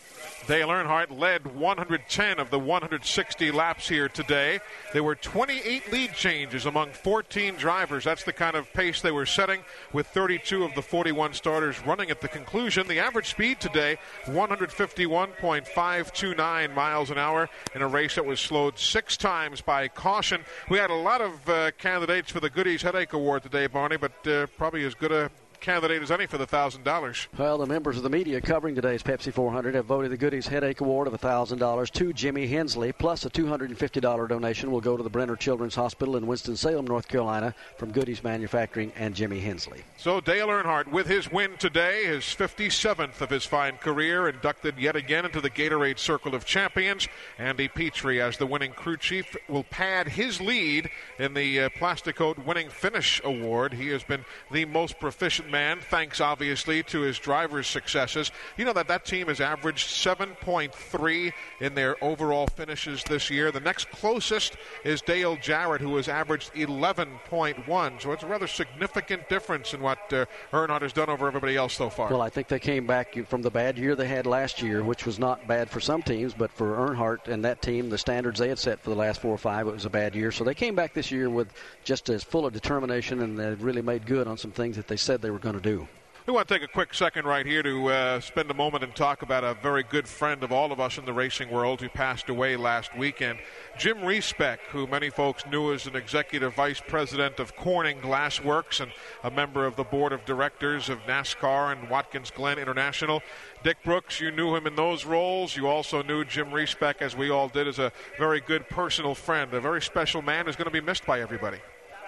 Dale 0.47 0.69
Earnhardt 0.69 1.17
led 1.17 1.55
110 1.55 2.39
of 2.39 2.49
the 2.49 2.59
160 2.59 3.51
laps 3.51 3.89
here 3.89 4.07
today. 4.07 4.61
There 4.93 5.03
were 5.03 5.15
28 5.15 5.91
lead 5.91 6.13
changes 6.13 6.65
among 6.65 6.91
14 6.91 7.55
drivers. 7.55 8.05
That's 8.05 8.23
the 8.23 8.31
kind 8.33 8.55
of 8.55 8.71
pace 8.73 9.01
they 9.01 9.11
were 9.11 9.25
setting 9.25 9.63
with 9.91 10.07
32 10.07 10.63
of 10.63 10.73
the 10.73 10.81
41 10.81 11.33
starters 11.33 11.85
running 11.85 12.09
at 12.11 12.21
the 12.21 12.29
conclusion. 12.29 12.87
The 12.87 12.99
average 12.99 13.29
speed 13.29 13.59
today, 13.59 13.97
151.529 14.25 16.73
miles 16.73 17.11
an 17.11 17.17
hour 17.17 17.49
in 17.75 17.81
a 17.81 17.87
race 17.87 18.15
that 18.15 18.25
was 18.25 18.39
slowed 18.39 18.79
six 18.79 19.17
times 19.17 19.59
by 19.61 19.89
caution. 19.89 20.45
We 20.69 20.77
had 20.77 20.89
a 20.89 20.95
lot 20.95 21.19
of 21.21 21.49
uh, 21.49 21.71
candidates 21.77 22.31
for 22.31 22.39
the 22.39 22.49
Goody's 22.49 22.81
Headache 22.81 23.11
Award 23.13 23.43
today, 23.43 23.67
Barney, 23.67 23.97
but 23.97 24.27
uh, 24.27 24.47
probably 24.57 24.85
as 24.85 24.95
good 24.95 25.11
a 25.11 25.29
candidate 25.59 26.01
as 26.01 26.11
any 26.11 26.25
for 26.25 26.37
the 26.37 26.45
thousand 26.45 26.83
dollars. 26.83 27.27
Well, 27.37 27.57
the 27.57 27.65
members 27.65 27.97
of 27.97 28.03
the 28.03 28.09
media 28.09 28.41
covering 28.41 28.75
today's 28.75 29.03
Pepsi 29.03 29.33
400 29.33 29.75
have 29.75 29.85
voted 29.85 30.11
the 30.11 30.17
Goody's 30.17 30.47
Headache 30.47 30.81
Award 30.81 31.07
of 31.07 31.13
thousand 31.19 31.59
dollars 31.59 31.89
to 31.91 32.13
Jimmy 32.13 32.47
Hensley, 32.47 32.91
plus 32.91 33.25
a 33.25 33.29
$250 33.29 34.29
donation 34.29 34.71
will 34.71 34.81
go 34.81 34.95
to 34.95 35.03
the 35.03 35.09
Brenner 35.09 35.35
Children's 35.35 35.75
Hospital 35.75 36.15
in 36.15 36.27
Winston-Salem, 36.27 36.85
North 36.85 37.07
Carolina, 37.07 37.53
from 37.77 37.91
Goody's 37.91 38.23
Manufacturing 38.23 38.91
and 38.95 39.15
Jimmy 39.15 39.39
Hensley. 39.39 39.83
So 39.97 40.21
Dale 40.21 40.47
Earnhardt, 40.47 40.87
with 40.87 41.07
his 41.07 41.31
win 41.31 41.57
today, 41.57 42.05
his 42.05 42.23
57th 42.23 43.21
of 43.21 43.29
his 43.29 43.45
fine 43.45 43.77
career, 43.77 44.27
inducted 44.29 44.77
yet 44.77 44.95
again 44.95 45.25
into 45.25 45.41
the 45.41 45.49
Gatorade 45.49 45.99
Circle 45.99 46.35
of 46.35 46.45
Champions. 46.45 47.07
Andy 47.37 47.67
Petree, 47.67 48.21
as 48.21 48.37
the 48.37 48.45
winning 48.45 48.71
crew 48.71 48.97
chief, 48.97 49.35
will 49.47 49.63
pad 49.63 50.07
his 50.07 50.39
lead 50.39 50.89
in 51.19 51.33
the 51.33 51.61
uh, 51.61 51.69
Plasticoat 51.69 52.45
Winning 52.45 52.69
Finish 52.69 53.21
Award. 53.23 53.73
He 53.73 53.89
has 53.89 54.03
been 54.03 54.23
the 54.51 54.65
most 54.65 54.99
proficient 54.99 55.49
man, 55.49 55.56
thanks 55.89 56.21
obviously 56.21 56.83
to 56.83 57.01
his 57.01 57.19
driver's 57.19 57.67
successes. 57.67 58.31
You 58.57 58.65
know 58.65 58.73
that 58.73 58.87
that 58.87 59.05
team 59.05 59.27
has 59.27 59.41
averaged 59.41 59.87
7.3 59.87 61.33
in 61.59 61.75
their 61.75 62.03
overall 62.03 62.47
finishes 62.47 63.03
this 63.03 63.29
year. 63.29 63.51
The 63.51 63.59
next 63.59 63.89
closest 63.91 64.57
is 64.83 65.01
Dale 65.01 65.35
Jarrett, 65.37 65.81
who 65.81 65.95
has 65.95 66.07
averaged 66.07 66.53
11.1. 66.53 68.01
So 68.01 68.11
it's 68.11 68.23
a 68.23 68.27
rather 68.27 68.47
significant 68.47 69.29
difference 69.29 69.73
in 69.73 69.81
what 69.81 69.99
uh, 70.13 70.25
Earnhardt 70.51 70.81
has 70.81 70.93
done 70.93 71.09
over 71.09 71.27
everybody 71.27 71.55
else 71.55 71.73
so 71.73 71.89
far. 71.89 72.09
Well, 72.09 72.21
I 72.21 72.29
think 72.29 72.47
they 72.47 72.59
came 72.59 72.85
back 72.85 73.15
from 73.27 73.41
the 73.41 73.51
bad 73.51 73.77
year 73.77 73.95
they 73.95 74.07
had 74.07 74.25
last 74.25 74.61
year, 74.61 74.83
which 74.83 75.05
was 75.05 75.19
not 75.19 75.47
bad 75.47 75.69
for 75.69 75.79
some 75.79 76.01
teams, 76.01 76.33
but 76.33 76.51
for 76.51 76.77
Earnhardt 76.77 77.27
and 77.27 77.43
that 77.45 77.61
team, 77.61 77.89
the 77.89 77.97
standards 77.97 78.39
they 78.39 78.49
had 78.49 78.59
set 78.59 78.79
for 78.79 78.89
the 78.89 78.95
last 78.95 79.21
four 79.21 79.33
or 79.33 79.37
five, 79.37 79.67
it 79.67 79.73
was 79.73 79.85
a 79.85 79.89
bad 79.89 80.15
year. 80.15 80.31
So 80.31 80.43
they 80.43 80.53
came 80.53 80.75
back 80.75 80.93
this 80.93 81.11
year 81.11 81.29
with 81.29 81.51
just 81.83 82.09
as 82.09 82.23
full 82.23 82.45
of 82.45 82.53
determination, 82.53 83.21
and 83.21 83.37
they 83.37 83.53
really 83.55 83.81
made 83.81 84.05
good 84.05 84.27
on 84.27 84.37
some 84.37 84.51
things 84.51 84.75
that 84.75 84.87
they 84.87 84.97
said 84.97 85.21
they 85.21 85.31
were 85.31 85.36
going 85.39 85.55
to 85.55 85.61
do. 85.61 85.87
We 86.27 86.33
want 86.33 86.49
to 86.49 86.53
take 86.53 86.63
a 86.63 86.67
quick 86.67 86.93
second 86.93 87.23
right 87.23 87.45
here 87.45 87.63
to 87.63 87.87
uh, 87.87 88.19
spend 88.19 88.51
a 88.51 88.53
moment 88.53 88.83
and 88.83 88.93
talk 88.93 89.21
about 89.21 89.45
a 89.45 89.53
very 89.53 89.83
good 89.83 90.09
friend 90.09 90.43
of 90.43 90.51
all 90.51 90.73
of 90.73 90.79
us 90.81 90.97
in 90.97 91.05
the 91.05 91.13
racing 91.13 91.49
world 91.49 91.79
who 91.79 91.87
passed 91.87 92.27
away 92.27 92.57
last 92.57 92.93
weekend. 92.97 93.39
Jim 93.77 93.99
Riesbeck, 93.99 94.57
who 94.71 94.87
many 94.87 95.09
folks 95.09 95.45
knew 95.45 95.71
as 95.71 95.87
an 95.87 95.95
executive 95.95 96.53
vice 96.53 96.81
president 96.85 97.39
of 97.39 97.55
Corning 97.55 98.01
Glass 98.01 98.43
Works 98.43 98.81
and 98.81 98.91
a 99.23 99.31
member 99.31 99.65
of 99.65 99.77
the 99.77 99.85
board 99.85 100.11
of 100.11 100.25
directors 100.25 100.89
of 100.89 100.99
NASCAR 101.07 101.71
and 101.71 101.89
Watkins 101.89 102.29
Glen 102.29 102.59
International. 102.59 103.23
Dick 103.63 103.77
Brooks, 103.85 104.19
you 104.19 104.29
knew 104.29 104.53
him 104.53 104.67
in 104.67 104.75
those 104.75 105.05
roles. 105.05 105.55
You 105.55 105.67
also 105.67 106.03
knew 106.03 106.25
Jim 106.25 106.47
Riesbeck, 106.49 107.01
as 107.01 107.15
we 107.15 107.29
all 107.29 107.47
did, 107.47 107.69
as 107.69 107.79
a 107.79 107.93
very 108.19 108.41
good 108.41 108.67
personal 108.67 109.15
friend, 109.15 109.53
a 109.53 109.61
very 109.61 109.81
special 109.81 110.21
man 110.21 110.45
who's 110.45 110.57
going 110.57 110.65
to 110.65 110.71
be 110.71 110.81
missed 110.81 111.05
by 111.05 111.21
everybody. 111.21 111.59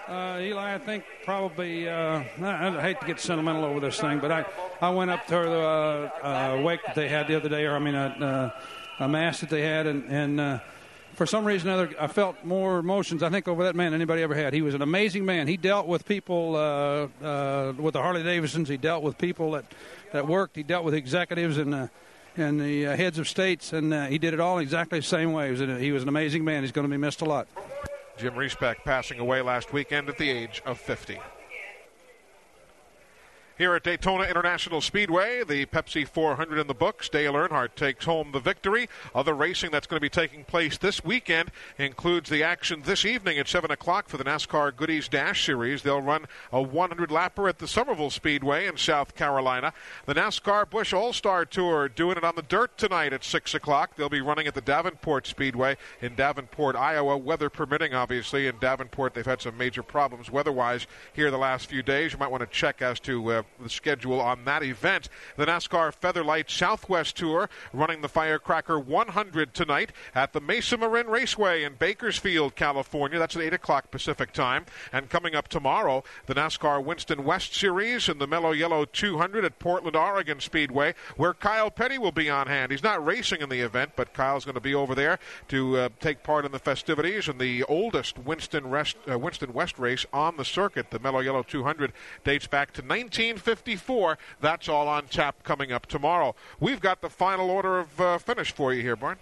Uh, 0.10 0.40
Eli, 0.42 0.74
I 0.74 0.80
think 0.80 1.04
probably. 1.24 1.88
Uh, 1.88 2.24
I, 2.42 2.76
I, 2.76 2.82
hate 2.82 3.00
to 3.00 3.06
get 3.06 3.20
sentimental 3.20 3.64
over 3.64 3.80
this 3.80 4.00
thing, 4.00 4.18
but 4.18 4.32
I, 4.32 4.44
I 4.82 4.90
went 4.90 5.12
up 5.12 5.28
to 5.28 5.36
the 5.36 5.40
uh, 6.24 6.58
uh 6.58 6.62
wake 6.64 6.80
that 6.84 6.96
they 6.96 7.08
had 7.08 7.28
the 7.28 7.36
other 7.36 7.48
day, 7.48 7.66
or 7.66 7.76
I 7.76 7.80
mean, 7.80 7.94
a, 7.94 8.08
uh, 9.00 9.04
a 9.04 9.08
mass 9.08 9.42
that 9.42 9.52
they 9.52 9.62
had, 9.62 9.86
and, 9.86 10.06
and 10.06 10.40
uh, 10.40 10.60
for 11.14 11.28
some 11.28 11.46
reason 11.46 11.70
other, 11.70 11.92
I 12.00 12.08
felt 12.08 12.44
more 12.44 12.80
emotions, 12.80 13.22
I 13.22 13.30
think, 13.30 13.48
over 13.48 13.66
that 13.66 13.76
man 13.76 13.92
than 13.92 14.02
anybody 14.02 14.24
ever 14.24 14.34
had. 14.34 14.52
He 14.52 14.64
was 14.64 14.74
an 14.74 14.82
amazing 14.82 15.26
man. 15.26 15.48
He 15.48 15.58
dealt 15.58 15.86
with 15.86 16.08
people 16.08 16.54
with 16.54 17.14
the 17.94 18.02
Harley 18.02 18.24
Davidsons. 18.24 18.68
He 18.68 18.78
dealt 18.78 19.04
with 19.04 19.16
people 19.20 19.52
that, 19.52 19.66
that 20.12 20.28
worked. 20.28 20.56
He 20.56 20.64
dealt 20.64 20.86
with 20.86 20.96
executives 20.96 21.60
and 21.60 21.88
and 22.36 22.60
the 22.62 22.84
heads 22.84 23.20
of 23.20 23.28
states, 23.28 23.74
and 23.74 23.94
he 24.10 24.18
did 24.18 24.34
it 24.34 24.40
all 24.40 24.58
exactly 24.58 25.00
the 25.00 25.06
same 25.06 25.34
way. 25.34 25.46
He 25.46 25.52
was, 25.52 25.62
an, 25.62 25.80
he 25.80 25.92
was 25.92 26.02
an 26.02 26.10
amazing 26.10 26.44
man. 26.44 26.64
He's 26.64 26.72
going 26.72 26.88
to 26.88 26.92
be 26.92 26.98
missed 26.98 27.22
a 27.22 27.26
lot. 27.26 27.48
Jim 28.20 28.34
Riesbeck 28.34 28.84
passing 28.84 29.18
away 29.18 29.42
last 29.42 29.72
weekend 29.72 30.10
at 30.10 30.18
the 30.18 30.30
age 30.30 30.62
of 30.66 30.78
50. 30.78 31.18
Here 33.60 33.76
at 33.76 33.84
Daytona 33.84 34.24
International 34.24 34.80
Speedway, 34.80 35.44
the 35.44 35.66
Pepsi 35.66 36.08
400 36.08 36.60
in 36.60 36.68
the 36.68 36.74
books. 36.74 37.10
Dale 37.10 37.34
Earnhardt 37.34 37.76
takes 37.76 38.06
home 38.06 38.32
the 38.32 38.40
victory. 38.40 38.88
Other 39.14 39.34
racing 39.34 39.70
that's 39.72 39.86
going 39.86 39.98
to 39.98 40.02
be 40.02 40.08
taking 40.08 40.46
place 40.46 40.78
this 40.78 41.04
weekend 41.04 41.52
includes 41.78 42.30
the 42.30 42.42
action 42.42 42.84
this 42.86 43.04
evening 43.04 43.38
at 43.38 43.50
7 43.50 43.70
o'clock 43.70 44.08
for 44.08 44.16
the 44.16 44.24
NASCAR 44.24 44.74
Goody's 44.74 45.10
Dash 45.10 45.46
Series. 45.46 45.82
They'll 45.82 46.00
run 46.00 46.26
a 46.54 46.62
100 46.62 47.10
lapper 47.10 47.50
at 47.50 47.60
the 47.60 47.68
Summerville 47.68 48.12
Speedway 48.12 48.66
in 48.66 48.78
South 48.78 49.14
Carolina. 49.14 49.74
The 50.06 50.16
NASCAR 50.16 50.70
Busch 50.70 50.94
All 50.94 51.12
Star 51.12 51.44
Tour 51.44 51.90
doing 51.90 52.16
it 52.16 52.24
on 52.24 52.38
the 52.38 52.44
dirt 52.44 52.78
tonight 52.78 53.12
at 53.12 53.26
6 53.26 53.54
o'clock. 53.54 53.98
They'll 53.98 54.08
be 54.08 54.22
running 54.22 54.48
at 54.48 54.56
the 54.56 54.62
Davenport 54.62 55.28
Speedway 55.28 55.76
in 56.02 56.16
Davenport, 56.16 56.78
Iowa. 56.78 57.18
Weather 57.18 57.50
permitting, 57.50 57.94
obviously. 57.94 58.48
In 58.48 58.58
Davenport, 58.60 59.16
they've 59.16 59.26
had 59.26 59.42
some 59.42 59.58
major 59.58 59.84
problems 59.84 60.32
weather 60.32 60.54
wise 60.54 60.88
here 61.12 61.30
the 61.30 61.38
last 61.38 61.66
few 61.66 61.84
days. 61.84 62.14
You 62.14 62.20
might 62.20 62.32
want 62.32 62.40
to 62.40 62.48
check 62.48 62.82
as 62.82 63.02
to 63.02 63.32
uh, 63.34 63.44
the 63.62 63.70
schedule 63.70 64.20
on 64.22 64.46
that 64.46 64.64
event. 64.64 65.10
The 65.38 65.46
NASCAR 65.46 65.94
Featherlite 65.94 66.50
Southwest 66.50 67.18
Tour 67.18 67.50
running 67.74 68.02
the 68.02 68.10
Firecracker 68.10 68.80
100 68.80 69.54
tonight 69.54 69.92
at 70.16 70.34
the 70.34 70.42
Mesa 70.42 70.78
Marin 70.78 71.08
Raceway 71.08 71.64
in 71.64 71.74
Bakersfield, 71.74 72.56
California. 72.56 73.20
That's 73.20 73.36
at 73.36 73.42
8 73.42 73.54
o'clock 73.54 73.92
Pacific 73.92 74.32
time. 74.32 74.66
And 74.92 75.10
coming 75.10 75.36
up 75.36 75.48
tomorrow, 75.48 76.04
the 76.26 76.36
NASCAR 76.36 76.84
Winston 76.84 77.24
West 77.24 77.56
Series 77.56 78.10
and 78.10 78.20
the 78.20 78.28
Mellow 78.28 78.52
Yellow 78.52 78.86
200 78.86 79.46
at 79.46 79.60
Portland, 79.60 79.96
Oregon 79.96 80.40
Speedway, 80.40 80.94
where 81.18 81.34
Kyle 81.34 81.72
Petty 81.72 81.98
will 81.98 82.12
be 82.12 82.30
on 82.30 82.48
hand. 82.48 82.72
He's 82.72 82.84
not 82.84 83.06
racing 83.06 83.42
in 83.42 83.50
the 83.50 83.62
event, 83.62 83.92
but 83.96 84.14
Kyle's 84.14 84.46
going 84.46 84.56
to 84.56 84.62
be 84.62 84.76
over 84.76 84.96
there 84.96 85.20
to 85.50 85.78
uh, 85.78 85.90
take 86.00 86.24
part 86.24 86.46
in 86.46 86.52
the 86.52 86.60
festivities 86.60 87.28
and 87.28 87.40
the 87.40 87.64
oldest 87.64 88.18
Winston, 88.18 88.70
Rest, 88.70 88.98
uh, 89.10 89.18
Winston 89.18 89.54
West 89.54 89.80
race 89.80 90.06
on 90.14 90.38
the 90.38 90.46
circuit. 90.46 90.92
The 90.92 91.00
Mellow 91.00 91.20
Yellow 91.20 91.44
200 91.44 91.94
dates 92.24 92.48
back 92.48 92.72
to 92.74 92.82
1950. 93.46 94.22
That's 94.42 94.70
all 94.70 94.88
on 94.88 95.06
tap 95.06 95.44
coming 95.44 95.72
up 95.72 95.86
tomorrow. 95.86 96.36
We've 96.60 96.80
got 96.80 97.02
the 97.02 97.10
final 97.10 97.50
order 97.50 97.80
of 97.80 98.02
uh, 98.02 98.18
finish 98.18 98.52
for 98.52 98.74
you 98.74 98.82
here, 98.82 98.96
Barn. 98.96 99.18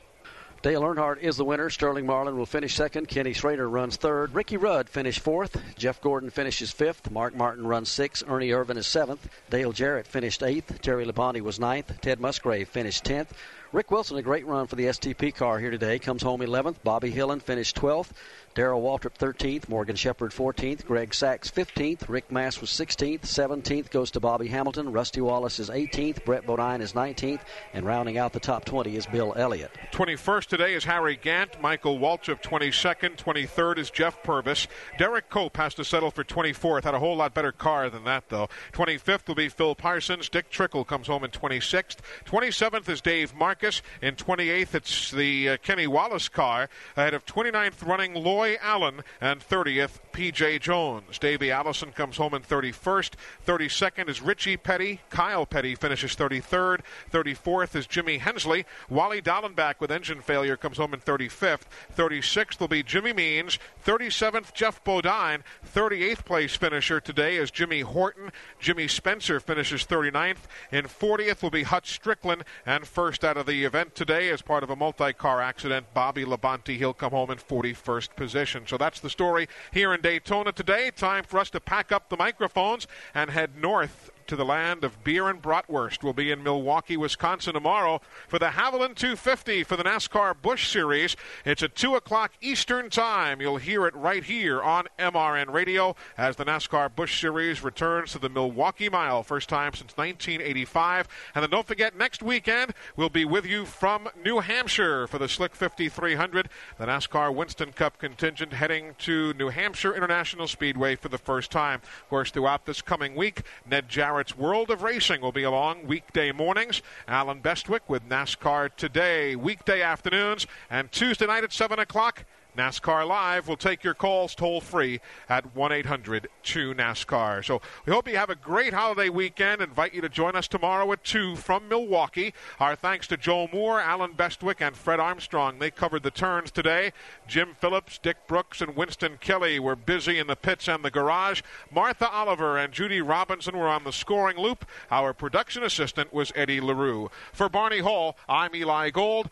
Dale 0.64 0.82
Earnhardt 0.82 1.20
is 1.20 1.38
the 1.38 1.46
winner. 1.46 1.70
Sterling 1.70 2.08
Marlin 2.08 2.36
will 2.36 2.48
finish 2.48 2.76
second. 2.76 3.08
Kenny 3.08 3.32
Schrader 3.32 3.70
runs 3.70 3.96
third. 3.96 4.34
Ricky 4.34 4.58
Rudd 4.58 4.90
finished 4.90 5.20
fourth. 5.20 5.62
Jeff 5.78 6.02
Gordon 6.02 6.32
finishes 6.32 6.72
fifth. 6.72 7.12
Mark 7.12 7.36
Martin 7.36 7.66
runs 7.66 7.90
sixth. 7.90 8.24
Ernie 8.28 8.50
Irvan 8.50 8.78
is 8.78 8.88
seventh. 8.88 9.30
Dale 9.52 9.72
Jarrett 9.72 10.08
finished 10.08 10.42
eighth. 10.42 10.82
Terry 10.82 11.06
Labonte 11.06 11.42
was 11.42 11.60
ninth. 11.60 12.02
Ted 12.02 12.20
Musgrave 12.20 12.68
finished 12.68 13.04
tenth. 13.04 13.34
Rick 13.72 13.92
Wilson, 13.92 14.18
a 14.18 14.22
great 14.22 14.48
run 14.48 14.66
for 14.66 14.78
the 14.78 14.86
STP 14.86 15.36
car 15.36 15.60
here 15.60 15.72
today, 15.72 16.00
comes 16.00 16.24
home 16.24 16.40
11th. 16.40 16.78
Bobby 16.84 17.12
Hillin 17.12 17.42
finished 17.42 17.76
12th. 17.76 18.12
Darrell 18.58 18.82
Waltrip 18.82 19.14
13th, 19.14 19.70
Morgan 19.70 19.96
Shepherd 19.96 20.32
14th, 20.32 20.84
Greg 20.84 21.14
Sacks 21.14 21.52
15th, 21.52 22.10
Rick 22.10 22.32
Mast 22.32 22.60
was 22.60 22.72
16th, 22.72 23.22
17th 23.22 23.92
goes 23.92 24.10
to 24.10 24.20
Bobby 24.20 24.48
Hamilton, 24.48 24.92
Rusty 24.92 25.22
Wallace 25.22 25.60
is 25.60 25.70
18th, 25.70 26.26
Brett 26.26 26.48
Bodine 26.48 26.82
is 26.82 26.94
19th, 26.94 27.42
and 27.76 27.86
rounding 27.86 28.18
out 28.18 28.34
the 28.34 28.40
top 28.40 28.66
20 28.66 28.96
is 28.96 29.06
Bill 29.06 29.32
Elliott. 29.38 29.70
21st 29.92 30.48
today 30.48 30.74
is 30.74 30.84
Harry 30.86 31.16
Gant, 31.16 31.62
Michael 31.62 32.00
Waltrip 32.00 32.42
22nd, 32.42 33.18
23rd 33.18 33.78
is 33.78 33.92
Jeff 33.92 34.24
Purvis. 34.24 34.66
Derrike 34.98 35.30
Cope 35.30 35.58
has 35.58 35.76
to 35.76 35.86
settle 35.86 36.10
for 36.10 36.24
24th, 36.24 36.84
had 36.84 36.96
a 36.96 37.00
whole 37.00 37.18
lot 37.18 37.36
better 37.36 37.52
car 37.52 37.92
than 37.92 38.06
that 38.06 38.28
though. 38.30 38.50
25th 38.74 39.28
will 39.28 39.36
be 39.36 39.50
Phil 39.50 39.76
Parsons, 39.76 40.30
Dick 40.30 40.50
Trickle 40.50 40.84
comes 40.84 41.06
home 41.06 41.24
in 41.24 41.30
26th, 41.30 41.98
27th 42.26 42.90
is 42.90 43.02
Dave 43.02 43.36
Marcis, 43.36 43.84
in 44.02 44.16
28th 44.16 44.74
it's 44.74 45.12
the 45.12 45.50
uh, 45.50 45.58
Kenny 45.58 45.86
Wallace 45.86 46.28
car, 46.28 46.70
ahead 46.96 47.14
of 47.14 47.24
29th 47.24 47.86
running 47.88 48.16
Lloyd 48.16 48.47
Roy 48.48 48.58
Allen, 48.62 49.04
and 49.20 49.42
30th, 49.42 50.00
P.J. 50.14 50.60
Jones. 50.60 51.20
Davey 51.20 51.52
Allison 51.52 51.92
comes 51.92 52.16
home 52.16 52.34
in 52.34 52.42
31st. 52.44 53.12
32nd 53.46 54.08
is 54.08 54.22
Richie 54.22 54.56
Petty. 54.56 55.02
Kyle 55.10 55.46
Petty 55.46 55.76
finishes 55.76 56.16
33rd. 56.16 56.80
34th 57.12 57.76
is 57.76 57.88
Jimmy 57.88 58.20
Hensley. 58.20 58.66
Wally 58.90 59.22
Dallenbach 59.22 59.82
with 59.82 59.92
engine 59.92 60.22
failure 60.22 60.56
comes 60.56 60.78
home 60.78 60.94
in 60.94 61.02
35th. 61.02 61.64
36th 61.96 62.58
will 62.62 62.70
be 62.70 62.84
Jimmy 62.84 63.12
Means. 63.12 63.60
37th, 63.86 64.54
Geoff 64.54 64.82
Bodine. 64.86 65.44
38th 65.76 66.24
place 66.24 66.56
finisher 66.56 67.02
today 67.02 67.36
is 67.36 67.52
Jimmy 67.52 67.82
Horton. 67.82 68.32
Jimmy 68.62 68.88
Spencer 68.88 69.42
finishes 69.42 69.86
39th. 69.86 70.48
In 70.72 70.86
40th 70.86 71.42
will 71.42 71.50
be 71.50 71.64
Hut 71.64 71.84
Stricklin. 71.84 72.44
And 72.66 72.88
first 72.88 73.26
out 73.26 73.36
of 73.36 73.46
the 73.46 73.66
event 73.66 73.94
today, 73.94 74.30
as 74.30 74.42
part 74.42 74.64
of 74.64 74.70
a 74.70 74.76
multi 74.78 75.12
car 75.12 75.42
accident, 75.42 75.94
Bobby 75.94 76.24
Labonte. 76.24 76.78
He'll 76.78 76.94
come 76.94 77.12
home 77.12 77.30
in 77.30 77.38
41st 77.38 78.16
position 78.16 78.37
position. 78.38 78.68
So 78.68 78.78
that's 78.78 79.00
the 79.00 79.10
story 79.10 79.48
here 79.74 79.96
in 79.96 80.02
Daytona 80.02 80.52
today. 80.52 80.92
Time 80.92 81.24
for 81.24 81.40
us 81.40 81.50
to 81.50 81.60
pack 81.60 81.92
up 81.92 82.10
the 82.10 82.18
microphones 82.18 82.86
and 83.16 83.32
head 83.32 83.58
north 83.60 84.12
to 84.28 84.36
the 84.36 84.46
land 84.46 84.84
of 84.84 85.04
beer 85.04 85.30
and 85.30 85.42
bratwurst. 85.42 86.04
We'll 86.04 86.14
be 86.14 86.32
in 86.32 86.44
Milwaukee, 86.44 86.98
Wisconsin 86.98 87.54
tomorrow 87.54 88.02
for 88.28 88.40
the 88.40 88.48
Havoline 88.48 88.96
250 88.96 89.64
for 89.64 89.76
the 89.76 89.84
NASCAR 89.84 90.36
Busch 90.42 90.70
Series. 90.70 91.16
It's 91.46 91.64
at 91.64 91.76
2 91.76 91.96
o'clock 91.96 92.34
Eastern 92.42 92.90
Time. 92.90 93.42
You'll 93.42 93.58
hear 93.58 93.88
it 93.88 93.96
right 93.96 94.24
here 94.24 94.62
on 94.62 94.86
MRN 95.00 95.52
Radio 95.52 95.96
as 96.18 96.36
the 96.36 96.46
NASCAR 96.46 96.94
Busch 96.94 97.20
Series 97.20 97.64
returns 97.64 98.12
to 98.12 98.20
the 98.20 98.30
Milwaukee 98.30 98.90
Mile. 98.90 99.24
First 99.24 99.50
time 99.50 99.74
since 99.74 99.96
1985. 99.96 101.08
And 101.34 101.44
then 101.44 101.50
don't 101.50 101.68
forget, 101.68 101.98
next 101.98 102.22
weekend, 102.22 102.74
we'll 102.96 103.10
be 103.10 103.26
with 103.26 103.46
you 103.46 103.66
from 103.66 104.10
New 104.24 104.40
Hampshire 104.40 105.08
for 105.08 105.18
the 105.18 105.30
Slick 105.30 105.56
50 105.56 105.90
300. 105.90 106.50
The 106.78 106.86
NASCAR 106.86 107.34
Winston 107.34 107.72
Cup 107.72 107.98
contingent 107.98 108.54
heading 108.54 108.96
to 109.00 109.34
New 109.34 109.50
Hampshire 109.50 109.96
International 109.96 110.48
Speedway 110.48 110.96
for 110.96 111.10
the 111.10 111.18
first 111.18 111.52
time. 111.52 111.82
Of 112.04 112.10
course, 112.10 112.32
throughout 112.32 112.66
this 112.66 112.82
coming 112.82 113.16
week, 113.16 113.44
Ned 113.70 113.88
Jarrett 113.88 114.17
Barrett's 114.18 114.36
World 114.36 114.72
of 114.72 114.82
Racing 114.82 115.22
will 115.22 115.32
be 115.32 115.44
along 115.44 115.86
weekday 115.86 116.32
mornings. 116.32 116.82
Allen 117.08 117.40
Bestwick 117.40 117.82
with 117.88 118.10
NASCAR 118.10 118.76
Today 118.76 119.36
weekday 119.36 119.84
afternoons 119.84 120.48
and 120.72 120.92
Tuesday 120.92 121.28
night 121.28 121.44
at 121.44 121.54
7 121.54 121.78
o'clock. 121.78 122.26
NASCAR 122.58 123.08
Live 123.08 123.48
will 123.48 123.56
take 123.56 123.84
your 123.84 123.94
calls 123.94 124.34
toll 124.34 124.60
free 124.62 125.00
at 125.30 125.56
1 125.56 125.72
800 125.72 126.28
2 126.42 126.74
NASCAR. 126.74 127.46
So 127.46 127.62
we 127.86 127.94
hope 127.94 128.08
you 128.08 128.18
have 128.18 128.32
a 128.32 128.36
great 128.36 128.74
holiday 128.74 129.10
weekend. 129.10 129.62
Invite 129.62 129.94
you 129.94 130.02
to 130.02 130.10
join 130.10 130.36
us 130.36 130.48
tomorrow 130.48 130.92
at 130.92 131.04
2 131.04 131.36
from 131.36 131.70
Milwaukee. 131.70 132.34
Our 132.60 132.76
thanks 132.76 133.06
to 133.08 133.18
Joe 133.18 133.48
Moore, 133.54 133.80
Allen 133.80 134.14
Bestwick, 134.14 134.60
and 134.60 134.76
Fred 134.76 135.00
Armstrong. 135.00 135.60
They 135.60 135.70
covered 135.70 136.02
the 136.02 136.10
turns 136.10 136.50
today. 136.50 136.94
Jim 137.28 137.56
Phillips, 137.60 138.00
Dick 138.00 138.18
Brooks, 138.28 138.60
and 138.60 138.76
Winston 138.76 139.18
Kelley 139.20 139.60
were 139.60 139.76
busy 139.76 140.18
in 140.18 140.26
the 140.26 140.36
pits 140.36 140.68
and 140.68 140.84
the 140.84 140.92
garage. 140.92 141.44
Martha 141.72 142.10
Oliver 142.10 142.58
and 142.58 142.74
Judy 142.74 143.02
Robinson 143.02 143.56
were 143.56 143.68
on 143.68 143.84
the 143.84 143.94
scoring 143.94 144.38
loop. 144.38 144.66
Our 144.90 145.14
production 145.14 145.64
assistant 145.64 146.12
was 146.12 146.34
Eddie 146.36 146.62
LaRue. 146.62 147.12
For 147.34 147.50
Barney 147.50 147.80
Hall, 147.80 148.18
I'm 148.28 148.56
Eli 148.56 148.90
Gold. 148.90 149.30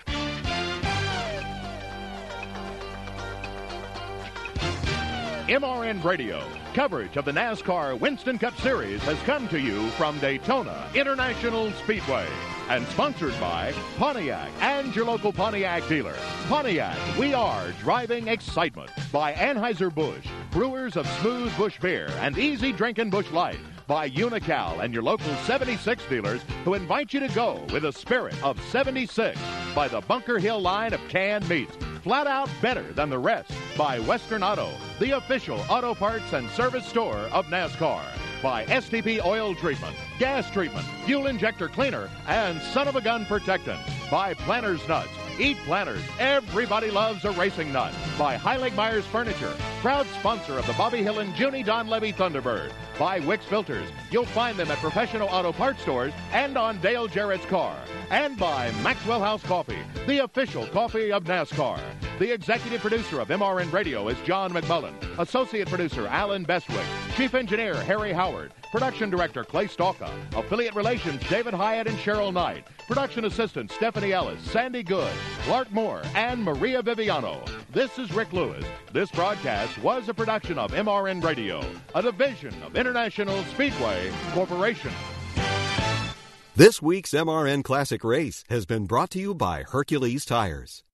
MRN 5.47 6.03
Radio. 6.03 6.41
Coverage 6.73 7.17
of 7.17 7.25
the 7.25 7.31
NASCAR 7.31 7.99
Winston 7.99 8.39
Cup 8.39 8.59
Series 8.61 8.99
has 9.03 9.19
come 9.19 9.47
to 9.49 9.59
you 9.59 9.87
from 9.91 10.17
Daytona 10.17 10.89
International 10.95 11.71
Speedway. 11.73 12.25
And 12.67 12.87
sponsored 12.87 13.39
by 13.39 13.73
Pontiac 13.97 14.49
and 14.59 14.95
your 14.95 15.05
local 15.05 15.31
Pontiac 15.31 15.87
dealer. 15.87 16.15
Pontiac, 16.47 16.97
we 17.17 17.31
are 17.33 17.71
driving 17.79 18.27
excitement 18.27 18.89
by 19.11 19.33
Anheuser-Busch, 19.33 20.25
brewers 20.49 20.97
of 20.97 21.07
smooth 21.19 21.55
Busch 21.57 21.79
beer 21.79 22.09
and 22.21 22.35
easy 22.39 22.71
drinking 22.71 23.11
Busch 23.11 23.29
Light 23.29 23.59
by 23.85 24.09
Unocal 24.09 24.83
and 24.83 24.91
your 24.91 25.03
local 25.03 25.31
76 25.45 26.03
dealers 26.09 26.41
who 26.63 26.73
invite 26.73 27.13
you 27.13 27.19
to 27.19 27.27
go 27.29 27.63
with 27.71 27.83
the 27.83 27.93
spirit 27.93 28.41
of 28.43 28.59
76 28.71 29.39
by 29.75 29.87
the 29.87 30.01
Bunker 30.01 30.39
Hill 30.39 30.59
line 30.59 30.93
of 30.93 31.07
canned 31.07 31.47
meats. 31.47 31.77
Flat 32.01 32.25
out 32.25 32.49
better 32.63 32.93
than 32.93 33.11
the 33.11 33.19
rest 33.19 33.51
by 33.77 33.99
Western 33.99 34.41
Auto, 34.41 34.69
the 34.99 35.11
official 35.11 35.59
auto 35.69 35.93
parts 35.93 36.33
and 36.33 36.49
service 36.49 36.85
store 36.87 37.17
of 37.31 37.45
NASCAR. 37.45 38.01
By 38.45 38.63
STP 38.65 39.25
Oil 39.25 39.55
Treatment, 39.55 39.95
Gas 40.19 40.51
Treatment, 40.51 40.85
Fuel 41.05 41.25
Injector 41.25 41.67
Cleaner, 41.67 42.11
and 42.27 42.61
Son 42.61 42.87
of 42.87 42.95
a 42.95 43.01
Gun 43.01 43.25
Protectant. 43.25 43.79
By 44.11 44.35
Planters 44.35 44.87
Nuts. 44.87 45.24
Eat 45.39 45.57
Planters. 45.65 46.01
Everybody 46.17 46.91
loves 46.91 47.25
a 47.25 47.31
racing 47.31 47.73
nut. 47.73 47.93
By 48.17 48.37
Heilig-Meyers 48.37 49.05
Furniture, 49.07 49.53
proud 49.81 50.07
sponsor 50.19 50.57
of 50.57 50.65
the 50.65 50.73
Bobby 50.73 51.03
Hillin 51.03 51.25
and 51.25 51.37
Junie 51.37 51.63
Donlavey 51.63 52.13
Thunderbird. 52.13 52.71
By 52.99 53.19
Wix 53.19 53.45
Filters. 53.45 53.87
You'll 54.11 54.25
find 54.25 54.57
them 54.57 54.69
at 54.69 54.77
professional 54.77 55.27
auto 55.29 55.51
parts 55.51 55.81
stores 55.81 56.13
and 56.31 56.57
on 56.57 56.79
Dale 56.81 57.07
Jarrett's 57.07 57.45
car. 57.45 57.75
And 58.11 58.37
by 58.37 58.71
Maxwell 58.83 59.19
House 59.19 59.43
Coffee, 59.43 59.79
the 60.07 60.19
official 60.19 60.67
coffee 60.67 61.11
of 61.11 61.23
NASCAR. 61.23 61.79
The 62.19 62.31
executive 62.31 62.81
producer 62.81 63.19
of 63.19 63.29
MRN 63.29 63.71
Radio 63.71 64.07
is 64.07 64.17
John 64.21 64.53
McMullen. 64.53 64.93
Associate 65.19 65.67
producer 65.67 66.07
Allen 66.07 66.45
Bestwick. 66.45 66.85
Chief 67.15 67.33
engineer 67.33 67.75
Harry 67.83 68.13
Howard. 68.13 68.53
Production 68.75 69.09
director 69.09 69.45
Clay 69.45 69.67
Stalka. 69.67 70.09
Affiliate 70.37 70.75
relations 70.75 71.21
David 71.29 71.53
Hyatt 71.53 71.87
and 71.87 71.97
Cheryl 71.97 72.33
Knight. 72.33 72.67
Production 72.89 73.23
assistants 73.23 73.73
Stephanie 73.73 74.11
Ellis, 74.11 74.41
Sandy 74.51 74.83
Good, 74.83 75.13
Clark 75.43 75.71
Moore, 75.71 76.01
and 76.13 76.43
Maria 76.43 76.83
Viviano. 76.83 77.49
This 77.71 77.97
is 77.97 78.11
Rick 78.11 78.33
Lewis. 78.33 78.65
This 78.91 79.09
broadcast 79.11 79.77
was 79.77 80.09
a 80.09 80.13
production 80.13 80.59
of 80.59 80.73
MRN 80.73 81.23
Radio, 81.23 81.63
a 81.95 82.01
division 82.01 82.53
of 82.63 82.75
International 82.75 83.41
Speedway 83.45 84.11
Corporation. 84.33 84.91
This 86.57 86.81
week's 86.81 87.11
MRN 87.11 87.63
Classic 87.63 88.03
Race 88.03 88.43
has 88.49 88.65
been 88.65 88.87
brought 88.87 89.11
to 89.11 89.19
you 89.19 89.33
by 89.33 89.63
Hercules 89.63 90.25
Tires. 90.25 90.85